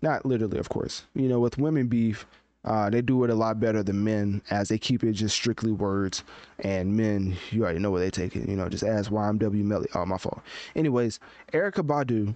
Not 0.00 0.24
literally, 0.24 0.58
of 0.58 0.68
course. 0.68 1.04
You 1.14 1.28
know, 1.28 1.40
with 1.40 1.58
women 1.58 1.88
beef, 1.88 2.26
uh, 2.64 2.88
they 2.90 3.02
do 3.02 3.24
it 3.24 3.30
a 3.30 3.34
lot 3.34 3.60
better 3.60 3.82
than 3.82 4.04
men 4.04 4.42
as 4.50 4.68
they 4.68 4.78
keep 4.78 5.04
it 5.04 5.12
just 5.12 5.34
strictly 5.34 5.72
words. 5.72 6.24
And 6.60 6.96
men, 6.96 7.36
you 7.50 7.64
already 7.64 7.78
know 7.80 7.90
where 7.90 8.00
they 8.00 8.10
take 8.10 8.36
it. 8.36 8.48
You 8.48 8.56
know, 8.56 8.68
just 8.68 8.84
ask 8.84 9.10
YNW 9.10 9.64
Melly. 9.64 9.88
Oh, 9.94 10.06
my 10.06 10.18
fault. 10.18 10.40
Anyways, 10.74 11.20
Erykah 11.52 11.86
Badu 11.86 12.34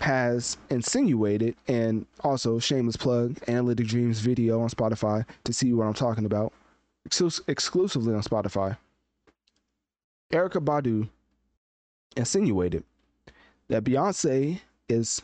has 0.00 0.56
insinuated, 0.70 1.54
and 1.68 2.06
also 2.20 2.58
shameless 2.58 2.96
plug, 2.96 3.38
Analytic 3.48 3.86
Dreamz 3.86 4.20
video 4.20 4.60
on 4.60 4.70
Spotify 4.70 5.26
to 5.44 5.52
see 5.52 5.72
what 5.72 5.86
I'm 5.86 5.94
talking 5.94 6.24
about, 6.24 6.52
Exclus- 7.08 7.40
exclusively 7.46 8.14
on 8.14 8.22
Spotify. 8.22 8.76
Erykah 10.32 10.64
Badu 10.64 11.08
insinuated 12.16 12.84
that 13.68 13.84
Beyonce 13.84 14.60
is 14.88 15.22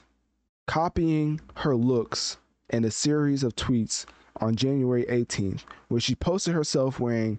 copying 0.66 1.40
her 1.56 1.74
looks 1.74 2.36
in 2.70 2.84
a 2.84 2.90
series 2.90 3.42
of 3.42 3.54
tweets 3.56 4.04
on 4.40 4.56
January 4.56 5.04
18th, 5.04 5.62
where 5.88 6.00
she 6.00 6.14
posted 6.14 6.54
herself 6.54 7.00
wearing 7.00 7.38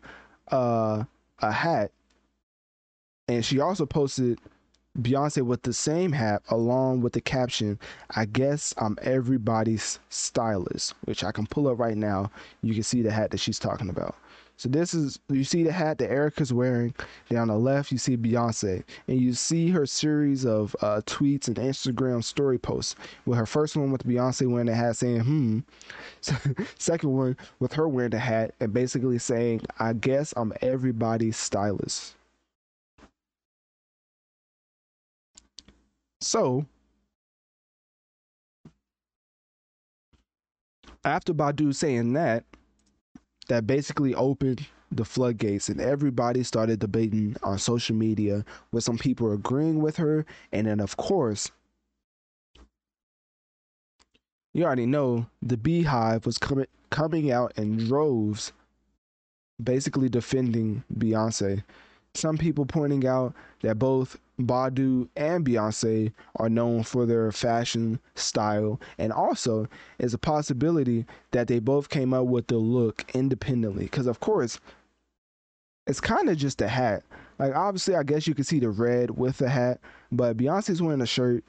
uh, 0.51 1.03
a 1.39 1.51
hat, 1.51 1.91
and 3.27 3.45
she 3.45 3.59
also 3.59 3.85
posted 3.85 4.39
Beyonce 5.01 5.43
with 5.43 5.61
the 5.61 5.73
same 5.73 6.11
hat 6.11 6.41
along 6.49 7.01
with 7.01 7.13
the 7.13 7.21
caption, 7.21 7.79
I 8.11 8.25
guess 8.25 8.73
I'm 8.77 8.97
everybody's 9.01 9.99
stylist, 10.09 10.93
which 11.05 11.23
I 11.23 11.31
can 11.31 11.45
pull 11.47 11.67
up 11.67 11.79
right 11.79 11.97
now. 11.97 12.31
You 12.61 12.73
can 12.73 12.83
see 12.83 13.01
the 13.01 13.11
hat 13.11 13.31
that 13.31 13.39
she's 13.39 13.59
talking 13.59 13.89
about. 13.89 14.15
So 14.57 14.69
this 14.69 14.95
is 14.95 15.19
you 15.29 15.43
see 15.43 15.61
the 15.61 15.71
hat 15.71 15.99
that 15.99 16.09
Erykah's 16.09 16.51
wearing. 16.51 16.95
Down 17.29 17.49
the 17.49 17.57
left, 17.57 17.91
you 17.91 17.99
see 17.99 18.17
Beyonce, 18.17 18.83
and 19.07 19.21
you 19.21 19.33
see 19.33 19.69
her 19.69 19.85
series 19.85 20.47
of 20.47 20.75
uh, 20.81 21.01
tweets 21.05 21.47
and 21.47 21.57
Instagram 21.57 22.23
story 22.23 22.57
posts. 22.57 22.95
With 23.27 23.37
her 23.37 23.45
first 23.45 23.77
one 23.77 23.91
with 23.91 24.03
Beyonce 24.03 24.49
wearing 24.49 24.65
the 24.65 24.73
hat, 24.73 24.95
saying 24.95 25.19
"Hmm," 25.21 25.59
second 26.79 27.11
one 27.11 27.37
with 27.59 27.73
her 27.73 27.87
wearing 27.87 28.11
the 28.11 28.19
hat 28.19 28.55
and 28.59 28.73
basically 28.73 29.19
saying, 29.19 29.61
"I 29.77 29.93
guess 29.93 30.33
I'm 30.35 30.51
everybody's 30.61 31.37
stylist." 31.37 32.16
So 36.21 36.65
after 41.03 41.33
Badu 41.33 41.73
saying 41.73 42.13
that, 42.13 42.43
that 43.47 43.65
basically 43.65 44.13
opened 44.15 44.65
the 44.91 45.05
floodgates 45.05 45.69
and 45.69 45.81
everybody 45.81 46.43
started 46.43 46.79
debating 46.79 47.35
on 47.43 47.59
social 47.59 47.95
media 47.95 48.45
with 48.71 48.83
some 48.83 48.97
people 48.97 49.31
agreeing 49.31 49.81
with 49.81 49.97
her. 49.97 50.25
And 50.51 50.67
then 50.67 50.79
of 50.79 50.97
course 50.97 51.51
you 54.53 54.63
already 54.63 54.85
know 54.85 55.27
the 55.41 55.57
beehive 55.57 56.25
was 56.25 56.37
coming 56.37 56.65
coming 56.89 57.31
out 57.31 57.53
in 57.57 57.77
droves 57.77 58.53
basically 59.61 60.09
defending 60.09 60.83
Beyonce. 60.97 61.63
Some 62.13 62.37
people 62.37 62.65
pointing 62.65 63.05
out 63.05 63.33
that 63.61 63.77
both 63.77 64.17
Badu 64.39 65.09
and 65.15 65.45
Beyonce 65.45 66.11
are 66.35 66.49
known 66.49 66.83
for 66.83 67.05
their 67.05 67.31
fashion 67.31 67.99
style, 68.15 68.79
and 68.97 69.11
also 69.11 69.67
is 69.99 70.13
a 70.13 70.19
possibility 70.19 71.05
that 71.31 71.47
they 71.47 71.59
both 71.59 71.89
came 71.89 72.13
up 72.13 72.25
with 72.25 72.47
the 72.47 72.57
look 72.57 73.05
independently. 73.15 73.85
Because 73.85 74.07
of 74.07 74.19
course, 74.19 74.59
it's 75.87 76.01
kind 76.01 76.29
of 76.29 76.37
just 76.37 76.61
a 76.61 76.67
hat. 76.67 77.03
Like 77.39 77.55
obviously, 77.55 77.95
I 77.95 78.03
guess 78.03 78.27
you 78.27 78.35
can 78.35 78.43
see 78.43 78.59
the 78.59 78.69
red 78.69 79.11
with 79.11 79.37
the 79.37 79.49
hat, 79.49 79.79
but 80.11 80.37
Beyonce's 80.37 80.81
wearing 80.81 81.01
a 81.01 81.07
shirt, 81.07 81.43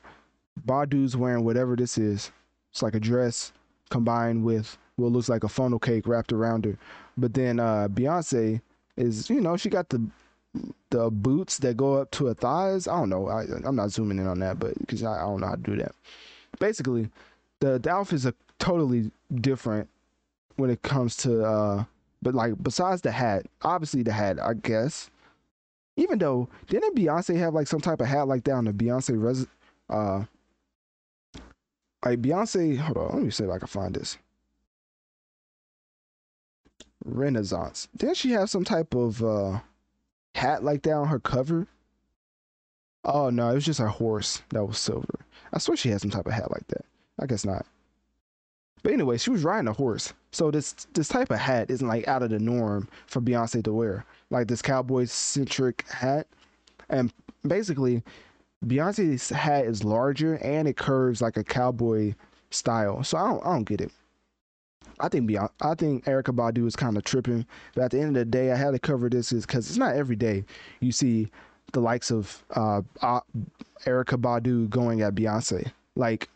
Badu's 0.66 1.16
wearing 1.16 1.44
whatever 1.44 1.76
this 1.76 1.98
is. 1.98 2.30
It's 2.70 2.82
like 2.82 2.94
a 2.94 3.00
dress 3.00 3.52
combined 3.90 4.44
with 4.44 4.78
what 4.96 5.12
looks 5.12 5.28
like 5.28 5.44
a 5.44 5.48
funnel 5.48 5.78
cake 5.78 6.06
wrapped 6.06 6.32
around 6.32 6.64
her. 6.64 6.76
But 7.16 7.34
then 7.34 7.60
uh, 7.60 7.88
Beyonce 7.88 8.60
is, 8.96 9.30
you 9.30 9.40
know, 9.40 9.56
she 9.56 9.68
got 9.68 9.88
the 9.88 10.06
the 10.90 11.10
boots 11.10 11.58
that 11.58 11.76
go 11.76 11.94
up 11.94 12.10
to 12.12 12.26
her 12.26 12.34
thighs. 12.34 12.88
I 12.88 12.98
don't 12.98 13.10
know. 13.10 13.28
I, 13.28 13.44
I'm 13.64 13.76
not 13.76 13.90
zooming 13.90 14.18
in 14.18 14.26
on 14.26 14.38
that, 14.40 14.58
but 14.58 14.78
because 14.78 15.02
I, 15.02 15.16
I, 15.16 15.26
don't 15.26 15.40
know 15.40 15.48
how 15.48 15.54
to 15.54 15.60
do 15.60 15.76
that. 15.76 15.92
Basically, 16.58 17.08
the 17.60 17.78
the 17.78 17.90
outfits 17.90 18.26
are 18.26 18.34
totally 18.58 19.10
different 19.34 19.88
when 20.56 20.70
it 20.70 20.82
comes 20.82 21.16
to. 21.18 21.44
uh 21.44 21.84
But 22.22 22.34
like 22.34 22.60
besides 22.62 23.02
the 23.02 23.12
hat, 23.12 23.46
obviously 23.62 24.02
the 24.02 24.12
hat, 24.12 24.38
I 24.40 24.54
guess. 24.54 25.10
Even 25.96 26.18
though 26.18 26.48
didn't 26.68 26.96
Beyonce 26.96 27.36
have 27.38 27.54
like 27.54 27.66
some 27.66 27.80
type 27.80 28.00
of 28.00 28.06
hat 28.06 28.28
like 28.28 28.44
that 28.44 28.52
on 28.52 28.64
the 28.64 28.72
Beyonce 28.72 29.20
res, 29.20 29.46
uh, 29.90 30.24
like 32.04 32.22
Beyonce. 32.22 32.78
Hold 32.78 32.96
on, 32.96 33.14
let 33.14 33.22
me 33.24 33.30
see 33.30 33.44
if 33.44 33.50
I 33.50 33.58
can 33.58 33.66
find 33.66 33.94
this. 33.94 34.16
Renaissance. 37.04 37.88
Didn't 37.96 38.16
she 38.16 38.30
have 38.30 38.50
some 38.50 38.64
type 38.64 38.94
of 38.94 39.22
uh 39.22 39.60
hat 40.34 40.64
like 40.64 40.82
that 40.82 40.92
on 40.92 41.08
her 41.08 41.18
cover? 41.18 41.66
Oh 43.04 43.30
no, 43.30 43.50
it 43.50 43.54
was 43.54 43.64
just 43.64 43.80
her 43.80 43.88
horse 43.88 44.42
that 44.50 44.64
was 44.64 44.78
silver. 44.78 45.20
I 45.52 45.58
swear 45.58 45.76
she 45.76 45.88
had 45.88 46.00
some 46.00 46.10
type 46.10 46.26
of 46.26 46.32
hat 46.32 46.50
like 46.50 46.66
that. 46.68 46.84
I 47.18 47.26
guess 47.26 47.44
not. 47.44 47.66
But 48.82 48.92
anyway, 48.92 49.18
she 49.18 49.30
was 49.30 49.44
riding 49.44 49.68
a 49.68 49.72
horse. 49.72 50.12
So 50.30 50.50
this 50.50 50.72
this 50.94 51.08
type 51.08 51.30
of 51.30 51.38
hat 51.38 51.70
isn't 51.70 51.86
like 51.86 52.06
out 52.06 52.22
of 52.22 52.30
the 52.30 52.38
norm 52.38 52.88
for 53.06 53.20
Beyonce 53.20 53.62
to 53.64 53.72
wear. 53.72 54.04
Like 54.30 54.48
this 54.48 54.62
cowboy 54.62 55.06
centric 55.06 55.84
hat. 55.88 56.26
And 56.88 57.12
basically, 57.46 58.02
Beyonce's 58.64 59.30
hat 59.30 59.64
is 59.64 59.84
larger 59.84 60.34
and 60.36 60.68
it 60.68 60.76
curves 60.76 61.22
like 61.22 61.36
a 61.36 61.44
cowboy 61.44 62.14
style. 62.50 63.02
So 63.02 63.18
I 63.18 63.28
don't 63.28 63.46
I 63.46 63.52
don't 63.54 63.64
get 63.64 63.80
it. 63.80 63.92
I 65.00 65.08
think 65.08 65.28
Beyonce, 65.28 65.50
I 65.60 65.74
think 65.74 66.04
Erykah 66.04 66.34
Badu 66.34 66.66
is 66.66 66.76
kind 66.76 66.96
of 66.96 67.04
tripping. 67.04 67.46
But 67.74 67.84
at 67.84 67.90
the 67.92 68.00
end 68.00 68.08
of 68.08 68.14
the 68.14 68.24
day, 68.24 68.52
I 68.52 68.56
had 68.56 68.72
to 68.72 68.78
cover 68.78 69.08
this 69.08 69.32
is 69.32 69.46
because 69.46 69.68
it's 69.68 69.78
not 69.78 69.96
every 69.96 70.16
day 70.16 70.44
you 70.80 70.92
see 70.92 71.30
the 71.72 71.80
likes 71.80 72.10
of 72.10 72.42
uh, 72.54 72.82
uh, 73.02 73.20
Erykah 73.84 74.20
Badu 74.20 74.68
going 74.70 75.02
at 75.02 75.14
Beyonce. 75.14 75.70
Like, 75.96 76.28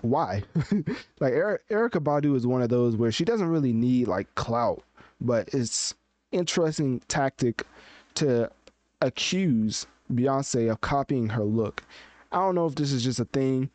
why? 0.00 0.42
like 1.20 1.32
er- 1.32 1.62
Erykah 1.70 2.02
Badu 2.02 2.36
is 2.36 2.46
one 2.46 2.62
of 2.62 2.68
those 2.68 2.96
where 2.96 3.12
she 3.12 3.24
doesn't 3.24 3.48
really 3.48 3.72
need 3.72 4.08
like 4.08 4.32
clout, 4.34 4.82
but 5.20 5.48
it's 5.52 5.94
interesting 6.32 7.00
tactic 7.08 7.64
to 8.16 8.50
accuse 9.00 9.86
Beyonce 10.12 10.70
of 10.70 10.80
copying 10.80 11.28
her 11.30 11.44
look. 11.44 11.82
I 12.32 12.38
don't 12.38 12.54
know 12.54 12.66
if 12.66 12.74
this 12.74 12.92
is 12.92 13.04
just 13.04 13.20
a 13.20 13.24
thing 13.26 13.70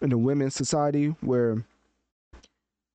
in 0.00 0.10
the 0.10 0.18
women's 0.18 0.54
society 0.54 1.14
where 1.20 1.64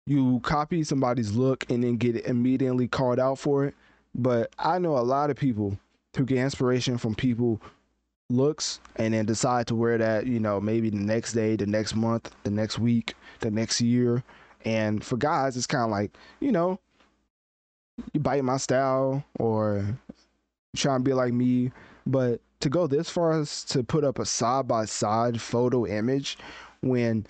you 0.08 0.40
copy 0.40 0.84
somebody's 0.84 1.34
look 1.34 1.69
and 1.69 1.84
then 1.84 1.98
get 1.98 2.26
immediately 2.26 2.88
called 2.88 3.19
out 3.19 3.38
for 3.38 3.66
it. 3.66 3.76
But 4.16 4.52
I 4.58 4.80
know 4.80 4.98
a 4.98 5.00
lot 5.00 5.30
of 5.30 5.36
people 5.36 5.77
who 6.16 6.26
get 6.26 6.38
inspiration 6.38 6.98
from 6.98 7.14
people 7.14 7.61
looks 8.30 8.80
and 8.95 9.14
then 9.14 9.26
decide 9.26 9.68
to 9.68 9.76
wear 9.76 9.98
that, 9.98 10.26
you 10.26 10.40
know, 10.40 10.61
maybe 10.61 10.90
the 10.90 10.98
next 10.98 11.34
day, 11.34 11.58
the 11.58 11.66
next 11.66 11.94
month, 11.94 12.34
the 12.44 12.50
next 12.50 12.80
week, 12.80 13.16
the 13.42 13.52
next 13.52 13.82
year. 13.82 14.24
And 14.64 15.03
for 15.03 15.18
guys, 15.18 15.58
it's 15.58 15.68
kind 15.68 15.84
of 15.84 15.92
like, 15.92 16.11
you 16.40 16.53
know, 16.53 16.80
you 18.14 18.22
bite 18.22 18.44
my 18.44 18.58
style 18.58 19.24
or 19.40 20.00
trying 20.76 21.00
to 21.00 21.03
be 21.03 21.14
like 21.14 21.34
me. 21.34 21.72
But 22.06 22.40
to 22.61 22.69
go 22.69 22.88
this 22.88 23.10
far 23.10 23.40
as 23.40 23.66
to 23.66 23.84
put 23.84 24.06
up 24.06 24.19
a 24.19 24.26
side 24.26 24.69
by 24.69 24.86
side 24.86 25.42
photo 25.42 25.86
image 25.86 26.38
when 26.82 27.27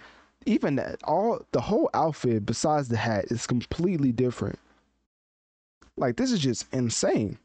even 0.47 0.75
that, 0.77 0.99
all 1.03 1.45
the 1.51 1.61
whole 1.61 1.89
outfit 1.93 2.45
besides 2.45 2.87
the 2.87 2.97
hat 2.97 3.25
is 3.25 3.45
completely 3.45 4.11
different. 4.11 4.57
Like 5.97 6.15
this 6.15 6.31
is 6.31 6.39
just 6.39 6.65
insane. 6.73 7.37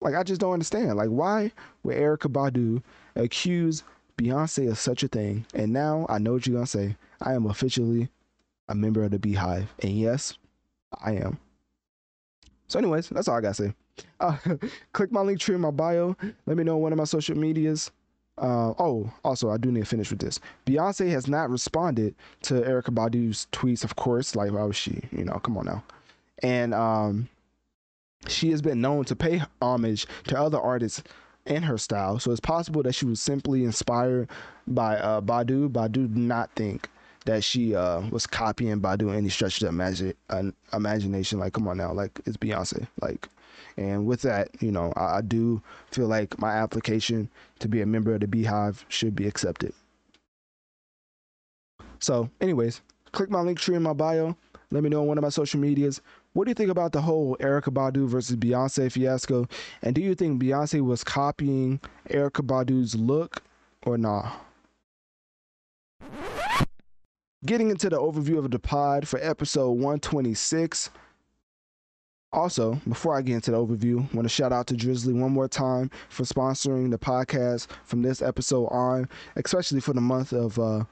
Like 0.00 0.14
I 0.14 0.22
just 0.22 0.40
don't 0.40 0.52
understand. 0.52 0.96
Like 0.96 1.08
why 1.08 1.50
would 1.82 1.96
Erykah 1.96 2.32
Badu 2.32 2.82
accuse 3.16 3.82
Beyonce 4.18 4.70
of 4.70 4.78
such 4.78 5.02
a 5.02 5.08
thing? 5.08 5.46
And 5.54 5.72
now 5.72 6.06
I 6.08 6.18
know 6.18 6.34
what 6.34 6.46
you're 6.46 6.54
gonna 6.54 6.66
say. 6.66 6.96
I 7.20 7.34
am 7.34 7.46
officially 7.46 8.08
a 8.68 8.74
member 8.74 9.02
of 9.02 9.10
the 9.10 9.18
Beehive. 9.18 9.72
And 9.80 9.92
yes, 9.92 10.36
I 11.02 11.12
am. 11.12 11.38
So, 12.66 12.78
anyways, 12.78 13.08
that's 13.08 13.28
all 13.28 13.36
I 13.36 13.40
gotta 13.40 13.54
say. 13.54 13.74
Uh, 14.20 14.36
click 14.92 15.12
my 15.12 15.20
Linktree 15.20 15.54
in 15.54 15.60
my 15.60 15.70
bio. 15.70 16.16
Let 16.46 16.56
me 16.56 16.64
know 16.64 16.76
one 16.76 16.92
of 16.92 16.98
my 16.98 17.04
social 17.04 17.36
medias. 17.36 17.90
Uh, 18.36 18.74
oh, 18.78 19.10
also, 19.24 19.50
I 19.50 19.56
do 19.56 19.70
need 19.70 19.80
to 19.80 19.86
finish 19.86 20.10
with 20.10 20.18
this. 20.18 20.40
Beyonce 20.66 21.08
has 21.10 21.28
not 21.28 21.50
responded 21.50 22.14
to 22.42 22.54
Erykah 22.54 22.94
Badu's 22.94 23.46
tweets, 23.52 23.84
of 23.84 23.96
course. 23.96 24.34
Like, 24.34 24.52
why 24.52 24.64
was 24.64 24.76
she? 24.76 25.02
You 25.12 25.24
know, 25.24 25.34
come 25.34 25.56
on 25.56 25.66
now. 25.66 25.84
And 26.42 26.74
um, 26.74 27.28
she 28.26 28.50
has 28.50 28.60
been 28.60 28.80
known 28.80 29.04
to 29.04 29.16
pay 29.16 29.42
homage 29.62 30.06
to 30.28 30.38
other 30.38 30.60
artists 30.60 31.02
in 31.46 31.62
her 31.62 31.78
style. 31.78 32.18
So 32.18 32.30
it's 32.30 32.40
possible 32.40 32.82
that 32.82 32.94
she 32.94 33.04
was 33.04 33.20
simply 33.20 33.64
inspired 33.64 34.28
by 34.66 34.96
uh, 34.98 35.20
Badu. 35.20 35.68
Badu 35.68 35.92
did 35.92 36.16
not 36.16 36.50
think 36.56 36.88
that 37.26 37.44
she 37.44 37.74
uh, 37.74 38.00
was 38.10 38.26
copying 38.26 38.80
Badu 38.80 39.14
any 39.14 39.28
stretch 39.28 39.62
of 39.62 39.68
imagine, 39.68 40.14
uh, 40.30 40.44
imagination. 40.72 41.38
Like, 41.38 41.52
come 41.52 41.68
on 41.68 41.76
now, 41.76 41.92
like 41.92 42.20
it's 42.26 42.36
Beyonce. 42.36 42.86
Like, 43.00 43.28
and 43.76 44.06
with 44.06 44.22
that, 44.22 44.50
you 44.60 44.70
know, 44.70 44.92
I, 44.96 45.18
I 45.18 45.20
do 45.20 45.62
feel 45.90 46.06
like 46.06 46.38
my 46.38 46.52
application 46.52 47.28
to 47.60 47.68
be 47.68 47.80
a 47.80 47.86
member 47.86 48.14
of 48.14 48.20
the 48.20 48.26
Beehive 48.26 48.84
should 48.88 49.14
be 49.14 49.26
accepted. 49.26 49.72
So, 51.98 52.28
anyways, 52.40 52.82
click 53.12 53.30
my 53.30 53.40
Linktree 53.40 53.76
in 53.76 53.82
my 53.82 53.92
bio. 53.92 54.36
Let 54.70 54.82
me 54.82 54.88
know 54.88 55.02
on 55.02 55.06
one 55.06 55.18
of 55.18 55.22
my 55.22 55.28
social 55.28 55.60
medias. 55.60 56.00
What 56.32 56.44
do 56.44 56.50
you 56.50 56.54
think 56.54 56.70
about 56.70 56.92
the 56.92 57.00
whole 57.00 57.36
Erykah 57.36 57.72
Badu 57.72 58.08
versus 58.08 58.36
Beyonce 58.36 58.90
fiasco? 58.90 59.46
And 59.82 59.94
do 59.94 60.00
you 60.00 60.14
think 60.14 60.42
Beyonce 60.42 60.80
was 60.80 61.04
copying 61.04 61.80
Erykah 62.10 62.46
Badu's 62.46 62.94
look 62.96 63.42
or 63.86 63.96
not? 63.96 64.24
Nah? 64.24 64.32
Getting 67.46 67.68
into 67.68 67.90
the 67.90 68.00
overview 68.00 68.38
of 68.38 68.50
the 68.50 68.58
pod 68.58 69.06
for 69.06 69.18
episode 69.22 69.72
126. 69.72 70.90
Also, 72.34 72.80
before 72.88 73.16
I 73.16 73.22
get 73.22 73.36
into 73.36 73.52
the 73.52 73.64
overview, 73.64 74.00
I 74.00 74.16
want 74.16 74.24
to 74.24 74.28
shout 74.28 74.52
out 74.52 74.66
to 74.66 74.74
Drizly 74.74 75.14
one 75.14 75.30
more 75.30 75.46
time 75.46 75.88
for 76.08 76.24
sponsoring 76.24 76.90
the 76.90 76.98
podcast 76.98 77.68
from 77.84 78.02
this 78.02 78.20
episode 78.20 78.66
on, 78.66 79.08
especially 79.36 79.78
for 79.78 79.92
the 79.92 80.00
month 80.00 80.32
of 80.32 80.58
uh, 80.58 80.82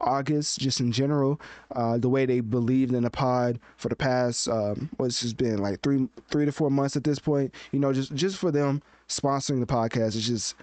August, 0.00 0.58
just 0.58 0.80
in 0.80 0.90
general. 0.90 1.42
Uh, 1.76 1.98
the 1.98 2.08
way 2.08 2.24
they 2.24 2.40
believed 2.40 2.94
in 2.94 3.02
the 3.02 3.10
pod 3.10 3.60
for 3.76 3.90
the 3.90 3.96
past, 3.96 4.48
um, 4.48 4.88
what's 4.96 5.20
just 5.20 5.36
been 5.36 5.58
like 5.58 5.82
three, 5.82 6.08
three 6.30 6.46
to 6.46 6.52
four 6.52 6.70
months 6.70 6.96
at 6.96 7.04
this 7.04 7.18
point. 7.18 7.54
You 7.70 7.80
know, 7.80 7.92
just 7.92 8.14
just 8.14 8.38
for 8.38 8.50
them 8.50 8.82
sponsoring 9.08 9.60
the 9.60 9.66
podcast 9.66 10.16
is 10.16 10.26
just 10.26 10.54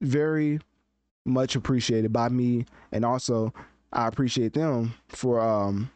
very 0.00 0.60
much 1.26 1.56
appreciated 1.56 2.10
by 2.10 2.30
me, 2.30 2.64
and 2.90 3.04
also 3.04 3.52
I 3.92 4.08
appreciate 4.08 4.54
them 4.54 4.94
for 5.08 5.40
um 5.42 5.90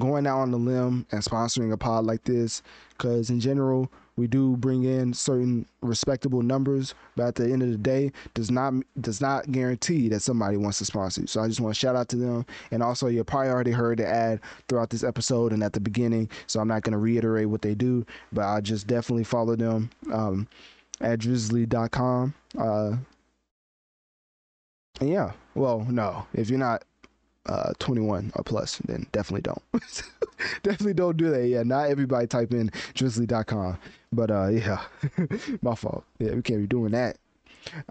going 0.00 0.26
out 0.26 0.40
on 0.40 0.50
the 0.50 0.58
limb 0.58 1.06
and 1.12 1.22
sponsoring 1.22 1.72
a 1.72 1.76
pod 1.76 2.04
like 2.04 2.24
this 2.24 2.62
because 2.96 3.30
in 3.30 3.38
general 3.38 3.90
we 4.16 4.26
do 4.26 4.56
bring 4.56 4.84
in 4.84 5.14
certain 5.14 5.64
respectable 5.80 6.42
numbers 6.42 6.94
but 7.16 7.28
at 7.28 7.34
the 7.36 7.44
end 7.44 7.62
of 7.62 7.70
the 7.70 7.78
day 7.78 8.10
does 8.34 8.50
not 8.50 8.74
does 9.00 9.20
not 9.20 9.50
guarantee 9.52 10.08
that 10.08 10.20
somebody 10.20 10.56
wants 10.56 10.78
to 10.78 10.84
sponsor 10.84 11.22
you. 11.22 11.26
So 11.26 11.40
i 11.40 11.48
just 11.48 11.60
want 11.60 11.74
to 11.74 11.78
shout 11.78 11.96
out 11.96 12.08
to 12.10 12.16
them. 12.16 12.44
And 12.70 12.82
also 12.82 13.06
you 13.06 13.22
probably 13.24 13.50
already 13.50 13.70
heard 13.70 13.98
the 13.98 14.06
ad 14.06 14.40
throughout 14.68 14.90
this 14.90 15.04
episode 15.04 15.52
and 15.52 15.62
at 15.62 15.72
the 15.72 15.80
beginning 15.80 16.28
so 16.46 16.60
i'm 16.60 16.68
not 16.68 16.82
going 16.82 16.92
to 16.92 16.98
reiterate 16.98 17.48
what 17.48 17.62
they 17.62 17.74
do 17.74 18.04
but 18.32 18.44
i 18.44 18.60
just 18.60 18.86
definitely 18.86 19.24
follow 19.24 19.56
them 19.56 19.90
um, 20.12 20.48
at 21.00 21.20
drizly.com 21.20 22.34
uh, 22.58 22.96
and 25.00 25.08
yeah 25.08 25.32
well 25.54 25.86
no 25.88 26.26
if 26.34 26.50
you're 26.50 26.58
not 26.58 26.84
uh, 27.46 27.72
21 27.78 28.32
or 28.36 28.44
plus, 28.44 28.78
then 28.86 29.06
definitely 29.12 29.42
don't. 29.42 29.62
definitely 30.62 30.94
don't 30.94 31.16
do 31.16 31.30
that. 31.30 31.46
Yeah, 31.46 31.62
not 31.62 31.90
everybody 31.90 32.26
type 32.26 32.52
in 32.52 32.70
drizly.com. 32.94 33.78
But 34.12 34.30
uh, 34.30 34.48
yeah, 34.48 34.82
my 35.62 35.74
fault. 35.74 36.04
Yeah, 36.18 36.34
we 36.34 36.42
can't 36.42 36.60
be 36.60 36.66
doing 36.66 36.92
that. 36.92 37.16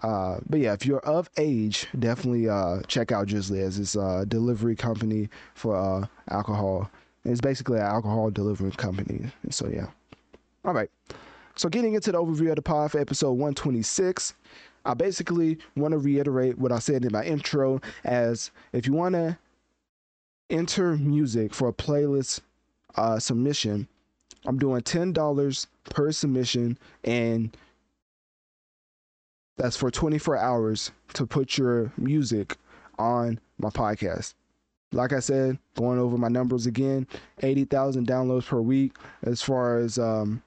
Uh, 0.02 0.38
but 0.48 0.60
yeah, 0.60 0.72
if 0.72 0.84
you're 0.84 1.00
of 1.00 1.30
age, 1.36 1.86
definitely 1.98 2.48
uh, 2.48 2.80
check 2.88 3.12
out 3.12 3.28
Drizly 3.28 3.60
as 3.60 3.78
it's 3.78 3.94
a 3.94 4.24
delivery 4.26 4.74
company 4.74 5.28
for 5.54 5.76
uh, 5.76 6.06
alcohol. 6.28 6.90
It's 7.24 7.40
basically 7.40 7.78
an 7.78 7.84
alcohol 7.84 8.30
delivery 8.30 8.72
company. 8.72 9.30
So 9.50 9.68
yeah. 9.68 9.86
All 10.64 10.74
right. 10.74 10.90
So 11.54 11.68
getting 11.68 11.94
into 11.94 12.12
the 12.12 12.18
overview 12.22 12.50
of 12.50 12.56
the 12.56 12.62
pod 12.62 12.92
for 12.92 12.98
episode 12.98 13.32
126. 13.32 14.34
I 14.84 14.94
basically 14.94 15.58
want 15.76 15.92
to 15.92 15.98
reiterate 15.98 16.58
what 16.58 16.72
I 16.72 16.78
said 16.78 17.04
in 17.04 17.12
my 17.12 17.24
intro 17.24 17.80
as 18.04 18.50
if 18.72 18.86
you 18.86 18.92
want 18.92 19.14
to 19.14 19.38
enter 20.48 20.96
music 20.96 21.54
for 21.54 21.68
a 21.68 21.72
playlist 21.72 22.40
uh, 22.96 23.18
submission, 23.18 23.88
I'm 24.46 24.58
doing 24.58 24.82
$10 24.82 25.66
per 25.84 26.12
submission 26.12 26.78
and 27.04 27.56
that's 29.56 29.76
for 29.76 29.90
24 29.90 30.38
hours 30.38 30.90
to 31.14 31.26
put 31.26 31.58
your 31.58 31.92
music 31.98 32.56
on 32.98 33.38
my 33.58 33.68
podcast. 33.68 34.34
Like 34.92 35.12
I 35.12 35.20
said, 35.20 35.58
going 35.76 35.98
over 35.98 36.16
my 36.16 36.28
numbers 36.28 36.66
again, 36.66 37.06
80,000 37.42 38.06
downloads 38.06 38.46
per 38.46 38.60
week 38.60 38.96
as 39.22 39.40
far 39.42 39.78
as 39.78 39.98
um, 39.98 40.42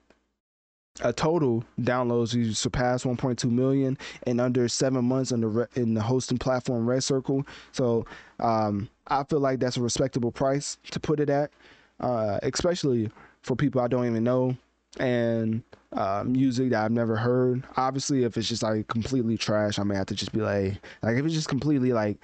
a 1.02 1.12
total 1.12 1.64
downloads 1.82 2.34
you 2.34 2.54
surpassed 2.54 3.06
1.2 3.06 3.50
million 3.50 3.98
in 4.28 4.40
under 4.40 4.68
seven 4.68 5.06
months 5.06 5.32
in 5.32 5.42
the 5.42 5.68
in 5.76 5.94
the 5.94 6.02
hosting 6.02 6.38
platform 6.38 6.86
RedCircle. 6.86 7.46
So 7.72 8.06
um, 8.40 8.90
I 9.08 9.24
feel 9.24 9.40
like 9.40 9.60
that's 9.60 9.78
a 9.78 9.82
respectable 9.82 10.32
price 10.32 10.78
to 10.92 11.00
put 11.00 11.20
it 11.20 11.30
at, 11.30 11.52
uh, 12.00 12.40
especially 12.44 13.10
for 13.42 13.56
people 13.56 13.82
I 13.82 13.88
don't 13.88 14.06
even 14.06 14.24
know 14.24 14.56
and 15.00 15.64
uh, 15.94 16.24
music 16.26 16.70
that 16.70 16.86
I've 16.86 16.92
never 16.92 17.16
heard. 17.16 17.64
Obviously, 17.78 18.24
if 18.24 18.38
it's 18.38 18.48
just 18.48 18.64
like 18.64 18.88
completely 18.88 19.38
trash, 19.38 19.80
I 19.80 19.84
may 19.84 19.96
have 19.96 20.08
to 20.08 20.16
just 20.16 20.32
be 20.32 20.42
like, 20.42 20.80
like 21.02 21.18
if 21.18 21.26
it's 21.26 21.34
just 21.34 21.50
completely 21.50 21.92
like 21.94 22.18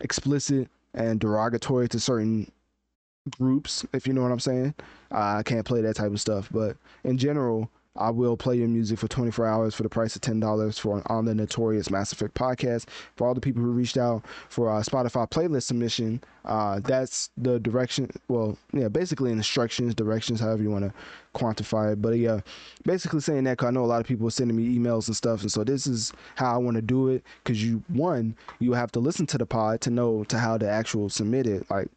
explicit 0.00 0.68
and 0.94 1.20
derogatory 1.20 1.88
to 1.88 2.00
certain 2.00 2.50
groups, 3.38 3.84
if 3.92 4.06
you 4.06 4.12
know 4.12 4.22
what 4.22 4.32
I'm 4.32 4.40
saying. 4.40 4.74
I 5.10 5.42
can't 5.42 5.64
play 5.64 5.80
that 5.82 5.96
type 5.96 6.12
of 6.12 6.20
stuff, 6.20 6.48
but 6.52 6.76
in 7.04 7.18
general, 7.18 7.70
I 7.96 8.10
will 8.10 8.36
play 8.36 8.56
your 8.56 8.68
music 8.68 8.98
for 8.98 9.08
24 9.08 9.46
hours 9.46 9.74
for 9.74 9.82
the 9.82 9.88
price 9.88 10.14
of 10.14 10.22
$10 10.22 10.78
for 10.78 11.02
on 11.06 11.24
the 11.24 11.34
Notorious 11.34 11.90
Mass 11.90 12.12
Effect 12.12 12.34
podcast. 12.34 12.86
For 13.16 13.26
all 13.26 13.34
the 13.34 13.40
people 13.40 13.62
who 13.62 13.72
reached 13.72 13.96
out 13.96 14.24
for 14.48 14.68
a 14.68 14.80
Spotify 14.80 15.28
playlist 15.28 15.64
submission, 15.64 16.22
uh, 16.44 16.78
that's 16.80 17.30
the 17.36 17.58
direction. 17.58 18.08
Well, 18.28 18.56
yeah, 18.72 18.88
basically 18.88 19.32
instructions, 19.32 19.94
directions, 19.94 20.38
however 20.38 20.62
you 20.62 20.70
want 20.70 20.84
to 20.84 20.94
quantify 21.34 21.92
it. 21.92 22.00
But 22.00 22.16
yeah, 22.18 22.40
basically 22.84 23.20
saying 23.20 23.44
that 23.44 23.58
because 23.58 23.68
I 23.68 23.72
know 23.72 23.84
a 23.84 23.86
lot 23.86 24.00
of 24.00 24.06
people 24.06 24.28
are 24.28 24.30
sending 24.30 24.56
me 24.56 24.78
emails 24.78 25.08
and 25.08 25.16
stuff. 25.16 25.42
And 25.42 25.50
so 25.50 25.64
this 25.64 25.88
is 25.88 26.12
how 26.36 26.54
I 26.54 26.58
want 26.58 26.76
to 26.76 26.82
do 26.82 27.08
it 27.08 27.24
because 27.42 27.62
you, 27.62 27.82
one, 27.88 28.36
you 28.60 28.72
have 28.72 28.92
to 28.92 29.00
listen 29.00 29.26
to 29.26 29.38
the 29.38 29.46
pod 29.46 29.80
to 29.82 29.90
know 29.90 30.22
to 30.24 30.38
how 30.38 30.56
to 30.58 30.68
actual 30.68 31.10
submit 31.10 31.48
it. 31.48 31.68
Like, 31.68 31.88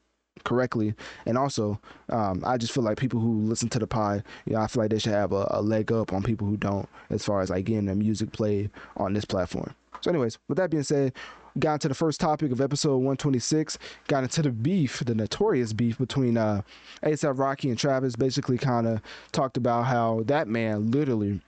correctly. 0.43 0.93
And 1.25 1.37
also, 1.37 1.79
um, 2.09 2.43
I 2.45 2.57
just 2.57 2.73
feel 2.73 2.83
like 2.83 2.97
people 2.97 3.19
who 3.19 3.41
listen 3.41 3.69
to 3.69 3.79
the 3.79 3.87
pod, 3.87 4.23
you 4.45 4.53
know, 4.53 4.61
I 4.61 4.67
feel 4.67 4.83
like 4.83 4.91
they 4.91 4.99
should 4.99 5.13
have 5.13 5.31
a, 5.31 5.47
a 5.51 5.61
leg 5.61 5.91
up 5.91 6.13
on 6.13 6.23
people 6.23 6.47
who 6.47 6.57
don't, 6.57 6.87
as 7.09 7.23
far 7.23 7.41
as 7.41 7.49
like 7.49 7.65
getting 7.65 7.85
their 7.85 7.95
music 7.95 8.31
played 8.31 8.69
on 8.97 9.13
this 9.13 9.25
platform. 9.25 9.73
So, 10.01 10.09
anyways, 10.09 10.37
with 10.47 10.57
that 10.57 10.69
being 10.69 10.83
said, 10.83 11.13
got 11.59 11.75
into 11.75 11.87
the 11.87 11.95
first 11.95 12.19
topic 12.19 12.51
of 12.51 12.59
episode 12.59 12.97
126. 12.97 13.77
Got 14.07 14.23
into 14.23 14.41
the 14.41 14.51
beef, 14.51 14.99
the 14.99 15.15
notorious 15.15 15.71
beef 15.71 15.97
between 15.97 16.37
uh, 16.37 16.61
ASAP 17.03 17.37
Rocky 17.37 17.69
and 17.69 17.77
Travis. 17.77 18.15
Basically, 18.15 18.57
kind 18.57 18.87
of 18.87 19.01
talked 19.31 19.55
about 19.55 19.83
how 19.83 20.23
that 20.25 20.47
man 20.47 20.91
literally 20.91 21.39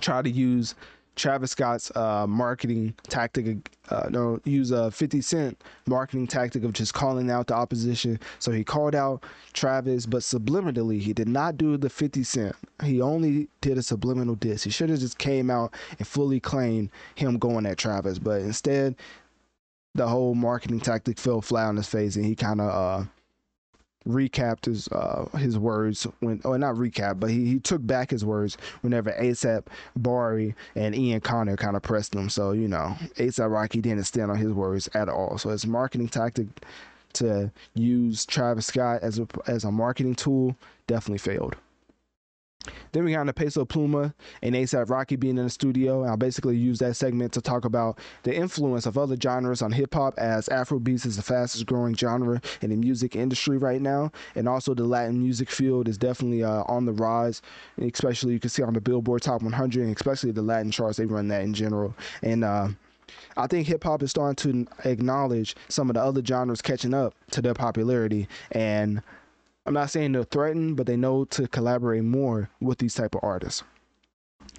tried 0.00 0.24
to 0.24 0.30
use 0.30 0.74
Travis 1.16 1.50
Scott's 1.50 1.94
uh, 1.94 2.26
marketing 2.26 2.94
tactic, 3.04 3.70
uh, 3.90 4.08
no, 4.10 4.40
use 4.44 4.70
a 4.70 4.90
50 4.90 5.20
Cent 5.20 5.62
marketing 5.86 6.26
tactic 6.26 6.64
of 6.64 6.72
just 6.72 6.94
calling 6.94 7.30
out 7.30 7.48
the 7.48 7.54
opposition. 7.54 8.18
So 8.38 8.50
he 8.50 8.64
called 8.64 8.94
out 8.94 9.24
Travis, 9.52 10.06
but 10.06 10.22
subliminally, 10.22 11.00
he 11.00 11.12
did 11.12 11.28
not 11.28 11.56
do 11.56 11.76
the 11.76 11.90
50 11.90 12.22
Cent. 12.24 12.56
He 12.82 13.00
only 13.00 13.48
did 13.60 13.78
a 13.78 13.82
subliminal 13.82 14.34
diss. 14.34 14.64
He 14.64 14.70
should 14.70 14.90
have 14.90 15.00
just 15.00 15.18
came 15.18 15.50
out 15.50 15.74
and 15.98 16.06
fully 16.06 16.40
claimed 16.40 16.90
him 17.14 17.38
going 17.38 17.66
at 17.66 17.78
Travis, 17.78 18.18
but 18.18 18.40
instead, 18.40 18.96
the 19.94 20.08
whole 20.08 20.34
marketing 20.34 20.80
tactic 20.80 21.18
fell 21.18 21.42
flat 21.42 21.66
on 21.66 21.76
his 21.76 21.88
face, 21.88 22.16
and 22.16 22.24
he 22.24 22.34
kind 22.34 22.60
of 22.60 22.70
uh, 22.70 23.06
recapped 24.06 24.64
his 24.66 24.88
uh, 24.88 25.26
his 25.38 25.58
words 25.58 26.06
when 26.20 26.40
or 26.44 26.58
not 26.58 26.74
recap, 26.74 27.20
but 27.20 27.30
he, 27.30 27.44
he 27.44 27.58
took 27.60 27.86
back 27.86 28.10
his 28.10 28.24
words 28.24 28.56
whenever 28.80 29.12
ASAP 29.12 29.66
Bari 29.96 30.54
and 30.74 30.94
Ian 30.94 31.20
Connor 31.20 31.56
kind 31.56 31.76
of 31.76 31.82
pressed 31.82 32.14
him. 32.14 32.28
So 32.28 32.52
you 32.52 32.68
know, 32.68 32.96
ASAP 33.16 33.50
Rocky 33.50 33.80
didn't 33.80 34.04
stand 34.04 34.30
on 34.30 34.38
his 34.38 34.52
words 34.52 34.88
at 34.94 35.08
all. 35.08 35.38
So 35.38 35.50
his 35.50 35.66
marketing 35.66 36.08
tactic 36.08 36.46
to 37.14 37.50
use 37.74 38.24
Travis 38.26 38.66
Scott 38.66 39.00
as 39.02 39.18
a 39.18 39.26
as 39.46 39.64
a 39.64 39.72
marketing 39.72 40.14
tool 40.14 40.56
definitely 40.86 41.18
failed. 41.18 41.56
Then 42.92 43.04
we 43.04 43.12
got 43.12 43.26
the 43.26 43.32
Peso 43.32 43.64
Pluma 43.64 44.12
and 44.42 44.54
ASAP 44.54 44.90
Rocky 44.90 45.16
being 45.16 45.38
in 45.38 45.44
the 45.44 45.50
studio. 45.50 46.04
I'll 46.04 46.16
basically 46.16 46.56
use 46.56 46.78
that 46.78 46.94
segment 46.96 47.32
to 47.32 47.40
talk 47.40 47.64
about 47.64 47.98
the 48.22 48.34
influence 48.34 48.86
of 48.86 48.98
other 48.98 49.16
genres 49.16 49.62
on 49.62 49.72
hip 49.72 49.94
hop, 49.94 50.14
as 50.18 50.48
Afrobeats 50.48 51.06
is 51.06 51.16
the 51.16 51.22
fastest 51.22 51.66
growing 51.66 51.94
genre 51.94 52.40
in 52.60 52.70
the 52.70 52.76
music 52.76 53.16
industry 53.16 53.58
right 53.58 53.80
now, 53.80 54.12
and 54.34 54.48
also 54.48 54.74
the 54.74 54.84
Latin 54.84 55.18
music 55.18 55.50
field 55.50 55.88
is 55.88 55.98
definitely 55.98 56.42
uh, 56.42 56.64
on 56.66 56.84
the 56.84 56.92
rise. 56.92 57.42
Especially 57.80 58.32
you 58.32 58.40
can 58.40 58.50
see 58.50 58.62
on 58.62 58.74
the 58.74 58.80
Billboard 58.80 59.22
Top 59.22 59.42
100, 59.42 59.82
and 59.82 59.96
especially 59.96 60.32
the 60.32 60.42
Latin 60.42 60.70
charts. 60.70 60.98
They 60.98 61.06
run 61.06 61.28
that 61.28 61.42
in 61.42 61.54
general, 61.54 61.94
and 62.22 62.44
uh, 62.44 62.68
I 63.36 63.46
think 63.46 63.66
hip 63.66 63.84
hop 63.84 64.02
is 64.02 64.10
starting 64.10 64.66
to 64.66 64.88
acknowledge 64.88 65.56
some 65.68 65.90
of 65.90 65.94
the 65.94 66.02
other 66.02 66.24
genres 66.24 66.62
catching 66.62 66.94
up 66.94 67.14
to 67.30 67.42
their 67.42 67.54
popularity 67.54 68.28
and 68.50 69.02
I'm 69.64 69.74
not 69.74 69.90
saying 69.90 70.12
they're 70.12 70.24
threatened, 70.24 70.76
but 70.76 70.86
they 70.86 70.96
know 70.96 71.24
to 71.26 71.46
collaborate 71.46 72.04
more 72.04 72.50
with 72.60 72.78
these 72.78 72.94
type 72.94 73.14
of 73.14 73.20
artists. 73.22 73.62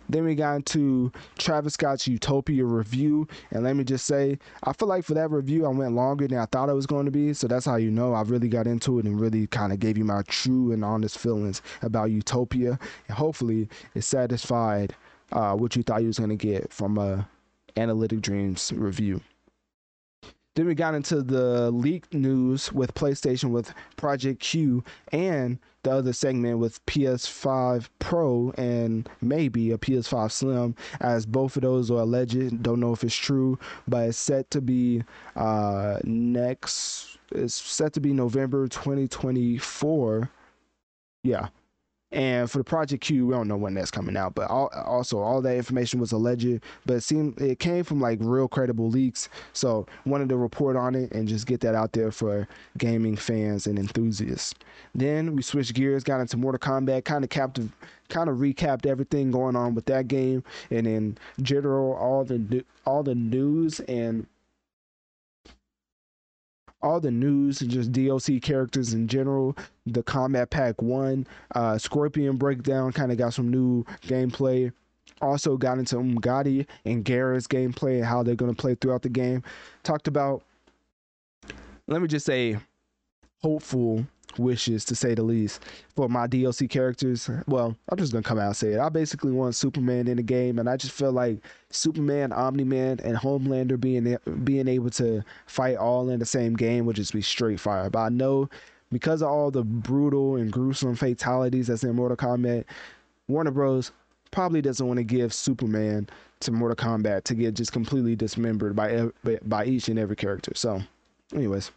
Then 0.10 0.26
we 0.26 0.36
got 0.36 0.56
into 0.56 1.12
Travis 1.38 1.74
Scott's 1.74 2.08
Utopia 2.08 2.64
review, 2.66 3.28
and 3.52 3.64
let 3.64 3.76
me 3.76 3.84
just 3.84 4.06
say, 4.06 4.38
I 4.64 4.74
feel 4.74 4.88
like 4.88 5.04
for 5.04 5.14
that 5.14 5.32
review, 5.32 5.66
I 5.66 5.70
went 5.70 5.96
longer 5.96 6.28
than 6.28 6.38
I 6.38 6.46
thought 6.46 6.70
it 6.70 6.74
was 6.74 6.86
going 6.86 7.06
to 7.06 7.12
be. 7.12 7.34
So 7.34 7.48
that's 7.48 7.66
how 7.66 7.76
you 7.76 7.90
know 7.90 8.14
I 8.14 8.22
really 8.22 8.50
got 8.50 8.68
into 8.68 9.00
it 9.00 9.06
and 9.06 9.20
really 9.20 9.48
kind 9.48 9.74
of 9.74 9.80
gave 9.80 9.98
you 9.98 10.06
my 10.06 10.22
true 10.28 10.72
and 10.72 10.84
honest 10.84 11.18
feelings 11.18 11.62
about 11.82 12.12
Utopia, 12.12 12.80
and 13.08 13.18
hopefully 13.18 13.70
it 13.96 14.04
satisfied 14.04 14.96
uh, 15.32 15.54
what 15.56 15.76
you 15.76 15.84
thought 15.84 16.02
you 16.02 16.08
was 16.08 16.20
going 16.20 16.30
to 16.30 16.36
get 16.36 16.72
from 16.72 16.98
a 16.98 17.28
Analytic 17.76 18.20
Dreamz 18.20 18.72
review. 18.76 19.22
Then 20.56 20.68
we 20.68 20.76
got 20.76 20.94
into 20.94 21.24
the 21.24 21.72
leaked 21.72 22.14
news 22.14 22.72
with 22.72 22.94
PlayStation 22.94 23.50
with 23.50 23.74
Project 23.96 24.40
Q 24.40 24.84
and 25.12 25.58
the 25.82 25.92
other 25.92 26.14
segment 26.14 26.60
with 26.60 26.86
PS5 26.86 27.90
Pro 27.98 28.54
and 28.56 29.10
maybe 29.20 29.72
a 29.72 29.80
PS5 29.80 30.32
Slim, 30.32 30.76
as 31.00 31.26
both 31.26 31.56
of 31.56 31.64
those 31.64 31.90
are 31.90 32.02
alleged. 32.02 32.62
Don't 32.62 32.80
know 32.80 32.94
if 32.94 33.04
it's 33.04 33.16
true, 33.16 33.58
but 33.88 34.10
it's 34.10 34.18
set 34.18 34.52
to 34.52 34.62
be 34.62 35.04
uh, 35.36 35.98
next. 36.04 37.18
It's 37.32 37.56
set 37.56 37.94
to 37.94 38.00
be 38.00 38.14
November 38.14 38.68
2024. 38.68 40.30
Yeah, 41.24 41.48
and 42.14 42.50
for 42.50 42.60
the 42.60 42.64
Project 42.64 43.04
Q, 43.04 43.26
we 43.26 43.34
don't 43.34 43.48
know 43.48 43.58
when 43.58 43.74
that's 43.74 43.90
coming 43.90 44.16
out, 44.16 44.36
but 44.36 44.50
all, 44.50 44.70
also 44.86 45.18
all 45.18 45.42
that 45.42 45.56
information 45.56 46.00
was 46.00 46.12
alleged, 46.12 46.62
but 46.86 46.94
it 46.94 47.02
seemed 47.02 47.42
it 47.42 47.58
came 47.60 47.84
from 47.84 48.00
like 48.00 48.20
real 48.22 48.48
credible 48.48 48.88
leaks. 48.88 49.30
So 49.54 49.88
wanted 50.06 50.30
to 50.30 50.38
report 50.38 50.76
on 50.76 50.94
it 50.94 51.12
and 51.12 51.28
just 51.28 51.48
get 51.48 51.60
that 51.62 51.74
out 51.74 51.94
there 51.94 52.12
for 52.12 52.48
gaming 52.78 53.16
fans 53.16 53.66
and 53.66 53.80
enthusiasts. 53.80 54.54
Then 54.94 55.36
we 55.36 55.42
switched 55.42 55.74
gears, 55.74 56.04
got 56.04 56.22
into 56.22 56.38
Mortal 56.38 56.60
Kombat, 56.60 57.04
kind 57.04 57.24
of 57.24 57.32
capped, 57.32 57.60
kind 58.10 58.30
of 58.30 58.38
recapped 58.38 58.86
everything 58.86 59.32
going 59.32 59.56
on 59.56 59.74
with 59.74 59.86
that 59.86 60.08
game, 60.08 60.44
and 60.70 60.86
in 60.86 61.18
general 61.42 61.94
all 61.94 62.24
the 62.24 62.64
all 62.86 63.02
the 63.02 63.16
news 63.16 63.80
and 63.82 64.28
all 66.84 67.00
the 67.00 67.10
news 67.10 67.62
and 67.62 67.72
just 67.72 67.92
DLC 67.92 68.42
characters 68.42 68.94
in 68.94 69.08
general. 69.08 69.58
The 69.86 70.04
Kombat 70.04 70.50
Pack 70.50 70.82
1, 70.82 71.26
uh, 71.56 71.78
Scorpion 71.78 72.36
Breakdown 72.38 72.92
kind 72.92 73.12
of 73.12 73.18
got 73.18 73.34
some 73.34 73.50
new 73.50 73.86
gameplay. 74.04 74.72
Also 75.22 75.56
got 75.58 75.80
into 75.80 75.96
Umgadi 75.96 76.68
and 76.86 77.06
Geras's 77.06 77.48
gameplay 77.48 77.96
and 77.98 78.06
how 78.06 78.22
they're 78.22 78.36
going 78.36 78.54
to 78.54 78.62
play 78.62 78.76
throughout 78.76 79.02
the 79.02 79.10
game. 79.10 79.42
Talked 79.84 80.08
about, 80.08 80.44
let 81.88 82.02
me 82.02 82.08
just 82.08 82.26
say, 82.26 82.58
hopeful 83.42 84.06
wishes 84.38 84.84
to 84.86 84.96
say 84.96 85.14
the 85.14 85.24
least 85.24 85.64
for 85.96 86.10
my 86.10 86.28
DLC 86.28 86.70
characters. 86.70 87.30
Well, 87.48 87.76
I'm 87.90 87.98
just 87.98 88.12
gonna 88.12 88.24
come 88.24 88.40
out 88.40 88.48
and 88.48 88.56
say 88.56 88.74
it. 88.74 88.80
I 88.80 88.90
basically 88.90 89.32
want 89.32 89.56
Superman 89.56 90.08
in 90.08 90.18
the 90.18 90.24
game, 90.24 90.60
and 90.60 90.70
I 90.70 90.78
just 90.78 90.94
feel 90.94 91.12
like 91.12 91.40
Superman, 91.70 92.32
Omni 92.32 92.64
Man, 92.64 93.00
and 93.04 93.18
Homelander 93.18 93.80
being 93.80 94.18
being 94.44 94.68
able 94.68 94.90
to 94.92 95.24
fight 95.46 95.78
all 95.78 96.10
in 96.10 96.20
the 96.20 96.26
same 96.26 96.56
game 96.56 96.86
would 96.86 96.96
just 96.96 97.14
be 97.14 97.22
straight 97.22 97.60
fire. 97.60 97.90
But 97.90 98.00
I 98.00 98.10
know 98.10 98.50
because 98.92 99.22
of 99.22 99.30
all 99.30 99.52
the 99.52 99.64
brutal 99.64 100.36
and 100.36 100.52
gruesome 100.52 100.96
fatalities 100.96 101.68
that's 101.68 101.84
in 101.84 101.96
Mortal 101.96 102.18
Kombat, 102.18 102.66
Warner 103.28 103.52
Bros. 103.52 103.92
probably 104.32 104.62
doesn't 104.62 104.86
want 104.86 104.98
to 104.98 105.04
give 105.04 105.34
Superman 105.34 106.08
to 106.42 106.52
Mortal 106.52 106.76
Kombat 106.76 107.24
to 107.24 107.36
get 107.36 107.54
just 107.54 107.72
completely 107.72 108.16
dismembered 108.16 108.76
by 108.76 109.10
by 109.44 109.66
each 109.66 109.90
and 109.90 110.00
every 110.00 110.16
character. 110.16 110.52
So, 110.56 110.82
anyways. 111.34 111.72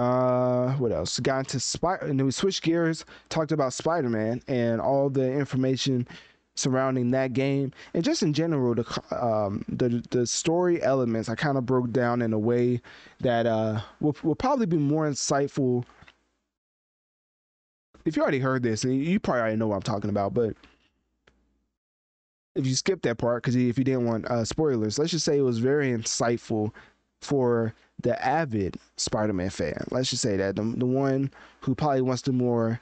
Uh, 0.00 0.72
what 0.76 0.92
else? 0.92 1.20
Got 1.20 1.40
into 1.40 1.60
Spider, 1.60 2.06
and 2.06 2.24
we 2.24 2.30
switched 2.30 2.62
gears, 2.62 3.04
talked 3.28 3.52
about 3.52 3.74
Spider 3.74 4.08
Man 4.08 4.40
and 4.48 4.80
all 4.80 5.10
the 5.10 5.30
information 5.30 6.08
surrounding 6.56 7.10
that 7.10 7.34
game, 7.34 7.70
and 7.92 8.02
just 8.02 8.22
in 8.22 8.32
general, 8.32 8.74
the 8.74 9.02
um 9.10 9.62
the 9.68 10.02
the 10.10 10.26
story 10.26 10.82
elements 10.82 11.28
I 11.28 11.34
kind 11.34 11.58
of 11.58 11.66
broke 11.66 11.90
down 11.92 12.22
in 12.22 12.32
a 12.32 12.38
way 12.38 12.80
that 13.20 13.44
uh 13.44 13.82
will 14.00 14.16
will 14.22 14.34
probably 14.34 14.64
be 14.64 14.78
more 14.78 15.06
insightful. 15.06 15.84
If 18.06 18.16
you 18.16 18.22
already 18.22 18.38
heard 18.38 18.62
this, 18.62 18.82
you 18.82 19.20
probably 19.20 19.40
already 19.42 19.56
know 19.56 19.66
what 19.66 19.76
I'm 19.76 19.82
talking 19.82 20.08
about, 20.08 20.32
but 20.32 20.56
if 22.54 22.66
you 22.66 22.74
skip 22.74 23.02
that 23.02 23.18
part 23.18 23.42
because 23.42 23.54
if 23.54 23.76
you 23.76 23.84
didn't 23.84 24.06
want 24.06 24.26
uh, 24.30 24.46
spoilers, 24.46 24.98
let's 24.98 25.10
just 25.10 25.26
say 25.26 25.36
it 25.36 25.42
was 25.42 25.58
very 25.58 25.92
insightful 25.92 26.72
for 27.20 27.74
the 28.02 28.24
avid 28.24 28.76
Spider-Man 28.96 29.50
fan. 29.50 29.86
Let's 29.90 30.10
just 30.10 30.22
say 30.22 30.36
that 30.36 30.56
the, 30.56 30.62
the 30.62 30.86
one 30.86 31.30
who 31.60 31.74
probably 31.74 32.02
wants 32.02 32.22
to 32.22 32.32
more 32.32 32.80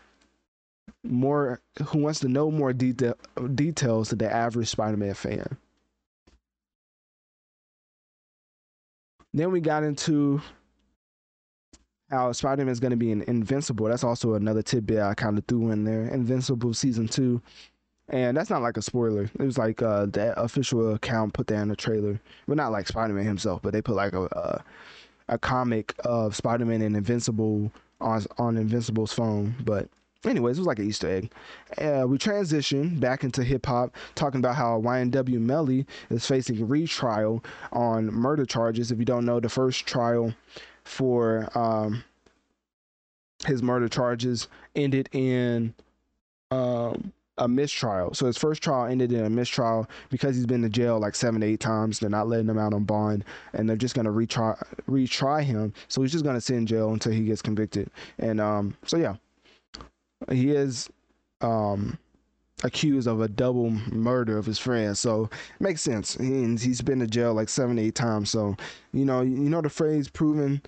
more 1.04 1.60
who 1.86 1.98
wants 1.98 2.20
to 2.20 2.28
know 2.28 2.50
more 2.50 2.72
detail 2.72 3.14
details 3.54 4.08
to 4.10 4.16
the 4.16 4.32
average 4.32 4.68
Spider-Man 4.68 5.14
fan. 5.14 5.56
Then 9.34 9.52
we 9.52 9.60
got 9.60 9.82
into 9.82 10.40
how 12.10 12.32
Spider-Man 12.32 12.72
is 12.72 12.80
going 12.80 12.90
to 12.90 12.96
be 12.96 13.12
an 13.12 13.22
Invincible. 13.22 13.86
That's 13.86 14.04
also 14.04 14.34
another 14.34 14.62
tidbit 14.62 15.00
I 15.00 15.14
kind 15.14 15.36
of 15.36 15.44
threw 15.46 15.70
in 15.70 15.84
there. 15.84 16.08
Invincible 16.08 16.72
season 16.72 17.06
two 17.06 17.42
and 18.08 18.36
that's 18.36 18.50
not 18.50 18.62
like 18.62 18.76
a 18.76 18.82
spoiler. 18.82 19.24
It 19.24 19.44
was 19.44 19.58
like 19.58 19.82
uh, 19.82 20.06
the 20.06 20.38
official 20.40 20.94
account 20.94 21.34
put 21.34 21.46
that 21.48 21.60
in 21.60 21.68
the 21.68 21.76
trailer. 21.76 22.20
Well, 22.46 22.56
not 22.56 22.72
like 22.72 22.88
Spider 22.88 23.14
Man 23.14 23.24
himself, 23.24 23.60
but 23.62 23.72
they 23.72 23.82
put 23.82 23.96
like 23.96 24.12
a 24.14 24.22
a, 24.24 24.64
a 25.28 25.38
comic 25.38 25.94
of 26.04 26.34
Spider 26.34 26.64
Man 26.64 26.82
and 26.82 26.96
Invincible 26.96 27.72
on 28.00 28.24
on 28.38 28.56
Invincible's 28.56 29.12
phone. 29.12 29.54
But 29.64 29.88
anyways, 30.24 30.58
it 30.58 30.60
was 30.60 30.66
like 30.66 30.78
an 30.78 30.88
Easter 30.88 31.08
egg. 31.08 31.32
Uh, 31.78 32.06
we 32.06 32.18
transition 32.18 32.98
back 32.98 33.24
into 33.24 33.44
hip 33.44 33.66
hop, 33.66 33.94
talking 34.14 34.40
about 34.40 34.56
how 34.56 34.80
YNW 34.80 35.40
Melly 35.40 35.86
is 36.10 36.26
facing 36.26 36.66
retrial 36.66 37.44
on 37.72 38.06
murder 38.06 38.46
charges. 38.46 38.90
If 38.90 38.98
you 38.98 39.04
don't 39.04 39.24
know, 39.24 39.40
the 39.40 39.48
first 39.48 39.86
trial 39.86 40.34
for 40.84 41.48
um, 41.56 42.04
his 43.46 43.62
murder 43.62 43.88
charges 43.88 44.48
ended 44.74 45.08
in 45.12 45.74
um, 46.50 47.12
a 47.38 47.48
mistrial. 47.48 48.14
So 48.14 48.26
his 48.26 48.36
first 48.36 48.62
trial 48.62 48.86
ended 48.86 49.12
in 49.12 49.24
a 49.24 49.30
mistrial 49.30 49.88
because 50.10 50.36
he's 50.36 50.46
been 50.46 50.62
to 50.62 50.68
jail 50.68 50.98
like 50.98 51.14
seven 51.14 51.40
to 51.40 51.46
eight 51.46 51.60
times. 51.60 51.98
They're 51.98 52.10
not 52.10 52.28
letting 52.28 52.48
him 52.48 52.58
out 52.58 52.74
on 52.74 52.84
bond, 52.84 53.24
and 53.52 53.68
they're 53.68 53.76
just 53.76 53.94
gonna 53.94 54.12
retry 54.12 54.60
retry 54.88 55.42
him. 55.42 55.72
So 55.88 56.02
he's 56.02 56.12
just 56.12 56.24
gonna 56.24 56.40
sit 56.40 56.56
in 56.56 56.66
jail 56.66 56.92
until 56.92 57.12
he 57.12 57.24
gets 57.24 57.42
convicted. 57.42 57.90
And 58.18 58.40
um, 58.40 58.76
so 58.84 58.96
yeah, 58.96 59.16
he 60.30 60.50
is 60.50 60.88
um 61.40 61.98
accused 62.64 63.06
of 63.06 63.20
a 63.20 63.28
double 63.28 63.70
murder 63.70 64.36
of 64.36 64.44
his 64.44 64.58
friend. 64.58 64.98
So 64.98 65.24
it 65.24 65.60
makes 65.60 65.80
sense. 65.80 66.16
He, 66.16 66.56
he's 66.56 66.82
been 66.82 66.98
to 66.98 67.06
jail 67.06 67.32
like 67.32 67.48
seven, 67.48 67.78
eight 67.78 67.94
times. 67.94 68.30
So 68.30 68.56
you 68.92 69.04
know, 69.04 69.22
you 69.22 69.48
know 69.48 69.60
the 69.60 69.70
phrase 69.70 70.08
"proven 70.08 70.62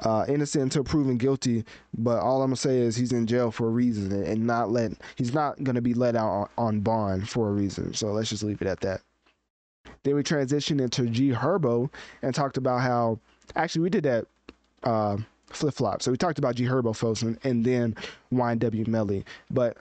uh, 0.00 0.24
innocent 0.28 0.62
until 0.62 0.84
proven 0.84 1.16
guilty. 1.16 1.64
But 1.96 2.20
all 2.20 2.42
I'm 2.42 2.48
gonna 2.48 2.56
say 2.56 2.78
is 2.78 2.96
he's 2.96 3.12
in 3.12 3.26
jail 3.26 3.50
for 3.50 3.66
a 3.66 3.70
reason 3.70 4.12
and 4.12 4.46
not 4.46 4.70
let 4.70 4.92
he's 5.16 5.34
not 5.34 5.62
gonna 5.64 5.80
be 5.80 5.94
let 5.94 6.16
out 6.16 6.30
on, 6.30 6.48
on 6.58 6.80
bond 6.80 7.28
for 7.28 7.48
a 7.48 7.52
reason. 7.52 7.94
So 7.94 8.12
let's 8.12 8.30
just 8.30 8.42
leave 8.42 8.62
it 8.62 8.68
at 8.68 8.80
that. 8.80 9.00
Then 10.02 10.14
we 10.14 10.22
transitioned 10.22 10.80
into 10.80 11.06
G 11.06 11.30
Herbo 11.30 11.90
and 12.22 12.34
talked 12.34 12.56
about 12.56 12.80
how 12.80 13.18
actually 13.56 13.82
we 13.82 13.90
did 13.90 14.04
that 14.04 14.26
uh, 14.84 15.16
flip 15.46 15.74
flop. 15.74 16.02
So 16.02 16.10
we 16.10 16.16
talked 16.16 16.38
about 16.38 16.54
G 16.54 16.64
Herbo 16.64 16.94
first 16.94 17.22
and, 17.22 17.38
and 17.44 17.64
then 17.64 17.96
YNW 18.32 18.86
Melly. 18.86 19.24
But 19.50 19.76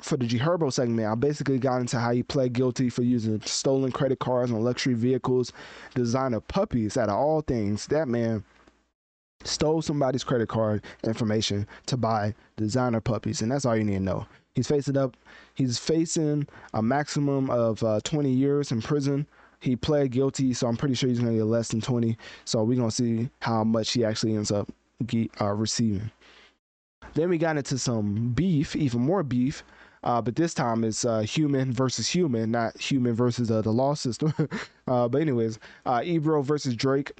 for 0.00 0.16
the 0.16 0.26
G 0.26 0.38
Herbo 0.38 0.72
segment, 0.72 1.08
I 1.08 1.14
basically 1.14 1.58
got 1.58 1.80
into 1.80 1.98
how 1.98 2.12
he 2.12 2.22
pled 2.22 2.52
guilty 2.52 2.88
for 2.88 3.02
using 3.02 3.40
stolen 3.42 3.92
credit 3.92 4.18
cards 4.18 4.50
on 4.50 4.62
luxury 4.62 4.94
vehicles, 4.94 5.52
designer 5.94 6.40
puppies 6.40 6.96
out 6.96 7.08
of 7.08 7.16
all 7.16 7.42
things. 7.42 7.86
That 7.88 8.08
man 8.08 8.44
stole 9.44 9.82
somebody's 9.82 10.24
credit 10.24 10.48
card 10.48 10.82
information 11.04 11.66
to 11.86 11.96
buy 11.96 12.34
designer 12.56 13.00
puppies, 13.00 13.42
and 13.42 13.50
that's 13.50 13.64
all 13.64 13.76
you 13.76 13.84
need 13.84 13.94
to 13.94 14.00
know. 14.00 14.26
He's 14.54 14.68
facing 14.68 14.96
up. 14.96 15.16
He's 15.54 15.78
facing 15.78 16.46
a 16.74 16.82
maximum 16.82 17.50
of 17.50 17.82
uh, 17.82 18.00
20 18.04 18.30
years 18.30 18.72
in 18.72 18.82
prison. 18.82 19.26
He 19.60 19.76
pled 19.76 20.10
guilty, 20.10 20.54
so 20.54 20.66
I'm 20.66 20.76
pretty 20.76 20.94
sure 20.94 21.08
he's 21.08 21.20
to 21.32 21.38
get 21.38 21.44
less 21.44 21.68
than 21.68 21.80
20. 21.80 22.16
So 22.44 22.62
we're 22.64 22.76
to 22.90 22.90
see 22.90 23.28
how 23.40 23.62
much 23.62 23.92
he 23.92 24.04
actually 24.04 24.34
ends 24.34 24.50
up 24.50 24.70
uh, 25.40 25.52
receiving. 25.52 26.10
Then 27.14 27.28
we 27.28 27.38
got 27.38 27.56
into 27.56 27.78
some 27.78 28.32
beef, 28.32 28.74
even 28.76 29.00
more 29.00 29.22
beef. 29.22 29.62
Uh, 30.02 30.22
but 30.22 30.34
this 30.34 30.54
time 30.54 30.82
it's 30.82 31.04
uh, 31.04 31.20
human 31.20 31.72
versus 31.72 32.08
human, 32.08 32.50
not 32.50 32.78
human 32.80 33.14
versus 33.14 33.50
uh, 33.50 33.60
the 33.60 33.72
law 33.72 33.94
system. 33.94 34.32
Uh, 34.88 35.06
but 35.06 35.20
anyways, 35.20 35.60
uh, 35.86 36.02
Ebro 36.02 36.42
versus 36.42 36.74
Drake, 36.74 37.12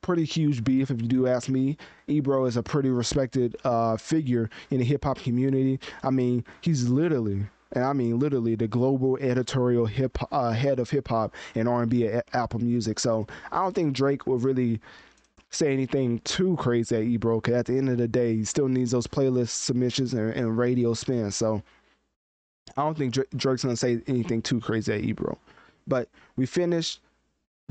pretty 0.00 0.24
huge 0.24 0.64
beef 0.64 0.90
if 0.90 1.00
you 1.02 1.08
do 1.08 1.26
ask 1.26 1.48
me. 1.48 1.76
Ebro 2.06 2.44
is 2.46 2.56
a 2.56 2.62
pretty 2.62 2.90
respected 2.90 3.56
uh, 3.64 3.96
figure 3.96 4.48
in 4.70 4.78
the 4.78 4.84
hip 4.84 5.04
hop 5.04 5.18
community. 5.18 5.80
I 6.02 6.10
mean, 6.10 6.44
he's 6.60 6.88
literally 6.88 7.46
and 7.72 7.84
I 7.84 7.92
mean 7.92 8.18
literally 8.18 8.54
the 8.54 8.68
global 8.68 9.18
editorial 9.18 9.86
hip 9.86 10.18
uh, 10.32 10.52
head 10.52 10.78
of 10.78 10.88
hip 10.90 11.08
hop 11.08 11.34
and 11.54 11.68
R&B 11.68 12.06
at 12.06 12.26
Apple 12.32 12.60
Music. 12.60 12.98
So 12.98 13.26
I 13.52 13.62
don't 13.62 13.74
think 13.74 13.94
Drake 13.94 14.26
will 14.26 14.38
really 14.38 14.80
say 15.50 15.72
anything 15.72 16.20
too 16.20 16.56
crazy 16.56 16.96
at 16.96 17.02
Ebro. 17.02 17.40
Cause 17.40 17.54
at 17.54 17.66
the 17.66 17.76
end 17.76 17.88
of 17.88 17.98
the 17.98 18.08
day, 18.08 18.36
he 18.36 18.44
still 18.44 18.68
needs 18.68 18.90
those 18.90 19.06
playlist 19.06 19.50
submissions 19.50 20.14
and, 20.14 20.32
and 20.32 20.58
radio 20.58 20.94
spins. 20.94 21.36
So 21.36 21.62
I 22.76 22.82
don't 22.82 22.96
think 22.96 23.16
Drake's 23.36 23.64
gonna 23.64 23.76
say 23.76 24.00
anything 24.06 24.42
too 24.42 24.60
crazy 24.60 24.92
at 24.92 25.00
Ebro. 25.00 25.38
But 25.86 26.08
we 26.36 26.46
finished 26.46 27.00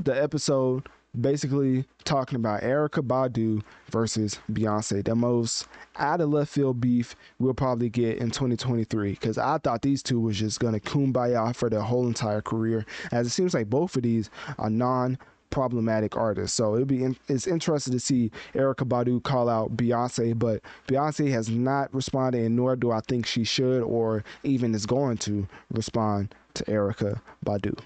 the 0.02 0.20
episode 0.20 0.88
basically 1.18 1.84
talking 2.04 2.36
about 2.36 2.62
Erykah 2.62 3.06
Badu 3.06 3.62
versus 3.90 4.38
Beyonce, 4.50 5.04
the 5.04 5.14
most 5.14 5.66
out 5.96 6.20
of 6.20 6.30
left 6.30 6.52
field 6.52 6.80
beef 6.80 7.16
we'll 7.38 7.54
probably 7.54 7.88
get 7.88 8.18
in 8.18 8.30
2023. 8.30 9.12
Because 9.12 9.38
I 9.38 9.58
thought 9.58 9.82
these 9.82 10.02
two 10.02 10.20
was 10.20 10.36
just 10.38 10.60
gonna 10.60 10.80
kumbaya 10.80 11.54
for 11.54 11.70
their 11.70 11.80
whole 11.80 12.06
entire 12.06 12.40
career, 12.40 12.84
as 13.12 13.26
it 13.26 13.30
seems 13.30 13.54
like 13.54 13.70
both 13.70 13.96
of 13.96 14.02
these 14.02 14.30
are 14.58 14.70
non 14.70 15.18
problematic 15.50 16.16
artists. 16.16 16.56
So 16.56 16.74
it'll 16.74 16.86
be 16.86 17.04
in, 17.04 17.16
it's 17.28 17.46
interesting 17.46 17.92
to 17.92 18.00
see 18.00 18.30
Erykah 18.54 18.86
Badu 18.86 19.22
call 19.22 19.48
out 19.48 19.76
Beyonce, 19.76 20.38
but 20.38 20.60
Beyonce 20.86 21.30
has 21.30 21.48
not 21.48 21.92
responded, 21.94 22.44
and 22.44 22.56
nor 22.56 22.76
do 22.76 22.90
I 22.90 23.00
think 23.00 23.26
she 23.26 23.44
should 23.44 23.82
or 23.82 24.24
even 24.42 24.74
is 24.74 24.86
going 24.86 25.16
to 25.18 25.48
respond 25.70 26.34
to 26.54 26.64
Erykah 26.64 27.20
Badu. 27.44 27.78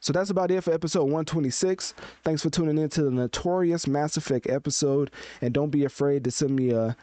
So 0.00 0.12
that's 0.12 0.30
about 0.30 0.50
it 0.50 0.62
for 0.62 0.72
episode 0.72 1.04
126. 1.04 1.94
Thanks 2.24 2.42
for 2.42 2.50
tuning 2.50 2.78
in 2.78 2.88
to 2.90 3.02
the 3.02 3.10
Notorious 3.10 3.86
Mass 3.86 4.16
Effect 4.16 4.48
episode. 4.48 5.10
And 5.40 5.52
don't 5.52 5.70
be 5.70 5.84
afraid 5.84 6.24
to 6.24 6.30
send 6.30 6.54
me 6.54 6.70
a 6.70 6.96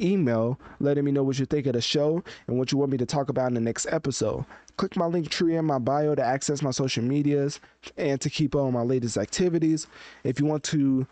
email 0.00 0.58
letting 0.80 1.04
me 1.04 1.12
know 1.12 1.22
what 1.22 1.38
you 1.38 1.46
think 1.46 1.66
of 1.66 1.74
the 1.74 1.80
show 1.80 2.22
and 2.46 2.58
what 2.58 2.72
you 2.72 2.78
want 2.78 2.90
me 2.90 2.98
to 2.98 3.06
talk 3.06 3.28
about 3.28 3.48
in 3.48 3.54
the 3.54 3.60
next 3.60 3.86
episode. 3.90 4.44
Click 4.76 4.96
my 4.96 5.06
Linktree 5.06 5.58
in 5.58 5.64
my 5.64 5.78
bio 5.78 6.14
to 6.14 6.22
access 6.22 6.62
my 6.62 6.70
social 6.70 7.02
medias 7.02 7.60
and 7.96 8.20
to 8.20 8.28
keep 8.28 8.54
on 8.54 8.72
my 8.72 8.82
latest 8.82 9.16
activities. 9.16 9.86
If 10.24 10.40
you 10.40 10.46
want 10.46 10.64
to 10.64 11.06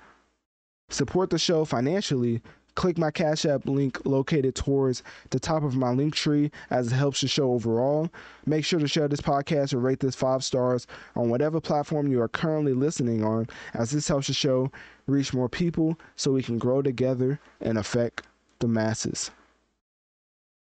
support 0.91 1.31
the 1.31 1.39
show 1.39 1.65
financially, 1.65 2.43
click 2.75 2.99
my 2.99 3.11
Cash 3.11 3.45
App 3.45 3.67
link 3.67 4.05
located 4.05 4.55
towards 4.55 5.03
the 5.31 5.41
top 5.41 5.63
of 5.63 5.77
my 5.77 5.89
Linktree 5.89 6.51
as 6.71 6.89
it 6.89 6.95
helps 6.95 7.21
the 7.21 7.29
show 7.29 7.53
overall. 7.53 8.11
Make 8.47 8.65
sure 8.65 8.81
to 8.81 8.89
share 8.89 9.09
this 9.09 9.21
podcast 9.21 9.73
or 9.75 9.79
rate 9.79 10.01
this 10.01 10.15
five 10.15 10.45
stars 10.45 10.87
on 11.17 11.31
whatever 11.31 11.61
platform 11.61 12.09
you 12.09 12.21
are 12.21 12.29
currently 12.29 12.73
listening 12.73 13.25
on, 13.25 13.49
as 13.75 13.91
this 13.91 14.09
helps 14.09 14.27
the 14.27 14.35
show 14.35 14.71
reach 15.07 15.35
more 15.35 15.49
people 15.49 15.99
so 16.17 16.33
we 16.33 16.43
can 16.43 16.59
grow 16.59 16.83
together 16.83 17.41
and 17.61 17.79
affect 17.79 18.23
the 18.59 18.69
masses. 18.69 19.31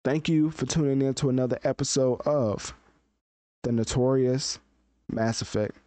Thank 0.03 0.27
you 0.27 0.51
for 0.51 0.65
tuning 0.65 1.01
in 1.01 1.13
to 1.15 1.29
another 1.29 1.59
episode 1.63 2.21
of 2.21 2.73
The 3.63 3.71
Notorious 3.71 4.59
Mass 5.09 5.41
Effect 5.41 5.77